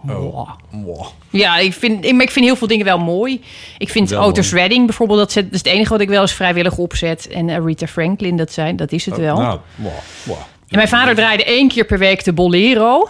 oh. 0.09 0.51
Wow. 0.71 1.07
Ja, 1.31 1.59
ik 1.59 1.73
vind, 1.73 2.05
ik, 2.05 2.23
ik 2.23 2.31
vind 2.31 2.45
heel 2.45 2.57
veel 2.57 2.67
dingen 2.67 2.85
wel 2.85 2.99
mooi. 2.99 3.41
Ik 3.79 3.89
vind 3.89 4.11
Wel 4.11 4.23
Otis 4.23 4.51
mooi. 4.51 4.63
Redding 4.63 4.87
bijvoorbeeld, 4.87 5.19
dat, 5.19 5.33
zet, 5.33 5.45
dat 5.45 5.53
is 5.53 5.59
het 5.59 5.69
enige 5.69 5.91
wat 5.93 6.01
ik 6.01 6.09
wel 6.09 6.21
eens 6.21 6.33
vrijwillig 6.33 6.77
opzet. 6.79 7.29
En 7.29 7.49
eh, 7.49 7.65
Rita 7.65 7.87
Franklin, 7.87 8.37
dat, 8.37 8.53
zijn, 8.53 8.77
dat 8.77 8.93
is 8.93 9.07
het 9.07 9.17
wel. 9.17 9.37
Nou, 9.37 9.59
wow, 9.77 9.93
wow. 10.25 10.37
En 10.69 10.77
mijn 10.77 10.89
vader 10.89 11.15
draaide 11.15 11.45
één 11.45 11.69
keer 11.69 11.85
per 11.85 11.99
week 11.99 12.25
de 12.25 12.33
bolero. 12.33 13.09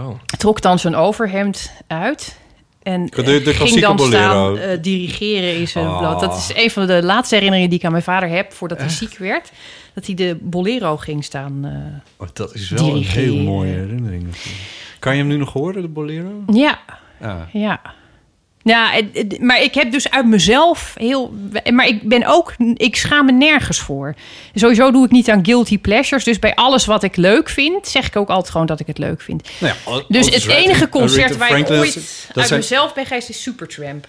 Oh. 0.00 0.08
Trok 0.38 0.60
dan 0.60 0.78
zijn 0.78 0.94
overhemd 0.96 1.72
uit. 1.86 2.38
En 2.82 3.06
De- 3.06 3.16
eh, 3.22 3.24
de 3.26 3.40
ging 3.42 3.56
klassieke 3.56 3.80
dan 3.86 3.96
bolero. 3.96 4.56
staan 4.56 4.58
eh, 4.58 4.78
dirigeren 4.82 5.56
in 5.56 5.68
zijn 5.68 5.86
Ah. 5.86 5.98
bloot. 5.98 6.20
Dat 6.20 6.36
is 6.36 6.50
een 6.62 6.70
van 6.70 6.86
de 6.86 7.02
laatste 7.02 7.34
herinneringen 7.34 7.70
die 7.70 7.78
ik 7.78 7.84
aan 7.84 7.92
mijn 7.92 8.04
vader 8.04 8.28
heb... 8.28 8.52
voordat 8.52 8.78
hij 8.78 8.88
ziek 8.88 9.16
werd. 9.18 9.52
Dat 9.94 10.06
hij 10.06 10.14
de 10.14 10.36
bolero 10.40 10.96
ging 10.96 11.24
staan. 11.24 11.58
eh. 11.64 12.22
Oh, 12.24 12.28
dat 12.32 12.54
is 12.54 12.70
wel 12.70 12.96
een 12.96 13.02
heel 13.02 13.36
mooie 13.36 13.70
herinnering. 13.72 14.22
natuurlijk. 14.22 14.60
Kan 15.04 15.12
je 15.12 15.18
hem 15.18 15.28
nu 15.28 15.36
nog 15.36 15.52
horen, 15.52 15.82
de 15.82 15.88
bolero? 15.88 16.44
Ja, 16.52 16.78
Ja. 17.20 17.48
Ja. 17.52 17.80
Ja, 18.62 19.00
maar 19.40 19.62
ik 19.62 19.74
heb 19.74 19.92
dus 19.92 20.10
uit 20.10 20.26
mezelf 20.26 20.94
heel. 20.98 21.34
Maar 21.72 21.86
ik 21.86 22.08
ben 22.08 22.26
ook. 22.26 22.54
Ik 22.74 22.96
schaam 22.96 23.26
me 23.26 23.32
nergens 23.32 23.80
voor. 23.80 24.14
Sowieso 24.54 24.90
doe 24.90 25.04
ik 25.04 25.10
niet 25.10 25.30
aan 25.30 25.44
guilty 25.44 25.78
pleasures. 25.78 26.24
Dus 26.24 26.38
bij 26.38 26.54
alles 26.54 26.86
wat 26.86 27.02
ik 27.02 27.16
leuk 27.16 27.48
vind, 27.48 27.88
zeg 27.88 28.06
ik 28.06 28.16
ook 28.16 28.28
altijd 28.28 28.50
gewoon 28.50 28.66
dat 28.66 28.80
ik 28.80 28.86
het 28.86 28.98
leuk 28.98 29.20
vind. 29.20 29.48
Nou 29.60 29.74
ja, 29.86 30.04
Dus 30.08 30.30
het 30.30 30.46
enige 30.46 30.88
concert 30.88 31.36
waar 31.36 31.58
ik 31.58 31.70
ooit 31.70 32.30
uit 32.34 32.50
mezelf 32.50 32.94
ben 32.94 33.06
geweest 33.06 33.28
is 33.28 33.42
Supertramp. 33.42 34.06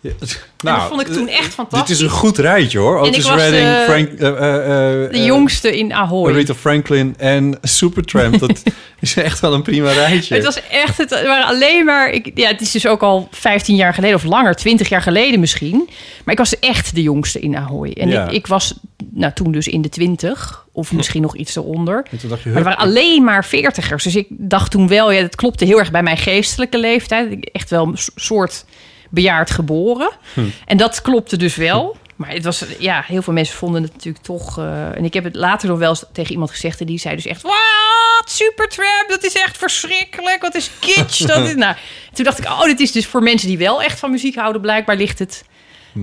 Ja, 0.00 0.10
En 0.64 0.74
dat 0.78 0.88
vond 0.88 1.00
ik 1.00 1.06
toen 1.06 1.28
echt 1.28 1.42
Dit 1.44 1.52
fantastisch. 1.54 1.96
is 1.96 2.02
een 2.02 2.08
goed 2.10 2.38
rijtje 2.38 2.78
hoor. 2.78 2.98
Otis 2.98 3.30
Redding, 3.30 3.66
eh, 3.66 3.82
Frank, 3.84 4.08
eh, 4.08 4.28
eh, 4.28 5.04
eh, 5.04 5.10
De 5.12 5.24
jongste 5.24 5.78
in 5.78 5.92
Ahoy. 5.92 6.30
Aretha 6.30 6.54
Franklin 6.54 7.14
en 7.18 7.58
Supertramp. 7.62 8.38
Dat 8.38 8.62
is 9.00 9.16
echt 9.16 9.40
wel 9.40 9.54
een 9.54 9.62
prima 9.62 9.92
rijtje. 9.92 10.34
Het 10.34 10.44
was 10.44 10.60
echt, 10.70 10.98
het 10.98 11.10
waren 11.10 11.46
alleen 11.46 11.84
maar, 11.84 12.10
ik, 12.10 12.30
ja, 12.34 12.48
het 12.48 12.60
is 12.60 12.70
dus 12.70 12.86
ook 12.86 13.02
al 13.02 13.28
15 13.30 13.76
jaar 13.76 13.94
geleden 13.94 14.16
of 14.16 14.24
langer, 14.24 14.54
20 14.54 14.88
jaar 14.88 15.02
geleden 15.02 15.40
misschien. 15.40 15.88
Maar 16.24 16.32
ik 16.34 16.38
was 16.40 16.58
echt 16.58 16.94
de 16.94 17.02
jongste 17.02 17.40
in 17.40 17.56
Ahoy. 17.56 17.90
En 17.90 18.08
Ja. 18.08 18.24
ik, 18.26 18.32
ik 18.32 18.46
was 18.46 18.74
nou, 19.10 19.32
toen 19.32 19.52
dus 19.52 19.68
in 19.68 19.82
de 19.82 19.88
20 19.88 20.64
of 20.72 20.92
misschien 20.92 21.22
nog 21.22 21.36
iets 21.36 21.56
eronder. 21.56 22.06
En 22.10 22.18
toen 22.18 22.28
dacht 22.30 22.42
je, 22.42 22.48
Maar 22.48 22.58
er 22.58 22.64
waren 22.64 22.78
alleen 22.78 23.24
maar 23.24 23.44
veertigers. 23.44 24.04
Dus 24.04 24.16
ik 24.16 24.26
dacht 24.28 24.70
toen 24.70 24.88
wel, 24.88 25.10
ja, 25.10 25.20
dat 25.20 25.36
klopte 25.36 25.64
heel 25.64 25.78
erg 25.78 25.90
bij 25.90 26.02
mijn 26.02 26.16
geestelijke 26.16 26.78
leeftijd. 26.78 27.30
Ik- 27.32 27.44
Echt 27.52 27.70
wel 27.70 27.86
een 27.86 27.98
soort 28.14 28.64
bejaard 29.10 29.50
geboren. 29.50 30.10
Hm. 30.34 30.40
En 30.66 30.76
dat 30.76 31.02
klopte 31.02 31.36
dus 31.36 31.56
wel. 31.56 31.96
Maar 32.16 32.30
het 32.30 32.44
was, 32.44 32.64
ja, 32.78 33.04
heel 33.06 33.22
veel 33.22 33.32
mensen 33.32 33.56
vonden 33.56 33.82
het 33.82 33.92
natuurlijk 33.92 34.24
toch... 34.24 34.58
eh, 34.58 34.96
en 34.96 35.04
ik 35.04 35.14
heb 35.14 35.24
het 35.24 35.36
later 35.36 35.68
nog 35.68 35.78
wel 35.78 35.88
eens 35.88 36.04
tegen 36.12 36.32
iemand 36.32 36.50
gezegd... 36.50 36.80
en 36.80 36.86
die 36.86 36.98
zei 36.98 37.14
dus 37.14 37.26
echt... 37.26 37.42
Wat? 37.42 38.24
Supertramp, 38.24 39.04
dat 39.08 39.24
is 39.24 39.34
echt 39.34 39.58
verschrikkelijk. 39.58 40.42
Wat 40.42 40.54
is 40.54 40.70
kitsch. 40.78 41.26
Dat 41.26 41.48
is, 41.48 41.54
nou, 41.54 41.74
toen 42.12 42.24
dacht 42.24 42.38
ik, 42.38 42.44
oh, 42.44 42.64
dit 42.64 42.80
is 42.80 42.92
dus 42.92 43.06
voor 43.06 43.22
mensen 43.22 43.48
die 43.48 43.58
wel 43.58 43.82
echt 43.82 43.98
van 43.98 44.10
muziek 44.10 44.34
houden... 44.34 44.60
blijkbaar 44.60 44.96
ligt 44.96 45.18
het 45.18 45.44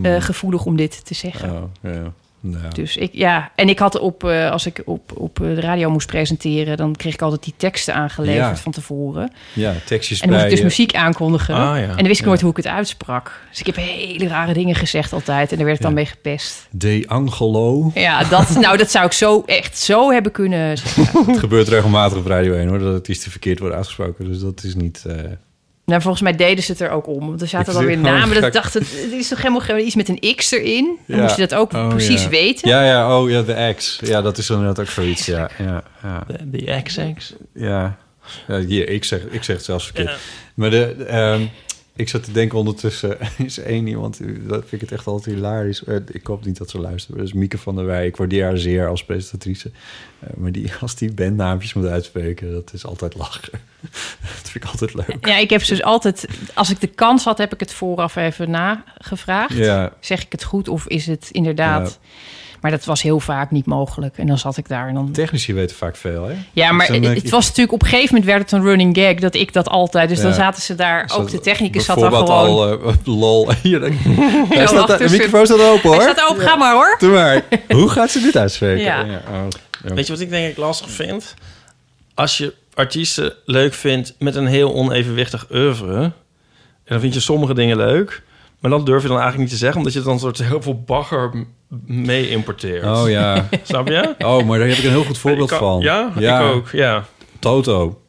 eh, 0.03 0.21
gevoelig 0.21 0.65
om 0.65 0.75
dit 0.75 1.05
te 1.05 1.13
zeggen. 1.13 1.51
Oh, 1.51 1.91
ja. 1.93 2.13
Nou, 2.39 2.69
Dus 2.73 2.97
ik, 2.97 3.09
ja, 3.13 3.51
en 3.55 3.69
ik 3.69 3.79
had 3.79 3.99
op, 3.99 4.23
eh, 4.23 4.51
als 4.51 4.65
ik 4.65 4.81
op, 4.85 5.11
op 5.17 5.41
eh, 5.41 5.47
de 5.55 5.61
radio 5.61 5.89
moest 5.89 6.07
presenteren, 6.07 6.77
dan 6.77 6.95
kreeg 6.95 7.13
ik 7.13 7.21
altijd 7.21 7.43
die 7.43 7.53
teksten 7.57 7.93
aangeleverd 7.93 8.37
Ja. 8.45 8.55
van 8.55 8.71
tevoren. 8.71 9.31
ja, 9.53 9.73
tekstjes 9.85 10.19
En 10.21 10.27
dan 10.29 10.37
moest 10.37 10.49
bij 10.49 10.57
ik 10.57 10.63
dus 10.63 10.75
je. 10.75 10.81
muziek 10.83 10.95
aankondigen. 11.03 11.55
Ah, 11.55 11.61
ja. 11.61 11.81
En 11.81 11.87
dan 11.95 11.95
wist 12.07 12.09
ik 12.19 12.19
Ja. 12.19 12.25
nooit 12.25 12.41
hoe 12.41 12.49
ik 12.49 12.57
het 12.57 12.67
uitsprak. 12.67 13.41
Dus 13.49 13.59
ik 13.59 13.65
heb 13.65 13.75
hele 13.75 14.27
rare 14.27 14.53
dingen 14.53 14.75
gezegd 14.75 15.13
altijd. 15.13 15.51
En 15.51 15.55
daar 15.57 15.65
werd 15.65 15.77
ik 15.77 15.83
dan 15.83 15.91
Ja. 15.91 15.97
mee 15.97 16.05
gepest. 16.05 16.67
De 16.71 17.03
Angelo. 17.07 17.91
Ja, 17.93 18.23
dat, 18.23 18.49
nou, 18.59 18.77
dat 18.77 18.91
zou 18.91 19.05
ik 19.05 19.11
zo 19.11 19.43
echt 19.45 19.77
zo 19.77 20.11
hebben 20.11 20.31
kunnen 20.31 20.77
zeggen. 20.77 21.25
Het 21.31 21.39
gebeurt 21.39 21.67
regelmatig 21.67 22.17
op 22.17 22.25
Radio 22.25 22.53
1 22.53 22.67
hoor, 22.67 22.79
dat 22.79 22.93
het 22.93 23.07
iets 23.07 23.23
te 23.23 23.29
verkeerd 23.29 23.59
wordt 23.59 23.75
uitgesproken. 23.75 24.25
Dus 24.25 24.39
dat 24.39 24.63
is 24.63 24.75
niet... 24.75 25.03
eh, 25.07 25.15
Nou, 25.91 26.01
volgens 26.01 26.23
mij 26.23 26.35
deden 26.35 26.63
ze 26.63 26.71
het 26.71 26.81
er 26.81 26.89
ook 26.89 27.07
om. 27.07 27.27
Want 27.27 27.41
er 27.41 27.47
zaten 27.47 27.73
dan 27.73 27.85
weer 27.85 27.97
namen. 27.97 28.41
Dat 28.41 28.53
dacht, 28.53 28.73
het, 28.73 28.83
het 29.01 29.11
is 29.11 29.27
toch 29.27 29.37
helemaal 29.37 29.59
geen- 29.61 29.85
iets 29.85 29.95
met 29.95 30.09
een 30.09 30.35
X 30.35 30.51
erin? 30.51 30.97
Dan 31.07 31.17
Ja. 31.17 31.23
moest 31.23 31.35
je 31.35 31.47
dat 31.47 31.59
ook 31.59 31.73
Oh, 31.73 31.89
precies 31.89 32.23
ja. 32.23 32.29
weten. 32.29 32.69
Ja, 32.69 32.83
ja, 32.85 33.17
oh 33.19 33.29
ja, 33.29 33.41
de 33.41 33.73
X. 33.75 33.99
Ja, 34.03 34.21
dat 34.21 34.37
is 34.37 34.49
inderdaad 34.49 34.79
ook 34.79 34.87
zoiets. 34.87 35.25
Ja, 35.25 35.49
ja, 35.57 35.83
ja. 36.03 36.23
De, 36.27 36.49
de 36.49 36.81
XX. 36.83 37.33
ja. 37.53 37.97
ja 38.47 38.59
hier, 38.59 38.89
ik, 38.89 39.03
zeg, 39.03 39.19
ik 39.29 39.43
zeg 39.43 39.55
het 39.55 39.65
zelfs 39.65 39.85
verkeerd. 39.85 40.17
Maar 40.53 40.69
de, 40.69 41.05
ehm, 41.07 41.41
ik 41.97 42.09
zat 42.09 42.23
te 42.23 42.31
denken 42.31 42.57
ondertussen, 42.57 43.17
is 43.37 43.57
één 43.57 43.87
iemand, 43.87 44.19
dat 44.47 44.59
vind 44.59 44.71
ik 44.71 44.81
het 44.81 44.91
echt 44.91 45.07
altijd 45.07 45.35
hilarisch. 45.35 45.83
Eh, 45.83 45.95
ik 46.11 46.25
hoop 46.27 46.45
niet 46.45 46.57
dat 46.57 46.69
ze 46.69 46.79
luisteren. 46.79 47.17
Dat 47.17 47.27
is 47.27 47.33
Mieke 47.33 47.57
van 47.57 47.75
der 47.75 47.85
Wij. 47.85 48.05
Ik 48.05 48.17
waardeer 48.17 48.43
haar 48.43 48.57
zeer 48.57 48.87
als 48.87 49.05
presentatrice. 49.05 49.71
Eh, 50.19 50.29
maar 50.35 50.51
die, 50.51 50.71
als 50.81 50.95
die 50.95 51.13
bandnaampjes 51.13 51.73
moet 51.73 51.85
uitspreken, 51.85 52.51
dat 52.51 52.73
is 52.73 52.85
altijd 52.85 53.15
lachen. 53.15 53.59
dat 54.41 54.49
vind 54.49 54.55
ik 54.55 54.65
altijd 54.65 54.93
leuk. 54.93 55.27
Ja, 55.27 55.37
ik 55.37 55.49
heb 55.49 55.63
ze 55.63 55.71
dus 55.71 55.83
altijd... 55.83 56.27
Als 56.53 56.69
ik 56.69 56.79
de 56.79 56.87
kans 56.87 57.23
had, 57.23 57.37
heb 57.37 57.53
ik 57.53 57.59
het 57.59 57.73
vooraf 57.73 58.15
even 58.15 58.49
nagevraagd. 58.49 59.53
Ja, 59.53 59.93
Zeg 59.99 60.25
ik 60.25 60.31
het 60.31 60.43
goed 60.43 60.67
of 60.67 60.87
is 60.87 61.05
het 61.05 61.29
inderdaad... 61.31 61.99
Maar 62.61 62.71
dat 62.71 62.85
was 62.85 63.01
heel 63.01 63.19
vaak 63.19 63.51
niet 63.51 63.65
mogelijk. 63.65 64.17
En 64.17 64.27
dan 64.27 64.37
zat 64.37 64.57
ik 64.57 64.67
daar 64.67 64.87
en 64.87 64.93
dan... 64.93 65.11
technici 65.11 65.53
weten 65.53 65.75
vaak 65.75 65.95
veel, 65.95 66.23
hè? 66.27 66.33
Ja, 66.53 66.71
maar 66.71 66.77
Dus 66.79 66.87
dan 66.87 66.95
het, 66.95 67.03
denk 67.03 67.15
het 67.15 67.25
ik- 67.25 67.31
was 67.31 67.45
natuurlijk 67.45 67.73
op 67.73 67.81
een 67.81 67.87
gegeven 67.87 68.15
moment 68.15 68.25
werd 68.31 68.41
het 68.41 68.51
een 68.51 68.67
running 68.67 68.97
gag 68.97 69.13
dat 69.15 69.35
ik 69.35 69.53
dat 69.53 69.67
altijd. 69.69 70.09
Dus 70.09 70.19
dan 70.21 70.29
Ja. 70.29 70.35
zaten 70.35 70.61
ze 70.61 70.75
daar, 70.75 71.11
ook 71.17 71.29
de 71.31 71.39
technicus 71.39 71.85
zat 71.85 71.99
daar 71.99 72.11
gewoon. 72.11 72.27
al, 72.29 72.71
eh, 72.89 72.93
lol. 73.21 73.51
Hier, 73.63 73.79
dan- 73.79 73.91
Hij 74.49 74.67
staat, 74.67 74.97
de 74.97 75.09
microfoon 75.09 75.45
staat 75.45 75.61
open, 75.61 75.89
hoor. 75.89 76.01
Hij 76.01 76.11
staat 76.13 76.29
open, 76.31 76.43
ga 76.43 76.55
maar 76.55 76.73
hoor. 76.73 76.95
Doe 76.99 77.11
maar. 77.11 77.41
Hoe 77.79 77.89
gaat 77.89 78.09
ze 78.11 78.19
dit 78.19 78.37
uitspreken? 78.37 78.83
Ja. 78.83 79.01
oh, 79.01 79.47
ja. 79.87 79.93
Weet 79.93 80.05
je 80.07 80.11
wat 80.13 80.21
ik 80.21 80.29
denk 80.29 80.49
ik 80.51 80.57
lastig 80.57 80.89
vind? 80.89 81.33
Als 82.13 82.37
je 82.37 82.53
artiesten 82.73 83.33
leuk 83.45 83.73
vindt 83.73 84.15
met 84.19 84.35
een 84.35 84.47
heel 84.47 84.73
onevenwichtig 84.73 85.45
oeuvre... 85.51 85.95
en 86.03 86.13
dan 86.85 86.99
vind 86.99 87.13
je 87.13 87.19
sommige 87.19 87.53
dingen 87.53 87.77
leuk... 87.77 88.23
maar 88.59 88.71
dat 88.71 88.85
durf 88.85 89.01
je 89.01 89.07
dan 89.07 89.17
eigenlijk 89.17 89.49
niet 89.49 89.59
te 89.59 89.65
zeggen... 89.65 89.77
omdat 89.77 89.93
je 89.93 90.01
dan 90.01 90.19
soort 90.19 90.37
heel 90.43 90.61
veel 90.61 90.81
bagger 90.85 91.31
mee 91.85 92.29
importeert. 92.29 92.83
Oh 92.85 93.09
ja. 93.09 93.47
Snap 93.63 93.87
je? 93.87 94.15
Oh, 94.19 94.45
maar 94.45 94.59
daar 94.59 94.67
heb 94.67 94.77
ik 94.77 94.83
een 94.83 94.89
heel 94.89 95.03
goed 95.03 95.17
voorbeeld 95.17 95.49
kan- 95.49 95.59
van. 95.59 95.81
Ja? 95.81 96.11
ja, 96.17 96.39
ik 96.39 96.45
ook, 96.53 96.69
ja. 96.71 97.05
Toto. 97.39 98.01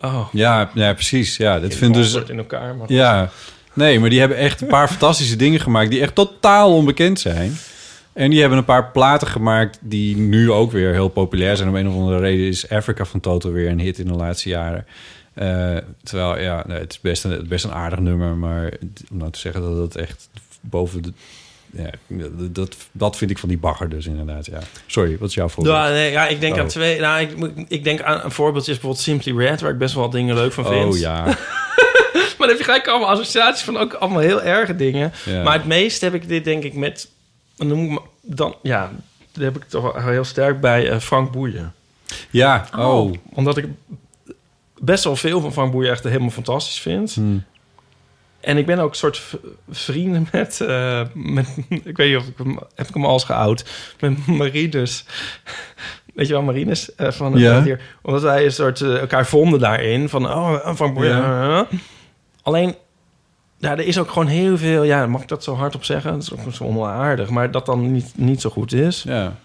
Oh, 0.00 0.28
Ja, 0.32 0.70
ja 0.74 0.92
precies. 0.92 1.36
Ja, 1.36 1.60
dat 1.60 1.74
vind 1.74 1.94
dus... 1.94 2.14
in 2.14 2.38
elkaar. 2.38 2.76
Maar 2.76 2.92
Ja. 2.92 3.30
Nee, 3.72 4.00
maar 4.00 4.10
die 4.10 4.18
hebben 4.18 4.36
echt 4.36 4.60
een 4.60 4.66
paar 4.66 4.88
fantastische 4.96 5.36
dingen 5.36 5.60
gemaakt... 5.60 5.90
die 5.90 6.00
echt 6.00 6.14
totaal 6.14 6.74
onbekend 6.74 7.20
zijn. 7.20 7.56
En 8.12 8.30
die 8.30 8.40
hebben 8.40 8.58
een 8.58 8.64
paar 8.64 8.90
platen 8.90 9.26
gemaakt... 9.28 9.78
die 9.80 10.16
nu 10.16 10.50
ook 10.50 10.72
weer 10.72 10.92
heel 10.92 11.08
populair 11.08 11.56
zijn. 11.56 11.68
Om 11.68 11.76
een 11.76 11.88
of 11.88 11.94
andere 11.94 12.18
reden 12.18 12.46
is 12.46 12.68
Africa 12.70 13.04
van 13.04 13.20
Toto 13.20 13.52
weer 13.52 13.68
een 13.70 13.80
hit 13.80 13.98
in 13.98 14.06
de 14.06 14.14
laatste 14.14 14.48
jaren. 14.48 14.86
Eh, 15.34 15.76
terwijl, 16.02 16.38
ja, 16.40 16.64
nee, 16.66 16.78
het 16.78 16.92
is 16.92 17.00
best 17.00 17.24
een, 17.24 17.48
best 17.48 17.64
een 17.64 17.72
aardig 17.72 17.98
nummer... 17.98 18.36
maar 18.36 18.72
om 19.10 19.18
nou 19.18 19.30
te 19.30 19.38
zeggen 19.38 19.60
dat 19.60 19.76
het 19.76 19.96
echt 19.96 20.28
boven 20.60 21.02
de... 21.02 21.12
Ja, 21.70 21.90
dat, 22.50 22.76
dat 22.92 23.16
vind 23.16 23.30
ik 23.30 23.38
van 23.38 23.48
die 23.48 23.58
bagger 23.58 23.88
dus 23.88 24.06
inderdaad, 24.06 24.46
ja. 24.46 24.58
Sorry, 24.86 25.18
wat 25.18 25.28
is 25.28 25.34
jouw 25.34 25.48
voorbeeld? 25.48 25.76
Ja, 25.76 25.88
nee, 25.88 26.10
ja, 26.10 26.26
ik 26.26 26.40
denk 26.40 26.54
Oh. 26.54 26.60
aan 26.60 26.66
twee. 26.68 27.00
Nou, 27.00 27.20
ik, 27.20 27.52
ik 27.68 27.84
denk 27.84 28.02
aan 28.02 28.20
een 28.24 28.30
voorbeeldje 28.30 28.72
is 28.72 28.78
bijvoorbeeld 28.78 29.04
Simply 29.04 29.46
Red, 29.46 29.60
waar 29.60 29.70
ik 29.70 29.78
best 29.78 29.94
wel 29.94 30.02
wat 30.02 30.12
dingen 30.12 30.34
leuk 30.34 30.52
van 30.52 30.66
vind. 30.66 30.92
Oh 30.94 30.98
ja. 30.98 31.24
Maar 32.38 32.48
dan 32.48 32.48
heb 32.48 32.58
je 32.58 32.72
gelijk 32.72 32.88
allemaal 32.88 33.08
associaties 33.08 33.62
van 33.64 33.76
ook 33.76 33.92
allemaal 33.92 34.20
heel 34.20 34.42
erge 34.42 34.76
dingen. 34.76 35.12
Ja. 35.24 35.42
Maar 35.42 35.52
het 35.52 35.64
meest 35.64 36.00
heb 36.00 36.14
ik 36.14 36.28
dit 36.28 36.44
denk 36.44 36.62
ik 36.64 36.74
met. 36.74 37.08
Dan 37.56 37.66
noem 37.66 37.98
dan 38.20 38.56
ja, 38.62 38.90
daar 39.32 39.44
heb 39.44 39.56
ik 39.56 39.64
toch 39.68 39.92
wel 39.92 40.02
heel 40.08 40.24
sterk 40.24 40.60
bij 40.60 40.90
eh, 40.90 40.98
Frank 40.98 41.32
Boeien. 41.32 41.74
Ja, 42.30 42.68
oh. 42.76 43.12
Omdat 43.32 43.56
ik 43.56 43.66
best 44.84 45.04
wel 45.04 45.16
veel 45.16 45.40
van 45.40 45.52
Frank 45.52 45.72
Boeien 45.72 45.90
echt 45.90 46.04
helemaal 46.04 46.30
fantastisch 46.30 46.80
vind. 46.80 47.14
Hm. 47.14 47.36
En 48.40 48.56
ik 48.56 48.66
ben 48.66 48.78
ook 48.78 48.90
een 48.90 48.96
soort 48.96 49.36
vrienden 49.70 50.28
met, 50.32 50.60
eh, 50.60 51.00
met... 51.14 51.46
Ik 51.84 51.96
weet 51.96 52.08
niet 52.08 52.16
of 52.16 52.26
ik 52.26 52.38
hem... 52.38 52.58
Heb 52.74 52.88
ik 52.88 52.94
hem 52.94 53.04
al 53.04 53.12
eens 53.12 53.24
geout? 53.24 53.64
Met 54.00 54.26
Marinus. 54.26 55.04
Weet 56.14 56.26
je 56.26 56.32
wel, 56.32 56.42
Marinus? 56.42 56.94
eh, 56.94 57.10
van 57.10 57.32
het 57.32 57.40
Ja. 57.42 57.62
hier. 57.62 57.80
Omdat 58.02 58.22
wij 58.22 58.44
een 58.44 58.52
soort 58.52 58.80
eh, 58.80 58.98
elkaar 59.00 59.26
vonden 59.26 59.60
daarin. 59.60 60.08
Van, 60.08 60.26
oh, 60.26 60.74
Frank 60.74 60.94
Boeien. 60.94 61.16
Ja. 61.16 61.66
Alleen... 62.42 62.74
Ja, 63.58 63.70
er 63.70 63.86
is 63.86 63.98
ook 63.98 64.08
gewoon 64.10 64.26
heel 64.28 64.58
veel... 64.58 64.82
Ja, 64.82 65.06
mag 65.06 65.22
ik 65.22 65.28
dat 65.28 65.44
zo 65.44 65.54
hard 65.54 65.74
op 65.74 65.84
zeggen? 65.84 66.12
Dat 66.12 66.22
is 66.22 66.32
ook 66.32 66.52
zo 66.52 66.64
onaardig. 66.64 67.30
Maar 67.30 67.50
dat 67.50 67.66
dan 67.66 67.92
niet, 67.92 68.12
niet 68.16 68.40
zo 68.40 68.50
goed 68.50 68.72
is, 68.72 69.02
Ja. 69.02 69.36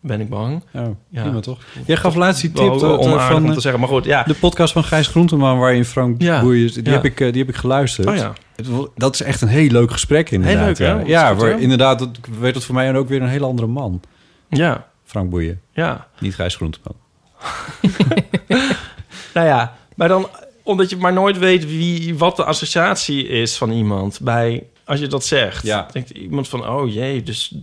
Ben 0.00 0.20
ik 0.20 0.28
bang. 0.28 0.62
Oh, 0.74 0.86
Ja. 1.08 1.22
prima 1.22 1.40
toch? 1.40 1.58
Jij 1.86 1.96
gaf 1.96 2.14
laatst 2.14 2.40
die 2.40 2.52
tip 2.52 2.72
eh, 2.72 2.82
onaardig 2.82 3.26
van 3.26 3.36
om 3.36 3.48
eh, 3.48 3.52
te 3.54 3.60
zeggen. 3.60 3.80
Maar 3.80 3.88
goed, 3.88 4.04
ja. 4.04 4.22
de 4.22 4.34
podcast 4.34 4.72
van 4.72 4.84
Gijs 4.84 5.06
Groenteman... 5.08 5.58
waarin 5.58 5.84
Frank 5.84 6.22
Ja. 6.22 6.40
Boeien... 6.40 6.72
Die, 6.72 6.84
Ja. 6.84 6.90
heb 6.90 7.04
ik, 7.04 7.20
eh, 7.20 7.32
die 7.32 7.40
heb 7.40 7.50
ik 7.50 7.56
geluisterd. 7.56 8.08
Oh 8.08 8.14
ja. 8.16 8.32
Dat 8.96 9.14
is 9.14 9.22
echt 9.22 9.40
een 9.40 9.48
heel 9.48 9.68
leuk 9.70 9.90
gesprek 9.90 10.30
inderdaad. 10.30 10.66
leuk, 10.66 10.78
hè? 10.78 11.00
ja, 11.02 11.28
goed, 11.28 11.40
waar, 11.40 11.60
inderdaad, 11.60 11.98
dat 11.98 12.10
werd 12.40 12.54
het 12.54 12.64
voor 12.64 12.74
mij 12.74 12.94
ook 12.94 13.08
weer 13.08 13.22
een 13.22 13.28
hele 13.28 13.46
andere 13.46 13.68
man. 13.68 14.00
Ja, 14.48 14.86
Frank 15.04 15.30
Boeien, 15.30 15.60
ja. 15.72 16.06
niet 16.18 16.34
Gijs 16.34 16.56
Groenteman. 16.56 16.94
Nou 19.34 19.46
ja, 19.46 19.76
maar 19.96 20.08
dan 20.08 20.28
omdat 20.62 20.90
je 20.90 20.96
maar 20.96 21.12
nooit 21.12 21.38
weet 21.38 21.66
wie, 21.66 22.18
wat 22.18 22.36
de 22.36 22.44
associatie 22.44 23.26
is 23.28 23.56
van 23.56 23.70
iemand 23.70 24.20
bij 24.22 24.66
als 24.84 25.00
je 25.00 25.06
dat 25.06 25.24
zegt. 25.24 25.62
Ja. 25.66 25.88
Denkt 25.92 26.10
iemand 26.10 26.48
van, 26.48 26.68
oh 26.68 26.92
jee, 26.92 27.22
dus 27.22 27.54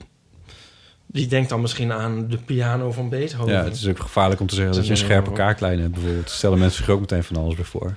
die 1.07 1.27
denkt 1.27 1.49
dan 1.49 1.61
misschien 1.61 1.91
aan 1.91 2.27
de 2.29 2.37
piano 2.37 2.91
van 2.91 3.09
Beethoven. 3.09 3.53
Ja, 3.53 3.63
het 3.63 3.75
is 3.75 3.87
ook 3.87 3.99
gevaarlijk 3.99 4.41
om 4.41 4.47
te 4.47 4.55
zeggen 4.55 4.75
dat 4.75 4.85
je 4.85 4.91
een 4.91 4.97
scherpe 4.97 5.31
kaaklijn 5.31 5.79
hebt 5.79 5.93
bijvoorbeeld. 5.93 6.29
Stellen 6.29 6.59
mensen 6.59 6.83
zich 6.83 6.93
ook 6.93 6.99
meteen 6.99 7.23
van 7.23 7.35
alles 7.35 7.55
bij 7.55 7.65
voor. 7.65 7.95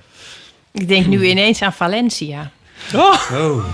Ik 0.71 0.87
denk 0.87 1.05
nu 1.05 1.25
ineens 1.25 1.61
aan 1.61 1.73
Valencia. 1.73 2.51
Oh. 2.95 3.65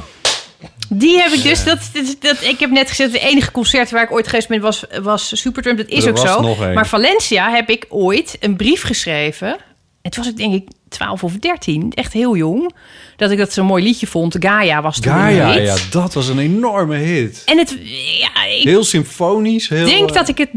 Die 0.90 1.17
heb 1.22 1.32
ik 1.32 1.43
dus, 1.43 1.64
dat, 1.64 1.80
dat, 1.93 2.16
dat- 2.19 2.41
ik 2.43 2.59
heb 2.59 2.69
net 2.69 2.90
gezegd, 2.90 3.11
het 3.14 3.22
enige 3.22 3.51
concert 3.51 3.91
waar 3.91 4.03
ik 4.03 4.11
ooit 4.11 4.27
geweest 4.27 4.48
ben 4.48 4.61
was, 4.61 4.85
was 5.01 5.40
Supertramp. 5.41 5.77
Dat 5.77 5.88
is 5.88 6.03
Er 6.03 6.09
ook 6.09 6.17
was 6.17 6.32
zo. 6.32 6.56
Maar 6.74 6.88
Valencia 6.88 7.51
heb 7.51 7.69
ik 7.69 7.85
ooit 7.90 8.38
een 8.40 8.56
brief 8.56 8.82
geschreven. 8.82 9.57
En 10.01 10.11
toen 10.11 10.24
was 10.24 10.32
ik 10.32 10.38
denk 10.38 10.53
ik 10.53 10.67
12 10.90 11.24
of 11.24 11.33
13, 11.33 11.91
echt 11.93 12.14
heel 12.14 12.35
jong. 12.35 12.72
Dat 13.16 13.32
ik 13.32 13.38
dat 13.38 13.53
zo'n 13.53 13.66
mooi 13.66 13.83
liedje 13.83 14.07
vond. 14.07 14.35
Gaia 14.40 14.82
was 14.82 14.99
toen 14.99 15.11
een 15.11 15.17
Gaia, 15.19 15.51
hit. 15.51 15.64
ja, 15.66 15.75
dat 15.91 16.14
was 16.14 16.27
een 16.27 16.40
enorme 16.40 16.95
hit. 16.95 17.41
En 17.45 17.57
het, 17.57 17.77
ja, 18.19 18.45
ik 18.45 18.64
Heel 18.64 18.83
symfonisch. 18.83 19.69
Heel, 19.69 19.85
denk 19.85 20.09
eh, 20.09 20.16
dat 20.16 20.27
ik 20.27 20.38
het, 20.38 20.49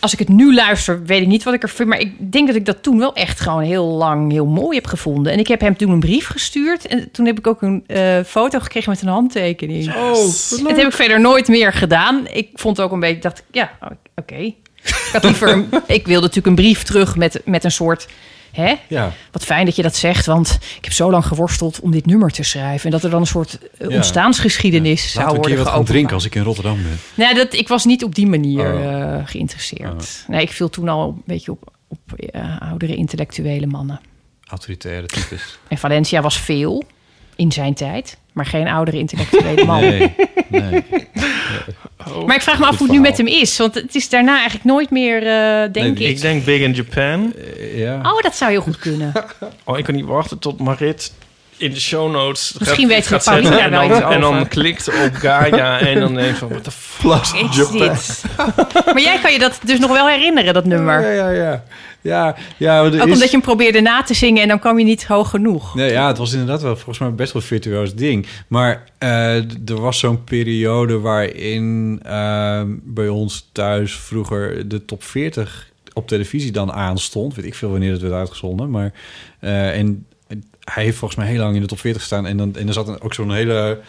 als 0.00 0.12
ik 0.12 0.18
het 0.18 0.28
nu 0.28 0.54
luister, 0.54 1.04
weet 1.04 1.20
ik 1.20 1.26
niet 1.26 1.42
wat 1.42 1.54
ik 1.54 1.62
er 1.62 1.68
vind. 1.68 1.88
Maar 1.88 1.98
ik 2.00 2.32
denk 2.32 2.46
dat 2.46 2.56
ik 2.56 2.64
dat 2.64 2.82
toen 2.82 2.98
wel 2.98 3.14
echt 3.14 3.40
gewoon 3.40 3.62
heel 3.62 3.84
lang 3.86 4.30
heel 4.32 4.46
mooi 4.46 4.76
heb 4.76 4.86
gevonden. 4.86 5.32
En 5.32 5.38
ik 5.38 5.48
heb 5.48 5.60
hem 5.60 5.76
toen 5.76 5.90
een 5.90 6.00
brief 6.00 6.26
gestuurd. 6.26 6.86
En 6.86 7.10
toen 7.10 7.26
heb 7.26 7.38
ik 7.38 7.46
ook 7.46 7.62
een 7.62 7.84
eh, 7.86 8.18
foto 8.26 8.58
gekregen 8.58 8.90
met 8.90 9.02
een 9.02 9.08
handtekening. 9.08 9.94
Oh, 9.94 10.12
Dat 10.64 10.76
heb 10.76 10.86
ik 10.86 10.92
verder 10.92 11.20
nooit 11.20 11.48
meer 11.48 11.72
gedaan. 11.72 12.26
Ik 12.32 12.48
vond 12.54 12.76
het 12.76 12.86
ook 12.86 12.92
een 12.92 13.00
beetje, 13.00 13.20
dacht 13.20 13.38
ik, 13.38 13.44
ja, 13.50 13.70
oké. 14.16 14.34
Ik 14.82 15.08
had 15.12 15.24
liever, 15.24 15.52
een- 15.52 15.68
ik 15.86 16.06
wilde 16.06 16.20
natuurlijk 16.26 16.46
een 16.46 16.54
brief 16.64 16.82
terug 16.82 17.16
met, 17.16 17.40
met 17.44 17.64
een 17.64 17.70
soort, 17.72 18.08
hè? 18.52 18.74
Ja, 18.88 19.12
Wat 19.32 19.44
fijn 19.44 19.64
dat 19.64 19.76
je 19.76 19.82
dat 19.82 19.96
zegt, 19.96 20.26
want 20.26 20.58
ik 20.76 20.84
heb 20.84 20.92
zo 20.92 21.10
lang 21.10 21.26
geworsteld 21.26 21.80
om 21.80 21.90
dit 21.90 22.06
nummer 22.06 22.30
te 22.30 22.42
schrijven. 22.42 22.84
En 22.84 22.90
dat 22.90 23.02
er 23.04 23.10
dan 23.10 23.20
een 23.20 23.26
soort 23.26 23.58
eh, 23.78 23.88
Ja. 23.88 23.94
ontstaansgeschiedenis 23.96 25.12
zou 25.12 25.24
we 25.24 25.30
een 25.30 25.36
worden 25.36 25.54
keer 25.56 25.64
wat 25.64 25.72
gaan 25.74 25.84
drinken 25.84 26.14
als 26.14 26.24
ik 26.24 26.34
in 26.34 26.42
Rotterdam 26.42 26.82
ben. 26.82 26.98
Nee, 27.14 27.34
dat, 27.34 27.52
ik 27.54 27.68
was 27.68 27.84
niet 27.84 28.04
op 28.04 28.14
die 28.14 28.26
manier 28.26 28.72
Oh. 28.74 28.84
eh, 29.14 29.20
geïnteresseerd. 29.24 30.24
Nee, 30.28 30.42
ik 30.42 30.50
viel 30.52 30.68
toen 30.70 30.88
al 30.88 31.08
een 31.08 31.22
beetje 31.26 31.50
op, 31.50 31.72
op 31.88 32.00
ja, 32.16 32.58
oudere 32.70 32.94
intellectuele 32.94 33.66
mannen. 33.66 34.00
Autoritaire 34.46 35.06
types. 35.06 35.58
En 35.68 35.78
Valencia 35.78 36.20
was 36.22 36.38
veel 36.40 36.82
in 37.36 37.52
zijn 37.52 37.74
tijd, 37.74 38.18
maar 38.32 38.46
geen 38.46 38.68
oudere 38.68 38.98
intellectuele 38.98 39.64
man. 39.64 39.80
Nee, 39.80 40.14
nee. 40.48 40.84
Maar 42.26 42.36
ik 42.36 42.42
vraag 42.42 42.58
me 42.58 42.66
af 42.66 42.78
hoe 42.78 42.86
het 42.86 42.96
nu 42.96 43.00
met 43.02 43.16
hem 43.16 43.26
is, 43.26 43.58
want 43.58 43.74
het 43.74 43.94
is 43.94 44.08
daarna 44.08 44.34
eigenlijk 44.34 44.64
nooit 44.64 44.90
meer, 44.90 45.16
eh, 45.16 45.72
denk 45.72 45.98
Nee, 45.98 46.08
ik. 46.08 46.16
Ik 46.16 46.20
denk 46.20 46.44
Big 46.44 46.60
in 46.60 46.72
Japan. 46.72 47.32
Eh, 47.56 47.78
ja. 47.78 47.96
Oh, 47.96 48.20
dat 48.20 48.36
zou 48.36 48.50
heel 48.50 48.60
goed 48.60 48.78
kunnen. 48.78 49.12
Oh, 49.64 49.78
ik 49.78 49.84
kan 49.84 49.94
niet 49.94 50.04
wachten 50.04 50.38
tot 50.38 50.58
Marit 50.60 51.12
in 51.56 51.70
de 51.70 51.80
show 51.80 52.10
notes 52.10 52.54
Misschien 52.58 52.88
weet 52.88 53.06
gaat 53.06 53.24
Paulina 53.24 53.58
en 53.58 53.70
wel 53.70 53.88
dan, 53.88 54.12
en 54.12 54.20
dan 54.20 54.48
klikt 54.48 54.88
op 54.88 55.14
Gaia 55.14 55.78
en 55.88 56.00
dan 56.00 56.14
denkt 56.14 56.38
van, 56.38 56.48
what 56.48 56.64
the 56.64 56.70
fuck? 56.70 57.50
Is 57.50 57.68
dit? 57.70 58.22
maar 58.84 59.00
jij 59.00 59.18
kan 59.22 59.32
je 59.32 59.38
dat 59.38 59.60
dus 59.64 59.78
nog 59.78 59.92
wel 59.92 60.08
herinneren, 60.08 60.54
dat 60.54 60.64
nummer. 60.64 61.00
Ja, 61.00 61.10
ja, 61.10 61.30
ja. 61.30 61.62
Ja, 62.00 62.36
ja 62.56 62.80
Ook 62.80 62.92
is- 62.92 63.02
omdat 63.02 63.22
je 63.22 63.30
hem 63.30 63.40
probeerde 63.40 63.80
na 63.80 64.02
te 64.02 64.14
zingen 64.14 64.42
en 64.42 64.48
dan 64.48 64.58
kwam 64.58 64.78
je 64.78 64.84
niet 64.84 65.06
hoog 65.06 65.30
genoeg. 65.30 65.74
Nee, 65.74 65.90
ja, 65.92 66.06
het 66.06 66.18
was 66.18 66.32
inderdaad 66.32 66.62
wel 66.62 66.76
volgens 66.76 66.98
mij 66.98 67.14
best 67.14 67.32
wel 67.32 67.42
een 67.42 67.48
virtuoos 67.48 67.94
ding. 67.94 68.26
Maar 68.48 68.84
eh, 68.98 69.34
er 69.68 69.80
was 69.80 69.98
zo'n 69.98 70.24
periode 70.24 70.98
waarin 70.98 72.00
eh, 72.02 72.62
bij 72.82 73.08
ons 73.08 73.48
thuis 73.52 73.94
vroeger 73.94 74.68
de 74.68 74.84
top 74.84 75.02
40 75.02 75.68
op 75.92 76.08
televisie 76.08 76.52
dan 76.52 76.72
aanstond. 76.72 77.34
Weet 77.34 77.44
ik 77.44 77.54
veel 77.54 77.70
wanneer 77.70 77.92
het 77.92 78.00
werd 78.00 78.14
uitgezonden. 78.14 78.70
Maar, 78.70 78.92
eh, 79.40 79.78
en 79.78 80.06
hij 80.64 80.84
heeft 80.84 80.96
volgens 80.96 81.20
mij 81.20 81.28
heel 81.28 81.40
lang 81.40 81.54
in 81.54 81.60
de 81.60 81.66
top 81.66 81.80
40 81.80 82.00
gestaan. 82.00 82.26
En, 82.26 82.36
dan, 82.36 82.56
en 82.56 82.66
er 82.66 82.72
zat 82.72 83.00
ook 83.00 83.14
zo'n 83.14 83.32
hele, 83.32 83.80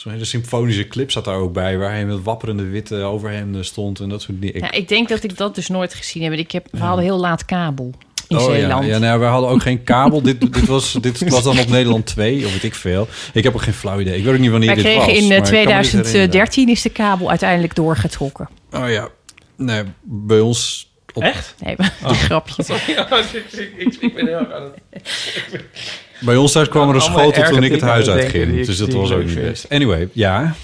zo'n 0.00 0.12
hele 0.12 0.24
symfonische 0.24 0.88
clip 0.88 1.10
zat 1.10 1.24
daar 1.24 1.36
ook 1.36 1.52
bij... 1.52 1.78
waar 1.78 1.90
hij 1.90 2.06
met 2.06 2.22
wapperende 2.22 2.64
witte 2.64 2.94
overhemden 2.96 3.64
stond 3.64 4.00
en 4.00 4.08
dat 4.08 4.22
soort 4.22 4.40
dingen. 4.40 4.56
Ik- 4.56 4.62
Ja, 4.62 4.70
ik 4.72 4.88
denk 4.88 5.08
dat 5.08 5.22
ik 5.24 5.36
dat 5.36 5.54
dus 5.54 5.68
nooit 5.68 5.94
gezien 5.94 6.22
heb. 6.22 6.32
Ik 6.32 6.50
heb 6.52 6.66
we 6.70 6.78
hadden 6.78 7.04
heel 7.04 7.18
laat 7.18 7.44
kabel 7.44 7.92
in 8.28 8.36
Oh, 8.36 8.44
Zeeland. 8.44 8.84
Ja, 8.84 8.90
ja 8.90 8.98
nou, 8.98 9.20
we 9.20 9.24
hadden 9.26 9.50
ook 9.50 9.62
geen 9.62 9.82
kabel. 9.84 10.22
dit, 10.22 10.40
dit, 10.40 10.66
was, 10.66 10.92
dit 10.92 11.28
was 11.30 11.42
dan 11.42 11.58
op 11.58 11.68
Nederland 11.68 12.06
2, 12.06 12.44
of 12.46 12.52
weet 12.52 12.62
ik 12.62 12.74
veel. 12.74 13.08
Ik 13.32 13.44
heb 13.44 13.54
ook 13.54 13.62
geen 13.62 13.74
flauw 13.74 14.00
idee. 14.00 14.16
Ik 14.18 14.24
weet 14.24 14.34
ook 14.34 14.40
niet 14.40 14.50
wanneer 14.50 14.74
Wij 14.74 14.82
dit 14.82 14.94
was. 14.94 15.04
kregen 15.04 15.22
in 15.22 15.28
maar 15.28 15.36
eh, 15.38 15.44
herinneren. 15.44 15.80
2013 16.04 16.68
is 16.68 16.82
de 16.82 16.88
kabel 16.90 17.28
uiteindelijk 17.28 17.74
doorgetrokken. 17.74 18.48
Oh 18.72 18.90
ja. 18.90 19.08
Nee, 19.56 19.82
bij 20.02 20.40
ons... 20.40 20.86
Op, 21.14 21.22
Echt? 21.22 21.54
Nee, 21.64 21.76
die 21.76 22.14
grapje. 22.28 22.62
Ja, 22.86 23.08
ik, 23.18 23.52
ik, 23.52 23.72
ik, 23.78 23.94
ik 24.00 24.14
ben 24.14 24.26
heel 24.26 24.38
erg 24.38 24.52
aan 24.52 24.62
het... 24.62 24.72
Bij 26.20 26.36
ons 26.36 26.52
thuis 26.52 26.68
kwam 26.68 26.88
er 26.88 26.94
een 26.94 27.00
schotel 27.00 27.42
toen 27.42 27.62
ik 27.62 27.70
het 27.70 27.80
huis 27.80 28.08
uitging. 28.08 28.66
Dus 28.66 28.76
dat 28.78 28.92
was 28.92 29.12
ook 29.12 29.24
niet 29.24 29.40
best. 29.40 29.66
Anyway, 29.68 30.08
ja. 30.12 30.54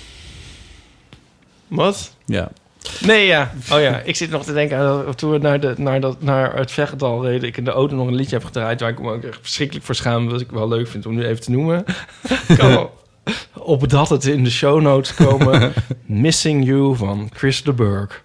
Wat? 1.69 2.15
Ja. 2.27 2.51
Nee, 3.01 3.27
ja. 3.27 3.53
Oh 3.73 3.81
ja, 3.81 3.99
ik 4.05 4.17
zit 4.17 4.31
nog 4.31 4.45
te 4.45 4.53
denken 4.53 4.79
aan 4.79 5.15
toen 5.15 5.31
we 5.31 5.39
naar, 5.39 5.61
de, 5.61 5.75
naar, 5.77 6.01
dat, 6.01 6.23
naar 6.23 6.57
het 6.57 6.71
Vechtdal 6.71 7.25
reden. 7.25 7.49
Ik 7.49 7.57
in 7.57 7.65
de 7.65 7.71
auto 7.71 7.97
nog 7.97 8.07
een 8.07 8.15
liedje 8.15 8.35
heb 8.37 8.45
gedraaid 8.45 8.81
waar 8.81 8.91
ik 8.91 9.01
me 9.01 9.13
ook 9.13 9.23
echt 9.23 9.39
verschrikkelijk 9.41 9.87
voor 9.87 9.95
schaam. 9.95 10.29
Wat 10.31 10.41
ik 10.41 10.51
wel 10.51 10.69
leuk 10.69 10.89
vind 10.89 11.07
om 11.07 11.15
nu 11.15 11.25
even 11.27 11.41
te 11.41 11.51
noemen. 11.51 11.85
Wel 12.57 13.03
op 13.53 13.89
dat 13.89 14.09
het 14.09 14.25
in 14.25 14.45
de 14.45 14.51
show 14.51 14.81
notes 14.81 15.15
komen. 15.15 15.73
Missing 16.07 16.65
You 16.67 16.97
van 16.97 17.31
Chris 17.35 17.63
de 17.63 17.73
Burg. 17.73 18.23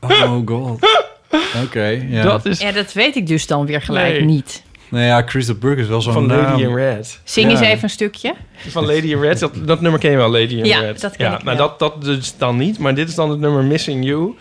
Oh 0.00 0.40
god. 0.44 0.86
Oké, 1.64 1.86
ja. 2.08 2.22
Dat 2.22 2.44
is 2.46 2.60
Ja, 2.60 2.72
dat 2.72 2.92
weet 2.92 3.16
ik 3.16 3.26
dus 3.26 3.46
dan 3.46 3.66
weer 3.66 3.82
gelijk 3.82 4.12
Nee. 4.12 4.24
niet. 4.24 4.62
Nou 4.88 5.04
ja, 5.04 5.22
Chris 5.26 5.46
de 5.46 5.54
Burg 5.54 5.78
is 5.78 5.86
wel 5.86 6.02
zo'n 6.02 6.12
van. 6.12 6.26
Lady 6.26 6.62
in 6.62 6.74
Red. 6.74 7.20
Zing 7.24 7.50
eens 7.50 7.60
even 7.60 7.82
een 7.84 7.90
stukje. 7.90 8.34
Van 8.68 8.86
Lady 8.86 9.06
in 9.12 9.20
Red. 9.20 9.38
Dat, 9.38 9.52
dat 9.54 9.80
nummer 9.80 10.00
ken 10.00 10.10
je 10.10 10.16
wel, 10.16 10.30
Lady 10.30 10.54
in 10.54 10.64
Ja, 10.64 10.80
Red. 10.80 11.00
dat 11.00 11.16
ken 11.16 11.30
ja, 11.30 11.38
ik 11.38 11.44
wel. 11.44 11.56
dat, 11.56 11.78
dat 11.78 12.02
dus 12.04 12.36
dan 12.36 12.56
niet. 12.56 12.78
Maar 12.78 12.94
dit 12.94 13.08
is 13.08 13.14
dan 13.14 13.30
het 13.30 13.38
nummer 13.40 13.64
Missing 13.64 14.04
You. 14.04 14.34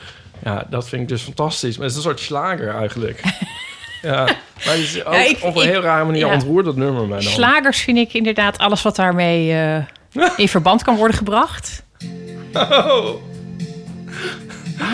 Ja, 0.43 0.67
dat 0.69 0.89
vind 0.89 1.01
ik 1.01 1.07
dus 1.07 1.21
fantastisch. 1.21 1.77
Maar 1.77 1.87
het 1.87 1.91
is 1.91 1.97
een 1.97 2.09
soort 2.09 2.19
slager 2.19 2.75
eigenlijk. 2.75 3.21
ja, 4.01 4.23
maar 4.25 4.73
het 4.73 4.77
is 4.79 5.05
ook 5.05 5.13
Ja, 5.13 5.23
ik- 5.25 5.37
op 5.43 5.55
een 5.55 5.63
ik- 5.63 5.69
heel 5.69 5.81
rare 5.81 6.05
manier 6.05 6.25
ja. 6.27 6.33
ontroert 6.33 6.65
dat 6.65 6.75
nummer 6.75 7.07
mij 7.07 7.19
dan. 7.19 7.31
Slagers 7.31 7.81
vind 7.81 7.97
ik 7.97 8.13
inderdaad 8.13 8.57
alles 8.57 8.81
wat 8.81 8.95
daarmee 8.95 9.51
eh, 9.53 10.29
in 10.37 10.49
verband 10.49 10.83
kan 10.83 10.95
worden 10.95 11.17
gebracht. 11.17 11.83
Oh, 12.53 13.05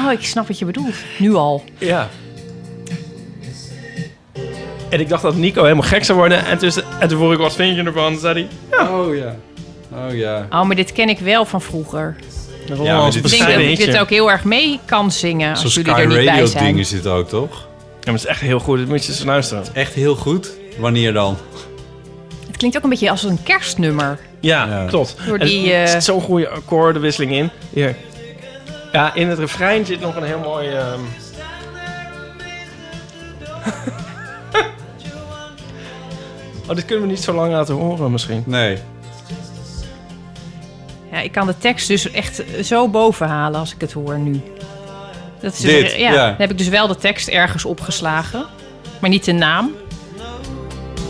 Oh, 0.05 0.11
ik 0.11 0.25
snap 0.25 0.47
wat 0.47 0.59
je 0.59 0.65
bedoelt. 0.65 0.95
Nu 1.17 1.33
al. 1.33 1.63
ja. 1.77 2.09
En 4.91 4.99
ik 4.99 5.09
dacht 5.09 5.21
dat 5.21 5.35
Nico 5.35 5.61
helemaal 5.63 5.87
gek 5.87 6.03
zou 6.05 6.17
worden. 6.17 6.45
En, 6.45 6.57
tussen, 6.57 6.83
en 6.99 7.07
toen 7.07 7.17
vroeg 7.17 7.31
ik, 7.31 7.37
wat 7.37 7.55
vind 7.55 7.75
je 7.75 7.83
ervan? 7.83 8.17
zei 8.19 8.47
hij, 8.69 8.79
Oh 8.87 9.15
ja. 9.15 9.35
Oh 9.91 10.15
ja. 10.15 10.47
Oh, 10.49 10.63
maar 10.63 10.75
dit 10.75 10.91
ken 10.91 11.09
ik 11.09 11.19
wel 11.19 11.45
van 11.45 11.61
vroeger. 11.61 12.15
een 12.69 12.77
maar 12.83 13.11
dit 13.11 13.15
Ik 13.25 13.29
denk 13.29 13.49
dat 13.49 13.59
ik 13.59 13.77
dit 13.77 13.97
ook 13.97 14.09
heel 14.09 14.31
erg 14.31 14.43
mee 14.43 14.79
kan 14.85 15.11
zingen 15.11 15.55
Zo'n 15.55 15.63
als 15.65 15.73
Sky 15.73 15.81
jullie 15.89 16.01
er 16.01 16.07
niet 16.07 16.15
bij 16.17 16.25
Radio 16.25 16.45
zijn. 16.45 16.63
ding 16.63 16.79
is 16.79 16.89
dit 16.89 17.07
ook, 17.07 17.29
toch? 17.29 17.51
Ja, 17.51 18.11
maar 18.11 18.13
het 18.13 18.23
is 18.23 18.25
echt 18.25 18.41
heel 18.41 18.59
goed. 18.59 18.77
Dat 18.79 18.87
moet 18.87 19.05
je 19.05 19.11
eens 19.11 19.23
luisteren. 19.23 19.63
Echt 19.73 19.93
heel 19.93 20.15
goed. 20.15 20.51
Wanneer 20.77 21.13
dan? 21.13 21.37
Het 22.47 22.57
klinkt 22.57 22.77
ook 22.77 22.83
een 22.83 22.89
beetje 22.89 23.09
als 23.09 23.23
een 23.23 23.43
kerstnummer. 23.43 24.19
Ja, 24.39 24.65
Ja. 24.67 24.85
klopt. 24.85 25.15
Door 25.27 25.37
En 25.37 25.45
die, 25.45 25.73
er 25.73 25.83
eh, 25.83 25.89
zit 25.91 26.03
zo'n 26.03 26.21
goede 26.21 26.49
akkoordenwisseling 26.49 27.31
in. 27.31 27.49
Hier. 27.73 27.95
Ja, 28.91 29.13
in 29.15 29.27
het 29.29 29.39
refrein 29.39 29.85
zit 29.85 29.99
nog 30.01 30.15
een 30.15 30.23
heel 30.23 30.39
mooi... 30.39 30.67
ehm, 30.69 30.99
oh, 36.71 36.77
dit 36.77 36.85
kunnen 36.85 37.05
we 37.05 37.11
niet 37.11 37.23
zo 37.23 37.33
lang 37.33 37.51
laten 37.51 37.75
horen 37.75 38.11
misschien. 38.11 38.43
Nee. 38.45 38.77
Ja, 41.11 41.19
ik 41.19 41.31
kan 41.31 41.47
de 41.47 41.57
tekst 41.57 41.87
dus 41.87 42.11
echt 42.11 42.43
zo 42.61 42.87
boven 42.87 43.27
halen 43.27 43.59
als 43.59 43.73
ik 43.73 43.81
het 43.81 43.91
hoor 43.91 44.19
nu. 44.19 44.41
Dat 45.39 45.53
is 45.53 45.59
dus- 45.59 45.71
Dit, 45.71 45.91
ja, 45.91 46.11
ja. 46.11 46.27
Dan 46.27 46.35
heb 46.37 46.51
ik 46.51 46.57
dus 46.57 46.67
wel 46.67 46.87
de 46.87 46.95
tekst 46.95 47.27
ergens 47.27 47.65
opgeslagen. 47.65 48.45
Maar 48.99 49.09
niet 49.09 49.25
de 49.25 49.31
naam. 49.31 49.71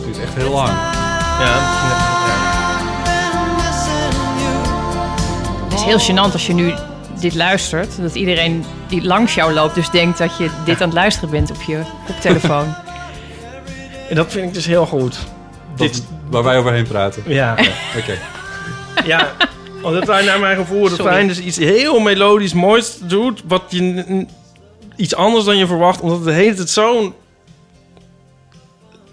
Het 0.06 0.15
is 0.15 0.22
echt 0.23 0.33
heel 0.33 0.51
lang. 0.51 0.69
Ja, 0.69 1.45
ja. 1.45 1.80
Het 5.69 5.73
is 5.73 5.83
heel 5.83 5.99
gênant 5.99 6.33
als 6.33 6.48
je 6.48 6.53
nu 6.53 6.73
dit 7.19 7.35
luistert. 7.35 8.01
Dat 8.01 8.15
iedereen 8.15 8.65
die 8.88 9.03
langs 9.03 9.35
jou 9.35 9.53
loopt 9.53 9.75
dus 9.75 9.90
denkt 9.90 10.17
dat 10.17 10.38
je 10.38 10.49
dit 10.65 10.81
aan 10.81 10.88
het 10.88 10.98
luisteren 10.98 11.30
bent 11.30 11.51
op 11.51 11.61
je 11.61 11.81
koptelefoon. 12.06 12.73
En 14.09 14.17
dat 14.17 14.31
vind 14.31 14.48
ik 14.48 14.53
dus 14.53 14.65
heel 14.65 14.85
goed. 14.85 15.17
Dit, 15.75 16.03
waar 16.30 16.43
wij 16.43 16.58
overheen 16.58 16.88
praten. 16.88 17.24
ja, 17.27 17.51
Oké. 17.98 18.17
ja. 19.06 19.32
Omdat 19.82 20.08
hij 20.08 20.25
naar 20.25 20.40
mijn 20.40 20.58
gevoel 20.58 20.88
Sorry. 20.90 21.03
fijn 21.03 21.27
dus 21.27 21.40
iets 21.40 21.58
heel 21.58 22.00
melodisch 22.00 22.53
moois 22.53 22.98
doet. 23.00 23.41
Wat 23.48 23.64
je 23.67 24.25
iets 24.95 25.16
anders 25.16 25.45
dan 25.45 25.58
je 25.58 25.67
verwacht. 25.67 26.01
Omdat 26.01 26.17
het 26.17 26.25
de 26.27 26.33
hele 26.33 26.53
tijd 26.53 26.69
zo'n 26.69 27.14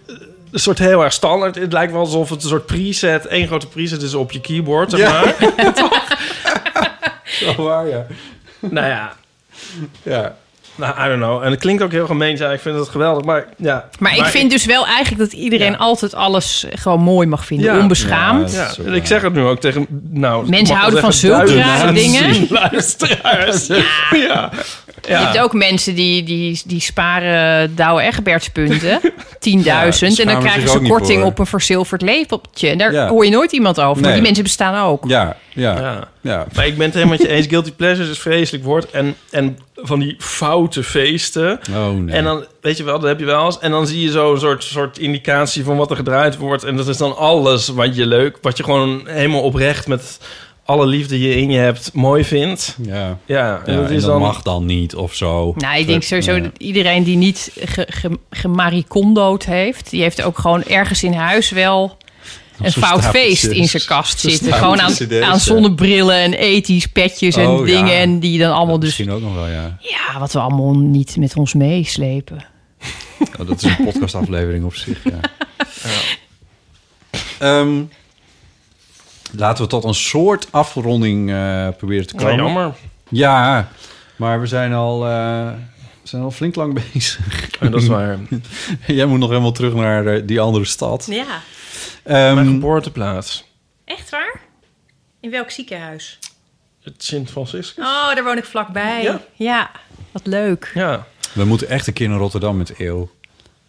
eh, 0.07 0.15
een 0.51 0.59
soort 0.61 0.79
heel 0.79 1.05
erg 1.05 1.13
standaard. 1.13 1.55
Het 1.55 1.73
lijkt 1.73 1.93
wel 1.93 2.01
alsof 2.01 2.31
het 2.31 2.43
een 2.43 2.49
soort 2.49 2.67
preset, 2.67 3.27
één 3.27 3.47
grote 3.47 3.67
preset 3.69 4.03
is 4.03 4.15
op 4.15 4.33
je 4.33 4.41
keyboard, 4.41 4.91
zeg 4.91 5.01
Ja. 5.01 5.11
maar. 5.11 5.37
Zo 7.25 7.63
waar, 7.63 7.87
ja. 7.89 8.07
nou 8.61 8.87
ja, 8.87 9.13
Ja. 10.03 10.37
Nou, 10.79 10.95
I 11.05 11.09
don't 11.09 11.23
know. 11.23 11.43
En 11.43 11.51
het 11.51 11.61
klinkt 11.61 11.83
ook 11.83 11.93
heel 11.93 12.07
gemeen, 12.07 12.37
ja, 12.37 12.51
ik 12.51 12.61
vind 12.61 12.79
het 12.79 12.89
geweldig, 12.89 13.25
maar 13.25 13.47
ja. 13.57 13.89
Maar 13.99 14.17
ik 14.17 14.25
vind 14.25 14.51
dus 14.51 14.65
wel 14.65 14.87
eigenlijk 14.87 15.31
dat 15.31 15.41
iedereen 15.41 15.73
Ja. 15.73 15.77
altijd 15.79 16.15
alles 16.15 16.67
gewoon 16.71 17.01
mooi 17.01 17.27
mag 17.27 17.45
vinden. 17.45 17.75
Ja. 17.75 17.79
Onbeschaamd. 17.81 18.53
Ja, 18.53 18.71
Ja, 18.85 18.93
ik 18.93 19.07
zeg 19.07 19.23
het 19.23 19.33
nu 19.33 19.43
ook 19.43 19.61
tegen, 19.61 19.87
nou... 20.11 20.49
Mensen 20.49 20.77
houden 20.77 21.01
van 21.01 21.13
zulke 21.13 21.55
rare 21.57 21.93
dingen. 21.93 22.47
luisteraars. 22.51 23.67
Ja. 24.11 24.51
Je 25.07 25.13
hebt 25.15 25.39
ook 25.39 25.53
mensen 25.53 25.95
die, 25.95 26.23
die, 26.23 26.61
die 26.67 26.81
sparen 26.81 27.75
Douwe 27.77 28.03
Egbertspunten. 28.03 29.01
10.000. 29.03 29.11
en 29.41 30.27
dan 30.27 30.41
krijgen 30.41 30.69
ze 30.69 30.81
korting 30.89 31.23
op 31.25 31.39
een 31.39 31.47
verzilverd 31.47 32.03
lepeltje. 32.03 32.69
En 32.69 32.79
daar 32.79 32.93
Ja. 32.93 33.09
hoor 33.09 33.25
je 33.25 33.31
nooit 33.31 33.53
iemand 33.53 33.81
over. 33.81 33.95
Maar 33.95 34.03
Nee. 34.03 34.13
die 34.13 34.23
mensen 34.23 34.43
bestaan 34.43 34.87
ook. 34.89 35.05
Ja, 35.09 35.37
ja, 35.49 35.77
ja. 35.81 36.09
Ja. 36.21 36.47
Maar 36.55 36.67
ik 36.67 36.77
ben 36.77 36.85
het 36.87 36.95
helemaal 36.95 37.17
met 37.19 37.27
je 37.27 37.33
eens. 37.33 37.47
Guilty 37.47 37.73
pleasures 37.73 38.09
is 38.11 38.15
een 38.17 38.23
vreselijk 38.23 38.65
woord. 38.65 38.91
En, 38.91 39.15
en 39.31 39.59
van 39.75 39.99
die 40.01 40.17
foute 40.19 40.83
feesten. 40.83 41.61
Oh 41.77 41.91
nee. 41.91 42.15
En 42.17 42.25
dan, 42.25 42.45
weet 42.61 42.77
je 42.77 42.85
wel, 42.85 42.99
dat 42.99 43.09
heb 43.09 43.19
je 43.19 43.25
wel 43.25 43.45
eens. 43.47 43.59
En 43.59 43.71
dan 43.71 43.87
zie 43.87 44.01
je 44.03 44.11
zo'n 44.11 44.39
soort, 44.39 44.65
soort 44.65 44.99
indicatie 44.99 45.65
van 45.65 45.77
wat 45.77 45.91
er 45.91 45.97
gedraaid 45.97 46.37
wordt. 46.37 46.65
En 46.65 46.77
dat 46.77 46.89
is 46.89 46.97
dan 46.97 47.17
alles 47.17 47.69
wat 47.69 47.97
je 47.97 48.07
leuk, 48.07 48.39
wat 48.43 48.57
je 48.57 48.65
gewoon 48.65 49.03
helemaal 49.07 49.43
oprecht 49.43 49.87
met 49.87 50.19
alle 50.69 50.87
liefde 50.87 51.19
je 51.21 51.37
in 51.37 51.51
je 51.51 51.59
hebt, 51.59 51.93
mooi 51.93 52.25
vindt. 52.25 52.77
ja. 52.83 53.19
Ja, 53.27 53.63
en 53.65 53.73
Ja, 53.73 53.81
dat 53.81 53.89
en 53.89 53.95
is 53.95 54.01
dat 54.03 54.11
dan... 54.11 54.21
mag 54.21 54.43
dan 54.43 54.65
niet 54.67 54.95
of 54.95 55.15
zo. 55.15 55.55
Nou, 55.57 55.79
ik 55.79 55.87
denk 55.87 56.03
sowieso 56.03 56.35
Ja. 56.35 56.41
dat 56.41 56.51
iedereen 56.59 57.03
die 57.03 57.17
niet 57.17 57.51
ge, 57.65 57.87
ge, 57.91 58.19
gemaricondood 58.31 59.45
heeft... 59.45 59.91
die 59.91 60.03
heeft 60.03 60.23
ook 60.23 60.39
gewoon 60.39 60.65
ergens 60.65 61.03
in 61.03 61.13
huis 61.13 61.51
wel 61.51 61.97
een 62.63 62.73
fout 62.73 63.05
feest 63.05 63.45
in 63.45 63.69
zijn 63.69 63.83
kast 63.85 64.19
zitten. 64.19 64.53
Gewoon 64.53 64.81
aan, 64.81 64.93
aan 65.23 65.41
zonnebrillen 65.41 66.17
en 66.17 66.35
ethisch 66.35 66.87
petjes 66.87 67.37
en 67.37 67.47
Oh, 67.47 67.67
ja. 67.69 67.75
dingen. 67.75 67.97
En 67.99 68.19
die 68.21 68.39
dan 68.39 68.53
allemaal 68.53 68.79
dus... 68.79 68.89
Misschien 68.89 69.11
ook 69.11 69.23
nog 69.23 69.35
wel, 69.35 69.47
ja. 69.49 69.77
Ja, 69.81 70.19
wat 70.19 70.33
we 70.33 70.39
allemaal 70.39 70.75
niet 70.77 71.17
met 71.17 71.37
ons 71.37 71.55
meeslepen. 71.55 72.45
Oh, 73.41 73.47
dat 73.47 73.57
is 73.57 73.63
een 73.63 73.85
podcastaflevering 73.91 74.65
op 74.65 74.75
zich, 74.75 74.99
ja. 75.05 75.21
Ehm, 77.39 77.81
laten 79.37 79.65
we 79.65 79.71
tot 79.71 79.85
een 79.85 79.95
soort 79.95 80.47
afronding 80.53 81.31
eh, 81.31 81.69
proberen 81.77 82.07
te 82.07 82.15
komen. 82.15 82.37
jammer. 82.37 82.75
Ja, 83.11 83.69
maar 84.17 84.41
we 84.41 84.47
zijn 84.47 84.73
al, 84.73 85.05
eh, 85.07 85.47
we 86.03 86.09
zijn 86.09 86.23
al 86.23 86.31
flink 86.31 86.55
lang 86.55 86.75
bezig. 86.93 87.49
Ja, 87.61 87.69
dat 87.69 87.83
is 87.83 87.89
waar. 87.89 88.19
Jij 88.87 89.07
moet 89.07 89.19
nog 89.19 89.29
helemaal 89.29 89.53
terug 89.53 89.75
naar 89.75 90.07
eh, 90.07 90.23
die 90.27 90.41
andere 90.41 90.65
stad. 90.65 91.07
Ja, 91.11 91.25
Ehm, 92.03 92.35
Mijn 92.35 92.47
geboorteplaats. 92.47 93.45
echt 93.85 94.11
waar? 94.11 94.41
In 95.21 95.31
welk 95.31 95.51
ziekenhuis? 95.51 96.19
Het 96.83 97.05
Sint 97.05 97.31
Franciscus. 97.31 97.85
Oh, 97.85 98.15
daar 98.15 98.25
woon 98.25 98.37
ik 98.37 98.45
vlakbij. 98.45 99.03
Ja. 99.03 99.21
Ja, 99.35 99.71
wat 100.13 100.27
leuk. 100.27 100.71
Ja. 100.75 101.07
we 101.35 101.45
moeten 101.45 101.69
echt 101.69 101.87
een 101.87 101.93
keer 101.93 102.09
naar 102.09 102.19
Rotterdam 102.19 102.57
met 102.57 102.75
Eeuw. 102.79 103.11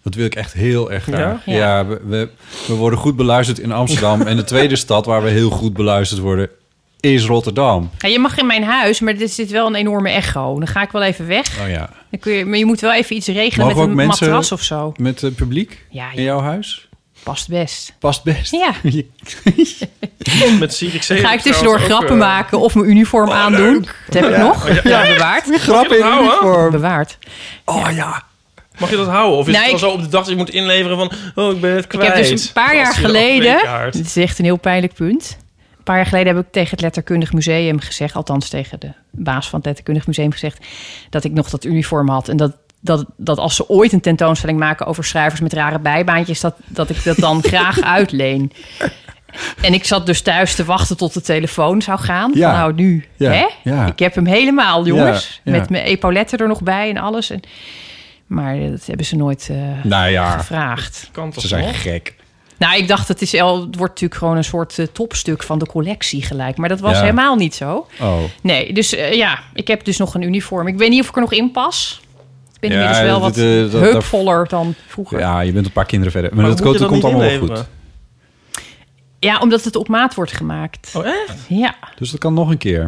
Dat 0.04 0.14
wil 0.16 0.26
ik 0.26 0.36
echt 0.36 0.54
heel 0.54 0.92
erg 0.92 1.04
graag. 1.04 1.18
Ja? 1.20 1.54
Ja, 1.54 1.58
Ja. 1.78 1.86
we, 1.86 2.00
we, 2.06 2.30
we 2.68 2.74
worden 2.74 3.00
goed 3.00 3.16
beluisterd 3.16 3.60
in 3.60 3.72
Amsterdam. 3.72 4.22
en 4.22 4.36
de 4.36 4.44
tweede 4.44 4.76
stad 4.86 5.06
waar 5.06 5.24
we 5.24 5.30
heel 5.30 5.50
goed 5.50 5.74
beluisterd 5.74 6.22
worden 6.22 6.50
is 7.00 7.26
Rotterdam. 7.26 7.90
Ja, 7.98 8.08
je 8.10 8.20
mag 8.20 8.38
in 8.38 8.46
mijn 8.46 8.64
huis, 8.64 9.00
maar 9.00 9.16
er 9.16 9.30
zit 9.30 9.52
wel 9.52 9.68
een 9.68 9.76
enorme 9.76 10.10
echo. 10.10 10.58
Dan 10.60 10.68
ga 10.68 10.82
ik 10.82 10.92
wel 10.92 11.04
even 11.04 11.28
weg. 11.28 11.60
Oh 11.62 11.70
ja. 11.70 11.90
Dan 12.10 12.20
kun 12.20 12.34
je, 12.34 12.46
maar 12.46 12.58
je 12.58 12.66
moet 12.66 12.80
wel 12.80 12.94
even 12.94 13.16
iets 13.16 13.28
regelen 13.28 13.66
Mogen 13.68 13.96
met 13.96 13.96
ook 13.96 14.02
een 14.02 14.08
matras 14.28 14.52
of 14.52 14.62
zo. 14.64 14.94
met 14.98 15.22
het 15.22 15.36
publiek 15.36 15.86
Ja, 15.90 16.12
in 16.14 16.24
jouw 16.24 16.40
huis? 16.42 16.88
Past 17.24 17.50
best. 17.50 17.94
Past 18.00 18.24
best. 18.24 18.52
Ja. 18.52 18.74
Met 20.60 20.74
Sirik 20.74 21.04
ga 21.04 21.34
ik 21.34 21.40
tussendoor 21.42 21.80
grappen 21.80 22.18
maken 22.18 22.60
of 22.60 22.76
mijn 22.76 22.90
uniform 22.90 23.30
aandoen. 23.32 23.88
Dat 24.06 24.14
heb 24.24 24.24
ik 24.32 24.38
Ja. 24.38 24.44
nog. 24.44 24.68
Oh, 24.70 24.74
ja, 24.74 24.82
ja. 25.04 25.14
Bewaard. 25.14 25.46
Grap 25.62 25.86
in 25.88 26.06
uniform. 26.06 26.72
Bewaard. 26.72 27.18
Oh 27.66 27.88
ja. 27.96 28.24
Mag 28.80 28.90
je 28.90 28.96
dat 28.96 29.08
houden? 29.08 29.38
Of 29.38 29.48
is 29.48 29.56
het 29.56 29.64
ik- 29.66 29.70
wel 29.70 29.80
zo 29.80 29.90
op 29.90 30.02
de 30.02 30.08
dag 30.08 30.22
dat 30.22 30.30
je 30.30 30.36
moet 30.36 30.50
inleveren 30.50 30.98
van... 30.98 31.12
Oh, 31.36 31.54
ik 31.56 31.62
ben 31.62 31.72
het 31.76 31.84
Ik 31.84 31.90
kwijt. 31.90 32.14
heb 32.14 32.24
dus 32.28 32.46
een 32.48 32.54
paar 32.54 32.76
jaar 32.76 32.94
geleden... 32.94 33.60
Dit 33.92 34.06
is 34.06 34.16
echt 34.16 34.40
een 34.40 34.46
heel 34.46 34.58
pijnlijk 34.58 34.94
punt. 34.94 35.38
Een 35.78 35.84
paar 35.84 35.96
jaar 35.96 36.06
geleden 36.06 36.36
heb 36.36 36.46
ik 36.46 36.52
tegen 36.52 36.70
het 36.72 36.82
Letterkundig 36.82 37.34
Museum 37.34 37.80
gezegd... 37.80 38.16
althans 38.16 38.50
tegen 38.50 38.80
de 38.80 38.92
baas 39.12 39.50
van 39.50 39.58
het 39.58 39.68
Letterkundig 39.68 40.08
Museum 40.08 40.32
gezegd... 40.32 40.66
dat 41.10 41.24
ik 41.24 41.32
nog 41.32 41.50
dat 41.50 41.66
uniform 41.66 42.10
had. 42.10 42.28
En 42.28 42.38
dat, 42.38 42.52
dat, 42.80 43.06
dat 43.18 43.38
als 43.38 43.56
ze 43.56 43.70
ooit 43.70 43.94
een 43.94 44.02
tentoonstelling 44.02 44.60
maken 44.60 44.86
over 44.86 45.04
schrijvers 45.04 45.42
met 45.42 45.54
rare 45.54 45.80
bijbaantjes... 45.80 46.40
dat, 46.40 46.56
dat 46.68 46.90
ik 46.90 47.04
dat 47.04 47.18
dan 47.18 47.44
graag 47.52 47.82
uitleen. 47.82 48.52
En 49.62 49.74
ik 49.74 49.86
zat 49.86 50.06
dus 50.06 50.22
thuis 50.22 50.56
te 50.56 50.66
wachten 50.66 50.98
tot 50.98 51.14
de 51.14 51.22
telefoon 51.22 51.82
zou 51.82 52.00
gaan. 52.00 52.32
Ja. 52.34 52.50
Van, 52.50 52.60
nou, 52.60 52.74
nu. 52.74 53.06
Ja, 53.16 53.32
Hè? 53.32 53.46
ja. 53.64 53.86
Ik 53.86 54.00
heb 54.00 54.16
hem 54.16 54.26
helemaal, 54.26 54.86
jongens. 54.86 55.42
Ja, 55.44 55.52
ja. 55.52 55.60
Met 55.60 55.70
mijn 55.70 55.84
epauletten 55.84 56.38
er 56.40 56.48
nog 56.48 56.62
bij 56.62 56.90
en 56.90 56.98
alles. 56.98 57.30
En, 57.30 57.40
maar 58.30 58.60
dat 58.70 58.86
hebben 58.86 59.06
ze 59.06 59.16
nooit 59.16 59.48
eh, 59.52 59.84
Nou 59.84 60.10
ja, 60.10 60.38
gevraagd. 60.38 61.10
Kan 61.12 61.32
toch 61.32 61.42
ze 61.42 61.48
zijn 61.48 61.66
nog? 61.66 61.82
gek. 61.82 62.16
Nou, 62.58 62.78
ik 62.78 62.88
dacht, 62.88 63.08
het, 63.08 63.22
is 63.22 63.32
het 63.32 63.42
wordt 63.42 63.78
natuurlijk 63.80 64.16
gewoon 64.16 64.38
een 64.38 64.44
soort 64.44 64.80
eh, 64.80 64.86
topstuk 64.86 65.44
van 65.44 65.60
de 65.60 65.66
collectie 65.66 66.22
gelijk. 66.22 66.58
Maar 66.58 66.70
dat 66.70 66.80
was 66.80 66.94
Ja. 66.94 67.00
helemaal 67.02 67.36
niet 67.36 67.56
zo. 67.56 67.88
Oh. 68.02 68.18
Nee, 68.42 68.74
dus 68.74 68.96
eh, 68.96 69.14
ja, 69.14 69.40
ik 69.54 69.68
heb 69.68 69.84
dus 69.86 69.98
nog 69.98 70.16
een 70.16 70.22
uniform. 70.22 70.68
Ik 70.68 70.78
weet 70.78 70.90
niet 70.90 71.02
of 71.02 71.10
ik 71.10 71.16
er 71.16 71.22
nog 71.22 71.34
in 71.34 71.52
pas. 71.52 72.02
Ik 72.54 72.60
ben 72.60 72.70
Ja, 72.70 72.76
inmiddels 72.76 73.06
wel 73.06 73.20
wat 73.20 73.36
dat, 73.36 73.44
eh, 73.44 73.72
dat- 73.72 73.82
heupvoller 73.92 74.48
dan 74.48 74.74
vroeger. 74.88 75.20
Ja. 75.20 75.34
Ja, 75.34 75.40
je 75.40 75.52
bent 75.52 75.66
een 75.66 75.72
paar 75.72 75.86
kinderen 75.86 76.12
verder. 76.12 76.30
Maar, 76.32 76.40
Maar 76.42 76.50
dat, 76.50 76.62
komt, 76.62 76.80
dat 76.80 76.90
allemaal 76.92 77.20
wel 77.20 77.30
goed. 77.30 77.32
inleveren? 77.32 77.68
omdat 79.42 79.64
het 79.64 79.76
op 79.76 79.88
maat 79.88 80.16
wordt 80.16 80.32
gemaakt. 80.32 80.92
Oh, 80.96 81.06
echt? 81.06 81.38
Ja, 81.48 81.76
Dus 81.98 82.12
dat 82.12 82.20
kan 82.20 82.34
nog 82.34 82.50
een 82.50 82.58
keer. 82.58 82.82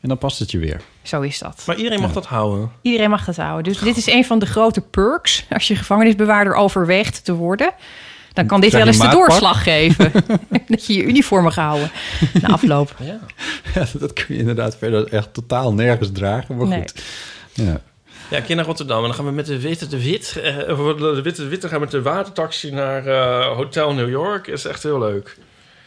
En 0.00 0.08
dan 0.08 0.18
past 0.18 0.38
het 0.38 0.50
je 0.50 0.58
weer. 0.58 0.80
Zo 1.02 1.20
is 1.20 1.38
dat. 1.38 1.62
Maar 1.66 1.76
iedereen 1.76 2.00
mag 2.00 2.12
dat 2.12 2.26
houden. 2.26 2.70
Iedereen 2.82 3.10
mag 3.10 3.24
dat 3.24 3.36
houden. 3.36 3.72
Dus 3.72 3.82
dit 3.82 3.96
is 3.96 4.06
een 4.06 4.24
van 4.24 4.38
de 4.38 4.46
grote 4.46 4.80
perks. 4.80 5.44
Als 5.50 5.68
je 5.68 5.76
gevangenisbewaarder 5.76 6.54
overweegt 6.54 7.24
te 7.24 7.34
worden... 7.34 7.70
dan 8.32 8.46
kan 8.46 8.60
dit 8.60 8.72
wel 8.72 8.86
eens 8.86 8.98
de 8.98 9.08
doorslag 9.08 9.62
geven. 9.62 10.12
dat 10.68 10.86
je 10.86 10.94
je 10.94 11.04
uniform 11.04 11.42
mag 11.44 11.54
houden 11.54 11.90
na 12.40 12.48
afloop. 12.48 12.94
Ja. 13.04 13.18
Ja, 13.74 13.86
dat 13.98 14.12
kun 14.12 14.24
je 14.28 14.36
inderdaad 14.40 14.76
verder 14.76 15.12
echt 15.12 15.34
totaal 15.34 15.72
nergens 15.74 16.10
dragen. 16.12 16.56
Maar 16.56 16.66
Nee. 16.66 16.78
goed. 16.80 17.02
Ja. 17.52 17.80
Ja, 18.30 18.38
ik 18.38 18.44
keer 18.44 18.56
naar 18.56 18.64
Rotterdam. 18.64 18.98
En 18.98 19.04
dan 19.04 19.14
gaan 19.14 19.24
we 19.24 19.30
met 19.30 19.46
de 19.46 19.60
witte 19.60 19.86
de 19.86 20.02
wit... 20.02 20.36
eh, 20.42 20.56
de 20.56 21.20
witte 21.22 21.42
de 21.42 21.48
wit, 21.48 21.60
dan 21.60 21.70
gaan 21.70 21.78
we 21.78 21.84
met 21.84 21.94
de 21.94 22.02
watertaxi 22.02 22.70
naar 22.70 23.06
eh, 23.06 23.46
Hotel 23.56 23.94
New 23.94 24.08
York. 24.08 24.46
Is 24.46 24.64
echt 24.64 24.82
heel 24.82 24.98
leuk. 24.98 25.36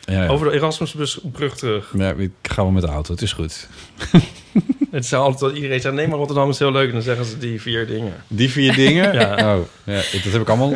Ja, 0.05 0.23
ja. 0.23 0.27
Over 0.29 0.49
de 0.49 0.55
Erasmusbrug 0.55 1.57
terug. 1.57 1.93
Ja, 1.97 2.11
ik 2.11 2.31
ga 2.41 2.61
wel 2.61 2.71
met 2.71 2.81
de 2.83 2.87
auto. 2.89 3.11
Het 3.13 3.21
is 3.21 3.33
goed. 3.33 3.67
Het 4.91 5.03
is 5.03 5.13
altijd 5.13 5.39
dat 5.39 5.55
iedereen 5.55 5.81
zegt... 5.81 5.95
Nee, 5.95 6.07
maar 6.07 6.17
Rotterdam 6.17 6.49
is 6.49 6.59
heel 6.59 6.71
leuk. 6.71 6.87
En 6.87 6.93
dan 6.93 7.01
zeggen 7.01 7.25
ze 7.25 7.37
die 7.37 7.61
vier 7.61 7.87
dingen. 7.87 8.13
Die 8.27 8.49
vier 8.49 8.73
dingen? 8.75 9.13
Ja. 9.19 9.55
Oh, 9.55 9.63
ja, 9.83 9.95
dat 9.95 10.31
heb 10.31 10.41
ik 10.41 10.49
allemaal... 10.49 10.73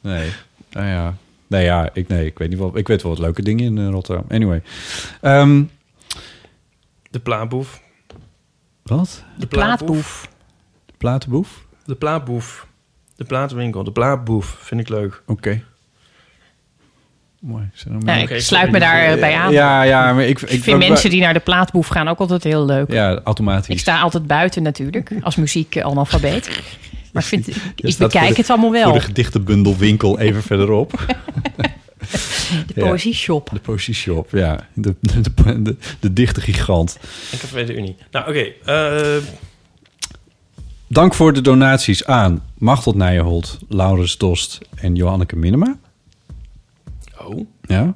Nee. 0.00 0.30
Nou 0.70 0.86
ja. 0.86 1.16
Nee, 1.46 1.64
ja, 1.64 1.90
ik, 1.92 2.08
nee, 2.08 2.26
ik 2.26 2.38
weet 2.38 2.48
niet 2.48 2.58
wel. 2.58 2.76
Ik 2.76 2.88
weet 2.88 3.02
wel 3.02 3.12
wat 3.12 3.20
leuke 3.20 3.42
dingen 3.42 3.64
in 3.64 3.78
eh, 3.86 3.88
Rotterdam. 3.92 4.24
Anyway. 4.28 4.62
Ehm, 5.20 5.62
De 7.10 7.18
plaatboef. 7.20 7.80
wat? 8.82 9.24
De 9.38 9.46
Plaatboef. 9.46 10.28
Platenboef? 10.96 11.66
De 11.84 11.94
plaatboef. 11.94 12.66
De 13.16 13.24
platenwinkel. 13.24 13.84
De 13.84 13.92
plaatboef. 13.92 14.46
Vind 14.60 14.80
ik 14.80 14.88
leuk. 14.88 15.22
Oké. 15.26 15.62
Mooi. 17.40 17.68
Zijn 17.74 17.94
er 17.94 18.00
Ja, 18.06 18.12
meer? 18.14 18.22
ik 18.22 18.30
Oké, 18.30 18.40
sluit 18.40 18.70
me 18.70 18.78
daarbij 18.78 19.34
aan. 19.34 19.52
Ja, 19.52 19.82
ja, 19.82 20.12
maar 20.12 20.24
ik... 20.24 20.40
Ik 20.40 20.62
vind 20.62 20.78
mensen 20.78 21.10
die 21.10 21.20
naar 21.20 21.32
de 21.32 21.40
plaatboef 21.40 21.86
gaan 21.88 22.08
ook 22.08 22.18
altijd 22.18 22.44
heel 22.44 22.64
leuk. 22.64 22.92
Ja, 22.92 23.20
automatisch. 23.24 23.68
Ik 23.74 23.78
sta 23.80 24.00
altijd 24.00 24.26
buiten 24.26 24.62
natuurlijk, 24.62 25.12
als 25.22 25.36
muziek 25.36 25.74
eh, 25.76 25.84
analfabeet. 25.84 26.62
Maar 27.12 27.22
ik, 27.22 27.28
vind, 27.28 27.48
ik, 27.48 27.96
bekijk 27.98 28.28
de- 28.28 28.34
het 28.40 28.50
allemaal 28.50 28.70
wel. 28.70 28.82
Voor 28.84 28.92
de 28.92 29.00
gedichtenbundelwinkel 29.00 30.18
even 30.18 30.42
verderop. 30.42 30.92
De 32.66 32.74
poëzieshop. 32.74 33.50
De 33.52 33.58
poëzieshop, 33.58 34.28
ja. 34.32 34.66
De, 34.74 34.94
de, 35.00 35.20
de, 35.20 35.62
de, 35.62 35.76
de 36.00 36.12
dichte 36.12 36.40
gigant. 36.40 36.98
Ik 37.32 37.40
heb 37.40 37.66
de 37.66 37.74
Unie. 37.76 37.96
Nou, 38.10 38.28
oké. 38.28 38.46
eh, 38.64 39.22
Dank 40.88 41.14
voor 41.14 41.32
de 41.32 41.40
donaties 41.40 42.04
aan 42.04 42.42
Machteld 42.58 42.94
Nijenholt, 42.96 43.58
Laurens 43.68 44.16
Dost 44.18 44.58
en 44.74 44.94
Johanneke 44.94 45.36
Minema. 45.36 45.76
Oh. 47.34 47.46
Ja. 47.60 47.94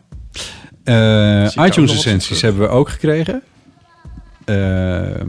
Eh, 0.84 1.66
iTunes 1.66 1.92
recensies 1.92 2.26
terug. 2.26 2.40
hebben 2.40 2.62
we 2.62 2.68
ook 2.68 2.88
gekregen. 2.88 3.42
Ehm, 4.44 5.28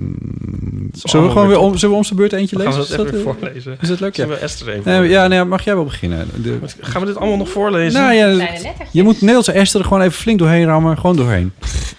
zullen, 0.94 1.26
we 1.26 1.32
gewoon 1.32 1.48
weer 1.48 1.60
om, 1.60 1.78
zullen 1.78 1.90
we 1.90 1.96
om 1.96 2.04
zijn 2.04 2.20
beurt 2.20 2.34
eentje 2.34 2.56
gaan 2.56 2.66
lezen? 2.66 2.82
we 2.82 2.88
dat 2.88 3.00
Is 3.00 3.12
even 3.14 3.26
dat, 3.26 3.36
eh, 3.36 3.42
voorlezen. 3.42 3.78
Is 3.82 3.88
dat 3.88 4.00
leuk? 4.00 4.16
Ja. 4.16 4.24
Zullen 4.24 4.40
we 4.40 4.44
Esther 4.44 4.70
even 4.70 5.02
Nee, 5.02 5.10
ja, 5.10 5.28
nee, 5.28 5.44
mag 5.44 5.64
jij 5.64 5.76
wel 5.76 5.84
beginnen? 5.84 6.28
De, 6.44 6.60
Gaan 6.80 7.02
we 7.02 7.08
dit 7.08 7.18
allemaal 7.18 7.38
nog 7.38 7.50
voorlezen? 7.50 8.02
nou 8.02 8.14
ja, 8.14 8.48
je 8.92 9.04
moet 9.04 9.14
Nederlandse 9.14 9.52
Esther 9.52 9.80
er 9.80 9.88
gewoon 9.88 10.02
even 10.02 10.14
flink 10.14 10.40
doorheen 10.40 10.66
rammen. 10.66 10.98
Gewoon 10.98 11.16
doorheen. 11.16 11.52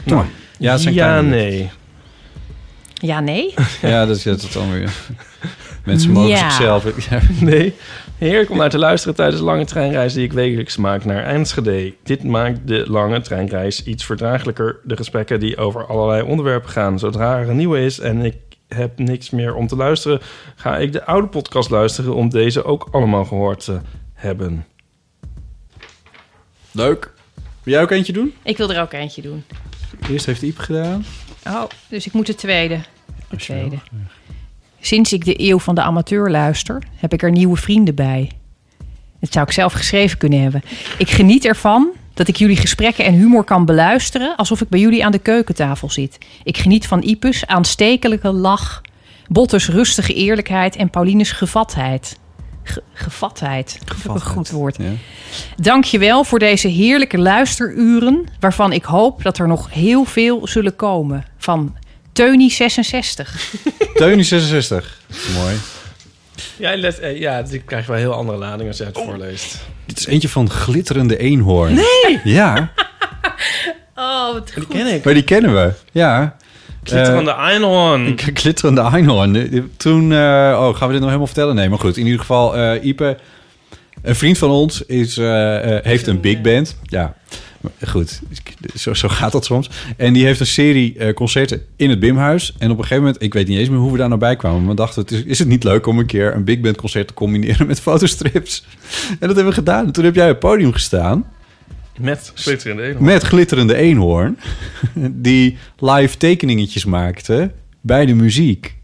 Doe 0.05 0.17
maar. 0.17 0.27
Ja, 0.59 0.73
het 0.73 0.81
zijn 0.81 0.95
ja 0.95 1.21
nee. 1.21 1.71
Ja, 2.95 3.21
nee. 3.21 3.55
Ja, 3.83 4.07
dat 4.07 4.17
is 4.17 4.23
dat 4.23 4.49
dan 4.53 4.73
weer. 4.73 4.93
Mensen 5.85 6.11
mogen 6.11 6.29
Ja. 6.31 6.51
zichzelf... 6.51 6.85
Ja. 7.11 7.21
Nee. 7.41 7.75
Heerlijk 8.19 8.51
om 8.51 8.57
naar 8.57 8.71
te 8.71 8.79
luisteren 8.79 9.15
tijdens 9.15 9.39
de 9.39 9.45
lange 9.45 9.65
treinreis 9.65 10.13
die 10.13 10.25
ik 10.25 10.33
wekelijks 10.33 10.77
maak 10.77 11.05
naar 11.05 11.25
Enschede. 11.25 11.95
Dit 12.03 12.25
maakt 12.25 12.67
de 12.69 12.91
lange 12.91 13.21
treinreis 13.21 13.85
iets 13.85 14.05
verdraaglijker. 14.05 14.81
De 14.85 14.97
gesprekken 14.97 15.41
die 15.41 15.57
over 15.57 15.87
allerlei 15.87 16.23
onderwerpen 16.23 16.71
gaan. 16.71 16.99
Zodra 16.99 17.39
er 17.39 17.49
een 17.49 17.57
nieuwe 17.57 17.81
is 17.81 17.99
en 17.99 18.25
ik 18.25 18.37
heb 18.69 18.99
niks 18.99 19.31
meer 19.31 19.55
om 19.55 19.67
te 19.67 19.77
luisteren... 19.77 20.21
ga 20.55 20.77
ik 20.77 20.93
de 20.93 21.05
oude 21.05 21.27
podcast 21.27 21.71
luisteren 21.71 22.15
om 22.15 22.29
deze 22.29 22.65
ook 22.65 22.89
allemaal 22.91 23.25
gehoord 23.25 23.65
te 23.65 23.81
hebben. 24.13 24.67
Leuk. 26.73 27.13
Wil 27.63 27.75
jij 27.75 27.83
ook 27.83 27.91
eentje 27.91 28.13
doen? 28.13 28.35
Ik 28.43 28.57
wil 28.57 28.73
er 28.73 28.81
ook 28.81 28.93
eentje 28.93 29.23
doen. 29.23 29.45
Eerst 30.11 30.27
heeft 30.27 30.43
Iep 30.43 30.59
gedaan. 30.59 31.05
Oh, 31.47 31.65
dus 31.89 32.07
ik 32.07 32.13
moet 32.13 32.27
de 32.27 32.35
tweede. 32.35 32.79
De 33.29 33.37
tweede. 33.37 33.77
Sinds 34.87 35.13
ik 35.13 35.25
de 35.25 35.41
eeuw 35.41 35.59
van 35.59 35.75
de 35.75 35.83
amateur 35.83 36.31
luister, 36.31 36.83
heb 36.97 37.13
ik 37.13 37.23
er 37.23 37.31
nieuwe 37.31 37.57
vrienden 37.57 37.95
bij. 37.95 38.31
Dat 39.21 39.33
zou 39.33 39.47
ik 39.47 39.53
zelf 39.53 39.73
geschreven 39.73 40.19
kunnen 40.19 40.43
hebben. 40.43 40.63
Ik 40.99 41.11
geniet 41.11 41.45
ervan 41.45 41.89
dat 42.15 42.29
ik 42.29 42.37
jullie 42.37 42.57
gesprekken 42.57 43.05
en 43.05 43.15
humor 43.15 43.45
kan 43.45 43.65
beluisteren... 43.65 44.37
alsof 44.37 44.61
ik 44.61 44.69
bij 44.69 44.81
jullie 44.81 45.05
aan 45.05 45.13
de 45.13 45.19
keukentafel 45.19 45.91
zit. 45.91 46.19
Ik 46.45 46.57
geniet 46.57 46.87
van 46.87 47.03
Ipus 47.03 47.47
aanstekelijke 47.47 48.33
lach... 48.33 48.81
Botters 49.29 49.69
rustige 49.69 50.15
eerlijkheid 50.15 50.77
en 50.77 50.91
Paulines 50.91 51.33
gevatheid. 51.33 52.19
Ge- 52.63 52.83
gevatheid. 52.93 53.79
Dat 53.85 53.97
is 53.97 54.09
ook 54.09 54.15
een 54.15 54.21
goed 54.21 54.51
woord. 54.51 54.77
Ja. 54.79 54.91
Dank 55.57 55.85
je 55.85 55.99
wel 55.99 56.25
voor 56.25 56.39
deze 56.39 56.69
heerlijke 56.69 57.19
luisteruren... 57.19 58.27
waarvan 58.41 58.73
ik 58.73 58.85
hoop 58.85 59.23
dat 59.23 59.39
er 59.39 59.49
nog 59.49 59.73
heel 59.73 60.05
veel 60.05 60.47
zullen 60.47 60.77
komen. 60.77 61.25
Van 61.39 61.75
Teunie 62.17 62.51
66. 62.51 63.55
Teunie 63.95 64.25
66. 64.25 64.99
Mooi. 65.35 65.55
Ja, 66.57 66.77
let, 66.77 66.99
eh, 66.99 67.19
ja, 67.21 67.43
dit 67.43 67.65
krijgt 67.65 67.89
wel 67.89 67.97
heel 67.97 68.13
andere 68.13 68.39
lading 68.39 68.69
als 68.69 68.79
jij 68.79 68.87
het 68.87 68.99
voorleest. 68.99 69.59
Dit 69.87 69.99
is 69.99 70.07
eentje 70.07 70.29
van 70.29 70.51
Glitterende 70.51 71.17
Eenhoorn. 71.19 71.75
Nee! 71.75 72.21
Ja, 72.25 72.71
Oh, 73.97 74.33
wat 74.33 74.53
Die 74.55 74.67
ken 74.67 74.87
ik. 74.95 75.05
maar 75.05 75.15
die 75.15 75.23
kennen 75.23 75.55
we. 75.55 75.73
Ja. 75.93 76.37
Glitterende 76.83 77.35
Einhorn. 77.35 78.07
Ik- 78.07 78.31
Glitterende 78.41 78.81
Einhorn. 78.81 79.73
Toen... 79.77 80.13
eh, 80.13 80.19
oh, 80.61 80.77
gaan 80.77 80.87
we 80.87 80.93
dit 80.93 80.95
nog 81.01 81.05
helemaal 81.05 81.27
vertellen? 81.27 81.55
Nee, 81.55 81.69
maar 81.69 81.79
goed. 81.79 81.97
In 81.97 82.05
ieder 82.05 82.21
geval, 82.21 82.57
eh 82.57 82.85
Ipe... 82.85 83.17
Een 84.03 84.17
vriend 84.17 84.39
van 84.39 84.51
ons 84.51 84.83
is, 84.83 85.17
heeft 85.83 86.07
een 86.07 86.21
big 86.21 86.41
band. 86.41 86.77
Ja, 86.83 87.15
goed. 87.89 88.21
Zo, 88.75 88.95
zo 88.95 89.09
gaat 89.09 89.33
dat 89.33 89.45
soms. 89.45 89.71
En 89.97 90.13
die 90.13 90.25
heeft 90.25 90.41
een 90.41 90.47
serie 90.47 90.99
eh, 90.99 91.15
concerten 91.15 91.63
in 91.77 91.91
het 91.91 92.01
Bimhuis. 92.01 92.55
En 92.59 92.71
op 92.71 92.77
een 92.77 92.83
gegeven 92.83 93.05
moment, 93.05 93.23
ik 93.23 93.35
weet 93.35 93.49
niet 93.49 93.59
eens 93.59 93.69
meer 93.69 93.79
hoe 93.79 93.93
we 93.93 93.99
daar 93.99 94.09
nou 94.09 94.21
bij 94.21 94.37
kwamen. 94.37 94.61
Maar 94.61 94.69
we 94.71 94.75
dachten, 94.75 95.03
het 95.03 95.11
is, 95.11 95.23
is 95.23 95.39
het 95.39 95.49
niet 95.49 95.65
leuk 95.65 95.87
om 95.87 95.99
een 95.99 96.07
keer 96.07 96.35
een 96.35 96.45
big 96.45 96.61
band 96.61 96.77
concert 96.77 97.07
te 97.09 97.15
combineren 97.15 97.67
met 97.67 97.81
fotostrips? 97.91 98.65
En 99.09 99.17
dat 99.27 99.29
hebben 99.37 99.47
we 99.47 99.53
gedaan. 99.53 99.87
En 99.87 99.93
toen 99.93 100.05
heb 100.05 100.15
jij 100.15 100.25
op 100.25 100.31
het 100.31 100.39
podium 100.39 100.73
gestaan 100.73 101.25
Met 102.01 102.33
Glitterende 102.35 102.83
Einhorn. 102.83 103.05
met 103.05 103.23
glitterende 103.23 103.75
eenhoorn. 103.77 104.39
Die 105.29 105.59
live 105.79 106.17
tekeningetjes 106.17 106.85
maakte 106.85 107.51
bij 107.81 108.07
de 108.07 108.15
muziek. 108.15 108.75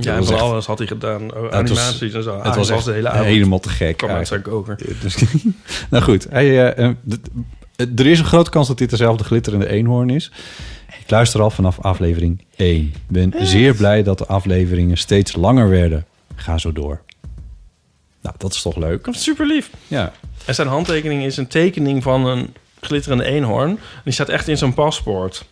Ja, 0.00 0.12
en 0.12 0.18
was 0.18 0.26
van 0.26 0.34
echt- 0.34 0.44
alles 0.44 0.66
had 0.66 0.78
hij 0.78 0.86
gedaan. 0.86 1.34
Oh, 1.34 1.40
was- 1.42 1.52
animaties 1.52 2.12
en 2.12 2.22
zo. 2.22 2.36
Het 2.36 2.44
Ah, 2.46 2.56
was 2.56 2.70
echt 2.70 2.84
de 2.84 2.92
hele 2.92 3.08
avond. 3.08 3.24
helemaal 3.26 3.60
te 3.60 3.68
gek. 3.68 3.96
Kwam 3.96 4.10
uit 4.10 4.28
zijn 4.28 4.42
koker. 4.42 4.78
Dus, 5.02 5.16
nou 5.90 6.04
goed, 6.04 6.26
hij, 6.30 6.74
eh, 6.74 6.84
eh, 6.86 6.94
er 7.78 8.06
is 8.06 8.18
een 8.18 8.24
grote 8.24 8.50
kans 8.50 8.68
dat 8.68 8.78
dit 8.78 8.90
dezelfde 8.90 9.24
glitterende 9.24 9.68
eenhoorn 9.68 10.10
is. 10.10 10.30
Ik 11.00 11.10
luister 11.10 11.40
al 11.42 11.50
vanaf 11.50 11.80
aflevering 11.80 12.44
1. 12.56 12.94
Ben 13.08 13.32
zeer 13.40 13.74
blij 13.74 14.02
dat 14.02 14.18
de 14.18 14.26
afleveringen 14.26 14.96
steeds 14.96 15.36
langer 15.36 15.68
werden. 15.68 16.06
Ga 16.34 16.58
zo 16.58 16.72
door. 16.72 17.00
Nou, 18.22 18.34
dat 18.38 18.54
is 18.54 18.62
toch 18.62 18.76
leuk? 18.76 19.04
Dat 19.04 19.14
is 19.14 19.22
super 19.22 19.46
lief. 19.46 19.70
Ja. 19.86 20.12
En 20.44 20.54
zijn 20.54 20.68
handtekening 20.68 21.24
is 21.24 21.36
een 21.36 21.46
tekening 21.46 22.02
van 22.02 22.26
een 22.26 22.54
glitterende 22.80 23.24
eenhoorn. 23.24 23.70
En 23.70 23.78
die 24.04 24.12
staat 24.12 24.28
echt 24.28 24.48
in 24.48 24.58
zo'n 24.58 24.74
paspoort. 24.74 25.44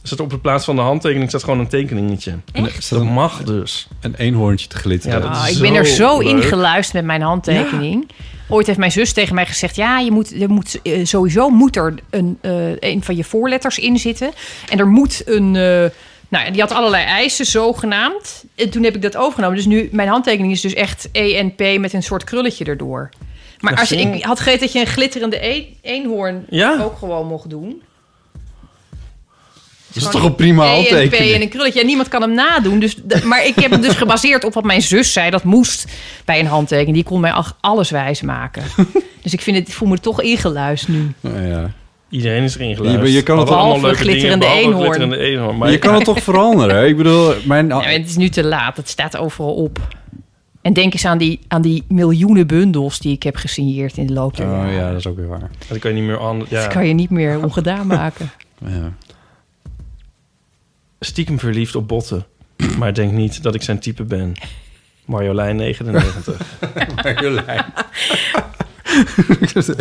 Dus 0.00 0.10
dat 0.10 0.20
op 0.20 0.30
de 0.30 0.38
plaats 0.38 0.64
van 0.64 0.76
de 0.76 0.82
handtekening 0.82 1.28
staat 1.28 1.44
gewoon 1.44 1.58
een 1.58 1.68
tekeningetje. 1.68 2.36
En 2.52 2.66
Echt? 2.66 2.90
Dat 2.90 3.04
mag 3.04 3.42
dus. 3.44 3.88
Een 4.00 4.14
eenhoorntje 4.14 4.66
te 4.68 4.76
glitteren. 4.76 5.20
Ja, 5.20 5.28
dat 5.28 5.36
Ah, 5.36 5.48
ik 5.48 5.58
ben 5.58 5.74
er 5.74 5.86
zo 5.86 6.18
leuk. 6.18 6.28
ingeluisterd 6.28 6.94
met 6.96 7.04
mijn 7.04 7.22
handtekening. 7.22 8.08
Ooit 8.48 8.66
heeft 8.66 8.78
mijn 8.78 8.92
zus 8.92 9.12
tegen 9.12 9.34
mij 9.34 9.46
gezegd: 9.46 9.76
ja, 9.76 9.98
je 9.98 10.10
moet, 10.10 10.40
er 10.42 10.50
moet 10.50 10.82
eh, 10.82 11.04
sowieso 11.04 11.48
moet 11.48 11.76
er 11.76 11.94
een, 12.10 12.38
eh, 12.40 12.76
een 12.78 13.02
van 13.02 13.16
je 13.16 13.24
voorletters 13.24 13.78
in 13.78 13.98
zitten. 13.98 14.30
En 14.68 14.78
er 14.78 14.86
moet 14.88 15.22
een. 15.24 15.56
eh, 15.56 15.90
nou, 16.30 16.44
ja, 16.44 16.50
die 16.50 16.60
had 16.60 16.72
allerlei 16.72 17.04
eisen, 17.04 17.46
zogenaamd. 17.46 18.44
En 18.54 18.70
toen 18.70 18.82
heb 18.84 18.94
ik 18.94 19.02
dat 19.02 19.16
overgenomen. 19.16 19.56
Dus 19.56 19.66
nu, 19.66 19.88
mijn 19.92 20.08
handtekening 20.08 20.52
is 20.52 20.60
dus 20.60 20.74
echt 20.74 21.08
ENP 21.12 21.78
met 21.78 21.92
een 21.92 22.02
soort 22.02 22.24
krulletje 22.24 22.64
erdoor. 22.64 23.08
Maar 23.60 23.76
als 23.78 23.88
je, 23.88 23.96
ik 23.96 24.22
had 24.24 24.38
gegeten 24.40 24.60
dat 24.60 24.72
je 24.72 24.80
een 24.80 24.86
glitterende 24.86 25.46
e- 25.46 25.66
eenhoorn 25.82 26.46
Ja. 26.48 26.78
ook 26.82 26.98
gewoon 26.98 27.26
mocht 27.26 27.50
doen. 27.50 27.82
Dat 29.92 30.02
is 30.02 30.08
toch 30.08 30.24
een 30.24 30.34
prima 30.34 30.66
handtekening? 30.66 31.32
en 31.34 31.40
een 31.40 31.48
krulletje. 31.48 31.80
En 31.80 31.86
niemand 31.86 32.08
kan 32.08 32.22
hem 32.22 32.34
nadoen. 32.34 32.78
Dus, 32.78 32.96
maar 33.24 33.46
ik 33.46 33.54
heb 33.54 33.70
het 33.70 33.82
dus 33.82 33.94
gebaseerd 33.94 34.44
op 34.44 34.54
wat 34.54 34.64
mijn 34.64 34.82
zus 34.82 35.12
zei. 35.12 35.30
Dat 35.30 35.44
moest 35.44 35.84
bij 36.24 36.40
een 36.40 36.46
handtekening. 36.46 36.94
Die 36.94 37.04
kon 37.04 37.20
mij 37.20 37.32
alles 37.60 37.90
wijs 37.90 38.22
maken. 38.22 38.62
dus 39.22 39.32
ik, 39.32 39.40
vind 39.40 39.56
het, 39.56 39.68
ik 39.68 39.74
voel 39.74 39.88
me 39.88 39.98
toch 39.98 40.22
ingeluisterd 40.22 40.96
nu. 40.96 41.12
Nou 41.20 41.46
ja. 41.46 41.70
Iedereen 42.10 42.42
is 42.42 42.54
erin 42.56 42.76
geluisterd. 42.76 43.06
Je- 43.08 43.12
je 43.14 43.22
kan 43.22 43.38
het 43.38 43.48
allemaal 43.48 43.64
Behalve 43.66 43.86
leuke 43.86 43.98
dingen, 44.02 44.12
glitterende 44.12 44.44
behalve 44.46 44.66
eenhoorn. 44.68 44.86
glitterende 44.94 45.24
eenhoorn. 45.30 45.56
Maar 45.58 45.70
je 45.76 45.78
kan 45.78 45.94
het 45.94 46.04
toch 46.04 46.22
veranderen? 46.22 46.88
Ik 46.88 46.96
bedoel, 46.96 47.32
mijn... 47.44 47.68
Ja, 47.68 47.80
het 47.82 48.08
is 48.08 48.16
nu 48.16 48.28
te 48.28 48.44
laat. 48.44 48.76
Het 48.76 48.88
staat 48.88 49.16
overal 49.16 49.54
op. 49.54 49.78
En 50.62 50.72
denk 50.72 50.92
eens 50.92 51.04
aan 51.04 51.18
die, 51.18 51.40
aan 51.48 51.62
die 51.62 51.84
miljoenen 51.88 52.46
bundels 52.46 52.98
die 52.98 53.12
ik 53.12 53.22
heb 53.22 53.36
gesigneerd 53.36 53.96
in 53.96 54.06
de 54.06 54.12
loop 54.12 54.36
der 54.36 54.46
Oh 54.46 54.52
jaren. 54.52 54.72
ja, 54.72 54.88
dat 54.88 54.98
is 54.98 55.06
ook 55.06 55.16
weer 55.16 55.28
waar. 55.28 55.50
Dat 55.68 55.78
kan 55.78 55.90
je 55.90 55.96
niet 55.96 56.06
meer 56.08 56.20
aan. 56.20 56.44
Ja. 56.48 56.62
Dat 56.62 56.72
kan 56.72 56.86
je 56.86 56.94
niet 56.94 57.10
meer 57.10 57.42
ongedaan 57.44 57.86
maken. 57.86 58.30
Ja. 58.66 58.92
Stiekem 61.00 61.38
verliefd 61.38 61.74
op 61.74 61.88
botten. 61.88 62.26
Maar 62.78 62.94
denk 62.94 63.12
niet 63.12 63.42
dat 63.42 63.54
ik 63.54 63.62
zijn 63.62 63.78
type 63.78 64.02
ben. 64.04 64.34
Marjolein 65.04 65.56
99. 65.56 66.40
Marjolein. 67.02 67.64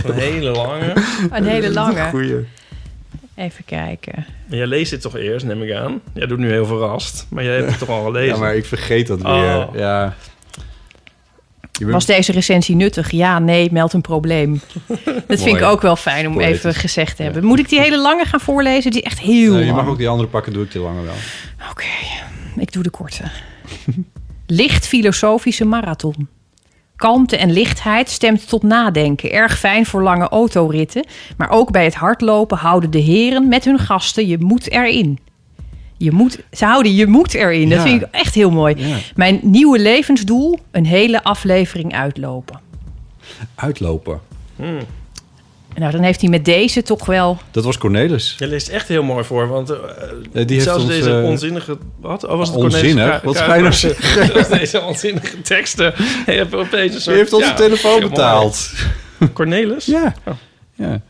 Een 0.06 0.14
hele 0.14 0.50
lange. 0.50 0.94
Een 1.32 1.46
hele 1.46 1.72
lange. 1.72 2.10
Goeie. 2.10 2.46
Even 3.36 3.66
kijken. 3.66 4.26
Maar 4.48 4.58
jij 4.58 4.68
leest 4.68 4.92
dit 4.92 5.02
toch 5.02 5.16
eerst, 5.16 5.46
neem 5.46 5.64
ik 5.64 5.74
aan? 5.74 6.02
Jij 6.14 6.28
doet 6.28 6.38
nu 6.38 6.50
heel 6.52 6.66
verrast. 6.66 7.28
Maar 7.30 7.44
jij 7.44 7.56
hebt 7.56 7.70
het 7.70 7.80
toch 7.80 7.90
al 7.90 8.04
gelezen? 8.04 8.34
Ja, 8.34 8.40
maar 8.40 8.56
ik 8.56 8.66
vergeet 8.66 9.08
dat 9.08 9.22
weer. 9.22 9.32
Oh. 9.32 9.68
Ja. 9.74 10.16
Was 11.86 12.06
deze 12.06 12.32
recensie 12.32 12.76
nuttig? 12.76 13.12
Ja, 13.12 13.40
nee, 13.40 13.72
meld 13.72 13.94
een 13.94 14.02
probleem. 14.02 14.62
Dat 15.28 15.42
vind 15.42 15.58
ik 15.58 15.64
ook 15.64 15.82
wel 15.82 15.96
fijn 15.96 16.28
om 16.28 16.34
Poëtisch. 16.34 16.58
even 16.58 16.74
gezegd 16.74 17.16
te 17.16 17.24
hebben. 17.24 17.44
Moet 17.44 17.60
ik 17.60 17.70
die 17.70 17.80
hele 17.80 18.02
lange 18.02 18.26
gaan 18.26 18.40
voorlezen? 18.40 18.92
Die 18.92 19.02
is 19.02 19.08
echt 19.12 19.20
heel 19.20 19.52
Nee, 19.54 19.60
je 19.66 19.66
lang. 19.72 19.82
mag 19.82 19.88
ook 19.92 19.98
die 19.98 20.10
andere 20.10 20.30
pakken, 20.30 20.54
doe 20.54 20.64
ik 20.64 20.72
die 20.72 20.82
langer 20.82 21.04
wel. 21.04 21.14
Oké, 21.72 21.84
ik 22.56 22.72
doe 22.72 22.84
de 22.84 22.90
korte. 22.90 23.24
Licht 24.48 24.88
filosofische 24.88 25.66
marathon. 25.66 26.28
Kalmte 26.96 27.38
en 27.38 27.52
lichtheid 27.52 28.10
stemt 28.10 28.50
tot 28.50 28.64
nadenken. 28.64 29.32
Erg 29.32 29.58
fijn 29.60 29.86
voor 29.86 30.04
lange 30.04 30.28
autoritten. 30.30 31.06
Maar 31.38 31.50
ook 31.50 31.72
bij 31.72 31.84
het 31.84 31.96
hardlopen 31.96 32.58
houden 32.58 32.92
de 32.92 32.98
heren 33.00 33.48
met 33.48 33.66
hun 33.66 33.80
gasten 33.80 34.28
je 34.28 34.38
moet 34.38 34.72
erin. 34.72 35.20
Je 35.98 36.12
moet, 36.12 36.40
ze 36.52 36.66
houden 36.66 36.96
je 36.96 37.08
moet 37.08 37.34
erin. 37.34 37.70
Dat 37.70 37.78
Ja. 37.78 37.84
vind 37.84 38.02
ik 38.02 38.08
echt 38.12 38.36
heel 38.36 38.50
mooi. 38.50 38.76
Ja. 38.88 38.98
Mijn 39.16 39.40
nieuwe 39.42 39.80
levensdoel: 39.80 40.60
een 40.72 40.86
hele 40.86 41.24
aflevering 41.24 41.96
uitlopen. 41.96 42.60
Uitlopen. 43.56 44.20
Nou, 45.76 45.92
dan 45.92 46.02
heeft 46.02 46.22
hij 46.22 46.30
met 46.30 46.46
deze 46.46 46.84
toch 46.84 47.06
wel. 47.06 47.38
Dat 47.52 47.64
was 47.64 47.78
Cornelis. 47.78 48.36
Jij 48.38 48.48
leest 48.48 48.68
echt 48.68 48.88
heel 48.88 49.04
mooi 49.04 49.24
voor, 49.24 49.48
want 49.48 49.70
uh, 49.72 49.78
die 50.32 50.46
heeft 50.48 50.64
zelfs 50.64 50.84
ons, 50.84 50.94
deze 50.94 51.18
eh, 51.18 51.24
onzinnige... 51.24 51.78
Wat? 52.00 52.26
Oh, 52.26 52.38
was 52.38 52.48
het 52.48 52.58
onzinnig? 52.58 52.94
Cornelis? 52.94 53.22
Wat 53.24 53.38
ga 53.38 53.54
je 53.56 53.62
nou 53.62 53.74
zeggen? 53.74 54.58
Deze 54.58 54.82
onzinnige 54.82 55.42
teksten. 55.42 55.94
Je 56.26 56.48
opeens 56.52 56.94
een 56.96 57.02
soort... 57.02 57.06
Die 57.06 57.16
heeft 57.16 57.34
onze 57.34 57.48
ja, 57.48 57.54
telefoon 57.54 58.00
betaald. 58.00 58.70
Cornelis? 59.34 59.86
Ja. 59.98 60.14
Oh. 60.26 60.34
ja. 60.76 61.02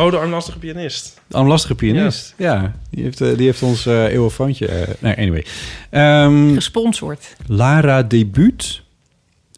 Oh, 0.00 0.10
de 0.10 0.16
armlastige 0.16 0.58
pianist. 0.58 1.20
Armlastige 1.30 1.74
pianist. 1.74 2.34
Ja. 2.36 2.72
Die, 2.90 3.04
heeft, 3.04 3.20
eh, 3.20 3.36
die 3.36 3.46
heeft 3.46 3.62
ons 3.62 3.86
eh 3.86 4.04
eeuwenfoontje... 4.04 4.66
eh 4.66 4.88
nee, 4.98 5.16
anyway. 5.16 5.44
Ehm, 5.90 6.54
Gesponsord. 6.54 7.36
Lara 7.46 8.02
Debuut 8.02 8.82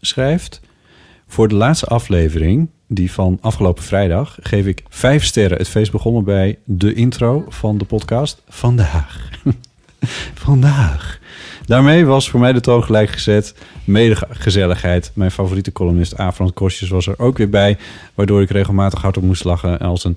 schrijft... 0.00 0.60
Voor 1.26 1.48
de 1.48 1.54
laatste 1.54 1.86
aflevering, 1.86 2.68
die 2.86 3.12
van 3.12 3.38
afgelopen 3.40 3.82
vrijdag... 3.82 4.38
geef 4.42 4.66
ik 4.66 4.82
vijf 4.88 5.24
sterren. 5.24 5.58
Het 5.58 5.68
feest 5.68 5.92
begonnen 5.92 6.24
bij 6.24 6.58
de 6.64 6.94
intro 6.94 7.44
van 7.48 7.78
de 7.78 7.84
podcast 7.84 8.42
Vandaag. 8.48 9.30
Vandaag. 10.44 11.20
Daarmee 11.66 12.04
was 12.06 12.30
voor 12.30 12.40
mij 12.40 12.52
de 12.52 12.60
toon 12.60 12.84
gelijk 12.84 13.10
gezet. 13.10 13.54
Mede 13.84 14.16
gezelligheid. 14.30 15.10
Mijn 15.14 15.30
favoriete 15.30 15.72
columnist 15.72 16.16
Afrand 16.16 16.52
Kostjes 16.54 16.88
was 16.88 17.06
er 17.06 17.18
ook 17.18 17.38
weer 17.38 17.48
bij. 17.48 17.76
Waardoor 18.14 18.42
ik 18.42 18.50
regelmatig 18.50 19.02
hard 19.02 19.16
op 19.16 19.22
moest 19.22 19.44
lachen. 19.44 19.80
En 19.80 19.86
als 19.86 20.04
een, 20.04 20.16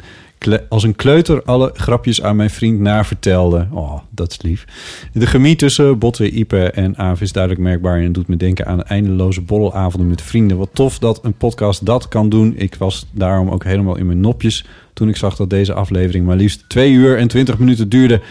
als 0.69 0.83
een 0.83 0.95
kleuter 0.95 1.43
alle 1.43 1.71
grapjes 1.73 2.21
aan 2.21 2.35
mijn 2.35 2.49
vriend 2.49 2.79
navertelde. 2.79 3.67
Oh, 3.71 3.99
dat 4.09 4.31
is 4.31 4.41
lief. 4.41 4.65
De 5.13 5.25
chemie 5.25 5.55
tussen 5.55 5.99
Botte, 5.99 6.31
Ipe 6.31 6.71
en 6.71 6.97
Aaf 6.97 7.21
is 7.21 7.31
duidelijk 7.31 7.63
merkbaar. 7.63 7.99
En 7.99 8.11
doet 8.11 8.27
me 8.27 8.37
denken 8.37 8.65
aan 8.65 8.83
eindeloze 8.83 9.41
borrelavonden 9.41 10.09
met 10.09 10.21
vrienden. 10.21 10.57
Wat 10.57 10.69
tof 10.73 10.99
dat 10.99 11.19
een 11.23 11.37
podcast 11.37 11.85
dat 11.85 12.07
kan 12.07 12.29
doen. 12.29 12.53
Ik 12.57 12.75
was 12.75 13.07
daarom 13.11 13.49
ook 13.49 13.63
helemaal 13.63 13.97
in 13.97 14.05
mijn 14.05 14.19
nopjes. 14.19 14.65
Toen 14.93 15.09
ik 15.09 15.15
zag 15.15 15.35
dat 15.35 15.49
deze 15.49 15.73
aflevering 15.73 16.25
maar 16.25 16.35
liefst 16.35 16.69
2 16.69 16.91
uur 16.91 17.17
en 17.17 17.27
20 17.27 17.57
minuten 17.57 17.89
duurde. 17.89 18.21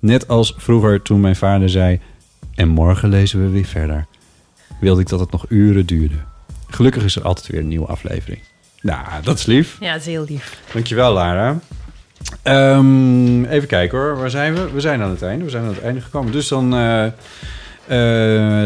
Net 0.00 0.28
als 0.28 0.54
vroeger 0.56 1.02
toen 1.02 1.20
mijn 1.20 1.36
vader 1.36 1.68
zei... 1.68 2.00
En 2.54 2.68
morgen 2.68 3.08
lezen 3.08 3.42
we 3.42 3.48
weer 3.48 3.64
verder. 3.64 4.06
Wilde 4.80 5.00
ik 5.00 5.08
dat 5.08 5.20
het 5.20 5.30
nog 5.30 5.44
uren 5.48 5.86
duurde. 5.86 6.14
Gelukkig 6.68 7.04
is 7.04 7.16
er 7.16 7.22
altijd 7.22 7.46
weer 7.46 7.60
een 7.60 7.68
nieuwe 7.68 7.86
aflevering. 7.86 8.40
Nou, 8.80 9.06
dat 9.22 9.38
is 9.38 9.46
lief. 9.46 9.76
Ja, 9.80 9.92
dat 9.92 10.00
is 10.00 10.06
heel 10.06 10.24
lief. 10.28 10.60
Dankjewel, 10.72 11.12
Lara. 11.12 11.58
Ehm, 12.42 13.44
even 13.44 13.68
kijken 13.68 13.98
hoor. 13.98 14.16
Waar 14.16 14.30
zijn 14.30 14.54
we? 14.54 14.70
We 14.70 14.80
zijn 14.80 15.02
aan 15.02 15.10
het 15.10 15.22
einde. 15.22 15.44
We 15.44 15.50
zijn 15.50 15.62
aan 15.62 15.68
het 15.68 15.82
einde 15.82 16.00
gekomen. 16.00 16.32
Dus 16.32 16.48
dan 16.48 16.74
eh, 16.74 17.04
eh, 17.04 17.12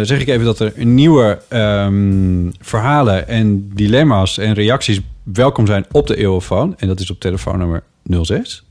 zeg 0.07 0.21
ik 0.21 0.29
even 0.29 0.45
dat 0.45 0.61
er 0.61 0.73
nieuwe 0.77 1.43
ehm, 1.49 2.51
verhalen 2.61 3.29
en 3.29 3.71
dilemma's 3.75 4.39
en 4.39 4.53
reacties 4.53 5.01
welkom 5.23 5.67
zijn 5.67 5.87
op 5.91 6.07
de 6.07 6.17
Eeuwenfoon. 6.17 6.75
En 6.79 6.89
dat 6.89 7.01
is 7.01 7.11
op 7.11 7.21
telefoonnummer 7.21 7.83
06 8.23 8.65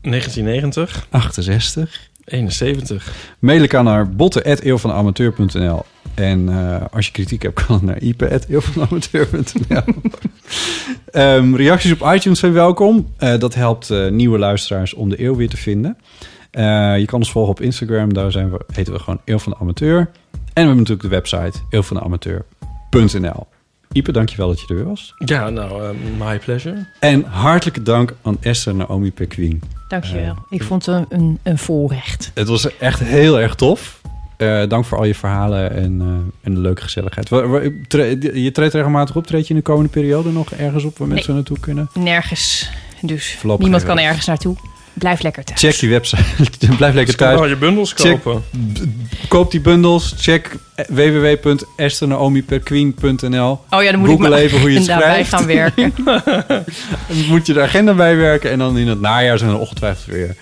1990, 0.00 1.06
68 1.10 2.08
71. 2.24 3.34
Mailen 3.38 3.68
kan 3.68 3.84
naar 3.84 4.10
botten.eeuwvanamateur.nl 4.10 5.84
En 6.14 6.48
eh, 6.48 6.82
als 6.92 7.06
je 7.06 7.12
kritiek 7.12 7.42
hebt, 7.42 7.66
kan 7.66 7.74
het 7.74 7.84
naar 7.84 7.98
ipe.eeuwvanamateur.nl 7.98 9.82
Ehm 11.10 11.54
Reacties 11.54 11.92
op 11.92 12.12
iTunes 12.14 12.38
zijn 12.38 12.52
welkom. 12.52 13.08
Eh, 13.16 13.38
dat 13.38 13.54
helpt 13.54 13.90
eh, 13.90 14.08
nieuwe 14.10 14.38
luisteraars 14.38 14.94
om 14.94 15.08
de 15.08 15.22
eeuw 15.22 15.36
weer 15.36 15.48
te 15.48 15.56
vinden. 15.56 15.96
Je 16.98 17.04
kan 17.06 17.18
ons 17.18 17.30
volgen 17.30 17.52
op 17.52 17.60
Instagram. 17.60 18.12
Daar 18.12 18.32
zijn 18.32 18.50
we, 18.50 18.60
heten 18.72 18.92
we 18.92 18.98
gewoon 18.98 19.20
Eeuw 19.24 19.38
van 19.38 19.52
de 19.52 19.58
Amateur. 19.58 19.98
En 19.98 20.08
we 20.32 20.60
hebben 20.60 20.76
natuurlijk 20.76 21.02
de 21.02 21.08
website 21.08 21.58
eeuwvandeamateur.nl 21.70 23.46
Ipe, 23.92 24.12
dankjewel 24.12 24.48
dat 24.48 24.60
je 24.60 24.66
er 24.68 24.74
weer 24.74 24.84
was. 24.84 25.14
Ja, 25.18 25.50
nou, 25.50 25.96
my 26.18 26.38
pleasure. 26.38 26.86
En 27.00 27.24
hartelijke 27.24 27.82
dank 27.82 28.14
aan 28.22 28.36
Esther 28.40 28.74
Naomi 28.74 29.12
Perquin. 29.12 29.62
Dankjewel. 30.00 30.34
ik 30.48 30.62
vond 30.62 30.86
het 30.86 30.94
een, 31.10 31.18
een, 31.20 31.38
een 31.42 31.58
voorrecht. 31.58 32.30
Het 32.34 32.48
was 32.48 32.76
echt 32.78 33.00
heel 33.00 33.40
erg 33.40 33.54
tof. 33.54 34.00
Eh, 34.36 34.62
dank 34.68 34.84
voor 34.84 34.98
al 34.98 35.04
je 35.04 35.14
verhalen 35.14 35.70
en, 35.70 36.00
eh, 36.00 36.06
en 36.46 36.54
de 36.54 36.60
leuke 36.60 36.82
gezelligheid. 36.82 37.28
Je 38.34 38.50
treedt 38.52 38.74
regelmatig 38.74 39.16
op. 39.16 39.26
Treed 39.26 39.42
je 39.46 39.48
in 39.54 39.56
de 39.56 39.62
komende 39.66 39.90
periode 39.90 40.30
nog 40.32 40.52
ergens 40.52 40.84
op 40.84 40.98
waar 40.98 41.06
Nee. 41.06 41.16
mensen 41.16 41.34
naartoe 41.34 41.58
kunnen? 41.60 41.88
Nergens. 41.94 42.70
Dus 43.00 43.38
niemand 43.58 43.84
kan 43.84 43.98
ergens 43.98 44.26
naartoe. 44.26 44.56
Blijf 44.94 45.22
lekker 45.22 45.44
thuis. 45.44 45.60
Check 45.60 45.78
die 45.78 45.90
website. 45.90 46.22
Blijf 46.58 46.78
lekker 46.80 47.04
Dus 47.04 47.14
kan 47.14 47.26
thuis. 47.26 47.40
wel 47.40 47.48
je 47.48 47.56
bundels 47.56 47.92
Check- 47.92 48.22
kopen. 48.22 48.42
Koop 49.28 49.50
die 49.50 49.60
bundels. 49.60 50.14
Check 50.18 50.56
www.esternaomiperqueen.nl 50.88 53.60
Oh 53.70 53.82
ja, 53.82 53.90
dan 53.90 54.00
moet 54.00 54.08
ik 54.08 54.14
Google 54.16 54.28
mijn 54.28 54.42
even 54.42 54.60
hoe 54.60 54.72
je 54.72 54.78
het 54.78 54.88
agenda 54.90 55.06
bij 55.14 55.24
schrijft. 55.24 55.28
gaan 55.30 55.46
werken. 55.46 55.92
Dan 57.08 57.24
moet 57.28 57.46
je 57.46 57.52
de 57.52 57.62
agenda 57.62 57.94
bijwerken. 57.94 58.50
En 58.50 58.58
dan 58.58 58.78
in 58.78 58.88
het 58.88 59.00
najaar 59.00 59.38
zijn 59.38 59.50
er 59.50 59.58
ongetwijfeld 59.58 60.06
weer 60.14 60.36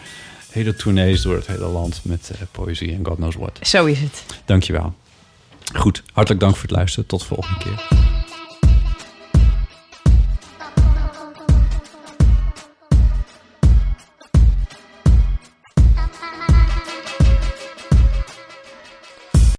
hele 0.50 0.74
tournees 0.74 1.22
door 1.22 1.34
het 1.34 1.46
hele 1.46 1.66
land 1.66 2.00
met 2.02 2.30
eh, 2.32 2.38
poëzie 2.50 2.92
en 2.94 3.00
God 3.06 3.16
knows 3.16 3.34
what. 3.36 3.58
Zo 3.62 3.84
is 3.84 3.98
het. 4.00 4.24
Dankjewel. 4.44 4.94
Goed, 5.74 6.02
hartelijk 6.12 6.40
dank 6.42 6.54
voor 6.54 6.62
het 6.68 6.76
luisteren. 6.76 7.06
Tot 7.08 7.20
de 7.20 7.26
volgende 7.26 7.58
keer. 7.58 7.82